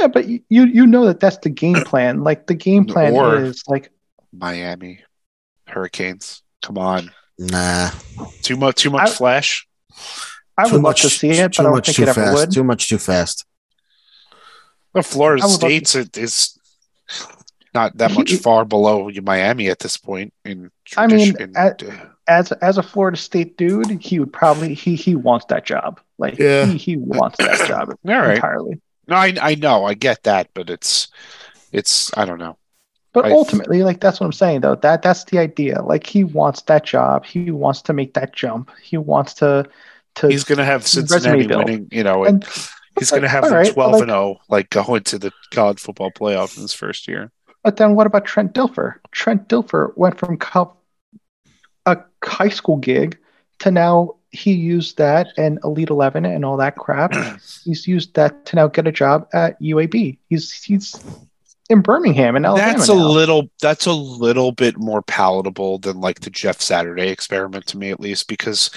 Yeah, 0.00 0.06
but 0.08 0.26
you 0.28 0.40
you 0.48 0.86
know 0.86 1.06
that 1.06 1.20
that's 1.20 1.38
the 1.38 1.50
game 1.50 1.74
plan. 1.84 2.22
Like 2.24 2.46
the 2.46 2.54
game 2.54 2.84
plan 2.84 3.14
Or- 3.14 3.36
is 3.38 3.62
like 3.68 3.90
Miami 4.32 5.00
Hurricanes. 5.66 6.42
Come 6.62 6.78
on, 6.78 7.10
Nah. 7.38 7.90
too 8.42 8.56
much. 8.56 8.76
Too 8.82 8.90
much 8.90 9.08
I- 9.10 9.12
flash. 9.12 9.66
I 10.56 10.64
too 10.68 10.74
would 10.74 10.82
much, 10.82 11.02
love 11.04 11.12
to 11.12 11.18
see 11.18 11.30
it, 11.30 11.52
too 11.52 11.62
but 11.62 11.68
I 11.68 11.72
don't 11.72 11.84
think 11.86 11.96
too 11.96 12.02
it 12.02 12.08
ever 12.08 12.20
fast. 12.22 12.34
would. 12.36 12.50
Too 12.52 12.64
much 12.64 12.88
too 12.88 12.98
fast. 12.98 13.44
Well, 14.92 15.02
Florida 15.02 15.42
I 15.42 15.46
would 15.46 15.54
State's 15.54 15.94
it 15.94 16.16
is 16.18 16.58
not 17.74 17.96
that 17.96 18.10
He- 18.10 18.18
much 18.18 18.32
far 18.34 18.64
below 18.66 19.10
Miami 19.22 19.68
at 19.70 19.78
this 19.78 19.96
point 19.96 20.32
in 20.44 20.70
I 20.96 21.06
mean, 21.06 21.32
tradition. 21.34 21.56
at- 21.56 21.82
As 22.28 22.52
as 22.52 22.78
a 22.78 22.82
Florida 22.82 23.16
State 23.16 23.56
dude, 23.56 24.00
he 24.00 24.18
would 24.20 24.32
probably 24.32 24.74
he 24.74 24.94
he 24.94 25.14
wants 25.16 25.46
that 25.46 25.64
job. 25.66 26.00
Like 26.18 26.38
Yeah. 26.38 26.66
he, 26.66 26.76
he 26.78 26.96
wants 26.96 27.36
that 27.38 27.66
job 27.68 27.88
all 28.06 28.14
right. 28.14 28.36
entirely. 28.36 28.80
No, 29.08 29.16
I 29.16 29.34
I 29.40 29.54
know, 29.56 29.84
I 29.84 29.94
get 29.94 30.22
that, 30.22 30.48
but 30.54 30.70
it's 30.70 31.08
it's 31.72 32.16
I 32.16 32.24
don't 32.24 32.38
know. 32.38 32.56
But 33.12 33.26
I- 33.26 33.32
ultimately, 33.32 33.82
like 33.82 34.00
that's 34.00 34.20
what 34.20 34.26
I'm 34.26 34.32
saying 34.32 34.60
though. 34.60 34.76
That 34.76 35.02
that's 35.02 35.24
the 35.24 35.38
idea. 35.38 35.82
Like 35.82 36.06
he 36.06 36.24
wants 36.24 36.62
that 36.62 36.84
job. 36.84 37.24
He 37.24 37.50
wants 37.50 37.82
to 37.82 37.92
make 37.92 38.14
that 38.14 38.32
jump. 38.32 38.70
He 38.82 38.96
wants 38.96 39.34
to 39.34 39.68
to 40.16 40.28
He's 40.28 40.44
gonna 40.44 40.64
have 40.64 40.86
Cincinnati 40.86 41.46
winning, 41.46 41.88
you 41.90 42.04
know, 42.04 42.24
and 42.24 42.44
and 42.44 42.68
he's 42.98 43.10
gonna 43.10 43.28
have 43.28 43.44
all 43.44 43.50
them 43.50 43.58
right, 43.58 43.72
twelve 43.72 43.92
like- 43.94 44.02
and 44.02 44.10
zero, 44.10 44.40
like 44.48 44.70
going 44.70 45.02
to 45.04 45.18
the 45.18 45.32
college 45.50 45.80
football 45.80 46.10
playoff 46.12 46.56
in 46.56 46.62
his 46.62 46.72
first 46.72 47.08
year. 47.08 47.32
But 47.64 47.76
then 47.76 47.94
what 47.94 48.06
about 48.06 48.24
Trent 48.24 48.54
Dilfer? 48.54 48.94
Trent 49.12 49.48
Dilfer 49.48 49.92
went 49.96 50.18
from 50.18 50.36
co- 50.36 50.76
a 51.86 51.98
high 52.24 52.48
school 52.48 52.76
gig 52.76 53.18
to 53.60 53.70
now 53.70 54.14
he 54.30 54.52
used 54.52 54.96
that 54.96 55.28
and 55.36 55.58
Elite 55.62 55.90
Eleven 55.90 56.24
and 56.24 56.44
all 56.44 56.56
that 56.56 56.76
crap. 56.76 57.14
he's 57.64 57.86
used 57.86 58.14
that 58.14 58.44
to 58.46 58.56
now 58.56 58.66
get 58.66 58.86
a 58.86 58.92
job 58.92 59.28
at 59.32 59.60
UAB. 59.60 60.18
He's 60.28 60.52
he's 60.62 60.98
in 61.68 61.80
Birmingham 61.80 62.36
in 62.36 62.44
Alabama. 62.44 62.72
That's 62.72 62.88
a 62.88 62.94
now. 62.94 63.08
little 63.08 63.50
that's 63.60 63.86
a 63.86 63.92
little 63.92 64.52
bit 64.52 64.78
more 64.78 65.02
palatable 65.02 65.78
than 65.78 66.00
like 66.00 66.20
the 66.20 66.30
Jeff 66.30 66.60
Saturday 66.60 67.08
experiment 67.08 67.66
to 67.66 67.78
me 67.78 67.90
at 67.90 68.00
least 68.00 68.26
because 68.26 68.70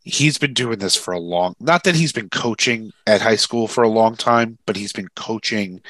he's 0.00 0.38
been 0.38 0.54
doing 0.54 0.78
this 0.78 0.94
for 0.94 1.12
a 1.12 1.18
long 1.18 1.54
not 1.60 1.84
that 1.84 1.96
he's 1.96 2.12
been 2.12 2.30
coaching 2.30 2.92
at 3.06 3.20
high 3.20 3.36
school 3.36 3.68
for 3.68 3.84
a 3.84 3.88
long 3.88 4.16
time, 4.16 4.58
but 4.66 4.76
he's 4.76 4.92
been 4.92 5.08
coaching 5.16 5.82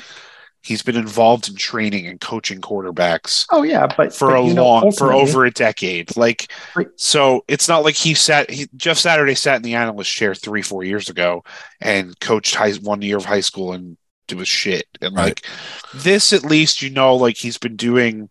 he's 0.66 0.82
been 0.82 0.96
involved 0.96 1.48
in 1.48 1.54
training 1.54 2.06
and 2.06 2.20
coaching 2.20 2.60
quarterbacks 2.60 3.46
Oh 3.50 3.62
yeah, 3.62 3.86
but 3.96 4.12
for 4.14 4.28
but, 4.28 4.40
a 4.40 4.46
you 4.46 4.54
know, 4.54 4.64
long 4.66 4.92
for 4.92 5.12
over 5.12 5.44
a 5.44 5.50
decade. 5.50 6.16
Like 6.16 6.50
Right. 6.74 6.88
so 6.96 7.44
it's 7.48 7.68
not 7.68 7.84
like 7.84 7.94
he 7.94 8.14
sat 8.14 8.50
he, 8.50 8.68
Jeff 8.76 8.98
Saturday 8.98 9.34
sat 9.34 9.56
in 9.56 9.62
the 9.62 9.74
analyst 9.74 10.12
chair 10.12 10.34
3 10.34 10.62
4 10.62 10.84
years 10.84 11.08
ago 11.08 11.44
and 11.80 12.18
coached 12.20 12.54
high 12.54 12.72
one 12.74 13.00
year 13.02 13.16
of 13.16 13.24
high 13.24 13.40
school 13.40 13.72
and 13.72 13.96
it 14.28 14.34
was 14.36 14.48
shit. 14.48 14.86
And 15.00 15.14
Right. 15.14 15.24
like 15.26 15.46
this 15.94 16.32
at 16.32 16.44
least 16.44 16.82
you 16.82 16.90
know 16.90 17.14
like 17.14 17.36
he's 17.36 17.58
been 17.58 17.76
doing 17.76 18.28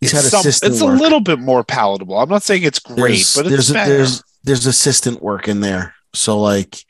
He's 0.00 0.12
it's 0.12 0.22
had 0.22 0.22
some- 0.30 0.40
assistant 0.40 0.72
it's 0.72 0.82
work. 0.82 0.98
a 0.98 1.02
little 1.02 1.20
bit 1.20 1.38
more 1.38 1.62
palatable. 1.64 2.18
I'm 2.18 2.28
not 2.30 2.42
saying 2.42 2.62
it's 2.62 2.78
great, 2.78 2.96
there's, 2.96 3.34
but 3.36 3.46
it's 3.46 3.50
there's, 3.50 3.72
better. 3.72 3.96
there's 3.96 4.22
there's 4.44 4.66
assistant 4.66 5.22
work 5.22 5.46
in 5.48 5.60
there. 5.60 5.94
So 6.14 6.40
like, 6.40 6.84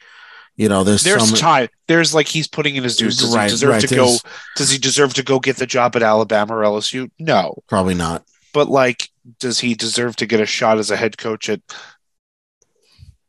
you 0.56 0.68
know, 0.68 0.85
there's, 0.85 1.02
There's 1.02 1.28
some 1.28 1.36
time. 1.36 1.68
There's 1.89 2.14
like 2.14 2.28
he's 2.28 2.47
putting 2.47 2.76
in 2.76 2.85
his 2.85 2.97
dues. 2.97 3.16
Does 3.16 3.35
Right, 3.35 3.44
he 3.44 3.51
deserve 3.51 3.70
right, 3.70 3.89
to 3.89 3.94
go? 3.94 4.16
Does 4.56 4.70
he 4.70 4.78
deserve 4.78 5.14
to 5.14 5.22
go 5.22 5.40
get 5.40 5.56
the 5.56 5.66
job 5.66 5.97
at 5.97 6.02
Alabama 6.02 6.56
or 6.56 6.62
LSU? 6.62 7.10
No. 7.18 7.62
probably 7.66 7.94
not. 7.94 8.24
But 8.52 8.68
like, 8.68 9.09
does 9.40 9.59
he 9.59 9.74
deserve 9.74 10.14
to 10.16 10.26
get 10.26 10.40
a 10.40 10.47
shot 10.47 10.78
as 10.78 10.90
a 10.93 10.97
head 10.97 11.18
coach 11.18 11.48
at 11.48 11.60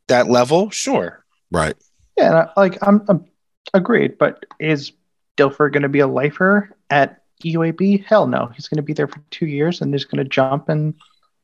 that 0.07 0.27
level? 0.29 0.69
Sure. 0.69 1.25
Right. 1.51 1.75
Yeah, 2.15 2.27
and 2.27 2.37
I, 2.37 2.49
like 2.57 2.77
I'm, 2.87 3.03
I'm 3.09 3.25
agreed. 3.73 4.17
But 4.19 4.45
is 4.59 4.91
Dilfer 5.35 5.71
going 5.71 5.83
to 5.83 5.89
be 5.89 5.99
a 5.99 6.07
lifer 6.07 6.75
at 6.91 7.23
UAB? 7.43 8.05
Hell 8.05 8.27
no. 8.27 8.51
He's 8.53 8.67
going 8.67 8.77
to 8.77 8.83
be 8.83 8.93
there 8.93 9.07
for 9.07 9.21
two 9.31 9.47
years 9.47 9.81
and 9.81 9.91
he's 9.93 10.05
going 10.05 10.23
to 10.23 10.29
jump 10.29 10.69
and 10.69 10.93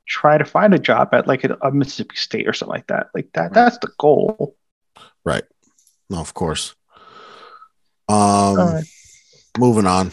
try 0.08 0.38
to 0.38 0.46
find 0.46 0.74
a 0.74 0.80
job 0.80 1.10
at 1.14 1.28
like 1.28 1.44
a, 1.44 1.58
a 1.62 1.72
Mississippi 1.72 2.16
State 2.16 2.48
or 2.48 2.54
something 2.54 2.76
like 2.76 2.88
that. 2.88 3.08
Like 3.16 3.30
that. 3.34 3.54
That's 3.54 3.80
the 3.80 3.92
goal. 3.98 4.56
No, 6.12 6.20
of 6.20 6.34
course. 6.34 6.76
Um, 8.10 8.82
moving 9.58 9.88
on. 9.88 10.12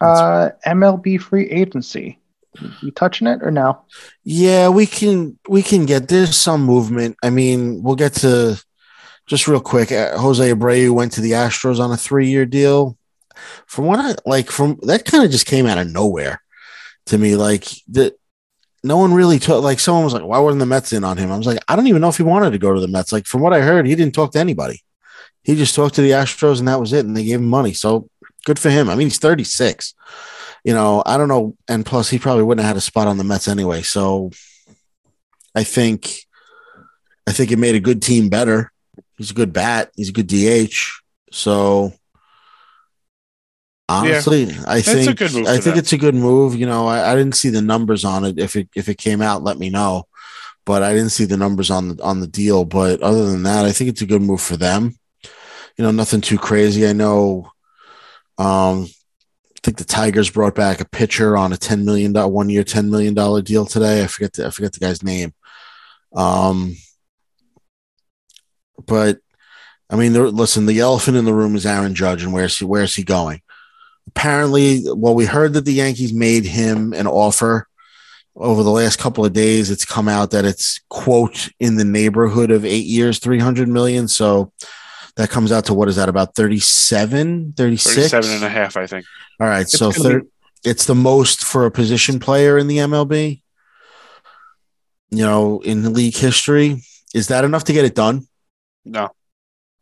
uh, 0.00 0.50
MLB 0.66 1.20
free 1.20 1.50
agency. 1.50 2.18
You 2.80 2.90
touching 2.90 3.26
it 3.26 3.42
or 3.42 3.50
no? 3.50 3.82
Yeah, 4.24 4.70
we 4.70 4.86
can 4.86 5.38
we 5.46 5.62
can 5.62 5.84
get 5.84 6.08
there's 6.08 6.34
some 6.34 6.62
movement. 6.64 7.18
I 7.22 7.28
mean, 7.28 7.82
we'll 7.82 7.96
get 7.96 8.14
to 8.14 8.58
just 9.26 9.46
real 9.46 9.60
quick. 9.60 9.92
uh, 9.92 10.16
Jose 10.16 10.50
Abreu 10.50 10.92
went 10.92 11.12
to 11.12 11.20
the 11.20 11.32
Astros 11.32 11.78
on 11.78 11.92
a 11.92 11.98
three 11.98 12.28
year 12.28 12.46
deal. 12.46 12.96
From 13.66 13.84
what 13.84 14.00
I 14.00 14.14
like, 14.24 14.50
from 14.50 14.78
that 14.84 15.04
kind 15.04 15.22
of 15.22 15.30
just 15.30 15.44
came 15.44 15.66
out 15.66 15.76
of 15.76 15.86
nowhere 15.86 16.40
to 17.06 17.18
me. 17.18 17.36
Like 17.36 17.66
that, 17.88 18.18
no 18.86 18.96
one 18.96 19.12
really 19.12 19.38
took. 19.38 19.62
Like 19.62 19.80
someone 19.80 20.04
was 20.04 20.14
like, 20.14 20.24
"Why 20.24 20.38
wasn't 20.38 20.60
the 20.60 20.66
Mets 20.66 20.92
in 20.92 21.04
on 21.04 21.16
him?" 21.16 21.32
I 21.32 21.36
was 21.36 21.46
like, 21.46 21.58
"I 21.68 21.76
don't 21.76 21.86
even 21.86 22.00
know 22.00 22.08
if 22.08 22.16
he 22.16 22.22
wanted 22.22 22.50
to 22.50 22.58
go 22.58 22.72
to 22.72 22.80
the 22.80 22.88
Mets." 22.88 23.12
Like 23.12 23.26
from 23.26 23.40
what 23.40 23.52
I 23.52 23.60
heard, 23.60 23.86
he 23.86 23.94
didn't 23.94 24.14
talk 24.14 24.32
to 24.32 24.38
anybody. 24.38 24.82
He 25.42 25.54
just 25.54 25.74
talked 25.74 25.94
to 25.96 26.02
the 26.02 26.10
Astros, 26.10 26.58
and 26.58 26.68
that 26.68 26.80
was 26.80 26.92
it. 26.92 27.06
And 27.06 27.16
they 27.16 27.24
gave 27.24 27.38
him 27.38 27.48
money, 27.48 27.72
so 27.72 28.08
good 28.44 28.58
for 28.58 28.70
him. 28.70 28.88
I 28.88 28.94
mean, 28.94 29.06
he's 29.06 29.18
36 29.18 29.94
you 30.66 30.74
know, 30.74 31.00
I 31.06 31.16
don't 31.16 31.28
know. 31.28 31.56
And 31.68 31.86
plus, 31.86 32.10
he 32.10 32.18
probably 32.18 32.42
wouldn't 32.42 32.64
have 32.64 32.74
had 32.74 32.76
a 32.76 32.80
spot 32.80 33.06
on 33.06 33.18
the 33.18 33.24
Mets 33.24 33.46
anyway. 33.46 33.82
So 33.82 34.32
I 35.54 35.62
think, 35.62 36.26
I 37.24 37.30
think 37.30 37.52
it 37.52 37.58
made 37.60 37.76
a 37.76 37.80
good 37.80 38.02
team 38.02 38.28
better. 38.28 38.72
He's 39.16 39.30
a 39.30 39.34
good 39.34 39.52
bat. 39.52 39.92
He's 39.94 40.08
a 40.08 40.12
good 40.12 40.26
DH. 40.26 40.74
So 41.30 41.92
honestly, 43.88 44.50
I 44.66 44.78
a 44.78 44.82
think 44.82 45.22
I 45.22 45.28
think 45.28 45.64
them. 45.64 45.78
it's 45.78 45.92
a 45.92 45.98
good 45.98 46.14
move. 46.14 46.56
You 46.56 46.66
know, 46.66 46.86
I, 46.86 47.12
I 47.12 47.14
didn't 47.14 47.36
see 47.36 47.50
the 47.50 47.62
numbers 47.62 48.04
on 48.04 48.24
it. 48.24 48.38
If 48.38 48.56
it 48.56 48.68
if 48.74 48.88
it 48.88 48.98
came 48.98 49.22
out, 49.22 49.42
let 49.42 49.58
me 49.58 49.70
know. 49.70 50.06
But 50.64 50.82
I 50.82 50.92
didn't 50.92 51.10
see 51.10 51.24
the 51.24 51.36
numbers 51.36 51.70
on 51.70 51.88
the 51.88 52.02
on 52.02 52.20
the 52.20 52.26
deal. 52.26 52.64
But 52.64 53.00
other 53.02 53.26
than 53.26 53.44
that, 53.44 53.64
I 53.64 53.72
think 53.72 53.90
it's 53.90 54.02
a 54.02 54.06
good 54.06 54.22
move 54.22 54.40
for 54.40 54.56
them. 54.56 54.98
You 55.76 55.84
know, 55.84 55.90
nothing 55.90 56.20
too 56.20 56.38
crazy. 56.38 56.86
I 56.86 56.92
know. 56.92 57.50
Um, 58.38 58.86
I 58.86 59.58
think 59.62 59.78
the 59.78 59.84
Tigers 59.84 60.30
brought 60.30 60.54
back 60.54 60.80
a 60.80 60.84
pitcher 60.84 61.36
on 61.36 61.52
a 61.52 61.56
ten 61.56 61.84
million 61.84 62.12
dollar 62.12 62.28
one 62.28 62.50
year, 62.50 62.64
ten 62.64 62.90
million 62.90 63.14
dollar 63.14 63.42
deal 63.42 63.66
today. 63.66 64.02
I 64.02 64.06
forget 64.06 64.32
the 64.34 64.46
I 64.46 64.50
forget 64.50 64.72
the 64.72 64.80
guy's 64.80 65.02
name. 65.02 65.32
Um, 66.14 66.76
but 68.84 69.18
I 69.88 69.96
mean, 69.96 70.12
there, 70.12 70.28
listen, 70.28 70.66
the 70.66 70.80
elephant 70.80 71.16
in 71.16 71.24
the 71.24 71.34
room 71.34 71.54
is 71.54 71.66
Aaron 71.66 71.94
Judge, 71.94 72.22
and 72.22 72.32
where's 72.32 72.58
he? 72.58 72.64
Where's 72.64 72.94
he 72.94 73.04
going? 73.04 73.42
Apparently, 74.08 74.82
well, 74.94 75.14
we 75.14 75.26
heard 75.26 75.52
that 75.54 75.64
the 75.64 75.72
Yankees 75.72 76.12
made 76.12 76.44
him 76.44 76.92
an 76.92 77.06
offer 77.06 77.68
over 78.34 78.62
the 78.62 78.70
last 78.70 78.98
couple 78.98 79.24
of 79.24 79.32
days. 79.32 79.70
It's 79.70 79.84
come 79.84 80.08
out 80.08 80.30
that 80.30 80.44
it's 80.44 80.80
quote 80.88 81.48
in 81.58 81.76
the 81.76 81.84
neighborhood 81.84 82.50
of 82.50 82.64
eight 82.64 82.86
years, 82.86 83.18
three 83.18 83.38
hundred 83.38 83.68
million. 83.68 84.08
So 84.08 84.52
that 85.16 85.30
comes 85.30 85.50
out 85.52 85.64
to 85.66 85.74
what 85.74 85.88
is 85.88 85.96
that 85.96 86.08
about 86.10 86.34
37, 86.34 87.54
36? 87.56 87.94
37 88.10 88.30
and 88.36 88.44
a 88.44 88.48
half, 88.50 88.76
I 88.76 88.86
think. 88.86 89.06
All 89.40 89.46
right, 89.46 89.62
It's 89.62 89.72
so 89.78 89.90
thir- 89.90 90.20
be- 90.20 90.28
it's 90.64 90.84
the 90.84 90.94
most 90.94 91.42
for 91.44 91.64
a 91.64 91.70
position 91.70 92.18
player 92.20 92.58
in 92.58 92.66
the 92.66 92.78
MLB. 92.78 93.40
You 95.10 95.24
know, 95.24 95.60
in 95.60 95.92
league 95.94 96.16
history, 96.16 96.82
is 97.14 97.28
that 97.28 97.44
enough 97.44 97.64
to 97.64 97.72
get 97.72 97.84
it 97.84 97.94
done? 97.94 98.26
No. 98.84 99.10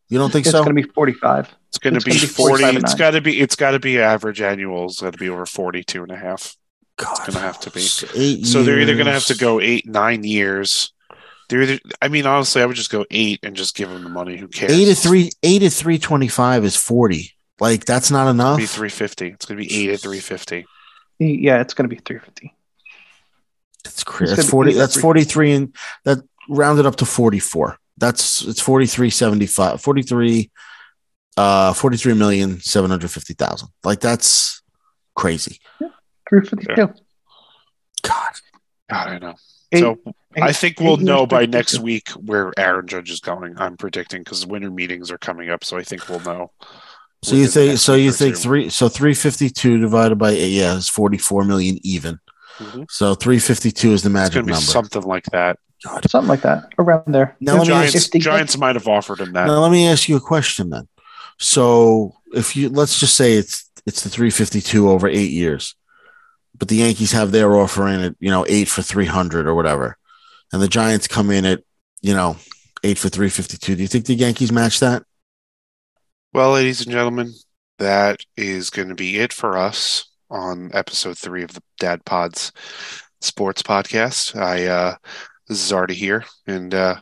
You 0.08 0.18
don't 0.18 0.30
think 0.30 0.46
It's 0.46 0.52
so? 0.52 0.58
It's 0.58 0.64
going 0.66 0.76
to 0.76 0.82
be 0.82 0.92
45. 0.92 1.52
It's 1.74 1.78
going 1.78 1.98
to 1.98 2.04
be 2.04 2.14
40. 2.16 2.64
It's 2.64 2.94
got 2.94 3.10
to 3.12 3.20
be, 3.20 3.40
it's 3.40 3.56
got 3.56 3.72
to 3.72 3.80
be 3.80 4.00
average 4.00 4.40
annual. 4.40 4.86
It's 4.86 5.00
got 5.00 5.12
to 5.12 5.18
be 5.18 5.28
over 5.28 5.44
42 5.44 6.04
and 6.04 6.12
a 6.12 6.16
half. 6.16 6.56
God, 6.96 7.10
it's 7.10 7.20
going 7.20 7.32
to 7.32 7.40
have 7.40 7.58
to 7.60 7.70
be. 7.70 7.80
So 7.80 8.06
years. 8.14 8.52
they're 8.52 8.78
either 8.78 8.94
going 8.94 9.06
to 9.06 9.12
have 9.12 9.26
to 9.26 9.36
go 9.36 9.60
eight, 9.60 9.84
nine 9.84 10.22
years. 10.22 10.92
They're 11.48 11.62
either, 11.62 11.78
I 12.00 12.06
mean, 12.06 12.26
honestly, 12.26 12.62
I 12.62 12.66
would 12.66 12.76
just 12.76 12.92
go 12.92 13.04
eight 13.10 13.40
and 13.42 13.56
just 13.56 13.74
give 13.74 13.90
them 13.90 14.04
the 14.04 14.08
money. 14.08 14.36
Who 14.36 14.46
cares? 14.46 14.72
Eight 14.72 14.84
to 14.84 14.94
three, 14.94 15.32
eight 15.42 15.60
to 15.60 15.70
325 15.70 16.64
is 16.64 16.76
40. 16.76 17.32
Like, 17.58 17.84
that's 17.84 18.10
not 18.10 18.30
enough. 18.30 18.60
It's 18.60 18.76
gonna 18.76 18.86
be 18.86 18.90
350. 18.90 19.26
It's 19.28 19.46
going 19.46 19.58
to 19.58 19.66
be 19.66 19.74
eight 19.74 19.86
to 19.88 19.98
350. 19.98 20.66
Yeah, 21.18 21.60
it's 21.60 21.74
going 21.74 21.88
to 21.88 21.94
be 21.94 22.00
350. 22.00 22.54
That's 23.82 24.04
crazy. 24.04 24.36
That's 24.36 24.48
40. 24.48 24.74
That's 24.74 25.00
43 25.00 25.52
and 25.52 25.76
that 26.04 26.18
rounded 26.48 26.86
up 26.86 26.96
to 26.96 27.04
44. 27.04 27.78
That's 27.96 28.44
it's 28.44 28.60
4375. 28.60 29.80
43 29.80 30.50
uh, 31.36 31.72
forty 31.72 31.96
three 31.96 32.14
million 32.14 32.60
seven 32.60 32.90
hundred 32.90 33.10
fifty 33.10 33.34
thousand. 33.34 33.68
Like 33.82 34.00
that's 34.00 34.62
crazy. 35.16 35.58
352. 36.28 36.74
God. 36.76 36.92
God, 38.02 38.32
I 38.90 39.10
don't 39.10 39.22
know. 39.22 39.34
Eight- 39.72 39.80
so 39.80 39.98
I 40.40 40.52
think 40.52 40.80
we'll 40.80 40.96
know 40.96 41.26
by 41.26 41.46
next 41.46 41.78
week 41.78 42.08
where 42.10 42.52
Aaron 42.58 42.86
Judge 42.86 43.10
is 43.10 43.20
going. 43.20 43.54
I'm 43.58 43.76
predicting 43.76 44.22
because 44.22 44.46
winter 44.46 44.70
meetings 44.70 45.10
are 45.10 45.18
coming 45.18 45.50
up. 45.50 45.64
So 45.64 45.76
I 45.76 45.82
think 45.82 46.08
we'll 46.08 46.20
know. 46.20 46.50
So 47.22 47.36
you 47.36 47.46
think 47.46 47.78
so 47.78 47.94
you 47.94 48.12
think 48.12 48.34
two. 48.36 48.40
three 48.40 48.68
so 48.68 48.88
352 48.88 49.78
divided 49.78 50.16
by 50.16 50.30
8 50.32 50.48
yeah 50.50 50.76
is 50.76 50.88
44 50.88 51.44
million 51.44 51.78
even. 51.82 52.18
Mhm. 52.58 52.86
So 52.90 53.14
352 53.14 53.92
is 53.92 54.02
the 54.02 54.08
It's 54.08 54.12
magic 54.12 54.34
going 54.34 54.44
to 54.44 54.48
be 54.48 54.52
number. 54.52 54.64
something 54.66 55.02
like 55.02 55.24
that. 55.32 55.58
God. 55.84 56.08
Something 56.10 56.28
like 56.28 56.42
that 56.42 56.72
around 56.78 57.04
there. 57.14 57.36
Now 57.40 57.58
The 57.58 57.64
Giants, 57.64 57.94
ask, 57.96 58.06
if 58.06 58.10
they 58.12 58.18
get- 58.18 58.24
Giants 58.24 58.58
might 58.58 58.76
have 58.76 58.86
offered 58.88 59.20
him 59.20 59.32
that. 59.32 59.46
now 59.46 59.60
let 59.60 59.70
me 59.72 59.86
ask 59.88 60.08
you 60.08 60.16
a 60.16 60.20
question 60.20 60.70
then. 60.70 60.86
So 61.38 62.16
if 62.32 62.56
you 62.56 62.68
let's 62.68 62.98
just 62.98 63.16
say 63.16 63.34
it's 63.34 63.70
it's 63.86 64.02
the 64.02 64.08
352 64.08 64.88
over 64.88 65.08
8 65.08 65.30
years. 65.30 65.74
But 66.56 66.68
the 66.68 66.76
Yankees 66.76 67.12
have 67.12 67.32
their 67.32 67.56
offer 67.56 67.88
in 67.88 68.00
at, 68.00 68.14
you 68.20 68.30
know, 68.30 68.46
8 68.48 68.68
for 68.68 68.82
300 68.82 69.46
or 69.46 69.54
whatever. 69.54 69.98
And 70.52 70.62
the 70.62 70.68
Giants 70.68 71.08
come 71.08 71.30
in 71.30 71.44
at, 71.44 71.62
you 72.00 72.14
know, 72.14 72.36
8 72.82 72.96
for 72.98 73.08
352. 73.08 73.74
Do 73.74 73.82
you 73.82 73.88
think 73.88 74.06
the 74.06 74.14
Yankees 74.14 74.52
match 74.52 74.80
that? 74.80 75.02
Well, 76.32 76.52
ladies 76.52 76.82
and 76.82 76.92
gentlemen, 76.92 77.32
that 77.78 78.20
is 78.36 78.70
going 78.70 78.88
to 78.88 78.94
be 78.94 79.18
it 79.18 79.32
for 79.32 79.56
us 79.56 80.10
on 80.30 80.70
episode 80.74 81.18
three 81.18 81.42
of 81.42 81.52
the 81.52 81.62
Dad 81.78 82.04
Pods 82.04 82.52
Sports 83.20 83.62
Podcast. 83.62 84.36
I 84.36 84.66
uh, 84.66 84.96
this 85.48 85.62
is 85.64 85.72
Artie 85.72 85.94
here, 85.94 86.24
and 86.46 86.74
uh, 86.74 86.96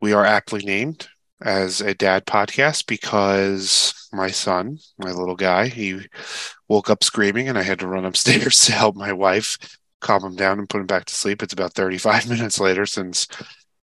we 0.00 0.12
are 0.12 0.24
aptly 0.24 0.62
named 0.62 1.08
as 1.40 1.80
a 1.80 1.94
dad 1.94 2.26
podcast 2.26 2.86
because 2.86 4.08
my 4.12 4.30
son, 4.30 4.78
my 4.98 5.10
little 5.10 5.36
guy, 5.36 5.68
he 5.68 6.00
woke 6.68 6.90
up 6.90 7.04
screaming, 7.04 7.48
and 7.48 7.58
I 7.58 7.62
had 7.62 7.78
to 7.80 7.88
run 7.88 8.04
upstairs 8.04 8.60
to 8.64 8.72
help 8.72 8.96
my 8.96 9.12
wife 9.12 9.58
calm 10.00 10.24
him 10.24 10.36
down 10.36 10.58
and 10.58 10.68
put 10.68 10.80
him 10.80 10.86
back 10.86 11.04
to 11.06 11.14
sleep. 11.14 11.42
It's 11.42 11.52
about 11.52 11.74
35 11.74 12.28
minutes 12.28 12.60
later 12.60 12.86
since 12.86 13.26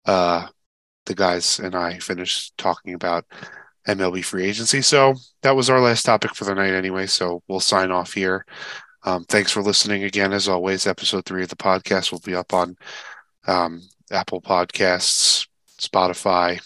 uh, 0.07 0.47
the 1.07 1.15
guys 1.15 1.59
and 1.59 1.75
I 1.75 1.99
finished 1.99 2.57
talking 2.59 2.95
about 2.95 3.25
MLB 3.89 4.25
free 4.25 4.45
agency. 4.45 4.83
So 4.83 5.15
that 5.43 5.57
was 5.57 5.69
our 5.69 5.81
last 5.81 6.05
topic 6.05 6.35
for 6.35 6.45
the 6.45 6.55
night 6.55 6.75
anyway. 6.75 7.07
So 7.07 7.43
we'll 7.49 7.61
sign 7.61 7.91
off 7.91 8.13
here. 8.13 8.47
Um, 9.05 9.25
thanks 9.25 9.51
for 9.51 9.63
listening 9.63 10.05
again. 10.05 10.33
As 10.33 10.49
always, 10.49 10.87
episode 10.87 11.25
three 11.25 11.43
of 11.43 11.49
the 11.49 11.57
podcast 11.57 12.13
will 12.13 12.21
be 12.21 12.35
up 12.35 12.55
on 12.55 12.77
um, 13.47 13.83
Apple 14.13 14.41
Podcasts, 14.41 15.49
Spotify, 15.81 16.61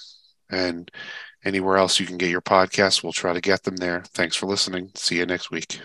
and 0.50 0.90
anywhere 1.44 1.76
else 1.76 2.00
you 2.00 2.06
can 2.06 2.18
get 2.18 2.30
your 2.30 2.42
podcasts. 2.42 3.02
We'll 3.02 3.12
try 3.12 3.32
to 3.32 3.40
get 3.40 3.62
them 3.64 3.76
there. 3.76 4.02
Thanks 4.14 4.36
for 4.36 4.46
listening. 4.46 4.90
See 4.94 5.18
you 5.18 5.26
next 5.26 5.50
week. 5.50 5.80